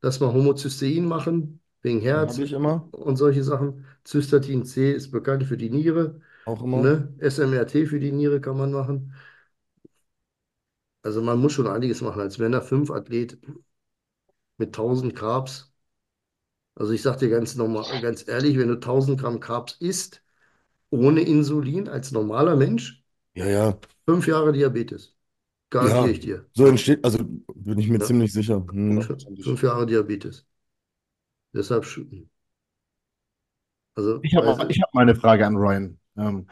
Lass 0.02 0.20
mal 0.20 0.34
Homozystein 0.34 1.06
machen, 1.06 1.60
wegen 1.82 2.02
Herz 2.02 2.38
ich 2.38 2.54
immer, 2.54 2.88
und 2.92 3.18
solche 3.18 3.44
Sachen. 3.44 3.86
Cystatin 4.06 4.64
C 4.64 4.94
ist 4.94 5.12
bekannt 5.12 5.44
für 5.44 5.58
die 5.58 5.70
Niere. 5.70 6.22
Auch 6.48 6.64
immer. 6.64 6.82
Ne? 6.82 7.14
SMRT 7.20 7.86
für 7.88 8.00
die 8.00 8.12
Niere 8.12 8.42
kann 8.42 8.58
man 8.58 8.72
machen. 8.72 9.14
Also 11.02 11.22
man 11.24 11.40
muss 11.40 11.54
schon 11.54 11.66
einiges 11.68 12.02
machen. 12.02 12.22
Als 12.22 12.38
Männer 12.38 12.62
5 12.62 12.92
Athlet 12.92 13.40
mit 14.58 14.74
1000 14.74 15.16
Carbs. 15.16 15.72
Also 16.76 16.94
ich 16.94 17.02
sage 17.02 17.20
dir 17.20 17.30
ganz 17.30 17.56
normal, 17.56 18.02
ganz 18.02 18.26
ehrlich, 18.28 18.58
wenn 18.58 18.70
du 18.70 18.80
1000 18.80 19.20
Gramm 19.20 19.40
Carbs 19.42 19.74
isst, 19.82 20.24
ohne 20.92 21.22
Insulin 21.22 21.90
als 21.90 22.12
normaler 22.14 22.56
Mensch, 22.58 23.04
Ja, 23.36 23.46
ja. 23.48 23.80
fünf 24.08 24.28
Jahre 24.28 24.54
Diabetes. 24.54 25.16
Garantiere 25.72 26.10
Ja. 26.10 26.12
ich 26.12 26.20
dir. 26.22 26.46
So 26.54 26.66
entsteht, 26.68 27.04
also 27.06 27.20
bin 27.56 27.78
ich 27.80 27.88
mir 27.90 28.00
Ja. 28.00 28.08
ziemlich 28.08 28.34
sicher. 28.34 28.60
Mhm. 28.72 29.02
Fünf 29.44 29.62
Jahre 29.64 29.86
Diabetes. 29.86 30.46
Deshalb 31.54 31.84
schütten. 31.84 32.30
Also, 33.96 34.22
Ich 34.22 34.36
habe 34.36 34.48
also, 34.48 34.70
ich 34.70 34.80
hab 34.82 34.94
mal 34.94 35.02
eine 35.02 35.16
Frage 35.16 35.46
an 35.48 35.56
Ryan. 35.56 35.98
Ähm, 36.18 36.48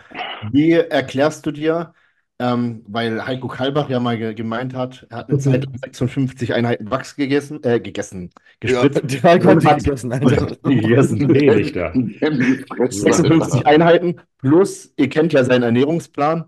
wie 0.51 0.71
erklärst 0.73 1.45
du 1.45 1.51
dir, 1.51 1.93
ähm, 2.39 2.83
weil 2.87 3.25
Heiko 3.25 3.47
Kalbach 3.47 3.89
ja 3.89 3.99
mal 3.99 4.17
ge 4.17 4.33
gemeint 4.33 4.73
hat, 4.73 5.07
er 5.09 5.17
hat 5.19 5.29
eine 5.29 5.39
Zeit 5.39 5.65
lang 5.65 5.77
56 5.77 6.53
Einheiten 6.53 6.91
Wachs 6.91 7.15
gegessen, 7.15 7.63
äh, 7.63 7.79
gegessen, 7.79 8.29
Ja, 8.63 8.83
gespritzt. 8.83 9.01
die 9.11 9.23
Heiko 9.23 9.49
hat 9.49 9.65
hat- 9.65 9.83
gegessen, 9.83 10.11
Alter. 10.13 10.57
Gegessen, 10.63 11.29
wenig 11.33 11.71
da. 11.71 11.93
56 11.93 13.65
Einheiten 13.65 14.15
plus, 14.39 14.93
ihr 14.97 15.09
kennt 15.09 15.33
ja 15.33 15.43
seinen 15.43 15.63
Ernährungsplan. 15.63 16.45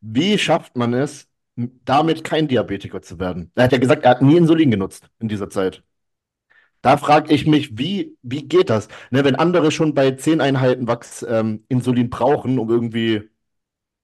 Wie 0.00 0.36
schafft 0.38 0.76
man 0.76 0.94
es, 0.94 1.28
damit 1.56 2.24
kein 2.24 2.48
Diabetiker 2.48 3.02
zu 3.02 3.18
werden? 3.18 3.50
Er 3.54 3.64
hat 3.64 3.72
ja 3.72 3.78
gesagt, 3.78 4.04
er 4.04 4.10
hat 4.12 4.22
nie 4.22 4.36
Insulin 4.36 4.70
genutzt 4.70 5.08
in 5.20 5.28
dieser 5.28 5.48
Zeit. 5.50 5.82
Da 6.82 6.96
frage 6.96 7.32
ich 7.32 7.46
mich, 7.46 7.78
wie, 7.78 8.16
wie 8.22 8.46
geht 8.48 8.68
das? 8.70 8.88
Ne, 9.10 9.24
wenn 9.24 9.36
andere 9.36 9.70
schon 9.70 9.94
bei 9.94 10.12
10 10.12 10.40
Einheiten 10.40 10.88
Wachs 10.88 11.24
ähm, 11.28 11.64
Insulin 11.68 12.10
brauchen, 12.10 12.58
um 12.58 12.68
irgendwie 12.70 13.30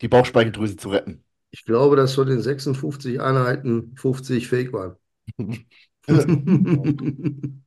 die 0.03 0.09
Bauchspeicheldrüse 0.09 0.77
zu 0.77 0.91
retten. 0.91 1.25
ich 1.51 1.65
glaube, 1.65 1.97
dass 1.97 2.15
von 2.15 2.27
den 2.27 2.41
56 2.41 3.21
Einheiten 3.21 3.95
50 3.97 4.49
Fake 4.49 4.73
waren. 4.73 4.97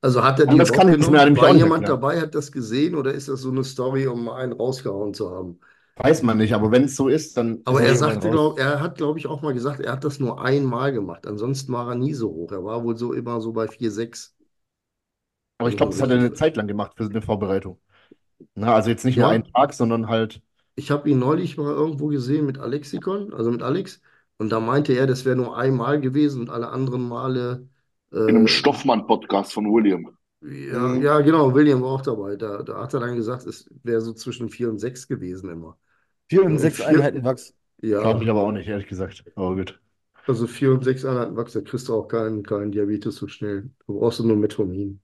Also 0.00 0.22
hat 0.22 0.38
er 0.38 0.46
die 0.46 0.52
Anders 0.52 0.72
kann 0.72 0.88
nämlich 0.90 1.08
War 1.08 1.54
jemand 1.56 1.88
dabei, 1.88 2.20
hat 2.20 2.34
das 2.34 2.52
gesehen 2.52 2.94
oder 2.94 3.12
ist 3.12 3.28
das 3.28 3.40
so 3.40 3.50
eine 3.50 3.64
Story, 3.64 4.06
um 4.06 4.28
einen 4.28 4.52
rausgehauen 4.52 5.12
zu 5.12 5.30
haben? 5.30 5.58
Weiß 5.98 6.22
man 6.22 6.38
nicht, 6.38 6.54
aber 6.54 6.70
wenn 6.70 6.84
es 6.84 6.96
so 6.96 7.08
ist, 7.08 7.36
dann 7.36 7.64
Aber 7.64 7.82
er 7.84 7.94
sagte, 7.94 8.30
glaub, 8.30 8.58
er 8.58 8.80
hat, 8.80 8.96
glaube 8.96 9.18
ich, 9.20 9.26
auch 9.28 9.42
mal 9.42 9.54
gesagt, 9.54 9.78
er 9.80 9.92
hat 9.92 10.02
das 10.04 10.18
nur 10.18 10.40
einmal 10.42 10.90
gemacht. 10.92 11.24
Ansonsten 11.26 11.72
war 11.72 11.88
er 11.90 11.94
nie 11.94 12.14
so 12.14 12.28
hoch. 12.30 12.50
Er 12.52 12.64
war 12.64 12.82
wohl 12.82 12.96
so 12.96 13.12
immer 13.12 13.40
so 13.40 13.52
bei 13.52 13.68
4, 13.68 13.90
6. 13.92 14.34
Aber 15.58 15.68
ich 15.68 15.76
glaube, 15.76 15.92
das 15.92 16.02
hat 16.02 16.10
er 16.10 16.16
eine 16.18 16.32
Zeit 16.32 16.56
lang 16.56 16.66
gemacht 16.68 16.92
für 16.96 17.04
eine 17.04 17.22
Vorbereitung. 17.22 17.80
Na, 18.54 18.74
also 18.74 18.90
jetzt 18.90 19.04
nicht 19.04 19.18
nur 19.18 19.28
Ja. 19.28 19.30
einen 19.30 19.44
Tag, 19.44 19.74
sondern 19.74 20.08
halt. 20.08 20.42
Ich 20.76 20.90
habe 20.90 21.10
ihn 21.10 21.18
neulich 21.18 21.56
mal 21.56 21.72
irgendwo 21.74 22.06
gesehen 22.08 22.46
mit 22.46 22.58
Alexikon, 22.58 23.32
also 23.34 23.50
mit 23.50 23.62
Alex. 23.62 24.00
Und 24.38 24.50
da 24.50 24.60
meinte 24.60 24.92
er, 24.92 25.06
das 25.06 25.24
wäre 25.24 25.36
nur 25.36 25.56
einmal 25.56 26.00
gewesen 26.00 26.40
und 26.42 26.50
alle 26.50 26.68
anderen 26.70 27.06
Male. 27.08 27.68
In 28.26 28.36
einem 28.36 28.46
Äh, 28.46 28.46
Stoffmann-Podcast 28.46 29.52
von 29.52 29.64
William. 29.72 30.16
ja, 30.40 30.94
Mhm. 30.94 31.02
ja, 31.02 31.20
genau, 31.20 31.54
William 31.54 31.82
war 31.82 31.90
auch 31.90 32.02
dabei. 32.02 32.36
Da, 32.36 32.62
da 32.62 32.82
hat 32.82 32.94
er 32.94 33.00
dann 33.00 33.16
gesagt, 33.16 33.46
es 33.46 33.68
wäre 33.82 34.00
so 34.00 34.12
zwischen 34.12 34.48
4 34.48 34.68
und 34.70 34.78
6 34.78 35.08
gewesen 35.08 35.50
immer. 35.50 35.76
Vier 36.28 36.44
und 36.44 36.52
Und 36.52 36.58
sechs 36.58 36.78
vier- 36.78 36.88
Einheiten 36.88 37.24
Wachs. 37.24 37.54
Ja, 37.82 38.00
Glaube 38.00 38.24
ich 38.24 38.30
aber 38.30 38.42
auch 38.42 38.52
nicht, 38.52 38.68
ehrlich 38.68 38.86
gesagt. 38.88 39.24
Aber 39.34 39.54
gut. 39.56 39.80
also 40.26 40.46
4 40.46 40.72
und 40.72 40.84
6 40.84 41.04
Einheiten 41.04 41.36
Wachs, 41.36 41.52
da 41.54 41.60
kriegst 41.60 41.88
du 41.88 41.94
auch 41.94 42.06
keinen, 42.08 42.42
keinen 42.44 42.70
Diabetes 42.72 43.16
so 43.16 43.26
schnell. 43.28 43.70
Du 43.86 43.98
brauchst 43.98 44.20
nur 44.20 44.36
Metformin. 44.36 45.00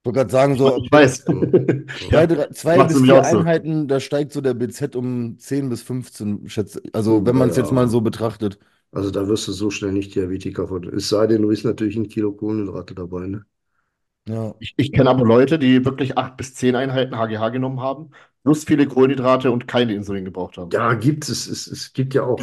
Ich 0.00 0.06
wollte 0.06 0.18
gerade 0.18 0.30
sagen, 0.32 0.56
so 0.56 0.76
Ich 0.84 0.90
weiß. 0.90 1.24
zwei, 2.00 2.26
drei, 2.26 2.48
zwei 2.50 2.84
bis 2.84 3.00
vier 3.02 3.20
auch 3.20 3.24
so. 3.24 3.38
Einheiten, 3.38 3.86
da 3.88 4.00
steigt 4.00 4.32
so 4.32 4.40
der 4.40 4.54
BZ 4.54 4.96
um 4.96 5.38
10 5.38 5.68
bis 5.68 5.82
15, 5.82 6.48
schätze. 6.48 6.82
Also 6.92 7.24
wenn 7.24 7.36
man 7.36 7.50
es 7.50 7.56
jetzt 7.56 7.68
ja. 7.68 7.74
mal 7.74 7.88
so 7.88 8.00
betrachtet. 8.00 8.58
Also 8.90 9.10
da 9.10 9.28
wirst 9.28 9.48
du 9.48 9.52
so 9.52 9.70
schnell 9.70 9.92
nicht 9.92 10.14
Diabetiker 10.14 10.66
von. 10.68 10.84
Es 10.84 11.08
sei 11.10 11.26
denn, 11.26 11.42
du 11.42 11.48
bist 11.48 11.64
natürlich 11.64 11.96
ein 11.96 12.08
Kilo 12.08 12.32
Kohlenhydrate 12.32 12.94
dabei, 12.94 13.26
ne? 13.26 13.44
Ja. 14.28 14.54
Ich, 14.58 14.74
ich 14.76 14.92
kenne 14.92 15.10
aber 15.10 15.24
Leute, 15.24 15.58
die 15.58 15.84
wirklich 15.84 16.16
acht 16.16 16.36
bis 16.36 16.54
zehn 16.54 16.76
Einheiten 16.76 17.16
HGH 17.16 17.48
genommen 17.50 17.80
haben, 17.80 18.10
plus 18.44 18.64
viele 18.64 18.86
Kohlenhydrate 18.86 19.50
und 19.50 19.66
keine 19.68 19.94
Insulin 19.94 20.24
gebraucht 20.24 20.56
haben. 20.58 20.70
Ja, 20.72 20.94
gibt 20.94 21.28
es. 21.28 21.46
Es, 21.46 21.66
es 21.66 21.92
gibt 21.92 22.14
ja 22.14 22.22
auch 22.24 22.38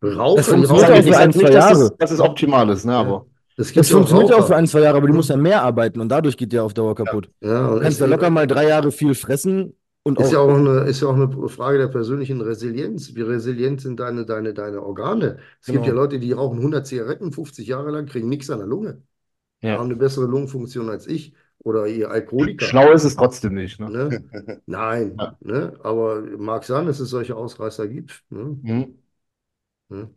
funktioniert 0.00 0.18
rauchen. 0.18 0.64
auch 0.70 1.04
Ich 1.04 1.04
für 1.04 1.16
ein, 1.18 1.32
zwei 1.32 1.50
dass 1.50 1.70
es, 1.70 1.78
Jahre. 1.78 1.96
dass 1.98 2.10
es 2.10 2.20
optimal 2.20 2.68
ist, 2.70 2.84
ne? 2.84 2.94
Aber 2.94 3.26
Es 3.56 3.72
gibt 3.72 3.78
Das 3.80 3.90
ja 3.90 3.96
auch 3.98 4.08
funktioniert 4.08 4.30
ja 4.30 4.36
auch 4.36 4.46
für 4.46 4.56
ein, 4.56 4.66
zwei 4.66 4.80
Jahre, 4.80 4.98
aber 4.98 5.06
die 5.06 5.12
muss 5.12 5.28
ja 5.28 5.36
mehr 5.36 5.62
arbeiten 5.62 6.00
und 6.00 6.08
dadurch 6.08 6.36
geht 6.36 6.52
der 6.52 6.64
auf 6.64 6.74
Dauer 6.74 6.94
kaputt. 6.94 7.30
Ja, 7.40 7.68
Du 7.68 7.76
und 7.76 7.80
kannst 7.80 8.00
ja 8.00 8.06
locker 8.06 8.30
mal 8.30 8.46
drei 8.46 8.68
Jahre 8.68 8.90
viel 8.92 9.14
fressen 9.14 9.74
und 10.02 10.18
ist 10.18 10.30
ja 10.32 10.38
auch. 10.38 10.48
auch 10.48 10.48
eine, 10.54 10.80
ist 10.84 11.00
ja 11.02 11.08
auch 11.08 11.14
eine 11.14 11.48
Frage 11.48 11.78
der 11.78 11.88
persönlichen 11.88 12.40
Resilienz. 12.40 13.14
Wie 13.14 13.22
resilient 13.22 13.80
sind 13.80 13.98
deine, 14.00 14.24
deine, 14.24 14.54
deine 14.54 14.82
Organe? 14.82 15.38
Es 15.60 15.70
gibt 15.70 15.86
Genau. 15.86 15.86
ja 15.86 15.92
Leute, 15.92 16.18
die 16.20 16.32
rauchen 16.32 16.60
100 16.60 16.86
Zigaretten 16.86 17.32
50 17.32 17.66
Jahre 17.68 17.90
lang, 17.90 18.06
kriegen 18.06 18.28
nichts 18.28 18.48
an 18.50 18.58
der 18.58 18.68
Lunge, 18.68 19.02
Ja. 19.62 19.78
haben 19.78 19.86
eine 19.86 19.96
bessere 19.96 20.26
Lungenfunktion 20.26 20.90
als 20.90 21.06
ich 21.08 21.34
oder 21.60 21.86
ihr 21.86 22.10
Alkoholiker. 22.10 22.66
schlau 22.66 22.92
ist 22.92 23.04
es 23.04 23.16
trotzdem 23.16 23.54
nicht. 23.54 23.80
Ne? 23.80 23.90
Ne? 23.90 24.60
Nein, 24.66 25.16
Ja. 25.18 25.38
ne? 25.40 25.78
Aber 25.82 26.22
mag 26.38 26.64
sein, 26.64 26.86
dass 26.86 27.00
es 27.00 27.10
solche 27.10 27.36
Ausreißer 27.36 27.88
gibt. 27.88 28.24
Ne? 28.30 28.60
Mhm. 28.62 28.98
Ne? 29.88 30.10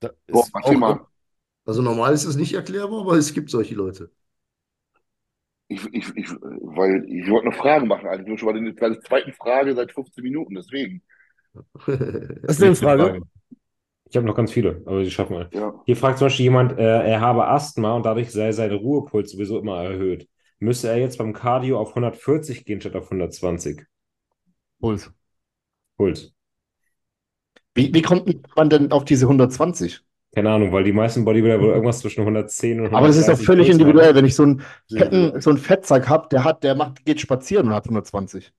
Da 0.00 0.10
Boah, 0.30 0.46
auch, 0.62 0.72
mal. 0.74 1.06
Also 1.66 1.82
normal 1.82 2.14
ist 2.14 2.24
es 2.24 2.36
nicht 2.36 2.54
erklärbar, 2.54 3.02
aber 3.02 3.16
es 3.16 3.32
gibt 3.34 3.50
solche 3.50 3.74
Leute. 3.74 4.10
Ich, 5.68 5.84
ich, 5.92 6.08
ich, 6.16 6.30
weil 6.40 7.04
ich 7.08 7.28
wollte 7.28 7.48
eine 7.48 7.56
Frage 7.56 7.84
machen, 7.86 8.06
eigentlich 8.08 8.26
nur 8.28 8.38
schon 8.38 8.54
mal 8.54 8.72
bei 8.72 8.88
der 8.88 9.00
zweiten 9.02 9.32
Frage 9.32 9.74
seit 9.74 9.92
15 9.92 10.24
Minuten, 10.24 10.54
deswegen. 10.54 11.02
Was 12.46 12.56
ist 12.56 12.62
denn 12.62 12.70
die 12.74 12.76
Frage? 12.76 13.20
Ich 14.10 14.16
habe 14.16 14.26
noch 14.26 14.36
ganz 14.36 14.52
viele, 14.52 14.82
aber 14.86 15.02
die 15.02 15.10
schaffen 15.10 15.36
wir. 15.36 15.50
Ja. 15.50 15.72
Hier 15.84 15.96
fragt 15.96 16.18
zum 16.18 16.26
Beispiel 16.26 16.44
jemand, 16.44 16.78
äh, 16.78 16.84
er 17.12 17.20
habe 17.20 17.46
Asthma 17.48 17.94
und 17.96 18.04
dadurch 18.06 18.32
sei 18.32 18.52
sein 18.52 18.72
Ruhepuls 18.72 19.32
sowieso 19.32 19.58
immer 19.60 19.84
erhöht. 19.84 20.28
Müsste 20.60 20.88
er 20.88 20.98
jetzt 20.98 21.18
beim 21.18 21.32
Cardio 21.32 21.78
auf 21.78 21.90
140 21.90 22.64
gehen 22.64 22.80
statt 22.80 22.96
auf 22.96 23.04
120? 23.04 23.84
Puls. 24.80 25.10
Puls. 25.96 26.32
Wie, 27.74 27.94
wie 27.94 28.02
kommt 28.02 28.56
man 28.56 28.70
denn 28.70 28.90
auf 28.90 29.04
diese 29.04 29.26
120? 29.26 30.00
Keine 30.34 30.50
Ahnung, 30.50 30.72
weil 30.72 30.84
die 30.84 30.92
meisten 30.92 31.24
Bodybuilder 31.24 31.60
wohl 31.60 31.70
irgendwas 31.70 32.00
zwischen 32.00 32.20
110 32.20 32.80
und 32.80 32.94
Aber 32.94 33.06
das 33.06 33.16
ist 33.16 33.28
doch 33.28 33.34
130 33.34 33.46
völlig 33.46 33.66
Puls 33.66 33.78
individuell. 33.78 34.08
haben. 34.08 34.16
Wenn 34.16 34.24
ich 34.24 34.34
so 34.34 34.42
einen, 34.42 34.62
fetten, 34.88 35.40
so 35.40 35.50
einen 35.50 35.58
Fettsack 35.58 36.08
habe, 36.08 36.28
der 36.30 36.44
hat, 36.44 36.64
der 36.64 36.74
macht, 36.74 37.04
geht 37.04 37.20
spazieren 37.20 37.68
und 37.68 37.74
hat 37.74 37.84
120. 37.84 38.52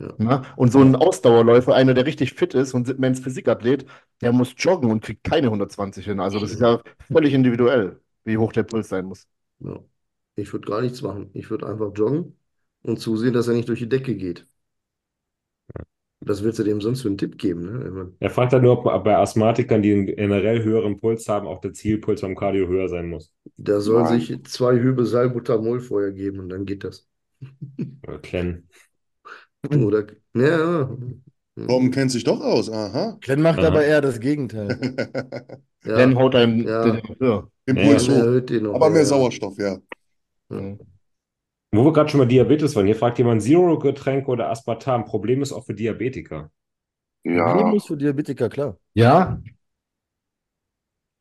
Ja. 0.00 0.14
Ne? 0.18 0.42
Und 0.56 0.72
so 0.72 0.80
ein 0.80 0.96
Ausdauerläufer, 0.96 1.74
einer, 1.74 1.94
der 1.94 2.06
richtig 2.06 2.32
fit 2.34 2.54
ist 2.54 2.74
und 2.74 2.98
Men's 2.98 3.20
Physikathlet, 3.20 3.86
der 4.20 4.32
muss 4.32 4.54
joggen 4.56 4.90
und 4.90 5.02
kriegt 5.02 5.22
keine 5.22 5.46
120 5.46 6.04
hin. 6.04 6.18
Also 6.18 6.40
das 6.40 6.50
ist 6.50 6.60
ja 6.60 6.80
völlig 7.12 7.34
individuell, 7.34 8.00
wie 8.24 8.36
hoch 8.38 8.52
der 8.52 8.64
Puls 8.64 8.88
sein 8.88 9.04
muss. 9.04 9.26
Ja. 9.60 9.78
Ich 10.36 10.52
würde 10.52 10.66
gar 10.68 10.82
nichts 10.82 11.00
machen. 11.02 11.30
Ich 11.34 11.48
würde 11.50 11.66
einfach 11.66 11.92
joggen 11.94 12.38
und 12.82 12.98
zusehen, 13.00 13.32
dass 13.32 13.48
er 13.48 13.54
nicht 13.54 13.68
durch 13.68 13.78
die 13.80 13.88
Decke 13.88 14.14
geht. 14.16 14.46
Was 16.20 16.42
willst 16.42 16.58
du 16.58 16.64
dem 16.64 16.80
sonst 16.80 17.02
für 17.02 17.08
einen 17.08 17.18
Tipp 17.18 17.36
geben? 17.38 17.62
Ne? 17.66 18.12
Er 18.20 18.30
fragt 18.30 18.52
dann 18.54 18.62
nur, 18.62 18.86
ob 18.86 19.04
bei 19.04 19.16
Asthmatikern, 19.18 19.82
die 19.82 19.92
einen 19.92 20.06
generell 20.06 20.62
höheren 20.64 20.98
Puls 20.98 21.28
haben, 21.28 21.46
auch 21.46 21.60
der 21.60 21.72
Zielpuls 21.74 22.20
beim 22.22 22.34
Cardio 22.36 22.66
höher 22.68 22.88
sein 22.88 23.08
muss. 23.10 23.32
Da 23.56 23.80
soll 23.80 24.04
Nein. 24.04 24.20
sich 24.20 24.44
zwei 24.44 24.78
Hübe 24.78 25.04
Salbutamol 25.06 25.80
vorher 25.80 26.12
geben 26.12 26.38
und 26.40 26.48
dann 26.50 26.64
geht 26.66 26.84
das. 26.84 27.08
Oder 28.06 28.18
Clen. 28.20 28.68
Oder, 29.70 30.06
ja, 30.34 30.88
ja. 31.56 31.68
Tom 31.68 31.90
kennt 31.90 32.10
sich 32.12 32.24
doch 32.24 32.40
aus, 32.40 32.70
aha. 32.70 33.18
Glenn 33.20 33.42
macht 33.42 33.58
Aha. 33.58 33.68
aber 33.68 33.84
eher 33.84 34.00
das 34.00 34.20
Gegenteil. 34.20 34.78
Ja, 35.84 36.14
haut 36.14 36.34
einem 36.36 36.66
Ja. 36.66 36.82
den 36.84 37.02
höher. 37.18 37.50
Impuls 37.66 38.06
dann 38.06 38.16
hoch. 38.16 38.22
erhöht 38.26 38.50
den 38.50 38.64
noch. 38.64 38.74
Aber 38.74 38.90
mehr 38.90 39.00
ja. 39.02 39.06
Sauerstoff, 39.06 39.58
ja. 39.58 39.78
Ja. 40.52 40.76
Wo 41.74 41.84
wir 41.86 41.92
gerade 41.92 42.10
schon 42.10 42.20
bei 42.20 42.26
Diabetes 42.26 42.76
waren, 42.76 42.84
hier 42.86 42.96
fragt 42.96 43.18
jemand 43.18 43.42
Zero-Getränke 43.42 44.30
oder 44.30 44.50
Aspartam. 44.50 45.04
Problem 45.06 45.40
ist 45.42 45.52
auch 45.52 45.64
für 45.64 45.74
Diabetiker. 45.74 46.50
Ja. 47.24 47.72
Ist 47.74 47.86
für 47.86 47.96
Diabetiker, 47.96 48.48
klar. 48.50 48.76
Ja. 48.94 49.40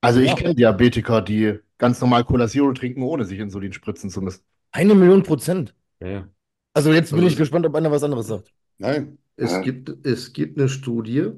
Also 0.02 0.20
ich 0.20 0.30
Ja. 0.30 0.36
kenne 0.36 0.56
Diabetiker, 0.56 1.22
die 1.22 1.60
ganz 1.78 2.02
normal 2.02 2.24
Cola 2.26 2.48
Zero 2.48 2.74
trinken, 2.74 3.04
ohne 3.04 3.24
sich 3.26 3.40
Insulin 3.40 3.72
spritzen 3.74 4.10
zu 4.10 4.22
müssen. 4.22 4.42
Eine 4.72 4.96
Million 4.96 5.24
Prozent. 5.24 5.76
Ja, 6.02 6.08
ja. 6.10 6.28
Also 6.74 6.92
jetzt 6.92 7.12
bin 7.12 7.20
Also- 7.20 7.32
ich 7.32 7.38
gespannt, 7.38 7.66
ob 7.66 7.76
einer 7.76 7.92
was 7.92 8.04
anderes 8.04 8.28
sagt. 8.28 8.52
Nein. 8.78 9.18
Es 9.38 9.52
Ja. 9.52 9.62
gibt, 9.62 10.06
es 10.06 10.34
gibt 10.34 10.58
eine 10.60 10.70
Studie, 10.70 11.30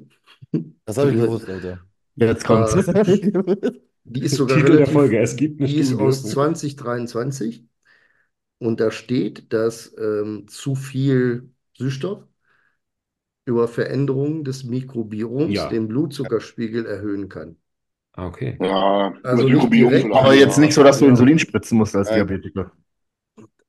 Das 0.86 0.98
habe 0.98 1.10
ich 1.12 1.16
gewusst, 1.20 1.48
Alter. 1.48 1.80
Jetzt 2.16 2.44
kommt's. 2.44 2.74
Ah. 2.88 3.02
die 4.04 4.20
ist 4.22 4.34
sogar 4.36 4.56
Titel 4.56 4.66
der 4.68 4.74
relativ, 4.76 4.92
Folge, 4.92 5.18
es 5.20 5.36
gibt 5.36 5.60
eine 5.60 5.68
die 5.68 5.76
ist 5.78 5.88
Studie. 5.88 6.04
aus 6.04 6.22
2023 6.24 7.64
und 8.64 8.80
da 8.80 8.90
steht, 8.90 9.52
dass 9.52 9.94
ähm, 9.98 10.46
zu 10.48 10.74
viel 10.74 11.50
Süßstoff 11.78 12.24
über 13.46 13.68
Veränderungen 13.68 14.44
des 14.44 14.64
Mikrobioms 14.64 15.54
Ja. 15.54 15.68
den 15.68 15.88
Blutzuckerspiegel 15.88 16.84
erhöhen 16.86 17.28
kann. 17.30 17.56
Ah, 18.12 18.26
okay. 18.26 18.56
Ja, 18.60 19.12
Also 19.22 19.42
das 19.48 19.52
Mikrobiom 19.52 19.90
direkt. 19.90 20.14
Aber 20.14 20.34
jetzt 20.34 20.58
nicht 20.58 20.74
so, 20.74 20.82
dass 20.84 20.98
du 20.98 21.04
Ja. 21.04 21.10
Insulin 21.10 21.38
spritzen 21.38 21.78
musst 21.78 21.96
als. 21.96 22.08
Diabetiker. 22.08 22.70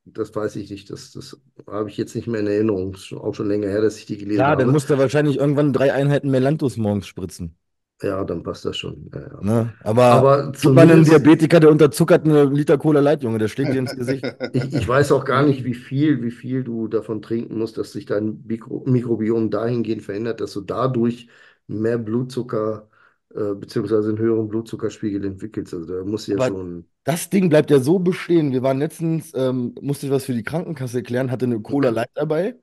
Das 0.06 0.36
weiß 0.36 0.56
ich 0.58 0.70
nicht, 0.70 0.90
das, 0.92 1.12
das 1.12 1.40
habe 1.68 1.90
ich 1.90 1.98
jetzt 1.98 2.16
nicht 2.16 2.28
mehr 2.28 2.40
in 2.40 2.48
Erinnerung. 2.48 2.94
Ist 2.94 3.06
schon- 3.08 3.18
auch 3.20 3.34
schon 3.34 3.48
länger 3.48 3.68
her, 3.68 3.82
dass 3.82 3.98
ich 3.98 4.06
die 4.06 4.18
gelesen 4.18 4.40
Ja, 4.40 4.48
habe. 4.50 4.64
dann 4.64 4.72
musst 4.72 4.90
du 4.90 4.98
wahrscheinlich 4.98 5.38
irgendwann 5.38 5.74
drei 5.74 5.94
Einheiten 5.94 6.30
Melantus 6.30 6.78
morgens 6.78 7.08
spritzen. 7.08 7.58
Ja, 8.02 8.24
dann 8.26 8.44
passt 8.44 8.66
das 8.66 8.78
schon. 8.78 9.10
Ja, 9.14 9.22
ja. 9.22 9.42
Ne? 9.42 9.74
Aber, 9.84 10.04
Aber 10.04 10.44
einen 10.44 10.54
zumindest, 10.54 11.12
Diabetiker, 11.12 11.60
der 11.60 11.72
unterzuckert 11.72 12.26
eine 12.26 12.44
Liter 12.46 12.78
Cola 12.78 13.00
Light, 13.00 13.24
Junge, 13.24 13.38
der 13.38 13.48
schlägt 13.48 13.74
dir 13.74 13.80
ins 13.80 13.96
Gesicht. 13.96 14.26
ich, 14.54 14.74
ich 14.74 14.88
weiß 14.88 15.14
auch 15.14 15.24
gar 15.24 15.44
nicht, 15.44 15.64
wie 15.64 15.74
viel, 15.74 16.22
wie 16.22 16.32
viel 16.32 16.64
du 16.64 16.88
davon 16.90 17.22
trinken 17.22 17.58
musst, 17.58 17.78
dass 17.78 17.94
sich 17.94 18.06
dein 18.06 18.44
Mikro 18.46 18.84
Mikrobiom 18.86 19.50
dahingehend 19.50 20.04
verändert, 20.04 20.42
dass 20.42 20.52
du 20.54 20.62
dadurch 20.62 21.30
mehr 21.68 21.98
Blutzucker 21.98 22.90
äh, 23.34 23.54
beziehungsweise 23.54 24.10
einen 24.10 24.20
höheren 24.20 24.48
Blutzuckerspiegel 24.50 25.24
entwickelst. 25.26 25.74
Also 25.74 25.86
da 25.86 26.04
muss 26.04 26.28
ja 26.28 26.42
schon. 26.42 26.86
Das 27.06 27.30
Ding 27.30 27.50
bleibt 27.50 27.72
ja 27.72 27.80
so 27.80 28.00
bestehen. 28.00 28.52
Wir 28.52 28.64
waren 28.64 28.80
letztens, 28.80 29.32
ähm, 29.36 29.76
musste 29.80 30.08
ich 30.08 30.12
was 30.12 30.26
für 30.26 30.34
die 30.34 30.44
Krankenkasse 30.44 30.98
erklären, 30.98 31.32
hatte 31.32 31.46
eine 31.46 31.62
Cola 31.62 31.90
Light 31.90 32.10
dabei. 32.16 32.56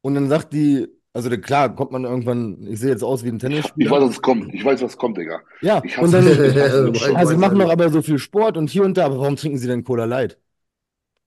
Und 0.00 0.14
dann 0.14 0.28
sagt 0.28 0.52
die, 0.52 0.88
also 1.14 1.30
da- 1.30 1.36
klar, 1.36 1.74
kommt 1.74 1.92
man 1.92 2.04
irgendwann, 2.04 2.66
ich 2.66 2.80
sehe 2.80 2.90
jetzt 2.90 3.02
aus 3.04 3.24
wie 3.24 3.28
ein 3.28 3.36
Ich 3.36 3.40
Tennisspieler. 3.42 3.90
weiß, 3.90 4.02
was 4.10 4.22
kommt. 4.22 4.52
Ich 4.54 4.64
weiß, 4.64 4.82
was 4.82 4.96
kommt, 4.96 5.16
Digga. 5.16 5.40
Ja, 5.62 5.80
Ich 5.84 5.96
und 5.98 6.12
dann, 6.12 6.26
ich 6.94 7.02
also 7.16 7.32
weiß 7.32 7.36
machen 7.36 7.58
doch 7.58 7.70
aber 7.70 7.88
so 7.90 8.02
viel 8.02 8.18
Sport 8.18 8.56
und 8.56 8.68
hier 8.70 8.84
und 8.84 8.96
da, 8.96 9.06
aber 9.06 9.18
warum 9.18 9.36
trinken 9.36 9.58
sie 9.58 9.68
denn 9.68 9.84
Cola 9.84 10.04
Light? 10.04 10.38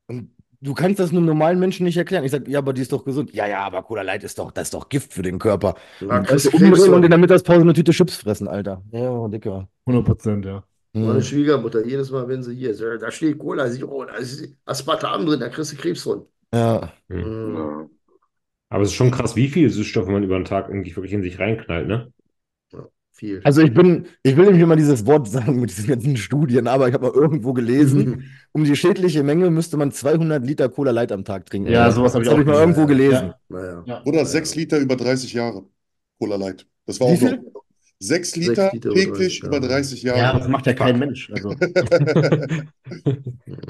Und 0.07 0.31
du 0.61 0.73
kannst 0.73 0.99
das 0.99 1.11
einem 1.11 1.25
normalen 1.25 1.59
Menschen 1.59 1.83
nicht 1.85 1.97
erklären. 1.97 2.23
Ich 2.23 2.31
sage, 2.31 2.49
ja, 2.49 2.59
aber 2.59 2.73
die 2.73 2.81
ist 2.81 2.91
doch 2.91 3.03
gesund. 3.05 3.33
Ja, 3.33 3.47
ja, 3.47 3.59
aber 3.59 3.83
Cola 3.83 4.01
Light 4.01 4.23
ist 4.23 4.39
doch, 4.39 4.51
das 4.51 4.67
ist 4.67 4.73
doch 4.73 4.89
Gift 4.89 5.13
für 5.13 5.21
den 5.21 5.39
Körper. 5.39 5.75
Ja, 5.99 6.19
Und 6.19 6.29
also 6.29 6.49
und 6.51 7.03
in 7.03 7.09
der 7.09 7.17
Mittagspause 7.19 7.61
eine 7.61 7.73
Tüte 7.73 7.91
Chips 7.91 8.17
fressen, 8.17 8.47
Alter. 8.47 8.81
Ja, 8.91 9.27
Dicker. 9.27 9.67
100 9.85 10.05
Prozent, 10.05 10.45
ja. 10.45 10.63
meine 10.93 11.15
Mhm. 11.15 11.21
Schwiegermutter, 11.21 11.85
jedes 11.85 12.09
Mal, 12.11 12.27
wenn 12.27 12.41
sie 12.43 12.55
hier 12.55 12.71
ist, 12.71 12.81
da 12.81 13.11
steht 13.11 13.37
Cola, 13.37 13.69
sie, 13.69 13.83
oh, 13.83 14.03
da 14.05 14.15
ist 14.15 14.47
Aspartam 14.65 15.25
drin, 15.25 15.39
da 15.39 15.49
kriegst 15.49 15.73
du 15.73 15.75
Krebs 15.75 16.03
von. 16.03 16.25
Ja. 16.53 16.91
Hm. 17.09 17.17
Mhm. 17.19 17.55
Ja. 17.55 17.89
Aber 18.69 18.83
es 18.83 18.89
ist 18.89 18.95
schon 18.95 19.11
krass, 19.11 19.35
wie 19.35 19.47
viel 19.47 19.69
Süßstoffe 19.69 20.07
man 20.07 20.23
über 20.23 20.37
den 20.37 20.45
Tag 20.45 20.67
irgendwie 20.69 20.95
wirklich 20.95 21.13
in 21.13 21.23
sich 21.23 21.39
reinknallt, 21.39 21.87
ne? 21.87 22.11
Viel. 23.13 23.41
Also 23.43 23.61
ich 23.61 23.73
bin, 23.73 24.05
ich 24.21 24.37
will 24.37 24.51
nicht 24.51 24.61
immer 24.61 24.75
dieses 24.75 25.07
Wort 25.07 25.27
sagen 25.27 25.59
mit 25.59 25.71
diesen 25.71 25.87
ganzen 25.87 26.17
Studien, 26.17 26.67
aber 26.67 26.87
ich 26.87 26.93
habe 26.93 27.07
mal 27.07 27.13
irgendwo 27.15 27.51
gelesen, 27.53 28.29
um 28.51 28.63
die 28.63 28.75
schädliche 28.75 29.23
Menge 29.23 29.49
müsste 29.49 29.75
man 29.75 29.91
200 29.91 30.45
Liter 30.45 30.69
Cola 30.69 30.91
Light 30.91 31.11
am 31.11 31.25
Tag 31.25 31.47
trinken. 31.47 31.71
Ja, 31.71 31.89
sowas 31.89 32.13
habe 32.13 32.23
ich 32.23 32.29
das 32.29 32.33
habe 32.37 32.43
auch 32.43 32.45
ich 32.45 32.47
mal 32.53 32.59
irgendwo 32.59 32.85
gelesen. 32.85 33.33
Naja. 33.49 33.83
Ja. 33.87 34.03
Oder 34.05 34.19
Ja. 34.19 34.25
sechs 34.25 34.53
Liter 34.53 34.77
über 34.77 34.95
30 34.95 35.33
Jahre. 35.33 35.65
Cola 36.19 36.35
Light. 36.35 36.67
Das 36.85 36.99
war 36.99 37.07
Wie 37.07 37.13
auch 37.13 37.21
noch. 37.21 37.63
Sechs 37.99 38.35
Liter 38.35 38.71
Liter 38.73 38.89
über 38.91 38.93
täglich 38.93 39.39
30 39.39 39.43
über 39.43 39.59
Jahre. 39.59 39.67
30 39.67 40.03
Ja, 40.03 40.17
Jahre. 40.17 40.39
das 40.39 40.47
macht 40.47 40.65
ja 40.67 40.73
kein 40.73 40.99
Mensch. 40.99 41.29
Also, 41.31 41.55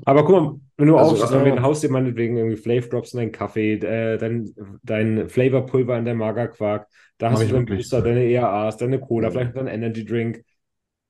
Aber 0.05 0.25
guck 0.25 0.31
mal, 0.35 0.59
wenn 0.77 0.87
du 0.87 0.97
Also, 0.97 1.15
aufstehst, 1.15 1.33
äh, 1.33 1.43
dann 1.49 1.61
haust 1.61 1.83
dir 1.83 1.89
meinetwegen 1.91 2.37
irgendwie 2.37 2.55
Flav 2.57 2.89
Drops 2.89 3.13
in 3.13 3.19
deinen 3.19 3.31
Kaffee, 3.31 3.73
äh, 3.75 4.17
dein, 4.17 4.53
dein 4.83 5.29
Flavorpulver 5.29 5.97
in 5.97 6.05
dein 6.05 6.17
Magerquark, 6.17 6.87
da 7.17 7.31
hast 7.31 7.43
du 7.49 7.53
deinen. 7.53 7.65
Booster, 7.65 8.01
deine 8.01 8.23
ERAs, 8.25 8.77
deine 8.77 8.99
Cola, 8.99 9.27
Ja. 9.27 9.31
vielleicht 9.31 9.55
noch 9.55 9.63
deinen 9.63 9.73
Energy 9.83 10.05
Drink. 10.05 10.43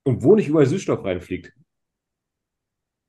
Und 0.04 0.24
wo 0.24 0.36
nicht 0.36 0.48
überall 0.48 0.66
Süßstoff 0.66 1.04
reinfliegt. 1.04 1.54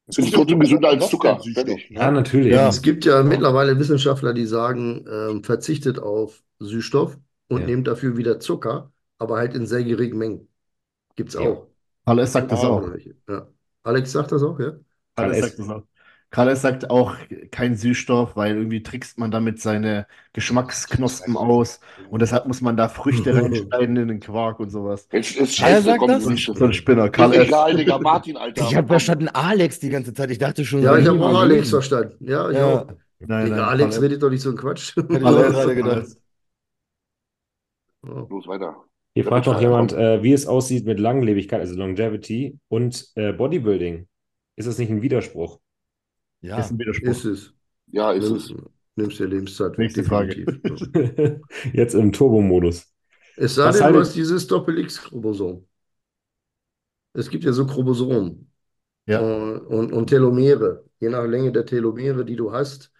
Es 0.07 0.17
Ist 0.19 0.33
trotzdem 0.35 0.59
gesünder 0.61 0.89
als 0.89 1.09
Zucker. 1.11 1.39
Fertig. 1.53 1.91
Ja, 1.91 2.11
natürlich. 2.11 2.53
Ja. 2.53 2.69
Es 2.69 2.81
gibt 2.83 3.05
ja 3.05 3.23
mittlerweile 3.23 3.79
Wissenschaftler, 3.79 4.33
die 4.33 4.47
sagen, 4.47 5.05
ähm, 5.11 5.45
verzichtet 5.45 5.99
auf 5.99 6.43
Süßstoff 6.61 7.19
und 7.49 7.61
Ja. 7.61 7.67
nehmt 7.67 7.87
dafür 7.87 8.17
wieder 8.17 8.41
Zucker, 8.41 8.91
aber 9.19 9.36
halt 9.39 9.55
in 9.55 9.66
sehr 9.66 9.85
geringen 9.85 10.19
Mengen. 10.19 10.49
Gibt's 11.16 11.35
Ja. 11.35 11.40
auch. 11.40 11.66
Karl 12.07 12.19
S. 12.20 12.32
sagt 12.32 12.53
das 12.53 12.61
auch. 12.65 12.82
Ja. 13.28 13.49
Alex 13.82 14.12
sagt 14.12 14.32
das 14.32 14.43
auch, 14.43 14.59
ja? 14.61 14.66
Karl 14.70 14.82
Karl 15.16 15.31
S. 15.32 15.39
S. 15.39 15.47
sagt 15.49 15.59
das 15.61 15.69
auch. 15.69 15.82
Karl 16.31 16.49
S. 16.49 16.62
sagt 16.62 16.90
auch 16.90 17.16
kein 17.51 17.74
Süßstoff, 17.77 18.36
weil 18.36 18.55
irgendwie 18.57 18.82
trickst 18.82 19.19
man 19.19 19.31
damit 19.31 19.61
seine 19.61 20.07
Geschmacksknospen 20.35 21.36
aus 21.36 21.81
und 22.11 22.20
deshalb 22.20 22.47
muss 22.47 22.61
man 22.61 22.77
da 22.77 22.89
Früchte 22.89 23.35
reinschneiden 23.35 23.97
in 23.97 24.09
den 24.09 24.20
Quark 24.20 24.61
und 24.61 24.69
sowas. 24.70 25.09
Jetzt 25.11 25.36
ist 25.36 25.57
scheiße, 25.57 25.82
sagt 25.85 26.01
komm, 26.01 26.09
das? 26.09 26.24
So 26.24 26.31
ein 26.31 26.73
Spinner, 26.73 27.09
Karl 27.09 27.32
ist 27.32 27.39
S. 27.39 27.47
egal, 27.49 27.77
Digga. 27.77 27.99
Martin, 27.99 28.36
Alter. 28.36 28.62
Ich 28.62 28.77
habe 28.77 28.86
verstanden 28.89 29.28
Alex 29.28 29.81
die 29.81 29.89
ganze 29.89 30.12
Zeit. 30.12 30.31
Ich 30.31 30.39
dachte 30.39 30.65
schon, 30.65 30.82
Ja, 30.82 30.97
ich 30.99 31.07
habe 31.09 31.24
auch 31.24 31.39
Alex 31.40 31.70
verstanden. 31.70 32.15
Ja, 32.20 32.51
ich 32.51 32.57
Ja. 32.59 32.66
auch. 32.82 32.86
Nein, 33.20 33.47
Digga, 33.47 33.57
nein, 33.57 33.69
Alex 33.70 33.81
Karl 33.97 33.97
S. 33.97 34.03
redet 34.03 34.23
doch 34.23 34.31
nicht 34.31 34.43
so 34.43 34.51
einen 34.51 34.59
Quatsch. 34.59 34.95
Hätte 34.97 35.15
ich 35.15 35.20
gerade 35.20 35.74
gedacht. 35.74 36.07
Los, 38.03 38.47
weiter. 38.47 38.88
Hier 39.19 39.24
fragt 39.24 39.47
noch 39.47 39.55
total. 39.55 39.62
jemand, 39.70 39.93
äh, 39.95 40.23
wie 40.23 40.32
es 40.32 40.47
aussieht 40.47 40.86
mit 40.86 41.01
Langlebigkeit, 41.01 41.59
also 41.61 41.74
Longevity 41.74 42.59
und 42.69 43.09
äh, 43.16 43.32
Bodybuilding. 43.32 44.07
Ist 44.55 44.69
das 44.69 44.78
nicht 44.78 44.90
ein 44.90 45.03
Widerspruch? 45.03 45.59
Ja. 46.40 46.59
Ist 46.59 46.70
ein 46.70 46.78
Widerspruch. 46.78 47.09
Ist 47.09 47.24
es. 47.24 47.53
Ja, 47.90 48.12
ist 48.12 48.31
es. 48.31 48.51
Nimm, 48.51 48.66
nimmst 48.97 49.19
dir 49.19 49.27
Lebenszeit 49.27 49.77
Nächste 49.78 50.05
Frage. 50.05 50.45
Jetzt 51.73 51.95
im 51.95 52.12
Turbo-Modus. 52.12 52.86
Es 53.36 53.55
sei 53.57 53.69
Was 53.69 53.78
denn, 53.78 53.93
du 53.93 54.01
hast 54.01 54.15
dieses 54.15 54.47
Doppel-X-Chromosom. 54.47 55.66
Es 57.12 57.31
gibt 57.31 57.45
ja 57.45 57.53
so 57.53 57.66
Chromosomen 57.66 58.51
Ja. 59.07 59.20
und, 59.20 59.61
und, 59.66 59.93
und 59.93 60.07
Telomere. 60.09 60.85
Je 61.01 61.09
nach 61.09 61.27
Länge 61.27 61.53
der 61.53 61.66
Telomere, 61.66 62.24
die 62.24 62.36
du 62.36 62.53
hast, 62.53 62.86
äh, 62.86 62.98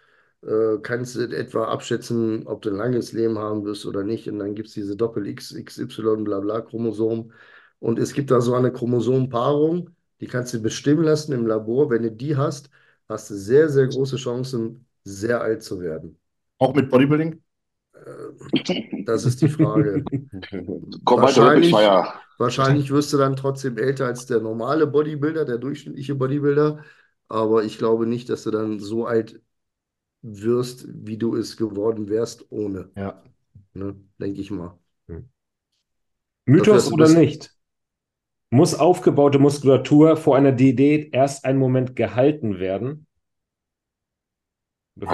kannst 0.81 1.15
du 1.15 1.21
etwa 1.21 1.65
abschätzen, 1.65 2.47
ob 2.47 2.61
du 2.61 2.69
ein 2.69 2.77
langes 2.77 3.11
Leben 3.11 3.37
haben 3.37 3.65
wirst 3.65 3.85
oder 3.85 4.03
nicht. 4.03 4.29
Und 4.29 4.39
dann 4.39 4.55
gibt 4.55 4.69
es 4.69 4.73
diese 4.73 4.95
Doppel-X, 4.95 5.53
XY, 5.53 6.23
bla 6.23 6.39
bla 6.39 6.61
Chromosom. 6.61 7.31
Und 7.79 7.99
es 7.99 8.13
gibt 8.13 8.31
da 8.31 8.41
so 8.41 8.55
eine 8.55 8.71
Chromosompaarung, 8.71 9.89
Die 10.21 10.27
kannst 10.27 10.53
du 10.53 10.61
bestimmen 10.61 11.03
lassen 11.03 11.33
im 11.33 11.45
Labor. 11.47 11.89
Wenn 11.89 12.03
du 12.03 12.11
die 12.11 12.35
hast, 12.35 12.69
hast 13.07 13.29
du 13.29 13.35
sehr, 13.35 13.69
sehr 13.69 13.87
große 13.87 14.17
Chancen, 14.17 14.85
sehr 15.03 15.41
alt 15.41 15.63
zu 15.63 15.79
werden. 15.79 16.17
Auch 16.57 16.73
mit 16.73 16.89
Bodybuilding? 16.89 17.41
Äh, 17.93 19.03
das 19.05 19.25
ist 19.25 19.41
die 19.41 19.49
Frage. 19.49 20.03
Komm 21.05 21.21
weiter, 21.21 21.45
Rapid 21.47 21.71
Fire. 21.71 22.13
Wahrscheinlich 22.37 22.91
wirst 22.91 23.11
du 23.11 23.17
dann 23.17 23.35
trotzdem 23.35 23.77
älter 23.77 24.05
als 24.05 24.25
der 24.25 24.39
normale 24.39 24.87
Bodybuilder, 24.87 25.45
der 25.45 25.57
durchschnittliche 25.57 26.15
Bodybuilder. 26.15 26.83
Aber 27.27 27.63
ich 27.63 27.77
glaube 27.77 28.07
nicht, 28.07 28.29
dass 28.29 28.43
du 28.43 28.51
dann 28.51 28.79
so 28.79 29.05
alt 29.05 29.39
wirst, 30.21 30.87
wie 30.89 31.17
du 31.17 31.35
es 31.35 31.57
geworden 31.57 32.09
wärst 32.09 32.51
ohne. 32.51 32.89
Ja. 32.95 33.23
Ne, 33.73 33.95
denke 34.19 34.41
ich 34.41 34.51
mal. 34.51 34.77
Mythos 36.45 36.91
oder 36.91 37.07
nicht? 37.09 37.53
Muss 38.49 38.73
aufgebaute 38.73 39.37
Muskulatur 39.37 40.17
vor 40.17 40.35
einer 40.35 40.51
Diät 40.51 41.13
erst 41.13 41.45
einen 41.45 41.59
Moment 41.59 41.95
gehalten 41.95 42.59
werden? 42.59 43.05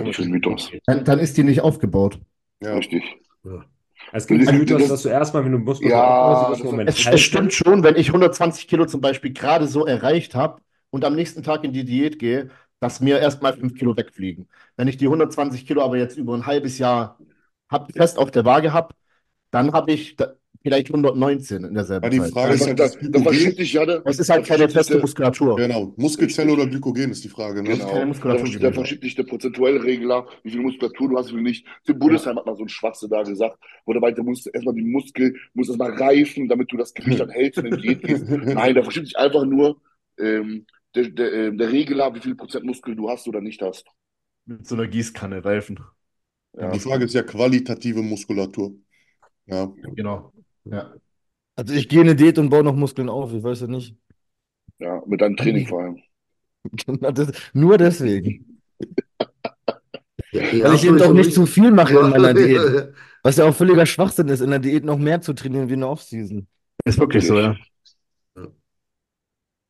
Ich 0.06 0.20
Mythos. 0.20 0.72
Dann, 0.86 1.04
dann 1.04 1.20
ist 1.20 1.38
die 1.38 1.44
nicht 1.44 1.62
aufgebaut. 1.62 2.20
Ja. 2.62 2.76
Richtig. 2.76 3.04
Ja. 3.44 3.66
Es 4.14 4.26
gibt 4.26 4.42
Das- 4.42 4.50
den 4.50 4.58
Mythos, 4.60 4.80
das- 4.82 4.90
dass 4.90 5.04
du 5.04 5.10
erstmal, 5.10 5.44
wenn 5.46 5.52
du 5.52 5.60
Muskulatur 5.60 5.98
Ja, 5.98 6.32
aufbaust, 6.32 6.48
du 6.48 6.52
das- 6.52 6.62
einen 6.62 6.72
Moment 6.72 6.90
Es, 6.90 7.06
es 7.14 7.22
stimmt 7.22 7.54
schon, 7.54 7.84
wenn 7.84 7.96
ich 7.96 8.12
120 8.12 8.68
Kilo 8.68 8.86
zum 8.86 9.02
Beispiel 9.02 9.34
gerade 9.34 9.68
so 9.68 9.86
erreicht 9.86 10.34
habe 10.34 10.62
und 10.90 11.04
am 11.06 11.16
nächsten 11.16 11.44
Tag 11.44 11.64
in 11.64 11.74
die 11.74 11.84
Diät 11.86 12.18
gehe, 12.18 12.50
dass 12.86 13.02
mir 13.02 13.18
erstmal 13.20 13.54
5 13.54 13.74
Kilo 13.74 13.98
wegfliegen. 13.98 14.48
Wenn 14.78 14.88
ich 14.88 14.98
die 14.98 15.06
120 15.06 15.66
Kilo 15.66 15.82
aber 15.82 15.98
jetzt 15.98 16.18
über 16.18 16.36
ein 16.36 16.46
halbes 16.46 16.78
Jahr 16.78 17.18
hab, 17.68 17.92
fest 17.92 18.20
auf 18.20 18.30
der 18.30 18.46
Waage 18.46 18.74
habe, 18.74 18.94
dann 19.50 19.74
habe 19.74 19.92
ich 19.92 20.16
da, 20.16 20.34
vielleicht 20.62 20.88
119 20.90 21.64
in 21.64 21.74
derselben 21.74 22.04
Ja, 22.06 22.10
die 22.12 22.20
Zeit. 22.20 22.32
Frage 22.32 22.52
Das, 22.52 22.62
ist 22.62 22.68
halt 22.68 22.80
das, 22.80 22.92
das 23.02 23.24
das 23.24 23.72
ja. 23.72 23.86
ne? 23.86 24.02
Es 24.06 24.20
ist 24.20 24.30
halt 24.30 24.46
keine 24.46 24.70
feste 24.70 24.94
der- 24.94 25.02
Muskulatur. 25.02 25.56
Genau. 25.56 25.94
Muskelzelle 25.98 26.52
oder 26.54 26.68
Glykogen 26.68 27.10
ist 27.10 27.24
die 27.24 27.30
Frage. 27.30 27.64
Ne? 27.64 27.70
Das 27.70 27.80
ist 27.80 27.86
keine 27.86 27.94
Genau. 28.02 28.08
Muskulatur 28.08 28.50
Da, 28.54 28.60
da 28.60 28.72
verschiebt 28.72 29.04
sich 29.04 29.16
der 29.16 29.24
prozentuelle 29.24 29.84
Regler, 29.84 30.28
wie 30.44 30.52
viel 30.52 30.62
Muskulatur 30.62 31.10
du 31.10 31.18
hast, 31.18 31.30
wie 31.30 31.34
viel 31.34 31.42
nicht. 31.42 31.66
Tim 31.86 31.98
Buddesheim 31.98 32.36
hat 32.38 32.46
mal 32.46 32.54
so 32.56 32.62
einen 32.62 32.70
Schwachsinn 32.70 33.10
da 33.10 33.24
gesagt, 33.24 33.58
wo 33.86 33.94
der 33.94 34.02
meinte, 34.02 34.22
musst 34.22 34.46
erstmal 34.54 34.76
die 34.76 34.84
Muskel, 34.84 35.36
musst 35.56 35.72
erstmal 35.72 35.92
reifen, 35.92 36.48
damit 36.48 36.72
du 36.72 36.78
das 36.78 36.94
Gewicht 36.94 37.20
dann 37.20 37.30
hältst 37.32 37.58
und 37.64 37.82
Diät 37.84 38.04
gehst. 38.04 38.28
Nein, 38.30 38.76
da 38.76 38.84
verschiebt 38.84 39.08
sich 39.08 39.18
einfach 39.18 39.44
nur 39.46 39.82
ähm, 40.20 40.66
der, 40.96 41.10
der, 41.10 41.34
äh, 41.34 41.56
der 41.56 41.72
Regler, 41.72 42.14
wie 42.16 42.20
viel 42.20 42.36
Prozent 42.36 42.66
Muskel 42.66 42.96
du 42.96 43.10
hast 43.10 43.28
oder 43.28 43.42
nicht 43.42 43.62
hast. 43.62 43.86
Mit 44.46 44.68
so 44.68 44.76
einer 44.76 44.88
Gießkanne 44.88 45.44
reifen. 45.44 45.80
Ja. 46.58 46.72
Die 46.72 46.80
Frage 46.80 47.06
ist 47.06 47.14
ja 47.14 47.24
qualitative 47.24 48.02
Muskulatur. 48.02 48.74
Ja. 49.46 49.72
Genau. 49.96 50.32
Ja. 50.64 50.94
Also 51.56 51.74
ich 51.74 51.88
gehe 51.90 52.02
in 52.02 52.08
eine 52.08 52.16
Diät 52.16 52.38
und 52.38 52.50
baue 52.50 52.64
noch 52.64 52.76
Muskeln 52.76 53.10
auf, 53.10 53.34
ich 53.34 53.44
weiß 53.44 53.62
ja 53.62 53.68
nicht. 53.68 53.96
Ja, 54.80 55.02
mit 55.06 55.22
deinem 55.22 55.38
Training 55.38 55.68
vor 55.68 55.82
allem. 55.82 56.02
Das, 57.14 57.32
nur 57.54 57.78
deswegen. 57.78 58.62
Ja, 60.32 60.64
Weil 60.64 60.76
ich 60.76 60.86
eben 60.86 60.98
doch 60.98 61.14
nicht 61.14 61.32
zu 61.32 61.46
viel 61.46 61.72
mache 61.72 61.98
in 62.00 62.10
meiner 62.10 62.34
Diät. 62.34 62.94
Was 63.22 63.38
ja 63.38 63.46
auch 63.46 63.56
völliger 63.56 63.86
Schwachsinn 63.86 64.28
ist, 64.28 64.42
in 64.42 64.50
der 64.50 64.60
Diät 64.60 64.84
noch 64.84 64.98
mehr 64.98 65.22
zu 65.22 65.34
trainieren 65.34 65.70
wie 65.70 65.74
in 65.74 65.82
der 65.82 65.90
Offseason. 65.90 66.48
Ist 66.84 67.00
wirklich 67.00 67.26
so, 67.26 67.40
ja. 67.40 67.56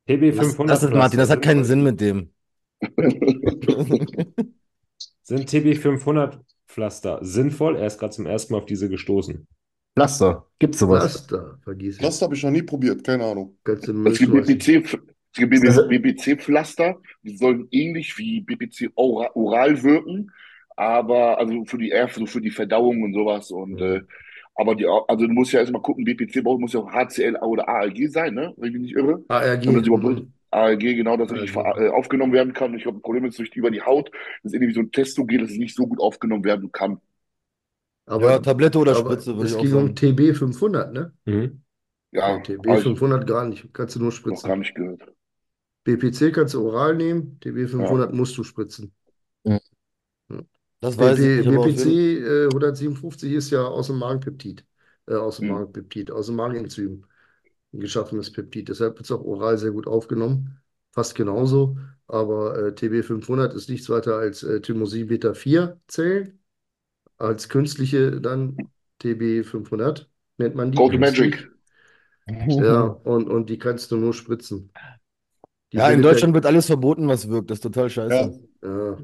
TB 0.07 0.36
Das, 0.36 0.45
500 0.48 0.76
das 0.76 0.84
ist 0.84 0.94
Martin, 0.94 1.19
das 1.19 1.30
hat 1.30 1.41
keinen 1.41 1.64
Sinn 1.64 1.84
mit 1.84 1.99
dem. 2.02 2.30
Sind 5.23 5.48
TB 5.49 5.76
500 5.77 6.40
Pflaster 6.68 7.19
sinnvoll? 7.22 7.77
Er 7.77 7.88
ist 7.88 7.98
gerade 7.99 8.14
zum 8.14 8.27
ersten 8.27 8.53
Mal 8.53 8.60
auf 8.60 8.65
diese 8.65 8.90
gestoßen. 8.90 9.48
Pflaster. 9.95 10.45
Gibt's 10.60 10.80
sowas? 10.80 11.03
Pflaster, 11.03 11.57
vergiss 11.64 11.95
es. 11.95 12.02
Das 12.02 12.22
habe 12.22 12.36
ich 12.36 12.44
noch 12.44 12.52
nie 12.52 12.61
probiert, 12.61 13.03
keine 13.03 13.26
Ahnung. 13.26 13.57
Es 13.65 13.82
gibt 15.40 15.65
Also- 15.65 15.88
BPC-Pflaster, 15.88 17.02
die 17.23 17.38
sollen 17.38 17.68
ähnlich 17.72 18.18
wie 18.18 18.45
ora- 18.95 19.32
oral 19.36 19.82
wirken, 19.84 20.32
aber 20.76 21.40
also 21.40 21.65
für 21.65 21.77
die 21.77 21.90
eher 21.90 22.07
für, 22.07 22.27
für 22.27 22.41
die 22.41 22.52
Verdauung 22.52 23.02
und 23.03 23.14
sowas 23.14 23.52
und 23.52 23.82
äh, 23.82 24.02
aber 24.56 24.76
die 24.76 24.86
also 24.88 25.27
du 25.27 25.34
musst 25.34 25.52
ja 25.52 25.60
erstmal 25.60 25.82
gucken, 25.82 26.06
BPC 26.06 26.41
braucht 26.41 26.60
muss 26.61 26.73
ja 26.73 26.80
auch 26.82 26.91
HCl 26.91 27.36
oder 27.38 27.68
ALG 27.68 28.07
sein, 28.10 28.34
ne? 28.34 28.53
Wenn 28.57 28.69
ich 28.69 28.73
mich 28.73 28.82
nicht 28.84 28.95
irre. 28.95 29.23
ARG. 29.30 29.68
Und 29.68 29.76
das 29.76 29.88
überhaupt 29.88 30.06
mhm. 30.06 30.34
ALG, 30.52 30.95
genau, 30.95 31.18
dass 31.18 31.32
ALG. 31.32 31.49
ver- 31.49 31.77
äh, 31.77 31.90
aufgenommen 31.90 32.34
werden 32.34 32.53
kann. 32.53 32.73
Ich 32.76 32.84
glaube, 32.84 32.99
ein 32.99 33.02
Problem 33.02 33.26
ist 33.26 33.38
durch 33.40 33.49
über 33.56 33.72
die 33.72 33.82
Haut, 33.82 34.10
das 34.44 34.52
ist 34.52 34.53
irgendwie 34.53 34.73
so 34.73 34.80
ein 34.82 34.91
Testogen, 34.91 35.40
dass 35.40 35.52
es 35.52 35.57
nicht 35.57 35.76
so 35.76 35.88
gut 35.88 35.99
aufgenommen 35.99 36.44
werden 36.45 36.72
kann. 36.72 36.99
Aber, 38.07 38.32
Ja, 38.34 38.40
Tablette 38.40 38.77
oder 38.80 38.95
Spritze, 38.95 39.36
würde 39.36 39.45
es 39.48 39.52
ich 39.52 39.57
auch 39.57 39.61
ging 39.64 39.73
um 39.73 39.80
sagen. 39.86 39.95
TB 39.95 40.34
500, 40.34 40.94
ne? 40.94 41.14
Mhm. 41.26 41.61
Ja, 42.11 42.40
TB 42.40 42.69
also, 42.72 42.90
500 42.90 43.27
gar 43.27 43.45
nicht. 43.45 43.73
Kannst 43.73 43.95
du 43.95 43.99
nur 43.99 44.10
noch 44.10 44.41
gar 44.44 44.56
spritzen. 44.56 44.60
nicht 44.60 44.76
gehört. 44.76 45.02
BPC 45.84 46.32
kannst 46.32 46.53
du 46.53 46.65
oral 46.68 46.95
nehmen, 46.95 47.40
TB 47.41 47.68
500 47.68 48.14
musst 48.14 48.38
du 48.38 48.44
spritzen. 48.44 48.94
Das 50.86 50.98
weiß 50.98 51.24
ich 51.24 51.32
BP, 51.32 51.44
nicht, 51.45 51.48
BPC 51.48 52.18
äh, 52.20 52.49
157 52.52 53.32
ist 53.34 53.49
ja 53.52 53.64
aus 53.66 53.88
dem 53.88 53.98
Magenpeptid, 53.99 54.66
äh, 55.07 55.16
aus 55.16 55.38
dem 55.38 55.48
Hm. 55.48 55.49
Magenpeptid, 55.49 56.12
aus 56.12 56.28
dem 56.28 56.36
Magenenzym 56.36 57.06
ein 57.74 57.80
geschaffenes 57.82 58.32
Peptid. 58.32 58.70
Deshalb 58.70 58.95
wird 58.98 59.06
es 59.06 59.12
auch 59.12 59.24
oral 59.24 59.57
sehr 59.57 59.72
gut 59.72 59.88
aufgenommen, 59.88 60.62
fast 60.94 61.16
genauso. 61.16 61.78
Aber 62.07 62.57
äh, 62.68 62.76
TB 62.76 63.03
500 63.03 63.53
ist 63.53 63.70
nichts 63.70 63.90
weiter 63.90 64.18
als 64.18 64.44
äh, 64.44 64.62
Thymosin 64.62 65.07
Beta 65.07 65.34
4 65.34 65.80
Zellen, 65.88 66.40
als 67.18 67.49
künstliche 67.49 68.22
dann 68.22 68.72
TB 68.99 69.44
500 69.44 70.10
nennt 70.38 70.56
man 70.56 70.72
die. 70.72 70.78
Cold 70.78 70.91
künstlich. 70.91 71.36
Magic. 71.36 71.49
Ja, 72.57 72.84
und, 72.84 73.28
und 73.30 73.49
die 73.49 73.57
kannst 73.57 73.91
du 73.91 73.98
nur 73.98 74.14
spritzen. 74.14 74.72
Ja, 75.76 75.90
in 75.90 76.02
Deutschland 76.02 76.34
wird 76.34 76.46
alles 76.46 76.68
verboten, 76.68 77.08
was 77.08 77.30
wirkt. 77.30 77.50
Das 77.50 77.58
ist 77.58 77.62
total 77.62 77.90
scheiße. 77.90 78.40
Ja, 78.64 78.98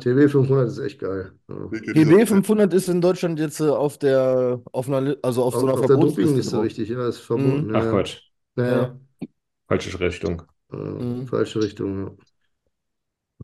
TB 0.00 0.30
500 0.30 0.68
ist 0.68 0.78
echt 0.78 1.00
geil. 1.00 1.32
Ja. 1.48 1.54
PB 1.94 2.28
500 2.28 2.72
ist 2.74 2.88
in 2.88 3.00
Deutschland 3.00 3.40
jetzt 3.40 3.60
äh, 3.60 3.68
auf 3.68 3.98
der, 3.98 4.60
auf 4.70 4.88
einer, 4.88 5.16
also 5.22 5.42
auf 5.42 5.54
Auf, 5.54 5.60
so 5.60 5.66
einer 5.66 5.74
auf 5.74 5.80
der 5.80 5.96
Verbotsliste 5.96 6.62
richtig, 6.62 6.88
ja, 6.88 7.08
ist 7.08 7.18
verboten. 7.18 7.66
Mhm. 7.66 7.74
Ja, 7.74 7.80
Ach 7.80 7.84
ja. 7.84 7.90
Quatsch. 7.90 8.20
Ja, 8.56 8.66
ja. 8.66 9.00
Falsche 9.68 10.00
Richtung. 10.00 10.42
Mhm. 10.70 11.26
Falsche 11.26 11.62
Richtung. 11.62 12.06
Ja. 12.06 12.12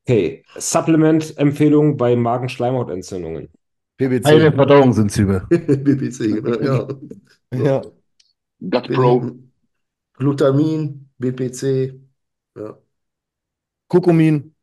Okay. 0.02 0.44
Supplement-Empfehlung 0.56 1.96
bei 1.96 2.14
Magenschleimhautentzündungen. 2.14 3.48
PBC. 3.96 4.22
Keine 4.22 4.52
Verdauungsenzyme. 4.52 5.46
BBC, 5.50 6.42
ja. 6.62 6.88
Ja. 7.52 7.82
Gut 8.60 8.92
Pro. 8.92 9.30
Glutamin, 10.18 11.08
BPC, 11.18 11.94
ja. 12.58 12.78
Kurkumin. 13.88 14.54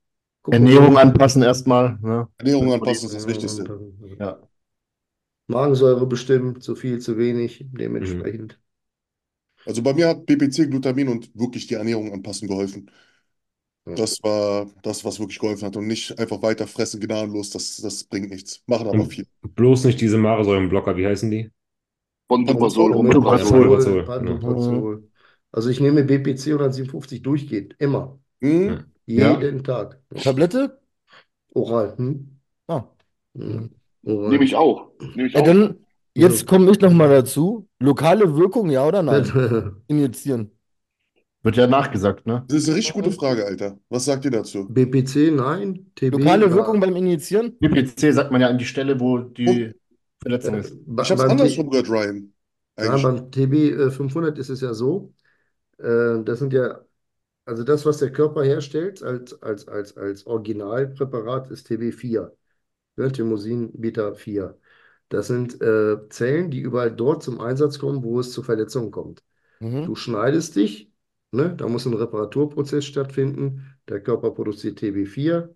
Ernährung 0.47 0.97
anpassen 0.97 1.41
erstmal. 1.41 1.97
Ne? 2.01 2.27
Ernährung 2.37 2.73
anpassen 2.73 3.07
ist 3.07 3.15
das 3.15 3.27
Wichtigste. 3.27 3.93
Ja. 4.19 4.39
Magensäure 5.47 6.05
bestimmen, 6.05 6.61
zu 6.61 6.75
viel, 6.75 6.99
zu 6.99 7.17
wenig, 7.17 7.65
dementsprechend. 7.71 8.59
Also 9.65 9.81
bei 9.81 9.93
mir 9.93 10.09
hat 10.09 10.25
BPC, 10.25 10.69
Glutamin 10.69 11.07
und 11.07 11.31
wirklich 11.35 11.67
die 11.67 11.73
Ernährung 11.75 12.13
anpassen 12.13 12.47
geholfen. 12.47 12.91
Ja. 13.87 13.95
Das 13.95 14.21
war 14.23 14.67
das, 14.83 15.05
was 15.05 15.19
wirklich 15.19 15.39
geholfen 15.39 15.65
hat. 15.65 15.75
Und 15.75 15.87
nicht 15.87 16.17
einfach 16.19 16.41
weiter 16.41 16.67
fressen, 16.67 16.99
gnadenlos, 16.99 17.51
das, 17.51 17.77
das 17.77 18.03
bringt 18.03 18.29
nichts. 18.29 18.63
Machen 18.67 18.87
aber 18.87 18.99
Und 18.99 19.13
viel. 19.13 19.27
bloß 19.41 19.85
nicht 19.85 20.01
diese 20.01 20.17
Magensäurenblocker, 20.17 20.97
wie 20.97 21.05
heißen 21.05 21.29
die? 21.29 21.51
Von 22.27 22.45
Dupasol, 22.45 22.91
genau. 22.91 24.03
Pantoprazol. 24.03 25.09
Also 25.55 25.69
ich 25.69 25.79
nehme 25.79 26.03
BPC 26.03 26.47
157 26.51 27.21
durchgehend, 27.21 27.75
immer, 27.79 28.19
Hm? 28.41 28.83
Ja. 29.05 29.39
jeden 29.39 29.63
Tag. 29.63 30.01
Tablette? 30.21 30.79
Oral. 31.53 31.95
Hm? 31.97 32.27
Ah. 32.67 32.83
Hm. 33.37 33.69
Oral. 34.05 34.29
Nehme 34.31 34.43
ich 34.43 34.53
auch. 34.55 34.91
Nehme 35.15 35.27
ich 35.29 35.33
Ja, 35.33 35.39
auch. 35.39 35.45
dann, 35.45 35.77
jetzt 36.13 36.45
komme 36.45 36.69
ich 36.71 36.81
nochmal 36.81 37.07
dazu. 37.07 37.69
Lokale 37.79 38.35
Wirkung, 38.35 38.69
ja 38.69 38.85
oder 38.85 39.01
nein? 39.01 39.23
Injizieren. 39.87 40.51
Wird 41.41 41.55
ja 41.55 41.67
nachgesagt, 41.67 42.25
ne? 42.27 42.43
Das 42.49 42.57
ist 42.57 42.67
eine 42.67 42.77
richtig 42.77 42.93
gute 42.95 43.11
Frage, 43.11 43.45
Alter. 43.45 43.77
Was 43.87 44.03
sagt 44.03 44.25
ihr 44.25 44.31
dazu? 44.31 44.67
BPC, 44.67 45.31
nein. 45.31 45.89
TB, 45.95 46.15
Lokale 46.17 46.47
ja. 46.47 46.53
Wirkung 46.53 46.81
beim 46.81 46.97
Injizieren? 46.97 47.55
BPC 47.59 48.11
sagt 48.11 48.31
man 48.31 48.41
ja 48.41 48.47
an 48.49 48.57
die 48.57 48.65
Stelle, 48.65 48.99
wo 48.99 49.19
die 49.19 49.71
Verletzung 50.21 50.55
ist. 50.55 50.75
Ba- 50.85 51.03
Ich 51.03 51.11
habe 51.11 51.23
es 51.23 51.29
andersrum 51.29 51.69
gehört, 51.69 51.89
Ryan. 51.89 52.33
Ja, 52.77 52.89
Eigentlich. 52.89 53.03
beim 53.03 53.31
TB 53.31 53.53
äh, 53.53 53.91
500 53.91 54.37
ist 54.37 54.49
es 54.49 54.59
ja 54.59 54.73
so, 54.73 55.13
äh, 55.77 56.23
das 56.23 56.39
sind 56.39 56.53
ja, 56.53 56.81
also 57.45 57.63
das, 57.63 57.85
was 57.85 57.99
der 57.99 58.11
Körper 58.11 58.43
herstellt 58.43 59.03
als, 59.03 59.41
als, 59.41 59.67
als, 59.67 59.97
als 59.97 60.25
Originalpräparat, 60.27 61.51
ist 61.51 61.67
TB4, 61.67 62.35
ne, 62.97 63.11
Thymosin 63.11 63.71
Beta 63.73 64.13
4. 64.13 64.57
Das 65.09 65.27
sind 65.27 65.61
äh, 65.61 66.09
Zellen, 66.09 66.51
die 66.51 66.61
überall 66.61 66.91
dort 66.91 67.23
zum 67.23 67.39
Einsatz 67.39 67.79
kommen, 67.79 68.03
wo 68.03 68.19
es 68.19 68.31
zu 68.31 68.43
Verletzungen 68.43 68.91
kommt. 68.91 69.23
Mhm. 69.59 69.85
Du 69.85 69.95
schneidest 69.95 70.55
dich, 70.55 70.91
ne, 71.31 71.55
da 71.55 71.67
muss 71.67 71.85
ein 71.85 71.93
Reparaturprozess 71.93 72.85
stattfinden, 72.85 73.75
der 73.87 74.01
Körper 74.01 74.31
produziert 74.31 74.79
TB4 74.79 75.53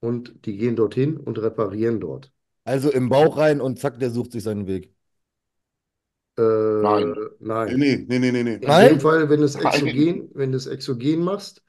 und 0.00 0.46
die 0.46 0.56
gehen 0.56 0.76
dorthin 0.76 1.16
und 1.16 1.38
reparieren 1.40 2.00
dort. 2.00 2.32
Also 2.64 2.90
im 2.90 3.08
Bauch 3.08 3.36
rein 3.36 3.60
und 3.60 3.78
zack, 3.78 3.98
der 3.98 4.10
sucht 4.10 4.32
sich 4.32 4.42
seinen 4.42 4.66
Weg. 4.66 4.94
Äh, 6.38 6.42
Nein. 6.82 7.14
nein. 7.40 7.76
Nee, 7.76 8.04
nee, 8.08 8.18
nee, 8.18 8.32
nee, 8.32 8.42
nee. 8.44 8.58
In 8.60 8.78
Nein? 8.78 8.80
dem 8.80 9.00
Fall, 9.00 9.30
wenn 9.30 9.40
du 9.40 9.46
es 9.46 9.56
Nein. 9.62 9.82
exogen, 9.84 10.30
wenn 10.34 10.52
du 10.52 10.58
es 10.58 10.66
exogen 10.66 11.20
machst, 11.24 11.64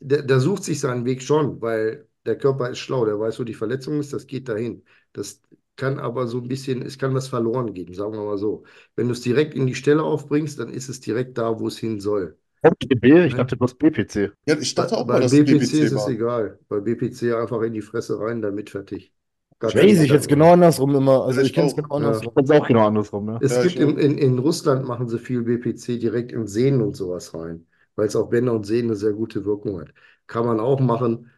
der, 0.00 0.22
der 0.22 0.40
sucht 0.40 0.64
sich 0.64 0.80
seinen 0.80 1.04
Weg 1.06 1.22
schon, 1.22 1.60
weil 1.62 2.08
der 2.26 2.38
Körper 2.38 2.70
ist 2.70 2.78
schlau, 2.80 3.04
der 3.06 3.18
weiß, 3.20 3.40
wo 3.40 3.44
die 3.44 3.54
Verletzung 3.54 4.00
ist, 4.00 4.12
das 4.12 4.26
geht 4.26 4.48
dahin. 4.48 4.84
Das 5.12 5.42
kann 5.76 5.98
aber 5.98 6.26
so 6.28 6.38
ein 6.40 6.48
bisschen, 6.48 6.82
es 6.82 6.98
kann 6.98 7.14
was 7.14 7.28
verloren 7.28 7.74
gehen, 7.74 7.94
sagen 7.94 8.12
wir 8.14 8.24
mal 8.24 8.38
so. 8.38 8.64
Wenn 8.96 9.08
du 9.08 9.12
es 9.14 9.22
direkt 9.22 9.54
in 9.54 9.66
die 9.66 9.74
Stelle 9.74 10.02
aufbringst, 10.04 10.58
dann 10.60 10.70
ist 10.72 10.88
es 10.88 11.00
direkt 11.00 11.38
da, 11.38 11.58
wo 11.60 11.68
es 11.68 11.78
hin 11.78 12.00
soll. 12.00 12.38
TB? 12.62 13.26
Ich 13.26 13.34
dachte, 13.34 13.56
du 13.56 13.64
hast 13.64 13.78
BPC. 13.78 14.32
Ja, 14.46 14.58
ich 14.58 14.74
dachte 14.74 14.96
auch 14.96 15.06
Bei 15.06 15.14
mal, 15.14 15.20
dass 15.20 15.32
BPC 15.32 15.56
es 15.62 15.80
ist 15.80 15.80
BBC 15.80 15.92
es 15.92 15.94
war. 15.94 16.08
egal. 16.08 16.58
Bei 16.68 16.80
BPC 16.80 17.32
einfach 17.34 17.62
in 17.62 17.72
die 17.74 17.82
Fresse 17.82 18.18
rein, 18.20 18.42
damit 18.42 18.70
fertig. 18.70 19.12
Gar 19.58 19.72
Ich 19.72 19.76
ich 20.02 20.10
jetzt 20.12 20.28
genau 20.28 20.52
andersrum 20.52 20.94
immer. 20.94 21.24
Also 21.24 21.40
Ja, 21.40 21.42
ich 21.42 21.52
ich 21.52 21.54
kenne 21.54 21.66
es 21.68 21.74
auch. 21.74 21.76
genau 21.76 21.96
Ja. 21.96 21.96
andersrum. 21.96 22.32
Das 22.34 22.44
ist 22.46 22.50
auch 22.50 22.66
genau 22.66 22.86
andersrum, 22.86 23.28
ja. 23.28 23.40
Es 23.40 23.58
Ja, 23.58 23.62
gibt 23.62 23.78
ich 23.78 23.78
im, 23.78 23.98
in, 23.98 24.18
in 24.18 24.38
Russland 24.38 24.86
machen 24.86 25.08
sie 25.08 25.18
viel 25.18 25.42
BPC 25.42 25.98
direkt 25.98 26.32
in 26.32 26.46
Sehnen 26.46 26.80
und 26.82 26.94
sowas 26.96 27.34
rein, 27.34 27.66
weil 27.96 28.06
es 28.06 28.16
auch 28.16 28.28
Bänder 28.30 28.52
und 28.54 28.64
Sehnen 28.66 28.88
eine 28.90 28.96
sehr 28.96 29.12
gute 29.12 29.44
Wirkung 29.44 29.80
hat. 29.80 29.92
Kann 30.26 30.46
man 30.46 30.60
auch 30.60 30.80
machen. 30.80 31.30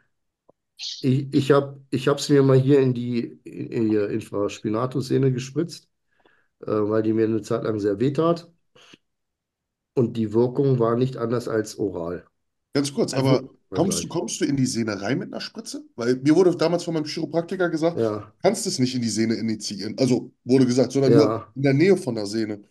Ich, 0.78 1.04
ich 1.34 1.50
habe 1.52 1.80
ich 1.90 2.06
es 2.08 2.28
mir 2.30 2.42
mal 2.42 2.58
hier 2.58 2.80
in 2.80 2.94
die 2.94 3.20
in 3.44 3.90
die 3.90 3.96
Infraspinatus-Sehne 3.96 5.32
gespritzt, 5.32 5.88
äh, 6.62 6.66
weil 6.68 7.02
die 7.02 7.12
mir 7.14 7.26
eine 7.26 7.42
Zeit 7.42 7.64
lang 7.64 7.80
sehr 7.80 8.00
wehtat. 8.00 8.50
Und 9.94 10.16
die 10.16 10.32
Wirkung 10.32 10.78
war 10.78 10.94
nicht 10.96 11.16
anders 11.16 11.48
als 11.48 11.76
oral. 11.78 12.24
Ganz 12.74 12.92
kurz, 12.94 13.14
Also, 13.14 13.16
aber 13.16 13.48
kommst 13.76 14.02
du, 14.04 14.08
kommst 14.08 14.40
du 14.40 14.44
in 14.44 14.56
die 14.56 14.66
Sehne 14.66 15.00
rein 15.02 15.18
mit 15.18 15.32
einer 15.32 15.40
Spritze? 15.40 15.84
Weil 15.96 16.16
mir 16.16 16.34
wurde 16.36 16.56
damals 16.56 16.84
von 16.84 16.94
meinem 16.94 17.04
Chiropraktiker 17.06 17.68
gesagt, 17.70 18.02
Ja, 18.02 18.32
kannst 18.42 18.66
es 18.66 18.78
nicht 18.78 18.94
in 18.94 19.02
die 19.02 19.08
Sehne 19.08 19.34
initiieren. 19.34 19.96
Also 19.98 20.32
wurde 20.44 20.66
gesagt, 20.66 20.92
sondern 20.92 21.12
nur 21.14 21.26
ja. 21.26 21.52
in 21.54 21.62
der 21.62 21.74
Nähe 21.74 21.96
von 21.96 22.14
der 22.14 22.26
Sehne. 22.26 22.62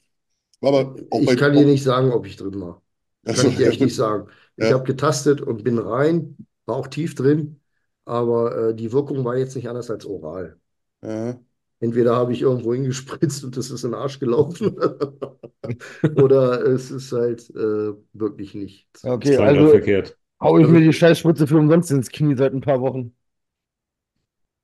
War 0.61 0.73
aber 0.73 0.95
auch 1.11 1.23
Ich 1.23 1.26
bei 1.26 1.38
kann 1.38 1.53
dir 1.53 1.65
nicht 1.65 1.84
sagen, 1.84 2.11
ob 2.11 2.26
ich 2.26 2.36
drin 2.38 2.60
war. 2.61 2.82
Achso, 3.26 3.34
Kann 3.34 3.48
ich 3.48 3.56
dir 3.56 3.68
echt 3.68 3.82
nicht 3.82 3.95
sagen. 3.95 4.30
Ich 4.57 4.72
Ja. 4.72 4.72
habe 4.72 4.84
getastet 4.86 5.41
und 5.41 5.64
bin 5.64 5.77
rein, 5.80 6.38
war 6.65 6.77
auch 6.77 6.88
tief 6.88 7.14
drin, 7.15 7.60
aber 8.06 8.69
äh, 8.69 8.76
die 8.76 8.91
Wirkung 8.94 9.26
war 9.26 9.36
jetzt 9.38 9.56
nicht 9.56 9.68
anders 9.68 9.90
als 9.91 10.06
oral. 10.06 10.57
Ja. 11.02 11.40
Entweder 11.80 12.15
habe 12.15 12.34
ich 12.34 12.41
irgendwo 12.41 12.73
hingespritzt 12.73 13.44
und 13.44 13.57
das 13.57 13.69
ist 13.69 13.84
in 13.84 13.91
den 13.91 13.99
Arsch 13.99 14.19
gelaufen, 14.19 14.76
oder 16.15 16.65
es 16.65 16.91
ist 16.91 17.11
halt 17.11 17.49
äh, 17.52 17.94
wirklich 18.14 18.53
nichts. 18.56 19.10
Ja, 19.23 19.32
Okay, 19.32 19.38
also 19.40 19.68
verkehrt. 19.68 20.18
Hau 20.45 20.57
ich 20.57 20.63
Also- 20.65 20.73
mir 20.73 20.81
die 20.81 20.93
Scheißspritze 20.93 21.47
für 21.47 21.57
umsonst 21.57 21.91
ins 21.91 22.09
Knie 22.09 22.35
seit 22.35 22.53
ein 22.53 22.61
paar 22.61 22.80
Wochen. 22.81 23.13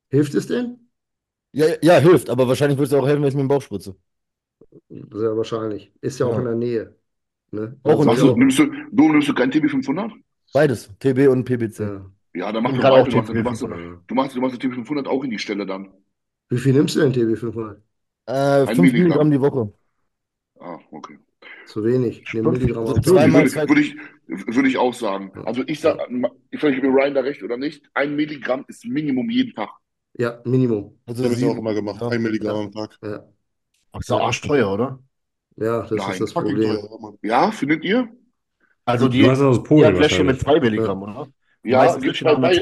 Hilft 0.10 0.34
es 0.36 0.48
denn? 0.48 0.78
Ja, 1.54 1.68
ja, 1.82 1.98
hilft, 2.00 2.30
aber 2.30 2.48
wahrscheinlich 2.48 2.78
würde 2.78 2.88
es 2.88 2.94
auch 2.94 3.06
helfen, 3.08 3.22
wenn 3.22 3.30
ich 3.30 3.36
mir 3.36 3.44
den 3.44 3.48
Bauch 3.48 3.62
spritze. 3.62 3.96
Sehr 4.90 5.36
wahrscheinlich. 5.36 5.92
Ist 6.02 6.20
ja 6.20 6.26
auch 6.28 6.34
Ja. 6.34 6.40
in 6.40 6.46
der 6.46 6.56
Nähe. 6.56 6.96
Ne? 7.52 7.78
Auch 7.84 7.92
in 7.92 7.92
Also 7.94 8.06
Machst 8.06 8.22
du, 8.24 8.32
auch- 8.32 8.38
nimmst 8.38 8.60
du, 8.60 8.66
du 8.92 9.12
nimmst 9.12 9.28
du 9.28 9.34
kein 9.34 9.52
TB 9.52 9.70
500? 9.70 10.12
Beides, 10.54 10.90
TB 11.00 11.28
und 11.28 11.44
PBC. 11.46 11.80
ja. 11.84 12.06
Ja, 12.34 12.52
dann 12.54 12.64
mach 12.64 12.72
du 12.72 12.78
gerade 12.80 12.94
auch 12.96 13.04
beide. 13.04 13.10
Du 13.12 13.18
machst, 13.18 13.30
du, 13.30 13.44
machst, 13.44 13.60
500. 13.62 14.00
du, 14.08 14.16
machst, 14.16 14.36
du 14.38 14.42
machst 14.42 14.62
TB 14.62 14.74
500 14.74 15.08
auch 15.08 15.24
in 15.26 15.32
die 15.32 15.40
Stelle 15.40 15.66
dann. 15.66 15.90
Wie 16.50 16.58
viel 16.58 16.74
nimmst 16.74 16.96
du 16.96 17.02
denn 17.02 17.12
TB 17.12 17.36
500? 17.38 17.82
Äh, 18.28 18.66
5 18.68 18.78
Milligramm. 18.80 19.30
Milligramm 19.30 19.32
die 19.32 19.42
Woche. 19.42 19.74
Ah, 20.60 20.80
okay. 20.92 21.18
Zu 21.66 21.84
wenig. 21.84 22.24
Fünf- 22.30 22.48
Milligramm 22.52 22.88
so 22.88 22.96
am 22.96 23.04
zwei- 23.04 23.12
Tag. 23.12 23.22
Zweimal 23.24 23.42
Würde, 23.42 23.50
zwei- 23.52 23.68
würde, 23.70 23.82
ich, 23.82 23.96
würde 24.32 24.70
ich 24.70 24.78
auch 24.78 24.94
sagen. 24.94 25.32
Also 25.46 25.64
ich 25.68 25.80
sag, 25.82 26.00
ich 26.52 26.64
weiß 26.64 26.72
nicht, 26.72 26.84
ob 26.86 26.94
Ryan 26.96 27.14
da 27.16 27.22
recht 27.22 27.44
oder 27.44 27.58
nicht. 27.58 27.84
Ein 27.94 28.16
Milligramm 28.16 28.66
ist 28.68 28.86
Minimum 28.86 29.30
jeden 29.30 29.54
Tag. 29.54 29.70
Ja, 30.14 30.42
Minimum. 30.46 31.00
Also 31.06 31.24
Das 31.24 31.32
habe 31.32 31.42
ich 31.42 31.48
auch 31.48 31.58
immer 31.58 31.74
gemacht. 31.74 32.02
Ja. 32.02 32.10
Ein 32.10 32.22
Milligramm 32.22 32.68
am 32.68 32.72
Tag. 32.72 32.98
Ja, 33.02 33.26
Ist 34.00 34.10
doch 34.10 34.22
arschteuer, 34.22 34.72
oder? 34.74 35.00
ja 35.56 35.84
das 35.84 35.92
Nein, 35.96 36.10
ist 36.10 36.22
das 36.22 36.34
Problem. 36.34 36.60
teuer. 36.62 37.18
Ja, 37.22 37.52
findet 37.52 37.84
ihr? 37.84 38.10
Also 38.86 39.08
die, 39.08 39.28
aus 39.28 39.64
die 39.74 39.94
Fläschchen 39.96 40.26
mit 40.28 40.40
wahrscheinlich. 40.40 40.42
2 40.42 40.60
Milligramm, 40.60 41.04
oder? 41.04 41.28
Die 41.64 41.72
Ja, 41.72 41.78
meisten 41.78 42.02
gibt's 42.02 42.22
bei, 42.24 42.36
bei, 42.36 42.60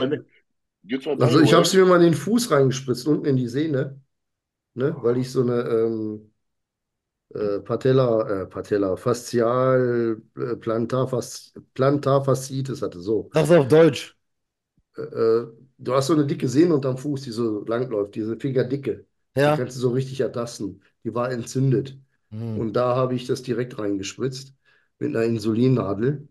gibt's 0.83 1.05
bei 1.05 1.15
Also 1.19 1.39
ich 1.41 1.53
habe 1.53 1.63
es 1.63 1.73
mir 1.73 1.85
mal 1.85 1.97
in 1.97 2.11
den 2.11 2.13
Fuß 2.13 2.51
reingespritzt, 2.51 3.07
unten 3.07 3.25
in 3.25 3.37
die 3.37 3.47
Sehne, 3.47 4.01
ne, 4.75 4.95
weil 5.01 5.17
ich 5.17 5.31
so 5.31 5.41
eine 5.43 5.61
ähm, 5.63 6.28
äh, 7.33 7.59
Patella, 7.59 8.43
äh, 8.43 8.45
Patella, 8.47 8.95
Faszial, 8.95 10.21
äh, 10.37 10.55
Plantarfas, 10.55 11.53
Plantarfasziitis 11.73 12.81
hatte, 12.81 12.99
so. 12.99 13.29
Sag's 13.33 13.51
auf 13.51 13.67
Deutsch. 13.67 14.15
Äh, 14.97 15.01
äh, 15.01 15.47
du 15.77 15.93
hast 15.93 16.07
so 16.07 16.13
eine 16.13 16.25
dicke 16.25 16.47
Sehne 16.47 16.73
unterm 16.75 16.97
Fuß, 16.97 17.21
die 17.21 17.31
so 17.31 17.63
langläuft, 17.65 18.15
diese 18.15 18.37
Fingerdicke. 18.37 19.05
Die 19.35 19.41
Ja. 19.41 19.55
kannst 19.55 19.75
du 19.77 19.79
so 19.81 19.89
richtig 19.91 20.19
ertasten. 20.19 20.81
Die 21.03 21.13
war 21.13 21.31
entzündet. 21.31 21.97
Hm. 22.31 22.59
Und 22.59 22.73
da 22.73 22.95
habe 22.95 23.15
ich 23.15 23.25
das 23.27 23.41
direkt 23.41 23.77
reingespritzt 23.79 24.53
mit 24.99 25.09
einer 25.15 25.23
Insulinnadel. 25.25 26.27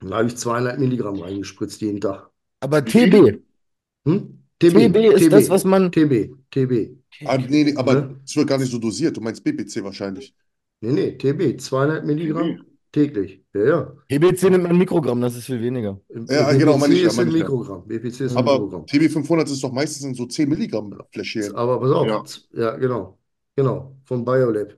Und 0.00 0.10
da 0.10 0.18
habe 0.18 0.28
ich 0.28 0.36
zweieinhalb 0.36 0.78
Milligramm 0.78 1.20
reingespritzt 1.20 1.80
jeden 1.82 2.00
Tag. 2.00 2.30
Aber? 2.60 2.84
TB. 2.84 3.40
Hm? 4.06 4.43
TB 4.72 4.96
ist 5.16 5.32
das, 5.32 5.48
was 5.50 5.64
man. 5.64 5.90
TB, 5.92 6.30
TB. 6.50 6.96
Ah, 7.24 7.38
nee, 7.38 7.64
nee, 7.64 7.76
aber 7.76 7.94
Ne? 7.94 8.20
es 8.24 8.36
wird 8.36 8.48
gar 8.48 8.58
nicht 8.58 8.70
so 8.70 8.78
dosiert. 8.78 9.16
Du 9.16 9.20
meinst 9.20 9.42
BPC 9.44 9.82
wahrscheinlich. 9.84 10.34
Nee, 10.80 10.92
nee, 10.92 11.10
TB, 11.16 11.58
zweieinhalb 11.60 12.04
Milligramm 12.04 12.64
täglich. 12.92 13.42
Ja, 13.54 13.64
ja. 13.64 13.92
TBC 14.08 14.50
nimmt 14.50 14.64
man 14.64 14.76
Mikrogramm, 14.78 15.20
das 15.20 15.36
ist 15.36 15.46
viel 15.46 15.60
weniger. 15.62 16.00
Ja, 16.08 16.52
BPC 16.52 16.58
genau, 16.58 16.78
meine 16.78 16.94
ich 16.94 17.02
ja, 17.02 17.08
ist 17.08 17.16
meine 17.16 17.30
ja. 17.30 17.38
Mikrogramm. 17.38 17.86
BPC 17.88 18.20
ist 18.20 18.36
Aber 18.36 18.52
Mikrogramm. 18.54 18.86
TB 18.86 19.08
500 19.10 19.48
ist 19.50 19.62
doch 19.62 19.72
meistens 19.72 20.04
in 20.04 20.14
so 20.14 20.26
10 20.26 20.48
Milligramm 20.48 20.94
Fläschchen. 21.12 21.54
Aber 21.54 21.80
pass 21.80 21.90
auf. 21.90 22.06
Ja. 22.06 22.22
Ja, 22.52 22.76
genau. 22.76 23.18
Genau. 23.56 23.96
Vom 24.04 24.24
Biolab. 24.24 24.74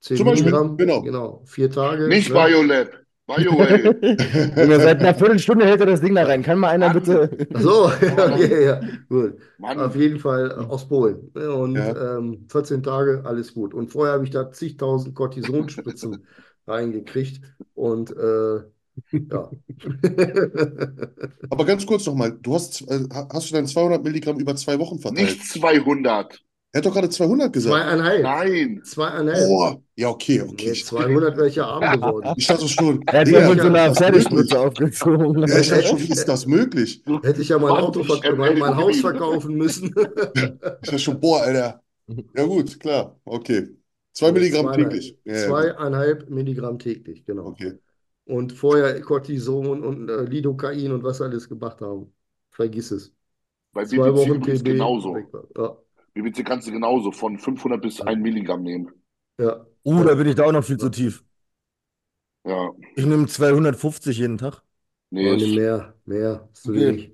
10 0.00 0.16
Zum 0.16 0.26
Beispiel, 0.26 0.50
Milligramm. 0.50 0.76
genau. 0.76 1.02
Genau. 1.02 1.42
Vier 1.46 1.70
Tage. 1.70 2.08
Nicht 2.08 2.28
ne? 2.28 2.34
Biolab, 2.34 3.01
BioWay. 3.26 3.84
Junge, 4.56 4.80
seit 4.80 5.00
einer 5.00 5.14
Viertelstunde 5.14 5.64
hält 5.64 5.80
er 5.80 5.86
das 5.86 6.00
Ding 6.00 6.14
da 6.14 6.24
rein. 6.24 6.42
Kann 6.42 6.58
mal 6.58 6.70
einer 6.70 6.88
Mann. 6.88 7.02
bitte. 7.02 7.30
Ach 7.54 7.60
so, 7.60 7.84
okay, 8.18 8.64
ja. 8.66 8.80
Gut. 9.08 9.38
Mann, 9.58 9.80
Auf 9.80 9.94
jeden 9.96 10.18
Fall 10.18 10.52
aus 10.52 10.88
Polen. 10.88 11.28
Und 11.34 11.76
Ja. 11.76 12.18
ähm, 12.18 12.46
14 12.50 12.82
Tage, 12.82 13.22
alles 13.24 13.54
gut. 13.54 13.74
Und 13.74 13.88
vorher 13.90 14.14
habe 14.14 14.24
ich 14.24 14.30
da 14.30 14.50
zigtausend 14.50 15.14
Cortisonspritzen 15.14 16.26
reingekriegt. 16.66 17.40
Und 17.74 18.10
äh, 18.16 18.56
ja. 19.12 19.50
Aber 21.50 21.64
ganz 21.64 21.86
kurz 21.86 22.06
nochmal, 22.06 22.32
du 22.40 22.54
hast, 22.54 22.82
äh, 22.90 23.08
hast 23.32 23.50
du 23.50 23.54
deinen 23.54 23.66
200 23.66 24.02
Milligramm 24.02 24.38
über 24.38 24.54
zwei 24.56 24.78
Wochen 24.78 24.98
verteilt? 24.98 25.28
nicht 25.28 25.46
200. 25.46 26.42
Er 26.74 26.78
hat 26.78 26.86
doch 26.86 26.92
gerade 26.94 27.10
200 27.10 27.52
gesagt. 27.52 27.74
Zweieinhalb. 27.74 28.22
Nein. 28.22 28.80
Zweieinhalb. 28.82 29.46
Boah, 29.46 29.82
ja, 29.94 30.08
okay, 30.08 30.40
okay. 30.40 30.70
Nee, 30.70 30.82
200 30.82 31.36
wäre 31.36 31.48
ich 31.48 31.56
ja 31.56 31.66
arm 31.66 32.00
geworden. 32.00 32.32
Ich 32.36 32.46
dachte 32.46 32.66
schon, 32.66 33.02
Er 33.06 33.20
hat 33.20 33.28
ja 33.28 33.48
mit 33.48 33.60
so 33.60 33.66
einer 33.66 33.88
ist 33.88 33.88
das 33.90 33.98
Pferdespritze 33.98 34.34
möglich? 34.34 34.56
aufgezogen. 34.56 35.46
Ja, 35.48 35.58
ich 35.58 35.68
dachte 35.68 35.82
schon, 35.84 35.98
wie 36.00 36.08
ist 36.12 36.24
das 36.28 36.46
möglich? 36.46 37.02
Hätte 37.22 37.42
ich 37.42 37.48
ja 37.50 37.58
mein 37.58 37.70
Auto, 37.72 38.02
20 38.02 38.22
verk 38.22 38.38
mein, 38.38 38.58
mein 38.58 38.76
Haus 38.76 39.00
verkaufen 39.00 39.54
müssen. 39.56 39.94
Ich 40.34 40.88
dachte 40.88 40.98
schon, 40.98 41.20
boah, 41.20 41.42
Alter. 41.42 41.82
Ja 42.34 42.44
gut, 42.44 42.80
klar, 42.80 43.18
okay. 43.24 43.68
Zwei 44.12 44.32
Milligramm 44.32 44.66
Zweieinhalb. 44.66 44.90
täglich. 44.90 45.18
Ja. 45.24 45.34
Zweieinhalb 45.34 46.30
Milligramm 46.30 46.78
täglich, 46.78 47.24
genau. 47.24 47.46
Okay. 47.48 47.74
Und 48.24 48.52
vorher 48.52 49.00
Cortison 49.00 49.82
und 49.84 50.08
äh, 50.08 50.22
Lidocain 50.24 50.92
und 50.92 51.02
was 51.02 51.20
alles 51.20 51.48
gemacht 51.48 51.80
haben. 51.80 52.12
Vergiss 52.50 52.90
es. 52.92 53.14
Bei 53.72 53.84
Zwei 53.84 54.12
Wochen 54.14 54.42
TB. 54.42 54.64
genauso. 54.64 55.16
Ja, 55.56 55.78
BBC 56.14 56.42
kannst 56.44 56.66
du 56.66 56.72
genauso 56.72 57.12
von 57.12 57.38
500 57.38 57.80
bis 57.82 58.00
1 58.00 58.20
Milligramm 58.20 58.62
nehmen. 58.64 58.90
ja. 59.38 59.66
Uh, 59.84 60.04
da 60.04 60.14
bin 60.14 60.28
ich 60.28 60.34
da 60.36 60.44
auch 60.44 60.52
noch 60.52 60.64
viel 60.64 60.78
zu 60.78 60.88
tief. 60.90 61.24
Ja, 62.44 62.72
Ich 62.94 63.04
nehme 63.06 63.26
250 63.26 64.16
jeden 64.18 64.38
Tag. 64.38 64.62
nee, 65.10 65.30
Oh, 65.30 65.36
nee, 65.36 65.46
mehr, 65.46 65.94
mehr. 66.04 66.48
Ist 66.52 66.64
zu 66.64 66.72
Okay. 66.72 66.74
wenig. 66.74 67.12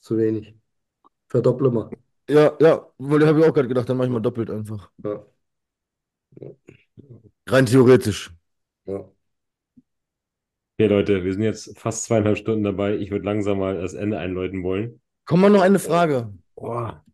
Zu 0.00 0.16
wenig. 0.18 0.54
Verdopple 1.28 1.70
mal. 1.70 1.90
Ja, 2.28 2.56
ja, 2.60 2.86
weil 2.98 3.18
da 3.20 3.26
habe 3.26 3.40
ich 3.40 3.46
auch 3.46 3.52
gerade 3.54 3.68
gedacht, 3.68 3.88
dann 3.88 3.96
mache 3.98 4.06
ich 4.08 4.12
mal 4.12 4.20
doppelt 4.20 4.50
einfach. 4.50 4.90
Ja. 5.04 5.24
Rein 7.48 7.66
theoretisch. 7.66 8.30
Ja. 8.86 9.04
Okay, 10.78 10.86
Leute, 10.88 11.24
wir 11.24 11.32
sind 11.32 11.42
jetzt 11.42 11.76
fast 11.78 12.04
zweieinhalb 12.04 12.36
Stunden 12.38 12.62
dabei. 12.64 12.96
Ich 12.96 13.10
würde 13.10 13.24
langsam 13.24 13.58
mal 13.58 13.80
das 13.80 13.94
Ende 13.94 14.18
einläuten 14.18 14.62
wollen. 14.62 15.00
Komm 15.26 15.40
mal 15.42 15.50
noch 15.50 15.60
eine 15.62 15.78
Frage. 15.78 16.32
Boah, 16.56 17.04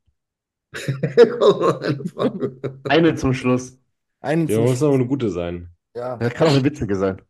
eine. 2.16 2.56
Eine 2.88 3.14
zum 3.16 3.34
Schluss. 3.34 3.78
Einen 4.20 4.46
der 4.46 4.56
zum 4.56 4.64
muss 4.66 4.82
aber 4.82 4.94
eine 4.94 5.06
gute 5.06 5.30
sein. 5.30 5.70
Ja. 5.94 6.16
Das 6.16 6.34
kann 6.34 6.48
auch 6.48 6.52
eine 6.52 6.64
witzige 6.64 6.94
sein. 6.94 7.20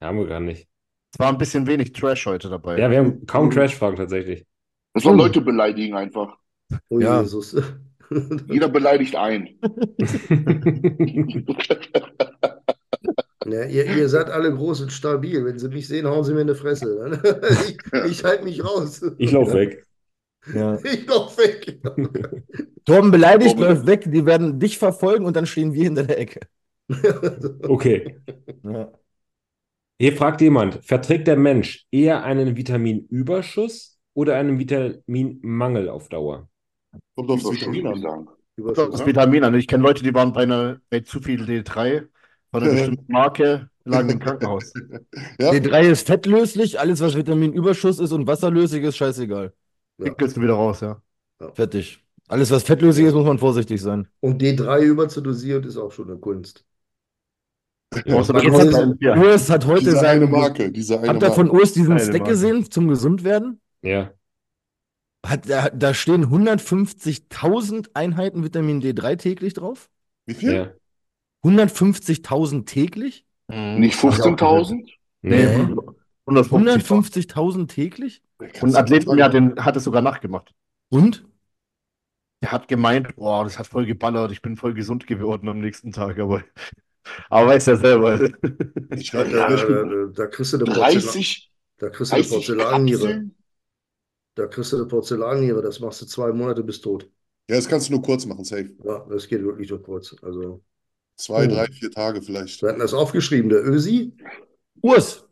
Haben 0.00 0.18
wir 0.18 0.26
gar 0.26 0.40
nicht. 0.40 0.68
Es 1.12 1.18
war 1.18 1.28
ein 1.28 1.38
bisschen 1.38 1.66
wenig 1.66 1.92
Trash 1.92 2.26
heute 2.26 2.48
dabei. 2.48 2.78
Ja, 2.78 2.90
wir 2.90 2.98
haben 2.98 3.26
kaum 3.26 3.50
Trash-Fragen 3.50 3.96
tatsächlich. 3.96 4.46
das 4.94 5.04
war 5.04 5.14
Leute 5.14 5.40
beleidigen 5.40 5.94
einfach. 5.94 6.36
Oh 6.88 6.98
Ja. 6.98 7.22
Jesus. 7.22 7.56
Jeder 8.48 8.68
beleidigt 8.68 9.16
einen. 9.16 9.58
Ja, 13.46 13.64
ihr, 13.64 13.84
ihr 13.86 14.08
seid 14.08 14.30
alle 14.30 14.54
groß 14.54 14.82
und 14.82 14.92
stabil. 14.92 15.44
Wenn 15.44 15.58
sie 15.58 15.68
mich 15.68 15.88
sehen, 15.88 16.06
hauen 16.06 16.24
sie 16.24 16.32
mir 16.32 16.42
in 16.42 16.46
die 16.46 16.54
Fresse. 16.54 17.20
ich 17.66 17.78
ich 18.10 18.24
halte 18.24 18.44
mich 18.44 18.64
raus. 18.64 19.02
Ich 19.18 19.32
laufe 19.32 19.54
weg. 19.54 19.84
Ja. 20.52 20.78
Ich 20.84 21.06
lauf 21.06 21.36
weg. 21.38 21.78
Torben 22.84 23.10
beleidigt, 23.10 23.56
Torben. 23.56 23.74
läuft 23.76 23.86
weg, 23.86 24.04
die 24.10 24.26
werden 24.26 24.58
dich 24.58 24.78
verfolgen 24.78 25.24
und 25.24 25.36
dann 25.36 25.46
stehen 25.46 25.72
wir 25.72 25.84
hinter 25.84 26.04
der 26.04 26.18
Ecke. 26.18 26.40
Okay. 27.68 28.16
Ja. 28.64 28.90
Hier 29.98 30.16
fragt 30.16 30.40
jemand, 30.40 30.84
verträgt 30.84 31.28
der 31.28 31.36
Mensch 31.36 31.86
eher 31.92 32.24
einen 32.24 32.56
Vitaminüberschuss 32.56 33.98
oder 34.14 34.36
einen 34.36 34.58
Vitaminmangel 34.58 35.88
auf 35.88 36.08
Dauer? 36.08 36.48
Kommt 37.14 37.30
auf 37.30 37.42
Das 37.42 37.52
Vitamin 37.52 37.86
an. 37.86 38.00
sagen. 38.00 38.28
Überschuss. 38.56 38.90
Das 38.90 39.06
Vitamin 39.06 39.44
an. 39.44 39.54
Ich 39.54 39.68
kenne 39.68 39.82
Leute, 39.84 40.02
die 40.02 40.12
waren 40.12 40.32
bei, 40.32 40.42
einer, 40.42 40.80
bei 40.90 41.00
zu 41.00 41.20
viel 41.20 41.44
D3 41.44 42.08
von 42.50 42.62
einer 42.62 42.72
bestimmten 42.72 43.10
Marke, 43.12 43.70
lagen 43.84 44.10
im 44.10 44.18
Krankenhaus. 44.18 44.72
Ja? 45.38 45.50
D3 45.50 45.82
ist 45.90 46.06
fettlöslich, 46.06 46.78
alles 46.80 47.00
was 47.00 47.16
Vitaminüberschuss 47.16 47.98
ist 48.00 48.12
und 48.12 48.26
wasserlöslich 48.26 48.82
ist 48.82 48.96
scheißegal. 48.96 49.52
Pickelst 50.04 50.36
du 50.36 50.42
wieder 50.42 50.54
raus, 50.54 50.80
ja. 50.80 51.00
Fertig. 51.54 51.98
Alles 52.28 52.50
was 52.50 52.62
fettlöslich 52.62 53.06
ist, 53.06 53.14
muss 53.14 53.26
man 53.26 53.38
vorsichtig 53.38 53.80
sein. 53.80 54.08
Und 54.20 54.40
D3 54.40 54.80
überzudosieren 54.82 55.64
ist 55.64 55.76
auch 55.76 55.92
schon 55.92 56.10
eine 56.10 56.18
Kunst. 56.18 56.64
Urs 58.06 58.28
hat 59.50 59.66
heute 59.66 59.84
Diese 59.84 60.00
eine 60.00 60.20
seinen. 60.20 60.30
Marke, 60.30 60.70
diese 60.72 60.98
eine 60.98 61.08
Habt 61.08 61.22
ihr 61.22 61.32
von 61.32 61.50
Urs 61.50 61.72
diesen 61.72 61.92
Eine 61.92 62.00
Snack 62.00 62.20
Marke. 62.20 62.30
gesehen 62.32 62.70
zum 62.70 62.88
Gesundwerden? 62.88 63.60
Ja. 63.82 64.12
Hat, 65.24 65.48
da, 65.48 65.68
da 65.70 65.94
stehen 65.94 66.26
150.000 66.26 67.90
Einheiten 67.94 68.42
Vitamin 68.44 68.82
D3 68.82 69.16
täglich 69.16 69.54
drauf. 69.54 69.90
Wie 70.26 70.34
viel? 70.34 70.52
Ja. 70.52 70.70
150.000 71.44 72.64
täglich? 72.66 73.26
Nicht 73.48 73.98
15.000? 73.98 74.84
Nee. 75.22 75.46
Nee. 75.46 75.76
150. 76.26 77.28
150.000 77.30 77.68
täglich? 77.68 78.22
Und 78.60 78.70
ein 78.70 78.76
Athlet 78.76 79.04
von 79.04 79.16
mir 79.16 79.24
hat, 79.24 79.34
den, 79.34 79.56
hat 79.64 79.76
es 79.76 79.84
sogar 79.84 80.02
nachgemacht. 80.02 80.52
Und? 80.90 81.24
Der 82.42 82.50
hat 82.52 82.68
gemeint, 82.68 83.14
boah, 83.16 83.44
das 83.44 83.58
hat 83.58 83.66
voll 83.68 83.86
geballert, 83.86 84.32
ich 84.32 84.42
bin 84.42 84.56
voll 84.56 84.74
gesund 84.74 85.06
geworden 85.06 85.48
am 85.48 85.60
nächsten 85.60 85.92
Tag, 85.92 86.18
aber, 86.18 86.42
aber 87.30 87.48
weiß 87.48 87.66
ja 87.66 87.76
selber. 87.76 88.20
Ich 88.94 89.10
Da, 89.10 89.24
schreibe 89.24 89.30
da, 89.30 89.48
ja, 89.48 89.84
da, 89.84 90.06
da 90.12 90.26
kriegst 90.26 90.52
du 90.52 90.56
eine 90.58 90.66
Porzellan, 90.66 91.02
30, 91.02 91.52
da 91.78 91.90
kriegst 91.90 92.12
du 92.12 92.16
eine 92.16 92.24
30 92.24 92.30
Porzellanniere. 92.30 93.24
Da 94.34 94.46
kriegst 94.46 94.72
du 94.72 94.76
eine 94.76 94.86
Porzellanniere, 94.86 95.62
das 95.62 95.80
machst 95.80 96.02
du 96.02 96.06
zwei 96.06 96.32
Monate 96.32 96.62
bis 96.62 96.80
tot. 96.82 97.10
ja, 97.48 97.56
das 97.56 97.68
kannst 97.68 97.88
du 97.88 97.92
nur 97.92 98.02
kurz 98.02 98.26
machen, 98.26 98.44
safe. 98.44 98.70
Ja, 98.84 99.06
das 99.08 99.28
geht 99.28 99.42
wirklich 99.42 99.68
so 99.68 99.78
kurz. 99.78 100.14
Also, 100.22 100.62
Zwei, 101.16 101.46
Oh. 101.46 101.48
drei, 101.48 101.66
vier 101.68 101.90
Tage 101.90 102.20
vielleicht. 102.22 102.62
wir 102.62 102.68
hatten 102.70 102.80
das 102.80 102.94
aufgeschrieben, 102.94 103.48
der 103.50 103.64
Ösi. 103.66 104.12
Urs! 104.82 105.24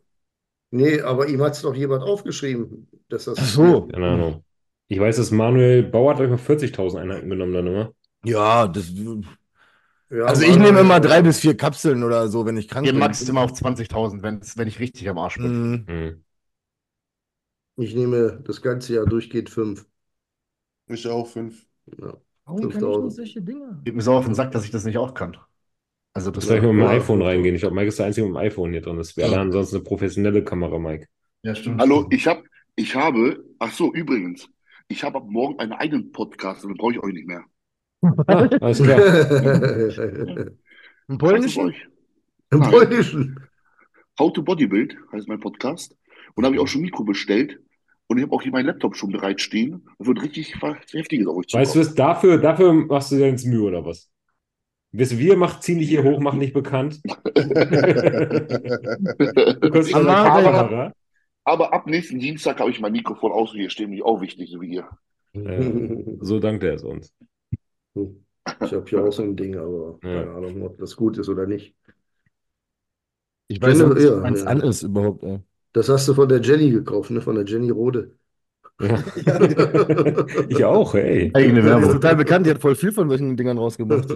Nee, 0.71 1.01
aber 1.01 1.27
ihm 1.27 1.41
hat 1.41 1.53
es 1.53 1.61
doch 1.61 1.75
jemand 1.75 2.03
aufgeschrieben, 2.03 2.87
dass 3.09 3.25
das. 3.25 3.37
Ach 3.39 3.45
so. 3.47 3.87
Keine 3.87 4.07
Ahnung. 4.07 4.43
Ich 4.87 4.99
weiß, 4.99 5.17
dass 5.17 5.31
Manuel 5.31 5.83
Bauer 5.83 6.13
hat 6.13 6.19
euch 6.21 6.29
mal 6.29 6.37
40.000 6.37 7.01
Einheiten 7.01 7.29
genommen 7.29 7.53
dann 7.53 7.67
immer. 7.67 7.93
Ja, 8.23 8.67
das. 8.67 8.91
Ja, 10.09 10.25
Also 10.25 10.43
ich 10.43 10.57
nehme 10.57 10.79
immer 10.79 10.99
drei 10.99 11.21
bis 11.21 11.39
vier 11.39 11.55
Kapseln 11.55 12.03
oder 12.03 12.27
so, 12.27 12.45
wenn 12.45 12.57
ich 12.57 12.67
krank 12.67 12.85
bin. 12.85 12.99
maximal 12.99 13.45
auf 13.45 13.53
20.000, 13.53 14.23
wenn, 14.23 14.41
wenn 14.55 14.67
ich 14.67 14.79
richtig 14.79 15.09
am 15.09 15.17
Arsch 15.17 15.37
bin. 15.37 15.83
Mhm. 15.85 15.85
Hm. 15.87 16.23
Ich 17.77 17.95
nehme 17.95 18.41
das 18.45 18.61
ganze 18.61 18.93
Jahr 18.93 19.05
durchgehend 19.05 19.49
fünf. 19.49 19.85
Ich 20.87 21.07
auch 21.07 21.27
fünf. 21.27 21.65
Ja. 21.99 22.17
Warum 22.45 22.61
kann 22.61 22.69
ich 22.69 22.73
5000? 22.73 23.01
nur 23.03 23.11
solche 23.11 23.41
Dinge? 23.41 23.81
Geht 23.85 23.95
mir 23.95 24.01
so 24.01 24.13
auf 24.13 24.25
den 24.25 24.35
Sack, 24.35 24.51
dass 24.51 24.65
ich 24.65 24.71
das 24.71 24.83
nicht 24.83 24.97
auch 24.97 25.13
kann. 25.13 25.37
Also 26.13 26.29
das 26.31 26.45
Soll 26.45 26.57
ich 26.57 26.63
mal 26.63 26.73
mit 26.73 26.83
dem 26.83 26.89
iPhone 26.89 27.21
reingehen? 27.21 27.55
Ich 27.55 27.61
glaube, 27.61 27.75
Mike 27.75 27.87
ist 27.87 27.99
der 27.99 28.07
Einzige 28.07 28.27
mit 28.27 28.35
dem 28.35 28.37
iPhone 28.37 28.71
hier 28.71 28.81
drin. 28.81 28.97
Das 28.97 29.15
wäre 29.15 29.31
Ja. 29.31 29.41
ansonsten 29.41 29.77
eine 29.77 29.83
professionelle 29.85 30.43
Kamera, 30.43 30.77
Mike. 30.77 31.07
Ja, 31.43 31.55
stimmt. 31.55 31.79
Hallo, 31.81 32.05
ich 32.09 32.27
habe, 32.27 32.43
ich 32.75 32.95
habe, 32.95 33.43
ach 33.59 33.71
so, 33.71 33.93
übrigens, 33.93 34.47
ich 34.89 35.03
habe 35.03 35.17
ab 35.19 35.25
morgen 35.29 35.57
einen 35.59 35.71
eigenen 35.71 36.11
Podcast, 36.11 36.63
dann 36.65 36.73
brauche 36.75 36.93
ich 36.93 36.99
euch 37.03 37.13
nicht 37.13 37.27
mehr. 37.27 37.43
Ah, 38.27 38.47
alles 38.59 38.81
klar. 38.83 38.99
Ist 41.07 41.17
polnischen? 41.17 41.65
euch? 41.67 41.87
Im. 42.51 42.59
Polnischen. 42.61 43.39
How 44.19 44.33
to 44.33 44.43
Bodybuild 44.43 44.95
heißt 45.13 45.27
mein 45.27 45.39
Podcast. 45.39 45.95
Und 46.35 46.43
da 46.43 46.47
habe 46.47 46.55
ich 46.55 46.61
auch 46.61 46.67
schon 46.67 46.81
Mikro 46.81 47.03
bestellt. 47.03 47.59
Und 48.07 48.17
ich 48.17 48.23
habe 48.23 48.33
auch 48.33 48.41
hier 48.41 48.51
meinen 48.51 48.65
Laptop 48.65 48.95
schon 48.97 49.11
bereitstehen. 49.11 49.85
Da 49.99 50.05
wird 50.05 50.21
richtig 50.21 50.55
Heftiges 50.91 51.27
auf 51.27 51.37
euch 51.37 51.45
Weißt 51.53 51.75
du 51.75 51.79
zukommen. 51.81 51.87
was, 51.89 51.95
dafür, 51.95 52.37
dafür 52.37 52.73
machst 52.73 53.11
du 53.11 53.15
dir 53.15 53.27
jetzt 53.29 53.45
Mühe 53.45 53.63
oder 53.63 53.85
was? 53.85 54.09
Wisst 54.93 55.17
wir 55.17 55.37
macht 55.37 55.63
ziemlich 55.63 55.89
hier 55.89 56.03
hoch, 56.03 56.19
macht 56.19 56.37
nicht 56.37 56.53
bekannt. 56.53 56.99
Aber-. 59.93 60.93
Aber 61.43 61.73
ab 61.73 61.87
nächsten 61.87 62.19
Dienstag 62.19 62.59
habe 62.59 62.69
ich 62.69 62.79
mein 62.79 62.91
Mikrofon 62.91 63.31
aus. 63.31 63.51
Hier 63.53 63.69
stehen 63.69 63.89
mich 63.89 64.03
auch 64.03 64.21
wichtig, 64.21 64.51
so 64.51 64.61
wie 64.61 64.75
ihr. 64.75 64.87
Äh, 65.33 66.17
so 66.21 66.39
dankt 66.39 66.63
er 66.63 66.75
es 66.75 66.83
uns. 66.83 67.13
Ich 67.95 68.73
habe 68.73 68.85
hier 68.87 69.03
auch 69.03 69.11
so 69.11 69.23
ein 69.23 69.35
Ding, 69.35 69.57
aber 69.57 69.97
Ja. 70.03 70.23
keine 70.23 70.31
Ahnung, 70.31 70.63
ob 70.63 70.77
das 70.77 70.95
gut 70.95 71.17
ist 71.17 71.29
oder 71.29 71.47
nicht. 71.47 71.75
Ich 73.47 73.61
weiß 73.61 73.79
Ja, 73.79 73.87
nicht, 73.87 73.95
was 73.95 74.03
ja, 74.03 74.35
ja. 74.37 74.43
an 74.45 74.61
ist 74.61 74.83
überhaupt, 74.83 75.23
ey. 75.23 75.39
Das 75.73 75.89
hast 75.89 76.07
du 76.07 76.13
von 76.13 76.27
der 76.27 76.41
Jenny 76.41 76.69
gekauft, 76.71 77.11
ne? 77.11 77.21
Von 77.21 77.35
der 77.35 77.45
Jenny 77.45 77.69
Rode. 77.69 78.15
Ja. 78.81 79.03
Ich 80.49 80.63
auch, 80.65 80.95
ey. 80.95 81.31
Eigene 81.33 81.53
Die 81.53 81.59
ist 81.59 81.65
Werbung. 81.65 81.91
total 81.93 82.15
bekannt, 82.15 82.45
die 82.45 82.51
hat 82.51 82.61
voll 82.61 82.75
viel 82.75 82.91
von 82.91 83.09
solchen 83.09 83.35
Dingern 83.37 83.57
rausgemacht. 83.57 84.07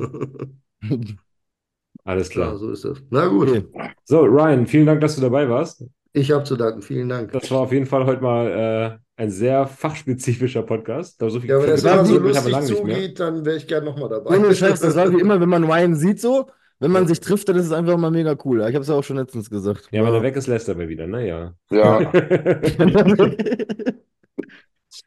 Alles 2.04 2.30
Klar, 2.30 2.48
klar. 2.50 2.58
so 2.58 2.72
ist 2.72 2.86
das. 2.86 3.02
Na 3.10 3.28
gut, 3.28 3.50
Okay. 3.50 3.64
So, 4.04 4.22
Ryan, 4.22 4.68
vielen 4.68 4.86
Dank, 4.86 5.02
dass 5.02 5.16
du 5.16 5.22
dabei 5.22 5.50
warst. 5.50 5.84
ich 6.14 6.32
habe 6.32 6.44
zu 6.44 6.56
danken. 6.56 6.82
Vielen 6.82 7.10
Dank. 7.10 7.32
Das 7.32 7.50
war 7.52 7.60
auf 7.62 7.72
jeden 7.72 7.86
Fall 7.88 8.06
heute 8.06 8.22
mal 8.22 9.00
äh, 9.18 9.22
ein 9.22 9.32
sehr 9.32 9.66
fachspezifischer 9.66 10.62
Podcast. 10.64 11.20
Da 11.22 11.30
so 11.30 11.40
viel 11.40 11.50
Ja, 11.50 11.60
wenn 11.62 11.70
das 11.70 11.84
immer 11.84 12.06
so 12.06 12.20
lustig 12.20 12.62
zugeht, 12.64 13.20
dann 13.20 13.44
wäre 13.46 13.58
ich 13.58 13.66
gern 13.68 13.84
nochmal 13.86 14.10
dabei. 14.10 14.38
Ohne 14.38 14.54
Scheiß, 14.54 14.82
das 14.82 14.96
war 14.96 15.12
wie 15.12 15.20
immer, 15.20 15.40
wenn 15.42 15.50
man 15.50 15.64
Ryan 15.64 15.96
sieht 15.96 16.20
so, 16.22 16.48
wenn 16.80 16.92
man 16.92 17.08
sich 17.08 17.22
trifft, 17.22 17.48
dann 17.50 17.56
ist 17.56 17.66
es 17.66 17.72
einfach 17.72 17.98
mal 17.98 18.12
mega 18.12 18.36
cool. 18.46 18.60
Ich 18.60 18.66
habe 18.76 18.80
es 18.80 18.88
ja 18.90 18.96
auch 18.96 19.04
schon 19.04 19.16
letztens 19.18 19.50
gesagt. 19.50 19.88
Ja, 19.92 20.04
wenn 20.06 20.14
er 20.14 20.22
weg 20.22 20.36
ist, 20.36 20.46
lässt 20.48 20.68
er 20.68 20.76
mir 20.76 20.90
wieder, 20.90 21.08
ne? 21.08 21.26
Ja. 21.28 21.54
Ja, 21.72 22.12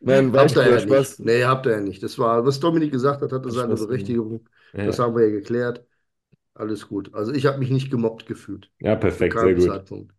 Nein, 0.01 0.33
war 0.33 0.43
Habt 0.45 0.57
ihr 0.57 0.69
ja 0.71 0.81
Spaß. 0.81 1.19
nicht. 1.21 1.27
Nee, 1.27 1.45
habt 1.45 1.67
ihr 1.67 1.73
ja 1.73 1.81
nicht. 1.81 2.03
Das 2.03 2.19
war, 2.19 2.45
was 2.45 2.61
Dominik 2.61 2.93
gesagt 2.93 3.23
hat, 3.23 3.33
hatte 3.33 3.49
Hat 3.49 3.55
seine. 3.55 3.75
Berechtigung. 3.75 4.47
Ja, 4.75 4.87
Das 4.87 4.99
haben 4.99 5.17
wir 5.17 5.25
ja 5.25 5.31
geklärt. 5.31 5.85
Alles 6.55 6.89
gut. 6.89 7.15
Also 7.15 7.33
ich 7.33 7.47
habe 7.47 7.59
mich 7.59 7.71
nicht 7.71 7.91
gemobbt 7.91 8.27
gefühlt. 8.27 8.71
ja, 8.81 8.97
perfekt, 8.97 9.35
sehr 9.35 9.43
keinem 9.43 9.57
gut. 9.61 9.69
Zeitpunkt. 9.69 10.15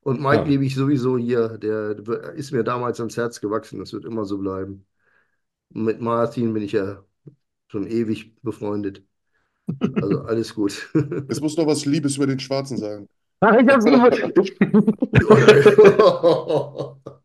Und 0.00 0.20
Mike 0.20 0.36
Ja. 0.36 0.44
liebe 0.44 0.64
ich 0.64 0.74
sowieso 0.74 1.18
hier. 1.18 1.58
Der 1.58 1.96
ist 2.34 2.52
mir 2.52 2.62
damals 2.64 3.00
ans 3.00 3.16
Herz 3.16 3.40
gewachsen. 3.40 3.78
Das 3.80 3.92
wird 3.92 4.04
immer 4.04 4.24
so 4.24 4.38
bleiben. 4.38 4.86
Mit 5.70 6.00
Martin 6.00 6.52
bin 6.54 6.62
ich 6.62 6.72
ja 6.72 7.04
schon 7.68 7.86
ewig 7.86 8.34
befreundet. 8.42 9.02
Also 10.00 10.20
alles 10.22 10.54
gut. 10.54 10.88
Jetzt 10.94 11.40
muss 11.40 11.56
noch 11.56 11.66
was 11.66 11.84
Liebes 11.86 12.16
über 12.16 12.26
den 12.26 12.38
Schwarzen 12.40 12.76
sagen. 12.78 13.08
Ach, 13.40 13.56
ich 13.58 13.68
hab's 13.68 13.84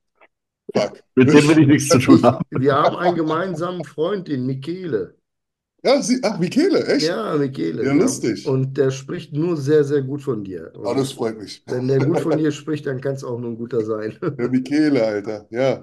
Fuck. 0.74 1.01
Mit 1.16 1.28
dem 1.34 1.48
will 1.48 1.60
ich 1.60 1.68
nichts 1.68 1.90
zu 1.90 2.00
tun 2.00 2.22
haben. 2.24 2.44
Wir 2.52 2.74
haben 2.76 2.96
einen 2.96 3.16
gemeinsamen 3.16 3.84
Freund, 3.84 4.28
den 4.28 4.46
Michele. 4.46 5.16
Ja, 5.84 6.00
sie, 6.02 6.20
ach, 6.22 6.38
Michele, 6.40 6.86
echt? 6.86 7.08
Ja, 7.08 7.36
Michele. 7.38 7.84
Ja, 7.84 7.94
Wir 7.96 8.02
lustig. 8.04 8.46
haben- 8.46 8.54
Und 8.54 8.78
der 8.78 8.92
spricht 8.92 9.34
nur 9.34 9.58
sehr, 9.58 9.84
sehr 9.84 10.04
gut 10.04 10.22
von 10.22 10.44
dir. 10.44 10.72
Oh, 10.76 10.94
das 10.94 11.12
freut 11.12 11.40
mich. 11.40 11.64
Wenn 11.66 11.88
der 11.88 12.00
gut 12.06 12.20
von 12.20 12.38
dir 12.38 12.52
spricht, 12.52 12.86
dann 12.86 13.02
kann 13.02 13.16
es 13.16 13.24
auch 13.24 13.40
nur 13.40 13.50
ein 13.52 13.58
guter 13.58 13.84
sein. 13.84 14.16
Der 14.22 14.50
Michele, 14.50 15.04
Alter. 15.04 15.48
Ja, 15.50 15.82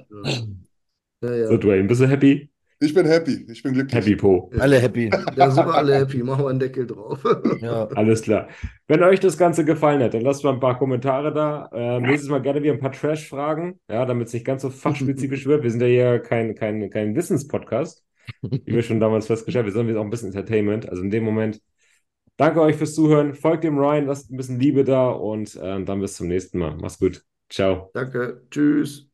Ja, 1.20 1.34
ja. 1.34 1.48
So, 1.48 1.56
Dwayne, 1.56 1.88
bist 1.88 2.00
du 2.00 2.06
happy? 2.08 2.48
Ich 2.80 2.94
bin 2.94 3.06
happy. 3.06 3.46
Ich 3.50 3.62
bin 3.62 3.72
glücklich. 3.72 3.94
Happy 3.94 4.16
Po. 4.16 4.50
Alle 4.58 4.78
happy. 4.78 5.10
Da 5.36 5.50
sind 5.50 5.66
wir 5.66 5.74
alle 5.74 5.96
happy. 5.96 6.22
Machen 6.22 6.44
wir 6.44 6.50
einen 6.50 6.60
Deckel 6.60 6.86
drauf. 6.86 7.20
Ja. 7.60 7.86
Alles 7.88 8.22
klar. 8.22 8.48
Wenn 8.86 9.02
euch 9.02 9.20
das 9.20 9.36
Ganze 9.36 9.64
gefallen 9.64 10.02
hat, 10.02 10.14
dann 10.14 10.22
lasst 10.22 10.44
mal 10.44 10.52
ein 10.52 10.60
paar 10.60 10.78
Kommentare 10.78 11.32
da. 11.32 11.68
Ähm, 11.72 12.02
nächstes 12.02 12.30
Mal 12.30 12.40
gerne 12.40 12.62
wieder 12.62 12.72
ein 12.72 12.78
paar 12.78 12.92
Trash-Fragen, 12.92 13.80
ja, 13.90 14.04
damit 14.06 14.28
es 14.28 14.32
nicht 14.32 14.46
ganz 14.46 14.62
so 14.62 14.70
fachspezifisch 14.70 15.46
wird. 15.46 15.62
Wir 15.62 15.70
sind 15.70 15.80
ja 15.80 15.86
hier 15.86 16.18
kein, 16.20 16.54
kein, 16.54 16.88
kein 16.90 17.16
Wissenspodcast, 17.16 18.04
wie 18.42 18.60
wir 18.66 18.82
schon 18.82 19.00
damals 19.00 19.26
festgestellt 19.26 19.66
haben. 19.66 19.86
Wir 19.86 19.94
sind 19.94 19.96
auch 19.96 20.04
ein 20.04 20.10
bisschen 20.10 20.28
Entertainment. 20.28 20.88
Also 20.88 21.02
in 21.02 21.10
dem 21.10 21.24
Moment, 21.24 21.60
danke 22.36 22.60
euch 22.60 22.76
fürs 22.76 22.94
Zuhören. 22.94 23.34
Folgt 23.34 23.64
dem 23.64 23.78
Ryan, 23.78 24.06
lasst 24.06 24.30
ein 24.30 24.36
bisschen 24.36 24.60
Liebe 24.60 24.84
da 24.84 25.10
und 25.10 25.58
ähm, 25.60 25.84
dann 25.84 26.00
bis 26.00 26.16
zum 26.16 26.28
nächsten 26.28 26.58
Mal. 26.58 26.76
Macht's 26.76 26.98
gut. 26.98 27.22
Ciao. 27.50 27.90
Danke. 27.94 28.42
Tschüss. 28.50 29.07